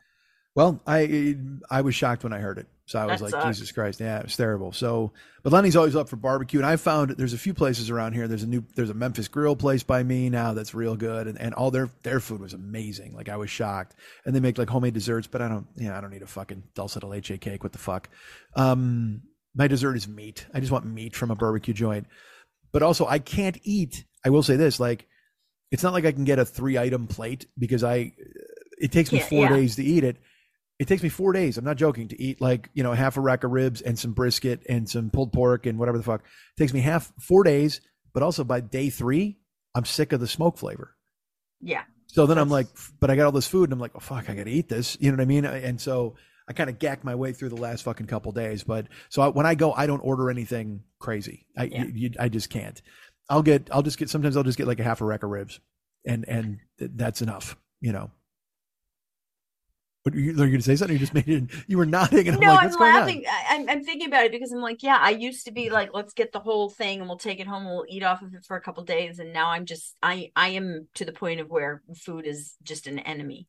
Well, 0.57 0.81
I 0.87 1.37
I 1.69 1.81
was 1.81 1.93
shocked 1.93 2.23
when 2.23 2.33
I 2.33 2.39
heard 2.39 2.57
it. 2.57 2.65
So 2.87 2.97
I 2.97 3.05
was 3.05 3.19
That 3.19 3.25
like, 3.25 3.31
sucks. 3.31 3.57
Jesus 3.57 3.71
Christ, 3.71 3.99
yeah, 3.99 4.17
it 4.17 4.23
was 4.23 4.35
terrible. 4.35 4.71
So, 4.71 5.11
but 5.43 5.53
Lenny's 5.53 5.75
always 5.75 5.95
up 5.95 6.09
for 6.09 6.15
barbecue, 6.15 6.57
and 6.57 6.65
I 6.65 6.77
found 6.77 7.11
there's 7.11 7.33
a 7.33 7.37
few 7.37 7.53
places 7.53 7.91
around 7.91 8.13
here. 8.13 8.27
There's 8.27 8.41
a 8.41 8.47
new 8.47 8.65
there's 8.73 8.89
a 8.89 8.95
Memphis 8.95 9.27
Grill 9.27 9.55
place 9.55 9.83
by 9.83 10.01
me 10.01 10.31
now 10.31 10.55
that's 10.55 10.73
real 10.73 10.95
good, 10.95 11.27
and, 11.27 11.39
and 11.39 11.53
all 11.53 11.69
their 11.69 11.91
their 12.01 12.19
food 12.19 12.41
was 12.41 12.53
amazing. 12.53 13.13
Like 13.13 13.29
I 13.29 13.37
was 13.37 13.51
shocked, 13.51 13.93
and 14.25 14.35
they 14.35 14.39
make 14.39 14.57
like 14.57 14.67
homemade 14.67 14.95
desserts. 14.95 15.27
But 15.27 15.43
I 15.43 15.47
don't, 15.47 15.67
yeah, 15.75 15.95
I 15.95 16.01
don't 16.01 16.09
need 16.09 16.23
a 16.23 16.27
fucking 16.27 16.63
dulce 16.73 16.95
de 16.95 17.05
leche 17.05 17.39
cake. 17.39 17.61
What 17.61 17.73
the 17.73 17.77
fuck? 17.77 18.09
Um, 18.55 19.21
my 19.53 19.67
dessert 19.67 19.95
is 19.95 20.07
meat. 20.07 20.47
I 20.55 20.59
just 20.59 20.71
want 20.71 20.87
meat 20.87 21.15
from 21.15 21.29
a 21.29 21.35
barbecue 21.35 21.75
joint. 21.75 22.07
But 22.71 22.81
also, 22.81 23.05
I 23.05 23.19
can't 23.19 23.59
eat. 23.61 24.05
I 24.25 24.31
will 24.31 24.41
say 24.41 24.55
this, 24.55 24.79
like, 24.79 25.05
it's 25.71 25.83
not 25.83 25.93
like 25.93 26.05
I 26.05 26.13
can 26.13 26.23
get 26.23 26.39
a 26.39 26.45
three 26.45 26.79
item 26.79 27.05
plate 27.05 27.45
because 27.59 27.83
I. 27.83 28.13
It 28.79 28.91
takes 28.91 29.11
me 29.11 29.19
Can't- 29.19 29.29
four 29.29 29.43
yeah. 29.45 29.49
days 29.49 29.75
to 29.77 29.83
eat 29.83 30.03
it 30.03 30.17
it 30.79 30.87
takes 30.87 31.01
me 31.01 31.09
four 31.09 31.33
days. 31.33 31.57
I'm 31.57 31.65
not 31.65 31.77
joking 31.77 32.07
to 32.09 32.21
eat 32.21 32.39
like, 32.39 32.69
you 32.73 32.83
know, 32.83 32.93
half 32.93 33.17
a 33.17 33.21
rack 33.21 33.43
of 33.43 33.51
ribs 33.51 33.81
and 33.81 33.97
some 33.97 34.13
brisket 34.13 34.63
and 34.69 34.87
some 34.87 35.09
pulled 35.09 35.33
pork 35.33 35.65
and 35.65 35.79
whatever 35.79 35.97
the 35.97 36.03
fuck. 36.03 36.21
It 36.21 36.61
takes 36.61 36.73
me 36.73 36.81
half 36.81 37.11
four 37.19 37.43
days, 37.43 37.81
but 38.13 38.23
also 38.23 38.43
by 38.43 38.59
day 38.61 38.89
three, 38.89 39.37
I'm 39.73 39.85
sick 39.85 40.13
of 40.13 40.19
the 40.19 40.27
smoke 40.27 40.57
flavor. 40.57 40.95
yeah 41.61 41.83
So 42.07 42.25
then 42.25 42.37
I'm 42.37 42.49
like, 42.49 42.67
but 42.99 43.09
I 43.09 43.15
got 43.15 43.25
all 43.25 43.31
this 43.31 43.47
food 43.47 43.65
and 43.65 43.73
I'm 43.73 43.79
like, 43.79 43.91
oh 43.95 43.99
fuck, 43.99 44.29
I 44.29 44.35
gotta 44.35 44.49
eat 44.49 44.69
this. 44.69 44.97
You 44.99 45.11
know 45.11 45.17
what 45.17 45.23
I 45.23 45.25
mean? 45.25 45.45
And 45.45 45.81
so 45.81 46.15
I 46.47 46.53
kind 46.53 46.69
of 46.69 46.79
gack 46.79 47.03
my 47.03 47.15
way 47.15 47.33
through 47.33 47.49
the 47.49 47.55
last 47.57 47.83
fucking 47.83 48.07
couple 48.07 48.31
days. 48.31 48.63
But 48.63 48.87
so 49.09 49.21
I, 49.21 49.27
when 49.29 49.45
I 49.45 49.55
go, 49.55 49.73
I 49.73 49.87
don't 49.87 49.99
order 49.99 50.29
anything 50.29 50.83
crazy. 50.99 51.45
I 51.57 51.63
Yeah. 51.65 51.85
you, 51.91 52.11
I 52.19 52.29
just 52.29 52.49
can't. 52.49 52.81
I'll 53.29 53.43
get 53.43 53.67
I'll 53.71 53.81
just 53.83 53.97
get 53.97 54.09
sometimes 54.09 54.37
I'll 54.37 54.43
just 54.43 54.57
get 54.57 54.67
like 54.67 54.79
a 54.79 54.83
half 54.83 55.01
a 55.01 55.05
rack 55.05 55.23
of 55.23 55.29
ribs, 55.29 55.59
and 56.05 56.23
and 56.29 56.59
th- 56.79 56.91
that's 56.95 57.21
enough. 57.21 57.57
You 57.81 57.91
know. 57.91 58.11
But 60.09 60.15
you, 60.19 60.31
are 60.31 60.33
you 60.33 60.35
going 60.35 60.53
to 60.53 60.61
say 60.61 60.75
something? 60.75 60.95
You 60.95 60.99
just 60.99 61.13
made 61.13 61.27
it. 61.29 61.43
You 61.67 61.77
were 61.77 61.85
nodding, 61.85 62.27
and 62.27 62.37
I'm 62.37 62.39
no, 62.39 62.47
like, 62.47 62.61
I'm 62.61 62.71
going 62.71 62.93
laughing. 62.93 63.23
I, 63.29 63.55
I'm, 63.55 63.69
I'm 63.69 63.83
thinking 63.83 64.07
about 64.07 64.25
it 64.25 64.31
because 64.31 64.51
I'm 64.51 64.61
like, 64.61 64.83
yeah, 64.83 64.97
I 64.99 65.11
used 65.11 65.45
to 65.45 65.51
be 65.51 65.69
like, 65.69 65.89
let's 65.93 66.13
get 66.13 66.31
the 66.31 66.39
whole 66.39 66.69
thing 66.69 66.99
and 66.99 67.07
we'll 67.09 67.17
take 67.17 67.39
it 67.39 67.47
home. 67.47 67.63
and 67.65 67.75
We'll 67.75 67.85
eat 67.87 68.03
off 68.03 68.21
of 68.21 68.33
it 68.33 68.45
for 68.45 68.55
a 68.57 68.61
couple 68.61 68.83
days, 68.83 69.19
and 69.19 69.33
now 69.33 69.49
I'm 69.49 69.65
just, 69.65 69.95
I, 70.03 70.31
I 70.35 70.49
am 70.49 70.87
to 70.95 71.05
the 71.05 71.11
point 71.13 71.39
of 71.39 71.49
where 71.49 71.81
food 71.95 72.25
is 72.25 72.55
just 72.63 72.87
an 72.87 72.99
enemy. 72.99 73.47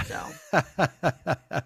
So? 0.00 0.38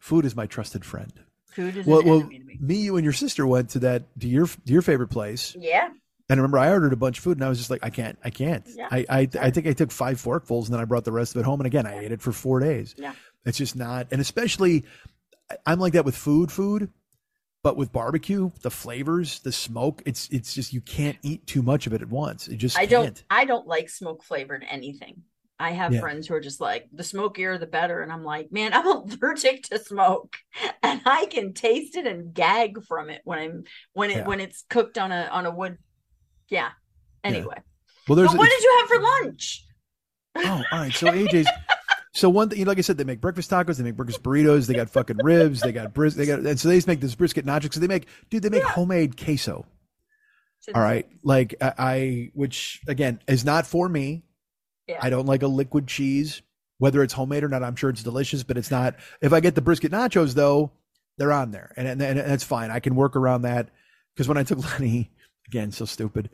Food 0.00 0.24
is 0.24 0.36
my 0.36 0.46
trusted 0.46 0.84
friend. 0.84 1.12
food 1.50 1.76
is 1.76 1.86
Well, 1.86 2.00
an 2.00 2.06
well, 2.06 2.20
enemy 2.20 2.38
to 2.38 2.44
me. 2.44 2.60
me, 2.60 2.76
you, 2.76 2.96
and 2.96 3.04
your 3.04 3.12
sister 3.12 3.46
went 3.46 3.70
to 3.70 3.78
that 3.80 4.04
to 4.20 4.28
your 4.28 4.46
to 4.46 4.72
your 4.72 4.82
favorite 4.82 5.08
place, 5.08 5.54
Yeah, 5.54 5.88
and 6.28 6.38
I 6.38 6.42
remember, 6.42 6.58
I 6.58 6.70
ordered 6.70 6.92
a 6.92 6.96
bunch 6.96 7.18
of 7.18 7.24
food, 7.24 7.38
and 7.38 7.44
I 7.44 7.48
was 7.48 7.58
just 7.58 7.70
like, 7.70 7.84
I 7.84 7.90
can't, 7.90 8.18
I 8.24 8.30
can't. 8.30 8.66
Yeah, 8.74 8.88
I, 8.90 9.06
I, 9.08 9.28
I 9.40 9.50
think 9.50 9.66
I 9.66 9.72
took 9.72 9.92
five 9.92 10.20
forkfuls, 10.22 10.64
and 10.66 10.74
then 10.74 10.80
I 10.80 10.84
brought 10.84 11.04
the 11.04 11.12
rest 11.12 11.36
of 11.36 11.40
it 11.40 11.44
home, 11.44 11.60
and 11.60 11.66
again, 11.66 11.86
I 11.86 11.98
ate 12.00 12.12
it 12.12 12.22
for 12.22 12.32
four 12.32 12.60
days. 12.60 12.94
Yeah. 12.98 13.14
It's 13.46 13.58
just 13.58 13.76
not, 13.76 14.08
and 14.10 14.20
especially, 14.20 14.84
I'm 15.64 15.78
like 15.78 15.92
that 15.94 16.04
with 16.04 16.16
food, 16.16 16.50
food, 16.52 16.90
but 17.62 17.76
with 17.76 17.92
barbecue, 17.92 18.50
the 18.62 18.70
flavors, 18.70 19.40
the 19.40 19.52
smoke, 19.52 20.02
it's 20.06 20.28
it's 20.30 20.54
just 20.54 20.72
you 20.72 20.80
can't 20.80 21.16
eat 21.22 21.46
too 21.46 21.62
much 21.62 21.86
of 21.86 21.92
it 21.92 22.02
at 22.02 22.08
once. 22.08 22.48
It 22.48 22.56
just 22.56 22.76
I 22.76 22.80
can't. 22.86 22.90
don't, 22.90 23.24
I 23.30 23.44
don't 23.44 23.66
like 23.66 23.88
smoke 23.88 24.22
flavored 24.22 24.64
anything. 24.68 25.22
I 25.58 25.70
have 25.70 25.94
Yeah. 25.94 26.00
friends 26.00 26.26
who 26.28 26.34
are 26.34 26.40
just 26.40 26.60
like, 26.60 26.86
the 26.92 27.02
smokier 27.02 27.56
the 27.56 27.66
better, 27.66 28.02
and 28.02 28.12
I'm 28.12 28.24
like, 28.24 28.52
man, 28.52 28.72
I'm 28.74 28.86
allergic 28.86 29.62
to 29.70 29.78
smoke, 29.78 30.36
and 30.82 31.00
I 31.06 31.26
can 31.26 31.54
taste 31.54 31.96
it 31.96 32.06
and 32.06 32.34
gag 32.34 32.84
from 32.84 33.08
it 33.10 33.22
when 33.24 33.38
I'm 33.38 33.64
when 33.94 34.10
it 34.10 34.16
Yeah. 34.18 34.26
when 34.26 34.40
it's 34.40 34.64
cooked 34.68 34.98
on 34.98 35.12
a 35.12 35.28
on 35.32 35.46
a 35.46 35.50
wood. 35.50 35.78
Yeah. 36.48 36.70
Anyway. 37.24 37.56
Well, 38.06 38.16
there's 38.16 38.30
But 38.30 38.38
what 38.38 38.50
did 38.50 38.62
you 38.62 38.76
have 38.80 38.88
for 38.88 39.02
lunch? 39.02 39.64
Oh, 40.36 40.62
all 40.70 40.78
right. 40.78 40.92
So 40.92 41.10
AJ's. 41.10 41.48
So 42.16 42.30
one 42.30 42.48
thing, 42.48 42.64
like 42.64 42.78
I 42.78 42.80
said, 42.80 42.96
they 42.96 43.04
make 43.04 43.20
breakfast 43.20 43.50
tacos, 43.50 43.76
they 43.76 43.84
make 43.84 43.94
breakfast 43.94 44.22
burritos, 44.22 44.66
they 44.66 44.72
got 44.72 44.88
fucking 44.88 45.18
ribs, 45.22 45.60
they 45.60 45.70
got 45.70 45.92
bris, 45.92 46.14
they 46.14 46.24
got, 46.24 46.38
and 46.38 46.58
so 46.58 46.70
they 46.70 46.76
just 46.76 46.86
make 46.86 47.02
this 47.02 47.14
brisket 47.14 47.44
nachos. 47.44 47.74
So 47.74 47.80
they 47.80 47.86
make, 47.86 48.06
dude, 48.30 48.42
they 48.42 48.48
make 48.48 48.62
homemade 48.62 49.22
queso. 49.22 49.66
All 50.74 50.80
right, 50.80 51.06
like 51.22 51.56
I, 51.60 51.72
I, 51.78 52.30
which 52.32 52.80
again 52.88 53.20
is 53.28 53.44
not 53.44 53.66
for 53.66 53.86
me. 53.86 54.24
Yeah. 54.88 54.98
I 55.02 55.10
don't 55.10 55.26
like 55.26 55.42
a 55.42 55.46
liquid 55.46 55.86
cheese, 55.88 56.40
whether 56.78 57.02
it's 57.02 57.12
homemade 57.12 57.44
or 57.44 57.50
not. 57.50 57.62
I'm 57.62 57.76
sure 57.76 57.90
it's 57.90 58.02
delicious, 58.02 58.42
but 58.42 58.56
it's 58.56 58.70
not. 58.70 58.96
If 59.20 59.34
I 59.34 59.40
get 59.40 59.54
the 59.54 59.60
brisket 59.60 59.92
nachos, 59.92 60.32
though, 60.32 60.72
they're 61.18 61.32
on 61.32 61.50
there, 61.50 61.74
and 61.76 61.86
and, 61.86 62.00
and 62.00 62.18
that's 62.18 62.44
fine. 62.44 62.70
I 62.70 62.80
can 62.80 62.94
work 62.94 63.14
around 63.14 63.42
that 63.42 63.68
because 64.14 64.26
when 64.26 64.38
I 64.38 64.42
took 64.42 64.58
Lenny, 64.72 65.10
again, 65.48 65.70
so 65.70 65.84
stupid, 65.84 66.30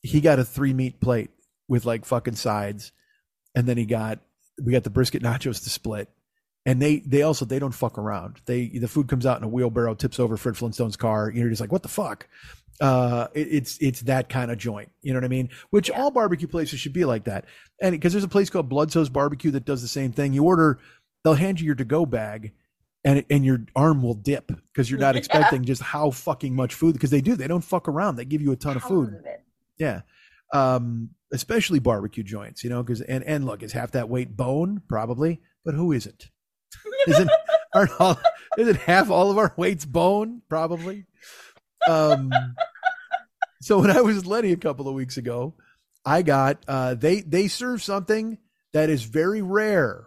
he 0.00 0.22
got 0.22 0.38
a 0.38 0.46
three 0.46 0.72
meat 0.72 0.98
plate 0.98 1.28
with 1.68 1.84
like 1.84 2.06
fucking 2.06 2.36
sides, 2.36 2.90
and 3.54 3.66
then 3.66 3.76
he 3.76 3.84
got 3.84 4.20
we 4.64 4.72
got 4.72 4.84
the 4.84 4.90
brisket 4.90 5.22
nachos 5.22 5.62
to 5.64 5.70
split. 5.70 6.08
And 6.64 6.82
they 6.82 6.98
they 7.00 7.22
also 7.22 7.44
they 7.44 7.60
don't 7.60 7.72
fuck 7.74 7.96
around. 7.96 8.40
They 8.46 8.66
the 8.68 8.88
food 8.88 9.06
comes 9.08 9.24
out 9.24 9.38
in 9.38 9.44
a 9.44 9.48
wheelbarrow, 9.48 9.94
tips 9.94 10.18
over 10.18 10.36
Fred 10.36 10.56
Flintstone's 10.56 10.96
car. 10.96 11.30
You're 11.30 11.48
just 11.48 11.60
like, 11.60 11.70
what 11.70 11.82
the 11.82 11.88
fuck? 11.88 12.26
Uh, 12.80 13.28
it, 13.34 13.48
it's 13.52 13.78
it's 13.80 14.00
that 14.02 14.28
kind 14.28 14.50
of 14.50 14.58
joint. 14.58 14.90
You 15.00 15.12
know 15.12 15.18
what 15.18 15.24
I 15.24 15.28
mean? 15.28 15.48
Which 15.70 15.90
all 15.92 16.10
barbecue 16.10 16.48
places 16.48 16.80
should 16.80 16.92
be 16.92 17.04
like 17.04 17.24
that. 17.24 17.44
And 17.80 17.92
because 17.92 18.12
there's 18.12 18.24
a 18.24 18.28
place 18.28 18.50
called 18.50 18.68
Bludso's 18.68 19.08
Barbecue 19.08 19.52
that 19.52 19.64
does 19.64 19.80
the 19.80 19.88
same 19.88 20.10
thing. 20.12 20.32
You 20.32 20.42
order, 20.44 20.80
they'll 21.22 21.34
hand 21.34 21.60
you 21.60 21.66
your 21.66 21.74
to 21.76 21.84
go 21.84 22.04
bag, 22.04 22.52
and 23.04 23.24
and 23.30 23.44
your 23.44 23.60
arm 23.76 24.02
will 24.02 24.14
dip 24.14 24.50
because 24.72 24.90
you're 24.90 24.98
not 25.00 25.14
Yeah. 25.14 25.18
expecting 25.20 25.64
just 25.64 25.82
how 25.82 26.10
fucking 26.10 26.54
much 26.56 26.74
food. 26.74 26.94
Because 26.94 27.10
they 27.10 27.20
do, 27.20 27.36
they 27.36 27.46
don't 27.48 27.62
fuck 27.62 27.86
around. 27.88 28.16
They 28.16 28.24
give 28.24 28.42
you 28.42 28.50
a 28.50 28.56
ton 28.56 28.74
of 28.76 28.82
food. 28.82 29.14
of. 29.14 29.24
Yeah. 29.78 30.00
Um, 30.52 31.10
especially 31.32 31.78
barbecue 31.78 32.22
joints, 32.22 32.64
you 32.64 32.70
know, 32.70 32.82
because 32.82 33.00
and 33.00 33.24
and 33.24 33.44
look, 33.44 33.62
is 33.62 33.72
half 33.72 33.92
that 33.92 34.08
weight 34.08 34.36
bone 34.36 34.82
probably, 34.88 35.40
but 35.64 35.74
who 35.74 35.92
isn't? 35.92 36.30
Isn't 37.06 37.30
aren't 37.74 38.00
all 38.00 38.18
isn't 38.58 38.76
half 38.76 39.10
all 39.10 39.30
of 39.30 39.38
our 39.38 39.52
weights 39.56 39.84
bone 39.84 40.42
probably? 40.48 41.06
Um, 41.88 42.32
so 43.60 43.80
when 43.80 43.90
I 43.90 44.00
was 44.00 44.26
Lenny 44.26 44.52
a 44.52 44.56
couple 44.56 44.88
of 44.88 44.94
weeks 44.94 45.16
ago, 45.16 45.54
I 46.04 46.22
got 46.22 46.62
uh, 46.68 46.94
they 46.94 47.20
they 47.20 47.48
serve 47.48 47.82
something 47.82 48.38
that 48.72 48.90
is 48.90 49.04
very 49.04 49.42
rare. 49.42 50.06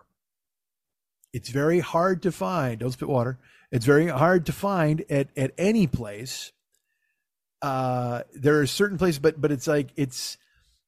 It's 1.34 1.50
very 1.50 1.80
hard 1.80 2.24
to 2.24 2.32
find. 2.32 2.80
Don't 2.80 2.92
spit 2.92 3.10
water. 3.10 3.38
It's 3.72 3.86
very 3.86 4.08
hard 4.08 4.46
to 4.48 4.54
find 4.54 5.04
at 5.10 5.30
at 5.38 5.52
any 5.58 5.88
place. 5.88 6.52
Uh, 7.62 8.24
there 8.34 8.60
are 8.60 8.68
certain 8.68 8.98
places, 8.98 9.20
but 9.20 9.40
but 9.40 9.52
it's 9.52 9.68
like 9.68 9.90
it's 9.96 10.38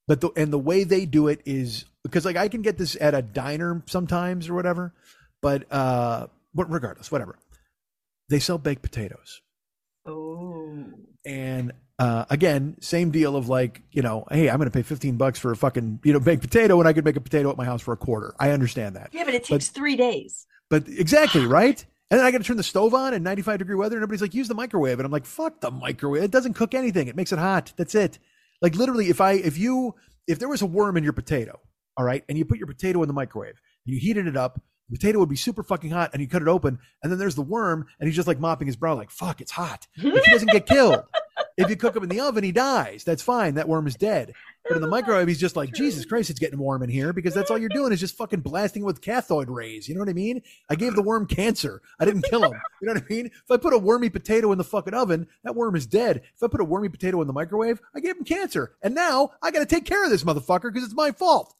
but 0.07 0.21
the 0.21 0.29
and 0.37 0.51
the 0.53 0.59
way 0.59 0.83
they 0.83 1.05
do 1.05 1.27
it 1.27 1.41
is 1.45 1.85
because 2.03 2.25
like 2.25 2.37
I 2.37 2.47
can 2.47 2.61
get 2.61 2.77
this 2.77 2.95
at 2.99 3.13
a 3.13 3.21
diner 3.21 3.83
sometimes 3.87 4.47
or 4.49 4.53
whatever, 4.53 4.93
but 5.41 5.71
uh, 5.71 6.27
but 6.53 6.69
regardless, 6.71 7.11
whatever. 7.11 7.37
They 8.29 8.39
sell 8.39 8.57
baked 8.57 8.81
potatoes, 8.81 9.41
Oh. 10.05 10.85
and 11.25 11.73
uh, 11.99 12.23
again, 12.29 12.77
same 12.79 13.11
deal 13.11 13.35
of 13.35 13.49
like 13.49 13.81
you 13.91 14.01
know, 14.01 14.25
hey, 14.31 14.49
I'm 14.49 14.55
going 14.57 14.69
to 14.69 14.73
pay 14.73 14.83
15 14.83 15.17
bucks 15.17 15.37
for 15.37 15.51
a 15.51 15.55
fucking 15.57 15.99
you 16.05 16.13
know 16.13 16.19
baked 16.21 16.41
potato 16.41 16.79
and 16.79 16.87
I 16.87 16.93
could 16.93 17.03
make 17.03 17.17
a 17.17 17.21
potato 17.21 17.49
at 17.51 17.57
my 17.57 17.65
house 17.65 17.81
for 17.81 17.93
a 17.93 17.97
quarter. 17.97 18.33
I 18.39 18.51
understand 18.51 18.95
that, 18.95 19.09
Yeah, 19.11 19.25
but 19.25 19.33
it 19.33 19.41
But- 19.43 19.47
takes 19.55 19.67
three 19.67 19.97
days. 19.97 20.47
but 20.69 20.87
exactly 20.87 21.45
right. 21.45 21.85
And 22.11 22.19
then 22.19 22.27
I 22.27 22.31
got 22.31 22.39
to 22.39 22.43
turn 22.43 22.57
the 22.57 22.63
stove 22.63 22.93
on 22.93 23.13
in 23.13 23.23
95 23.23 23.59
degree 23.59 23.75
weather, 23.75 23.95
and 23.95 24.03
everybody's 24.03 24.21
like, 24.21 24.33
use 24.33 24.49
the 24.49 24.53
microwave, 24.53 24.99
and 24.99 25.05
I'm 25.05 25.11
like, 25.11 25.25
fuck 25.25 25.61
the 25.61 25.71
microwave. 25.71 26.23
It 26.23 26.31
doesn't 26.31 26.55
cook 26.55 26.73
anything. 26.73 27.07
It 27.07 27.15
makes 27.15 27.31
it 27.31 27.39
hot. 27.39 27.71
That's 27.77 27.95
it. 27.95 28.19
Like 28.61 28.75
literally, 28.75 29.09
if 29.09 29.21
I 29.21 29.33
if 29.33 29.57
you 29.57 29.95
if 30.27 30.37
there 30.37 30.49
was 30.49 30.61
a 30.61 30.65
worm 30.65 30.97
in 30.97 31.05
your 31.05 31.13
potato, 31.13 31.59
all 31.97 32.05
right, 32.05 32.23
and 32.27 32.37
you 32.37 32.43
put 32.43 32.57
your 32.57 32.67
potato 32.67 33.01
in 33.01 33.07
the 33.07 33.13
microwave, 33.13 33.61
you 33.85 33.97
heated 33.97 34.27
it 34.27 34.35
up, 34.35 34.61
the 34.91 34.97
potato 34.97 35.19
would 35.19 35.29
be 35.29 35.37
super 35.37 35.63
fucking 35.63 35.91
hot, 35.91 36.09
and 36.11 36.21
you 36.21 36.27
cut 36.27 36.41
it 36.41 36.49
open, 36.49 36.77
and 37.01 37.11
then 37.11 37.17
there's 37.17 37.35
the 37.35 37.41
worm, 37.41 37.87
and 37.99 38.07
he's 38.07 38.15
just 38.15 38.27
like 38.27 38.39
mopping 38.39 38.67
his 38.67 38.75
brow, 38.75 38.93
like, 38.95 39.09
fuck, 39.09 39.39
it's 39.39 39.51
hot. 39.51 39.87
If 39.95 40.25
he 40.25 40.31
doesn't 40.31 40.51
get 40.51 40.65
killed, 40.67 41.03
if 41.57 41.69
you 41.69 41.77
cook 41.77 41.95
him 41.95 42.03
in 42.03 42.09
the 42.09 42.19
oven, 42.19 42.43
he 42.43 42.51
dies. 42.51 43.03
That's 43.03 43.23
fine. 43.23 43.55
That 43.55 43.69
worm 43.69 43.87
is 43.87 43.95
dead. 43.95 44.33
But 44.63 44.75
in 44.75 44.83
the 44.83 44.87
microwave, 44.87 45.27
he's 45.27 45.39
just 45.39 45.55
like, 45.55 45.73
Jesus 45.73 46.05
Christ, 46.05 46.29
it's 46.29 46.39
getting 46.39 46.59
warm 46.59 46.83
in 46.83 46.89
here 46.89 47.13
because 47.13 47.33
that's 47.33 47.49
all 47.49 47.57
you're 47.57 47.67
doing 47.67 47.91
is 47.91 47.99
just 47.99 48.15
fucking 48.15 48.41
blasting 48.41 48.85
with 48.85 49.01
cathode 49.01 49.49
rays. 49.49 49.89
You 49.89 49.95
know 49.95 50.01
what 50.01 50.07
I 50.07 50.13
mean? 50.13 50.43
I 50.69 50.75
gave 50.75 50.93
the 50.93 51.01
worm 51.01 51.25
cancer. 51.25 51.81
I 51.99 52.05
didn't 52.05 52.25
kill 52.25 52.43
him. 52.43 52.53
You 52.79 52.87
know 52.87 52.93
what 52.93 53.03
I 53.03 53.13
mean? 53.13 53.25
If 53.25 53.49
I 53.49 53.57
put 53.57 53.73
a 53.73 53.77
wormy 53.79 54.11
potato 54.11 54.51
in 54.51 54.59
the 54.59 54.63
fucking 54.63 54.93
oven, 54.93 55.27
that 55.43 55.55
worm 55.55 55.75
is 55.75 55.87
dead. 55.87 56.21
If 56.35 56.43
I 56.43 56.47
put 56.47 56.61
a 56.61 56.63
wormy 56.63 56.89
potato 56.89 57.19
in 57.21 57.27
the 57.27 57.33
microwave, 57.33 57.81
I 57.95 58.01
gave 58.01 58.15
him 58.17 58.23
cancer. 58.23 58.75
And 58.83 58.93
now 58.93 59.31
I 59.41 59.49
got 59.49 59.59
to 59.59 59.65
take 59.65 59.85
care 59.85 60.03
of 60.05 60.11
this 60.11 60.23
motherfucker 60.23 60.71
because 60.71 60.83
it's 60.83 60.93
my 60.93 61.11
fault. 61.11 61.55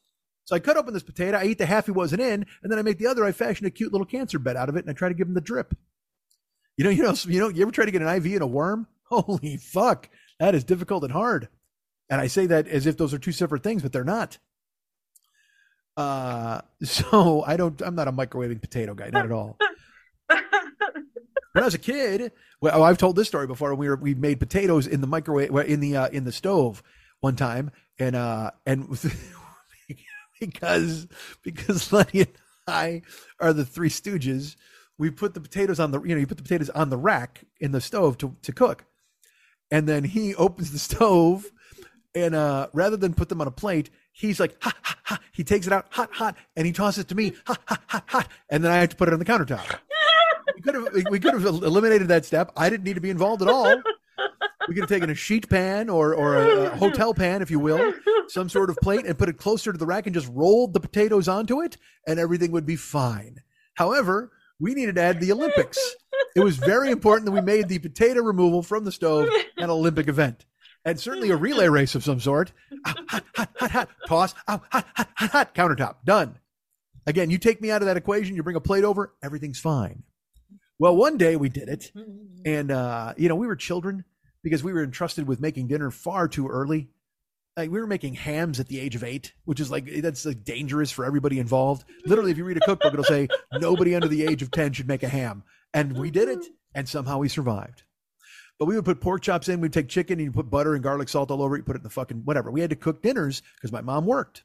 So 0.45 0.55
I 0.55 0.59
cut 0.59 0.77
open 0.77 0.93
this 0.93 1.03
potato, 1.03 1.37
I 1.37 1.45
eat 1.45 1.57
the 1.57 1.65
half 1.65 1.85
he 1.85 1.91
wasn't 1.91 2.21
in, 2.21 2.45
and 2.63 2.71
then 2.71 2.79
I 2.79 2.81
make 2.81 2.97
the 2.97 3.07
other. 3.07 3.23
I 3.23 3.31
fashion 3.31 3.65
a 3.65 3.71
cute 3.71 3.91
little 3.91 4.05
cancer 4.05 4.39
bed 4.39 4.57
out 4.57 4.69
of 4.69 4.75
it, 4.75 4.79
and 4.79 4.89
I 4.89 4.93
try 4.93 5.07
to 5.07 5.15
give 5.15 5.27
him 5.27 5.33
the 5.33 5.41
drip. 5.41 5.75
You 6.77 6.83
know, 6.83 6.89
you 6.89 7.03
know, 7.03 7.15
you 7.25 7.39
know. 7.39 7.49
You 7.49 7.61
ever 7.61 7.71
try 7.71 7.85
to 7.85 7.91
get 7.91 8.01
an 8.01 8.07
IV 8.07 8.25
in 8.25 8.41
a 8.41 8.47
worm? 8.47 8.87
Holy 9.03 9.57
fuck, 9.57 10.09
that 10.39 10.55
is 10.55 10.63
difficult 10.63 11.03
and 11.03 11.13
hard. 11.13 11.47
And 12.09 12.19
I 12.19 12.27
say 12.27 12.45
that 12.47 12.67
as 12.67 12.87
if 12.87 12.97
those 12.97 13.13
are 13.13 13.19
two 13.19 13.31
separate 13.31 13.63
things, 13.63 13.81
but 13.81 13.93
they're 13.93 14.03
not. 14.03 14.37
Uh, 15.95 16.61
so 16.83 17.43
I 17.45 17.57
don't. 17.57 17.79
I'm 17.81 17.95
not 17.95 18.07
a 18.07 18.11
microwaving 18.11 18.61
potato 18.61 18.93
guy, 18.93 19.09
not 19.11 19.25
at 19.25 19.31
all. 19.31 19.57
when 20.27 21.63
I 21.63 21.65
was 21.65 21.75
a 21.75 21.79
kid, 21.79 22.31
well, 22.61 22.83
I've 22.83 22.97
told 22.97 23.15
this 23.15 23.27
story 23.27 23.47
before. 23.47 23.75
We 23.75 23.87
were 23.87 23.95
we 23.95 24.15
made 24.15 24.39
potatoes 24.39 24.87
in 24.87 25.01
the 25.01 25.07
microwave 25.07 25.55
in 25.67 25.79
the 25.79 25.97
uh, 25.97 26.07
in 26.09 26.23
the 26.23 26.31
stove 26.31 26.81
one 27.19 27.35
time, 27.35 27.71
and 27.99 28.15
uh 28.15 28.51
and 28.65 28.87
because 30.41 31.07
because 31.43 31.93
Lenny 31.93 32.21
and 32.21 32.31
I 32.67 33.03
are 33.39 33.53
the 33.53 33.65
three 33.65 33.89
stooges, 33.89 34.57
we 34.97 35.09
put 35.09 35.33
the 35.33 35.39
potatoes 35.39 35.79
on 35.79 35.91
the 35.91 36.01
you 36.01 36.13
know 36.13 36.19
you 36.19 36.27
put 36.27 36.37
the 36.37 36.43
potatoes 36.43 36.69
on 36.71 36.89
the 36.89 36.97
rack 36.97 37.45
in 37.61 37.71
the 37.71 37.79
stove 37.79 38.17
to 38.17 38.35
to 38.41 38.51
cook, 38.51 38.83
and 39.71 39.87
then 39.87 40.03
he 40.03 40.35
opens 40.35 40.71
the 40.71 40.79
stove, 40.89 41.45
and 42.13 42.35
uh 42.35 42.67
rather 42.73 42.97
than 42.97 43.13
put 43.13 43.29
them 43.29 43.39
on 43.39 43.47
a 43.47 43.51
plate. 43.51 43.89
He's 44.13 44.41
like, 44.41 44.57
ha, 44.61 44.73
ha, 44.81 44.97
ha. 45.03 45.19
He 45.31 45.45
takes 45.45 45.67
it 45.67 45.71
out, 45.71 45.85
hot, 45.91 46.13
hot, 46.13 46.35
and 46.57 46.67
he 46.67 46.73
tosses 46.73 47.05
it 47.05 47.07
to 47.07 47.15
me, 47.15 47.31
hot, 47.47 47.59
hot, 47.65 47.81
hot, 47.87 48.03
hot. 48.07 48.27
And 48.49 48.61
then 48.61 48.69
I 48.69 48.79
have 48.79 48.89
to 48.89 48.97
put 48.97 49.07
it 49.07 49.13
on 49.13 49.19
the 49.19 49.25
countertop 49.25 49.79
we 50.55 50.61
could 50.61 50.75
have 50.75 51.09
we 51.09 51.19
could 51.19 51.33
have 51.33 51.45
eliminated 51.45 52.07
that 52.09 52.25
step. 52.25 52.51
I 52.55 52.69
didn't 52.69 52.83
need 52.83 52.95
to 52.95 53.01
be 53.01 53.09
involved 53.09 53.41
at 53.41 53.47
all. 53.47 53.81
We 54.67 54.75
could 54.75 54.83
have 54.83 54.89
taken 54.89 55.09
a 55.09 55.15
sheet 55.15 55.49
pan 55.49 55.89
or 55.89 56.13
or 56.13 56.37
a, 56.37 56.65
a 56.65 56.69
hotel 56.75 57.13
pan, 57.13 57.41
if 57.41 57.51
you 57.51 57.59
will, 57.59 57.93
some 58.27 58.49
sort 58.49 58.69
of 58.69 58.77
plate, 58.77 59.05
and 59.05 59.17
put 59.17 59.29
it 59.29 59.37
closer 59.37 59.71
to 59.71 59.77
the 59.77 59.85
rack 59.85 60.05
and 60.05 60.13
just 60.13 60.29
rolled 60.31 60.73
the 60.73 60.79
potatoes 60.79 61.27
onto 61.27 61.61
it, 61.61 61.77
and 62.07 62.19
everything 62.19 62.51
would 62.51 62.65
be 62.65 62.75
fine. 62.75 63.41
However, 63.75 64.31
we 64.59 64.73
needed 64.73 64.95
to 64.95 65.01
add 65.01 65.19
the 65.19 65.31
Olympics. 65.31 65.79
It 66.35 66.41
was 66.41 66.57
very 66.57 66.91
important 66.91 67.25
that 67.25 67.31
we 67.31 67.41
made 67.41 67.67
the 67.67 67.79
potato 67.79 68.21
removal 68.21 68.61
from 68.61 68.85
the 68.85 68.91
stove 68.91 69.27
an 69.57 69.69
Olympic 69.69 70.07
event. 70.07 70.45
And 70.85 70.99
certainly 70.99 71.29
a 71.29 71.35
relay 71.35 71.67
race 71.67 71.93
of 71.93 72.03
some 72.03 72.19
sort. 72.19 72.53
Ah, 72.85 72.95
hot, 73.07 73.23
hot, 73.35 73.49
hot, 73.59 73.71
hot, 73.71 73.89
toss, 74.07 74.33
ah, 74.47 74.61
hot, 74.71 74.87
hot, 74.95 75.09
hot, 75.15 75.29
hot, 75.29 75.55
countertop, 75.55 75.95
done. 76.05 76.39
Again, 77.05 77.29
you 77.29 77.37
take 77.37 77.61
me 77.61 77.69
out 77.69 77.81
of 77.81 77.87
that 77.87 77.97
equation, 77.97 78.35
you 78.35 78.43
bring 78.43 78.55
a 78.55 78.61
plate 78.61 78.83
over, 78.83 79.13
everything's 79.23 79.59
fine. 79.59 80.03
Well, 80.79 80.95
one 80.95 81.17
day 81.17 81.35
we 81.35 81.49
did 81.49 81.69
it, 81.69 81.91
and 82.45 82.71
uh, 82.71 83.13
you 83.17 83.29
know 83.29 83.35
we 83.35 83.45
were 83.45 83.55
children 83.55 84.03
because 84.43 84.63
we 84.63 84.73
were 84.73 84.83
entrusted 84.83 85.27
with 85.27 85.41
making 85.41 85.67
dinner 85.67 85.91
far 85.91 86.27
too 86.27 86.47
early. 86.47 86.89
Like 87.57 87.69
we 87.69 87.79
were 87.79 87.87
making 87.87 88.13
hams 88.13 88.59
at 88.59 88.67
the 88.67 88.79
age 88.79 88.95
of 88.95 89.03
eight, 89.03 89.33
which 89.45 89.59
is 89.59 89.69
like 89.69 89.85
that's 90.01 90.25
like 90.25 90.43
dangerous 90.43 90.89
for 90.89 91.03
everybody 91.03 91.37
involved. 91.37 91.83
Literally, 92.05 92.31
if 92.31 92.37
you 92.37 92.45
read 92.45 92.57
a 92.57 92.61
cookbook, 92.61 92.93
it'll 92.93 93.03
say 93.03 93.27
nobody 93.53 93.93
under 93.93 94.07
the 94.07 94.25
age 94.25 94.41
of 94.41 94.51
ten 94.51 94.71
should 94.71 94.87
make 94.87 95.03
a 95.03 95.09
ham, 95.09 95.43
and 95.73 95.97
we 95.97 96.11
did 96.11 96.29
it, 96.29 96.45
and 96.73 96.87
somehow 96.87 97.17
we 97.17 97.27
survived. 97.27 97.83
But 98.57 98.67
we 98.67 98.75
would 98.75 98.85
put 98.85 99.01
pork 99.01 99.21
chops 99.21 99.49
in, 99.49 99.59
we'd 99.59 99.73
take 99.73 99.89
chicken, 99.89 100.19
and 100.19 100.25
you 100.25 100.31
put 100.31 100.49
butter 100.49 100.75
and 100.75 100.83
garlic 100.83 101.09
salt 101.09 101.31
all 101.31 101.41
over 101.41 101.55
it, 101.55 101.59
you 101.59 101.63
put 101.63 101.75
it 101.75 101.79
in 101.79 101.83
the 101.83 101.89
fucking 101.89 102.21
whatever. 102.25 102.51
We 102.51 102.61
had 102.61 102.69
to 102.69 102.75
cook 102.75 103.01
dinners 103.01 103.41
because 103.55 103.71
my 103.71 103.81
mom 103.81 104.05
worked. 104.05 104.43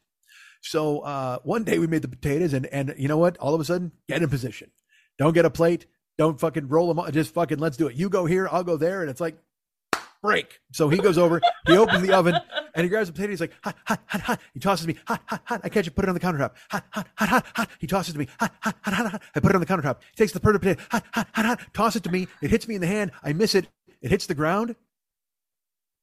So 0.61 0.99
uh, 0.99 1.37
one 1.43 1.63
day 1.63 1.79
we 1.79 1.87
made 1.87 2.01
the 2.01 2.07
potatoes, 2.07 2.53
and 2.53 2.65
and 2.67 2.93
you 2.97 3.07
know 3.07 3.17
what? 3.17 3.37
All 3.37 3.53
of 3.53 3.61
a 3.61 3.65
sudden, 3.65 3.93
get 4.09 4.21
in 4.21 4.29
position. 4.29 4.69
Don't 5.17 5.33
get 5.33 5.45
a 5.45 5.49
plate. 5.49 5.85
Don't 6.17 6.39
fucking 6.39 6.67
roll 6.67 6.93
them. 6.93 7.11
Just 7.11 7.33
fucking 7.33 7.59
let's 7.59 7.77
do 7.77 7.87
it. 7.87 7.95
You 7.95 8.09
go 8.09 8.25
here, 8.25 8.49
I'll 8.51 8.63
go 8.63 8.75
there, 8.75 9.01
and 9.01 9.09
it's 9.09 9.21
like 9.21 9.37
break. 10.21 10.59
So 10.71 10.89
he 10.89 10.97
goes 10.97 11.17
over, 11.17 11.41
he 11.65 11.77
opens 11.77 12.01
the 12.05 12.13
oven, 12.13 12.35
and 12.75 12.83
he 12.83 12.89
grabs 12.89 13.07
the 13.07 13.13
potato. 13.13 13.31
He's 13.31 13.41
like, 13.41 13.53
hot, 13.63 13.75
hot, 13.85 14.01
hot, 14.05 14.21
hot. 14.21 14.41
He 14.53 14.59
tosses 14.59 14.87
me, 14.87 14.95
hot, 15.07 15.21
hot, 15.25 15.41
hot. 15.45 15.61
I 15.63 15.69
catch 15.69 15.87
it, 15.87 15.91
put 15.91 16.05
it 16.05 16.09
on 16.09 16.13
the 16.13 16.19
countertop. 16.19 16.53
Hot, 16.69 16.85
hot, 16.91 17.07
hot, 17.15 17.29
hot, 17.29 17.45
hot. 17.55 17.69
He 17.79 17.87
tosses 17.87 18.13
to 18.13 18.19
me, 18.19 18.27
hot, 18.39 18.53
hot, 18.61 18.75
hot, 18.81 18.93
hot, 18.93 19.11
hot. 19.11 19.21
I 19.35 19.39
put 19.39 19.51
it 19.51 19.55
on 19.55 19.61
the 19.61 19.67
countertop. 19.67 19.97
He 20.11 20.15
takes 20.15 20.31
the 20.31 20.39
potato, 20.39 20.81
hot, 20.89 21.03
hot, 21.11 21.27
hot, 21.33 21.45
hot. 21.45 21.59
Toss 21.73 21.95
it 21.95 22.03
to 22.03 22.11
me. 22.11 22.27
It 22.41 22.49
hits 22.49 22.67
me 22.67 22.75
in 22.75 22.81
the 22.81 22.87
hand. 22.87 23.11
I 23.23 23.33
miss 23.33 23.55
it. 23.55 23.67
It 24.01 24.11
hits 24.11 24.27
the 24.27 24.35
ground, 24.35 24.75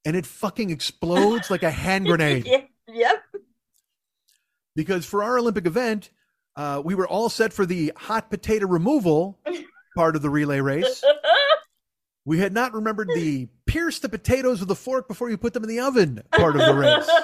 and 0.05 0.17
it 0.17 0.27
fucking 0.27 0.71
explodes 0.71 1.51
like 1.51 1.63
a 1.63 1.71
hand 1.71 2.07
grenade. 2.09 2.47
Yeah, 2.47 2.63
yep. 2.89 3.23
because 4.75 5.07
for 5.07 5.23
our 5.23 5.39
Olympic 5.39 5.67
event, 5.67 6.11
uh, 6.57 6.83
we 6.85 6.95
were 6.95 7.07
all 7.07 7.29
set 7.29 7.53
for 7.53 7.67
the 7.67 7.93
hot 7.97 8.31
potato 8.31 8.67
removal 8.67 9.39
part 9.97 10.17
of 10.17 10.23
the 10.23 10.31
relay 10.31 10.61
race. 10.61 11.03
We 12.25 12.39
had 12.39 12.53
not 12.53 12.73
remembered 12.73 13.09
the 13.15 13.49
pierce 13.67 13.99
the 13.99 14.09
potatoes 14.09 14.61
with 14.61 14.71
a 14.71 14.75
fork 14.75 15.09
before 15.09 15.29
you 15.31 15.37
put 15.37 15.53
them 15.53 15.63
in 15.63 15.69
the 15.69 15.81
oven 15.81 16.23
part 16.33 16.57
of 16.57 16.65
the 16.67 16.75
race. 16.75 17.11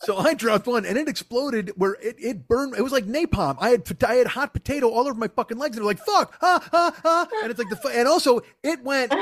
So 0.00 0.16
I 0.16 0.32
dropped 0.34 0.66
one 0.66 0.86
and 0.86 0.96
it 0.96 1.08
exploded 1.08 1.72
where 1.76 1.94
it, 1.94 2.16
it 2.18 2.46
burned. 2.46 2.76
It 2.78 2.82
was 2.82 2.92
like 2.92 3.04
napalm. 3.04 3.56
I 3.60 3.70
had 3.70 4.04
I 4.06 4.14
had 4.14 4.28
hot 4.28 4.52
potato 4.52 4.88
all 4.88 5.00
over 5.06 5.14
my 5.14 5.28
fucking 5.28 5.58
legs 5.58 5.76
and 5.76 5.84
they're 5.84 5.92
like 5.92 5.98
fuck, 5.98 6.38
ah, 6.40 6.66
ah, 6.72 7.00
ah. 7.04 7.28
and 7.42 7.50
it's 7.50 7.58
like 7.58 7.68
the 7.68 7.88
and 7.90 8.06
also 8.06 8.40
it 8.62 8.82
went 8.84 9.12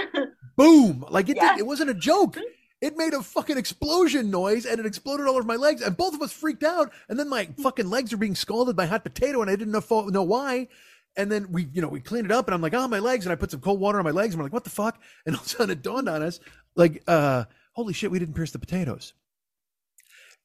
boom 0.57 1.05
like 1.11 1.29
it 1.31 1.37
Yeah. 1.39 1.53
did, 1.53 1.61
it 1.61 1.67
wasn't 1.67 1.91
a 1.91 1.95
joke. 1.95 2.39
It 2.83 2.97
made 2.97 3.15
a 3.15 3.23
fucking 3.23 3.57
explosion 3.57 4.31
noise 4.31 4.67
and 4.67 4.79
it 4.79 4.85
exploded 4.85 5.27
all 5.27 5.37
over 5.37 5.45
my 5.45 5.57
legs 5.57 5.81
and 5.81 5.97
both 5.97 6.15
of 6.15 6.21
us 6.21 6.31
freaked 6.31 6.63
out 6.63 6.93
and 7.09 7.19
then 7.19 7.31
my 7.31 7.49
fucking 7.61 7.89
legs 7.89 8.13
are 8.13 8.19
being 8.19 8.35
scalded 8.35 8.77
by 8.77 8.85
hot 8.85 9.03
potato 9.03 9.41
and 9.41 9.51
I 9.51 9.57
didn't 9.57 9.73
know 9.73 10.09
know 10.09 10.23
why. 10.23 10.69
And 11.17 11.33
then 11.33 11.51
we, 11.51 11.69
you 11.73 11.81
know, 11.81 11.89
we 11.89 12.01
cleaned 12.01 12.27
it 12.27 12.33
up 12.33 12.47
and 12.47 12.55
I'm 12.55 12.61
like, 12.61 12.75
oh, 12.75 12.89
my 12.89 12.99
legs. 12.99 13.25
And 13.25 13.33
I 13.33 13.37
put 13.37 13.51
some 13.51 13.61
cold 13.61 13.81
water 13.81 13.99
on 13.99 14.05
my 14.05 14.11
legs 14.11 14.35
and 14.35 14.39
we're 14.39 14.45
like, 14.45 14.53
what 14.53 14.65
the 14.65 14.71
fuck? 14.71 15.01
And 15.25 15.35
all 15.35 15.41
of 15.41 15.47
a 15.47 15.49
sudden 15.49 15.71
it 15.71 15.83
dawned 15.83 16.09
on 16.09 16.23
us, 16.23 16.41
like, 16.75 17.03
uh, 17.07 17.45
holy 17.73 17.95
shit, 17.95 18.11
we 18.11 18.19
didn't 18.19 18.35
pierce 18.35 18.51
the 18.51 18.59
potatoes. 18.59 19.15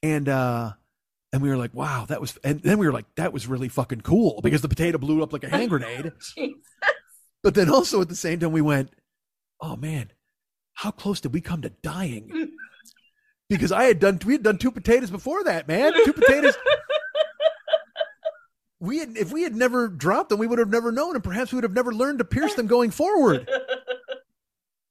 And, 0.01 0.29
uh, 0.29 0.71
and 1.33 1.41
we 1.41 1.49
were 1.49 1.57
like, 1.57 1.73
wow, 1.73 2.05
that 2.07 2.21
was, 2.21 2.37
and 2.43 2.61
then 2.61 2.77
we 2.77 2.85
were 2.85 2.93
like, 2.93 3.13
that 3.15 3.33
was 3.33 3.47
really 3.47 3.69
fucking 3.69 4.01
cool 4.01 4.41
because 4.41 4.61
the 4.61 4.69
potato 4.69 4.97
blew 4.97 5.23
up 5.23 5.33
like 5.33 5.43
a 5.43 5.49
hand 5.49 5.69
grenade. 5.69 6.11
But 7.43 7.55
then 7.55 7.69
also 7.69 8.01
at 8.01 8.09
the 8.09 8.15
same 8.15 8.39
time, 8.39 8.51
we 8.51 8.61
went, 8.61 8.91
oh 9.59 9.75
man, 9.75 10.11
how 10.73 10.91
close 10.91 11.21
did 11.21 11.33
we 11.33 11.41
come 11.41 11.61
to 11.63 11.69
dying? 11.69 12.53
Because 13.49 13.73
I 13.73 13.83
had 13.83 13.99
done, 13.99 14.17
we 14.25 14.31
had 14.31 14.43
done 14.43 14.57
two 14.57 14.71
potatoes 14.71 15.11
before 15.11 15.43
that, 15.43 15.67
man. 15.67 15.91
Two 16.05 16.13
potatoes. 16.13 16.55
We 18.81 18.97
had, 18.97 19.15
if 19.15 19.31
we 19.31 19.43
had 19.43 19.55
never 19.55 19.87
dropped 19.87 20.29
them, 20.29 20.39
we 20.39 20.47
would 20.47 20.59
have 20.59 20.69
never 20.69 20.91
known, 20.91 21.15
and 21.15 21.23
perhaps 21.23 21.51
we 21.51 21.57
would 21.57 21.63
have 21.63 21.73
never 21.73 21.93
learned 21.93 22.17
to 22.17 22.25
pierce 22.25 22.55
them 22.55 22.67
going 22.67 22.91
forward. 22.91 23.49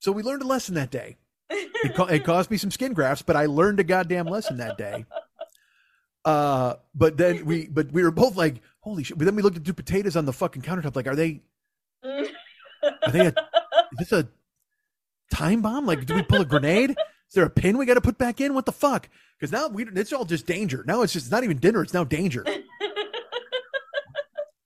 So 0.03 0.13
we 0.13 0.23
learned 0.23 0.41
a 0.41 0.47
lesson 0.47 0.77
that 0.77 0.91
day. 0.91 1.19
It, 1.51 1.95
co- 1.95 2.07
it 2.07 2.25
cost 2.25 2.51
me 2.51 2.57
some 2.57 2.71
skin 2.71 2.95
grafts, 2.95 3.21
but 3.21 3.37
I 3.37 3.45
learned 3.45 3.81
a 3.81 3.85
goddamn 3.85 4.25
lesson 4.27 4.57
that 4.57 4.79
day. 4.79 5.05
Uh, 6.25 6.77
but 6.95 7.19
then 7.19 7.45
we, 7.45 7.67
but 7.67 7.93
we 7.93 8.03
were 8.03 8.11
both 8.11 8.35
like, 8.35 8.63
"Holy 8.81 9.05
shit!" 9.05 9.19
But 9.19 9.27
then 9.27 9.37
we 9.37 9.43
looked 9.43 9.59
at 9.59 9.65
two 9.65 9.75
potatoes 9.75 10.17
on 10.17 10.25
the 10.25 10.33
fucking 10.33 10.63
countertop. 10.63 10.97
Like, 10.97 11.07
are 11.07 11.15
they? 11.15 11.43
Are 12.03 13.13
they? 13.13 13.27
A, 13.27 13.29
is 13.29 13.99
this 13.99 14.13
a 14.13 14.29
time 15.33 15.61
bomb? 15.61 15.85
Like, 15.85 16.07
do 16.07 16.15
we 16.15 16.23
pull 16.23 16.41
a 16.41 16.47
grenade? 16.47 16.91
Is 16.91 17.35
there 17.35 17.45
a 17.45 17.51
pin 17.51 17.77
we 17.77 17.85
got 17.87 17.95
to 17.95 18.01
put 18.01 18.17
back 18.19 18.41
in? 18.41 18.55
What 18.55 18.65
the 18.65 18.73
fuck? 18.73 19.09
Because 19.39 19.53
now 19.53 19.69
we, 19.69 19.85
it's 19.85 20.13
all 20.15 20.25
just 20.25 20.47
danger. 20.47 20.83
Now 20.87 21.03
it's 21.03 21.13
just 21.13 21.31
not 21.31 21.45
even 21.45 21.59
dinner. 21.59 21.83
It's 21.83 21.93
now 21.95 22.05
danger. 22.05 22.45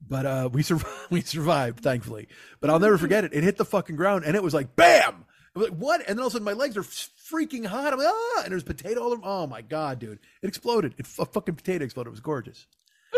But 0.09 0.27
uh, 0.27 0.49
we 0.53 0.63
survived. 0.63 0.91
We 1.11 1.21
survived, 1.21 1.81
thankfully. 1.81 2.29
But 2.61 2.71
I'll 2.71 2.81
never 2.81 2.99
forget 2.99 3.25
it. 3.25 3.35
It 3.35 3.45
hit 3.45 3.57
the 3.57 3.65
fucking 3.65 3.97
ground, 3.97 4.25
and 4.25 4.35
it 4.35 4.43
was 4.43 4.55
like 4.55 4.75
bam. 4.75 5.25
I 5.55 5.59
was 5.59 5.71
like, 5.71 5.79
what? 5.79 6.01
And 6.01 6.19
then 6.19 6.21
all 6.21 6.27
of 6.27 6.33
a 6.33 6.35
sudden, 6.35 6.45
my 6.45 6.53
legs 6.53 6.77
are 6.77 6.83
freaking 6.83 7.65
hot. 7.65 7.93
I'm 7.93 7.99
like, 7.99 8.09
ah! 8.09 8.43
And 8.43 8.53
there's 8.53 8.65
potato 8.65 9.03
all 9.03 9.13
over. 9.13 9.23
Oh 9.25 9.47
my 9.47 9.63
god, 9.63 9.99
dude! 9.99 10.19
It 10.43 10.49
exploded. 10.49 10.95
It 10.99 11.07
a 11.19 11.27
fucking 11.27 11.55
potato 11.55 11.85
exploded. 11.85 12.09
It 12.09 12.13
was 12.13 12.21
gorgeous. 12.21 12.67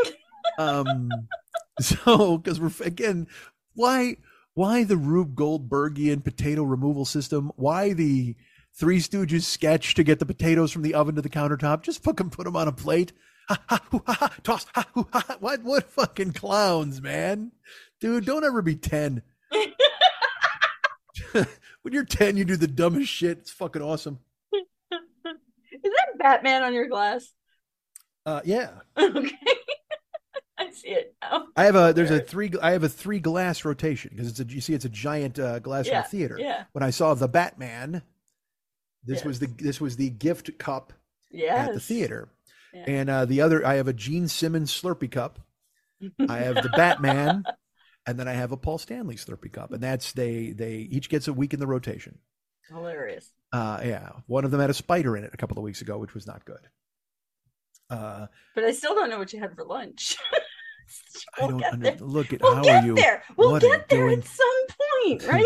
um, 0.58 1.10
so 1.80 2.38
because 2.38 2.60
we're 2.60 2.72
again, 2.84 3.28
why, 3.74 4.16
why 4.54 4.84
the 4.84 4.96
Rube 4.96 5.34
Goldbergian 5.34 6.22
potato 6.22 6.62
removal 6.62 7.04
system? 7.04 7.52
Why 7.56 7.92
the 7.92 8.36
Three 8.74 8.98
Stooges 8.98 9.44
sketch 9.44 9.94
to 9.94 10.04
get 10.04 10.18
the 10.18 10.26
potatoes 10.26 10.72
from 10.72 10.82
the 10.82 10.94
oven 10.94 11.14
to 11.14 11.22
the 11.22 11.30
countertop? 11.30 11.82
Just 11.82 12.02
fucking 12.02 12.30
put 12.30 12.44
them 12.44 12.56
on 12.56 12.68
a 12.68 12.72
plate. 12.72 13.12
Ha, 13.48 13.62
ha, 13.68 13.82
hoo, 13.90 14.02
ha, 14.06 14.12
ha, 14.14 14.34
toss. 14.42 14.66
Ha, 14.74 14.86
hoo, 14.94 15.06
ha, 15.12 15.24
ha. 15.26 15.36
What? 15.40 15.62
What 15.62 15.84
fucking 15.90 16.32
clowns, 16.32 17.00
man? 17.00 17.52
Dude, 18.00 18.24
don't 18.26 18.44
ever 18.44 18.60
be 18.62 18.74
ten. 18.76 19.22
when 21.32 21.92
you're 21.92 22.04
10, 22.04 22.36
you 22.36 22.44
do 22.44 22.56
the 22.56 22.66
dumbest 22.66 23.10
shit. 23.10 23.38
It's 23.38 23.50
fucking 23.50 23.82
awesome. 23.82 24.18
Is 24.52 24.62
that 25.82 26.18
Batman 26.18 26.62
on 26.62 26.74
your 26.74 26.88
glass? 26.88 27.32
Uh, 28.24 28.40
yeah. 28.44 28.70
Okay. 28.98 29.30
I 30.58 30.70
see 30.70 30.88
it 30.88 31.14
now. 31.22 31.46
I 31.56 31.64
have 31.64 31.76
a 31.76 31.92
there's 31.92 32.10
a 32.10 32.18
three 32.18 32.50
I 32.62 32.70
have 32.72 32.82
a 32.82 32.88
three 32.88 33.18
glass 33.20 33.64
rotation 33.64 34.10
because 34.14 34.28
it's 34.30 34.40
a 34.40 34.44
you 34.52 34.60
see 34.62 34.72
it's 34.72 34.86
a 34.86 34.90
giant 34.90 35.38
uh, 35.38 35.58
glass 35.58 35.86
Yeah, 35.86 36.02
theater. 36.02 36.38
yeah. 36.40 36.64
When 36.72 36.82
I 36.82 36.90
saw 36.90 37.12
the 37.12 37.28
Batman, 37.28 38.02
this 39.04 39.18
Yes. 39.18 39.24
was 39.26 39.38
the 39.38 39.46
this 39.58 39.80
was 39.82 39.96
the 39.96 40.08
gift 40.10 40.56
cup 40.58 40.94
Yes. 41.30 41.68
at 41.68 41.74
the 41.74 41.80
theater, 41.80 42.30
Yeah. 42.76 42.84
and 42.86 43.10
uh, 43.10 43.24
the 43.24 43.40
other 43.40 43.64
I 43.66 43.74
have 43.74 43.88
a 43.88 43.92
Gene 43.92 44.28
Simmons 44.28 44.70
Slurpee 44.72 45.10
cup. 45.10 45.40
I 46.28 46.38
have 46.38 46.56
the 46.56 46.68
Batman, 46.76 47.42
and 48.06 48.18
then 48.20 48.28
I 48.28 48.32
have 48.34 48.52
a 48.52 48.56
Paul 48.56 48.78
Stanley 48.78 49.16
Slurpee 49.16 49.52
cup, 49.52 49.72
and 49.72 49.82
that's 49.82 50.12
they 50.12 50.50
they 50.50 50.74
each 50.90 51.08
gets 51.08 51.26
a 51.28 51.32
week 51.32 51.54
in 51.54 51.60
the 51.60 51.66
rotation. 51.66 52.18
Hilarious. 52.68 53.30
Uh, 53.52 53.80
yeah, 53.84 54.10
one 54.26 54.44
of 54.44 54.50
them 54.50 54.60
had 54.60 54.70
a 54.70 54.74
spider 54.74 55.16
in 55.16 55.24
it 55.24 55.30
a 55.32 55.36
couple 55.36 55.56
of 55.56 55.64
weeks 55.64 55.80
ago, 55.80 55.96
which 55.98 56.12
was 56.14 56.26
not 56.26 56.44
good. 56.44 56.60
Uh, 57.88 58.26
But 58.54 58.64
I 58.64 58.72
still 58.72 58.94
don't 58.94 59.08
know 59.08 59.18
what 59.18 59.32
you 59.32 59.40
had 59.40 59.54
for 59.54 59.64
lunch. 59.64 60.16
I 61.38 61.40
We'll 61.40 61.50
don't 61.50 61.58
get 61.60 61.72
under, 61.72 61.90
there. 61.92 61.96
look 62.00 62.32
at 62.32 62.40
We'll 62.42 62.56
how 62.56 62.62
get 62.62 62.82
are 62.82 62.86
you? 62.86 62.94
there. 62.96 63.22
We'll 63.36 63.52
what 63.52 63.62
get 63.62 63.88
there 63.88 64.06
doing? 64.08 64.18
at 64.18 64.24
some 64.26 64.66
point, 65.04 65.26
right? 65.28 65.44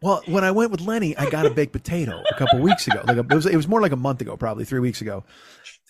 Well, 0.00 0.22
when 0.26 0.44
I 0.44 0.50
went 0.50 0.70
with 0.70 0.80
Lenny, 0.80 1.16
I 1.16 1.30
got 1.30 1.46
a 1.46 1.50
baked 1.50 1.72
potato 1.72 2.22
a 2.30 2.34
couple 2.34 2.58
weeks 2.60 2.86
ago. 2.88 3.02
Like 3.06 3.16
a, 3.16 3.20
it 3.20 3.32
was, 3.34 3.46
it 3.46 3.56
was 3.56 3.68
more 3.68 3.80
like 3.80 3.92
a 3.92 3.96
month 3.96 4.20
ago, 4.20 4.36
probably 4.36 4.64
three 4.64 4.80
weeks 4.80 5.00
ago. 5.00 5.24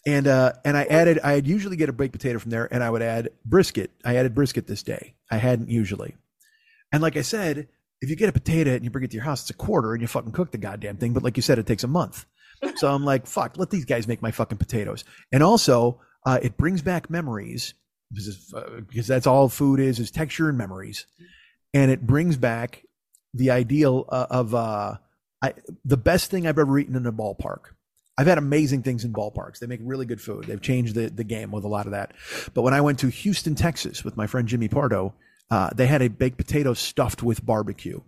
And 0.05 0.27
uh, 0.27 0.55
and 0.65 0.77
I 0.77 0.85
added, 0.85 1.21
I 1.23 1.37
would 1.37 1.47
usually 1.47 1.77
get 1.77 1.89
a 1.89 1.93
baked 1.93 2.13
potato 2.13 2.39
from 2.39 2.51
there, 2.51 2.73
and 2.73 2.83
I 2.83 2.91
would 2.91 3.03
add 3.03 3.31
brisket. 3.45 3.91
I 4.05 4.17
added 4.17 4.35
brisket 4.35 4.67
this 4.67 4.83
day. 4.83 5.15
I 5.31 5.37
hadn't 5.37 5.69
usually. 5.69 6.17
And 6.93 7.03
like 7.03 7.17
I 7.17 7.23
said, 7.23 7.69
if 8.01 8.11
you 8.11 8.17
get 8.17 8.29
a 8.29 8.33
potato 8.33 8.75
and 8.75 8.85
you 8.85 8.91
bring 8.91 9.05
it 9.05 9.11
to 9.13 9.17
your 9.17 9.25
house, 9.25 9.43
it's 9.43 9.51
a 9.51 9.55
quarter, 9.55 9.93
and 9.93 10.03
you 10.03 10.09
fucking 10.09 10.33
cook 10.33 10.51
the 10.51 10.59
goddamn 10.59 10.97
thing. 10.97 11.13
But 11.13 11.23
like 11.23 11.37
you 11.37 11.43
said, 11.43 11.59
it 11.59 11.67
takes 11.67 11.85
a 11.85 11.89
month. 11.89 12.27
So 12.77 12.95
I'm 12.95 13.05
like, 13.05 13.27
fuck, 13.27 13.57
let 13.57 13.71
these 13.71 13.85
guys 13.85 14.07
make 14.07 14.23
my 14.23 14.31
fucking 14.31 14.59
potatoes. 14.59 15.03
And 15.33 15.43
also, 15.43 16.01
uh, 16.25 16.39
it 16.41 16.57
brings 16.57 16.81
back 16.81 17.11
memories 17.11 17.75
because, 18.13 18.55
uh, 18.57 18.81
because 18.89 19.09
that's 19.09 19.27
all 19.27 19.49
food 19.49 19.81
is 19.81 19.99
is 19.99 20.13
texture 20.13 20.49
and 20.49 20.57
memories, 20.57 21.07
and 21.75 21.91
it 21.91 22.07
brings 22.07 22.37
back 22.37 22.85
the 23.35 23.51
ideal 23.51 24.05
uh, 24.11 24.27
of 24.31 24.55
uh, 24.55 24.95
I, 25.43 25.55
the 25.85 25.97
best 25.97 26.31
thing 26.31 26.47
I've 26.47 26.59
ever 26.59 26.79
eaten 26.79 26.95
in 26.95 27.05
a 27.05 27.13
ballpark. 27.13 27.75
I've 28.23 28.29
had 28.29 28.39
amazing 28.39 28.85
things 28.85 29.05
in 29.05 29.13
ballparks. 29.13 29.59
They 29.59 29.67
make 29.67 29.81
really 29.83 30.07
good 30.07 30.21
food. 30.21 30.45
They've 30.45 30.61
changed 30.61 30.95
the, 30.95 31.09
the 31.09 31.25
game 31.25 31.51
with 31.51 31.65
a 31.65 31.69
lot 31.69 31.87
of 31.87 31.93
that. 31.93 32.13
But 32.55 32.63
when 32.63 32.73
I 32.73 32.81
went 32.81 33.01
to 33.01 33.09
Houston, 33.09 33.57
Texas 33.57 34.05
with 34.05 34.17
my 34.17 34.29
friend 34.29 34.47
Jimmy 34.47 34.69
Pardo, 34.69 35.13
uh, 35.51 35.71
they 35.75 35.89
had 35.89 36.03
a 36.03 36.09
baked 36.09 36.37
potato 36.37 36.73
stuffed 36.73 37.25
with 37.25 37.45
barbecue, 37.45 38.01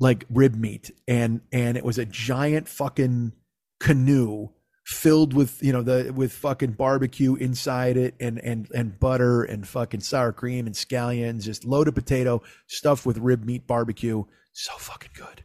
like 0.00 0.24
rib 0.30 0.54
meat. 0.54 0.92
And, 1.06 1.42
and 1.52 1.76
it 1.76 1.84
was 1.84 1.98
a 1.98 2.06
giant 2.06 2.68
fucking 2.68 3.32
canoe 3.80 4.48
filled 4.86 5.34
with, 5.34 5.62
you 5.62 5.74
know, 5.74 5.82
the, 5.82 6.10
with 6.16 6.32
fucking 6.32 6.72
barbecue 6.72 7.34
inside 7.34 7.98
it 7.98 8.14
and, 8.18 8.38
and, 8.38 8.70
and 8.74 8.98
butter 8.98 9.42
and 9.42 9.68
fucking 9.68 10.00
sour 10.00 10.32
cream 10.32 10.64
and 10.64 10.74
scallions, 10.74 11.42
just 11.42 11.66
loaded 11.66 11.94
potato 11.94 12.40
stuffed 12.66 13.04
with 13.04 13.18
rib 13.18 13.44
meat 13.44 13.66
barbecue. 13.66 14.24
So 14.54 14.72
fucking 14.78 15.12
good. 15.14 15.44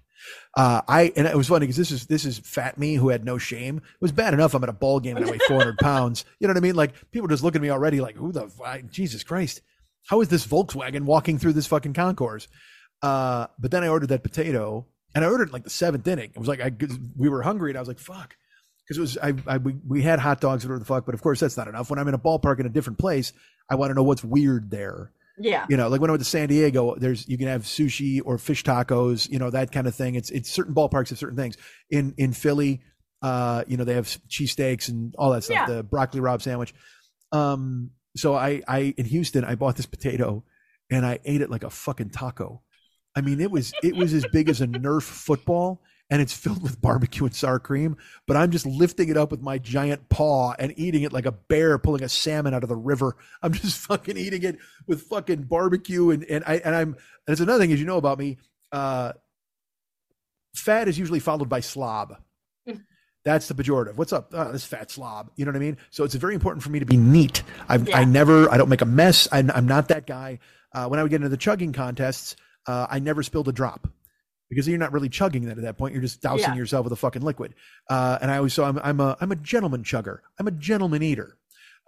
Uh, 0.58 0.82
I 0.88 1.14
and 1.16 1.28
it 1.28 1.38
was 1.38 1.48
funny 1.48 1.68
because 1.68 1.78
this 1.78 1.92
is 1.92 2.08
this 2.08 2.26
is 2.26 2.40
fat 2.40 2.80
me 2.80 2.96
who 2.96 3.10
had 3.10 3.24
no 3.24 3.38
shame. 3.38 3.78
It 3.78 4.02
was 4.02 4.12
bad 4.12 4.34
enough 4.34 4.56
I'm 4.56 4.64
at 4.64 4.70
a 4.70 4.74
ball 4.74 5.00
game 5.00 5.16
and 5.16 5.24
I 5.24 5.30
weigh 5.30 5.38
400 5.48 5.78
pounds. 5.78 6.26
You 6.40 6.48
know 6.48 6.54
what 6.54 6.58
I 6.58 6.62
mean? 6.62 6.74
Like 6.74 7.12
people 7.12 7.28
just 7.28 7.44
looking 7.44 7.60
at 7.60 7.62
me 7.62 7.70
already 7.70 8.02
like, 8.02 8.16
who 8.16 8.32
the 8.32 8.50
I- 8.66 8.82
Jesus 8.82 9.24
Christ? 9.24 9.62
How 10.08 10.20
is 10.22 10.30
this 10.30 10.48
Volkswagen 10.48 11.04
walking 11.04 11.38
through 11.38 11.54
this 11.54 11.68
fucking 11.68 11.94
concourse? 11.94 12.48
Uh, 13.04 13.46
but 13.60 13.70
then 13.70 13.84
I 13.84 13.88
ordered 13.90 14.10
that 14.10 14.24
potato 14.24 14.88
and 15.14 15.24
I 15.24 15.28
ordered 15.30 15.50
it 15.50 15.54
like 15.54 15.64
the 15.64 15.70
seventh 15.70 16.08
inning. 16.08 16.32
It 16.34 16.40
was 16.40 16.48
like 16.48 16.60
I 16.60 16.72
we 17.16 17.30
were 17.30 17.44
hungry 17.44 17.70
and 17.70 17.78
I 17.78 17.82
was 17.82 17.88
like, 17.88 18.00
fuck. 18.00 18.36
Because 18.84 18.98
it 18.98 19.02
was 19.02 19.18
I, 19.20 19.36
I 19.46 19.58
we, 19.60 19.76
we 19.88 20.02
had 20.02 20.18
hot 20.18 20.42
dogs 20.42 20.66
whatever 20.66 20.80
the 20.80 20.86
fuck, 20.86 21.06
but 21.06 21.14
of 21.14 21.22
course 21.22 21.40
that's 21.40 21.56
not 21.58 21.68
enough. 21.68 21.92
When 21.92 22.00
I'm 22.00 22.08
in 22.08 22.16
a 22.16 22.20
ballpark 22.20 22.60
in 22.60 22.66
a 22.66 22.70
different 22.70 22.98
place, 22.98 23.32
I 23.70 23.76
want 23.76 23.92
to 23.92 23.94
know 23.94 24.02
what's 24.02 24.24
weird 24.24 24.72
there 24.72 25.12
Yeah. 25.40 25.66
you 25.70 25.78
know 25.78 25.88
like 25.88 26.02
when 26.02 26.10
i 26.10 26.14
went 26.14 26.22
to 26.24 26.30
san 26.30 26.48
diego 26.48 26.96
there's 26.96 27.28
you 27.28 27.38
can 27.38 27.48
have 27.48 27.62
sushi 27.64 28.22
or 28.26 28.38
fish 28.38 28.64
tacos 28.64 29.30
you 29.30 29.38
know 29.40 29.50
that 29.52 29.72
kind 29.72 29.86
of 29.88 29.94
thing 29.96 30.16
it's 30.16 30.30
it's 30.32 30.50
certain 30.50 30.74
ballparks 30.74 31.10
have 31.10 31.20
certain 31.20 31.38
things 31.38 31.58
in 31.92 32.14
in 32.18 32.34
philly 32.34 32.82
uh 33.22 33.64
you 33.68 33.78
know 33.78 33.84
they 33.84 33.94
have 33.94 34.08
cheesesteaks 34.28 34.90
and 34.90 35.14
all 35.18 35.32
that 35.32 35.44
stuff 35.44 35.68
Yeah. 35.68 35.76
the 35.76 35.84
broccoli 35.84 36.22
rabe 36.22 36.42
sandwich 36.42 36.74
um 37.32 37.92
so 38.16 38.36
i 38.36 38.62
i 38.68 38.94
in 38.98 39.06
houston 39.06 39.44
i 39.44 39.56
bought 39.56 39.76
this 39.76 39.86
potato 39.86 40.44
and 40.90 41.06
i 41.06 41.20
ate 41.26 41.42
it 41.42 41.50
like 41.52 41.64
a 41.64 41.70
fucking 41.70 42.10
taco 42.10 42.62
i 43.16 43.22
mean 43.22 43.40
it 43.40 43.52
was 43.52 43.74
it 43.84 43.96
was 43.96 44.14
as 44.14 44.26
big 44.32 44.50
as 44.50 44.62
a 44.62 44.68
nerf 44.68 45.04
football 45.04 45.82
and 46.10 46.22
it's 46.22 46.34
filled 46.34 46.64
with 46.64 46.82
barbecue 46.82 47.26
and 47.26 47.36
sour 47.36 47.60
cream 47.60 47.98
but 48.26 48.38
i'm 48.38 48.52
just 48.52 48.66
lifting 48.66 49.10
it 49.10 49.18
up 49.18 49.32
with 49.32 49.42
my 49.42 49.58
giant 49.58 50.08
paw 50.10 50.54
and 50.60 50.74
eating 50.78 51.04
it 51.04 51.14
like 51.14 51.26
a 51.26 51.32
bear 51.32 51.78
pulling 51.78 52.04
a 52.04 52.10
salmon 52.10 52.54
out 52.54 52.64
of 52.64 52.70
the 52.70 52.76
river. 52.76 53.16
I'm 53.44 53.54
just 53.54 53.78
fucking 53.78 54.18
eating 54.18 54.44
it 54.44 54.58
with 54.88 55.04
fucking 55.04 55.44
barbecue 55.44 56.10
and 56.10 56.24
and 56.26 56.44
i 56.48 56.56
and 56.58 56.76
i'm 56.76 56.90
and 56.90 56.98
it's 57.28 57.42
another 57.42 57.60
thing 57.60 57.72
as 57.72 57.80
you 57.80 57.86
know 57.86 57.98
about 57.98 58.20
me 58.20 58.38
uh 58.72 59.14
fat 60.56 60.88
is 60.88 60.98
usually 60.98 61.20
followed 61.20 61.50
by 61.50 61.60
slob. 61.60 62.18
That's 63.24 63.48
the 63.48 63.54
pejorative. 63.54 63.96
What's 63.96 64.14
up? 64.14 64.32
Oh, 64.34 64.52
this 64.52 64.66
fat 64.66 64.90
slob. 64.90 65.30
You 65.36 65.46
know 65.46 65.52
what 65.52 65.58
i 65.58 65.60
mean? 65.60 65.78
So 65.92 66.04
it's 66.04 66.16
very 66.16 66.34
important 66.34 66.64
for 66.64 66.70
me 66.70 66.80
to 66.80 66.86
be 66.86 66.98
neat. 66.98 67.44
I've, 67.68 67.94
i 67.94 68.04
never 68.04 68.50
i 68.52 68.58
don't 68.58 68.70
make 68.70 68.82
a 68.82 68.86
mess. 68.86 69.28
I'm, 69.32 69.52
I'm 69.52 69.68
not 69.68 69.90
that 69.90 70.08
guy. 70.08 70.40
Uh, 70.74 70.88
when 70.88 71.00
i 71.00 71.04
would 71.04 71.10
get 71.10 71.18
into 71.18 71.30
the 71.30 71.38
chugging 71.38 71.74
contests 71.74 72.36
uh, 72.68 72.88
i 72.90 73.00
never 73.00 73.24
spilled 73.24 73.48
a 73.48 73.54
drop 73.54 73.88
because 74.50 74.68
you're 74.68 74.78
not 74.78 74.92
really 74.94 75.10
chugging 75.10 75.46
that 75.46 75.58
at 75.58 75.64
that 75.64 75.78
point. 75.78 75.94
You're 75.94 76.02
just 76.02 76.22
dousing 76.22 76.50
Yeah. 76.50 76.56
yourself 76.56 76.84
with 76.86 76.94
a 76.94 76.98
fucking 76.98 77.22
liquid. 77.22 77.54
Uh, 77.90 78.18
and 78.22 78.32
I 78.32 78.38
always 78.38 78.54
so 78.54 78.64
I'm 78.64 78.80
I'm 78.80 79.00
a 79.00 79.18
I'm 79.22 79.32
a 79.32 79.36
gentleman 79.36 79.84
chugger. 79.84 80.20
I'm 80.40 80.48
a 80.48 80.52
gentleman 80.52 81.04
eater. 81.04 81.38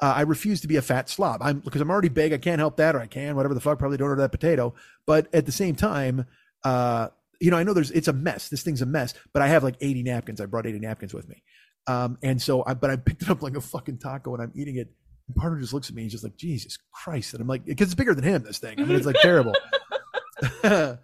Uh, 0.01 0.13
I 0.15 0.21
refuse 0.21 0.61
to 0.61 0.67
be 0.67 0.77
a 0.77 0.81
fat 0.81 1.09
slob. 1.09 1.41
I'm 1.41 1.59
because 1.59 1.81
I'm 1.81 1.89
already 1.91 2.07
big. 2.09 2.31
I 2.31 2.37
can't 2.37 2.59
help 2.59 2.77
that, 2.77 2.95
or 2.95 3.01
I 3.01 3.07
can 3.07 3.35
whatever 3.35 3.53
the 3.53 3.59
fuck. 3.61 3.79
Probably 3.79 3.97
don't 3.97 4.09
order 4.09 4.21
that 4.21 4.31
potato. 4.31 4.73
But 5.05 5.27
at 5.33 5.45
the 5.45 5.51
same 5.51 5.75
time, 5.75 6.25
uh, 6.63 7.09
you 7.41 7.51
know, 7.51 7.57
I 7.57 7.63
know 7.63 7.73
there's 7.73 7.91
it's 7.91 8.07
a 8.07 8.13
mess. 8.13 8.47
This 8.49 8.63
thing's 8.63 8.81
a 8.81 8.85
mess. 8.85 9.13
But 9.33 9.41
I 9.41 9.47
have 9.47 9.63
like 9.63 9.75
80 9.81 10.03
napkins. 10.03 10.39
I 10.41 10.45
brought 10.45 10.65
80 10.65 10.79
napkins 10.79 11.13
with 11.13 11.27
me. 11.27 11.43
Um, 11.87 12.17
and 12.23 12.41
so 12.41 12.63
I 12.65 12.75
but 12.75 12.89
I 12.89 12.95
picked 12.95 13.23
it 13.23 13.29
up 13.29 13.41
like 13.41 13.55
a 13.57 13.61
fucking 13.61 13.97
taco, 13.97 14.33
and 14.33 14.41
I'm 14.43 14.51
eating 14.55 14.77
it. 14.77 14.89
And 15.27 15.35
part 15.35 15.51
of 15.53 15.59
it 15.59 15.61
just 15.61 15.73
looks 15.73 15.89
at 15.89 15.95
me. 15.95 16.03
He's 16.03 16.13
just 16.13 16.23
like 16.23 16.37
Jesus 16.37 16.77
Christ, 16.93 17.33
and 17.33 17.41
I'm 17.41 17.47
like, 17.47 17.65
because 17.65 17.87
it's 17.87 17.95
bigger 17.95 18.13
than 18.15 18.23
him. 18.23 18.43
This 18.43 18.57
thing. 18.59 18.79
I 18.79 18.83
mean, 18.85 18.95
it's 18.95 19.05
like 19.05 19.17
terrible. 19.21 19.53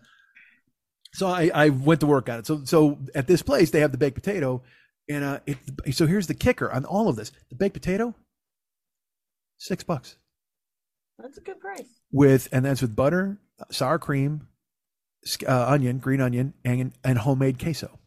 so 1.16 1.28
I, 1.28 1.50
I 1.54 1.70
went 1.70 2.02
to 2.02 2.08
work 2.08 2.30
on 2.30 2.40
it. 2.40 2.46
So 2.46 2.64
so 2.66 3.00
at 3.16 3.28
this 3.28 3.42
place 3.42 3.72
they 3.72 3.80
have 3.80 3.92
the 3.92 3.98
baked 3.98 4.16
potato, 4.16 4.62
and 5.10 5.24
uh, 5.24 5.40
it, 5.48 5.58
so 5.94 6.06
here's 6.08 6.28
the 6.28 6.34
kicker 6.34 6.72
on 6.72 6.86
all 6.86 7.10
of 7.10 7.16
this: 7.16 7.32
the 7.50 7.56
baked 7.56 7.74
potato, 7.74 8.14
six 9.58 9.84
bucks 9.84 10.18
That's 11.20 11.38
a 11.38 11.42
good 11.42 11.60
price. 11.60 11.88
with, 12.12 12.50
and 12.52 12.66
that's 12.66 12.82
with 12.82 12.96
butter, 12.96 13.40
sour 13.72 14.00
cream, 14.00 14.48
uh, 15.48 15.66
onion, 15.68 16.00
green 16.00 16.22
onion, 16.22 16.54
and 16.64 16.94
and 17.04 17.18
homemade 17.20 17.60
queso. 17.60 17.98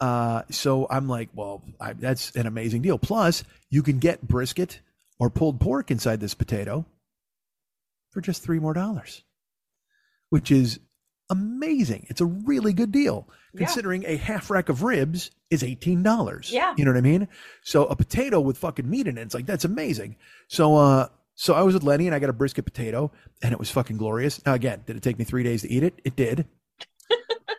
Uh, 0.00 0.42
so 0.50 0.86
I'm 0.90 1.08
like, 1.08 1.28
well, 1.32 1.62
I, 1.80 1.92
that's 1.92 2.34
an 2.34 2.46
amazing 2.46 2.82
deal. 2.82 2.98
Plus, 2.98 3.44
you 3.70 3.82
can 3.82 4.00
get 4.00 4.26
brisket 4.26 4.80
or 5.20 5.30
pulled 5.30 5.60
pork 5.60 5.92
inside 5.92 6.18
this 6.20 6.34
potato 6.34 6.84
for 8.10 8.20
just 8.20 8.42
three 8.42 8.58
more 8.58 8.74
dollars, 8.74 9.22
which 10.30 10.50
is 10.50 10.80
amazing. 11.32 12.06
It's 12.08 12.20
a 12.20 12.26
really 12.26 12.72
good 12.72 12.92
deal 12.92 13.26
Yeah. 13.54 13.66
considering 13.66 14.04
a 14.06 14.16
half 14.16 14.50
rack 14.50 14.68
of 14.68 14.82
ribs 14.82 15.30
is 15.50 15.62
eighteen 15.64 16.02
dollars. 16.02 16.50
Yeah. 16.52 16.74
you 16.76 16.84
know 16.84 16.92
what 16.92 16.98
I 16.98 17.02
mean. 17.02 17.28
So 17.62 17.86
a 17.86 17.96
potato 17.96 18.40
with 18.40 18.58
fucking 18.58 18.88
meat 18.88 19.06
in 19.08 19.18
it, 19.18 19.22
it's 19.22 19.34
like 19.34 19.46
that's 19.46 19.64
amazing. 19.64 20.16
So 20.48 20.76
uh, 20.76 21.08
so 21.34 21.54
I 21.54 21.62
was 21.62 21.74
with 21.74 21.82
Lenny 21.82 22.06
and 22.06 22.14
I 22.14 22.18
got 22.18 22.30
a 22.30 22.34
brisket 22.34 22.64
potato 22.64 23.10
and 23.42 23.52
it 23.52 23.58
was 23.58 23.70
fucking 23.70 23.96
glorious. 23.96 24.44
Now 24.46 24.54
again, 24.54 24.82
did 24.86 24.96
it 24.96 25.02
take 25.02 25.18
me 25.18 25.24
three 25.24 25.42
days 25.42 25.62
to 25.62 25.70
eat 25.70 25.82
it? 25.82 26.00
It 26.04 26.16
did. 26.16 26.46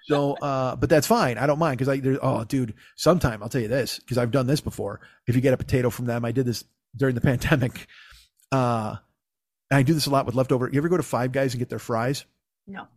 So, 0.05 0.33
uh, 0.33 0.75
but 0.75 0.89
that's 0.89 1.07
fine. 1.07 1.37
I 1.37 1.47
don't 1.47 1.59
mind 1.59 1.77
because 1.77 1.87
I, 1.87 1.97
there, 2.01 2.19
oh, 2.21 2.43
dude, 2.43 2.73
sometime 2.97 3.41
I'll 3.41 3.47
tell 3.47 3.61
you 3.61 3.69
this 3.69 3.99
because 3.99 4.17
I've 4.17 4.31
done 4.31 4.47
this 4.47 4.59
before. 4.59 4.99
If 5.27 5.35
you 5.35 5.39
get 5.39 5.53
a 5.53 5.57
potato 5.57 5.89
from 5.89 6.07
them, 6.07 6.25
I 6.25 6.33
did 6.33 6.45
this 6.45 6.65
during 6.93 7.15
the 7.15 7.21
pandemic. 7.29 7.87
Uh, 8.51 8.97
and 9.71 9.77
I 9.77 9.83
do 9.83 9.93
this 9.93 10.05
a 10.05 10.09
lot 10.09 10.25
with 10.25 10.35
leftover. 10.35 10.69
You 10.69 10.77
ever 10.79 10.89
go 10.89 10.97
to 10.97 11.03
Five 11.03 11.31
Guys 11.31 11.53
and 11.53 11.59
get 11.59 11.69
their 11.69 11.79
fries? 11.79 12.25
No. 12.67 12.87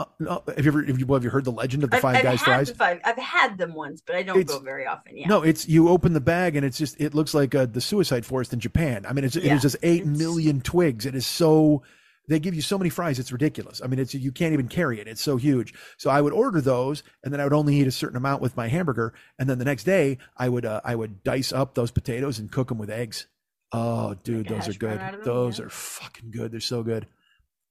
Uh, 0.00 0.04
no, 0.20 0.42
have 0.46 0.64
you 0.64 0.70
ever 0.70 0.82
have 0.84 0.98
you, 1.00 1.06
have 1.12 1.24
you 1.24 1.30
heard 1.30 1.44
the 1.44 1.50
legend 1.50 1.82
of 1.82 1.90
the 1.90 1.96
I've, 1.96 2.02
Five 2.02 2.16
I've 2.16 2.22
Guys 2.22 2.40
fries? 2.42 2.70
five. 2.70 3.00
I've 3.04 3.18
had 3.18 3.58
them 3.58 3.74
once, 3.74 4.00
but 4.00 4.14
I 4.14 4.22
don't 4.22 4.38
It's- 4.38 4.56
go 4.56 4.62
very 4.62 4.86
often. 4.86 5.16
Yeah. 5.16 5.26
No, 5.26 5.42
it's 5.42 5.68
you 5.68 5.88
open 5.88 6.12
the 6.12 6.20
bag 6.20 6.54
and 6.54 6.64
it's 6.64 6.78
just 6.78 7.00
it 7.00 7.14
looks 7.14 7.34
like 7.34 7.54
uh, 7.54 7.66
the 7.66 7.80
suicide 7.80 8.24
forest 8.24 8.52
in 8.52 8.60
Japan. 8.60 9.04
I 9.06 9.12
mean, 9.12 9.24
it's 9.24 9.34
Yeah, 9.34 9.56
is 9.56 9.62
just 9.62 9.76
eight 9.82 10.02
it's- 10.02 10.16
million 10.18 10.60
twigs. 10.60 11.04
It 11.04 11.16
is 11.16 11.26
so 11.26 11.82
they 12.28 12.38
give 12.38 12.54
you 12.54 12.60
so 12.62 12.76
many 12.76 12.90
fries, 12.90 13.18
it's 13.18 13.32
ridiculous. 13.32 13.80
I 13.82 13.86
mean, 13.88 13.98
it's 13.98 14.14
you 14.14 14.30
can't 14.30 14.52
even 14.52 14.68
carry 14.68 15.00
it. 15.00 15.08
It's 15.08 15.22
so 15.22 15.36
huge. 15.36 15.72
So 15.96 16.10
I 16.10 16.20
would 16.20 16.34
order 16.34 16.60
those, 16.60 17.02
and 17.24 17.32
then 17.32 17.40
I 17.40 17.44
would 17.44 17.54
only 17.54 17.74
eat 17.76 17.86
a 17.86 17.90
certain 17.90 18.18
amount 18.18 18.42
with 18.42 18.54
my 18.56 18.68
hamburger, 18.68 19.14
and 19.38 19.48
then 19.48 19.58
the 19.58 19.64
next 19.64 19.84
day 19.84 20.18
I 20.36 20.48
would 20.48 20.64
uh, 20.66 20.80
I 20.84 20.94
would 20.94 21.24
dice 21.24 21.52
up 21.52 21.74
those 21.74 21.90
potatoes 21.90 22.38
and 22.38 22.52
cook 22.52 22.68
them 22.68 22.78
with 22.78 22.90
eggs. 22.90 23.26
Oh, 23.72 24.14
dude, 24.22 24.46
those 24.48 24.68
are 24.68 24.74
good. 24.74 24.98
them, 25.00 25.20
Those 25.24 25.58
yeah. 25.58 25.64
are 25.66 25.70
fucking 25.70 26.30
good. 26.30 26.52
They're 26.52 26.60
so 26.60 26.82
good. 26.82 27.06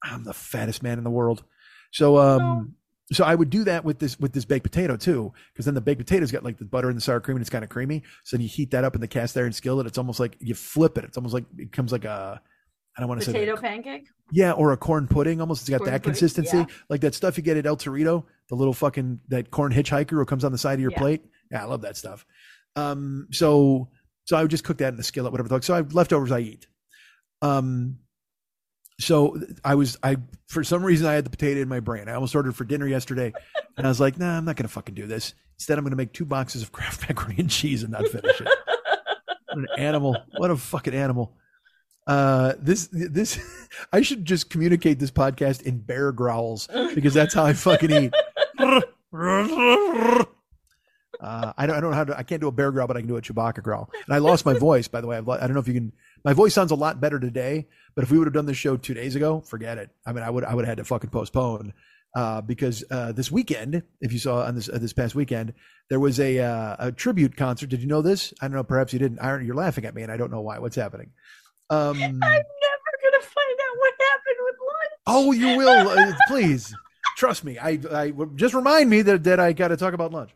I'm 0.04 0.24
the 0.26 0.34
fattest 0.34 0.84
man 0.84 0.98
in 0.98 1.04
the 1.04 1.10
world. 1.10 1.44
So 1.91 2.18
um 2.18 2.76
so 3.11 3.23
I 3.23 3.34
would 3.35 3.49
do 3.49 3.64
that 3.64 3.85
with 3.85 3.99
this 3.99 4.19
with 4.19 4.34
this 4.34 4.43
baked 4.45 4.64
potato 4.64 4.97
too, 4.97 5.31
because 5.53 5.65
then 5.65 5.76
the 5.76 5.81
baked 5.81 5.99
potato's 5.99 6.31
got 6.31 6.43
like 6.43 6.57
the 6.57 6.65
butter 6.65 6.89
and 6.89 6.97
the 6.97 7.01
sour 7.01 7.19
cream 7.22 7.38
and 7.38 7.41
it's 7.41 7.49
kind 7.49 7.64
of 7.64 7.69
creamy. 7.69 8.03
So 8.26 8.35
then 8.35 8.41
you 8.43 8.49
heat 8.49 8.72
that 8.72 8.84
up 8.84 8.95
in 8.95 9.01
the 9.01 9.07
cast 9.07 9.38
iron 9.38 9.53
skillet. 9.53 9.88
It's 9.88 9.97
almost 9.97 10.19
like 10.19 10.35
you 10.39 10.53
flip 10.55 10.97
it. 10.97 11.05
It's 11.05 11.18
almost 11.18 11.34
like 11.34 11.45
it 11.51 11.57
becomes 11.57 11.91
like 11.91 12.05
a 12.05 12.41
I 12.95 12.99
don't 12.99 13.09
want 13.09 13.22
to 13.22 13.26
say 13.26 13.31
Potato 13.31 13.55
pancake. 13.57 14.07
yeah, 14.31 14.53
or 14.53 14.72
a 14.72 14.77
corn 14.77 15.07
pudding. 15.07 15.39
Almost, 15.39 15.61
it's 15.61 15.69
got 15.69 15.77
Corn 15.77 15.91
that 15.91 16.01
pudding, 16.01 16.14
consistency, 16.14 16.57
yeah. 16.57 16.65
like 16.89 17.01
that 17.01 17.14
stuff 17.14 17.38
you 17.38 17.43
get 17.43 17.55
at 17.55 17.68
El 17.68 17.77
Torito, 17.77 18.23
the 18.49 18.55
little 18.55 18.73
fucking 18.73 19.19
that 19.27 19.51
corn 19.51 19.72
hitchhiker 19.72 20.09
who 20.09 20.26
comes 20.26 20.43
on 20.43 20.51
the 20.51 20.57
side 20.57 20.73
of 20.73 20.80
your 20.80 20.89
Yeah. 20.91 20.97
plate. 20.97 21.22
Yeah, 21.51 21.61
I 21.61 21.65
love 21.65 21.81
that 21.84 21.95
stuff. 21.95 22.26
Um, 22.76 23.27
so 23.31 23.89
so 24.26 24.35
I 24.35 24.41
would 24.41 24.49
just 24.49 24.64
cook 24.64 24.80
that 24.80 24.89
in 24.89 24.97
the 24.97 25.03
skillet, 25.03 25.31
whatever. 25.31 25.47
the 25.47 25.55
fuck. 25.55 25.64
So 25.64 25.76
I 25.76 25.77
have 25.77 25.93
leftovers 25.93 26.31
I 26.31 26.39
eat. 26.39 26.65
Um, 27.43 27.99
so 28.99 29.40
I 29.64 29.76
was 29.76 29.98
I 30.02 30.18
for 30.48 30.64
some 30.64 30.84
reason 30.84 31.07
I 31.07 31.14
had 31.14 31.26
the 31.26 31.30
potato 31.30 31.61
in 31.61 31.68
my 31.69 31.80
brain. 31.80 32.10
I 32.10 32.14
almost 32.14 32.36
ordered 32.36 32.56
for 32.56 32.65
dinner 32.65 32.88
yesterday, 32.88 33.34
and 33.78 33.86
I 33.86 33.90
was 33.90 33.99
like, 33.99 34.18
nah, 34.18 34.38
I'm 34.38 34.45
not 34.45 34.56
gonna 34.56 34.68
fucking 34.68 34.95
do 34.95 35.06
this. 35.07 35.34
Instead, 35.56 35.78
I'm 35.78 35.84
gonna 35.84 35.95
make 35.95 36.14
two 36.14 36.26
boxes 36.26 36.61
of 36.61 36.72
Kraft 36.74 37.07
macaroni 37.07 37.36
and 37.40 37.49
cheese 37.49 37.84
and 37.84 37.91
not 37.91 38.07
finish 38.07 38.41
it. 38.41 38.48
What 39.49 39.60
an 39.60 39.68
animal! 39.78 40.15
What 40.36 40.52
a 40.52 40.57
fucking 40.57 40.94
animal! 40.94 41.34
Uh, 42.06 42.53
this 42.60 42.90
this 42.91 43.40
I 43.94 44.02
should 44.02 44.26
just 44.26 44.49
communicate 44.49 44.99
this 44.99 45.10
podcast 45.10 45.64
in 45.64 45.80
bear 45.80 46.11
growls 46.11 46.68
because 46.94 47.14
that's 47.14 47.34
how 47.34 47.45
I 47.45 47.53
fucking 47.53 47.91
eat. 47.91 48.14
Uh, 51.19 51.53
I 51.57 51.65
don't 51.65 51.76
I 51.76 51.80
don't 51.80 51.91
know 51.91 51.98
how 51.98 52.03
to 52.03 52.18
I 52.18 52.23
can't 52.23 52.41
do 52.41 52.48
a 52.48 52.52
bear 52.52 52.72
growl, 52.72 52.88
but 52.88 52.98
I 52.98 53.02
can 53.02 53.07
do 53.07 53.18
a 53.18 53.22
Chewbacca 53.22 53.64
growl. 53.64 53.89
And 54.06 54.15
I 54.15 54.19
lost 54.19 54.45
my 54.45 54.53
voice, 54.60 54.88
by 54.88 55.02
the 55.02 55.07
way. 55.07 55.18
I've, 55.18 55.27
I 55.27 55.39
don't 55.39 55.53
know 55.53 55.60
if 55.60 55.68
you 55.68 55.73
can. 55.73 55.91
My 56.23 56.34
voice 56.34 56.53
sounds 56.53 56.72
a 56.72 56.76
lot 56.76 56.99
better 56.99 57.19
today, 57.19 57.68
but 57.95 58.03
if 58.03 58.11
we 58.11 58.18
would 58.18 58.27
have 58.27 58.34
done 58.34 58.45
this 58.45 58.57
show 58.57 58.77
two 58.77 58.94
days 58.94 59.15
ago, 59.15 59.41
forget 59.41 59.77
it. 59.77 59.89
I 60.06 60.14
mean, 60.14 60.23
I 60.23 60.30
would 60.30 60.44
I 60.44 60.53
would 60.53 60.65
have 60.65 60.72
had 60.72 60.77
to 60.77 60.84
fucking 60.84 61.10
postpone 61.10 61.73
uh, 62.15 62.41
because 62.41 62.84
uh, 62.89 63.11
this 63.11 63.31
weekend, 63.31 63.84
if 64.02 64.11
you 64.11 64.19
saw 64.19 64.44
on 64.44 64.56
this 64.56 64.69
uh, 64.69 64.77
this 64.80 64.94
past 64.94 65.15
weekend, 65.15 65.53
there 65.89 65.99
was 65.99 66.19
a 66.19 66.39
uh, 66.39 66.76
a 66.80 66.91
tribute 66.91 67.35
concert. 67.35 67.69
Did 67.69 67.81
you 67.81 67.88
know 67.88 68.02
this? 68.02 68.34
I 68.41 68.48
don't 68.48 68.56
know. 68.56 68.64
Perhaps 68.64 68.94
you 68.94 68.99
didn't. 68.99 69.19
Iron, 69.19 69.45
you're 69.45 69.56
laughing 69.56 69.85
at 69.85 69.94
me, 69.95 70.03
and 70.03 70.11
I 70.11 70.18
don't 70.18 70.31
know 70.31 70.41
why. 70.41 70.60
What's 70.60 70.76
happening? 70.76 71.11
Um, 71.69 72.02
I'm 72.02 72.19
never 72.19 72.22
gonna 72.22 73.23
find 73.23 73.60
out 73.61 73.77
what 73.77 73.94
happened 73.99 74.38
with 74.39 74.56
lunch. 74.60 74.91
oh, 75.07 75.31
you 75.31 75.57
will. 75.57 75.89
Uh, 75.89 76.14
please 76.27 76.73
trust 77.18 77.44
me. 77.44 77.57
I 77.60 77.80
I 77.91 78.14
just 78.35 78.53
remind 78.53 78.89
me 78.89 79.02
that 79.03 79.23
that 79.26 79.39
I 79.39 79.53
got 79.53 79.69
to 79.69 79.77
talk 79.77 79.94
about 79.94 80.11
lunch. 80.11 80.31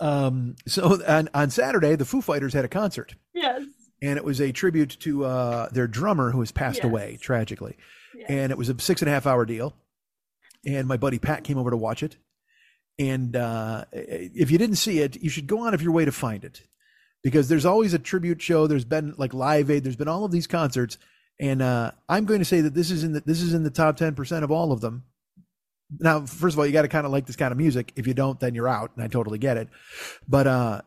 Um. 0.00 0.56
So 0.66 1.02
on 1.06 1.28
on 1.34 1.50
Saturday, 1.50 1.94
the 1.96 2.04
Foo 2.04 2.20
Fighters 2.22 2.52
had 2.54 2.64
a 2.64 2.68
concert. 2.68 3.14
Yes. 3.34 3.62
and 4.02 4.16
it 4.16 4.24
was 4.24 4.40
a 4.40 4.50
tribute 4.52 4.96
to 5.00 5.24
uh, 5.26 5.68
their 5.70 5.86
drummer 5.86 6.30
who 6.30 6.40
has 6.40 6.52
passed 6.52 6.78
Yes. 6.78 6.84
away 6.86 7.18
tragically. 7.20 7.76
yes. 8.16 8.26
And 8.30 8.50
it 8.52 8.58
was 8.58 8.68
a 8.70 8.78
six 8.80 9.02
and 9.02 9.08
a 9.08 9.12
half 9.12 9.26
hour 9.26 9.44
deal. 9.44 9.74
And 10.66 10.86
my 10.88 10.96
buddy 10.96 11.18
Pat 11.18 11.44
came 11.44 11.58
over 11.58 11.70
to 11.70 11.76
watch 11.76 12.02
it. 12.02 12.16
And 12.98 13.34
uh, 13.36 13.84
if 13.92 14.50
you 14.50 14.58
didn't 14.58 14.76
see 14.76 14.98
it, 15.00 15.22
you 15.22 15.30
should 15.30 15.46
go 15.46 15.60
on 15.60 15.72
of 15.74 15.80
your 15.82 15.92
way 15.92 16.04
to 16.04 16.12
find 16.12 16.44
it 16.44 16.62
because 17.22 17.48
there's 17.48 17.64
always 17.64 17.94
a 17.94 17.98
tribute 17.98 18.42
show. 18.42 18.66
There's 18.66 18.84
been 18.84 19.14
like 19.16 19.32
Live 19.32 19.70
Aid. 19.70 19.84
There's 19.84 19.96
been 19.96 20.08
all 20.08 20.24
of 20.26 20.32
these 20.32 20.46
concerts, 20.46 20.98
and 21.38 21.62
uh, 21.62 21.92
I'm 22.10 22.26
going 22.26 22.40
to 22.40 22.44
say 22.44 22.60
that 22.60 22.74
this 22.74 22.90
is 22.90 23.02
in 23.04 23.12
the 23.12 23.20
this 23.20 23.40
is 23.40 23.54
in 23.54 23.62
the 23.62 23.70
top 23.70 23.96
ten 23.96 24.14
percent 24.14 24.44
of 24.44 24.50
all 24.50 24.70
of 24.72 24.80
them. 24.82 25.04
Now, 25.98 26.24
first 26.24 26.54
of 26.54 26.58
all, 26.58 26.66
you 26.66 26.72
got 26.72 26.82
to 26.82 26.88
kind 26.88 27.06
of 27.06 27.12
like 27.12 27.26
this 27.26 27.36
kind 27.36 27.52
of 27.52 27.58
music. 27.58 27.92
If 27.96 28.06
you 28.06 28.14
don't, 28.14 28.38
then 28.38 28.54
you're 28.54 28.68
out, 28.68 28.92
and 28.94 29.04
I 29.04 29.08
totally 29.08 29.38
get 29.38 29.56
it. 29.56 29.68
But 30.28 30.46
uh, 30.46 30.82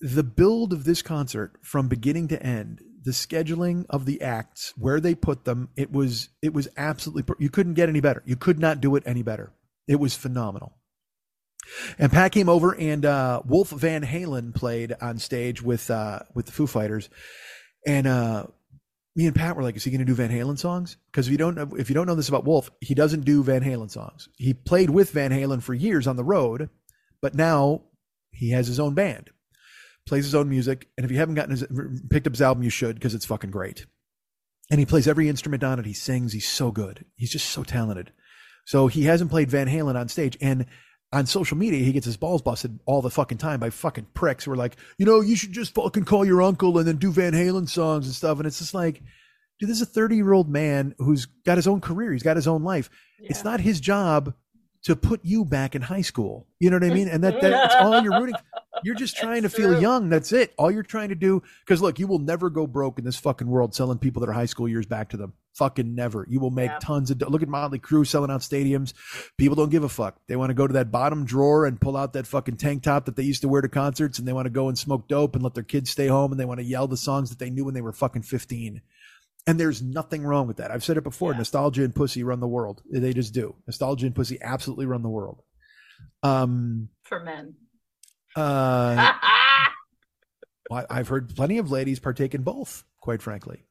the 0.00 0.22
build 0.22 0.72
of 0.72 0.84
this 0.84 1.02
concert 1.02 1.56
from 1.62 1.88
beginning 1.88 2.28
to 2.28 2.42
end 2.42 2.80
the 3.04 3.10
scheduling 3.10 3.86
of 3.88 4.04
the 4.04 4.20
acts 4.20 4.74
where 4.76 5.00
they 5.00 5.14
put 5.14 5.44
them 5.44 5.68
it 5.76 5.90
was 5.90 6.28
it 6.42 6.52
was 6.52 6.68
absolutely 6.76 7.34
you 7.38 7.48
couldn't 7.48 7.74
get 7.74 7.88
any 7.88 8.00
better 8.00 8.22
you 8.26 8.36
could 8.36 8.58
not 8.58 8.80
do 8.80 8.96
it 8.96 9.02
any 9.06 9.22
better 9.22 9.52
it 9.86 9.96
was 9.96 10.14
phenomenal 10.14 10.74
and 11.98 12.12
pat 12.12 12.32
came 12.32 12.48
over 12.48 12.74
and 12.74 13.06
uh 13.06 13.40
wolf 13.46 13.70
van 13.70 14.04
halen 14.04 14.54
played 14.54 14.94
on 15.00 15.18
stage 15.18 15.62
with 15.62 15.90
uh 15.90 16.18
with 16.34 16.46
the 16.46 16.52
foo 16.52 16.66
fighters 16.66 17.08
and 17.86 18.06
uh 18.06 18.44
me 19.18 19.26
and 19.26 19.36
pat 19.36 19.54
were 19.54 19.62
like 19.62 19.76
is 19.76 19.84
he 19.84 19.90
going 19.90 19.98
to 19.98 20.06
do 20.06 20.14
van 20.14 20.30
halen 20.30 20.58
songs 20.58 20.96
because 21.12 21.26
if 21.26 21.32
you 21.32 21.38
don't 21.38 21.54
know 21.54 21.68
if 21.76 21.90
you 21.90 21.94
don't 21.94 22.06
know 22.06 22.14
this 22.14 22.30
about 22.30 22.44
wolf 22.46 22.70
he 22.80 22.94
doesn't 22.94 23.26
do 23.26 23.42
van 23.42 23.62
halen 23.62 23.90
songs 23.90 24.30
he 24.38 24.54
played 24.54 24.88
with 24.88 25.10
van 25.10 25.30
halen 25.30 25.62
for 25.62 25.74
years 25.74 26.06
on 26.06 26.16
the 26.16 26.24
road 26.24 26.70
but 27.20 27.34
now 27.34 27.82
he 28.30 28.50
has 28.52 28.66
his 28.66 28.80
own 28.80 28.94
band 28.94 29.28
plays 30.08 30.24
his 30.24 30.34
own 30.34 30.48
music, 30.48 30.88
and 30.96 31.04
if 31.04 31.12
you 31.12 31.18
haven't 31.18 31.34
gotten 31.34 31.50
his 31.52 31.64
picked 32.10 32.26
up 32.26 32.32
his 32.32 32.42
album, 32.42 32.64
you 32.64 32.70
should 32.70 32.96
because 32.96 33.14
it's 33.14 33.26
fucking 33.26 33.50
great. 33.50 33.86
And 34.70 34.80
he 34.80 34.86
plays 34.86 35.06
every 35.06 35.28
instrument 35.28 35.62
on 35.62 35.78
it. 35.78 35.86
He 35.86 35.92
sings. 35.92 36.32
He's 36.32 36.48
so 36.48 36.70
good. 36.70 37.04
He's 37.14 37.30
just 37.30 37.50
so 37.50 37.62
talented. 37.62 38.12
So 38.64 38.86
he 38.86 39.04
hasn't 39.04 39.30
played 39.30 39.50
Van 39.50 39.68
Halen 39.68 39.94
on 39.94 40.08
stage, 40.08 40.36
and 40.40 40.66
on 41.12 41.26
social 41.26 41.56
media, 41.56 41.84
he 41.84 41.92
gets 41.92 42.06
his 42.06 42.16
balls 42.16 42.42
busted 42.42 42.78
all 42.84 43.00
the 43.00 43.10
fucking 43.10 43.38
time 43.38 43.60
by 43.60 43.70
fucking 43.70 44.06
pricks 44.14 44.44
who 44.44 44.52
are 44.52 44.56
like, 44.56 44.76
you 44.98 45.06
know, 45.06 45.20
you 45.20 45.36
should 45.36 45.52
just 45.52 45.74
fucking 45.74 46.04
call 46.04 46.24
your 46.24 46.42
uncle 46.42 46.76
and 46.78 46.86
then 46.86 46.96
do 46.96 47.10
Van 47.10 47.32
Halen 47.32 47.68
songs 47.68 48.06
and 48.06 48.14
stuff. 48.14 48.38
And 48.38 48.46
it's 48.46 48.58
just 48.58 48.74
like, 48.74 49.02
dude, 49.58 49.70
this 49.70 49.80
is 49.80 49.82
a 49.82 49.86
30 49.86 50.16
year 50.16 50.32
old 50.32 50.50
man 50.50 50.94
who's 50.98 51.24
got 51.24 51.56
his 51.56 51.66
own 51.66 51.80
career. 51.80 52.12
He's 52.12 52.22
got 52.22 52.36
his 52.36 52.48
own 52.48 52.62
life. 52.62 52.90
It's 53.18 53.44
not 53.44 53.60
his 53.60 53.80
job 53.80 54.34
to 54.84 54.94
put 54.96 55.20
you 55.24 55.44
back 55.44 55.74
in 55.74 55.82
high 55.82 56.02
school. 56.02 56.46
You 56.60 56.70
know 56.70 56.76
what 56.76 56.84
I 56.90 56.94
mean? 56.94 57.08
And 57.08 57.22
that 57.24 57.40
that's 57.40 57.74
all 57.76 58.02
you're 58.02 58.18
rooting. 58.18 58.36
You're 58.84 58.94
just 58.94 59.16
trying 59.16 59.42
to 59.42 59.48
feel 59.48 59.72
true. 59.72 59.80
young. 59.80 60.08
That's 60.08 60.30
it. 60.30 60.54
All 60.56 60.70
you're 60.70 60.84
trying 60.84 61.08
to 61.08 61.16
do. 61.16 61.42
Because 61.66 61.82
look, 61.82 61.98
you 61.98 62.06
will 62.06 62.20
never 62.20 62.48
go 62.48 62.64
broke 62.64 63.00
in 63.00 63.04
this 63.04 63.16
fucking 63.16 63.48
world 63.48 63.74
selling 63.74 63.98
people 63.98 64.20
that 64.20 64.28
are 64.28 64.32
high 64.34 64.46
school 64.46 64.68
years 64.68 64.86
back 64.86 65.08
to 65.08 65.16
them. 65.16 65.32
Fucking 65.54 65.96
never. 65.96 66.24
You 66.30 66.38
will 66.38 66.52
make 66.52 66.70
Yeah. 66.70 66.78
tons 66.80 67.10
of. 67.10 67.20
Look 67.20 67.42
at 67.42 67.48
Motley 67.48 67.80
Crue 67.80 68.06
selling 68.06 68.30
out 68.30 68.42
stadiums. 68.42 68.92
People 69.36 69.56
don't 69.56 69.70
give 69.70 69.82
a 69.82 69.88
fuck. 69.88 70.20
They 70.28 70.36
want 70.36 70.50
to 70.50 70.54
go 70.54 70.64
to 70.64 70.74
that 70.74 70.92
bottom 70.92 71.24
drawer 71.24 71.66
and 71.66 71.80
pull 71.80 71.96
out 71.96 72.12
that 72.12 72.28
fucking 72.28 72.56
tank 72.58 72.84
top 72.84 73.06
that 73.06 73.16
they 73.16 73.24
used 73.24 73.42
to 73.42 73.48
wear 73.48 73.62
to 73.62 73.68
concerts, 73.68 74.20
and 74.20 74.28
they 74.28 74.32
want 74.32 74.46
to 74.46 74.50
go 74.50 74.68
and 74.68 74.78
smoke 74.78 75.08
dope 75.08 75.34
and 75.34 75.42
let 75.42 75.54
their 75.54 75.64
kids 75.64 75.90
stay 75.90 76.06
home, 76.06 76.30
and 76.30 76.38
they 76.38 76.44
want 76.44 76.60
to 76.60 76.64
yell 76.64 76.86
the 76.86 76.96
songs 76.96 77.30
that 77.30 77.40
they 77.40 77.50
knew 77.50 77.64
when 77.64 77.74
they 77.74 77.80
were 77.82 77.92
fucking 77.92 78.22
15. 78.22 78.80
And 79.48 79.58
there's 79.58 79.80
nothing 79.80 80.24
wrong 80.24 80.46
with 80.46 80.58
that. 80.58 80.70
I've 80.70 80.84
said 80.84 80.98
it 80.98 81.04
before. 81.04 81.32
Yeah. 81.32 81.38
Nostalgia 81.38 81.82
and 81.82 81.94
pussy 81.94 82.22
run 82.22 82.38
the 82.38 82.46
world. 82.46 82.82
They 82.92 83.14
just 83.14 83.32
do. 83.32 83.54
Nostalgia 83.66 84.04
and 84.04 84.14
pussy 84.14 84.38
absolutely 84.42 84.84
run 84.84 85.00
the 85.02 85.08
world. 85.08 85.40
Um. 86.22 86.90
for 87.04 87.24
men. 87.24 87.54
Uh. 88.36 89.12
I've 90.90 91.08
heard 91.08 91.34
plenty 91.34 91.56
of 91.56 91.70
ladies 91.70 91.98
partake 91.98 92.34
in 92.34 92.42
both. 92.42 92.84
Quite 93.00 93.22
frankly. 93.22 93.64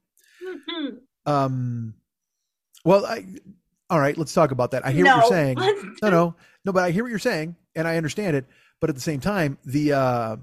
Um. 1.27 1.93
Well, 2.83 3.05
I. 3.05 3.25
All 3.91 3.99
right. 3.99 4.17
Let's 4.17 4.33
talk 4.33 4.49
about 4.49 4.71
that. 4.71 4.83
I 4.83 4.91
hear 4.91 5.05
what 5.05 5.17
you're 5.17 5.29
saying. 5.29 5.57
No, 6.01 6.09
no, 6.09 6.35
no. 6.65 6.73
But 6.73 6.85
I 6.85 6.89
hear 6.89 7.03
what 7.03 7.09
you're 7.09 7.19
saying, 7.19 7.55
and 7.75 7.87
I 7.87 7.97
understand 7.97 8.35
it. 8.35 8.45
But 8.79 8.89
at 8.89 8.95
the 8.95 9.01
same 9.01 9.19
time, 9.19 9.59
the 9.63 9.93
uh, 9.93 10.35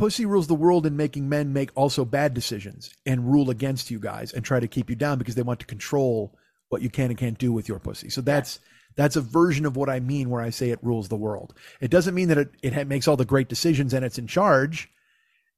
pussy 0.00 0.24
rules 0.24 0.46
the 0.46 0.54
world 0.54 0.86
in 0.86 0.96
making 0.96 1.28
men 1.28 1.52
make 1.52 1.70
also 1.76 2.04
bad 2.04 2.32
decisions 2.32 2.94
and 3.04 3.30
rule 3.30 3.50
against 3.50 3.90
you 3.90 3.98
guys 4.00 4.32
and 4.32 4.44
try 4.44 4.58
to 4.58 4.66
keep 4.66 4.88
you 4.88 4.96
down 4.96 5.18
because 5.18 5.34
they 5.34 5.42
want 5.42 5.60
to 5.60 5.66
control 5.66 6.34
what 6.70 6.80
you 6.82 6.88
can 6.88 7.10
and 7.10 7.18
can't 7.18 7.38
do 7.38 7.52
with 7.52 7.68
your 7.68 7.78
pussy. 7.78 8.08
So 8.08 8.20
that's 8.20 8.60
that's 8.96 9.16
a 9.16 9.20
version 9.20 9.66
of 9.66 9.76
what 9.76 9.88
I 9.90 10.00
mean 10.00 10.30
where 10.30 10.42
I 10.42 10.50
say 10.50 10.70
it 10.70 10.78
rules 10.82 11.08
the 11.08 11.16
world. 11.16 11.54
It 11.80 11.90
doesn't 11.90 12.14
mean 12.14 12.28
that 12.28 12.38
it, 12.38 12.50
it 12.62 12.86
makes 12.88 13.06
all 13.06 13.16
the 13.16 13.24
great 13.24 13.48
decisions 13.48 13.92
and 13.94 14.04
it's 14.04 14.18
in 14.18 14.26
charge. 14.26 14.90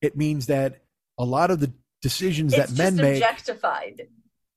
It 0.01 0.17
means 0.17 0.47
that 0.47 0.83
a 1.19 1.25
lot 1.25 1.51
of 1.51 1.61
the 1.61 1.73
decisions 2.03 2.53
It's 2.53 2.73
that 2.73 2.77
men 2.83 2.97
make 2.97 3.23
objectified. 3.23 4.09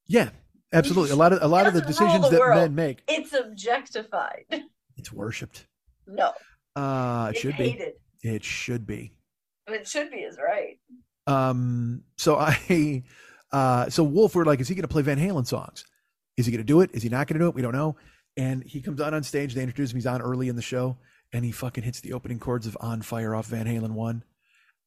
yeah. 0.07 0.30
absolutely. 0.73 1.11
A 1.11 1.15
lot 1.15 1.31
of 1.31 1.41
a 1.43 1.47
lot 1.47 1.67
of 1.67 1.73
the 1.75 1.81
decisions 1.81 2.30
the 2.30 2.38
that 2.38 2.49
men 2.55 2.73
make, 2.75 3.03
It's 3.07 3.33
objectified. 3.33 4.45
it's 4.97 5.14
worshipped. 5.14 5.67
No, 6.07 6.31
Uh, 6.75 7.27
it 7.27 7.31
it's 7.31 7.39
should 7.39 7.57
be. 7.57 7.91
It 8.23 8.43
should 8.43 8.88
be. 8.88 9.11
It 9.68 9.88
should 9.88 10.11
be 10.11 10.18
his 10.18 10.38
right. 10.38 10.77
Um, 11.27 12.03
so 12.18 12.38
I, 12.38 13.03
uh, 13.52 13.90
so 13.90 14.03
Wolf, 14.03 14.35
we're 14.35 14.45
like, 14.45 14.60
is 14.60 14.68
he 14.68 14.76
going 14.76 14.84
to 14.84 14.88
play 14.88 15.02
Van 15.02 15.19
Halen 15.19 15.48
songs? 15.48 15.85
Is 16.38 16.45
he 16.45 16.52
going 16.52 16.60
to 16.60 16.66
do 16.66 16.82
it? 16.82 16.92
Is 16.94 17.03
he 17.03 17.10
not 17.10 17.27
going 17.27 17.40
to 17.40 17.45
do 17.45 17.50
it? 17.50 17.56
We 17.56 17.61
don't 17.61 17.74
know. 17.74 17.95
And 18.38 18.64
he 18.64 18.82
comes 18.82 19.00
out 19.00 19.14
on 19.14 19.24
stage. 19.24 19.53
They 19.53 19.61
introduce 19.61 19.92
him. 19.92 19.98
He's 19.98 20.06
on 20.06 20.22
early 20.22 20.50
in 20.50 20.56
the 20.56 20.61
show, 20.61 20.98
and 21.32 21.45
he 21.45 21.52
fucking 21.52 21.84
hits 21.84 22.02
the 22.02 22.14
opening 22.14 22.40
chords 22.40 22.68
of 22.68 22.77
"On 22.82 23.02
Fire" 23.02 23.34
off 23.34 23.48
Van 23.48 23.66
Halen 23.66 23.92
one. 23.92 24.24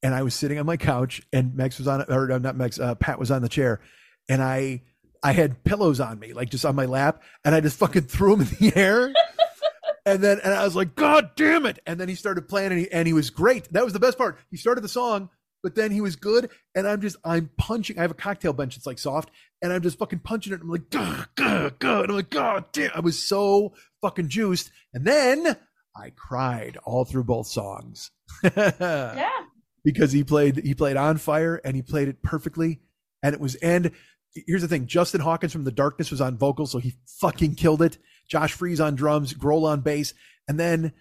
And 0.03 0.13
I 0.13 0.21
was 0.21 0.35
sitting 0.35 0.59
on 0.59 0.67
my 0.67 0.77
couch, 0.77 1.21
and 1.33 1.55
Max 1.55 1.79
was 1.79 1.87
on, 1.87 2.05
or 2.09 2.31
uh, 2.31 2.37
not 2.37 2.55
Max, 2.55 2.79
uh, 2.79 2.93
Pat 2.95 3.19
was 3.19 3.31
on 3.31 3.41
the 3.41 3.49
chair, 3.49 3.81
and 4.29 4.41
I, 4.41 4.83
I 5.23 5.31
had 5.33 5.63
pillows 5.63 5.99
on 5.99 6.19
me, 6.19 6.33
like 6.33 6.51
just 6.51 6.63
on 6.63 6.75
my 6.75 6.85
lap, 6.85 7.23
and 7.43 7.55
I 7.55 7.59
just 7.59 7.77
fucking 7.79 8.03
threw 8.03 8.35
them 8.35 8.47
in 8.47 8.69
the 8.69 8.75
air. 8.79 9.11
And 10.09 10.23
then, 10.23 10.39
and 10.43 10.53
I 10.53 10.63
was 10.63 10.75
like, 10.75 10.95
God 10.95 11.31
damn 11.35 11.65
it. 11.65 11.79
And 11.85 11.99
then 11.99 12.09
he 12.09 12.15
started 12.15 12.47
playing 12.47 12.71
and 12.71 12.79
he, 12.79 12.91
and 12.91 13.07
he 13.07 13.13
was 13.13 13.29
great. 13.29 13.71
That 13.73 13.83
was 13.83 13.93
the 13.93 13.99
best 13.99 14.17
part. 14.17 14.37
He 14.51 14.57
started 14.57 14.81
the 14.81 14.89
song, 14.89 15.29
but 15.63 15.75
then 15.75 15.91
he 15.91 16.01
was 16.01 16.15
good. 16.15 16.49
And 16.75 16.87
I'm 16.87 17.01
just, 17.01 17.17
I'm 17.23 17.49
punching. 17.57 17.97
I 17.97 18.01
have 18.01 18.11
a 18.11 18.15
cocktail 18.15 18.53
bench. 18.53 18.77
It's 18.77 18.85
like 18.85 18.99
soft. 18.99 19.29
And 19.61 19.71
I'm 19.73 19.81
just 19.81 19.99
fucking 19.99 20.19
punching 20.19 20.53
it. 20.53 20.61
I'm 20.61 20.69
like, 20.69 20.89
gah, 20.89 21.25
gah, 21.35 21.69
gah. 21.79 22.01
And 22.01 22.11
I'm 22.11 22.15
like, 22.17 22.29
God 22.29 22.65
damn. 22.71 22.91
I 22.95 22.99
was 23.01 23.19
so 23.21 23.73
fucking 24.01 24.29
juiced. 24.29 24.71
And 24.93 25.05
then 25.05 25.57
I 25.95 26.11
cried 26.15 26.77
all 26.85 27.05
through 27.05 27.25
both 27.25 27.47
songs. 27.47 28.11
Yeah. 28.43 29.29
because 29.83 30.11
he 30.11 30.23
played 30.23 30.57
he 30.57 30.73
played 30.75 30.97
on 30.97 31.17
fire 31.17 31.59
and 31.63 31.75
he 31.75 31.81
played 31.81 32.07
it 32.09 32.21
perfectly 32.21 32.81
and 33.23 33.33
it 33.33 33.39
was 33.39 33.55
and 33.55 33.91
here's 34.45 34.61
the 34.61 34.67
thing 34.67 34.85
justin 34.87 35.21
hawkins 35.21 35.53
from 35.53 35.63
the 35.63 35.71
darkness 35.71 36.11
was 36.11 36.19
on 36.21 36.37
vocals 36.37 36.71
so 36.71 36.79
he 36.79 36.93
fucking 37.19 37.55
killed 37.55 37.81
it 37.81 37.97
josh 38.29 38.53
freese 38.53 38.79
on 38.79 38.95
drums 38.95 39.33
grohl 39.33 39.65
on 39.65 39.81
bass. 39.81 40.13
And 40.47 40.59
then 40.59 40.93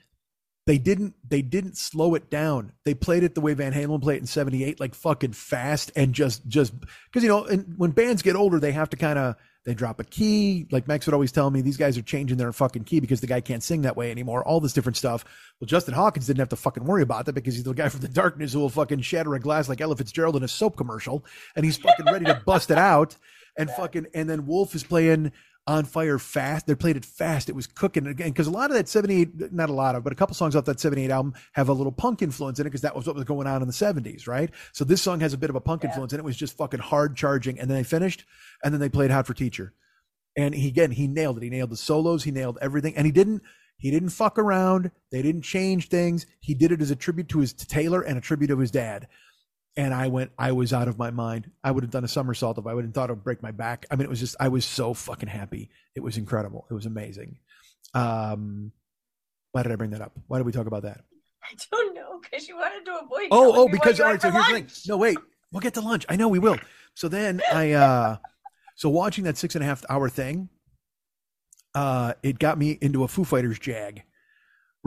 they 0.68 0.76
didn't 0.76 1.14
they 1.26 1.40
didn't 1.40 1.78
slow 1.78 2.14
it 2.14 2.28
down. 2.28 2.72
They 2.84 2.92
played 2.92 3.22
it 3.22 3.34
the 3.34 3.40
way 3.40 3.54
van 3.54 3.72
halen 3.72 4.02
played 4.02 4.16
it 4.16 4.20
in 4.20 4.26
78 4.26 4.78
like 4.78 4.94
fucking 4.94 5.32
fast 5.32 5.90
and 5.96 6.12
just 6.12 6.46
just 6.46 6.74
because 6.78 7.22
you 7.22 7.30
know 7.30 7.46
and 7.46 7.72
when 7.78 7.92
bands 7.92 8.20
get 8.20 8.36
older 8.36 8.60
they 8.60 8.72
have 8.72 8.90
to 8.90 8.98
kind 8.98 9.18
of 9.18 9.36
they 9.64 9.72
drop 9.72 9.98
a 9.98 10.04
key. 10.04 10.66
Like 10.70 10.86
max 10.86 11.06
would 11.06 11.14
always 11.14 11.32
tell 11.32 11.50
me 11.50 11.62
these 11.62 11.78
guys 11.78 11.96
are 11.96 12.02
changing 12.02 12.36
their 12.36 12.52
fucking 12.52 12.84
key 12.84 13.00
because 13.00 13.22
the 13.22 13.26
guy 13.26 13.40
can't 13.40 13.62
sing 13.62 13.82
that 13.82 13.96
way 13.96 14.10
anymore. 14.10 14.44
All 14.44 14.60
this 14.60 14.74
different 14.74 14.98
stuff. 14.98 15.24
Well 15.58 15.66
justin 15.66 15.94
hawkins 15.94 16.26
didn't 16.26 16.40
have 16.40 16.50
to 16.50 16.56
fucking 16.56 16.84
worry 16.84 17.02
about 17.02 17.24
that 17.24 17.32
because 17.32 17.54
he's 17.54 17.64
the 17.64 17.72
guy 17.72 17.88
from 17.88 18.00
the 18.00 18.08
darkness 18.08 18.52
who 18.52 18.60
will 18.60 18.68
fucking 18.68 19.00
shatter 19.00 19.34
a 19.34 19.40
glass 19.40 19.70
like 19.70 19.80
ella 19.80 19.96
fitzgerald 19.96 20.36
in 20.36 20.42
a 20.42 20.48
soap 20.48 20.76
commercial. 20.76 21.24
And 21.56 21.64
he's 21.64 21.78
fucking 21.78 22.04
ready 22.04 22.26
to 22.26 22.42
bust 22.44 22.70
it 22.70 22.76
out. 22.78 23.16
And 23.56 23.70
fucking 23.70 24.08
and 24.12 24.28
then 24.28 24.46
wolf 24.46 24.74
is 24.74 24.84
playing 24.84 25.32
on 25.68 25.84
fire 25.84 26.18
fast. 26.18 26.66
They 26.66 26.74
played 26.74 26.96
it 26.96 27.04
fast. 27.04 27.50
It 27.50 27.54
was 27.54 27.66
cooking 27.66 28.06
again 28.06 28.30
because 28.30 28.46
a 28.46 28.50
lot 28.50 28.70
of 28.70 28.76
that 28.76 28.88
78 28.88 29.52
not 29.52 29.68
a 29.68 29.74
lot 29.74 29.94
of 29.94 30.02
but 30.02 30.14
a 30.14 30.16
couple 30.16 30.34
songs 30.34 30.56
off 30.56 30.64
that 30.64 30.80
78 30.80 31.10
album 31.10 31.34
have 31.52 31.68
a 31.68 31.74
little 31.74 31.92
punk 31.92 32.22
influence 32.22 32.58
in 32.58 32.66
it 32.66 32.70
because 32.70 32.80
that 32.80 32.96
was 32.96 33.06
what 33.06 33.14
was 33.14 33.24
going 33.24 33.46
on 33.46 33.60
in 33.60 33.68
the 33.68 33.74
70s 33.74 34.26
right? 34.26 34.50
So 34.72 34.84
this 34.84 35.02
song 35.02 35.20
has 35.20 35.34
a 35.34 35.38
bit 35.38 35.50
of 35.50 35.56
a 35.56 35.60
punk 35.60 35.84
influence 35.84 36.14
and 36.14 36.20
it 36.20 36.24
was 36.24 36.38
just 36.38 36.56
fucking 36.56 36.80
hard 36.80 37.16
charging 37.16 37.60
and 37.60 37.70
then 37.70 37.76
they 37.76 37.84
finished 37.84 38.24
and 38.64 38.72
then 38.72 38.80
they 38.80 38.88
played 38.88 39.10
hot 39.10 39.26
for 39.26 39.34
teacher. 39.34 39.74
And 40.38 40.54
he 40.54 40.68
again 40.68 40.90
he 40.90 41.06
nailed 41.06 41.36
it. 41.36 41.42
He 41.42 41.50
nailed 41.50 41.70
the 41.70 41.76
solos 41.76 42.24
he 42.24 42.30
nailed 42.30 42.56
everything 42.62 42.96
and 42.96 43.04
he 43.04 43.12
didn't 43.12 43.42
he 43.76 43.90
didn't 43.90 44.08
fuck 44.08 44.38
around. 44.38 44.90
They 45.12 45.20
didn't 45.20 45.42
change 45.42 45.88
things. 45.88 46.26
He 46.40 46.54
did 46.54 46.72
it 46.72 46.80
as 46.80 46.90
a 46.90 46.96
tribute 46.96 47.28
to 47.28 47.40
his 47.40 47.52
to 47.52 47.66
taylor 47.66 48.00
and 48.00 48.16
a 48.16 48.22
tribute 48.22 48.48
to 48.48 48.58
his 48.58 48.70
dad 48.70 49.06
and 49.78 49.94
I 49.94 50.08
went, 50.08 50.32
I 50.36 50.50
was 50.50 50.72
out 50.72 50.88
of 50.88 50.98
my 50.98 51.12
mind. 51.12 51.52
I 51.62 51.70
would 51.70 51.84
have 51.84 51.92
done 51.92 52.04
a 52.04 52.08
somersault 52.08 52.58
if 52.58 52.66
I 52.66 52.74
would 52.74 52.84
have 52.84 52.92
thought 52.92 53.10
it 53.10 53.12
would 53.12 53.22
break 53.22 53.44
my 53.44 53.52
back. 53.52 53.86
I 53.88 53.94
mean, 53.94 54.06
it 54.06 54.10
was 54.10 54.18
just, 54.18 54.34
I 54.40 54.48
was 54.48 54.64
so 54.64 54.92
fucking 54.92 55.28
happy. 55.28 55.70
It 55.94 56.00
was 56.00 56.16
incredible. 56.16 56.66
It 56.68 56.74
was 56.74 56.84
amazing. 56.84 57.38
Um, 57.94 58.72
why 59.52 59.62
did 59.62 59.70
I 59.70 59.76
bring 59.76 59.90
that 59.90 60.00
up? 60.00 60.18
Why 60.26 60.38
did 60.38 60.46
we 60.46 60.52
talk 60.52 60.66
about 60.66 60.82
that? 60.82 61.02
I 61.44 61.54
don't 61.70 61.94
know 61.94 62.20
because 62.20 62.48
you 62.48 62.56
wanted 62.56 62.84
to 62.86 62.98
avoid. 63.04 63.28
Oh, 63.30 63.52
oh, 63.54 63.68
because 63.68 64.00
all 64.00 64.10
had. 64.10 64.20
So 64.20 64.32
here's 64.32 64.46
the 64.48 64.52
thing. 64.52 64.68
No, 64.88 64.96
wait. 64.96 65.16
We'll 65.52 65.60
get 65.60 65.74
to 65.74 65.80
lunch. 65.80 66.04
I 66.08 66.16
know 66.16 66.26
we 66.26 66.40
will. 66.40 66.58
So 66.94 67.06
then 67.06 67.40
I, 67.52 67.72
uh, 67.72 68.16
so 68.74 68.88
watching 68.88 69.24
that 69.24 69.38
six 69.38 69.54
and 69.54 69.62
a 69.62 69.66
half 69.66 69.84
hour 69.88 70.08
thing, 70.08 70.48
uh, 71.76 72.14
it 72.24 72.40
got 72.40 72.58
me 72.58 72.78
into 72.80 73.04
a 73.04 73.08
Foo 73.08 73.22
Fighters 73.22 73.60
jag, 73.60 73.94
right? 73.94 74.04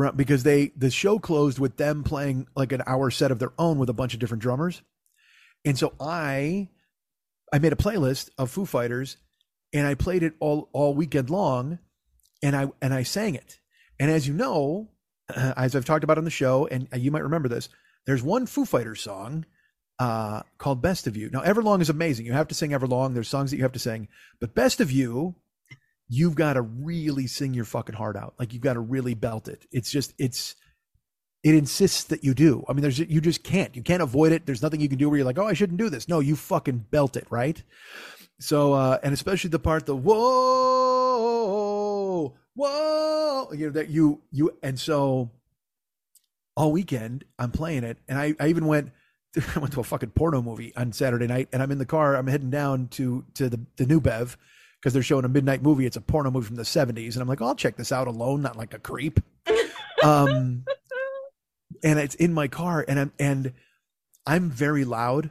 Because 0.10 0.44
they 0.44 0.72
the 0.76 0.90
show 0.90 1.20
closed 1.20 1.60
with 1.60 1.78
them 1.78 2.04
playing 2.04 2.48
like 2.56 2.72
an 2.72 2.82
hour 2.88 3.12
set 3.12 3.32
of 3.32 3.40
their 3.40 3.54
own 3.60 3.78
with 3.78 3.90
a 3.90 3.94
bunch 3.94 4.14
of 4.14 4.20
different 4.20 4.42
drummers, 4.42 4.82
and 5.66 5.78
so 5.78 5.94
I, 6.00 6.70
I 7.54 7.60
made 7.60 7.74
a 7.74 7.78
playlist 7.78 8.30
of 8.38 8.50
Foo 8.50 8.66
Fighters, 8.66 9.18
and 9.74 9.86
I 9.86 9.96
played 9.96 10.24
it 10.24 10.34
all 10.40 10.70
all 10.74 10.94
weekend 10.94 11.30
long, 11.30 11.80
and 12.42 12.56
I 12.56 12.68
and 12.82 12.94
I 12.94 13.04
sang 13.04 13.36
it, 13.36 13.60
and 14.00 14.10
as 14.10 14.28
you 14.28 14.34
know, 14.34 14.90
as 15.36 15.76
I've 15.76 15.86
talked 15.86 16.04
about 16.04 16.18
on 16.18 16.26
the 16.26 16.32
show, 16.32 16.68
and 16.68 16.88
you 16.96 17.12
might 17.12 17.24
remember 17.24 17.50
this, 17.50 17.70
there's 18.06 18.24
one 18.24 18.46
Foo 18.46 18.66
Fighters 18.66 19.02
song 19.02 19.46
uh, 20.00 20.42
called 20.58 20.82
Best 20.82 21.06
of 21.06 21.16
You. 21.16 21.30
Now, 21.30 21.42
Everlong 21.42 21.82
is 21.82 21.90
amazing. 21.90 22.26
You 22.26 22.34
have 22.34 22.48
to 22.48 22.56
sing 22.56 22.72
Everlong. 22.72 23.14
There's 23.14 23.28
songs 23.30 23.52
that 23.52 23.58
you 23.58 23.64
have 23.64 23.74
to 23.74 23.80
sing, 23.80 24.08
but 24.40 24.56
Best 24.56 24.82
of 24.82 24.92
You, 24.92 25.36
you've 26.14 26.36
got 26.36 26.54
to 26.54 26.62
really 26.62 27.26
sing 27.26 27.54
your 27.54 27.64
fucking 27.64 27.96
heart 27.96 28.18
out. 28.18 28.34
Like 28.38 28.52
you've 28.52 28.62
got 28.62 28.74
to 28.74 28.82
really 28.82 29.14
belt 29.14 29.48
it. 29.48 29.66
It's 29.72 29.90
just, 29.90 30.14
it's, 30.18 30.58
it 31.42 31.56
insists 31.56 32.04
that 32.04 32.22
you 32.22 32.34
do. 32.34 32.66
I 32.68 32.74
mean, 32.74 32.82
there's, 32.82 33.00
you 33.00 33.22
just 33.22 33.46
can't, 33.46 33.74
you 33.78 33.82
can't 33.82 34.02
avoid 34.02 34.34
it. 34.34 34.46
There's 34.46 34.62
nothing 34.62 34.82
you 34.82 34.90
can 34.90 34.98
do 34.98 35.10
where 35.10 35.20
you're 35.20 35.26
like, 35.26 35.40
oh, 35.40 35.48
I 35.48 35.54
shouldn't 35.54 35.80
do 35.80 35.90
this. 35.90 36.10
No, 36.10 36.20
you 36.20 36.36
fucking 36.36 36.88
belt 36.92 37.16
it, 37.16 37.26
right? 37.30 37.64
So, 38.42 38.74
uh, 38.74 38.98
and 39.04 39.14
especially 39.14 39.52
the 39.52 39.60
part, 39.60 39.86
the 39.86 39.96
whoa, 39.96 40.18
whoa, 42.56 43.48
you 43.54 43.68
know, 43.68 43.72
that 43.72 43.88
you, 43.90 44.20
you, 44.34 44.58
and 44.62 44.78
so 44.78 45.32
all 46.58 46.74
weekend 46.74 47.24
I'm 47.40 47.52
playing 47.52 47.86
it. 47.86 48.00
And 48.10 48.20
I, 48.20 48.36
I 48.38 48.50
even 48.50 48.66
went, 48.66 48.92
I 49.56 49.60
went 49.60 49.72
to 49.76 49.80
a 49.80 49.86
fucking 49.86 50.10
porno 50.10 50.42
movie 50.42 50.76
on 50.76 50.92
Saturday 50.92 51.28
night 51.28 51.48
and 51.54 51.64
I'm 51.64 51.72
in 51.72 51.78
the 51.78 51.86
car. 51.86 52.18
I'm 52.18 52.28
heading 52.28 52.50
down 52.50 52.90
to, 52.90 53.24
to 53.36 53.48
the, 53.48 53.62
the 53.78 53.86
new 53.86 54.02
Bev 54.02 54.38
because 54.82 54.94
they're 54.94 55.04
showing 55.04 55.26
a 55.26 55.30
midnight 55.30 55.62
movie. 55.62 55.86
It's 55.86 55.96
a 55.96 56.02
porno 56.02 56.32
movie 56.32 56.48
from 56.48 56.56
the 56.56 56.64
70s. 56.64 57.14
And 57.14 57.22
I'm 57.22 57.28
like, 57.28 57.40
oh, 57.40 57.48
I'll 57.48 57.56
check 57.56 57.76
this 57.76 57.92
out 57.92 58.08
alone, 58.08 58.42
not 58.42 58.58
like 58.58 58.74
a 58.74 58.80
creep. 58.80 59.20
um, 60.04 60.66
and 61.84 62.00
it's 62.00 62.16
in 62.16 62.34
my 62.34 62.48
car 62.48 62.84
and 62.88 63.00
I'm, 63.00 63.12
and 63.20 63.54
I'm 64.26 64.50
very 64.50 64.84
loud. 64.84 65.30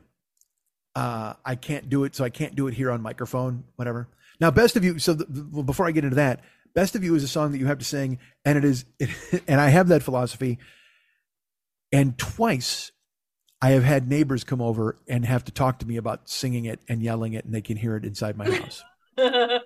Uh, 0.95 1.35
I 1.45 1.57
can't 1.57 1.89
do 1.89 2.05
it. 2.05 2.15
So 2.15 2.23
I 2.25 2.31
can't 2.31 2.55
do 2.55 2.69
it 2.69 2.75
here 2.75 2.93
on 2.93 3.03
microphone, 3.03 3.65
whatever. 3.75 4.09
Now, 4.41 4.53
best 4.53 4.77
of 4.77 4.85
you. 4.85 5.01
So 5.01 5.15
the, 5.15 5.49
well, 5.51 5.65
before 5.65 5.87
I 5.87 5.91
get 5.91 6.05
into 6.05 6.17
that, 6.17 6.41
best 6.75 6.95
of 6.95 7.03
you 7.03 7.15
is 7.17 7.25
a 7.25 7.29
song 7.29 7.51
that 7.51 7.59
you 7.59 7.67
have 7.67 7.79
to 7.79 7.85
sing. 7.85 8.19
And 8.45 8.57
it 8.57 8.65
is, 8.65 8.85
and 9.49 9.61
I 9.61 9.71
have 9.71 9.89
that 9.89 10.05
philosophy. 10.05 10.59
And 11.93 12.17
twice 12.17 12.93
I 13.61 13.71
have 13.71 13.83
had 13.83 14.09
neighbors 14.09 14.45
come 14.45 14.63
over 14.63 14.97
and 15.09 15.25
have 15.25 15.45
to 15.45 15.53
talk 15.53 15.81
to 15.81 15.87
me 15.87 15.97
about 15.97 16.29
singing 16.31 16.65
it 16.65 16.81
and 16.89 17.03
yelling 17.03 17.35
it, 17.35 17.45
and 17.45 17.55
they 17.55 17.61
can 17.61 17.77
hear 17.77 17.97
it 17.97 18.05
inside 18.05 18.37
my 18.37 18.49
house. 18.59 18.83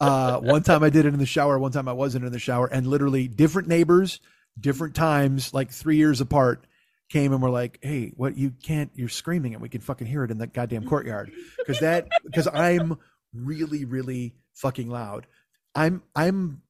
uh, 0.00 0.38
one 0.40 0.62
time 0.62 0.82
I 0.82 0.90
did 0.90 1.06
it 1.06 1.14
in 1.14 1.18
the 1.18 1.26
shower, 1.26 1.58
one 1.58 1.72
time 1.72 1.88
I 1.88 1.92
wasn't 1.92 2.24
in 2.24 2.32
the 2.32 2.38
shower, 2.38 2.66
and 2.66 2.86
literally 2.86 3.28
different 3.28 3.68
neighbors, 3.68 4.20
different 4.58 4.94
times, 4.94 5.54
like 5.54 5.70
three 5.70 5.96
years 5.96 6.20
apart, 6.20 6.66
came 7.08 7.32
and 7.32 7.42
were 7.42 7.50
like, 7.50 7.78
"Hey, 7.82 8.12
what? 8.16 8.36
You 8.36 8.52
can't? 8.62 8.90
You're 8.94 9.08
screaming, 9.08 9.54
and 9.54 9.62
we 9.62 9.68
can 9.68 9.80
fucking 9.80 10.06
hear 10.06 10.24
it 10.24 10.30
in 10.30 10.38
the 10.38 10.46
goddamn 10.46 10.84
courtyard." 10.84 11.32
Because 11.58 11.80
that, 11.80 12.08
because 12.24 12.48
I'm 12.52 12.98
really, 13.34 13.84
really 13.84 14.34
fucking 14.54 14.88
loud. 14.88 15.26
I'm, 15.74 16.02
I'm, 16.14 16.62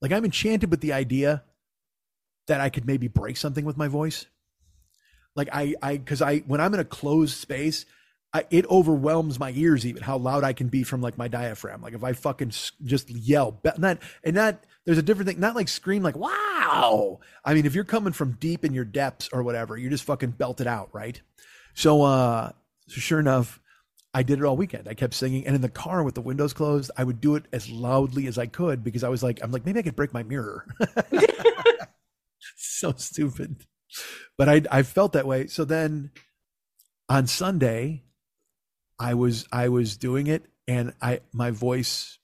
like, 0.00 0.12
I'm 0.12 0.24
enchanted 0.24 0.70
with 0.70 0.80
the 0.80 0.92
idea 0.92 1.42
that 2.46 2.60
I 2.60 2.68
could 2.68 2.86
maybe 2.86 3.08
break 3.08 3.36
something 3.36 3.64
with 3.64 3.76
my 3.76 3.88
voice. 3.88 4.26
Like 5.34 5.48
I, 5.52 5.74
I, 5.82 5.96
because 5.98 6.22
I, 6.22 6.38
when 6.38 6.60
I'm 6.60 6.72
in 6.74 6.80
a 6.80 6.84
closed 6.84 7.36
space, 7.36 7.84
I, 8.32 8.44
it 8.50 8.66
overwhelms 8.68 9.38
my 9.38 9.52
ears 9.54 9.86
even 9.86 10.02
how 10.02 10.18
loud 10.18 10.44
I 10.44 10.52
can 10.52 10.68
be 10.68 10.82
from 10.82 11.00
like 11.00 11.16
my 11.16 11.28
diaphragm. 11.28 11.80
Like 11.80 11.94
if 11.94 12.04
I 12.04 12.12
fucking 12.12 12.52
just 12.84 13.08
yell, 13.08 13.60
not 13.78 13.98
and 14.22 14.36
not 14.36 14.60
there's 14.86 14.98
a 14.98 15.02
different 15.02 15.28
thing. 15.28 15.40
Not 15.40 15.56
like 15.56 15.68
scream 15.68 16.02
like 16.02 16.16
wow. 16.16 17.20
I 17.44 17.54
mean, 17.54 17.66
if 17.66 17.74
you're 17.74 17.84
coming 17.84 18.12
from 18.12 18.36
deep 18.40 18.64
in 18.64 18.72
your 18.72 18.84
depths 18.84 19.28
or 19.32 19.42
whatever, 19.42 19.76
you 19.76 19.90
just 19.90 20.04
fucking 20.04 20.30
belt 20.30 20.60
it 20.60 20.66
out, 20.66 20.90
right? 20.92 21.20
So, 21.74 22.02
uh, 22.02 22.52
so 22.86 23.00
sure 23.00 23.18
enough, 23.20 23.60
I 24.14 24.22
did 24.22 24.38
it 24.38 24.44
all 24.44 24.56
weekend. 24.56 24.88
I 24.88 24.94
kept 24.94 25.12
singing, 25.12 25.46
and 25.46 25.54
in 25.54 25.60
the 25.60 25.68
car 25.68 26.02
with 26.02 26.14
the 26.14 26.22
windows 26.22 26.52
closed, 26.52 26.90
I 26.96 27.04
would 27.04 27.20
do 27.20 27.34
it 27.34 27.44
as 27.52 27.68
loudly 27.68 28.28
as 28.28 28.38
I 28.38 28.46
could 28.46 28.82
because 28.82 29.04
I 29.04 29.08
was 29.08 29.22
like, 29.22 29.40
I'm 29.42 29.50
like, 29.50 29.66
maybe 29.66 29.80
I 29.80 29.82
could 29.82 29.96
break 29.96 30.14
my 30.14 30.22
mirror. 30.22 30.66
so 32.56 32.94
stupid, 32.96 33.66
but 34.38 34.48
I 34.48 34.62
I 34.70 34.82
felt 34.84 35.12
that 35.12 35.26
way. 35.26 35.48
So 35.48 35.64
then 35.64 36.12
on 37.08 37.26
Sunday, 37.26 38.04
I 38.98 39.14
was 39.14 39.46
I 39.52 39.68
was 39.68 39.96
doing 39.96 40.26
it, 40.26 40.44
and 40.68 40.94
I 41.02 41.20
my 41.32 41.50
voice 41.50 42.18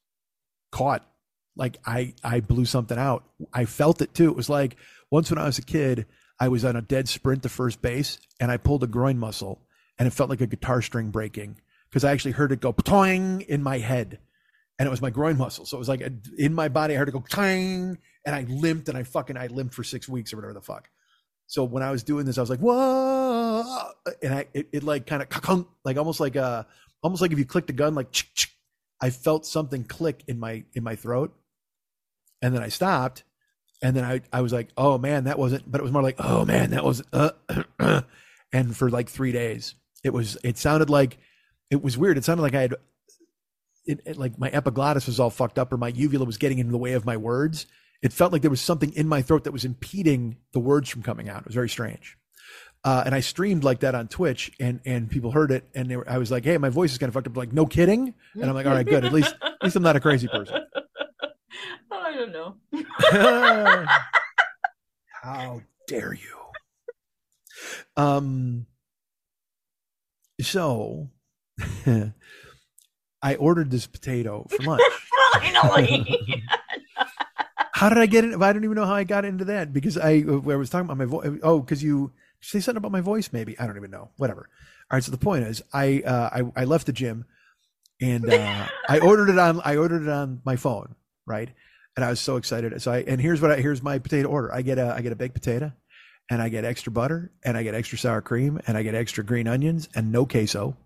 caught 0.70 1.06
like 1.56 1.78
I 1.86 2.14
I 2.24 2.40
blew 2.40 2.64
something 2.64 2.98
out. 2.98 3.24
I 3.52 3.64
felt 3.66 4.00
it 4.02 4.14
too. 4.14 4.30
It 4.30 4.36
was 4.36 4.48
like 4.48 4.76
once 5.10 5.30
when 5.30 5.38
I 5.38 5.44
was 5.44 5.58
a 5.58 5.62
kid, 5.62 6.06
I 6.40 6.48
was 6.48 6.64
on 6.64 6.76
a 6.76 6.82
dead 6.82 7.08
sprint 7.08 7.42
to 7.42 7.48
first 7.50 7.82
base, 7.82 8.18
and 8.40 8.50
I 8.50 8.56
pulled 8.56 8.82
a 8.82 8.86
groin 8.86 9.18
muscle, 9.18 9.60
and 9.98 10.06
it 10.06 10.12
felt 10.12 10.30
like 10.30 10.40
a 10.40 10.46
guitar 10.46 10.82
string 10.82 11.10
breaking 11.10 11.60
because 11.90 12.04
I 12.04 12.12
actually 12.12 12.32
heard 12.32 12.52
it 12.52 12.60
go 12.60 12.72
toing 12.72 13.44
in 13.46 13.62
my 13.62 13.78
head. 13.78 14.18
and 14.78 14.86
it 14.86 14.90
was 14.90 15.02
my 15.02 15.10
groin 15.10 15.36
muscle. 15.38 15.66
So 15.66 15.76
it 15.76 15.78
was 15.78 15.88
like 15.88 16.00
a, 16.00 16.10
in 16.38 16.54
my 16.54 16.68
body, 16.68 16.94
I 16.94 16.98
heard 16.98 17.08
it 17.08 17.12
go 17.12 17.20
clang, 17.20 17.98
and 18.26 18.34
I 18.34 18.42
limped, 18.48 18.88
and 18.88 18.96
I 18.98 19.02
fucking 19.04 19.36
I 19.36 19.48
limped 19.48 19.74
for 19.74 19.84
six 19.84 20.08
weeks 20.08 20.32
or 20.32 20.36
whatever 20.36 20.54
the 20.54 20.60
fuck. 20.62 20.88
So 21.46 21.64
when 21.64 21.82
I 21.82 21.90
was 21.90 22.02
doing 22.02 22.24
this, 22.26 22.38
I 22.38 22.40
was 22.40 22.50
like, 22.50 22.60
whoa, 22.60 22.74
and 24.22 24.34
I 24.34 24.46
it, 24.54 24.68
it 24.72 24.82
like 24.82 25.06
kind 25.06 25.22
of 25.22 25.66
like 25.84 25.96
almost 25.96 26.20
like 26.20 26.36
a 26.36 26.66
almost 27.02 27.22
like 27.22 27.32
if 27.32 27.38
you 27.38 27.44
clicked 27.44 27.70
a 27.70 27.74
gun, 27.74 27.94
like 27.94 28.08
I 29.00 29.10
felt 29.10 29.46
something 29.46 29.84
click 29.84 30.22
in 30.28 30.38
my 30.38 30.64
in 30.74 30.84
my 30.84 30.96
throat, 30.96 31.34
and 32.40 32.54
then 32.54 32.62
I 32.62 32.68
stopped, 32.68 33.24
and 33.82 33.96
then 33.96 34.04
I 34.04 34.20
I 34.32 34.40
was 34.40 34.52
like, 34.52 34.68
oh 34.76 34.98
man, 34.98 35.24
that 35.24 35.38
wasn't, 35.38 35.70
but 35.70 35.80
it 35.80 35.84
was 35.84 35.92
more 35.92 36.02
like, 36.02 36.16
oh 36.18 36.44
man, 36.44 36.70
that 36.70 36.84
was, 36.84 37.02
uh, 37.12 37.32
and 38.52 38.76
for 38.76 38.90
like 38.90 39.08
three 39.08 39.32
days, 39.32 39.74
it 40.04 40.12
was 40.12 40.38
it 40.44 40.56
sounded 40.58 40.88
like 40.88 41.18
it 41.70 41.82
was 41.82 41.98
weird. 41.98 42.18
It 42.18 42.24
sounded 42.24 42.42
like 42.42 42.54
I 42.54 42.62
had 42.62 42.74
it, 43.84 44.00
it, 44.04 44.16
like 44.16 44.38
my 44.38 44.48
epiglottis 44.50 45.06
was 45.06 45.18
all 45.18 45.30
fucked 45.30 45.58
up 45.58 45.72
or 45.72 45.76
my 45.76 45.88
uvula 45.88 46.24
was 46.24 46.38
getting 46.38 46.58
in 46.58 46.70
the 46.70 46.78
way 46.78 46.92
of 46.92 47.04
my 47.04 47.16
words. 47.16 47.66
It 48.02 48.12
felt 48.12 48.32
like 48.32 48.42
there 48.42 48.50
was 48.50 48.60
something 48.60 48.92
in 48.92 49.08
my 49.08 49.22
throat 49.22 49.44
that 49.44 49.52
was 49.52 49.64
impeding 49.64 50.36
the 50.52 50.60
words 50.60 50.88
from 50.88 51.02
coming 51.02 51.28
out. 51.28 51.40
It 51.40 51.46
was 51.46 51.54
very 51.54 51.68
strange. 51.68 52.16
Uh, 52.84 53.02
and 53.06 53.14
I 53.14 53.20
streamed 53.20 53.62
like 53.62 53.80
that 53.80 53.94
on 53.94 54.08
Twitch, 54.08 54.50
and 54.58 54.80
and 54.84 55.08
people 55.08 55.30
heard 55.30 55.52
it, 55.52 55.64
and 55.72 55.88
were, 55.96 56.08
I 56.08 56.18
was 56.18 56.32
like, 56.32 56.44
"Hey, 56.44 56.58
my 56.58 56.68
voice 56.68 56.90
is 56.90 56.98
kind 56.98 57.08
of 57.08 57.14
fucked 57.14 57.28
up." 57.28 57.36
Like, 57.36 57.52
no 57.52 57.64
kidding. 57.64 58.12
And 58.34 58.44
I'm 58.44 58.54
like, 58.54 58.66
"All 58.66 58.72
right, 58.72 58.84
good. 58.84 59.04
At 59.04 59.12
least 59.12 59.34
at 59.40 59.62
least 59.62 59.76
I'm 59.76 59.84
not 59.84 59.94
a 59.94 60.00
crazy 60.00 60.26
person." 60.26 60.64
I 61.92 62.12
don't 62.12 62.32
know. 62.32 62.56
How 65.22 65.62
dare 65.86 66.12
you? 66.12 66.38
Um. 67.96 68.66
So, 70.40 71.08
I 73.22 73.36
ordered 73.36 73.70
this 73.70 73.86
potato 73.86 74.44
for 74.50 74.62
lunch. 74.64 74.82
Finally. 75.34 76.44
How 77.74 77.88
did 77.88 77.98
I 77.98 78.06
get 78.06 78.24
it? 78.24 78.40
I 78.40 78.52
don't 78.52 78.64
even 78.64 78.74
know 78.74 78.86
how 78.86 78.94
I 78.94 79.04
got 79.04 79.24
into 79.24 79.44
that 79.46 79.72
because 79.72 79.96
I, 79.96 80.24
I 80.26 80.56
was 80.56 80.70
talking 80.70 80.86
about 80.86 80.98
my 80.98 81.04
voice. 81.04 81.38
Oh, 81.42 81.60
because 81.60 81.82
you 81.82 82.12
say 82.42 82.60
something 82.60 82.78
about 82.78 82.92
my 82.92 83.00
voice, 83.00 83.30
maybe. 83.32 83.58
I 83.58 83.66
don't 83.66 83.76
even 83.76 83.90
know. 83.90 84.10
Whatever. 84.16 84.48
All 84.90 84.96
right. 84.96 85.04
So 85.04 85.10
the 85.10 85.18
point 85.18 85.44
is, 85.44 85.62
I 85.72 86.02
uh, 86.04 86.42
I, 86.56 86.62
I 86.62 86.64
left 86.64 86.86
the 86.86 86.92
gym, 86.92 87.24
and 88.00 88.28
uh, 88.28 88.66
I 88.88 88.98
ordered 89.02 89.30
it 89.30 89.38
on 89.38 89.60
I 89.64 89.76
ordered 89.76 90.02
it 90.02 90.08
on 90.08 90.42
my 90.44 90.56
phone, 90.56 90.94
right? 91.26 91.48
And 91.96 92.04
I 92.04 92.10
was 92.10 92.20
so 92.20 92.36
excited. 92.36 92.80
So 92.82 92.92
I 92.92 92.98
and 92.98 93.20
here's 93.20 93.40
what 93.40 93.52
I 93.52 93.56
here's 93.56 93.82
my 93.82 93.98
potato 93.98 94.28
order. 94.28 94.52
I 94.52 94.62
get 94.62 94.78
a 94.78 94.94
I 94.94 95.00
get 95.00 95.12
a 95.12 95.16
baked 95.16 95.34
potato, 95.34 95.72
and 96.30 96.42
I 96.42 96.48
get 96.48 96.64
extra 96.64 96.92
butter, 96.92 97.32
and 97.44 97.56
I 97.56 97.62
get 97.62 97.74
extra 97.74 97.96
sour 97.96 98.20
cream, 98.20 98.60
and 98.66 98.76
I 98.76 98.82
get 98.82 98.94
extra 98.94 99.24
green 99.24 99.48
onions, 99.48 99.88
and 99.94 100.12
no 100.12 100.26
queso. 100.26 100.76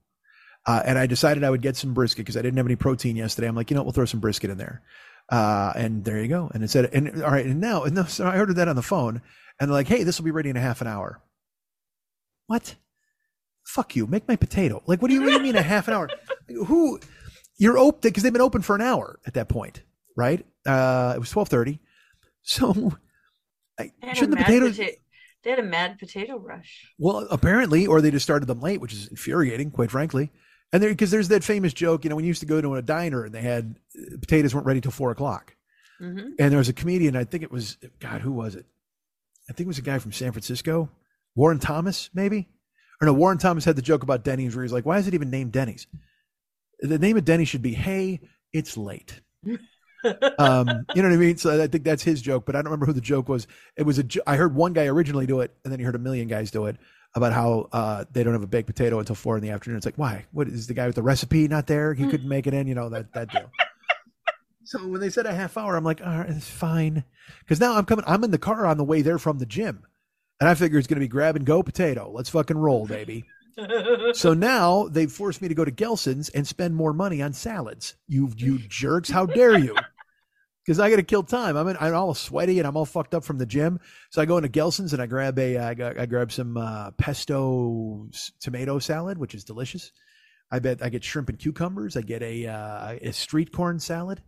Uh, 0.67 0.83
and 0.85 0.99
I 0.99 1.07
decided 1.07 1.45
I 1.45 1.51
would 1.51 1.63
get 1.63 1.77
some 1.77 1.95
brisket 1.95 2.25
because 2.25 2.37
I 2.37 2.43
didn't 2.43 2.57
have 2.57 2.67
any 2.67 2.75
protein 2.75 3.15
yesterday. 3.15 3.47
I'm 3.47 3.55
like, 3.55 3.71
you 3.71 3.77
know, 3.77 3.83
what, 3.83 3.87
we'll 3.87 3.93
throw 3.93 4.05
some 4.05 4.19
brisket 4.19 4.51
in 4.51 4.59
there. 4.59 4.83
Uh, 5.29 5.73
and 5.77 6.05
there 6.05 6.21
you 6.21 6.27
go. 6.27 6.51
And 6.53 6.65
it 6.65 6.71
said, 6.71 6.91
and 6.93 7.23
all 7.23 7.31
right, 7.31 7.47
and 7.47 7.61
now, 7.61 7.85
and 7.85 8.09
so 8.09 8.27
I 8.27 8.39
ordered 8.39 8.57
that 8.57 8.67
on 8.67 8.75
the 8.75 8.83
phone, 8.83 9.23
and 9.61 9.69
they're 9.69 9.77
like, 9.77 9.87
hey, 9.87 10.03
this 10.03 10.19
will 10.19 10.25
be 10.25 10.33
ready 10.33 10.51
in 10.51 10.57
a 10.57 10.61
half 10.61 10.81
an 10.81 10.89
hour. 10.89 11.21
What? 12.47 12.77
Fuck 13.65 13.97
you. 13.97 14.07
Make 14.07 14.29
my 14.29 14.37
potato. 14.37 14.83
Like, 14.87 15.03
what 15.03 15.09
do 15.09 15.15
you, 15.15 15.21
what 15.23 15.29
do 15.29 15.33
you 15.35 15.41
mean 15.43 15.57
a 15.57 15.63
half 15.63 15.89
an 15.89 15.95
hour? 15.95 16.09
Who? 16.67 17.01
You're 17.59 17.79
open 17.79 18.01
because 18.03 18.23
they've 18.23 18.33
been 18.33 18.43
open 18.43 18.63
for 18.63 18.77
an 18.77 18.83
hour 18.83 19.19
at 19.27 19.35
that 19.35 19.49
point, 19.49 19.83
right? 20.17 20.45
Uh, 20.67 21.15
it 21.17 21.19
was 21.19 21.31
twelve 21.31 21.49
thirty. 21.49 21.81
So, 22.43 22.93
I, 23.79 23.91
They 24.01 24.07
had 24.07 24.13
a 24.13 24.15
shouldn't 24.15 24.39
the 24.39 24.45
potatoes? 24.45 24.79
pota- 24.79 24.97
they 25.43 25.51
had 25.51 25.59
a 25.59 25.63
mad 25.65 25.99
potato 25.99 26.39
rush. 26.39 26.93
Well, 26.99 27.27
apparently, 27.31 27.87
or 27.87 28.01
they 28.01 28.11
just 28.11 28.25
started 28.25 28.47
them 28.47 28.61
late, 28.61 28.81
which 28.81 28.93
is 28.93 29.09
infuriating, 29.09 29.71
quite 29.71 29.91
frankly. 29.91 30.31
And 30.73 30.83
there, 30.83 30.91
because 30.91 31.11
there's 31.11 31.29
that 31.29 31.45
famous 31.45 31.73
joke, 31.73 32.05
you 32.05 32.11
know, 32.11 32.17
when 32.17 32.25
you 32.25 32.29
used 32.29 32.41
to 32.41 32.47
go 32.47 32.61
to 32.61 32.75
a 32.75 32.83
diner 32.83 33.25
and 33.25 33.35
they 33.35 33.41
had 33.43 33.77
uh, 33.99 34.17
potatoes 34.21 34.55
weren't 34.55 34.67
ready 34.67 34.81
till 34.81 34.91
four 34.91 35.11
o'clock. 35.13 35.55
hmm 35.99 36.19
And 36.39 36.51
there 36.51 36.59
was 36.59 36.69
a 36.69 36.73
comedian, 36.73 37.17
I 37.17 37.25
think 37.25 37.43
it 37.43 37.51
was, 37.53 37.79
God, 38.01 38.21
who 38.21 38.33
was 38.33 38.55
it? 38.57 38.67
I 39.49 39.53
think 39.53 39.67
it 39.67 39.69
was 39.69 39.79
a 39.79 39.83
guy 39.83 39.99
from 40.01 40.13
San 40.13 40.33
Francisco, 40.33 40.91
Warren 41.37 41.61
Thomas, 41.61 42.11
maybe? 42.13 42.49
Or 43.01 43.07
no, 43.07 43.13
Warren 43.13 43.39
Thomas 43.39 43.65
had 43.65 43.77
the 43.77 43.83
joke 43.83 44.03
about 44.03 44.25
Denny's 44.25 44.57
where 44.57 44.65
he's 44.65 44.73
like, 44.73 44.87
why 44.87 44.99
is 44.99 45.07
it 45.07 45.15
even 45.15 45.31
named 45.31 45.53
Denny's? 45.53 45.87
The 46.81 46.99
name 46.99 47.17
of 47.17 47.25
Denny 47.25 47.45
should 47.45 47.63
be, 47.63 47.75
hey, 47.75 48.21
it's 48.53 48.77
late. 48.77 49.21
um, 50.39 50.87
you 50.95 51.03
know 51.03 51.09
what 51.09 51.15
I 51.15 51.17
mean? 51.17 51.37
So 51.37 51.63
I 51.63 51.67
think 51.67 51.85
that's 51.85 52.03
his 52.03 52.21
joke, 52.23 52.47
but 52.47 52.55
I 52.55 52.59
don't 52.59 52.67
remember 52.67 52.87
who 52.87 52.93
the 52.93 53.01
joke 53.01 53.29
was. 53.29 53.47
It 53.77 53.85
was 53.85 53.99
a. 53.99 54.03
jo- 54.03 54.23
I 54.27 54.37
heard 54.37 54.55
one 54.55 54.73
guy 54.73 54.87
originally 54.87 55.27
do 55.27 55.41
it, 55.41 55.55
and 55.65 55.73
then 55.73 55.81
you 55.81 55.87
heard 55.87 55.95
a 55.95 56.01
million 56.01 56.29
guys 56.29 56.51
do 56.51 56.67
it 56.67 56.77
about 57.15 57.33
how 57.33 57.69
uh, 57.73 58.05
they 58.13 58.23
don't 58.23 58.35
have 58.35 58.43
a 58.43 58.47
baked 58.47 58.67
potato 58.67 58.99
until 58.99 59.15
four 59.15 59.37
in 59.37 59.43
the 59.43 59.51
afternoon. 59.51 59.79
It's 59.79 59.87
like, 59.87 59.99
why? 59.99 60.27
What 60.33 60.49
is 60.49 60.67
the 60.67 60.75
guy 60.75 60.87
with 60.87 60.97
the 60.97 61.03
recipe 61.03 61.49
not 61.49 61.67
there? 61.67 61.95
He 61.95 62.07
couldn't 62.07 62.29
make 62.29 62.47
it 62.47 62.55
in. 62.55 62.67
You 62.67 62.75
know 62.75 62.89
that 62.91 63.13
that 63.15 63.31
deal. 63.31 63.51
so 64.65 64.87
when 64.87 65.01
they 65.01 65.11
said 65.11 65.27
a 65.27 65.35
half 65.35 65.57
hour, 65.57 65.77
I'm 65.77 65.85
like, 65.85 66.01
all 66.01 66.19
right, 66.19 66.31
it's 66.31 66.49
fine, 66.49 67.05
because 67.41 67.61
now 67.61 67.77
I'm 67.77 67.85
coming. 67.85 68.05
I'm 68.07 68.25
in 68.25 68.31
the 68.31 68.39
car 68.39 68.67
on 68.67 68.77
the 68.77 68.85
way 68.85 69.03
there 69.03 69.19
from 69.19 69.39
the 69.39 69.47
gym, 69.47 69.85
and 70.41 70.49
I 70.49 70.55
figure 70.55 70.79
it's 70.79 70.87
going 70.87 70.97
to 70.97 71.05
be 71.05 71.09
grab 71.09 71.37
and 71.37 71.45
go 71.45 71.63
potato. 71.63 72.11
Let's 72.13 72.29
fucking 72.31 72.59
roll, 72.59 72.87
baby. 72.87 73.25
So 74.13 74.35
now 74.35 74.87
they've 74.89 75.11
forced 75.11 75.41
me 75.41 75.49
to 75.49 75.55
go 75.55 75.65
to 75.65 75.71
Gelson's 75.71 76.29
and 76.29 76.47
spend 76.47 76.77
more 76.77 76.93
money 76.93 77.23
on 77.23 77.33
salads. 77.33 77.97
You 78.07 78.31
you 78.37 78.59
jerks! 78.59 79.09
How 79.09 79.25
dare 79.25 79.59
you? 79.59 79.75
Because 80.67 80.81
I 80.81 80.91
got 80.91 80.97
to 80.97 81.05
kill 81.05 81.23
time. 81.23 81.57
I'm 81.57 81.69
in, 81.69 81.77
I'm 81.79 81.95
all 81.95 82.13
sweaty 82.13 82.59
and 82.59 82.67
I'm 82.67 82.77
all 82.77 82.85
fucked 82.85 83.15
up 83.15 83.23
from 83.23 83.39
the 83.39 83.47
gym. 83.47 83.79
So 84.11 84.21
I 84.21 84.25
go 84.25 84.37
into 84.37 84.49
Gelson's 84.49 84.93
and 84.93 85.01
I 85.01 85.07
grab 85.07 85.39
a 85.39 85.57
I, 85.57 86.07
grab 86.07 86.33
some 86.33 86.57
uh, 86.57 86.91
pesto 86.99 88.09
tomato 88.41 88.81
salad, 88.81 89.17
which 89.17 89.37
is 89.37 89.45
delicious. 89.45 89.93
I 90.51 90.59
bet 90.59 90.83
I 90.83 90.89
get 90.89 91.05
shrimp 91.05 91.29
and 91.29 91.39
cucumbers. 91.39 91.97
I 91.97 92.01
get 92.01 92.21
a 92.21 92.49
uh, 92.49 92.99
a 93.01 93.13
street 93.13 93.53
corn 93.53 93.79
salad. 93.79 94.23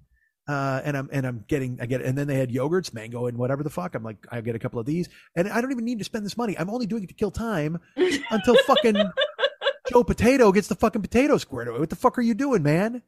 Uh, 0.49 0.81
and 0.83 0.97
I'm 0.97 1.11
and 1.13 1.27
I'm 1.27 1.45
getting 1.47 1.79
I 1.79 1.85
get 1.85 2.01
and 2.01 2.17
then 2.17 2.27
they 2.27 2.39
had 2.39 2.51
yogurts, 2.51 2.95
mango, 2.95 3.27
and 3.27 3.37
whatever 3.37 3.63
the 3.63 3.69
fuck. 3.69 3.95
I'm 3.95 4.03
like 4.03 4.27
I 4.31 4.41
get 4.41 4.55
a 4.55 4.59
couple 4.59 4.81
of 4.81 4.87
these, 4.87 5.11
and 5.37 5.47
I 5.47 5.61
don't 5.61 5.71
even 5.71 5.85
need 5.85 5.99
to 5.99 6.05
spend 6.05 6.25
this 6.25 6.39
money. 6.39 6.59
I'm 6.59 6.71
only 6.71 6.87
doing 6.87 7.05
it 7.05 7.09
to 7.09 7.15
kill 7.15 7.31
time 7.31 7.79
until 7.97 8.57
fucking 8.67 8.97
Joe 9.93 10.05
Potato 10.05 10.51
gets 10.51 10.69
the 10.69 10.75
fucking 10.75 11.03
potato 11.03 11.37
squared 11.37 11.69
away. 11.69 11.81
What 11.81 11.91
the 11.91 11.97
fuck 11.97 12.17
are 12.17 12.23
you 12.23 12.33
doing, 12.33 12.63
man? 12.63 13.03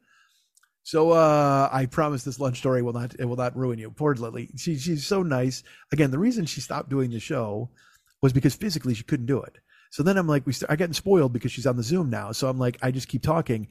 So 0.83 1.11
uh, 1.11 1.69
I 1.71 1.87
promise 1.87 2.23
this 2.23 2.39
lunch 2.39 2.59
story 2.59 2.83
will 2.83 2.93
not 2.93 3.15
it 3.19 3.25
will 3.25 3.37
not 3.37 3.57
ruin 3.57 3.79
you. 3.79 3.89
Poor 3.89 4.13
Lily. 4.13 4.49
She 4.57 4.77
she's 4.77 5.05
so 5.05 5.23
nice. 5.23 5.63
Again, 5.91 6.11
the 6.11 6.19
reason 6.19 6.45
she 6.45 6.61
stopped 6.61 6.89
doing 6.89 7.09
the 7.09 7.19
show 7.19 7.69
was 8.21 8.33
because 8.33 8.55
physically 8.55 8.93
she 8.93 9.03
couldn't 9.03 9.25
do 9.25 9.41
it. 9.41 9.57
So 9.89 10.03
then 10.03 10.17
I'm 10.17 10.27
like, 10.27 10.45
we 10.45 10.53
st- 10.53 10.71
I 10.71 10.75
getting 10.75 10.93
spoiled 10.93 11.33
because 11.33 11.51
she's 11.51 11.67
on 11.67 11.75
the 11.75 11.83
Zoom 11.83 12.09
now. 12.09 12.31
So 12.31 12.47
I'm 12.47 12.57
like, 12.57 12.77
I 12.81 12.91
just 12.91 13.09
keep 13.09 13.23
talking, 13.23 13.67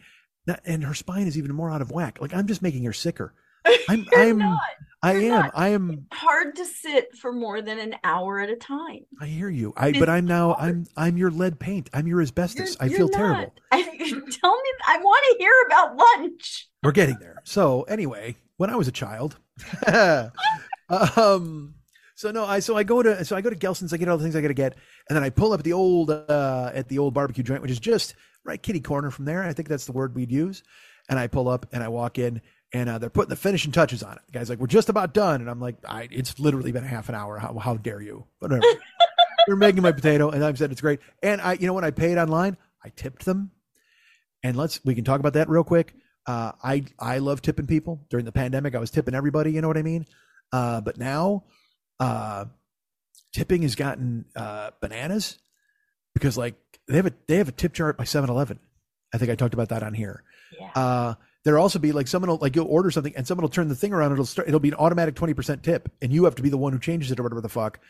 and 0.64 0.84
her 0.84 0.92
spine 0.92 1.26
is 1.26 1.38
even 1.38 1.54
more 1.54 1.70
out 1.70 1.82
of 1.82 1.90
whack. 1.90 2.18
Like 2.20 2.34
I'm 2.34 2.46
just 2.46 2.62
making 2.62 2.84
her 2.84 2.92
sicker. 2.92 3.32
I'm 3.88 4.06
You're 4.10 4.20
I'm 4.20 4.38
not. 4.38 4.60
I 5.02 5.12
You're 5.12 5.34
am 5.34 5.40
not. 5.40 5.52
I 5.54 5.68
am 5.68 6.06
Hard 6.12 6.56
to 6.56 6.64
sit 6.64 7.16
for 7.16 7.32
more 7.32 7.62
than 7.62 7.78
an 7.78 7.94
hour 8.04 8.38
at 8.38 8.50
a 8.50 8.56
time. 8.56 9.06
I 9.20 9.26
hear 9.26 9.48
you. 9.48 9.72
I 9.76 9.92
but 9.92 10.08
I'm 10.08 10.26
now 10.26 10.54
I'm 10.54 10.86
I'm 10.96 11.16
your 11.16 11.30
lead 11.30 11.58
paint. 11.58 11.88
I'm 11.94 12.06
your 12.06 12.20
asbestos. 12.20 12.76
You're- 12.76 12.76
I 12.80 12.88
feel 12.88 13.08
you're 13.08 13.16
terrible. 13.16 13.52
I, 13.72 13.82
tell 13.82 14.56
me, 14.56 14.70
I 14.86 14.98
want 14.98 15.24
to 15.30 15.36
hear 15.38 15.52
about 15.66 15.96
lunch. 15.96 16.68
We're 16.82 16.92
getting 16.92 17.18
there. 17.18 17.36
So 17.44 17.82
anyway, 17.82 18.36
when 18.56 18.70
I 18.70 18.76
was 18.76 18.88
a 18.88 18.92
child, 18.92 19.38
um, 21.16 21.74
so 22.14 22.30
no, 22.30 22.44
I 22.44 22.60
so 22.60 22.76
I 22.76 22.82
go 22.82 23.02
to 23.02 23.24
so 23.24 23.36
I 23.36 23.40
go 23.40 23.50
to 23.50 23.56
Gelson's. 23.56 23.92
I 23.92 23.96
get 23.96 24.08
all 24.08 24.18
the 24.18 24.22
things 24.22 24.36
I 24.36 24.40
got 24.40 24.48
to 24.48 24.54
get, 24.54 24.76
and 25.08 25.16
then 25.16 25.22
I 25.22 25.30
pull 25.30 25.52
up 25.52 25.60
at 25.60 25.64
the 25.64 25.72
old 25.72 26.10
uh, 26.10 26.70
at 26.74 26.88
the 26.88 26.98
old 26.98 27.14
barbecue 27.14 27.42
joint, 27.44 27.62
which 27.62 27.70
is 27.70 27.80
just 27.80 28.14
right 28.44 28.62
kitty 28.62 28.80
corner 28.80 29.10
from 29.10 29.24
there. 29.24 29.42
I 29.42 29.52
think 29.52 29.68
that's 29.68 29.86
the 29.86 29.92
word 29.92 30.14
we'd 30.14 30.30
use. 30.32 30.62
And 31.08 31.18
I 31.18 31.26
pull 31.26 31.48
up 31.48 31.66
and 31.72 31.82
I 31.82 31.88
walk 31.88 32.18
in, 32.18 32.40
and 32.72 32.88
uh, 32.88 32.98
they're 32.98 33.10
putting 33.10 33.30
the 33.30 33.36
finishing 33.36 33.72
touches 33.72 34.02
on 34.02 34.12
it. 34.12 34.22
The 34.26 34.32
guy's 34.32 34.48
like, 34.48 34.58
"We're 34.58 34.66
just 34.66 34.88
about 34.88 35.12
done," 35.14 35.40
and 35.40 35.50
I'm 35.50 35.60
like, 35.60 35.76
I, 35.88 36.08
"It's 36.10 36.38
literally 36.38 36.72
been 36.72 36.84
a 36.84 36.88
half 36.88 37.08
an 37.08 37.14
hour. 37.14 37.38
How, 37.38 37.54
how 37.58 37.76
dare 37.76 38.00
you?" 38.00 38.24
Whatever. 38.38 38.62
They're 39.46 39.56
making 39.56 39.82
my 39.82 39.92
potato, 39.92 40.30
and 40.30 40.44
I've 40.44 40.58
said 40.58 40.70
it's 40.70 40.80
great. 40.80 41.00
And 41.22 41.40
I, 41.40 41.54
you 41.54 41.66
know, 41.66 41.72
when 41.72 41.84
I 41.84 41.90
paid 41.90 42.18
online, 42.18 42.56
I 42.84 42.90
tipped 42.94 43.24
them. 43.24 43.50
And 44.42 44.56
let's 44.56 44.84
we 44.84 44.94
can 44.94 45.04
talk 45.04 45.20
about 45.20 45.34
that 45.34 45.48
real 45.48 45.64
quick. 45.64 45.94
Uh, 46.26 46.52
I 46.62 46.84
I 46.98 47.18
love 47.18 47.42
tipping 47.42 47.66
people 47.66 48.06
during 48.10 48.24
the 48.24 48.32
pandemic. 48.32 48.74
I 48.74 48.78
was 48.78 48.90
tipping 48.90 49.14
everybody. 49.14 49.52
You 49.52 49.60
know 49.60 49.68
what 49.68 49.78
I 49.78 49.82
mean? 49.82 50.06
Uh, 50.52 50.80
but 50.80 50.96
now, 50.98 51.44
uh, 51.98 52.46
tipping 53.32 53.62
has 53.62 53.74
gotten 53.74 54.26
uh, 54.36 54.70
bananas 54.80 55.38
because 56.14 56.36
like 56.36 56.54
they 56.88 56.96
have 56.96 57.06
a 57.06 57.12
they 57.26 57.36
have 57.36 57.48
a 57.48 57.52
tip 57.52 57.72
jar 57.72 57.92
by 57.92 58.04
7-Eleven. 58.04 58.58
I 59.12 59.18
think 59.18 59.30
I 59.30 59.34
talked 59.34 59.54
about 59.54 59.70
that 59.70 59.82
on 59.82 59.94
here. 59.94 60.22
Yeah. 60.58 61.14
There'll 61.44 61.62
also 61.62 61.78
be 61.78 61.92
like 61.92 62.06
someone 62.06 62.28
will 62.28 62.36
like 62.36 62.54
you'll 62.54 62.66
order 62.66 62.90
something 62.90 63.16
and 63.16 63.26
someone 63.26 63.42
will 63.42 63.48
turn 63.48 63.68
the 63.68 63.74
thing 63.74 63.92
around. 63.92 64.12
It'll 64.12 64.26
start. 64.26 64.48
It'll 64.48 64.60
be 64.60 64.68
an 64.68 64.74
automatic 64.74 65.14
twenty 65.14 65.34
percent 65.34 65.62
tip, 65.62 65.90
and 66.02 66.12
you 66.12 66.24
have 66.24 66.34
to 66.34 66.42
be 66.42 66.50
the 66.50 66.58
one 66.58 66.72
who 66.72 66.78
changes 66.78 67.10
it 67.10 67.18
or 67.18 67.22
whatever 67.22 67.40
the 67.40 67.48
fuck. 67.48 67.80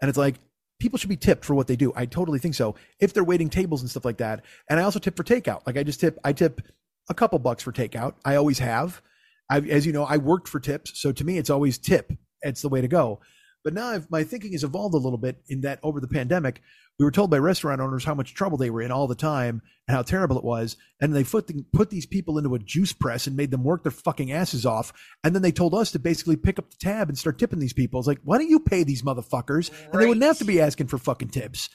And 0.00 0.08
it's 0.08 0.18
like 0.18 0.36
people 0.78 0.98
should 0.98 1.10
be 1.10 1.16
tipped 1.16 1.44
for 1.44 1.54
what 1.54 1.66
they 1.66 1.76
do. 1.76 1.92
I 1.96 2.06
totally 2.06 2.38
think 2.38 2.54
so. 2.54 2.76
If 3.00 3.12
they're 3.12 3.24
waiting 3.24 3.50
tables 3.50 3.80
and 3.80 3.90
stuff 3.90 4.04
like 4.04 4.18
that, 4.18 4.44
and 4.68 4.78
I 4.78 4.84
also 4.84 4.98
tip 4.98 5.16
for 5.16 5.24
takeout. 5.24 5.66
Like 5.66 5.76
I 5.76 5.82
just 5.82 6.00
tip. 6.00 6.18
I 6.24 6.32
tip 6.32 6.62
a 7.08 7.14
couple 7.14 7.38
bucks 7.38 7.62
for 7.62 7.72
takeout. 7.72 8.14
I 8.24 8.36
always 8.36 8.60
have. 8.60 9.02
I, 9.50 9.58
as 9.58 9.84
you 9.84 9.92
know, 9.92 10.04
I 10.04 10.16
worked 10.16 10.46
for 10.46 10.60
tips, 10.60 11.00
so 11.00 11.10
to 11.10 11.24
me, 11.24 11.36
it's 11.36 11.50
always 11.50 11.76
tip. 11.76 12.12
It's 12.42 12.62
the 12.62 12.68
way 12.68 12.80
to 12.80 12.86
go. 12.88 13.20
But 13.64 13.74
now 13.74 13.88
I've, 13.88 14.10
my 14.10 14.22
thinking 14.22 14.52
has 14.52 14.62
evolved 14.64 14.94
a 14.94 14.98
little 14.98 15.18
bit 15.18 15.42
in 15.48 15.62
that 15.62 15.80
over 15.82 16.00
the 16.00 16.08
pandemic, 16.08 16.62
we 17.00 17.04
were 17.06 17.10
told 17.10 17.30
by 17.30 17.38
restaurant 17.38 17.80
owners 17.80 18.04
how 18.04 18.14
much 18.14 18.34
trouble 18.34 18.58
they 18.58 18.68
were 18.68 18.82
in 18.82 18.90
all 18.90 19.06
the 19.06 19.14
time 19.14 19.62
and 19.88 19.96
how 19.96 20.02
terrible 20.02 20.36
it 20.36 20.44
was. 20.44 20.76
And 21.00 21.16
they 21.16 21.24
put, 21.24 21.46
the, 21.46 21.64
put 21.72 21.88
these 21.88 22.04
people 22.04 22.36
into 22.36 22.54
a 22.54 22.58
juice 22.58 22.92
press 22.92 23.26
and 23.26 23.34
made 23.34 23.50
them 23.50 23.64
work 23.64 23.84
their 23.84 23.90
fucking 23.90 24.30
asses 24.32 24.66
off. 24.66 24.92
And 25.24 25.34
then 25.34 25.40
they 25.40 25.50
told 25.50 25.74
us 25.74 25.92
to 25.92 25.98
basically 25.98 26.36
pick 26.36 26.58
up 26.58 26.70
the 26.70 26.76
tab 26.76 27.08
and 27.08 27.16
start 27.16 27.38
tipping 27.38 27.58
these 27.58 27.72
people. 27.72 27.98
It's 27.98 28.06
like, 28.06 28.20
why 28.22 28.36
don't 28.36 28.50
you 28.50 28.60
pay 28.60 28.84
these 28.84 29.00
motherfuckers? 29.00 29.70
And 29.90 29.98
they 29.98 30.06
wouldn't 30.06 30.26
have 30.26 30.36
to 30.40 30.44
be 30.44 30.60
asking 30.60 30.88
for 30.88 30.98
fucking 30.98 31.30
tips. 31.30 31.70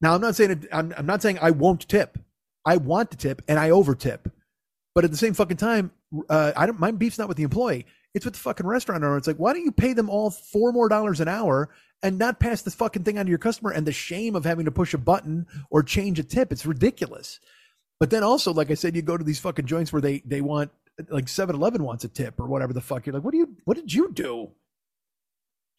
Now, 0.00 0.16
I'm 0.16 0.20
not 0.20 0.34
saying 0.34 0.50
it, 0.50 0.66
I'm, 0.72 0.92
I'm 0.96 1.06
not 1.06 1.22
saying 1.22 1.38
I 1.40 1.52
won't 1.52 1.88
tip. 1.88 2.18
I 2.66 2.78
want 2.78 3.12
to 3.12 3.16
tip 3.16 3.42
and 3.46 3.60
I 3.60 3.70
over 3.70 3.94
tip. 3.94 4.28
But 4.92 5.04
at 5.04 5.12
the 5.12 5.16
same 5.16 5.34
fucking 5.34 5.58
time, 5.58 5.92
uh, 6.28 6.50
I 6.56 6.66
don't. 6.66 6.80
My 6.80 6.90
beef's 6.90 7.18
not 7.18 7.28
with 7.28 7.36
the 7.36 7.44
employee. 7.44 7.86
It's 8.12 8.24
with 8.24 8.34
the 8.34 8.40
fucking 8.40 8.66
restaurant 8.66 9.04
owner. 9.04 9.16
It's 9.16 9.28
like, 9.28 9.36
why 9.36 9.52
don't 9.52 9.64
you 9.64 9.70
pay 9.70 9.92
them 9.92 10.10
all 10.10 10.30
four 10.30 10.72
more 10.72 10.88
dollars 10.88 11.20
an 11.20 11.28
hour 11.28 11.70
and 12.02 12.18
not 12.18 12.40
pass 12.40 12.62
this 12.62 12.74
fucking 12.74 13.04
thing 13.04 13.18
on 13.18 13.26
to 13.26 13.30
your 13.30 13.38
customer? 13.38 13.70
And 13.70 13.86
the 13.86 13.92
shame 13.92 14.36
of 14.36 14.44
having 14.44 14.64
to 14.66 14.70
push 14.70 14.94
a 14.94 14.98
button 14.98 15.46
or 15.70 15.82
change 15.82 16.18
a 16.18 16.24
tip, 16.24 16.52
it's 16.52 16.66
ridiculous. 16.66 17.40
But 18.00 18.10
then 18.10 18.22
also, 18.22 18.52
like 18.52 18.70
I 18.70 18.74
said, 18.74 18.94
you 18.94 19.02
go 19.02 19.16
to 19.16 19.24
these 19.24 19.40
fucking 19.40 19.66
joints 19.66 19.92
where 19.92 20.02
they 20.02 20.22
they 20.24 20.40
want 20.40 20.70
like 21.08 21.26
7-Eleven 21.26 21.82
wants 21.82 22.04
a 22.04 22.08
tip 22.08 22.40
or 22.40 22.46
whatever 22.46 22.72
the 22.72 22.80
fuck. 22.80 23.06
You're 23.06 23.14
like, 23.14 23.24
what 23.24 23.32
do 23.32 23.38
you? 23.38 23.56
What 23.64 23.76
did 23.76 23.92
you 23.92 24.12
do, 24.12 24.50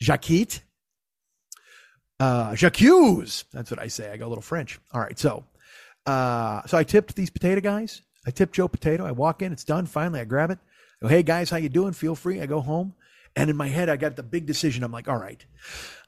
Jacquette? 0.01 0.61
Uh, 2.19 2.55
Jacques. 2.55 2.79
That's 3.53 3.71
what 3.71 3.79
I 3.79 3.87
say. 3.87 4.11
I 4.11 4.17
go 4.17 4.27
a 4.27 4.29
little 4.29 4.41
French. 4.41 4.79
All 4.93 5.01
right, 5.01 5.17
so 5.17 5.45
uh, 6.05 6.65
so 6.65 6.77
I 6.77 6.83
tipped 6.83 7.15
these 7.15 7.29
potato 7.29 7.61
guys. 7.61 8.01
I 8.25 8.31
tipped 8.31 8.53
Joe 8.53 8.67
Potato. 8.67 9.05
I 9.05 9.11
walk 9.11 9.41
in. 9.41 9.53
It's 9.53 9.63
done. 9.63 9.85
Finally, 9.85 10.19
I 10.19 10.25
grab 10.25 10.51
it. 10.51 10.59
I 11.01 11.05
go, 11.05 11.07
hey 11.07 11.23
guys, 11.23 11.49
how 11.49 11.57
you 11.57 11.69
doing? 11.69 11.93
Feel 11.93 12.15
free. 12.15 12.41
I 12.41 12.45
go 12.45 12.59
home, 12.59 12.93
and 13.39 13.49
in 13.49 13.55
my 13.55 13.69
head, 13.69 13.87
I 13.87 13.95
got 13.95 14.17
the 14.17 14.23
big 14.23 14.45
decision. 14.45 14.83
I'm 14.83 14.91
like, 14.91 15.07
all 15.07 15.17
right, 15.17 15.43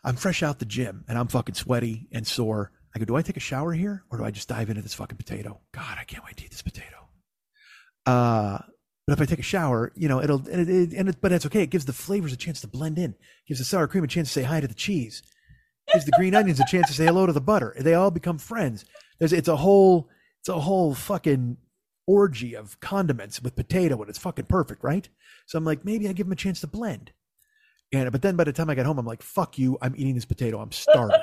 I'm 0.04 0.18
fresh 0.18 0.44
out 0.44 0.60
the 0.60 0.66
gym, 0.66 1.06
and 1.08 1.18
I'm 1.18 1.28
fucking 1.28 1.56
sweaty 1.56 2.10
and 2.12 2.28
sore. 2.28 2.74
I 2.94 3.00
go, 3.00 3.06
do 3.06 3.16
I 3.16 3.22
take 3.22 3.38
a 3.38 3.42
shower 3.42 3.72
here, 3.72 4.04
or 4.12 4.18
do 4.18 4.26
I 4.26 4.32
just 4.32 4.50
dive 4.50 4.70
into 4.70 4.82
this 4.82 4.94
fucking 4.94 5.18
potato? 5.18 5.62
God, 5.72 5.98
I 5.98 6.04
can't 6.04 6.26
wait 6.26 6.36
to 6.38 6.44
eat 6.44 6.52
this 6.52 6.62
potato. 6.62 7.08
Uh, 8.06 8.58
but 9.08 9.14
if 9.14 9.22
I 9.22 9.26
take 9.26 9.40
a 9.40 9.44
shower, 9.44 9.94
you 9.96 10.10
know, 10.10 10.22
it'll, 10.22 10.46
and 10.50 10.62
it, 10.62 10.70
it, 10.70 10.94
and 10.94 11.08
it, 11.08 11.22
but 11.22 11.32
that's 11.32 11.46
okay. 11.46 11.64
It 11.64 11.70
gives 11.70 11.86
the 11.86 11.94
flavors 11.94 12.34
a 12.34 12.38
chance 12.38 12.60
to 12.62 12.68
blend 12.68 13.00
in. 13.00 13.16
gives 13.48 13.60
the 13.60 13.66
sour 13.66 13.88
cream 13.88 14.04
a 14.04 14.08
chance 14.08 14.28
to 14.28 14.34
say 14.34 14.44
hi 14.44 14.60
to 14.60 14.68
the 14.68 14.74
cheese. 14.74 15.24
gives 15.94 16.06
the 16.06 16.12
green 16.12 16.36
onions 16.36 16.60
a 16.60 16.66
chance 16.66 16.88
to 16.88 16.94
say 16.94 17.06
hello 17.06 17.26
to 17.26 17.34
the 17.34 17.40
butter. 17.40 17.74
They 17.80 17.94
all 17.94 18.12
become 18.12 18.40
friends. 18.40 18.84
There's, 19.20 19.32
it's 19.32 19.48
a 19.48 19.56
whole, 19.56 20.10
it's 20.42 20.50
a 20.50 20.60
whole 20.60 20.94
fucking 20.94 21.58
orgy 22.08 22.56
of 22.56 22.78
condiments 22.82 23.42
with 23.42 23.56
potato 23.56 24.02
and 24.02 24.10
it's 24.10 24.20
fucking 24.20 24.46
perfect, 24.46 24.84
right? 24.84 25.08
So 25.46 25.58
I'm 25.58 25.66
like, 25.66 25.86
maybe 25.86 26.10
I 26.10 26.14
give 26.14 26.26
them 26.26 26.34
a 26.34 26.36
chance 26.36 26.60
to 26.62 26.68
blend. 26.68 27.14
And 27.94 28.12
but 28.12 28.22
then 28.22 28.36
by 28.36 28.44
the 28.44 28.54
time 28.54 28.70
I 28.70 28.76
got 28.76 28.86
home, 28.86 28.98
I'm 28.98 29.06
like, 29.06 29.22
fuck 29.22 29.58
you, 29.58 29.78
I'm 29.82 29.94
eating 29.96 30.16
this 30.16 30.26
potato. 30.26 30.60
I'm 30.60 30.72
starving. 30.72 31.20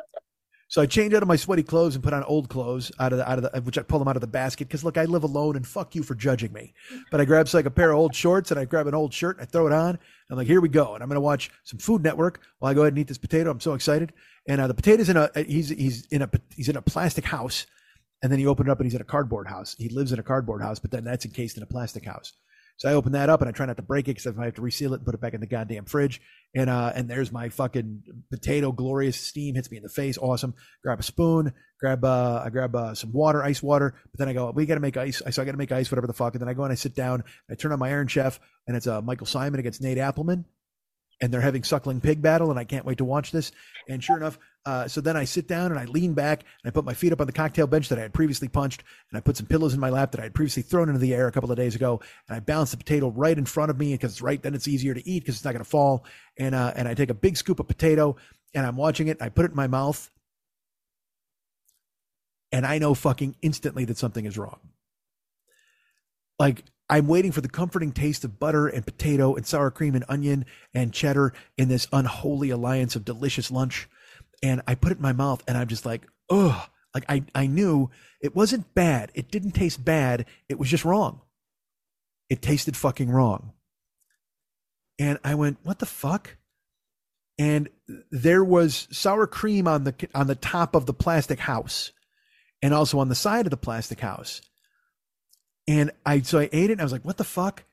so 0.68 0.80
I 0.80 0.86
changed 0.86 1.14
out 1.14 1.22
of 1.22 1.28
my 1.28 1.36
sweaty 1.36 1.62
clothes 1.62 1.94
and 1.94 2.02
put 2.02 2.12
on 2.12 2.24
old 2.24 2.48
clothes 2.48 2.90
out 2.98 3.12
of 3.12 3.18
the 3.18 3.30
out 3.30 3.38
of 3.38 3.52
the 3.52 3.60
which 3.60 3.78
I 3.78 3.82
pull 3.82 3.98
them 3.98 4.08
out 4.08 4.16
of 4.16 4.20
the 4.20 4.26
basket 4.26 4.68
because 4.68 4.84
look, 4.84 4.96
I 4.96 5.04
live 5.04 5.24
alone 5.24 5.56
and 5.56 5.66
fuck 5.66 5.94
you 5.94 6.02
for 6.02 6.14
judging 6.14 6.52
me. 6.52 6.72
But 7.10 7.20
I 7.20 7.24
grab 7.24 7.48
like 7.52 7.66
a 7.66 7.70
pair 7.70 7.90
of 7.90 7.98
old 7.98 8.14
shorts 8.14 8.50
and 8.50 8.58
I 8.58 8.64
grab 8.64 8.86
an 8.86 8.94
old 8.94 9.12
shirt 9.12 9.36
and 9.36 9.42
I 9.42 9.46
throw 9.46 9.66
it 9.66 9.72
on. 9.72 9.98
I'm 10.30 10.36
like, 10.36 10.46
here 10.46 10.60
we 10.60 10.68
go. 10.68 10.94
And 10.94 11.02
I'm 11.02 11.08
gonna 11.08 11.20
watch 11.20 11.50
some 11.64 11.78
Food 11.78 12.02
Network 12.02 12.40
while 12.58 12.70
I 12.70 12.74
go 12.74 12.82
ahead 12.82 12.94
and 12.94 12.98
eat 12.98 13.08
this 13.08 13.18
potato. 13.18 13.50
I'm 13.50 13.60
so 13.60 13.74
excited. 13.74 14.12
And 14.48 14.60
uh, 14.60 14.66
the 14.66 14.74
potato's 14.74 15.10
in 15.10 15.16
a 15.16 15.30
he's 15.36 15.68
he's 15.68 16.06
in 16.06 16.22
a 16.22 16.30
he's 16.56 16.68
in 16.70 16.76
a 16.76 16.82
plastic 16.82 17.26
house 17.26 17.66
and 18.22 18.32
then 18.32 18.38
he 18.38 18.46
opened 18.46 18.68
it 18.68 18.72
up 18.72 18.80
and 18.80 18.86
he's 18.86 18.94
in 18.94 19.00
a 19.00 19.04
cardboard 19.04 19.46
house. 19.46 19.76
He 19.78 19.88
lives 19.88 20.12
in 20.12 20.18
a 20.18 20.22
cardboard 20.22 20.62
house, 20.62 20.78
but 20.78 20.90
then 20.90 21.04
that's 21.04 21.24
encased 21.24 21.56
in 21.56 21.62
a 21.62 21.66
plastic 21.66 22.04
house. 22.04 22.32
So 22.78 22.88
I 22.88 22.94
open 22.94 23.12
that 23.12 23.28
up 23.28 23.40
and 23.40 23.48
I 23.48 23.52
try 23.52 23.66
not 23.66 23.76
to 23.76 23.82
break 23.82 24.06
it 24.06 24.12
because 24.12 24.26
if 24.26 24.38
I 24.38 24.46
have 24.46 24.54
to 24.54 24.62
reseal 24.62 24.94
it 24.94 24.98
and 24.98 25.04
put 25.04 25.14
it 25.14 25.20
back 25.20 25.34
in 25.34 25.40
the 25.40 25.46
goddamn 25.46 25.84
fridge. 25.84 26.20
And 26.54 26.70
uh, 26.70 26.92
and 26.94 27.10
there's 27.10 27.30
my 27.30 27.48
fucking 27.48 28.04
potato, 28.30 28.72
glorious 28.72 29.20
steam 29.20 29.56
hits 29.56 29.70
me 29.70 29.76
in 29.76 29.82
the 29.82 29.88
face, 29.88 30.16
awesome. 30.16 30.54
Grab 30.82 31.00
a 31.00 31.02
spoon, 31.02 31.52
grab 31.80 32.04
uh, 32.04 32.42
I 32.44 32.50
grab 32.50 32.74
uh, 32.74 32.94
some 32.94 33.12
water, 33.12 33.42
ice 33.42 33.62
water. 33.62 33.94
But 34.12 34.18
then 34.18 34.28
I 34.28 34.32
go, 34.32 34.50
we 34.52 34.64
got 34.64 34.74
to 34.76 34.80
make 34.80 34.96
ice. 34.96 35.20
I 35.26 35.30
so 35.30 35.42
I 35.42 35.44
got 35.44 35.52
to 35.52 35.58
make 35.58 35.72
ice, 35.72 35.90
whatever 35.90 36.06
the 36.06 36.14
fuck. 36.14 36.34
And 36.34 36.40
then 36.40 36.48
I 36.48 36.54
go 36.54 36.62
and 36.62 36.72
I 36.72 36.76
sit 36.76 36.94
down. 36.94 37.24
I 37.50 37.56
turn 37.56 37.72
on 37.72 37.80
my 37.80 37.88
Iron 37.90 38.06
Chef, 38.06 38.38
and 38.66 38.76
it's 38.76 38.86
uh, 38.86 39.02
Michael 39.02 39.26
Symon 39.26 39.58
against 39.58 39.82
Nate 39.82 39.98
Appleman 39.98 40.44
and 41.20 41.32
they're 41.32 41.40
having 41.40 41.64
suckling 41.64 42.00
pig 42.00 42.22
battle 42.22 42.50
and 42.50 42.58
i 42.58 42.64
can't 42.64 42.84
wait 42.84 42.98
to 42.98 43.04
watch 43.04 43.30
this. 43.30 43.52
And 43.88 44.02
sure 44.02 44.16
enough 44.16 44.38
uh, 44.66 44.86
so 44.86 45.00
then 45.00 45.16
i 45.16 45.24
sit 45.24 45.48
down 45.48 45.70
and 45.70 45.80
i 45.80 45.84
lean 45.86 46.12
back 46.12 46.42
and 46.62 46.68
i 46.68 46.70
put 46.70 46.84
my 46.84 46.94
feet 46.94 47.12
up 47.12 47.20
on 47.20 47.26
the 47.26 47.32
cocktail 47.32 47.66
bench 47.66 47.88
that 47.88 47.98
i 47.98 48.02
had 48.02 48.12
previously 48.12 48.48
punched 48.48 48.82
and 49.10 49.16
i 49.16 49.20
put 49.20 49.36
some 49.36 49.46
pillows 49.46 49.72
in 49.72 49.80
my 49.80 49.88
lap 49.90 50.12
that 50.12 50.20
i 50.20 50.24
had 50.24 50.34
previously 50.34 50.62
thrown 50.62 50.88
into 50.88 51.00
the 51.00 51.14
air 51.14 51.26
a 51.26 51.32
couple 51.32 51.50
of 51.50 51.56
days 51.56 51.74
ago 51.74 52.00
and 52.28 52.36
i 52.36 52.40
balance 52.40 52.70
the 52.72 52.76
potato 52.76 53.08
right 53.10 53.38
in 53.38 53.46
front 53.46 53.70
of 53.70 53.78
me 53.78 53.92
because 53.92 54.12
it's 54.12 54.22
right 54.22 54.42
then 54.42 54.54
it's 54.54 54.68
easier 54.68 54.94
to 54.94 55.08
eat 55.08 55.20
because 55.20 55.36
it's 55.36 55.44
not 55.44 55.52
going 55.52 55.64
to 55.64 55.70
fall. 55.70 56.04
And 56.38 56.54
uh, 56.54 56.72
and 56.76 56.86
i 56.86 56.94
take 56.94 57.10
a 57.10 57.14
big 57.14 57.36
scoop 57.36 57.60
of 57.60 57.66
potato 57.66 58.16
and 58.54 58.66
i'm 58.66 58.76
watching 58.76 59.08
it 59.08 59.22
i 59.22 59.28
put 59.28 59.44
it 59.44 59.52
in 59.52 59.56
my 59.56 59.66
mouth 59.66 60.10
and 62.52 62.66
i 62.66 62.78
know 62.78 62.94
fucking 62.94 63.36
instantly 63.42 63.84
that 63.86 63.98
something 63.98 64.26
is 64.26 64.36
wrong. 64.36 64.60
Like 66.38 66.64
I'm 66.90 67.06
waiting 67.06 67.32
for 67.32 67.40
the 67.40 67.48
comforting 67.48 67.92
taste 67.92 68.24
of 68.24 68.40
butter 68.40 68.66
and 68.66 68.84
potato 68.84 69.34
and 69.34 69.46
sour 69.46 69.70
cream 69.70 69.94
and 69.94 70.04
onion 70.08 70.46
and 70.72 70.92
cheddar 70.92 71.32
in 71.56 71.68
this 71.68 71.86
unholy 71.92 72.50
alliance 72.50 72.96
of 72.96 73.04
delicious 73.04 73.50
lunch. 73.50 73.88
And 74.42 74.62
I 74.66 74.74
put 74.74 74.92
it 74.92 74.98
in 74.98 75.02
my 75.02 75.12
mouth 75.12 75.42
and 75.46 75.58
I'm 75.58 75.68
just 75.68 75.84
like, 75.84 76.06
ugh. 76.30 76.68
Like 76.94 77.04
I, 77.08 77.22
I 77.34 77.46
knew 77.46 77.90
it 78.22 78.34
wasn't 78.34 78.74
bad. 78.74 79.12
It 79.14 79.30
didn't 79.30 79.52
taste 79.52 79.84
bad. 79.84 80.24
It 80.48 80.58
was 80.58 80.70
just 80.70 80.84
wrong. 80.84 81.20
It 82.30 82.42
tasted 82.42 82.76
fucking 82.76 83.10
wrong. 83.10 83.52
And 84.98 85.18
I 85.22 85.34
went, 85.34 85.58
what 85.62 85.78
the 85.78 85.86
fuck? 85.86 86.36
And 87.38 87.68
there 88.10 88.42
was 88.42 88.88
sour 88.90 89.26
cream 89.26 89.68
on 89.68 89.84
the 89.84 89.94
on 90.14 90.26
the 90.26 90.34
top 90.34 90.74
of 90.74 90.86
the 90.86 90.94
plastic 90.94 91.38
house 91.38 91.92
and 92.62 92.74
also 92.74 92.98
on 92.98 93.08
the 93.08 93.14
side 93.14 93.46
of 93.46 93.50
the 93.50 93.56
plastic 93.56 94.00
house. 94.00 94.40
And 95.68 95.90
I 96.06 96.22
so 96.22 96.38
I 96.40 96.48
ate 96.50 96.70
it 96.70 96.72
and 96.72 96.80
I 96.80 96.84
was 96.84 96.92
like, 96.92 97.04
what 97.04 97.18
the 97.18 97.24
fuck? 97.24 97.64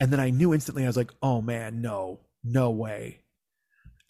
And 0.00 0.12
then 0.12 0.18
I 0.18 0.30
knew 0.30 0.52
instantly, 0.52 0.82
I 0.82 0.88
was 0.88 0.96
like, 0.96 1.12
oh 1.22 1.40
man, 1.40 1.80
no, 1.80 2.18
no 2.42 2.70
way. 2.70 3.20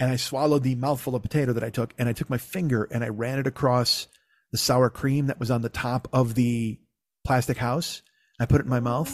And 0.00 0.10
I 0.10 0.16
swallowed 0.16 0.62
the 0.62 0.74
mouthful 0.74 1.14
of 1.14 1.22
potato 1.22 1.52
that 1.52 1.62
I 1.62 1.70
took, 1.70 1.94
and 1.98 2.08
I 2.08 2.14
took 2.14 2.28
my 2.30 2.38
finger 2.38 2.88
and 2.90 3.04
I 3.04 3.08
ran 3.08 3.38
it 3.38 3.46
across 3.46 4.08
the 4.50 4.58
sour 4.58 4.90
cream 4.90 5.26
that 5.26 5.38
was 5.38 5.50
on 5.50 5.62
the 5.62 5.68
top 5.68 6.08
of 6.12 6.34
the 6.34 6.80
plastic 7.24 7.58
house. 7.58 8.02
I 8.40 8.46
put 8.46 8.60
it 8.60 8.64
in 8.64 8.70
my 8.70 8.80
mouth. 8.80 9.12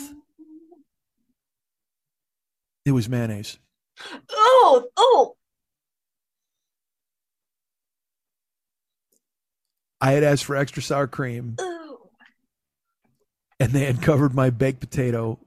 It 2.86 2.92
was 2.92 3.08
mayonnaise. 3.08 3.58
Oh, 4.30 4.88
oh. 4.96 5.36
I 10.00 10.12
had 10.12 10.22
asked 10.22 10.44
for 10.44 10.56
extra 10.56 10.82
sour 10.82 11.08
cream. 11.08 11.56
oh. 11.58 11.79
And 13.60 13.70
they 13.72 13.84
had 13.84 14.02
covered 14.02 14.34
my 14.34 14.50
baked 14.50 14.80
potato 14.80 15.38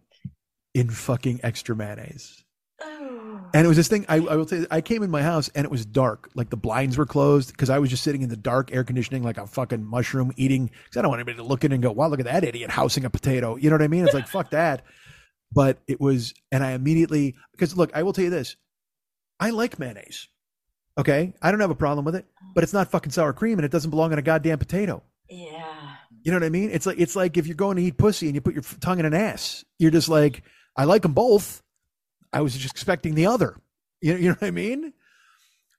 in 0.74 0.90
fucking 0.90 1.42
extra 1.44 1.76
mayonnaise. 1.76 2.44
Oh. 2.82 3.42
And 3.54 3.66
it 3.66 3.68
was 3.68 3.78
this 3.78 3.88
thing. 3.88 4.06
I, 4.08 4.16
I 4.16 4.36
will 4.36 4.46
tell 4.46 4.60
you, 4.60 4.68
I 4.72 4.82
came 4.82 5.04
in 5.04 5.12
my 5.12 5.22
house 5.22 5.50
and 5.56 5.66
it 5.66 5.72
was 5.72 5.86
dark, 5.86 6.30
like 6.36 6.50
the 6.50 6.58
blinds 6.58 6.98
were 6.98 7.06
closed 7.06 7.52
because 7.52 7.70
I 7.70 7.80
was 7.80 7.90
just 7.90 8.04
sitting 8.04 8.22
in 8.22 8.30
the 8.30 8.38
dark 8.38 8.74
air 8.74 8.84
conditioning, 8.84 9.24
like 9.24 9.38
a 9.38 9.48
fucking 9.48 9.84
mushroom 9.84 10.32
eating. 10.38 10.68
Because 10.68 10.98
I 10.98 11.02
don't 11.02 11.10
want 11.10 11.20
anybody 11.20 11.38
to 11.38 11.44
look 11.44 11.64
in 11.64 11.72
and 11.72 11.82
go, 11.82 11.92
"Wow, 11.92 12.08
look 12.08 12.20
at 12.20 12.26
that 12.26 12.44
idiot 12.44 12.70
housing 12.70 13.06
a 13.06 13.10
potato." 13.10 13.56
You 13.56 13.70
know 13.70 13.76
what 13.76 13.84
I 13.84 13.88
mean? 13.88 14.06
It's 14.06 14.14
like 14.14 14.28
fuck 14.30 14.52
that. 14.52 14.84
But 15.52 15.78
it 15.88 16.02
was, 16.02 16.34
and 16.52 16.64
I 16.64 16.72
immediately 16.72 17.36
because 17.52 17.78
look, 17.78 17.92
I 17.96 18.04
will 18.04 18.14
tell 18.14 18.24
you 18.24 18.32
this: 18.32 18.56
I 19.40 19.52
like 19.52 19.80
mayonnaise. 19.80 20.28
Okay, 20.98 21.34
I 21.42 21.52
don't 21.52 21.60
have 21.60 21.72
a 21.72 21.76
problem 21.76 22.06
with 22.06 22.16
it, 22.16 22.26
but 22.54 22.64
it's 22.64 22.74
not 22.74 22.90
fucking 22.90 23.12
sour 23.12 23.34
cream, 23.34 23.60
and 23.60 23.66
it 23.66 23.72
doesn't 23.72 23.92
belong 23.92 24.12
on 24.12 24.20
a 24.20 24.24
goddamn 24.24 24.60
potato. 24.60 25.04
Yeah. 25.30 25.83
You 26.24 26.32
know 26.32 26.38
what 26.38 26.46
I 26.46 26.50
mean? 26.50 26.70
It's 26.72 26.86
like 26.86 27.00
it's 27.00 27.16
like 27.16 27.38
if 27.38 27.48
you're 27.48 27.56
going 27.56 27.76
to 27.78 27.84
eat 27.84 27.98
pussy 27.98 28.28
and 28.28 28.36
you 28.36 28.42
put 28.42 28.54
your 28.54 28.64
tongue 28.80 29.00
in 29.00 29.06
an 29.06 29.14
ass. 29.14 29.66
You're 29.78 29.92
just 29.92 30.08
like, 30.10 30.44
I 30.76 30.86
like 30.86 31.02
them 31.02 31.14
both. 31.14 31.62
I 32.32 32.42
was 32.42 32.58
just 32.58 32.74
expecting 32.74 33.14
the 33.14 33.28
other. 33.28 33.58
You, 34.02 34.16
you 34.16 34.30
know 34.30 34.36
what 34.40 34.48
I 34.48 34.52
mean? 34.52 34.94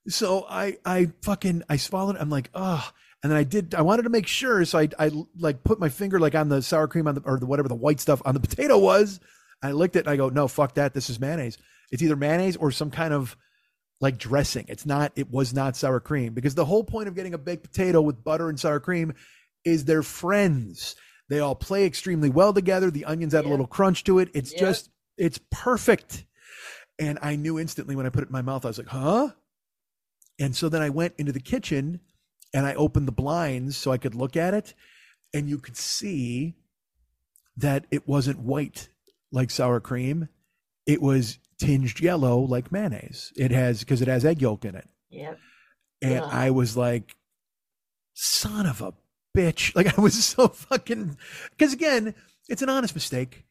So 0.09 0.47
I 0.49 0.77
I 0.85 1.13
fucking 1.23 1.63
I 1.69 1.77
swallowed. 1.77 2.17
I'm 2.19 2.31
like, 2.31 2.51
oh. 2.55 2.89
And 3.23 3.33
then 3.33 3.39
I 3.39 3.45
did. 3.45 3.75
I 3.75 3.81
wanted 3.81 4.03
to 4.03 4.11
make 4.11 4.27
sure, 4.27 4.63
so 4.67 4.79
I 4.79 4.89
I 4.99 5.11
like 5.39 5.65
put 5.65 5.81
my 5.81 5.89
finger 5.89 6.21
like 6.21 6.35
on 6.35 6.51
the 6.51 6.61
sour 6.61 6.89
cream 6.89 7.09
on 7.09 7.15
the 7.15 7.23
or 7.25 7.39
the 7.39 7.47
whatever 7.47 7.69
the 7.69 7.75
white 7.75 8.01
stuff 8.01 8.21
on 8.27 8.35
the 8.35 8.41
potato 8.41 8.79
was. 8.79 9.19
I 9.63 9.73
licked 9.73 9.97
it 9.97 10.01
and 10.01 10.09
I 10.09 10.17
go, 10.17 10.29
no, 10.29 10.47
fuck 10.47 10.75
that. 10.75 10.93
This 10.93 11.09
is 11.09 11.19
mayonnaise. 11.19 11.57
It's 11.91 12.03
either 12.03 12.17
mayonnaise 12.17 12.57
or 12.57 12.71
some 12.71 12.91
kind 12.91 13.15
of 13.15 13.35
like 13.99 14.19
dressing. 14.19 14.67
It's 14.69 14.85
not. 14.85 15.13
It 15.17 15.31
was 15.31 15.55
not 15.55 15.75
sour 15.75 16.01
cream 16.01 16.35
because 16.35 16.55
the 16.55 16.67
whole 16.67 16.85
point 16.85 17.09
of 17.09 17.15
getting 17.15 17.33
a 17.33 17.39
baked 17.39 17.63
potato 17.63 18.03
with 18.03 18.23
butter 18.23 18.51
and 18.51 18.61
sour 18.61 18.79
cream 18.79 19.15
is 19.65 19.85
they're 19.85 20.03
friends. 20.03 20.97
They 21.29 21.41
all 21.41 21.55
play 21.55 21.85
extremely 21.87 22.29
well 22.31 22.53
together. 22.53 22.91
The 22.91 23.05
onions 23.07 23.35
add 23.35 23.45
a 23.45 23.49
little 23.49 23.67
crunch 23.67 24.05
to 24.05 24.19
it. 24.19 24.29
It's 24.35 24.53
Yeah. 24.53 24.61
just, 24.61 24.91
it's 25.17 25.41
perfect. 25.51 26.25
And 26.99 27.19
I 27.23 27.37
knew 27.37 27.59
instantly 27.59 27.97
when 27.97 28.07
I 28.07 28.11
put 28.11 28.23
it 28.23 28.29
in 28.29 28.33
my 28.33 28.43
mouth, 28.43 28.65
I 28.65 28.69
was 28.69 28.79
like, 28.79 28.89
huh? 28.89 29.31
And 30.39 30.55
so 30.55 30.69
then 30.69 30.83
I 30.83 30.91
went 30.91 31.15
into 31.19 31.33
the 31.33 31.41
kitchen 31.41 32.01
and 32.53 32.67
I 32.67 32.75
opened 32.75 33.09
the 33.09 33.13
blinds 33.13 33.77
so 33.77 33.91
I 33.91 33.99
could 33.99 34.15
look 34.15 34.37
at 34.37 34.55
it. 34.55 34.75
And 35.33 35.49
you 35.49 35.59
could 35.59 35.77
see 35.77 36.55
that 37.57 37.87
it 37.91 38.07
wasn't 38.07 38.41
white 38.41 38.89
like 39.33 39.51
sour 39.51 39.81
cream. 39.81 40.29
It 40.87 41.01
was 41.01 41.39
tinged 41.59 42.01
yellow 42.01 42.39
like 42.39 42.71
mayonnaise. 42.71 43.33
It 43.37 43.51
has 43.51 43.81
because 43.81 44.03
it 44.03 44.09
has 44.09 44.25
egg 44.25 44.43
yolk 44.43 44.65
in 44.65 44.75
it. 44.75 44.89
Yep. 45.11 45.39
And. 46.03 46.25
I 46.25 46.51
was 46.51 46.77
like, 46.77 47.17
son 48.13 48.67
of 48.67 48.81
a 48.83 48.93
bitch. 49.37 49.75
Like 49.77 49.99
I 49.99 50.01
was 50.01 50.25
so 50.25 50.49
fucking 50.49 51.17
because 51.51 51.73
again, 51.73 52.15
it's 52.49 52.63
an 52.63 52.69
honest 52.69 52.95
mistake. 52.95 53.45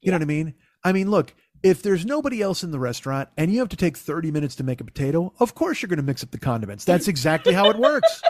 You 0.00 0.10
know 0.10 0.16
what 0.16 0.22
I 0.22 0.26
mean? 0.26 0.54
I 0.84 0.92
mean, 0.92 1.10
look, 1.10 1.34
if 1.62 1.82
there's 1.82 2.06
nobody 2.06 2.40
else 2.40 2.62
in 2.62 2.70
the 2.70 2.78
restaurant 2.78 3.28
and 3.36 3.52
you 3.52 3.58
have 3.58 3.68
to 3.70 3.76
take 3.76 3.96
30 3.96 4.30
minutes 4.30 4.56
to 4.56 4.64
make 4.64 4.80
a 4.80 4.84
potato, 4.84 5.32
of 5.40 5.54
course 5.54 5.82
you're 5.82 5.88
going 5.88 5.98
to 5.98 6.02
mix 6.02 6.22
up 6.22 6.30
the 6.30 6.38
condiments. 6.38 6.84
That's 6.84 7.08
exactly 7.08 7.52
how 7.52 7.68
it 7.70 7.76
works. 7.76 8.22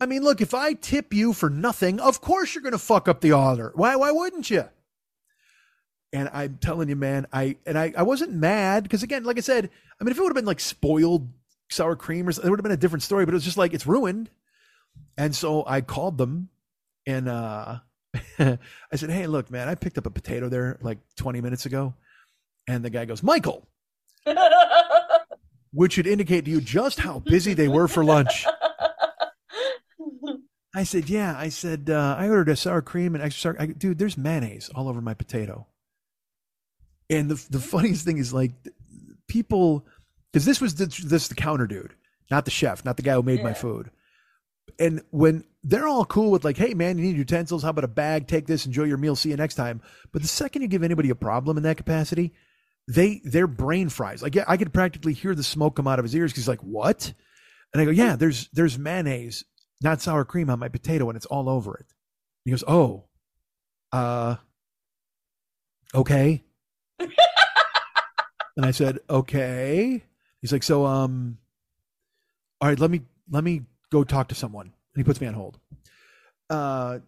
I 0.00 0.06
mean, 0.06 0.22
look, 0.22 0.40
if 0.40 0.54
I 0.54 0.74
tip 0.74 1.12
you 1.12 1.32
for 1.32 1.50
nothing, 1.50 1.98
of 1.98 2.20
course 2.20 2.54
you're 2.54 2.62
going 2.62 2.72
to 2.72 2.78
fuck 2.78 3.08
up 3.08 3.20
the 3.20 3.32
order. 3.32 3.72
Why 3.74 3.96
why 3.96 4.12
wouldn't 4.12 4.50
you? 4.50 4.64
And 6.12 6.30
I'm 6.32 6.58
telling 6.60 6.88
you, 6.88 6.96
man, 6.96 7.26
I 7.32 7.56
and 7.66 7.76
I, 7.76 7.92
I 7.96 8.02
wasn't 8.02 8.32
mad 8.32 8.84
because 8.84 9.02
again, 9.02 9.24
like 9.24 9.38
I 9.38 9.42
said, 9.42 9.70
I 10.00 10.04
mean, 10.04 10.12
if 10.12 10.18
it 10.18 10.22
would 10.22 10.30
have 10.30 10.36
been 10.36 10.44
like 10.44 10.60
spoiled 10.60 11.28
sour 11.70 11.96
cream 11.96 12.28
or 12.28 12.32
something, 12.32 12.48
it 12.48 12.50
would 12.50 12.60
have 12.60 12.64
been 12.64 12.72
a 12.72 12.76
different 12.76 13.02
story. 13.02 13.24
But 13.24 13.34
it 13.34 13.36
was 13.36 13.44
just 13.44 13.58
like 13.58 13.74
it's 13.74 13.86
ruined. 13.86 14.30
And 15.18 15.34
so 15.34 15.64
I 15.66 15.80
called 15.80 16.16
them, 16.16 16.48
and 17.04 17.28
uh, 17.28 17.80
I 18.38 18.58
said, 18.94 19.10
"Hey, 19.10 19.26
look, 19.26 19.50
man, 19.50 19.68
I 19.68 19.74
picked 19.74 19.98
up 19.98 20.06
a 20.06 20.10
potato 20.10 20.48
there 20.48 20.78
like 20.80 20.98
20 21.16 21.40
minutes 21.40 21.66
ago," 21.66 21.92
and 22.68 22.84
the 22.84 22.88
guy 22.88 23.04
goes, 23.04 23.20
"Michael," 23.20 23.66
which 25.72 25.94
should 25.94 26.06
indicate 26.06 26.44
to 26.44 26.52
you 26.52 26.60
just 26.60 27.00
how 27.00 27.18
busy 27.18 27.52
they 27.52 27.66
were 27.66 27.88
for 27.88 28.04
lunch. 28.04 28.46
I 30.72 30.84
said, 30.84 31.10
"Yeah." 31.10 31.34
I 31.36 31.48
said, 31.48 31.90
uh, 31.90 32.14
"I 32.16 32.28
ordered 32.28 32.50
a 32.50 32.56
sour 32.56 32.80
cream 32.80 33.16
and 33.16 33.24
extra 33.24 33.54
sour." 33.54 33.60
I, 33.60 33.66
Dude, 33.66 33.98
there's 33.98 34.16
mayonnaise 34.16 34.70
all 34.72 34.88
over 34.88 35.00
my 35.00 35.14
potato. 35.14 35.66
And 37.10 37.28
the 37.28 37.44
the 37.50 37.58
funniest 37.58 38.04
thing 38.04 38.18
is 38.18 38.32
like 38.32 38.52
people, 39.26 39.84
because 40.32 40.44
this 40.44 40.60
was 40.60 40.76
the, 40.76 40.86
this 41.04 41.26
the 41.26 41.34
counter 41.34 41.66
dude, 41.66 41.94
not 42.30 42.44
the 42.44 42.52
chef, 42.52 42.84
not 42.84 42.96
the 42.96 43.02
guy 43.02 43.14
who 43.14 43.22
made 43.24 43.42
my 43.42 43.52
food. 43.54 43.90
And 44.78 45.02
when 45.10 45.44
they're 45.64 45.88
all 45.88 46.04
cool 46.04 46.30
with 46.30 46.44
like, 46.44 46.56
"Hey 46.56 46.74
man, 46.74 46.98
you 46.98 47.04
need 47.04 47.16
utensils? 47.16 47.62
How 47.62 47.70
about 47.70 47.84
a 47.84 47.88
bag? 47.88 48.26
Take 48.26 48.46
this, 48.46 48.66
enjoy 48.66 48.84
your 48.84 48.96
meal, 48.96 49.16
see 49.16 49.30
you 49.30 49.36
next 49.36 49.54
time." 49.54 49.82
But 50.12 50.22
the 50.22 50.28
second 50.28 50.62
you 50.62 50.68
give 50.68 50.82
anybody 50.82 51.10
a 51.10 51.14
problem 51.14 51.56
in 51.56 51.62
that 51.64 51.76
capacity, 51.76 52.32
they 52.86 53.20
their 53.24 53.46
brain 53.46 53.88
fries. 53.88 54.22
Like 54.22 54.34
yeah, 54.34 54.44
I 54.48 54.56
could 54.56 54.72
practically 54.72 55.12
hear 55.12 55.34
the 55.34 55.42
smoke 55.42 55.76
come 55.76 55.86
out 55.86 55.98
of 55.98 56.04
his 56.04 56.14
ears 56.14 56.32
because 56.32 56.44
he's 56.44 56.48
like, 56.48 56.62
"What?" 56.62 57.12
And 57.72 57.82
I 57.82 57.84
go, 57.84 57.90
"Yeah, 57.90 58.16
there's 58.16 58.48
there's 58.52 58.78
mayonnaise, 58.78 59.44
not 59.82 60.00
sour 60.00 60.24
cream 60.24 60.48
on 60.50 60.58
my 60.58 60.68
potato, 60.68 61.08
and 61.10 61.16
it's 61.16 61.26
all 61.26 61.48
over 61.48 61.76
it." 61.76 61.86
He 62.44 62.50
goes, 62.50 62.64
"Oh, 62.66 63.04
uh, 63.92 64.36
okay." 65.94 66.44
and 66.98 67.10
I 68.64 68.70
said, 68.70 69.00
"Okay." 69.10 70.04
He's 70.40 70.52
like, 70.52 70.62
"So, 70.62 70.86
um, 70.86 71.38
all 72.60 72.68
right, 72.68 72.78
let 72.78 72.90
me 72.90 73.02
let 73.30 73.44
me 73.44 73.62
go 73.90 74.04
talk 74.04 74.28
to 74.28 74.34
someone." 74.34 74.66
And 74.66 74.96
he 74.96 75.04
puts 75.04 75.20
me 75.20 75.26
on 75.26 75.34
hold. 75.34 75.58
Uh, 76.50 77.00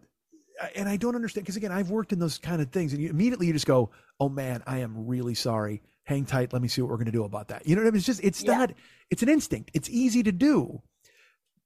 and 0.75 0.87
I 0.87 0.97
don't 0.97 1.15
understand 1.15 1.45
because 1.45 1.55
again, 1.57 1.71
I've 1.71 1.89
worked 1.89 2.13
in 2.13 2.19
those 2.19 2.37
kind 2.37 2.61
of 2.61 2.69
things, 2.71 2.93
and 2.93 3.01
you, 3.01 3.09
immediately 3.09 3.47
you 3.47 3.53
just 3.53 3.65
go, 3.65 3.89
"Oh 4.19 4.29
man, 4.29 4.63
I 4.67 4.79
am 4.79 5.07
really 5.07 5.33
sorry. 5.35 5.81
Hang 6.03 6.25
tight. 6.25 6.53
Let 6.53 6.61
me 6.61 6.67
see 6.67 6.81
what 6.81 6.89
we're 6.89 6.97
going 6.97 7.05
to 7.05 7.11
do 7.11 7.23
about 7.23 7.47
that." 7.49 7.67
You 7.67 7.75
know 7.75 7.81
what 7.81 7.87
I 7.87 7.91
mean? 7.91 7.97
It's 7.97 8.05
just 8.05 8.23
it's 8.23 8.43
Yeah. 8.43 8.57
not. 8.57 8.73
It's 9.09 9.23
an 9.23 9.29
instinct. 9.29 9.71
It's 9.73 9.89
easy 9.89 10.23
to 10.23 10.31
do, 10.31 10.81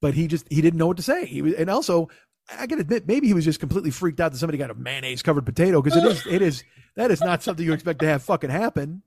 but 0.01 0.13
he 0.13 0.27
just 0.27 0.47
he 0.51 0.61
didn't 0.61 0.77
know 0.79 0.87
what 0.87 0.97
to 0.97 1.03
say. 1.03 1.25
He 1.25 1.41
was, 1.41 1.53
and 1.55 1.69
also. 1.69 2.09
I 2.47 2.67
gotta 2.67 2.81
admit, 2.81 3.07
maybe 3.07 3.25
he 3.25 3.33
was 3.33 3.43
just 3.43 3.59
completely 3.59 3.89
freaked 3.89 4.19
out 4.19 4.31
that 4.31 4.37
somebody 4.37 4.59
got 4.59 4.69
a 4.69 4.75
mayonnaise 4.75 5.23
covered 5.23 5.47
potato 5.47 5.81
because 5.81 5.97
it 5.97 6.05
is, 6.05 6.27
it 6.27 6.41
is, 6.43 6.63
that 6.95 7.09
is 7.09 7.19
not 7.19 7.41
something 7.41 7.65
you 7.65 7.73
expect 7.73 8.01
to 8.01 8.07
have 8.07 8.21
fucking 8.21 8.51
happen. 8.51 9.01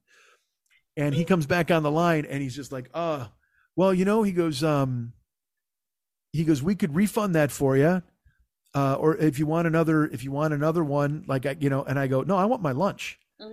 And 0.96 1.14
he 1.14 1.24
comes 1.24 1.46
back 1.46 1.70
on 1.70 1.84
the 1.84 1.90
line 1.92 2.26
and 2.28 2.42
he's 2.42 2.56
just 2.56 2.72
like, 2.72 2.90
uh, 2.94 3.28
well, 3.76 3.94
you 3.94 4.04
know, 4.04 4.24
he 4.24 4.32
goes, 4.32 4.64
um, 4.64 5.12
he 6.32 6.44
goes, 6.44 6.62
we 6.62 6.74
could 6.74 6.94
refund 6.94 7.34
that 7.34 7.50
for 7.50 7.76
you. 7.76 8.02
Uh, 8.74 8.94
or 8.94 9.16
if 9.16 9.38
you 9.38 9.46
want 9.46 9.66
another, 9.66 10.04
if 10.06 10.22
you 10.22 10.30
want 10.30 10.52
another 10.52 10.84
one, 10.84 11.24
like, 11.26 11.46
I, 11.46 11.56
you 11.58 11.70
know, 11.70 11.82
and 11.82 11.98
I 11.98 12.06
go, 12.06 12.22
no, 12.22 12.36
I 12.36 12.44
want 12.44 12.62
my 12.62 12.72
lunch. 12.72 13.18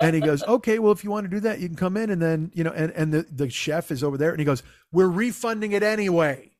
And 0.00 0.16
he 0.16 0.20
goes, 0.20 0.42
okay, 0.42 0.80
well, 0.80 0.90
if 0.90 1.04
you 1.04 1.10
want 1.10 1.26
to 1.26 1.30
do 1.30 1.40
that, 1.40 1.60
you 1.60 1.68
can 1.68 1.76
come 1.76 1.96
in 1.96 2.10
and 2.10 2.20
then, 2.20 2.50
you 2.54 2.64
know, 2.64 2.72
and, 2.72 2.90
and 2.92 3.14
the, 3.14 3.24
the 3.30 3.48
chef 3.48 3.92
is 3.92 4.02
over 4.02 4.18
there 4.18 4.30
and 4.30 4.40
he 4.40 4.44
goes, 4.44 4.64
we're 4.90 5.08
refunding 5.08 5.72
it 5.72 5.84
anyway. 5.84 6.50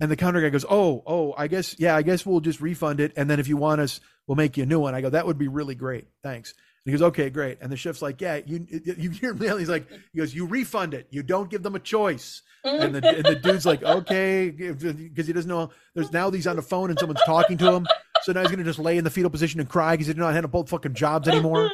And 0.00 0.08
the 0.08 0.14
counter 0.14 0.40
guy 0.40 0.50
goes, 0.50 0.64
oh, 0.70 1.02
oh, 1.04 1.34
I 1.36 1.48
guess, 1.48 1.74
yeah, 1.78 1.96
I 1.96 2.02
guess 2.02 2.24
we'll 2.24 2.38
just 2.38 2.60
refund 2.60 3.00
it. 3.00 3.12
And 3.16 3.28
then 3.28 3.40
if 3.40 3.48
you 3.48 3.56
want 3.56 3.80
us, 3.80 3.98
we'll 4.28 4.36
make 4.36 4.56
you 4.56 4.62
a 4.62 4.66
new 4.66 4.78
one. 4.78 4.94
I 4.94 5.00
go, 5.00 5.10
that 5.10 5.26
would 5.26 5.38
be 5.38 5.48
really 5.48 5.74
great. 5.74 6.06
Thanks. 6.22 6.54
He 6.84 6.92
goes, 6.92 7.02
okay, 7.02 7.28
great. 7.28 7.58
And 7.60 7.70
the 7.70 7.76
chef's 7.76 8.00
like, 8.00 8.20
yeah, 8.20 8.40
you, 8.46 8.66
you 8.70 9.10
hear 9.10 9.34
me? 9.34 9.46
He's 9.58 9.68
like, 9.68 9.90
he 10.12 10.18
goes, 10.18 10.34
you 10.34 10.46
refund 10.46 10.94
it. 10.94 11.06
You 11.10 11.22
don't 11.22 11.50
give 11.50 11.62
them 11.62 11.74
a 11.74 11.78
choice. 11.78 12.42
And 12.64 12.94
the, 12.94 13.06
and 13.06 13.24
the 13.24 13.34
dude's 13.34 13.66
like, 13.66 13.82
okay, 13.82 14.50
because 14.50 15.26
he 15.26 15.32
doesn't 15.32 15.48
know. 15.48 15.70
There's 15.94 16.12
now 16.12 16.30
he's 16.30 16.46
on 16.46 16.56
the 16.56 16.62
phone 16.62 16.88
and 16.90 16.98
someone's 16.98 17.22
talking 17.26 17.58
to 17.58 17.72
him. 17.72 17.86
So 18.22 18.32
now 18.32 18.40
he's 18.40 18.48
going 18.48 18.58
to 18.58 18.64
just 18.64 18.78
lay 18.78 18.96
in 18.96 19.04
the 19.04 19.10
fetal 19.10 19.30
position 19.30 19.60
and 19.60 19.68
cry 19.68 19.94
because 19.94 20.06
he 20.06 20.14
did 20.14 20.20
not 20.20 20.34
have 20.34 20.50
both 20.50 20.70
fucking 20.70 20.94
jobs 20.94 21.28
anymore. 21.28 21.70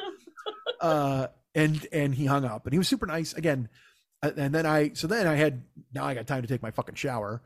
Uh, 0.80 1.28
and, 1.54 1.86
and 1.92 2.14
he 2.14 2.26
hung 2.26 2.44
up 2.44 2.66
and 2.66 2.72
he 2.72 2.78
was 2.78 2.88
super 2.88 3.06
nice 3.06 3.34
again. 3.34 3.68
Uh, 4.22 4.32
And 4.36 4.54
then 4.54 4.66
I, 4.66 4.94
so 4.94 5.06
then 5.06 5.26
I 5.26 5.36
had, 5.36 5.62
now 5.92 6.04
I 6.04 6.14
got 6.14 6.26
time 6.26 6.42
to 6.42 6.48
take 6.48 6.62
my 6.62 6.70
fucking 6.70 6.96
shower 6.96 7.40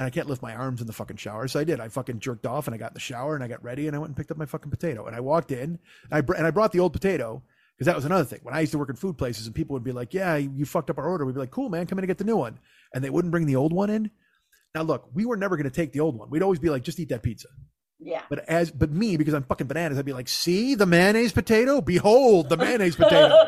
and 0.00 0.06
I 0.06 0.10
can't 0.10 0.28
lift 0.28 0.40
my 0.40 0.54
arms 0.54 0.80
in 0.80 0.86
the 0.86 0.92
fucking 0.94 1.18
shower. 1.18 1.46
So 1.46 1.60
I 1.60 1.64
did. 1.64 1.78
I 1.78 1.88
fucking 1.88 2.20
jerked 2.20 2.46
off 2.46 2.66
and 2.66 2.74
I 2.74 2.78
got 2.78 2.92
in 2.92 2.94
the 2.94 3.00
shower 3.00 3.34
and 3.34 3.44
I 3.44 3.48
got 3.48 3.62
ready 3.62 3.86
and 3.86 3.94
I 3.94 3.98
went 3.98 4.08
and 4.08 4.16
picked 4.16 4.30
up 4.30 4.38
my 4.38 4.46
fucking 4.46 4.70
potato. 4.70 5.04
And 5.06 5.14
I 5.14 5.20
walked 5.20 5.52
in 5.52 5.58
and 5.60 5.78
I, 6.10 6.22
br- 6.22 6.34
and 6.34 6.46
I 6.46 6.50
brought 6.50 6.72
the 6.72 6.80
old 6.80 6.94
potato 6.94 7.42
because 7.76 7.84
that 7.84 7.96
was 7.96 8.06
another 8.06 8.24
thing. 8.24 8.40
When 8.42 8.54
I 8.54 8.60
used 8.60 8.72
to 8.72 8.78
work 8.78 8.88
in 8.88 8.96
food 8.96 9.18
places 9.18 9.44
and 9.46 9.54
people 9.54 9.74
would 9.74 9.84
be 9.84 9.92
like, 9.92 10.14
yeah, 10.14 10.36
you 10.36 10.64
fucked 10.64 10.88
up 10.88 10.96
our 10.98 11.06
order. 11.06 11.26
We'd 11.26 11.34
be 11.34 11.40
like, 11.40 11.50
cool, 11.50 11.68
man, 11.68 11.86
come 11.86 11.98
in 11.98 12.04
and 12.04 12.08
get 12.08 12.16
the 12.18 12.24
new 12.24 12.36
one. 12.38 12.58
And 12.94 13.04
they 13.04 13.10
wouldn't 13.10 13.30
bring 13.30 13.44
the 13.44 13.56
old 13.56 13.72
one 13.74 13.90
in. 13.90 14.10
Now, 14.74 14.82
look, 14.82 15.08
we 15.12 15.26
were 15.26 15.36
never 15.36 15.56
going 15.56 15.68
to 15.68 15.74
take 15.74 15.92
the 15.92 16.00
old 16.00 16.16
one. 16.18 16.30
We'd 16.30 16.42
always 16.42 16.58
be 16.60 16.70
like, 16.70 16.82
just 16.82 16.98
eat 16.98 17.10
that 17.10 17.22
pizza. 17.22 17.48
yeah. 17.98 18.22
But 18.30 18.48
as, 18.48 18.70
but 18.70 18.90
me, 18.90 19.18
because 19.18 19.34
I'm 19.34 19.42
fucking 19.42 19.66
bananas, 19.66 19.98
I'd 19.98 20.04
be 20.06 20.12
like, 20.14 20.28
see 20.28 20.74
the 20.76 20.86
mayonnaise 20.86 21.32
potato? 21.32 21.82
Behold 21.82 22.48
the 22.48 22.56
mayonnaise 22.56 22.96
potato. 22.96 23.28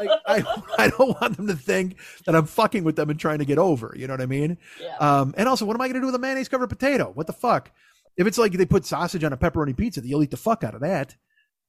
Like, 0.00 0.10
I, 0.26 0.62
I 0.78 0.88
don't 0.88 1.20
want 1.20 1.36
them 1.36 1.46
to 1.48 1.54
think 1.54 1.98
that 2.26 2.34
I'm 2.34 2.46
fucking 2.46 2.84
with 2.84 2.96
them 2.96 3.10
and 3.10 3.18
trying 3.18 3.38
to 3.38 3.44
get 3.44 3.58
over. 3.58 3.94
You 3.96 4.06
know 4.06 4.14
what 4.14 4.20
I 4.20 4.26
mean? 4.26 4.58
yeah. 4.80 4.96
Um, 4.98 5.34
and 5.36 5.48
also, 5.48 5.64
what 5.64 5.74
am 5.74 5.80
I 5.80 5.86
going 5.86 5.94
to 5.94 6.00
do 6.00 6.06
with 6.06 6.14
a 6.14 6.18
mayonnaise 6.18 6.48
covered 6.48 6.68
potato? 6.68 7.10
What 7.14 7.26
the 7.26 7.32
fuck? 7.32 7.70
If 8.16 8.26
it's 8.26 8.38
like 8.38 8.52
they 8.52 8.66
put 8.66 8.84
sausage 8.84 9.22
on 9.24 9.32
a 9.32 9.36
pepperoni 9.36 9.76
pizza, 9.76 10.00
you'll 10.04 10.22
eat 10.22 10.30
the 10.30 10.36
fuck 10.36 10.64
out 10.64 10.74
of 10.74 10.80
that. 10.80 11.14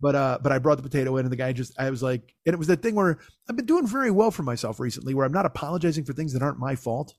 But 0.02 0.16
uh, 0.16 0.40
but 0.42 0.52
I 0.52 0.60
brought 0.60 0.78
the 0.78 0.84
potato 0.84 1.18
in, 1.18 1.26
and 1.26 1.32
the 1.32 1.36
guy 1.38 1.52
just 1.52 1.78
I 1.78 1.90
was 1.90 2.02
like, 2.02 2.34
and 2.46 2.54
it 2.54 2.58
was 2.58 2.68
that 2.68 2.82
thing 2.82 2.96
where 2.96 3.20
I've 3.50 3.56
been 3.56 3.66
doing 3.66 3.86
very 3.86 4.12
well 4.12 4.32
for 4.32 4.44
myself 4.44 4.80
recently, 4.80 5.14
where 5.14 5.26
I'm 5.26 5.34
not 5.34 5.46
apologizing 5.46 6.06
for 6.06 6.14
things 6.14 6.34
that 6.34 6.42
aren't 6.42 6.58
my 6.58 6.76
fault. 6.76 7.16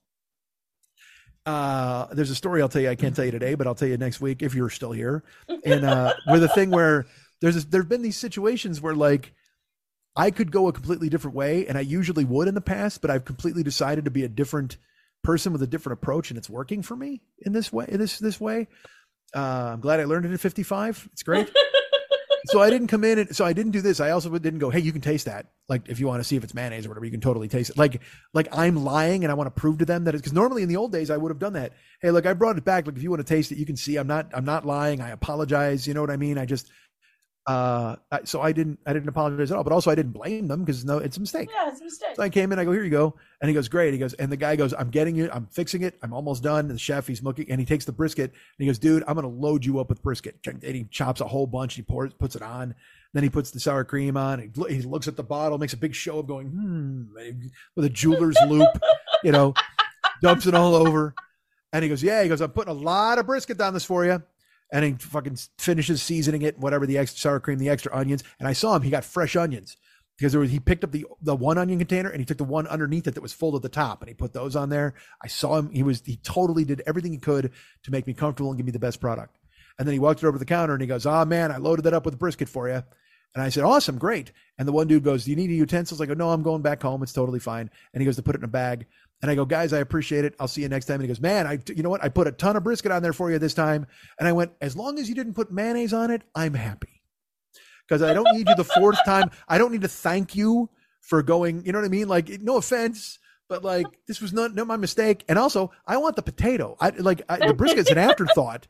Uh, 1.47 2.07
there's 2.13 2.31
a 2.31 2.35
story 2.35 2.63
I'll 2.63 2.69
tell 2.69 2.83
you. 2.83 2.89
I 2.89 2.95
can't 2.95 3.15
tell 3.15 3.25
you 3.25 3.31
today, 3.31 3.55
but 3.55 3.67
I'll 3.67 3.75
tell 3.75 3.89
you 3.89 3.97
next 3.97 4.21
week 4.21 4.43
if 4.43 4.55
you're 4.55 4.71
still 4.71 4.93
here. 4.93 5.25
And 5.65 5.85
uh, 5.85 6.15
with 6.27 6.43
a 6.43 6.49
thing 6.49 6.71
where 6.71 7.07
there's 7.41 7.55
this, 7.55 7.65
there've 7.65 7.89
been 7.89 8.03
these 8.03 8.17
situations 8.17 8.81
where 8.81 8.95
like 8.95 9.33
I 10.17 10.31
could 10.31 10.51
go 10.51 10.69
a 10.69 10.73
completely 10.73 11.09
different 11.09 11.37
way, 11.37 11.67
and 11.67 11.79
I 11.79 11.83
usually 11.83 12.25
would 12.25 12.49
in 12.49 12.55
the 12.55 12.61
past, 12.61 13.01
but 13.01 13.11
I've 13.11 13.25
completely 13.25 13.63
decided 13.63 14.05
to 14.07 14.11
be 14.11 14.25
a 14.25 14.29
different 14.29 14.77
person 15.23 15.53
with 15.53 15.63
a 15.63 15.67
different 15.67 15.99
approach, 15.99 16.31
and 16.31 16.39
it's 16.39 16.51
working 16.51 16.83
for 16.83 16.97
me 16.97 17.23
in 17.39 17.53
this 17.53 17.73
way. 17.73 17.87
In 17.89 17.99
this 17.99 18.19
this 18.19 18.41
way, 18.41 18.67
uh, 19.35 19.71
I'm 19.75 19.81
glad 19.81 20.01
I 20.01 20.05
learned 20.05 20.27
it 20.27 20.33
at 20.33 20.41
55. 20.41 21.09
It's 21.13 21.23
great. 21.23 21.51
so 22.47 22.61
I 22.61 22.71
didn't 22.71 22.89
come 22.89 23.05
in 23.05 23.19
and 23.19 23.37
so 23.37 23.45
I 23.45 23.53
didn't 23.53 23.73
do 23.73 23.81
this. 23.81 24.01
I 24.01 24.11
also 24.11 24.31
didn't 24.39 24.59
go, 24.59 24.71
hey, 24.71 24.81
you 24.81 24.93
can 24.93 25.01
taste 25.01 25.27
that. 25.27 25.47
Like 25.69 25.89
if 25.89 26.01
you 26.01 26.07
want 26.07 26.21
to 26.21 26.25
see 26.25 26.37
if 26.37 26.45
it's 26.45 26.55
mayonnaise 26.55 26.87
or 26.87 26.89
whatever, 26.89 27.05
you 27.05 27.11
can 27.11 27.21
totally 27.21 27.49
taste 27.49 27.71
it. 27.71 27.79
Like 27.79 28.01
like 28.35 28.49
I'm 28.53 28.77
lying 28.77 29.25
and 29.25 29.31
I 29.31 29.35
want 29.35 29.55
to 29.55 29.61
prove 29.61 29.79
to 29.79 29.85
them 29.85 30.05
that 30.05 30.15
it's 30.15 30.23
because 30.23 30.33
normally 30.33 30.63
in 30.63 30.69
the 30.69 30.77
old 30.77 30.93
days 30.93 31.11
I 31.11 31.17
would 31.17 31.31
have 31.31 31.39
done 31.39 31.53
that. 31.55 31.73
Hey, 32.01 32.11
look, 32.11 32.27
I 32.27 32.33
brought 32.33 32.59
it 32.59 32.65
back. 32.65 32.87
Like 32.87 32.97
if 32.97 33.03
you 33.03 33.11
want 33.11 33.25
to 33.25 33.35
taste 33.35 33.53
it, 33.53 33.59
you 33.59 33.67
can 33.67 33.77
see 33.77 33.97
I'm 33.97 34.07
not 34.07 34.31
I'm 34.35 34.45
not 34.45 34.67
lying. 34.67 35.01
I 35.01 35.11
apologize. 35.11 35.87
You 35.87 35.95
know 35.95 36.01
what 36.01 36.11
I 36.11 36.17
mean? 36.17 36.39
I 36.39 36.47
just 36.47 36.71
uh 37.47 37.97
so 38.25 38.43
I 38.43 38.53
didn't 38.53 38.79
I 38.87 38.93
didn't 38.93 39.09
apologize 39.09 39.51
at 39.51 39.57
all. 39.57 39.65
But 39.65 39.73
also 39.73 39.91
I 39.91 39.95
didn't 39.95 40.13
blame 40.13 40.49
them 40.49 40.65
because 40.65 40.85
no, 40.85 40.99
it's 40.99 41.17
a 41.17 41.21
mistake. 41.21 41.49
yeah, 41.53 41.69
it's 41.69 41.81
a 41.81 41.85
mistake. 41.85 42.17
So 42.17 42.23
I 42.23 42.29
came 42.29 42.53
in, 42.53 42.59
I 42.59 42.65
go, 42.65 42.73
here 42.73 42.85
you 42.85 42.91
go. 42.91 43.15
And 43.41 43.49
he 43.49 43.55
goes, 43.55 43.69
great. 43.69 43.93
He 43.93 43.99
goes, 43.99 44.13
and 44.15 44.31
the 44.31 44.37
guy 44.37 44.57
goes, 44.57 44.75
I'm 44.75 44.91
getting 44.91 45.17
it. 45.17 45.31
I'm 45.33 45.47
fixing 45.47 45.83
it. 45.83 45.99
I'm 46.03 46.13
almost 46.13 46.43
done. 46.43 46.67
And 46.67 46.71
the 46.71 46.79
chef, 46.79 47.07
he's 47.07 47.23
looking 47.23 47.51
and 47.51 47.59
he 47.59 47.67
takes 47.67 47.85
the 47.85 47.93
brisket 47.93 48.31
and 48.31 48.59
he 48.59 48.67
goes, 48.67 48.79
dude, 48.79 49.03
I'm 49.09 49.15
going 49.15 49.25
to 49.25 49.41
load 49.41 49.65
you 49.65 49.81
up 49.81 49.89
with 49.89 50.03
brisket. 50.03 50.37
And 50.47 50.63
he 50.63 50.85
chops 50.91 51.21
a 51.21 51.27
whole 51.27 51.47
bunch. 51.47 51.75
He 51.75 51.83
pours, 51.83 52.13
puts 52.13 52.37
it 52.37 52.43
on. 52.43 52.75
Then 53.13 53.23
he 53.23 53.31
puts 53.31 53.51
the 53.51 53.59
sour 53.59 53.85
cream 53.85 54.17
on. 54.17 54.39
He, 54.39 54.75
he 54.75 54.83
looks 54.83 55.09
at 55.09 55.17
the 55.17 55.23
bottle, 55.23 55.59
makes 55.59 55.73
a 55.73 55.79
big 55.79 55.95
show 55.95 56.19
of 56.21 56.27
going, 56.27 56.49
hmm, 56.49 57.05
with 57.75 57.85
a 57.85 57.91
jeweler's 57.91 58.37
loop, 58.47 58.69
you 59.25 59.33
know, 59.33 59.55
dumps 60.23 60.47
it 60.47 60.55
all 60.55 60.75
over. 60.75 61.15
And 61.73 61.83
he 61.83 61.89
goes, 61.89 62.03
yeah. 62.03 62.23
He 62.23 62.29
goes, 62.29 62.41
I'm 62.41 62.51
putting 62.51 62.71
a 62.71 62.79
lot 62.79 63.19
of 63.19 63.27
brisket 63.27 63.59
down 63.59 63.75
this 63.75 63.85
for 63.85 64.05
you. 64.05 64.23
And 64.73 64.85
he 64.85 64.93
fucking 64.93 65.37
finishes 65.59 66.03
seasoning 66.03 66.43
it, 66.43 66.59
whatever 66.59 66.87
the 66.87 66.99
extra 66.99 67.19
sour 67.19 67.41
cream, 67.41 67.59
the 67.59 67.69
extra 67.69 67.95
onions. 67.95 68.23
And 68.39 68.47
I 68.47 68.53
saw 68.53 68.77
him, 68.77 68.83
he 68.83 68.91
got 68.91 69.05
fresh 69.05 69.35
onions 69.35 69.77
because 70.17 70.33
there 70.33 70.41
was, 70.41 70.51
he 70.51 70.61
picked 70.61 70.85
up 70.85 70.93
the 70.93 71.07
the 71.23 71.35
one 71.35 71.59
onion 71.59 71.79
container 71.79 72.11
and 72.11 72.21
he 72.21 72.25
took 72.25 72.39
the 72.39 72.45
one 72.45 72.67
underneath 72.67 73.07
it 73.07 73.15
that 73.15 73.23
was 73.23 73.33
full 73.33 73.57
at 73.57 73.63
the 73.63 73.69
top 73.69 74.03
and 74.03 74.09
he 74.09 74.15
put 74.15 74.33
those 74.33 74.55
on 74.55 74.69
there. 74.69 74.95
I 75.23 75.29
saw 75.29 75.57
him. 75.57 75.71
He 75.71 75.83
was 75.83 76.03
he 76.05 76.17
totally 76.17 76.65
did 76.65 76.83
everything 76.87 77.13
he 77.13 77.19
could 77.19 77.53
to 77.83 77.91
make 77.91 78.07
me 78.07 78.15
comfortable 78.15 78.51
and 78.51 78.59
give 78.59 78.67
me 78.67 78.73
the 78.73 78.79
best 78.79 79.01
product. 79.01 79.39
And 79.79 79.89
then 79.89 79.95
he 79.95 79.99
walked 79.99 80.23
it 80.23 80.27
over 80.27 80.39
the 80.39 80.45
counter 80.45 80.75
and 80.75 80.83
he 80.83 80.87
goes, 80.87 81.07
"Ah 81.07 81.25
man, 81.25 81.51
I 81.51 81.57
loaded 81.57 81.87
that 81.87 81.95
up 81.95 82.05
with 82.05 82.19
brisket 82.19 82.49
for 82.49 82.69
you." 82.69 82.85
And 83.35 83.43
I 83.43 83.49
said, 83.49 83.65
awesome, 83.65 83.99
great. 83.99 84.33
And 84.59 84.67
the 84.67 84.73
one 84.73 84.89
dude 84.89 85.05
goes, 85.05 85.25
do 85.25 85.31
you 85.31 85.37
need 85.37 85.51
utensils? 85.51 86.01
I 86.01 86.07
go, 86.07 86.15
no, 86.15 86.31
I'm 86.31 86.43
going 86.43 86.63
back 86.63 86.83
home. 86.83 87.03
It's 87.03 87.13
totally 87.13 87.39
fine. 87.39 87.71
And 87.95 88.01
he 88.01 88.05
goes 88.05 88.17
to 88.17 88.23
put 88.23 88.35
it 88.35 88.39
in 88.39 88.45
a 88.45 88.49
bag. 88.49 88.87
And 89.23 89.31
I 89.31 89.35
go, 89.35 89.45
guys, 89.45 89.73
I 89.73 89.79
appreciate 89.79 90.25
it. 90.25 90.35
I'll 90.41 90.49
see 90.49 90.63
you 90.63 90.69
next 90.69 90.87
time. 90.87 90.95
And 90.95 91.03
he 91.03 91.09
goes, 91.09 91.21
man, 91.21 91.47
I, 91.47 91.59
you 91.69 91.83
know 91.83 91.91
what? 91.91 92.03
I 92.03 92.09
put 92.09 92.27
a 92.27 92.33
ton 92.33 92.57
of 92.57 92.65
brisket 92.65 92.91
on 92.91 93.03
there 93.03 93.13
for 93.13 93.31
you 93.31 93.39
this 93.39 93.55
time. 93.55 93.87
And 94.19 94.27
I 94.27 94.33
went, 94.33 94.53
as 94.61 94.77
long 94.77 94.99
as 94.99 95.09
you 95.09 95.15
didn't 95.15 95.35
put 95.35 95.53
mayonnaise 95.53 95.93
on 95.93 96.11
it, 96.11 96.23
I'm 96.35 96.55
happy. 96.55 97.03
Because 97.87 98.03
I 98.03 98.15
don't 98.15 98.33
need 98.33 98.49
you 98.49 98.55
the 98.55 98.65
fourth 98.65 98.99
time. 99.05 99.31
I 99.49 99.59
don't 99.59 99.73
need 99.73 99.83
to 99.83 99.89
thank 99.89 100.35
you 100.35 100.71
for 101.01 101.23
going, 101.23 101.65
you 101.65 101.73
know 101.73 101.79
what 101.79 101.87
I 101.87 101.89
mean? 101.89 102.09
Like, 102.09 102.29
no 102.41 102.57
offense, 102.57 103.19
but 103.49 103.65
like, 103.65 103.87
this 104.07 104.21
was 104.21 104.33
not, 104.33 104.55
not 104.55 104.67
my 104.67 104.77
mistake. 104.77 105.25
And 105.29 105.39
also, 105.39 105.73
I 105.87 105.97
want 105.97 106.17
the 106.17 106.23
potato. 106.23 106.77
I 106.81 106.91
like 106.91 107.23
I, 107.29 107.49
the 107.49 107.55
brisket's 107.55 107.91
an 107.91 107.99
afterthought. 107.99 108.69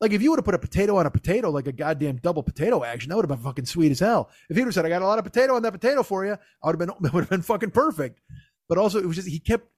Like 0.00 0.12
if 0.12 0.22
you 0.22 0.30
would 0.30 0.38
have 0.38 0.44
put 0.44 0.54
a 0.54 0.58
potato 0.58 0.96
on 0.96 1.06
a 1.06 1.10
potato, 1.10 1.50
like 1.50 1.68
a 1.68 1.72
goddamn 1.72 2.16
double 2.16 2.42
potato 2.42 2.82
action, 2.82 3.10
that 3.10 3.16
would 3.16 3.28
have 3.28 3.36
been 3.36 3.44
fucking 3.44 3.66
sweet 3.66 3.92
as 3.92 4.00
hell. 4.00 4.30
If 4.50 4.56
he 4.56 4.62
would 4.62 4.66
have 4.66 4.74
said, 4.74 4.84
"I 4.84 4.88
got 4.88 5.02
a 5.02 5.06
lot 5.06 5.18
of 5.18 5.24
potato 5.24 5.54
on 5.54 5.62
that 5.62 5.72
potato 5.72 6.02
for 6.02 6.24
you," 6.24 6.32
I 6.32 6.66
would 6.66 6.80
have 6.80 6.88
been 7.00 7.12
would 7.12 7.22
have 7.22 7.30
been 7.30 7.42
fucking 7.42 7.70
perfect. 7.70 8.20
But 8.68 8.78
also, 8.78 8.98
it 8.98 9.06
was 9.06 9.16
just 9.16 9.28
he 9.28 9.38
kept 9.38 9.68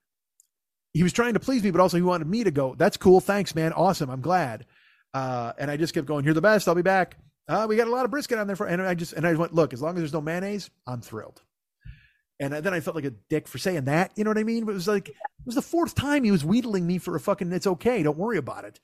he 0.94 1.02
was 1.02 1.12
trying 1.12 1.34
to 1.34 1.40
please 1.40 1.62
me, 1.62 1.70
but 1.70 1.80
also 1.80 1.96
he 1.96 2.02
wanted 2.02 2.28
me 2.28 2.44
to 2.44 2.50
go. 2.50 2.74
That's 2.76 2.96
cool, 2.96 3.20
thanks, 3.20 3.54
man, 3.54 3.72
awesome, 3.72 4.08
I'm 4.08 4.20
glad. 4.20 4.64
Uh, 5.12 5.52
and 5.58 5.70
I 5.70 5.76
just 5.76 5.92
kept 5.92 6.06
going. 6.06 6.24
You're 6.24 6.34
the 6.34 6.40
best. 6.40 6.68
I'll 6.68 6.74
be 6.74 6.82
back. 6.82 7.16
Uh, 7.46 7.66
we 7.68 7.76
got 7.76 7.88
a 7.88 7.90
lot 7.90 8.04
of 8.04 8.10
brisket 8.10 8.38
on 8.38 8.46
there 8.46 8.56
for, 8.56 8.66
and 8.66 8.80
I 8.80 8.94
just 8.94 9.12
and 9.12 9.26
I 9.26 9.34
went, 9.34 9.54
look, 9.54 9.72
as 9.72 9.82
long 9.82 9.94
as 9.94 9.98
there's 9.98 10.12
no 10.12 10.20
mayonnaise, 10.20 10.70
I'm 10.86 11.02
thrilled. 11.02 11.42
And 12.40 12.52
then 12.52 12.74
I 12.74 12.80
felt 12.80 12.96
like 12.96 13.04
a 13.04 13.12
dick 13.30 13.46
for 13.46 13.58
saying 13.58 13.84
that. 13.84 14.10
You 14.16 14.24
know 14.24 14.30
what 14.30 14.38
I 14.38 14.44
mean? 14.44 14.64
But 14.64 14.72
it 14.72 14.76
was 14.76 14.88
like 14.88 15.08
it 15.08 15.14
was 15.46 15.54
the 15.54 15.62
fourth 15.62 15.94
time 15.94 16.24
he 16.24 16.32
was 16.32 16.44
wheedling 16.44 16.86
me 16.86 16.98
for 16.98 17.14
a 17.14 17.20
fucking. 17.20 17.52
It's 17.52 17.66
okay. 17.66 18.02
Don't 18.02 18.18
worry 18.18 18.38
about 18.38 18.64
it. 18.64 18.80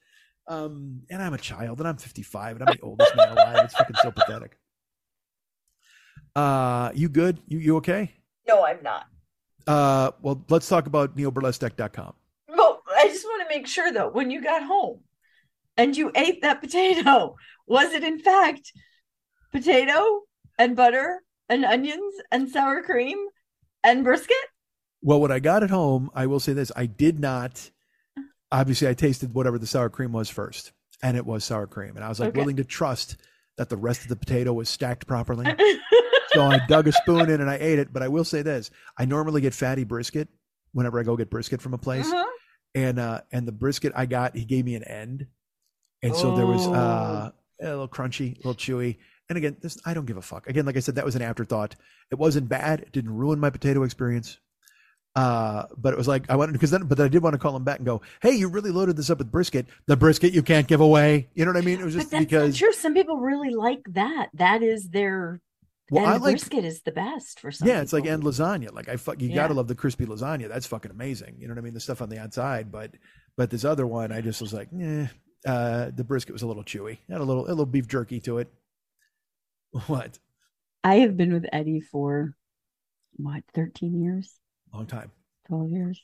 Um, 0.47 1.02
and 1.10 1.23
I'm 1.23 1.35
a 1.35 1.39
child, 1.39 1.78
and 1.78 1.89
I'm 1.89 1.97
55, 1.97 2.57
and 2.57 2.69
I'm 2.69 2.77
the 2.77 2.83
oldest 2.83 3.15
man 3.15 3.28
alive. 3.31 3.65
It's 3.65 3.75
fucking 3.75 3.97
so 4.02 4.10
pathetic. 4.10 4.59
Uh, 6.35 6.91
you 6.94 7.09
good? 7.09 7.41
You 7.47 7.59
you 7.59 7.77
okay? 7.77 8.12
No, 8.47 8.65
I'm 8.65 8.83
not. 8.83 9.07
Uh, 9.67 10.10
well, 10.23 10.44
let's 10.49 10.69
talk 10.69 10.86
about 10.86 11.17
neoburlesque.com. 11.17 12.15
Well, 12.49 12.83
I 12.89 13.07
just 13.09 13.25
want 13.25 13.43
to 13.49 13.55
make 13.55 13.67
sure 13.67 13.93
though, 13.93 14.09
when 14.09 14.31
you 14.31 14.43
got 14.43 14.62
home 14.62 15.01
and 15.77 15.97
you 15.97 16.10
ate 16.15 16.43
that 16.43 16.60
potato, 16.60 17.36
was 17.67 17.93
it 17.93 18.02
in 18.02 18.19
fact 18.19 18.73
potato 19.52 20.23
and 20.59 20.77
butter 20.77 21.23
and 21.49 21.65
onions 21.65 22.15
and 22.31 22.49
sour 22.49 22.83
cream 22.83 23.19
and 23.85 24.05
brisket? 24.05 24.36
Well, 25.02 25.20
when 25.20 25.33
I 25.33 25.39
got 25.39 25.62
it 25.62 25.70
home, 25.70 26.10
I 26.15 26.27
will 26.27 26.41
say 26.41 26.52
this: 26.52 26.73
I 26.77 26.86
did 26.86 27.20
not. 27.20 27.70
Obviously, 28.53 28.89
I 28.89 28.95
tasted 28.95 29.33
whatever 29.35 29.59
the 29.59 29.67
sour 29.67 29.89
cream 29.89 30.12
was 30.12 30.29
first, 30.29 30.73
and 31.03 31.17
it 31.17 31.25
was 31.25 31.45
sour 31.45 31.67
cream, 31.67 31.95
and 31.97 32.05
I 32.05 32.09
was 32.09 32.19
like 32.20 32.31
Okay. 32.31 32.39
willing 32.39 32.57
to 32.57 32.65
trust 32.65 33.17
that 33.57 33.69
the 33.69 33.77
rest 33.77 34.03
of 34.03 34.09
the 34.09 34.17
potato 34.17 34.53
was 34.53 34.69
stacked 34.69 35.07
properly. 35.07 35.47
so 36.33 36.43
I 36.43 36.59
dug 36.69 36.89
a 36.89 36.93
spoon 36.93 37.29
in 37.31 37.41
and 37.41 37.51
I 37.51 37.57
ate 37.57 37.79
it. 37.79 37.93
But 37.93 38.03
I 38.03 38.09
will 38.09 38.25
say 38.25 38.43
this: 38.43 38.70
I 38.99 39.05
normally 39.05 39.41
get 39.41 39.55
fatty 39.55 39.85
brisket 39.85 40.29
whenever 40.73 40.99
I 40.99 41.03
go 41.05 41.17
get 41.17 41.31
brisket 41.31 41.61
from 41.62 41.75
a 41.75 41.79
place, 41.79 42.11
Uh-huh. 42.11 42.27
and 42.75 42.99
uh, 42.99 43.20
and 43.33 43.47
the 43.47 43.53
brisket 43.53 43.93
I 43.95 44.07
got, 44.07 44.35
he 44.37 44.45
gave 44.45 44.65
me 44.65 44.75
an 44.75 44.85
end, 44.85 45.27
and 46.03 46.17
so 46.17 46.35
there 46.35 46.47
was 46.47 46.67
Oh. 46.67 46.73
uh, 46.73 47.31
a 47.61 47.65
little 47.65 47.89
crunchy, 47.89 48.35
a 48.35 48.37
little 48.39 48.55
chewy. 48.55 48.97
And 49.29 49.37
again, 49.37 49.57
this 49.61 49.79
I 49.87 49.95
don't 49.95 50.07
give 50.07 50.17
a 50.17 50.23
fuck. 50.23 50.49
Again, 50.49 50.67
like 50.67 50.77
I 50.77 50.81
said, 50.81 50.97
that 50.97 51.05
was 51.05 51.15
an 51.15 51.23
afterthought. 51.23 51.77
It 52.11 52.17
wasn't 52.17 52.49
bad. 52.49 52.81
It 52.81 52.91
didn't 52.93 53.15
ruin 53.15 53.39
my 53.39 53.51
potato 53.51 53.85
experience. 53.85 54.39
Uh, 55.16 55.64
but 55.76 55.92
it 55.92 55.97
was 55.97 56.06
like 56.06 56.30
I 56.30 56.36
wanted 56.36 56.52
because 56.52 56.70
then, 56.70 56.84
but 56.84 57.00
I 57.00 57.08
did 57.08 57.22
want 57.22 57.34
to 57.34 57.39
call 57.39 57.56
him 57.56 57.64
back 57.64 57.78
and 57.78 57.86
go, 57.86 58.00
"Hey, 58.22 58.32
you 58.32 58.48
really 58.48 58.70
loaded 58.70 58.97
this 58.97 59.10
up 59.10 59.18
with 59.18 59.30
brisket. 59.30 59.66
The 59.86 59.97
brisket 59.97 60.32
you 60.32 60.42
can't 60.42 60.68
give 60.68 60.80
away." 60.80 61.28
You 61.34 61.44
know 61.44 61.50
what 61.52 61.58
I 61.60 61.64
mean? 61.64 61.80
It 61.80 61.84
was 61.84 61.94
just 61.94 62.10
because 62.12 62.56
true. 62.56 62.72
Some 62.72 62.94
people 62.94 63.16
really 63.18 63.50
like 63.50 63.82
that. 63.90 64.28
That 64.34 64.62
is 64.62 64.89
their 64.89 65.40
well, 65.90 66.05
and 66.05 66.12
I 66.14 66.16
like 66.18 66.34
brisket 66.34 66.64
is 66.64 66.82
the 66.82 66.92
best 66.92 67.40
for 67.40 67.50
some. 67.50 67.66
yeah, 67.66 67.80
it's 67.80 67.92
like 67.92 68.06
and 68.06 68.22
lasagna. 68.22 68.72
Like 68.72 68.89
I 68.89 68.97
fuck, 68.97 69.20
you 69.20 69.28
Yeah. 69.30 69.34
gotta 69.34 69.55
love 69.55 69.66
the 69.66 69.74
crispy 69.74 70.06
lasagna. 70.06 70.48
That's 70.48 70.66
fucking 70.66 70.92
amazing. 70.92 71.36
You 71.40 71.48
know 71.48 71.55
what 71.55 71.58
I 71.60 71.62
mean? 71.64 71.74
The 71.74 71.80
stuff 71.80 72.02
on 72.02 72.08
the 72.08 72.18
outside, 72.20 72.70
but 72.70 72.92
but 73.36 73.50
this 73.50 73.64
other 73.64 73.89
one, 73.89 74.12
I 74.12 74.20
just 74.20 74.40
was 74.40 74.52
like, 74.52 74.68
eh. 74.80 75.06
Uh, 75.44 75.90
the 75.97 76.05
brisket 76.05 76.34
was 76.34 76.42
a 76.42 76.47
little 76.47 76.62
chewy. 76.62 76.98
Had 77.08 77.20
a 77.20 77.24
little 77.24 77.47
a 77.47 77.48
little 77.48 77.66
beef 77.66 77.89
jerky 77.89 78.20
to 78.20 78.39
it. 78.39 78.48
What? 79.86 80.18
I 80.84 80.97
have 80.97 81.16
been 81.16 81.32
with 81.32 81.47
Eddie 81.52 81.80
for 81.80 82.34
what, 83.16 83.42
13 83.55 84.02
years, 84.02 84.32
Long 84.73 84.86
time. 84.86 85.10
12 85.49 85.70
years. 85.70 86.02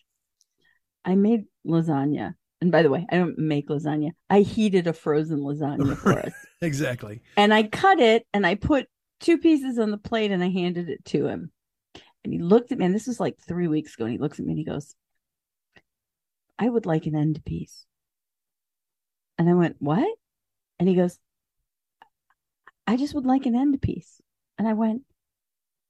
I 1.04 1.14
made 1.14 1.44
lasagna. 1.66 2.34
And 2.60 2.72
by 2.72 2.82
the 2.82 2.90
way, 2.90 3.06
I 3.10 3.16
don't 3.18 3.38
make 3.38 3.68
lasagna. 3.68 4.10
I 4.28 4.40
heated 4.40 4.86
a 4.86 4.92
frozen 4.92 5.40
lasagna 5.40 5.96
for 5.96 6.18
us. 6.18 6.32
Exactly. 6.60 7.22
And 7.36 7.52
I 7.52 7.64
cut 7.64 8.00
it 8.00 8.26
and 8.32 8.46
I 8.46 8.54
put 8.54 8.86
two 9.20 9.38
pieces 9.38 9.78
on 9.78 9.90
the 9.90 9.98
plate 9.98 10.30
and 10.30 10.42
I 10.42 10.48
handed 10.48 10.88
it 10.88 11.04
to 11.06 11.26
him. 11.26 11.52
And 12.24 12.32
he 12.32 12.40
looked 12.40 12.72
at 12.72 12.78
me, 12.78 12.84
and 12.84 12.92
this 12.92 13.06
was 13.06 13.20
like 13.20 13.36
three 13.38 13.68
weeks 13.68 13.94
ago. 13.94 14.04
And 14.04 14.12
he 14.12 14.18
looks 14.18 14.40
at 14.40 14.44
me 14.44 14.50
and 14.50 14.58
he 14.58 14.64
goes, 14.64 14.96
I 16.58 16.68
would 16.68 16.84
like 16.84 17.06
an 17.06 17.14
end 17.14 17.40
piece. 17.44 17.86
And 19.38 19.48
I 19.48 19.54
went, 19.54 19.76
What? 19.78 20.08
And 20.80 20.88
he 20.88 20.96
goes, 20.96 21.20
I 22.86 22.96
just 22.96 23.14
would 23.14 23.26
like 23.26 23.46
an 23.46 23.54
end 23.54 23.80
piece. 23.80 24.20
And 24.58 24.66
I 24.66 24.72
went, 24.72 25.02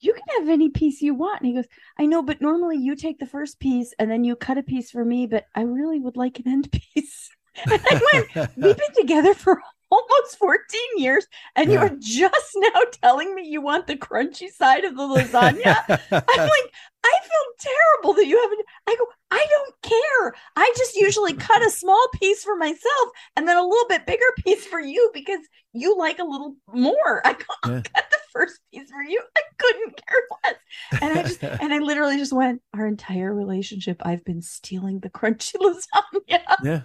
You 0.01 0.13
can 0.13 0.23
have 0.41 0.49
any 0.49 0.69
piece 0.69 1.01
you 1.03 1.15
want. 1.15 1.41
And 1.41 1.49
he 1.49 1.55
goes, 1.55 1.67
I 1.99 2.07
know, 2.07 2.23
but 2.23 2.41
normally 2.41 2.77
you 2.77 2.97
take 2.97 3.19
the 3.19 3.27
first 3.27 3.59
piece 3.59 3.95
and 3.99 4.11
then 4.11 4.25
you 4.25 4.37
cut 4.37 4.59
a 4.59 4.63
piece 4.63 4.91
for 4.91 5.05
me, 5.05 5.27
but 5.27 5.47
I 5.55 5.63
really 5.63 6.01
would 6.01 6.17
like 6.17 6.39
an 6.39 6.49
end 6.49 6.71
piece. 6.95 7.31
And 7.71 7.81
I 7.91 8.01
went, 8.13 8.51
We've 8.57 8.77
been 8.77 8.95
together 8.95 9.35
for 9.35 9.61
almost 9.91 10.37
14 10.39 10.81
years, 10.97 11.27
and 11.55 11.71
Yeah. 11.71 11.81
you're 11.81 11.97
just 11.99 12.51
now 12.57 12.81
telling 13.03 13.35
me 13.35 13.47
you 13.49 13.61
want 13.63 13.87
the 13.87 13.97
crunchy 13.97 14.51
side 14.51 14.85
of 14.85 14.97
the 14.97 15.03
lasagna. 15.03 15.77
I'm 16.11 16.39
like, 16.39 16.73
I 17.09 17.19
feel 17.23 17.73
terrible 18.03 18.15
that 18.15 18.27
you 18.27 18.41
haven't. 18.41 18.61
I 18.89 18.97
go, 18.99 19.07
I 19.31 19.47
don't 19.49 19.75
care. 19.83 20.35
I 20.57 20.73
just 20.77 20.97
usually 20.97 21.35
cut 21.35 21.65
a 21.65 21.71
small 21.71 22.09
piece 22.21 22.43
for 22.43 22.57
myself 22.57 23.09
and 23.37 23.47
then 23.47 23.57
a 23.57 23.63
little 23.67 23.87
bit 23.89 24.07
bigger 24.07 24.25
piece 24.45 24.67
for 24.67 24.81
you 24.81 25.11
because 25.15 25.41
you 25.73 25.97
like 25.97 26.19
a 26.19 26.25
little 26.25 26.57
more. 26.73 27.23
I 27.25 27.37
Yeah. 27.67 27.81
cut 27.83 28.11
the 28.11 28.19
first 28.33 28.61
piece 28.73 28.91
for 28.91 29.03
you. 29.03 29.23
I 29.37 29.41
couldn't 29.59 30.01
care 30.07 30.19
less. 30.45 31.03
And 31.03 31.19
I 31.19 31.23
just, 31.23 31.43
and 31.63 31.73
I 31.73 31.79
literally 31.79 32.17
just 32.17 32.33
went, 32.33 32.63
our 32.75 32.87
entire 32.87 33.33
relationship, 33.35 34.03
I've 34.05 34.25
been 34.25 34.43
stealing 34.43 35.01
the 35.01 35.11
crunchy 35.11 35.55
lasagna. 35.61 36.41
yeah. 36.63 36.83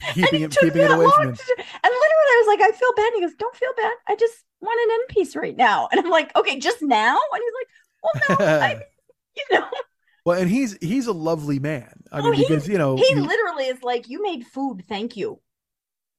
And 0.00 0.14
Keeping 0.14 0.42
it 0.42 0.44
it 0.46 0.50
took 0.50 0.62
keeping 0.64 0.82
it 0.82 0.88
that 0.88 0.94
away 0.96 1.04
long 1.06 1.12
from 1.14 1.28
him. 1.28 1.34
to 1.36 1.54
And 1.58 1.66
literally, 1.84 2.28
I 2.32 2.44
was 2.44 2.58
like, 2.58 2.68
I 2.68 2.76
feel 2.76 2.92
bad. 2.96 3.06
And 3.06 3.14
he 3.14 3.20
goes, 3.22 3.34
Don't 3.38 3.56
feel 3.56 3.70
bad. 3.76 3.92
I 4.08 4.16
just 4.16 4.44
want 4.60 4.80
an 4.82 4.94
end 4.94 5.08
piece 5.08 5.36
right 5.36 5.56
now. 5.56 5.88
And 5.92 6.00
I'm 6.00 6.10
like, 6.10 6.34
Okay, 6.36 6.58
just 6.58 6.82
now? 6.82 7.18
And 7.32 7.42
he's 7.42 7.52
like, 7.60 8.38
Well, 8.38 8.38
no, 8.38 8.44
I, 8.62 8.82
you 9.50 9.58
know, 9.58 9.66
Well, 10.24 10.38
and 10.40 10.48
he's 10.50 10.76
he's 10.80 11.06
a 11.06 11.12
lovely 11.12 11.58
man. 11.58 12.02
I 12.12 12.20
Oh, 12.20 12.30
mean, 12.30 12.40
because 12.40 12.68
you 12.68 12.78
know, 12.78 12.96
he 12.96 13.06
you- 13.10 13.22
literally 13.22 13.64
is 13.64 13.82
like, 13.82 14.08
You 14.08 14.22
made 14.22 14.46
food. 14.46 14.84
Thank 14.88 15.16
you. 15.16 15.40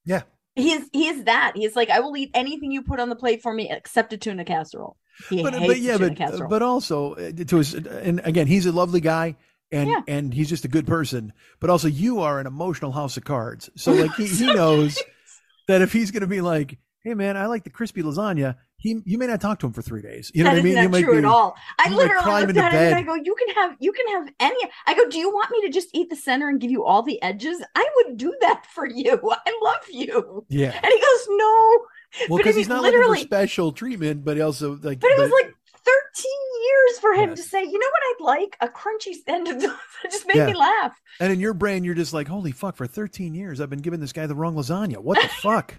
Yeah. 0.04 0.22
He's 0.56 0.88
he's 0.92 1.24
that. 1.24 1.52
He's 1.56 1.74
like, 1.74 1.90
I 1.90 2.00
will 2.00 2.16
eat 2.16 2.30
anything 2.34 2.70
you 2.70 2.82
put 2.82 3.00
on 3.00 3.08
the 3.08 3.16
plate 3.16 3.42
for 3.42 3.52
me 3.52 3.70
except 3.70 4.12
a 4.12 4.16
tuna 4.16 4.44
casserole. 4.44 4.96
He 5.30 5.42
but, 5.42 5.54
hates 5.54 5.66
but 5.66 5.78
yeah, 5.80 5.96
tuna 5.96 6.08
but 6.10 6.16
casserole. 6.18 6.48
but 6.50 6.62
also 6.62 7.14
uh, 7.14 7.32
to 7.46 7.56
his 7.56 7.74
and 7.74 8.20
again, 8.24 8.46
he's 8.46 8.66
a 8.66 8.72
lovely 8.72 9.00
guy. 9.00 9.36
And, 9.72 9.88
Yeah. 9.90 10.02
and 10.06 10.32
he's 10.32 10.48
just 10.48 10.64
a 10.64 10.68
good 10.68 10.86
person, 10.86 11.32
but 11.58 11.68
also 11.70 11.88
you 11.88 12.20
are 12.20 12.38
an 12.38 12.46
emotional 12.46 12.92
house 12.92 13.16
of 13.16 13.24
cards. 13.24 13.70
So 13.74 13.92
like 13.92 14.14
he, 14.14 14.26
he 14.26 14.46
knows 14.54 15.02
that 15.66 15.82
if 15.82 15.92
he's 15.92 16.12
going 16.12 16.20
to 16.20 16.28
be 16.28 16.40
like, 16.42 16.78
"Hey 17.04 17.14
man, 17.14 17.36
I 17.36 17.46
like 17.46 17.62
the 17.64 17.70
crispy 17.70 18.02
lasagna," 18.02 18.56
he 18.76 19.00
you 19.04 19.18
may 19.18 19.26
not 19.26 19.40
talk 19.40 19.60
to 19.60 19.66
him 19.66 19.72
for 19.72 19.82
three 19.82 20.02
days. 20.02 20.32
You 20.34 20.42
know 20.42 20.50
That 20.50 20.56
what 20.56 20.60
I 20.60 20.62
mean? 20.64 20.74
not 20.74 20.82
you 20.82 20.88
might 20.88 21.02
true 21.02 21.12
be, 21.12 21.18
at 21.18 21.24
all. 21.24 21.54
I 21.78 21.88
literally 21.90 22.46
looked 22.46 22.56
at 22.58 22.72
him 22.72 22.80
and 22.82 22.94
I 22.96 23.02
go, 23.02 23.14
"You 23.14 23.34
can 23.36 23.54
have, 23.54 23.76
you 23.78 23.92
can 23.92 24.06
have 24.08 24.28
any." 24.40 24.70
I 24.86 24.94
go, 24.94 25.08
"Do 25.08 25.18
you 25.18 25.30
want 25.30 25.50
me 25.50 25.60
to 25.62 25.68
just 25.68 25.88
eat 25.92 26.10
the 26.10 26.16
center 26.16 26.48
and 26.48 26.60
give 26.60 26.70
you 26.70 26.84
all 26.84 27.02
the 27.02 27.22
edges?" 27.22 27.62
I 27.76 27.86
would 27.96 28.16
do 28.16 28.34
that 28.40 28.64
for 28.66 28.86
you. 28.86 29.20
I 29.46 29.58
love 29.62 29.84
you. 29.92 30.44
Yeah, 30.48 30.72
And 30.82 30.92
he 30.92 30.98
goes, 31.00 31.26
"No." 31.30 31.84
well, 32.30 32.38
because 32.38 32.56
he's 32.56 32.68
not 32.68 32.82
looking 32.82 32.98
literally, 32.98 33.18
for 33.20 33.26
special 33.26 33.72
treatment, 33.72 34.24
but 34.24 34.36
he 34.36 34.42
also 34.42 34.78
like. 34.82 35.00
but 35.00 35.10
it 35.10 35.18
was 35.18 35.30
like 35.30 35.52
13 35.84 36.24
years 36.64 36.98
for 37.00 37.12
him 37.12 37.30
Yeah. 37.30 37.34
to 37.34 37.42
say, 37.42 37.62
"You 37.64 37.78
know 37.78 37.86
what 37.90 38.02
I'd 38.34 38.38
like? 38.40 38.56
A 38.60 38.68
crunchy 38.68 39.14
end." 39.26 39.48
It 39.48 39.70
just 40.10 40.26
made 40.26 40.36
Yeah. 40.36 40.46
me 40.46 40.54
laugh. 40.54 40.98
and 41.20 41.32
in 41.32 41.40
your 41.40 41.52
brain, 41.54 41.84
you're 41.84 41.94
just 41.94 42.12
like, 42.14 42.28
"Holy 42.28 42.52
fuck!" 42.52 42.76
For 42.76 42.86
13 42.86 43.34
years, 43.34 43.60
I've 43.60 43.68
been 43.70 43.80
giving 43.80 44.00
this 44.00 44.12
guy 44.12 44.26
the 44.26 44.34
wrong 44.34 44.54
lasagna. 44.54 44.98
What 44.98 45.20
the 45.20 45.28
fuck? 45.42 45.74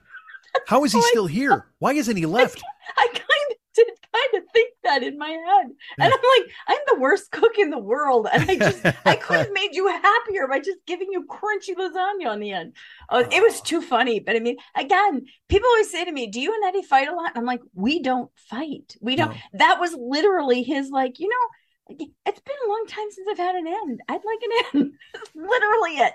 How 0.68 0.84
is 0.84 0.92
he 0.92 0.98
Like- 1.02 1.08
still 1.08 1.28
here? 1.28 1.68
Why 1.80 1.94
isn't 1.94 2.16
he 2.18 2.26
left? 2.26 2.62
I 2.98 3.08
kind 3.12 3.22
of 3.52 3.58
did 3.74 3.88
kind 4.14 4.44
of 4.44 4.50
think 4.54 4.74
that 4.84 5.04
in 5.04 5.18
my 5.18 5.28
head, 5.28 5.66
and 5.66 5.74
I'm 5.98 6.10
like, 6.12 6.52
"I'm 6.68 6.78
the 6.88 7.00
worst 7.00 7.30
cook 7.32 7.58
in 7.58 7.70
the 7.72 7.78
world," 7.80 8.28
and 8.32 8.50
I 8.50 8.56
just 8.56 8.86
I 9.06 9.16
could 9.22 9.38
have 9.38 9.52
made 9.52 9.72
you 9.74 9.88
happier 9.88 10.48
by 10.48 10.60
just 10.60 10.80
giving 10.88 11.08
you 11.12 11.26
crunchy 11.26 11.76
lasagna 11.76 12.30
on 12.30 12.40
the 12.40 12.52
end. 12.52 12.74
Uh, 13.10 13.24
it 13.32 13.42
was 13.42 13.60
too 13.62 13.82
funny. 13.82 14.20
But 14.22 14.36
I 14.38 14.40
mean, 14.40 14.58
again, 14.76 15.26
people 15.50 15.68
always 15.68 15.92
say 15.92 16.06
to 16.06 16.12
me, 16.12 16.28
Do 16.28 16.40
you 16.40 16.54
and 16.54 16.64
Eddie 16.64 16.84
fight 16.88 17.10
a 17.10 17.16
lot? 17.16 17.34
I'm 17.36 17.44
like, 17.46 17.62
We 17.74 18.02
don't 18.02 18.32
fight. 18.50 18.96
We 19.02 19.16
don't. 19.18 19.32
No. 19.32 19.38
That 19.54 19.80
was 19.82 19.94
literally 20.00 20.64
his, 20.64 20.90
like, 20.90 21.20
you 21.20 21.28
know, 21.28 21.98
it's 22.26 22.40
been 22.40 22.56
a 22.66 22.70
long 22.70 22.86
time 22.88 23.12
since 23.12 23.28
I've 23.30 23.38
had 23.38 23.56
an 23.56 23.68
end. 23.68 24.00
I'd 24.08 24.14
like 24.14 24.40
an 24.74 24.82
end. 24.82 24.92
Literally 25.36 25.98
it. 25.98 26.14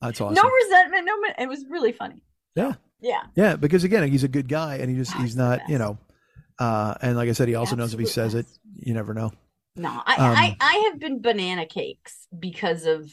That's 0.00 0.20
awesome. 0.20 0.34
No 0.34 0.48
resentment. 0.48 1.06
No, 1.06 1.14
it 1.38 1.48
was 1.48 1.64
really 1.68 1.92
funny. 1.92 2.22
Yeah. 2.54 2.74
Yeah. 3.02 3.22
Yeah, 3.34 3.56
because 3.56 3.84
again, 3.84 4.08
he's 4.10 4.24
a 4.24 4.28
good 4.28 4.48
guy, 4.48 4.76
and 4.76 4.88
he 4.90 4.96
just 4.96 5.14
Oh, 5.14 5.20
he's 5.20 5.36
not, 5.36 5.68
you 5.68 5.78
know, 5.78 5.98
Uh, 6.58 6.94
and 7.02 7.16
like 7.16 7.28
I 7.28 7.32
said, 7.32 7.48
he 7.48 7.54
also 7.56 7.76
knows 7.76 7.92
if 7.92 7.98
he 7.98 8.04
Absolute 8.06 8.32
says 8.32 8.34
it, 8.34 8.46
you 8.78 8.94
never 8.94 9.14
know. 9.14 9.32
No, 9.76 9.88
I, 10.06 10.14
Um, 10.16 10.36
I 10.36 10.56
I 10.60 10.74
have 10.90 11.00
been 11.00 11.20
banana 11.20 11.66
cakes 11.66 12.28
because 12.38 12.86
of 12.86 13.10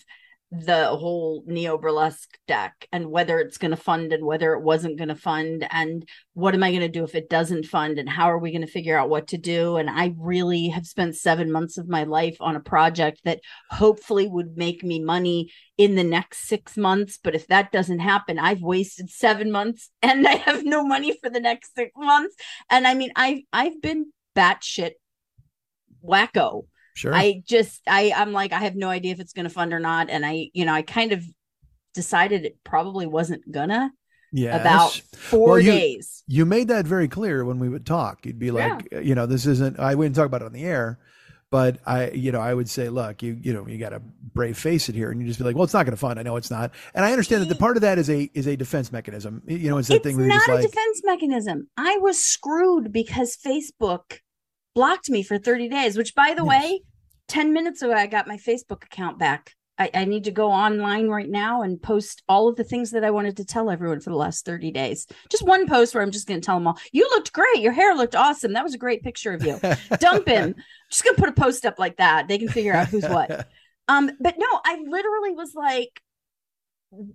the 0.51 0.87
whole 0.87 1.43
neo 1.45 1.77
burlesque 1.77 2.39
deck 2.47 2.87
and 2.91 3.11
whether 3.11 3.39
it's 3.39 3.59
going 3.59 3.69
to 3.69 3.77
fund 3.77 4.11
and 4.11 4.25
whether 4.25 4.53
it 4.53 4.63
wasn't 4.63 4.97
going 4.97 5.09
to 5.09 5.15
fund 5.15 5.67
and 5.69 6.07
what 6.33 6.55
am 6.55 6.63
I 6.63 6.71
going 6.71 6.81
to 6.81 6.87
do 6.87 7.03
if 7.03 7.13
it 7.13 7.29
doesn't 7.29 7.67
fund 7.67 7.99
and 7.99 8.09
how 8.09 8.31
are 8.31 8.39
we 8.39 8.51
going 8.51 8.65
to 8.65 8.67
figure 8.67 8.97
out 8.97 9.09
what 9.09 9.27
to 9.27 9.37
do? 9.37 9.77
And 9.77 9.91
I 9.91 10.15
really 10.17 10.69
have 10.69 10.87
spent 10.87 11.15
7 11.15 11.51
months 11.51 11.77
of 11.77 11.87
my 11.87 12.03
life 12.03 12.37
on 12.39 12.55
a 12.55 12.61
project 12.61 13.21
that 13.25 13.41
hopefully 13.69 14.27
would 14.27 14.57
make 14.57 14.83
me 14.83 14.99
money 14.99 15.51
in 15.77 15.93
the 15.93 16.03
next 16.03 16.47
6 16.47 16.75
months 16.77 17.19
but 17.23 17.35
if 17.35 17.45
that 17.47 17.71
doesn't 17.71 17.99
happen 17.99 18.39
I've 18.39 18.61
wasted 18.61 19.11
7 19.11 19.51
months 19.51 19.91
and 20.01 20.27
I 20.27 20.35
have 20.35 20.65
no 20.65 20.83
money 20.83 21.15
for 21.21 21.29
the 21.29 21.39
next 21.39 21.75
6 21.75 21.91
months. 21.95 22.35
And 22.71 22.87
I 22.87 22.95
mean 22.95 23.11
I 23.15 23.43
I've 23.53 23.79
been 23.81 24.11
batshit 24.35 24.93
wacko 26.03 26.63
Sure. 26.99 27.15
I 27.15 27.41
just 27.47 27.81
I 27.87 28.11
I'm 28.13 28.33
like 28.33 28.51
I 28.51 28.59
have 28.59 28.75
no 28.75 28.89
idea 28.89 29.13
if 29.13 29.21
it's 29.21 29.31
going 29.31 29.47
to 29.47 29.49
fund 29.49 29.71
or 29.73 29.79
not 29.79 30.09
and 30.09 30.25
I 30.25 30.49
you 30.53 30.65
know 30.65 30.73
I 30.73 30.81
kind 30.81 31.13
of 31.13 31.23
decided 31.93 32.45
it 32.45 32.57
probably 32.65 33.07
wasn't 33.07 33.49
gonna 33.49 33.91
yeah. 34.33 34.57
about 34.61 34.91
4 35.15 35.47
Well, 35.47 35.59
you- 35.59 35.71
days. 35.71 36.23
You 36.27 36.45
made 36.45 36.67
that 36.67 36.85
very 36.85 37.07
clear 37.07 37.43
when 37.43 37.57
we 37.57 37.69
would 37.69 37.85
talk. 37.85 38.25
You'd 38.25 38.37
be 38.37 38.51
like, 38.51 38.87
you 38.91 39.15
know, 39.15 39.25
this 39.25 39.47
isn't. 39.47 39.79
I 39.79 39.95
wouldn't 39.95 40.15
talk 40.15 40.27
about 40.27 40.43
it 40.43 40.45
on 40.45 40.53
the 40.53 40.63
air, 40.63 40.99
but 41.49 41.79
I, 41.87 42.11
you 42.11 42.31
know, 42.31 42.39
I 42.39 42.53
would 42.53 42.69
say, 42.69 42.89
look, 42.89 43.23
you, 43.23 43.39
you 43.41 43.53
know, 43.53 43.65
you 43.67 43.79
got 43.79 43.89
to 43.89 44.01
brave 44.35 44.55
face 44.55 44.89
it 44.89 44.93
here, 44.93 45.09
and 45.09 45.19
you 45.19 45.25
just 45.27 45.39
be 45.39 45.45
like, 45.45 45.55
well, 45.55 45.63
it's 45.63 45.73
not 45.73 45.87
going 45.87 45.95
to 45.95 45.99
fund. 45.99 46.19
I 46.19 46.23
know 46.23 46.35
it's 46.35 46.51
not, 46.51 46.69
and 46.93 47.03
I 47.03 47.11
understand 47.11 47.41
that 47.41 47.49
the 47.49 47.55
part 47.55 47.75
of 47.77 47.81
that 47.81 47.97
is 47.97 48.07
a 48.11 48.29
is 48.35 48.45
a 48.45 48.55
defense 48.55 48.91
mechanism. 48.91 49.41
You 49.47 49.69
know, 49.69 49.79
it's 49.79 49.87
that 49.87 49.95
It's 49.95 50.05
thing 50.05 50.17
where 50.17 50.27
not 50.27 50.47
a 50.47 50.53
like, 50.55 50.61
defense 50.61 51.01
mechanism. 51.03 51.67
I 51.75 51.97
was 51.97 52.23
screwed 52.23 52.93
because 52.93 53.35
Facebook 53.35 54.19
blocked 54.75 55.09
me 55.09 55.23
for 55.23 55.37
30 55.37 55.69
days, 55.69 55.97
which 55.97 56.15
by 56.15 56.33
the 56.35 56.45
Yes. 56.45 56.63
way, 56.63 56.81
10 57.27 57.53
minutes 57.53 57.81
ago 57.81 57.93
I 57.93 58.07
got 58.07 58.27
my 58.27 58.37
Facebook 58.37 58.83
account 58.85 59.19
back. 59.19 59.53
I, 59.77 59.89
I 59.93 60.05
need 60.05 60.25
to 60.25 60.31
go 60.31 60.51
online 60.51 61.07
right 61.07 61.29
now 61.29 61.61
and 61.61 61.81
post 61.81 62.21
all 62.27 62.49
of 62.49 62.57
the 62.57 62.65
things 62.65 62.91
that 62.91 63.05
I 63.05 63.11
wanted 63.11 63.37
to 63.37 63.45
tell 63.45 63.69
everyone 63.69 64.01
for 64.01 64.09
the 64.09 64.17
last 64.17 64.45
30 64.45 64.71
days. 64.71 65.07
Just 65.29 65.45
one 65.47 65.67
post 65.67 65.93
where 65.95 66.03
I'm 66.03 66.11
just 66.11 66.27
going 66.27 66.41
to 66.41 66.45
tell 66.45 66.57
them 66.57 66.67
all, 66.67 66.77
you 66.91 67.03
looked 67.11 67.31
great. 67.31 67.59
Your 67.61 67.71
hair 67.71 67.95
looked 67.95 68.15
awesome. 68.15 68.51
That 68.53 68.63
was 68.65 68.73
a 68.73 68.77
great 68.77 69.03
picture 69.03 69.31
of 69.31 69.45
you. 69.45 69.57
Dump 69.99 70.27
him. 70.27 70.53
just 70.91 71.05
going 71.05 71.15
to 71.15 71.21
put 71.21 71.29
a 71.29 71.33
post 71.33 71.65
up 71.65 71.79
like 71.79 71.95
that. 71.95 72.27
They 72.27 72.37
can 72.37 72.49
figure 72.49 72.73
out 72.73 72.87
who's 72.87 73.05
what. 73.07 73.47
Um, 73.87 74.11
but 74.19 74.35
no, 74.37 74.45
I 74.63 74.75
literally 74.87 75.31
was 75.31 75.55
like, 75.55 75.99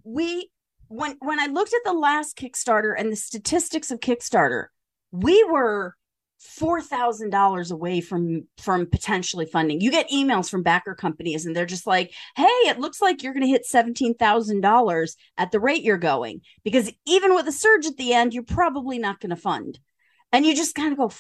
we 0.02 0.50
when 0.88 1.16
when 1.20 1.38
I 1.38 1.46
looked 1.46 1.72
at 1.72 1.80
the 1.84 1.92
last 1.92 2.36
Kickstarter 2.36 2.94
and 2.98 3.12
the 3.12 3.16
statistics 3.16 3.92
of 3.92 4.00
Kickstarter, 4.00 4.66
we 5.12 5.44
were 5.44 5.94
four 6.44 6.80
thousand 6.80 7.30
dollars 7.30 7.70
away 7.70 8.00
from 8.00 8.46
from 8.58 8.86
potentially 8.86 9.46
funding. 9.46 9.80
You 9.80 9.90
get 9.90 10.10
emails 10.10 10.50
from 10.50 10.62
backer 10.62 10.94
companies, 10.94 11.46
and 11.46 11.56
they're 11.56 11.66
just 11.66 11.86
like, 11.86 12.12
"Hey, 12.36 12.44
it 12.44 12.78
looks 12.78 13.00
like 13.00 13.22
you're 13.22 13.32
going 13.32 13.44
to 13.44 13.48
hit 13.48 13.66
seventeen 13.66 14.14
thousand 14.14 14.60
dollars 14.60 15.16
at 15.36 15.50
the 15.50 15.60
rate 15.60 15.82
you're 15.82 15.96
going, 15.96 16.42
because 16.62 16.92
even 17.06 17.34
with 17.34 17.48
a 17.48 17.52
surge 17.52 17.86
at 17.86 17.96
the 17.96 18.12
end, 18.12 18.34
you're 18.34 18.42
probably 18.42 18.98
not 18.98 19.20
going 19.20 19.30
to 19.30 19.36
fund." 19.36 19.78
And 20.32 20.44
you 20.44 20.54
just 20.54 20.74
kind 20.74 20.92
of 20.92 20.98
go, 20.98 21.10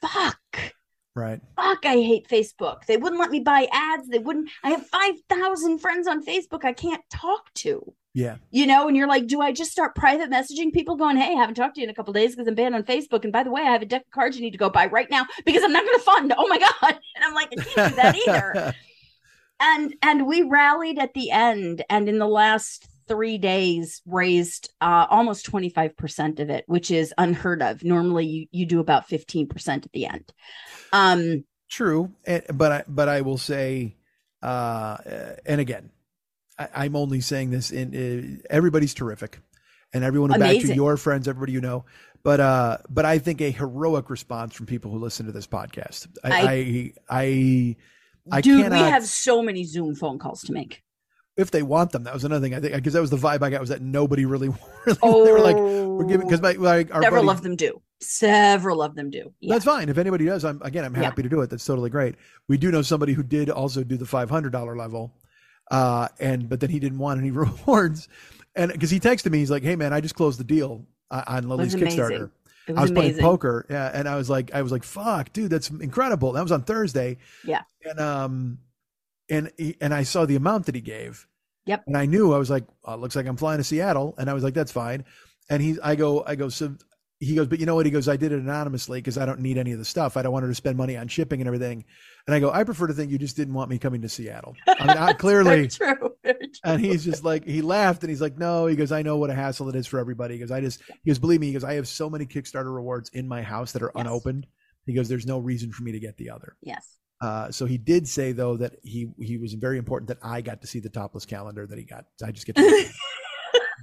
"Fuck." 0.00 0.74
right. 1.16 1.40
fuck 1.56 1.84
i 1.84 1.94
hate 1.94 2.28
facebook 2.28 2.84
they 2.86 2.96
wouldn't 2.96 3.20
let 3.20 3.32
me 3.32 3.40
buy 3.40 3.66
ads 3.72 4.08
they 4.08 4.20
wouldn't 4.20 4.48
i 4.62 4.70
have 4.70 4.86
5000 4.86 5.78
friends 5.80 6.06
on 6.06 6.24
facebook 6.24 6.64
i 6.64 6.72
can't 6.72 7.02
talk 7.10 7.52
to 7.54 7.92
Yeah. 8.12 8.36
you 8.50 8.66
know 8.66 8.88
and 8.88 8.96
you're 8.96 9.06
like 9.06 9.28
do 9.28 9.40
i 9.40 9.52
just 9.52 9.70
start 9.70 9.94
private 9.94 10.30
messaging 10.30 10.72
people 10.72 10.96
going 10.96 11.16
hey 11.16 11.32
i 11.32 11.38
haven't 11.38 11.54
talked 11.54 11.76
to 11.76 11.80
you 11.80 11.84
in 11.84 11.90
a 11.90 11.94
couple 11.94 12.12
days 12.12 12.32
because 12.34 12.48
i'm 12.48 12.56
banned 12.56 12.74
on 12.74 12.82
facebook 12.82 13.22
and 13.22 13.32
by 13.32 13.44
the 13.44 13.52
way 13.52 13.62
i 13.62 13.70
have 13.70 13.82
a 13.82 13.86
deck 13.86 14.02
of 14.02 14.10
cards 14.10 14.36
you 14.36 14.42
need 14.42 14.50
to 14.50 14.58
go 14.58 14.68
buy 14.68 14.86
right 14.86 15.08
now 15.10 15.24
because 15.44 15.62
i'm 15.62 15.72
not 15.72 15.84
going 15.84 15.96
to 15.96 16.04
fund. 16.04 16.32
Oh 16.36 16.48
my 16.48 16.58
god. 16.80 16.98
And 17.14 17.24
i'm 17.24 17.34
like 17.34 17.50
i 17.56 17.62
can't 17.62 17.90
do 17.90 17.96
that 17.96 18.16
either. 18.16 18.74
And 19.62 19.94
and 20.00 20.26
we 20.26 20.40
rallied 20.42 20.98
at 20.98 21.12
the 21.12 21.30
end 21.30 21.84
and 21.90 22.08
in 22.08 22.18
the 22.18 22.26
last 22.26 22.88
three 23.06 23.36
days 23.36 24.00
raised 24.06 24.72
uh, 24.80 25.06
almost 25.10 25.50
25% 25.50 26.40
of 26.40 26.48
it 26.48 26.64
which 26.66 26.90
is 26.90 27.12
unheard 27.18 27.62
of. 27.62 27.84
Normally 27.84 28.24
you, 28.24 28.46
you 28.52 28.64
do 28.64 28.80
about 28.80 29.06
15% 29.08 29.68
at 29.68 29.92
the 29.92 30.06
end. 30.06 30.32
Um 30.94 31.44
True, 31.68 32.10
but 32.52 32.72
I 32.72 32.84
but 32.88 33.08
I 33.08 33.20
will 33.20 33.38
say, 33.38 33.96
uh, 34.42 34.96
and 35.46 35.60
again, 35.60 35.90
I, 36.60 36.68
I'm 36.84 36.94
only 36.96 37.20
saying 37.20 37.50
this 37.50 37.70
in 37.70 38.42
uh, 38.44 38.46
everybody's 38.54 38.94
terrific, 38.94 39.38
and 39.92 40.04
everyone 40.04 40.30
who 40.30 40.38
backed 40.38 40.62
you, 40.62 40.74
your 40.74 40.96
friends, 40.96 41.26
everybody 41.26 41.52
you 41.52 41.60
know. 41.60 41.84
But 42.22 42.38
uh, 42.40 42.78
but 42.88 43.04
I 43.04 43.18
think 43.18 43.40
a 43.40 43.50
heroic 43.50 44.10
response 44.10 44.54
from 44.54 44.66
people 44.66 44.90
who 44.90 44.98
listen 44.98 45.26
to 45.26 45.32
this 45.32 45.46
podcast. 45.46 46.06
I 46.22 46.30
I 46.42 46.92
I, 47.08 47.76
I 48.30 48.40
Dude, 48.42 48.64
cannot, 48.64 48.84
we 48.84 48.90
have 48.90 49.06
so 49.06 49.42
many 49.42 49.64
Zoom 49.64 49.94
phone 49.94 50.18
calls 50.18 50.42
to 50.42 50.52
make. 50.52 50.82
if 51.36 51.50
they 51.50 51.62
want 51.62 51.92
them. 51.92 52.04
That 52.04 52.12
was 52.12 52.24
another 52.24 52.44
thing 52.44 52.54
I 52.54 52.60
think 52.60 52.74
because 52.74 52.92
that 52.92 53.00
was 53.00 53.08
the 53.10 53.16
vibe 53.16 53.42
I 53.42 53.48
got 53.50 53.60
was 53.60 53.70
that 53.70 53.80
nobody 53.80 54.26
really 54.26 54.48
really 54.86 54.98
they 55.02 55.32
were 55.32 55.40
like 55.40 55.56
we're 55.56 56.04
giving 56.04 56.26
because 56.26 56.42
my 56.42 56.52
like 56.52 56.94
our 56.94 57.02
several 57.02 57.24
buddy, 57.24 57.38
of 57.38 57.42
them 57.42 57.56
do. 57.56 57.80
Several 58.02 58.82
of 58.82 58.94
them 58.94 59.08
do. 59.10 59.32
Yeah. 59.40 59.54
That's 59.54 59.64
fine. 59.64 59.88
If 59.88 59.96
anybody 59.98 60.26
does, 60.26 60.44
I'm 60.44 60.60
again, 60.62 60.84
I'm 60.84 60.94
Yeah. 60.94 61.02
happy 61.04 61.22
to 61.22 61.28
do 61.30 61.40
it. 61.40 61.48
That's 61.50 61.64
totally 61.64 61.88
great. 61.90 62.16
We 62.48 62.58
do 62.58 62.70
know 62.70 62.82
somebody 62.82 63.14
who 63.14 63.22
did 63.22 63.48
also 63.48 63.82
do 63.82 63.96
the 63.96 64.06
five 64.06 64.28
hundred 64.28 64.52
dollar 64.52 64.76
level, 64.76 65.14
uh, 65.70 66.08
and 66.18 66.48
but 66.48 66.60
then 66.60 66.70
he 66.70 66.78
didn't 66.78 66.98
want 66.98 67.20
any 67.20 67.30
rewards, 67.30 68.08
and 68.54 68.72
because 68.72 68.90
he 68.90 69.00
texted 69.00 69.30
me, 69.30 69.38
he's 69.38 69.50
like, 69.50 69.62
"Hey 69.62 69.76
man, 69.76 69.92
I 69.92 70.00
just 70.00 70.14
closed 70.14 70.38
the 70.40 70.44
deal 70.44 70.86
uh, 71.10 71.22
on 71.26 71.48
Lily's. 71.48 71.74
Kickstarter. 71.74 72.30
It 72.68 72.76
I 72.76 72.82
was 72.82 72.90
was 72.90 72.98
playing 72.98 73.18
poker, 73.18 73.66
yeah, 73.68 73.90
and 73.92 74.08
I 74.08 74.16
was 74.16 74.30
like, 74.30 74.54
I 74.54 74.62
was 74.62 74.70
like, 74.70 74.84
fuck, 74.84 75.32
dude, 75.32 75.50
that's 75.50 75.70
incredible. 75.70 76.32
That 76.32 76.42
was 76.42 76.52
on 76.52 76.62
Thursday, 76.62 77.16
Yeah. 77.44 77.62
and 77.84 77.98
um, 77.98 78.58
and 79.28 79.50
he, 79.56 79.76
and 79.80 79.92
I 79.92 80.04
saw 80.04 80.24
the 80.24 80.36
amount 80.36 80.66
that 80.66 80.74
he 80.76 80.80
gave, 80.80 81.26
Yep. 81.66 81.84
and 81.88 81.96
I 81.96 82.06
knew 82.06 82.32
I 82.32 82.38
was 82.38 82.50
like, 82.50 82.64
oh, 82.84 82.94
it 82.94 83.00
looks 83.00 83.16
like 83.16 83.26
I'm 83.26 83.36
flying 83.36 83.58
to 83.58 83.64
Seattle, 83.64 84.14
and 84.18 84.30
I 84.30 84.34
was 84.34 84.44
like, 84.44 84.54
that's 84.54 84.70
fine, 84.70 85.04
and 85.48 85.60
he, 85.62 85.78
I 85.82 85.96
go, 85.96 86.22
I 86.24 86.36
go, 86.36 86.48
so 86.48 86.76
he 87.20 87.34
goes, 87.34 87.46
but 87.48 87.60
you 87.60 87.66
know 87.66 87.74
what? 87.74 87.84
He 87.86 87.92
goes, 87.92 88.08
I 88.08 88.16
did 88.16 88.32
it 88.32 88.40
anonymously 88.40 88.98
because 88.98 89.18
I 89.18 89.26
don't 89.26 89.40
need 89.40 89.58
any 89.58 89.72
of 89.72 89.78
the 89.78 89.84
stuff. 89.84 90.16
I 90.16 90.22
don't 90.22 90.32
want 90.32 90.42
her 90.44 90.48
to 90.50 90.54
spend 90.54 90.76
money 90.78 90.96
on 90.96 91.06
shipping 91.06 91.40
and 91.40 91.46
everything. 91.46 91.84
And 92.26 92.34
I 92.34 92.40
go, 92.40 92.50
I 92.50 92.64
prefer 92.64 92.86
to 92.86 92.94
think 92.94 93.10
you 93.12 93.18
just 93.18 93.36
didn't 93.36 93.52
want 93.54 93.68
me 93.70 93.78
coming 93.78 94.00
to 94.02 94.08
Seattle. 94.08 94.56
I 94.66 94.86
mean, 94.86 94.96
I, 94.96 95.12
clearly, 95.18 95.50
Very 95.50 95.68
true. 95.68 96.10
Very 96.24 96.38
true. 96.38 96.50
and 96.64 96.80
he's 96.80 97.04
just 97.04 97.22
like, 97.22 97.44
he 97.44 97.60
laughed 97.60 98.02
and 98.02 98.10
he's 98.10 98.20
like, 98.22 98.38
no, 98.38 98.66
he 98.66 98.74
goes, 98.74 98.90
I 98.90 99.02
know 99.02 99.18
what 99.18 99.28
a 99.30 99.34
hassle 99.34 99.68
it 99.68 99.76
is 99.76 99.86
for 99.86 99.98
everybody. 99.98 100.34
He 100.34 100.40
goes, 100.40 100.50
I 100.50 100.60
just, 100.62 100.80
he 101.04 101.10
goes, 101.10 101.18
believe 101.18 101.40
me, 101.40 101.48
he 101.48 101.52
goes, 101.52 101.62
I 101.64 101.74
have 101.74 101.86
so 101.86 102.08
many 102.08 102.24
Kickstarter 102.24 102.74
rewards 102.74 103.10
in 103.10 103.28
my 103.28 103.42
house 103.42 103.72
that 103.72 103.82
are 103.82 103.92
Yes. 103.94 104.04
unopened. 104.06 104.46
He 104.86 104.94
goes, 104.94 105.08
there's 105.08 105.26
no 105.26 105.38
reason 105.38 105.72
for 105.72 105.82
me 105.82 105.92
to 105.92 106.00
get 106.00 106.16
the 106.16 106.30
other. 106.30 106.56
Yes. 106.62 106.96
Uh, 107.20 107.50
so 107.50 107.66
he 107.66 107.76
did 107.76 108.08
say 108.08 108.32
though 108.32 108.56
that 108.56 108.76
he 108.82 109.10
he 109.20 109.36
was 109.36 109.52
very 109.52 109.76
important 109.76 110.08
that 110.08 110.16
I 110.22 110.40
got 110.40 110.62
to 110.62 110.66
see 110.66 110.80
the 110.80 110.88
topless 110.88 111.26
calendar 111.26 111.66
that 111.66 111.78
he 111.78 111.84
got. 111.84 112.06
I 112.24 112.32
just 112.32 112.46
get 112.46 112.56
to. 112.56 112.62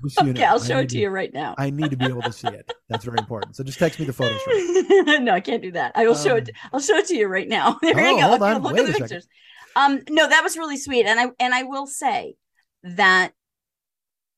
Okay, 0.22 0.44
I'll 0.44 0.60
show 0.60 0.80
it 0.80 0.90
to 0.90 0.98
you 0.98 1.10
right 1.10 1.34
now. 1.34 1.56
I 1.58 1.70
need 1.70 1.92
to 1.92 1.98
be 1.98 2.06
able 2.06 2.22
to 2.22 2.32
see 2.32 2.48
it. 2.48 2.72
That's 2.90 3.06
very 3.06 3.18
important. 3.20 3.56
So 3.56 3.64
just 3.64 3.80
text 3.80 4.00
me 4.00 4.06
the 4.06 4.14
photos. 4.14 4.40
No, 5.22 5.34
I 5.34 5.40
can't 5.40 5.62
do 5.62 5.72
that. 5.74 5.92
I 5.96 6.06
will 6.08 6.16
show 6.16 6.36
it. 6.36 6.50
Um, 6.50 6.70
I'll 6.74 6.80
show 6.80 6.98
it 6.98 7.08
to 7.08 7.16
you 7.16 7.28
right 7.28 7.48
now. 7.48 7.78
There 7.82 7.94
Oh, 7.98 8.10
you 8.12 8.18
go. 8.22 8.28
hold 8.28 8.42
on. 8.44 8.62
Look 8.62 8.74
Wait 8.74 8.88
at 8.88 8.94
the 8.94 9.00
pictures. 9.00 9.28
Um, 9.76 10.02
no, 10.10 10.28
that 10.28 10.42
was 10.44 10.58
really 10.58 10.78
sweet, 10.78 11.06
and 11.06 11.20
I 11.20 11.28
and 11.40 11.54
I 11.54 11.64
will 11.64 11.86
say 11.88 12.36
that 12.84 13.32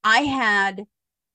I 0.03 0.19
had 0.21 0.83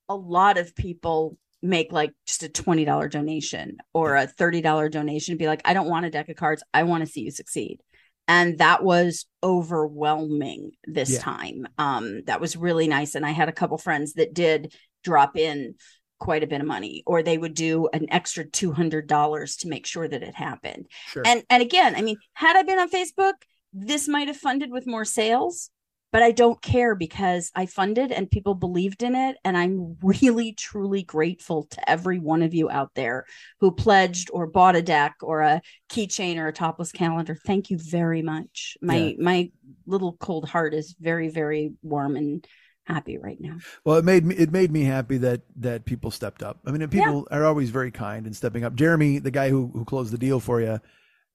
a 0.09 0.15
lot 0.17 0.59
of 0.59 0.75
people 0.75 1.39
make 1.63 1.93
like 1.93 2.13
just 2.27 2.43
a 2.43 2.49
twenty 2.49 2.85
dollar 2.85 3.09
donation 3.09 3.79
or 3.95 4.17
a 4.17 4.27
thirty 4.27 4.61
dollar 4.61 4.89
donation. 4.89 5.37
Be 5.37 5.47
like, 5.47 5.63
I 5.65 5.73
don't 5.75 5.89
want 5.89 6.07
a 6.07 6.11
deck 6.11 6.29
of 6.29 6.37
cards. 6.37 6.63
I 6.75 6.83
want 6.83 7.05
to 7.05 7.11
see 7.11 7.23
you 7.23 7.31
succeed. 7.31 7.81
And 8.27 8.59
that 8.59 8.83
was 8.83 9.27
overwhelming 9.43 10.73
this 10.87 11.11
Yeah. 11.13 11.19
time. 11.21 11.69
Um, 11.79 12.23
that 12.25 12.41
was 12.41 12.57
really 12.57 12.89
nice. 12.89 13.15
And 13.15 13.25
I 13.27 13.31
had 13.31 13.49
a 13.49 13.53
couple 13.53 13.77
friends 13.79 14.15
that 14.15 14.33
did 14.35 14.75
drop 15.03 15.37
in 15.37 15.75
quite 16.19 16.43
a 16.43 16.47
bit 16.47 16.61
of 16.61 16.67
money 16.67 17.03
or 17.07 17.23
they 17.23 17.37
would 17.37 17.55
do 17.55 17.89
an 17.93 18.07
extra 18.11 18.45
$200 18.45 19.57
to 19.59 19.69
make 19.69 19.85
sure 19.85 20.09
that 20.09 20.23
it 20.23 20.35
happened 20.35 20.87
Sure. 21.09 21.23
and 21.27 21.43
and 21.51 21.61
again 21.61 21.95
i 21.97 22.01
mean 22.03 22.17
had 22.33 22.57
i 22.57 22.63
been 22.63 22.79
on 22.79 22.89
facebook 22.89 23.35
this 23.75 24.09
might 24.09 24.29
have 24.29 24.37
funded 24.37 24.71
with 24.71 24.87
more 24.87 25.05
sales 25.05 25.71
but 26.15 26.23
i 26.23 26.31
don't 26.31 26.63
care 26.63 26.95
because 26.95 27.51
i 27.57 27.67
funded 27.67 28.13
and 28.13 28.31
people 28.31 28.55
believed 28.55 29.03
in 29.03 29.15
it 29.15 29.37
and 29.45 29.57
i'm 29.59 29.97
really 30.03 30.53
truly 30.53 31.03
grateful 31.03 31.65
to 31.65 31.91
every 31.91 32.19
one 32.19 32.43
of 32.43 32.55
you 32.55 32.71
out 32.71 32.93
there 32.95 33.27
who 33.61 33.71
pledged 33.71 34.31
or 34.33 34.47
bought 34.47 34.77
a 34.77 34.83
deck 34.83 35.17
or 35.21 35.41
a 35.43 35.61
keychain 35.91 36.39
or 36.39 36.47
a 36.49 36.53
topless 36.53 36.93
calendar 36.93 37.37
thank 37.45 37.69
you 37.71 37.77
very 37.79 38.23
much 38.23 38.79
my 38.81 38.97
Yeah. 38.97 39.13
my 39.19 39.51
little 39.87 40.15
cold 40.15 40.49
heart 40.49 40.73
is 40.73 40.95
very 40.99 41.29
very 41.29 41.73
warm 41.83 42.17
and 42.17 42.47
happy 42.87 43.17
right 43.19 43.41
now 43.41 43.57
Well, 43.85 43.97
it 43.97 44.05
made 44.05 44.25
me 44.25 44.35
it 44.37 44.53
made 44.53 44.71
me 44.71 44.85
happy 44.85 45.17
that 45.19 45.41
that 45.57 45.87
people 45.87 46.11
stepped 46.11 46.43
up. 46.43 46.59
I 46.67 46.71
mean, 46.71 46.83
and 46.83 46.93
people 46.93 47.27
are 47.31 47.45
always 47.47 47.71
very 47.71 47.91
kind 47.91 48.27
and 48.27 48.37
stepping 48.37 48.63
up. 48.63 48.75
Jeremy, 48.75 49.21
the 49.21 49.31
guy 49.31 49.49
who 49.49 49.71
who 49.73 49.87
closed 49.87 50.13
the 50.13 50.19
deal 50.19 50.39
for 50.39 50.61
you, 50.61 50.81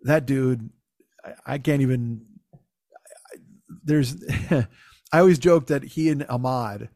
that 0.03 0.27
dude, 0.27 0.69
I, 1.25 1.53
I 1.53 1.57
can't 1.57 1.81
even. 1.81 2.21
There's, 3.83 4.23
I 4.51 5.19
always 5.19 5.39
joke 5.39 5.67
that 5.67 5.83
he 5.83 6.09
and 6.09 6.25
Ahmad 6.29 6.89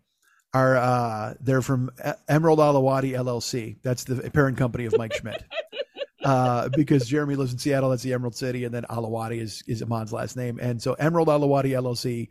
are 0.53 0.77
uh 0.77 1.33
they're 1.39 1.63
from 1.63 1.89
Emerald 2.27 2.59
Alawadi 2.59 3.11
LLC. 3.11 3.77
That's 3.81 4.03
the 4.03 4.29
parent 4.29 4.57
company 4.57 4.85
of 4.85 4.95
Mike 4.97 5.13
Schmidt. 5.13 5.43
uh, 6.23 6.69
because 6.69 7.07
Jeremy 7.07 7.35
lives 7.35 7.53
in 7.53 7.59
Seattle. 7.59 7.89
That's 7.89 8.03
the 8.03 8.13
Emerald 8.13 8.35
City, 8.35 8.63
and 8.65 8.73
then 8.73 8.83
Alawadi 8.89 9.39
is 9.39 9.63
is 9.67 9.81
Ahmad's 9.81 10.13
last 10.13 10.37
name. 10.37 10.59
And 10.61 10.81
so 10.81 10.93
Emerald 10.93 11.27
Alawadi 11.27 11.71
LLC, 11.71 12.29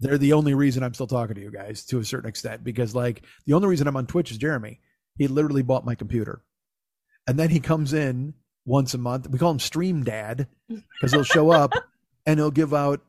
they're 0.00 0.18
the 0.18 0.32
only 0.32 0.54
reason 0.54 0.82
I'm 0.82 0.94
still 0.94 1.06
talking 1.06 1.34
to 1.34 1.40
you 1.40 1.50
guys 1.50 1.84
to 1.86 1.98
a 1.98 2.04
certain 2.04 2.28
extent 2.28 2.64
because 2.64 2.94
like 2.94 3.22
the 3.46 3.54
only 3.54 3.68
reason 3.68 3.86
I'm 3.86 3.96
on 3.96 4.06
Twitch 4.06 4.30
is 4.30 4.38
Jeremy. 4.38 4.80
He 5.16 5.28
literally 5.28 5.62
bought 5.62 5.84
my 5.84 5.94
computer, 5.94 6.42
and 7.26 7.38
then 7.38 7.50
he 7.50 7.60
comes 7.60 7.92
in 7.92 8.34
once 8.64 8.94
a 8.94 8.98
month. 8.98 9.28
We 9.28 9.38
call 9.38 9.50
him 9.50 9.58
Stream 9.58 10.04
Dad 10.04 10.48
because 10.68 11.12
he'll 11.12 11.24
show 11.24 11.50
up 11.50 11.72
and 12.26 12.38
he'll 12.38 12.50
give 12.50 12.74
out 12.74 13.00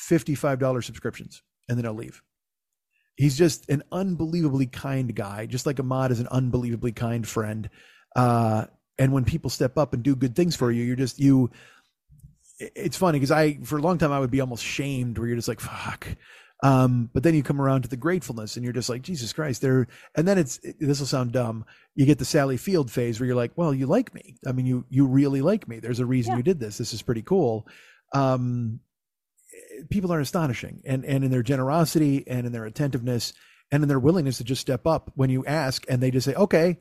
fifty 0.00 0.34
five 0.34 0.58
dollars 0.58 0.86
subscriptions, 0.86 1.42
and 1.68 1.78
then 1.78 1.86
I'll 1.86 1.94
leave. 1.94 2.22
He's 3.16 3.36
just 3.36 3.68
an 3.68 3.82
unbelievably 3.92 4.66
kind 4.66 5.14
guy, 5.14 5.46
just 5.46 5.66
like 5.66 5.78
Ahmad 5.78 6.10
is 6.10 6.20
an 6.20 6.28
unbelievably 6.28 6.92
kind 6.92 7.26
friend. 7.28 7.68
Uh, 8.16 8.64
and 8.98 9.12
when 9.12 9.24
people 9.24 9.50
step 9.50 9.76
up 9.76 9.92
and 9.92 10.02
do 10.02 10.16
good 10.16 10.34
things 10.34 10.56
for 10.56 10.70
you, 10.72 10.82
you're 10.84 10.96
just 10.96 11.18
you. 11.18 11.50
It's 12.58 12.96
funny 12.96 13.18
because 13.18 13.30
I, 13.30 13.58
for 13.62 13.78
a 13.78 13.82
long 13.82 13.98
time, 13.98 14.12
I 14.12 14.20
would 14.20 14.30
be 14.30 14.40
almost 14.40 14.64
shamed 14.64 15.18
where 15.18 15.26
you're 15.28 15.36
just 15.36 15.48
like, 15.48 15.60
fuck. 15.60 16.06
Um, 16.62 17.08
but 17.14 17.22
then 17.22 17.34
you 17.34 17.42
come 17.42 17.60
around 17.60 17.82
to 17.82 17.88
the 17.88 17.96
gratefulness 17.96 18.56
and 18.56 18.64
you're 18.64 18.74
just 18.74 18.90
like, 18.90 19.00
Jesus 19.00 19.32
Christ, 19.32 19.62
there. 19.62 19.86
And 20.14 20.28
then 20.28 20.36
it's, 20.36 20.60
this 20.78 21.00
will 21.00 21.06
sound 21.06 21.32
dumb. 21.32 21.64
You 21.94 22.04
get 22.04 22.18
the 22.18 22.26
Sally 22.26 22.58
Field 22.58 22.90
phase 22.90 23.18
where 23.18 23.26
you're 23.26 23.36
like, 23.36 23.52
well, 23.56 23.72
you 23.72 23.86
like 23.86 24.12
me. 24.14 24.36
I 24.46 24.52
mean, 24.52 24.66
you, 24.66 24.84
you 24.90 25.06
really 25.06 25.40
like 25.40 25.68
me. 25.68 25.78
There's 25.78 26.00
a 26.00 26.06
reason 26.06 26.32
Yeah. 26.32 26.36
you 26.38 26.42
did 26.42 26.60
this. 26.60 26.76
This 26.76 26.92
is 26.92 27.00
pretty 27.00 27.22
cool. 27.22 27.66
Um, 28.12 28.80
people 29.88 30.12
are 30.12 30.20
astonishing 30.20 30.82
and, 30.84 31.04
and 31.04 31.24
in 31.24 31.30
their 31.30 31.42
generosity 31.42 32.24
and 32.26 32.46
in 32.46 32.52
their 32.52 32.64
attentiveness 32.64 33.32
and 33.70 33.82
in 33.82 33.88
their 33.88 34.00
willingness 34.00 34.38
to 34.38 34.44
just 34.44 34.60
step 34.60 34.86
up 34.86 35.10
when 35.14 35.30
you 35.30 35.44
ask 35.46 35.84
and 35.88 36.02
they 36.02 36.10
just 36.10 36.24
say, 36.26 36.34
okay, 36.34 36.78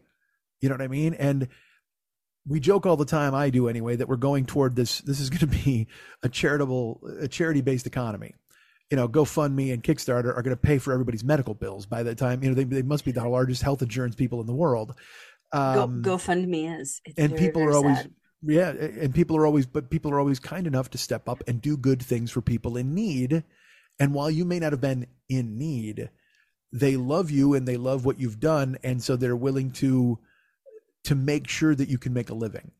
you 0.59 0.69
know 0.69 0.75
what 0.75 0.81
I 0.81 0.87
mean? 0.87 1.13
And 1.13 1.47
we 2.47 2.59
joke 2.59 2.85
all 2.85 2.97
the 2.97 3.05
time, 3.05 3.35
I 3.35 3.49
do 3.49 3.67
anyway, 3.67 3.95
that 3.95 4.07
we're 4.07 4.15
going 4.15 4.45
toward 4.45 4.75
this. 4.75 4.99
This 5.01 5.19
is 5.19 5.29
going 5.29 5.39
to 5.39 5.47
be 5.47 5.87
a 6.23 6.29
charitable, 6.29 7.01
a 7.21 7.27
charity 7.27 7.61
based 7.61 7.85
economy. 7.85 8.33
You 8.89 8.97
know, 8.97 9.07
GoFundMe 9.07 9.71
and 9.71 9.83
Kickstarter 9.83 10.35
are 10.35 10.41
going 10.41 10.55
to 10.55 10.57
pay 10.57 10.79
for 10.79 10.91
everybody's 10.91 11.23
medical 11.23 11.53
bills 11.53 11.85
by 11.85 12.01
the 12.01 12.15
time, 12.15 12.43
you 12.43 12.49
know, 12.49 12.55
they, 12.55 12.63
they 12.63 12.81
must 12.81 13.05
be 13.05 13.11
the 13.11 13.27
largest 13.27 13.61
health 13.61 13.83
insurance 13.83 14.15
people 14.15 14.41
in 14.41 14.47
the 14.47 14.55
world. 14.55 14.95
Go, 15.53 15.59
Um, 15.59 16.01
GoFundMe 16.03 16.79
is. 16.81 17.01
It's 17.05 17.19
and 17.19 17.29
very, 17.29 17.39
people 17.39 17.61
very 17.61 17.73
are 17.73 17.75
always 17.75 17.97
sad. 17.97 18.11
Yeah 18.41 18.69
and 18.69 19.13
people 19.13 19.35
are 19.35 19.45
always 19.45 19.65
but 19.65 19.89
people 19.89 20.11
are 20.11 20.19
always 20.19 20.39
kind 20.39 20.65
enough 20.65 20.89
to 20.89 20.97
step 20.97 21.27
up 21.27 21.43
and 21.47 21.61
do 21.61 21.75
good 21.75 22.01
things 22.01 22.31
for 22.31 22.41
people 22.41 22.77
in 22.77 22.93
need. 22.93 23.43
And 24.01 24.13
while 24.13 24.31
you 24.31 24.45
may 24.45 24.59
not 24.59 24.71
have 24.71 24.81
been 24.81 25.07
in 25.27 25.57
need 25.57 26.09
they 26.71 26.97
love 26.97 27.31
you 27.31 27.53
and 27.53 27.67
they 27.67 27.77
love 27.77 28.05
what 28.05 28.19
you've 28.19 28.39
done. 28.39 28.77
And 28.83 29.01
so 29.01 29.15
they're 29.15 29.35
willing 29.35 29.71
to 29.71 30.19
to 31.05 31.15
make 31.15 31.47
sure 31.47 31.73
that 31.73 31.89
you 31.89 31.97
can 31.97 32.13
make 32.13 32.29
a 32.29 32.35
living. 32.35 32.71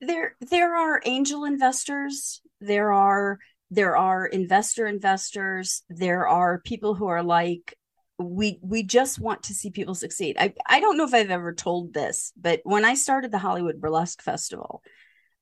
There 0.00 0.34
there 0.40 0.76
are 0.76 1.00
angel 1.04 1.44
investors. 1.44 2.40
There 2.60 2.92
are 2.92 3.38
there 3.70 3.96
are 3.96 4.26
investor 4.26 4.86
investors. 4.86 5.82
There 5.88 6.26
are 6.26 6.60
people 6.60 6.94
who 6.94 7.06
are 7.06 7.22
like 7.22 7.76
we 8.18 8.58
we 8.62 8.82
just 8.82 9.18
want 9.18 9.44
to 9.44 9.54
see 9.54 9.70
people 9.70 9.94
succeed. 9.94 10.36
I 10.38 10.54
i 10.66 10.80
don't 10.80 10.96
know 10.96 11.04
if 11.04 11.12
i've 11.12 11.30
ever 11.30 11.52
told 11.52 11.92
this 11.92 12.32
but 12.34 12.60
when 12.64 12.82
i 12.82 12.94
started 12.94 13.30
the 13.30 13.36
hollywood 13.36 13.78
burlesque 13.78 14.22
festival 14.22 14.82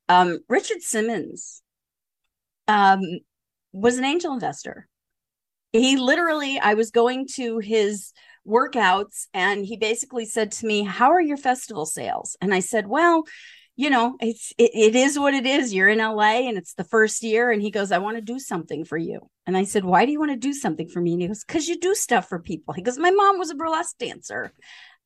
um 0.09 0.39
richard 0.49 0.83
simmons 0.83 1.63
um 2.69 3.01
was 3.75 3.99
an 3.99 4.05
angel 4.05 4.33
investor. 4.33 4.89
He 5.73 5.97
literally 5.97 6.59
i 6.61 6.75
was 6.75 6.91
going 6.91 7.27
to 7.35 7.59
his 7.59 8.13
workouts 8.47 9.27
and 9.35 9.65
he 9.67 9.77
basically 9.77 10.25
said 10.25 10.53
to 10.53 10.67
me 10.67 10.85
how 10.85 11.11
are 11.11 11.21
your 11.21 11.37
festival 11.37 11.85
sales? 11.85 12.37
And 12.41 12.55
i 12.55 12.61
said 12.61 12.87
well 12.87 13.25
you 13.77 13.91
know 13.91 14.17
it's 14.21 14.53
it, 14.57 14.71
it 14.73 14.95
is 14.95 15.19
what 15.19 15.35
it 15.35 15.47
is. 15.47 15.75
You're 15.75 15.89
in 15.89 15.99
la 15.99 16.23
and 16.23 16.57
it's 16.57 16.75
the 16.75 16.85
first 16.85 17.23
year. 17.25 17.51
And 17.51 17.61
he 17.61 17.73
goes 17.73 17.91
i 17.91 17.99
want 17.99 18.17
to 18.17 18.23
do 18.23 18.39
something 18.39 18.85
for 18.85 18.97
you. 18.97 19.29
And 19.47 19.57
i 19.57 19.65
said 19.65 19.85
why 19.85 20.07
do 20.07 20.13
you 20.13 20.21
want 20.21 20.31
to 20.31 20.37
do 20.37 20.53
something 20.53 20.89
for 20.89 21.01
me? 21.01 21.15
And 21.15 21.23
he 21.23 21.29
goes 21.29 21.45
because 21.45 21.67
you 21.69 21.79
do 21.81 21.95
stuff 21.95 22.29
for 22.29 22.39
people. 22.39 22.75
He 22.75 22.83
goes 22.83 22.99
my 22.99 23.11
mom 23.11 23.39
was 23.39 23.51
a 23.51 23.57
burlesque 23.57 23.99
dancer. 23.99 24.53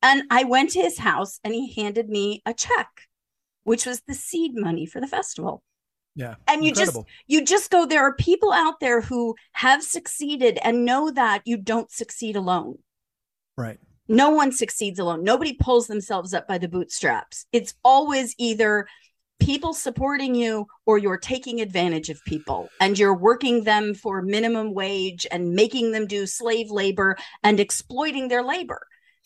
And 0.03 0.25
i 0.31 0.45
went 0.45 0.71
to 0.71 0.83
his 0.83 0.99
house 0.99 1.41
and 1.43 1.55
he 1.55 1.73
handed 1.73 2.11
me 2.11 2.43
a 2.45 2.53
check 2.53 3.08
which 3.69 3.87
was 3.87 4.03
the 4.09 4.15
seed 4.15 4.53
money 4.55 4.87
for 4.87 5.01
the 5.01 5.07
festival. 5.07 5.63
Yeah 6.15 6.35
and 6.49 6.65
you 6.65 6.73
just 6.73 6.99
you 7.29 7.45
just 7.45 7.71
go 7.71 7.87
there 7.87 8.03
are 8.03 8.15
people 8.15 8.53
out 8.53 8.81
there 8.81 9.01
who 9.01 9.37
have 9.53 9.85
succeeded 9.85 10.59
and 10.65 10.85
know 10.85 11.13
that 11.13 11.43
you 11.45 11.57
don't 11.57 11.93
succeed 11.93 12.35
alone. 12.35 12.79
Right. 13.57 13.79
No 14.09 14.31
one 14.31 14.51
succeeds 14.51 14.99
alone. 14.99 15.23
Nobody 15.23 15.53
pulls 15.53 15.87
themselves 15.87 16.35
up 16.35 16.49
by 16.49 16.59
the 16.59 16.67
bootstraps. 16.67 17.47
It's 17.53 17.75
always 17.85 18.35
either 18.39 18.89
people 19.39 19.75
supporting 19.75 20.35
you 20.35 20.67
or 20.87 20.99
you're 20.99 21.19
taking 21.19 21.61
advantage 21.61 22.09
of 22.09 22.25
people 22.25 22.69
and 22.81 22.99
you're 22.99 23.15
working 23.15 23.65
them 23.65 23.95
for 23.95 24.23
minimum 24.23 24.75
wage 24.75 25.27
and 25.31 25.53
making 25.53 25.93
them 25.93 26.07
do 26.07 26.27
slave 26.27 26.71
labor 26.71 27.17
and 27.45 27.61
exploiting 27.61 28.29
their 28.29 28.43
labor 28.43 28.81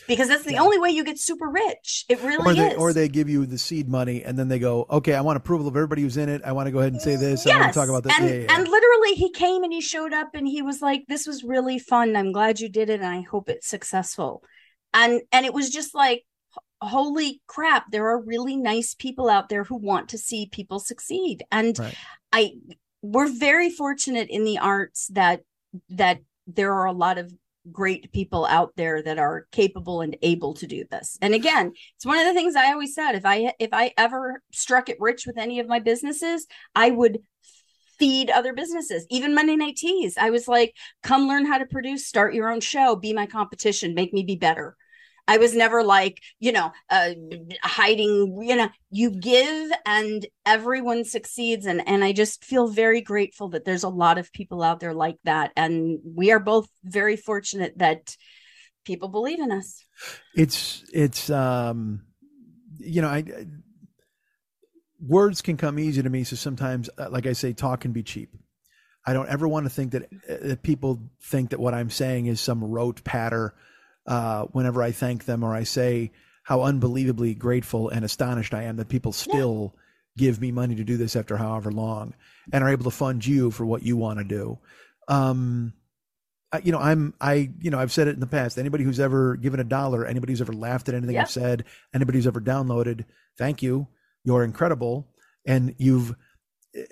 because 0.08 0.28
that's 0.28 0.44
the 0.44 0.52
Yeah. 0.54 0.62
only 0.62 0.78
way 0.78 0.90
you 0.90 1.04
get 1.04 1.18
super 1.18 1.48
rich 1.48 2.04
it 2.08 2.20
really 2.22 2.38
or 2.44 2.54
they 2.54 2.70
is 2.72 2.78
or 2.78 2.92
they 2.92 3.08
give 3.08 3.28
you 3.28 3.46
the 3.46 3.58
seed 3.58 3.88
money 3.88 4.22
and 4.24 4.38
then 4.38 4.48
they 4.48 4.58
go 4.58 4.86
okay 4.90 5.14
i 5.14 5.20
want 5.20 5.36
approval 5.36 5.68
of 5.68 5.76
everybody 5.76 6.02
who's 6.02 6.16
in 6.16 6.28
it 6.28 6.42
i 6.44 6.52
want 6.52 6.66
to 6.66 6.70
go 6.72 6.78
ahead 6.80 6.92
and 6.92 7.00
say 7.00 7.16
this 7.16 7.46
i 7.46 7.56
want 7.56 7.72
to 7.72 7.78
talk 7.78 7.88
about 7.88 8.02
this 8.04 8.12
And, 8.18 8.28
yeah, 8.28 8.34
yeah. 8.34 8.54
and 8.56 8.68
literally, 8.68 9.14
he 9.14 9.30
came 9.30 9.62
and 9.62 9.72
he 9.72 9.80
showed 9.80 10.12
up 10.12 10.30
and 10.34 10.46
he 10.46 10.62
was 10.62 10.80
like, 10.82 11.04
"This 11.08 11.26
was 11.26 11.44
really 11.44 11.78
fun. 11.78 12.16
I'm 12.16 12.32
glad 12.32 12.60
you 12.60 12.68
did 12.68 12.90
it, 12.90 13.00
and 13.00 13.06
I 13.06 13.22
hope 13.22 13.48
it's 13.48 13.66
successful." 13.68 14.42
And 14.94 15.22
and 15.32 15.46
it 15.46 15.54
was 15.54 15.70
just 15.70 15.94
like, 15.94 16.24
holy 16.80 17.40
crap! 17.46 17.90
There 17.90 18.08
are 18.08 18.20
really 18.20 18.56
nice 18.56 18.94
people 18.94 19.28
out 19.30 19.48
there 19.48 19.64
who 19.64 19.76
want 19.76 20.08
to 20.10 20.18
see 20.18 20.48
people 20.50 20.78
succeed, 20.80 21.44
and 21.50 21.78
Right. 21.78 21.94
I 22.32 22.52
we're 23.02 23.28
very 23.32 23.70
fortunate 23.70 24.28
in 24.30 24.44
the 24.44 24.58
arts 24.58 25.08
that 25.12 25.40
that 25.90 26.18
there 26.46 26.72
are 26.74 26.86
a 26.86 26.92
lot 26.92 27.18
of 27.18 27.32
great 27.70 28.12
people 28.12 28.44
out 28.46 28.72
there 28.76 29.02
that 29.02 29.18
are 29.18 29.46
capable 29.52 30.00
and 30.00 30.16
able 30.22 30.54
to 30.54 30.66
do 30.66 30.84
this. 30.90 31.16
And 31.22 31.34
again, 31.34 31.72
it's 31.96 32.06
one 32.06 32.18
of 32.18 32.26
the 32.26 32.34
things 32.34 32.56
I 32.56 32.72
always 32.72 32.94
said 32.94 33.12
if 33.12 33.24
I 33.24 33.52
if 33.58 33.70
I 33.72 33.92
ever 33.96 34.42
struck 34.52 34.88
it 34.88 34.96
rich 35.00 35.26
with 35.26 35.38
any 35.38 35.60
of 35.60 35.68
my 35.68 35.78
businesses, 35.78 36.46
I 36.74 36.90
would 36.90 37.18
feed 37.98 38.30
other 38.30 38.52
businesses. 38.52 39.06
Even 39.10 39.34
Monday 39.34 39.54
Night 39.54 39.76
Teas, 39.76 40.16
I 40.18 40.30
was 40.30 40.48
like, 40.48 40.74
come 41.02 41.28
learn 41.28 41.46
how 41.46 41.58
to 41.58 41.66
produce, 41.66 42.06
start 42.06 42.34
your 42.34 42.50
own 42.50 42.60
show, 42.60 42.96
be 42.96 43.12
my 43.12 43.26
competition, 43.26 43.94
make 43.94 44.12
me 44.12 44.24
be 44.24 44.34
better. 44.34 44.76
I 45.28 45.38
was 45.38 45.54
never 45.54 45.84
like, 45.84 46.20
you 46.40 46.52
know, 46.52 46.72
uh, 46.90 47.10
hiding, 47.62 48.42
you 48.42 48.56
know, 48.56 48.68
you 48.90 49.10
give 49.10 49.70
and 49.86 50.26
everyone 50.44 51.04
succeeds. 51.04 51.66
And, 51.66 51.86
and 51.86 52.02
I 52.02 52.12
just 52.12 52.44
feel 52.44 52.68
very 52.68 53.00
grateful 53.00 53.50
that 53.50 53.64
there's 53.64 53.84
a 53.84 53.88
lot 53.88 54.18
of 54.18 54.32
people 54.32 54.62
out 54.62 54.80
there 54.80 54.94
like 54.94 55.18
that. 55.24 55.52
And 55.56 56.00
we 56.04 56.32
are 56.32 56.40
both 56.40 56.68
very 56.84 57.16
fortunate 57.16 57.78
that 57.78 58.16
people 58.84 59.08
believe 59.08 59.38
in 59.38 59.52
us. 59.52 59.84
it's 60.34 60.84
it's 60.92 61.30
um 61.30 62.02
you 62.78 63.00
know 63.00 63.08
i 63.08 63.18
I- 63.18 63.46
words 65.00 65.42
can 65.42 65.56
come 65.56 65.78
easy 65.78 66.02
to 66.02 66.10
me 66.10 66.24
so 66.24 66.36
sometimes 66.36 66.88
uh, 66.98 67.08
like 67.10 67.26
i 67.26 67.32
say 67.32 67.52
talk 67.52 67.80
can 67.80 67.92
be 67.92 68.02
cheap 68.02 68.30
i 69.06 69.12
don't 69.12 69.28
ever 69.28 69.46
want 69.48 69.66
to 69.66 69.70
think 69.70 69.92
that, 69.92 70.04
uh, 70.28 70.48
that 70.48 70.62
people 70.62 71.00
think 71.22 71.50
that 71.50 71.60
what 71.60 71.74
i'm 71.74 71.90
saying 71.90 72.26
is 72.26 72.40
some 72.40 72.62
rote 72.62 73.02
patter 73.04 73.54
uh 74.06 74.42
whenever 74.46 74.82
i 74.82 74.90
thank 74.90 75.24
them 75.24 75.42
or 75.44 75.54
i 75.54 75.62
say 75.62 76.10
how 76.44 76.62
unbelievably 76.62 77.34
grateful 77.34 77.88
and 77.88 78.04
astonished 78.04 78.54
i 78.54 78.62
am 78.64 78.76
that 78.76 78.88
people 78.88 79.12
still 79.12 79.74
give 80.16 80.40
me 80.40 80.50
money 80.52 80.74
to 80.74 80.84
do 80.84 80.96
this 80.96 81.16
after 81.16 81.36
however 81.36 81.70
long 81.70 82.14
and 82.52 82.62
are 82.64 82.68
able 82.70 82.84
to 82.84 82.90
fund 82.90 83.24
you 83.24 83.50
for 83.50 83.64
what 83.64 83.82
you 83.82 83.96
want 83.96 84.18
to 84.18 84.24
do 84.24 84.58
um 85.08 85.72
I- 86.54 86.58
you 86.62 86.70
know, 86.70 86.78
I'm, 86.80 87.14
I, 87.18 87.50
you 87.60 87.70
know, 87.70 87.78
I've 87.78 87.92
said 87.92 88.08
it 88.08 88.14
in 88.14 88.20
the 88.20 88.26
past. 88.26 88.58
Anybody 88.58 88.84
who's 88.84 89.00
ever 89.00 89.36
given 89.36 89.58
a 89.58 89.64
dollar, 89.64 90.04
anybody 90.04 90.32
who's 90.34 90.42
ever 90.42 90.52
laughed 90.52 90.86
at 90.90 90.94
anything 90.94 91.14
Yep. 91.14 91.22
I've 91.24 91.30
said, 91.30 91.64
anybody 91.94 92.18
who's 92.18 92.26
ever 92.26 92.42
downloaded, 92.42 93.06
thank 93.38 93.62
you. 93.62 93.86
You're 94.22 94.44
incredible. 94.44 95.08
And 95.46 95.74
you've, 95.78 96.14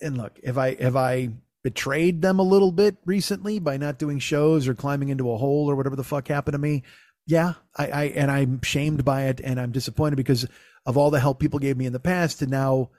and 0.01 0.17
look, 0.17 0.41
if 0.43 0.57
I, 0.57 0.77
have 0.77 0.97
I 0.97 1.35
betrayed 1.63 2.23
them 2.23 2.39
a 2.39 2.45
little 2.45 2.73
bit 2.73 2.97
recently 3.05 3.59
by 3.59 3.77
not 3.77 3.99
doing 3.99 4.19
shows 4.19 4.67
or 4.69 4.75
climbing 4.75 5.09
into 5.09 5.31
a 5.31 5.37
hole 5.37 5.71
or 5.71 5.77
whatever 5.77 5.97
the 5.97 6.05
fuck 6.05 6.29
happened 6.29 6.55
to 6.55 6.59
me? 6.59 6.83
Yeah. 7.27 7.55
I, 7.77 7.87
I, 7.87 8.05
and 8.07 8.31
I'm 8.31 8.63
shamed 8.63 9.05
by 9.05 9.25
it 9.25 9.41
and 9.43 9.61
I'm 9.61 9.73
disappointed 9.73 10.17
because 10.17 10.47
of 10.87 10.97
all 10.97 11.11
the 11.11 11.21
help 11.21 11.39
people 11.39 11.59
gave 11.59 11.77
me 11.77 11.87
in 11.87 11.93
the 11.93 12.01
past. 12.01 12.43
And 12.43 12.51
now, 12.51 12.91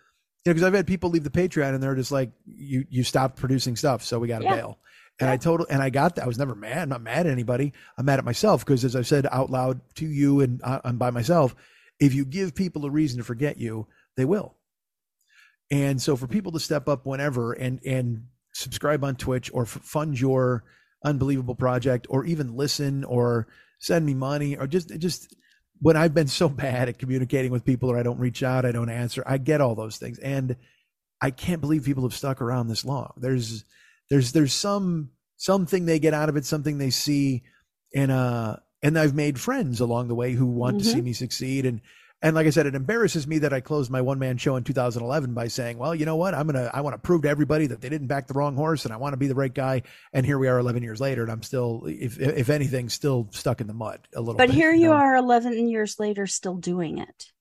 you 0.45 0.49
know, 0.49 0.53
because 0.53 0.63
I've 0.63 0.73
had 0.73 0.87
people 0.87 1.09
leave 1.09 1.23
the 1.23 1.29
Patreon 1.29 1.73
and 1.73 1.81
they're 1.83 1.95
just 1.95 2.11
like, 2.11 2.31
you, 2.45 2.85
you 2.89 3.03
stopped 3.03 3.37
producing 3.37 3.75
stuff. 3.75 4.03
So 4.03 4.19
we 4.19 4.27
got 4.27 4.39
to 4.39 4.45
Yeah. 4.45 4.55
bail. 4.55 4.77
And 5.19 5.29
I 5.29 5.37
total 5.37 5.67
and 5.69 5.83
I 5.83 5.91
got 5.91 6.15
that. 6.15 6.23
I 6.23 6.27
was 6.27 6.39
never 6.39 6.55
mad. 6.55 6.79
I'm 6.79 6.89
not 6.89 7.03
mad 7.03 7.27
at 7.27 7.31
anybody. 7.31 7.73
I'm 7.95 8.05
mad 8.05 8.17
at 8.17 8.25
myself 8.25 8.65
because, 8.65 8.83
as 8.83 8.95
I 8.95 9.03
said 9.03 9.27
out 9.31 9.51
loud 9.51 9.79
to 9.95 10.05
you 10.07 10.39
and 10.39 10.59
uh, 10.63 10.79
I, 10.83 10.89
I'm 10.89 10.97
by 10.97 11.11
myself, 11.11 11.55
if 11.99 12.15
you 12.15 12.25
give 12.25 12.55
people 12.55 12.85
a 12.85 12.89
reason 12.89 13.19
to 13.19 13.23
forget 13.23 13.57
you, 13.59 13.85
they 14.17 14.25
will. 14.25 14.55
And 15.69 16.01
so, 16.01 16.15
for 16.15 16.25
people 16.25 16.53
to 16.53 16.59
step 16.59 16.87
up 16.89 17.05
whenever 17.05 17.53
and 17.53 17.79
and 17.85 18.23
subscribe 18.53 19.03
on 19.03 19.15
Twitch 19.15 19.49
or 19.53 19.63
f- 19.63 19.69
fund 19.83 20.19
your 20.19 20.63
unbelievable 21.03 21.55
project, 21.55 22.07
or 22.09 22.25
even 22.25 22.55
listen 22.55 23.03
or 23.03 23.47
send 23.79 24.05
me 24.05 24.13
money, 24.13 24.57
or 24.57 24.67
just 24.67 24.89
just 24.99 25.35
when 25.79 25.97
I've 25.97 26.13
been 26.13 26.27
so 26.27 26.47
bad 26.65 26.89
at 26.89 26.99
communicating 26.99 27.51
with 27.51 27.65
people 27.65 27.89
or 27.91 27.97
I 27.97 28.03
don't 28.03 28.19
reach 28.19 28.43
out, 28.43 28.65
I 28.65 28.71
don't 28.71 28.89
answer, 28.89 29.23
I 29.25 29.37
get 29.37 29.61
all 29.61 29.75
those 29.75 29.97
things. 29.97 30.19
And 30.19 30.55
I 31.21 31.31
can't 31.31 31.61
believe 31.61 31.83
people 31.85 32.03
have 32.03 32.15
stuck 32.15 32.41
around 32.41 32.67
this 32.67 32.85
long. 32.85 33.13
There's 33.17 33.63
there's 34.09 34.31
there's 34.31 34.53
some 34.53 35.11
something 35.37 35.85
they 35.85 35.99
get 35.99 36.13
out 36.13 36.29
of 36.29 36.35
it, 36.37 36.45
something 36.45 36.77
they 36.77 36.89
see 36.91 37.43
and 37.95 38.11
uh 38.11 38.57
and 38.83 38.97
I've 38.97 39.13
made 39.15 39.39
friends 39.39 39.79
along 39.79 40.07
the 40.07 40.15
way 40.15 40.33
who 40.33 40.45
want 40.45 40.79
to 40.79 40.85
see 40.85 40.99
Mhm. 41.01 41.03
me 41.05 41.13
succeed 41.13 41.65
and 41.65 41.81
and 42.21 42.35
like 42.35 42.45
I 42.45 42.51
said, 42.51 42.67
it 42.67 42.75
embarrasses 42.75 43.25
me 43.25 43.39
that 43.39 43.51
I 43.51 43.61
closed 43.61 43.89
my 43.89 44.01
one 44.01 44.19
man 44.19 44.37
show 44.37 44.55
in 44.55 44.63
2011 44.63 45.33
by 45.33 45.47
saying, 45.47 45.79
well, 45.79 45.95
you 45.95 46.05
know 46.05 46.17
what? 46.17 46.35
I'm 46.35 46.47
going 46.47 46.63
to, 46.63 46.75
I 46.75 46.81
want 46.81 46.93
to 46.93 46.99
prove 46.99 47.23
to 47.23 47.29
everybody 47.29 47.65
that 47.67 47.81
they 47.81 47.89
didn't 47.89 48.07
back 48.07 48.27
the 48.27 48.35
wrong 48.35 48.55
horse 48.55 48.85
and 48.85 48.93
I 48.93 48.97
want 48.97 49.13
to 49.13 49.17
be 49.17 49.27
the 49.27 49.35
right 49.35 49.53
guy. 49.53 49.81
And 50.13 50.23
here 50.23 50.37
we 50.37 50.47
are 50.47 50.59
11 50.59 50.83
years 50.83 51.01
later 51.01 51.23
and 51.23 51.31
I'm 51.31 51.41
still, 51.41 51.83
if, 51.87 52.19
if 52.19 52.49
anything, 52.49 52.89
still 52.89 53.27
stuck 53.31 53.59
in 53.59 53.65
the 53.65 53.73
mud 53.73 54.07
a 54.15 54.19
little 54.21 54.35
But 54.35 54.49
bit, 54.49 54.55
here 54.55 54.71
you 54.71 54.89
know? 54.89 54.93
are 54.93 55.15
11 55.15 55.67
years 55.67 55.99
later 55.99 56.27
still 56.27 56.57
doing 56.57 56.99
it. 56.99 57.31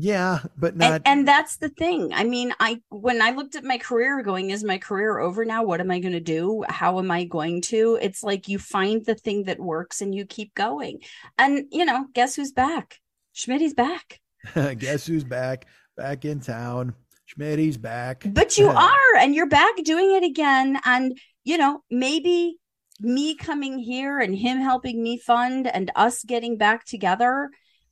Yeah, 0.00 0.40
but 0.56 0.76
not, 0.76 0.92
and, 0.92 1.02
and 1.06 1.28
that's 1.28 1.56
the 1.56 1.70
thing 1.70 2.12
i 2.14 2.22
mean 2.22 2.54
i 2.60 2.80
when 2.88 3.20
i 3.20 3.32
looked 3.32 3.56
at 3.56 3.64
my 3.64 3.78
career 3.78 4.22
going 4.22 4.50
is 4.50 4.62
my 4.62 4.78
career 4.78 5.18
over 5.18 5.44
now 5.44 5.64
what 5.64 5.80
am 5.80 5.90
i 5.90 5.98
going 5.98 6.12
to 6.12 6.20
do 6.20 6.62
how 6.68 7.00
am 7.00 7.10
i 7.10 7.24
going 7.24 7.62
to 7.62 7.98
it's 8.00 8.22
like 8.22 8.46
you 8.46 8.60
find 8.60 9.04
the 9.04 9.16
thing 9.16 9.44
that 9.44 9.58
works 9.58 10.00
and 10.00 10.14
you 10.14 10.24
keep 10.24 10.54
going 10.54 11.00
and 11.36 11.64
you 11.72 11.84
know 11.84 12.06
guess 12.14 12.36
who's 12.36 12.52
back 12.52 13.00
schmidt's 13.38 13.74
back 13.74 14.20
guess 14.78 15.06
who's 15.06 15.24
back, 15.24 15.66
back 15.96 16.24
in 16.24 16.40
town. 16.40 16.94
Schmitty's 17.28 17.76
back. 17.76 18.24
but 18.26 18.56
you 18.56 18.68
are 18.88 19.16
and 19.18 19.34
you're 19.34 19.48
back 19.48 19.74
doing 19.84 20.14
it 20.14 20.24
again 20.24 20.78
and 20.84 21.18
you 21.44 21.58
know 21.58 21.82
maybe 21.90 22.56
me 23.00 23.34
coming 23.36 23.78
here 23.78 24.18
and 24.18 24.34
him 24.36 24.58
helping 24.58 25.02
me 25.02 25.18
fund 25.18 25.66
and 25.66 25.90
us 25.94 26.24
getting 26.24 26.56
back 26.56 26.84
together 26.84 27.50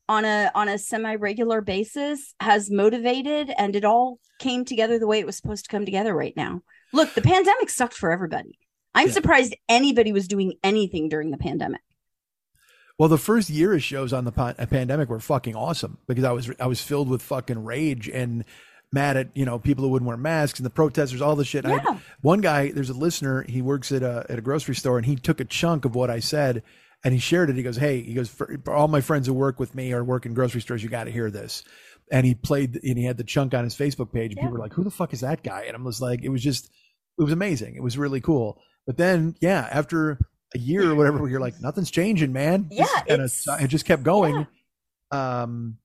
on 0.09 0.25
a 0.25 0.51
on 0.55 0.69
a 0.69 0.79
semi-regular 0.79 1.61
basis 1.61 2.35
has 2.41 2.71
motivated 2.71 3.53
and 3.59 3.77
it 3.77 3.85
all 3.85 4.19
came 4.39 4.65
together 4.65 4.99
the 4.99 5.07
way 5.07 5.19
it 5.21 5.27
was 5.27 5.37
supposed 5.37 5.65
to 5.65 5.71
come 5.71 5.85
together 5.85 6.15
right 6.15 6.35
now 6.37 6.61
look 6.93 7.13
the 7.15 7.23
pandemic 7.23 7.69
sucked 7.71 7.95
for 7.95 8.11
everybody 8.11 8.59
i'm 8.95 9.09
Yeah. 9.09 9.13
surprised 9.13 9.55
anybody 9.69 10.13
was 10.13 10.29
doing 10.29 10.55
anything 10.65 11.09
during 11.09 11.31
the 11.31 11.39
pandemic 11.39 11.83
Well, 12.99 13.09
the 13.11 13.19
first 13.19 13.51
year 13.51 13.75
of 13.75 13.83
shows 13.83 14.13
on 14.13 14.25
the 14.25 14.33
pa- 14.33 14.55
pandemic 14.55 15.09
were 15.09 15.21
fucking 15.21 15.55
awesome 15.55 15.99
because 16.07 16.25
I 16.25 16.33
was 16.33 16.51
I 16.59 16.67
was 16.67 16.81
filled 16.81 17.09
with 17.09 17.23
fucking 17.23 17.63
rage 17.65 18.09
and 18.09 18.45
mad 18.93 19.17
at 19.19 19.29
you 19.37 19.45
know 19.45 19.59
people 19.59 19.85
who 19.85 19.91
wouldn't 19.91 20.07
wear 20.09 20.17
masks 20.17 20.59
and 20.59 20.65
the 20.67 20.71
protesters, 20.71 21.21
all 21.21 21.37
the 21.37 21.45
shit. 21.45 21.67
I- 21.67 21.75
Yeah. 21.77 21.99
one 22.23 22.41
guy, 22.41 22.71
there's 22.73 22.89
a 22.91 22.95
listener, 22.95 23.43
he 23.43 23.61
works 23.61 23.93
at 23.93 24.03
a 24.03 24.25
at 24.31 24.39
a 24.39 24.43
grocery 24.43 24.75
store, 24.75 24.97
and 24.97 25.05
he 25.07 25.17
took 25.17 25.41
a 25.41 25.45
chunk 25.45 25.85
of 25.85 25.95
what 25.95 26.11
I 26.11 26.21
said 26.21 26.63
and 27.05 27.13
he 27.13 27.21
shared 27.21 27.51
it. 27.51 27.57
He 27.57 27.63
goes, 27.63 27.77
"Hey, 27.77 28.01
he 28.01 28.15
goes 28.15 28.31
for, 28.31 28.59
for 28.65 28.73
all 28.73 28.89
my 28.89 29.03
friends 29.03 29.27
who 29.27 29.35
work 29.35 29.61
with 29.61 29.75
me 29.75 29.93
or 29.93 30.03
work 30.03 30.25
in 30.25 30.33
grocery 30.33 30.63
stores, 30.63 30.83
you 30.83 30.89
got 30.89 31.05
to 31.05 31.11
hear 31.11 31.31
this." 31.31 31.63
And 32.11 32.25
he 32.25 32.35
played 32.35 32.81
and 32.83 32.97
he 32.97 33.05
had 33.05 33.19
the 33.19 33.25
chunk 33.25 33.53
on 33.53 33.65
his 33.65 33.75
Facebook 33.75 34.11
page. 34.13 34.31
And 34.31 34.37
Yeah. 34.39 34.43
people 34.45 34.55
were 34.55 34.61
like, 34.61 34.73
"Who 34.73 34.85
the 34.85 34.91
fuck 34.91 35.13
is 35.13 35.21
that 35.21 35.43
guy?" 35.43 35.65
And 35.69 35.77
I 35.77 35.81
was 35.81 36.01
like, 36.01 36.23
"It 36.23 36.31
was 36.31 36.43
just, 36.43 36.71
it 37.19 37.23
was 37.23 37.33
amazing. 37.33 37.75
It 37.77 37.83
was 37.83 37.99
really 37.99 38.23
cool." 38.23 38.59
But 38.87 38.97
then, 38.97 39.35
yeah, 39.41 39.69
after 39.71 40.19
a 40.57 40.59
year 40.59 40.91
or 40.91 40.95
whatever, 40.95 41.29
you're 41.29 41.41
like, 41.41 41.61
nothing's 41.61 41.91
changing, 41.91 42.33
man. 42.33 42.69
Yeah, 42.71 42.87
kinda- 43.07 43.29
it 43.61 43.67
just 43.69 43.85
kept 43.85 44.03
going. 44.03 44.47
Um, 45.11 45.79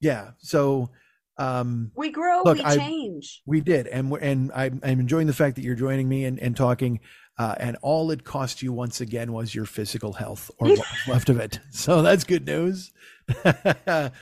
yeah. 0.00 0.32
So, 0.38 0.90
um, 1.38 1.90
we 1.96 2.10
grow 2.10 2.42
Look, 2.44 2.58
we 2.58 2.64
I- 2.64 2.76
change 2.76 3.42
we 3.46 3.60
did, 3.60 3.86
and 3.86 4.10
we're, 4.10 4.18
and 4.18 4.52
I'm, 4.54 4.80
I'm 4.84 5.00
enjoying 5.00 5.26
the 5.26 5.32
fact 5.32 5.56
that 5.56 5.62
you're 5.62 5.74
joining 5.74 6.08
me 6.08 6.24
and, 6.24 6.38
and 6.38 6.56
talking. 6.56 7.00
Uh, 7.38 7.54
and 7.58 7.78
all 7.80 8.10
it 8.10 8.24
cost 8.24 8.62
you 8.62 8.74
once 8.74 9.00
again 9.00 9.32
was 9.32 9.54
your 9.54 9.64
physical 9.64 10.12
health, 10.12 10.50
or 10.58 10.68
what 10.68 10.78
was 10.78 11.08
left 11.08 11.28
of 11.30 11.40
it. 11.40 11.58
So 11.70 12.02
that's 12.02 12.24
good 12.24 12.46
news. 12.46 12.92
and 13.44 14.12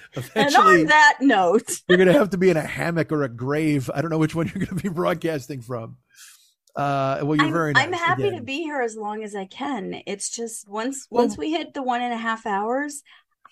on 0.57 0.85
that 0.87 1.17
note 1.21 1.81
you're 1.89 1.97
going 1.99 2.07
to 2.07 2.13
have 2.19 2.31
to 2.31 2.39
be 2.39 2.51
in 2.51 2.57
a 2.57 2.61
hammock 2.63 3.11
or 3.11 3.25
a 3.25 3.29
grave. 3.29 3.91
I 3.93 4.01
don't 4.01 4.11
know 4.11 4.19
which 4.19 4.35
one 4.37 4.47
you're 4.47 4.65
going 4.65 4.79
to 4.79 4.83
be 4.83 4.89
broadcasting 4.89 5.61
from. 5.63 5.97
Uh, 6.77 7.21
well, 7.23 7.37
you're 7.37 7.47
I'm, 7.47 7.53
very 7.53 7.73
nice. 7.73 7.85
I'm 7.87 7.93
happy 7.93 8.31
to 8.31 8.43
be 8.43 8.59
here 8.63 8.81
as 8.81 8.97
long 8.97 9.23
as 9.23 9.35
I 9.35 9.45
can. 9.47 10.03
It's 10.07 10.31
just 10.31 10.69
once 10.69 11.07
Well- 11.11 11.25
once 11.25 11.37
we 11.37 11.51
hit 11.51 11.75
the 11.75 11.83
one 11.83 12.01
and 12.03 12.13
a 12.13 12.17
half 12.19 12.47
hours, 12.47 13.03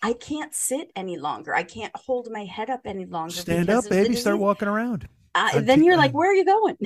I 0.02 0.12
can't 0.12 0.54
sit 0.54 0.90
any 0.94 1.16
longer. 1.18 1.54
I 1.54 1.64
can't 1.64 1.92
hold 1.96 2.28
my 2.30 2.44
head 2.44 2.70
up 2.70 2.82
any 2.84 3.04
longer. 3.04 3.34
Stand 3.34 3.68
up, 3.70 3.88
baby. 3.88 4.14
Start 4.14 4.38
walking 4.38 4.68
around. 4.68 5.08
Uh, 5.34 5.60
then 5.60 5.84
you're 5.84 5.96
like, 5.96 6.12
where 6.12 6.28
are 6.30 6.34
you 6.34 6.44
going? 6.44 6.76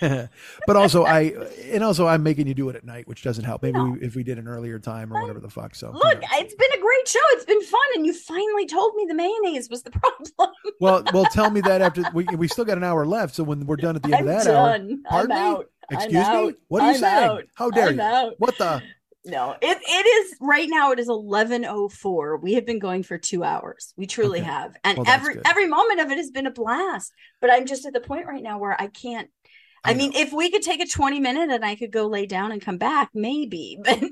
but 0.66 0.74
also 0.76 1.04
I 1.04 1.32
and 1.66 1.84
also 1.84 2.06
I'm 2.06 2.22
making 2.22 2.46
you 2.48 2.54
do 2.54 2.68
it 2.68 2.74
at 2.76 2.84
night, 2.84 3.06
which 3.06 3.22
doesn't 3.22 3.44
help. 3.44 3.62
Maybe 3.62 3.78
No. 3.78 3.90
we, 3.90 4.00
if 4.00 4.16
we 4.16 4.24
did 4.24 4.38
an 4.38 4.48
earlier 4.48 4.78
time 4.78 5.12
or 5.12 5.20
whatever 5.20 5.38
the 5.38 5.50
fuck. 5.50 5.74
So 5.74 5.90
Look, 5.92 6.02
whatever. 6.02 6.22
it's 6.32 6.54
been 6.54 6.72
a 6.76 6.80
great 6.80 7.08
show. 7.08 7.20
It's 7.32 7.44
been 7.44 7.62
fun, 7.62 7.80
and 7.96 8.06
you 8.06 8.12
finally 8.12 8.66
told 8.66 8.94
me 8.96 9.04
the 9.06 9.14
mayonnaise 9.14 9.68
was 9.68 9.82
the 9.82 9.90
problem. 9.92 10.54
well, 10.80 11.02
well, 11.12 11.24
tell 11.26 11.50
me 11.50 11.60
that 11.60 11.82
after 11.82 12.02
we 12.14 12.24
we 12.36 12.48
still 12.48 12.64
got 12.64 12.78
an 12.78 12.84
hour 12.84 13.04
left. 13.06 13.34
So 13.34 13.44
when 13.44 13.64
we're 13.66 13.76
done 13.76 13.94
at 13.96 14.02
the 14.02 14.16
end 14.16 14.28
I'm 14.28 14.36
of 14.36 14.44
that 14.44 14.54
hour, 14.54 14.78
done. 14.78 15.02
pardon 15.08 15.32
I'm 15.32 15.38
me? 15.38 15.56
out. 15.58 15.70
Excuse 15.90 16.26
I'm 16.26 16.32
me, 16.42 16.48
out. 16.48 16.54
what 16.68 16.82
are 16.82 16.86
you 16.88 16.94
I'm 16.94 17.00
saying? 17.00 17.30
out. 17.30 17.44
How 17.54 17.70
dare 17.70 17.88
I'm 17.88 17.96
you? 17.96 18.02
out. 18.02 18.32
What 18.38 18.56
the? 18.58 18.82
No, 19.26 19.54
it 19.60 19.78
it 19.82 20.06
is 20.06 20.36
right 20.40 20.68
now. 20.70 20.92
It 20.92 20.98
is 20.98 21.08
eleven 21.08 21.64
oh 21.66 21.88
four. 21.90 22.38
We 22.38 22.54
have 22.54 22.64
been 22.64 22.78
going 22.78 23.02
for 23.02 23.18
two 23.18 23.44
hours. 23.44 23.92
We 23.96 24.06
truly 24.06 24.40
Okay. 24.40 24.48
have, 24.48 24.76
and 24.82 24.96
Well, 24.98 25.06
every 25.08 25.34
good. 25.34 25.42
every 25.46 25.66
moment 25.68 26.00
of 26.00 26.10
it 26.10 26.16
has 26.16 26.30
been 26.30 26.46
a 26.46 26.50
blast. 26.50 27.12
But 27.40 27.50
I'm 27.52 27.66
just 27.66 27.84
at 27.84 27.92
the 27.92 28.00
point 28.00 28.26
right 28.26 28.42
now 28.42 28.58
where 28.58 28.74
I 28.80 28.86
can't. 28.86 29.28
I, 29.84 29.90
I 29.90 29.94
mean, 29.94 30.12
if 30.14 30.32
we 30.32 30.50
could 30.50 30.62
take 30.62 30.80
a 30.80 30.86
twenty 30.86 31.20
minute 31.20 31.50
and 31.50 31.64
I 31.64 31.74
could 31.74 31.90
go 31.90 32.06
lay 32.06 32.24
down 32.26 32.50
and 32.50 32.62
come 32.62 32.78
back, 32.78 33.10
maybe. 33.14 33.78
But 33.84 34.02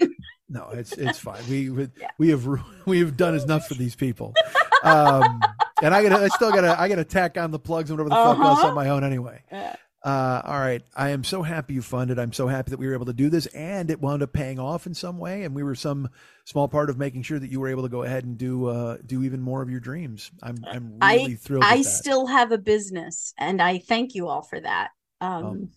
No, 0.50 0.68
it's 0.72 0.92
it's 0.92 1.18
fine. 1.18 1.42
We 1.48 1.70
we, 1.70 1.88
Yeah. 2.00 2.10
we 2.18 2.28
have 2.30 2.46
we 2.86 2.98
have 3.00 3.16
done 3.16 3.34
enough 3.34 3.66
for 3.66 3.74
these 3.74 3.94
people. 3.94 4.34
Um, 4.82 5.40
and 5.82 5.94
I 5.94 6.02
gotta 6.02 6.22
I 6.24 6.28
still 6.28 6.50
gotta 6.52 6.78
I 6.78 6.88
gotta 6.88 7.04
tack 7.04 7.36
on 7.38 7.50
the 7.50 7.58
plugs 7.58 7.90
and 7.90 7.98
whatever 7.98 8.10
the 8.10 8.14
fuck 8.16 8.38
else 8.44 8.58
Uh-huh. 8.58 8.68
on 8.68 8.74
my 8.74 8.88
own 8.90 9.04
anyway. 9.04 9.42
Yeah. 9.50 9.76
Uh, 10.04 10.40
all 10.44 10.58
right. 10.60 10.82
I 10.96 11.10
am 11.10 11.24
so 11.24 11.42
happy 11.42 11.74
you 11.74 11.82
funded. 11.82 12.18
I'm 12.18 12.32
so 12.32 12.46
happy 12.46 12.70
that 12.70 12.78
we 12.78 12.86
were 12.86 12.94
able 12.94 13.06
to 13.06 13.12
do 13.12 13.28
this 13.28 13.46
and 13.46 13.90
it 13.90 14.00
wound 14.00 14.22
up 14.22 14.32
paying 14.32 14.58
off 14.58 14.86
in 14.86 14.94
some 14.94 15.18
way. 15.18 15.42
And 15.42 15.54
we 15.54 15.62
were 15.64 15.74
some 15.74 16.08
small 16.44 16.68
part 16.68 16.88
of 16.88 16.98
making 16.98 17.22
sure 17.22 17.38
that 17.38 17.50
you 17.50 17.58
were 17.58 17.68
able 17.68 17.82
to 17.82 17.88
go 17.88 18.04
ahead 18.04 18.24
and 18.24 18.38
do, 18.38 18.66
uh, 18.66 18.98
do 19.04 19.24
even 19.24 19.40
more 19.40 19.60
of 19.60 19.70
your 19.70 19.80
dreams. 19.80 20.30
I'm, 20.42 20.64
I'm 20.70 20.98
I- 21.00 21.16
really 21.16 21.34
thrilled. 21.34 21.64
I 21.64 21.82
still 21.82 22.26
have 22.26 22.52
a 22.52 22.58
business, 22.58 23.34
and 23.38 23.60
I 23.60 23.78
thank 23.78 24.14
you 24.14 24.28
all 24.28 24.42
for 24.42 24.60
that. 24.60 24.90
Um, 25.20 25.70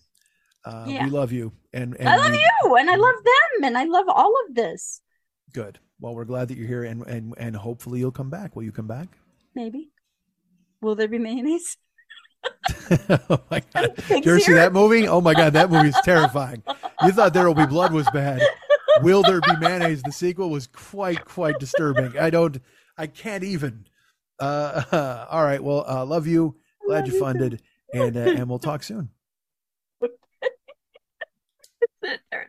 uh, 0.64 0.84
yeah. 0.86 1.04
we 1.04 1.10
love 1.10 1.32
you. 1.32 1.52
And, 1.72 1.96
and 1.98 2.08
I 2.08 2.16
love 2.16 2.30
we- 2.30 2.38
you, 2.38 2.76
and 2.76 2.88
I 2.88 2.94
love 2.94 3.16
them, 3.24 3.64
and 3.64 3.76
I 3.76 3.84
love 3.84 4.06
all 4.08 4.32
of 4.48 4.54
this. 4.54 5.00
Good. 5.52 5.80
Well, 6.00 6.14
we're 6.14 6.24
glad 6.24 6.48
that 6.48 6.56
you're 6.56 6.66
here 6.68 6.84
and, 6.84 7.06
and, 7.06 7.34
and 7.38 7.54
hopefully 7.56 7.98
you'll 7.98 8.12
come 8.12 8.30
back. 8.30 8.56
Will 8.56 8.62
you 8.62 8.72
come 8.72 8.88
back? 8.88 9.08
Maybe. 9.54 9.90
Will 10.80 10.94
there 10.94 11.08
be 11.08 11.18
mayonnaise? 11.18 11.76
oh 13.30 13.40
my 13.50 13.62
God. 13.74 13.96
Did 14.08 14.24
you 14.24 14.32
ever 14.32 14.40
see 14.40 14.52
that 14.52 14.72
movie? 14.72 15.08
Oh 15.08 15.20
my 15.20 15.34
God, 15.34 15.52
that 15.54 15.70
movie 15.70 15.88
is 15.88 15.96
terrifying. 16.04 16.62
You 17.02 17.12
thought 17.12 17.34
There 17.34 17.46
Will 17.46 17.54
Be 17.54 17.66
Blood 17.66 17.92
was 17.92 18.08
bad. 18.10 18.42
Will 19.02 19.22
There 19.22 19.40
Be 19.40 19.56
Mayonnaise? 19.58 20.02
The 20.02 20.12
sequel 20.12 20.50
was 20.50 20.66
quite, 20.66 21.24
quite 21.24 21.58
disturbing. 21.58 22.18
I 22.18 22.30
don't, 22.30 22.58
I 22.96 23.06
can't 23.06 23.44
even. 23.44 23.86
Uh, 24.38 25.26
all 25.30 25.44
right. 25.44 25.62
Well, 25.62 25.84
uh, 25.88 26.04
love 26.04 26.26
you. 26.26 26.56
Glad 26.86 26.98
love 26.98 27.06
you 27.08 27.14
you 27.14 27.20
funded, 27.20 27.62
and 27.94 28.16
uh, 28.16 28.20
and 28.20 28.48
we'll 28.48 28.58
talk 28.58 28.82
soon. 28.82 29.10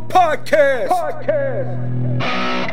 Podcast. 0.00 0.88
Podcast. 0.88 2.63